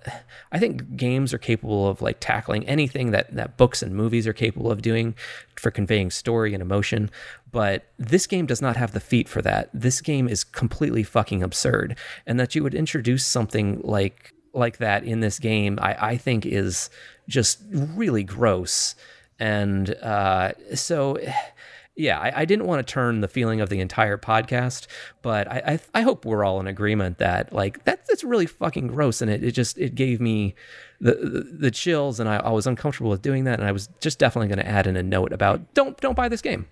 I 0.51 0.59
think 0.59 0.97
games 0.97 1.35
are 1.35 1.39
capable 1.39 1.89
of 1.89 2.01
like 2.01 2.19
tackling 2.21 2.67
anything 2.67 3.11
that 3.11 3.35
that 3.35 3.57
books 3.57 3.83
and 3.83 3.95
movies 3.95 4.27
are 4.27 4.33
capable 4.33 4.71
of 4.71 4.83
doing 4.83 5.15
for 5.57 5.71
conveying 5.71 6.11
story 6.11 6.55
and 6.55 6.63
emotion, 6.63 7.11
but 7.53 7.85
this 7.99 8.27
game 8.27 8.47
does 8.47 8.63
not 8.63 8.77
have 8.77 8.93
the 8.93 9.01
feet 9.01 9.29
for 9.29 9.43
that. 9.43 9.71
This 9.75 10.01
game 10.01 10.29
is 10.29 10.45
completely 10.45 11.03
fucking 11.03 11.43
absurd 11.43 11.97
and 12.27 12.41
that 12.41 12.55
you 12.55 12.63
would 12.63 12.75
introduce 12.75 13.27
something 13.27 13.81
like 13.83 14.33
like 14.55 14.79
that 14.79 15.05
in 15.05 15.21
this 15.21 15.39
game, 15.39 15.79
I, 15.83 16.13
I 16.13 16.17
think 16.17 16.47
is 16.47 16.89
just 17.29 17.61
really 17.73 18.23
gross. 18.23 18.95
And 19.39 19.91
uh, 19.97 20.53
so 20.75 21.19
yeah, 21.97 22.19
I, 22.19 22.41
I, 22.41 22.45
didn't 22.45 22.67
want 22.67 22.85
to 22.85 22.93
turn 22.93 23.21
the 23.21 23.29
feeling 23.29 23.61
of 23.61 23.69
the 23.69 23.81
entire 23.81 24.19
podcast, 24.19 24.89
but 25.23 25.47
I, 25.51 25.63
I, 25.67 26.01
I 26.01 26.03
hope 26.03 26.25
we're 26.25 26.45
all 26.45 26.59
in 26.59 26.67
agreement 26.67 27.19
that 27.19 27.53
like 27.53 27.85
that 27.85 28.05
that's 28.07 28.25
really 28.25 28.47
fucking 28.47 28.89
gross, 28.89 29.23
and 29.23 29.31
it, 29.31 29.45
it 29.45 29.53
just 29.53 29.79
it 29.79 29.95
gave 29.95 30.21
me 30.21 30.57
the, 31.01 31.15
the, 31.15 31.57
the 31.59 31.71
chills, 31.71 32.19
and 32.19 32.29
I, 32.29 32.37
I 32.37 32.51
was 32.51 32.67
uncomfortable 32.67 33.11
with 33.11 33.23
doing 33.23 33.45
that, 33.45 33.61
and 33.61 33.69
I 33.69 33.73
was 33.73 33.89
just 34.01 34.19
definitely 34.19 34.49
going 34.49 34.59
to 34.59 34.69
add 34.69 34.87
in 34.87 34.97
a 34.97 35.03
note 35.03 35.33
about 35.33 35.73
don't 35.75 35.97
don't 36.01 36.17
buy 36.17 36.29
this 36.29 36.43
game. 36.43 36.67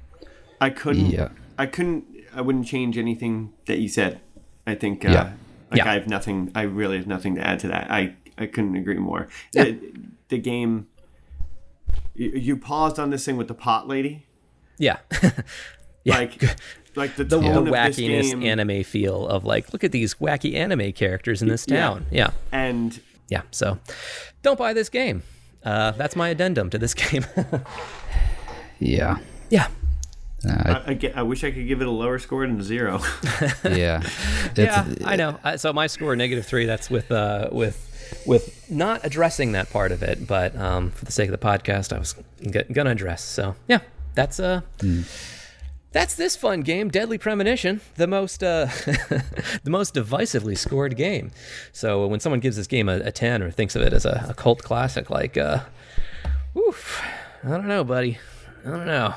I 0.61 0.71
couldn't. 0.71 1.07
Yeah. 1.07 1.29
I 1.57 1.67
couldn't. 1.67 2.05
I 2.35 2.41
wouldn't 2.41 2.67
change 2.67 2.99
anything 2.99 3.53
that 3.67 3.79
you 3.79 3.89
said. 3.89 4.21
I 4.67 4.75
think. 4.75 5.05
Uh, 5.05 5.11
yeah. 5.11 5.33
Like 5.71 5.79
yeah. 5.79 5.91
I 5.91 5.95
have 5.95 6.09
nothing. 6.09 6.51
I 6.55 6.63
really 6.63 6.97
have 6.97 7.07
nothing 7.07 7.37
to 7.37 7.47
add 7.47 7.61
to 7.61 7.69
that. 7.69 7.91
I 7.91 8.17
I 8.37 8.47
couldn't 8.47 8.75
agree 8.75 8.99
more. 8.99 9.29
Yeah. 9.53 9.65
The, 9.65 9.93
the 10.29 10.39
game. 10.39 10.89
You, 12.15 12.31
you 12.31 12.57
paused 12.57 12.99
on 12.99 13.11
this 13.11 13.25
thing 13.25 13.37
with 13.37 13.49
the 13.49 13.55
pot 13.55 13.87
lady 13.87 14.27
yeah. 14.83 14.99
yeah. 16.05 16.19
Like 16.19 16.43
like 16.97 17.17
the, 17.17 17.25
the 17.25 17.41
tone 17.41 17.67
wackiness 17.69 18.45
anime 18.45 18.83
feel 18.83 19.27
of 19.29 19.45
like 19.45 19.73
look 19.73 19.85
at 19.85 19.93
these 19.93 20.15
wacky 20.15 20.55
anime 20.55 20.93
characters 20.93 21.41
in 21.41 21.49
this 21.49 21.65
town. 21.65 22.07
Yeah. 22.11 22.31
yeah. 22.53 22.59
And 22.59 23.01
yeah, 23.29 23.43
so 23.53 23.79
don't 24.43 24.59
buy 24.59 24.73
this 24.73 24.89
game. 24.89 25.23
Uh, 25.65 25.93
that's 25.93 26.17
my 26.17 26.31
addendum 26.31 26.69
to 26.71 26.79
this 26.79 26.95
game. 27.03 27.25
yeah. 28.81 29.19
Yeah. 29.51 29.69
Uh, 30.45 30.83
I, 30.87 30.93
I, 30.93 31.13
I, 31.17 31.23
wish 31.23 31.45
I 31.45 31.53
could 31.53 31.69
give 31.69 31.81
it 31.81 31.87
a 31.87 31.91
lower 31.91 32.19
score 32.19 32.45
than 32.45 32.61
zero. 32.61 33.01
yeah, 33.65 34.03
yeah, 34.57 34.93
I 35.05 35.15
know. 35.15 35.39
So 35.55 35.73
my 35.73 35.87
score 35.87 36.17
negative 36.17 36.45
three. 36.45 36.67
That's 36.67 36.91
with 36.91 37.13
uh, 37.13 37.49
with 37.53 37.93
with 38.27 38.69
not 38.69 39.05
addressing 39.05 39.53
that 39.53 39.71
part 39.71 39.93
of 39.93 40.03
it, 40.03 40.27
but 40.27 40.57
um, 40.57 40.91
for 40.91 41.05
the 41.05 41.13
sake 41.13 41.31
of 41.31 41.41
the 41.41 41.47
podcast, 41.47 41.93
I 41.93 41.99
was 42.01 42.17
g- 42.41 42.65
gonna 42.73 42.91
address. 42.91 43.23
So 43.23 43.55
yeah, 43.69 43.81
that's 44.15 44.41
uh 44.41 44.63
mm. 44.79 45.07
that's 45.93 46.15
this 46.15 46.37
fun 46.37 46.63
game, 46.63 46.89
Deadly 46.89 47.19
Premonition, 47.19 47.81
the 47.97 48.07
most 48.07 48.43
uh, 48.43 48.67
the 49.65 49.71
most 49.71 49.95
divisively 49.95 50.57
scored 50.57 50.97
game. 50.97 51.31
So 51.73 52.07
when 52.07 52.21
someone 52.21 52.41
gives 52.41 52.57
this 52.57 52.67
game 52.67 52.89
a, 52.89 52.97
a 53.01 53.13
ten 53.13 53.43
or 53.43 53.51
thinks 53.51 53.77
of 53.77 53.83
it 53.83 53.93
as 53.93 54.05
a, 54.05 54.27
a 54.29 54.35
cult 54.35 54.63
classic, 54.63 55.11
like 55.11 55.37
uh, 55.37 55.61
oof, 56.57 57.03
I 57.45 57.49
don't 57.49 57.69
know, 57.69 57.85
buddy, 57.85 58.19
I 58.65 58.71
don't 58.71 58.87
know. 58.87 59.15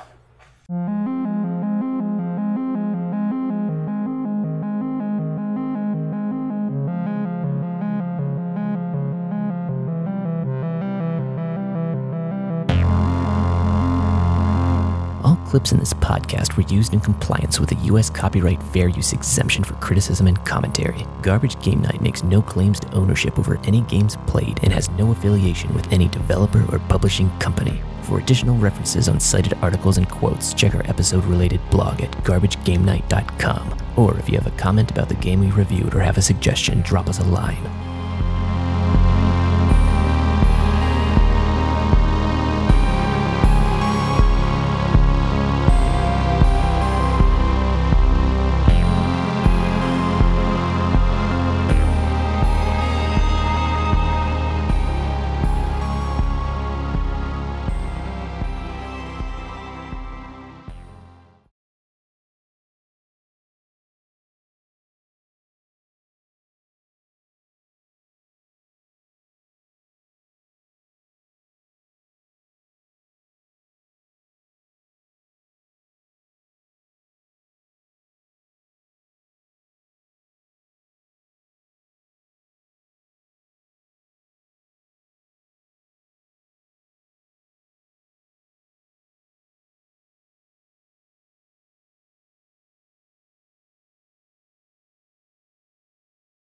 Clips 15.56 15.72
in 15.72 15.80
this 15.80 15.94
podcast 15.94 16.58
were 16.58 16.64
used 16.64 16.94
in 16.94 17.00
compliance 17.00 17.62
with 17.62 17.70
the 17.70 17.86
U.S. 17.86 18.10
copyright 18.10 18.62
fair 18.74 18.90
use 18.90 19.14
exemption 19.14 19.64
for 19.64 19.74
criticism 19.76 20.28
and 20.28 20.44
commentary. 20.44 21.06
Garbage 21.22 21.58
Game 21.62 21.80
Night 21.80 22.02
makes 22.02 22.24
no 22.24 22.42
claims 22.42 22.78
to 22.82 22.94
ownership 22.94 23.40
over 23.40 23.58
any 23.64 23.80
games 23.84 24.18
played 24.28 24.60
and 24.64 24.74
has 24.74 24.90
no 25.00 25.12
affiliation 25.12 25.74
with 25.74 25.90
any 25.94 26.10
developer 26.10 26.62
or 26.74 26.80
publishing 26.90 27.30
company. 27.40 27.82
For 28.02 28.20
additional 28.20 28.58
references 28.58 29.08
on 29.08 29.22
cited 29.22 29.54
articles 29.62 29.98
and 29.98 30.10
quotes, 30.10 30.54
check 30.54 30.76
our 30.76 30.86
episode 30.90 31.24
related 31.24 31.62
blog 31.70 32.02
at 32.02 32.12
garbagegamenight.com. 32.26 33.78
Or 33.96 34.18
if 34.18 34.28
you 34.28 34.38
have 34.38 34.48
a 34.48 34.58
comment 34.58 34.92
about 34.92 35.08
the 35.08 35.16
game 35.16 35.40
we 35.40 35.52
reviewed 35.52 35.96
or 35.96 36.02
have 36.02 36.18
a 36.18 36.22
suggestion, 36.22 36.82
drop 36.82 37.08
us 37.08 37.20
a 37.20 37.24
line. 37.24 37.95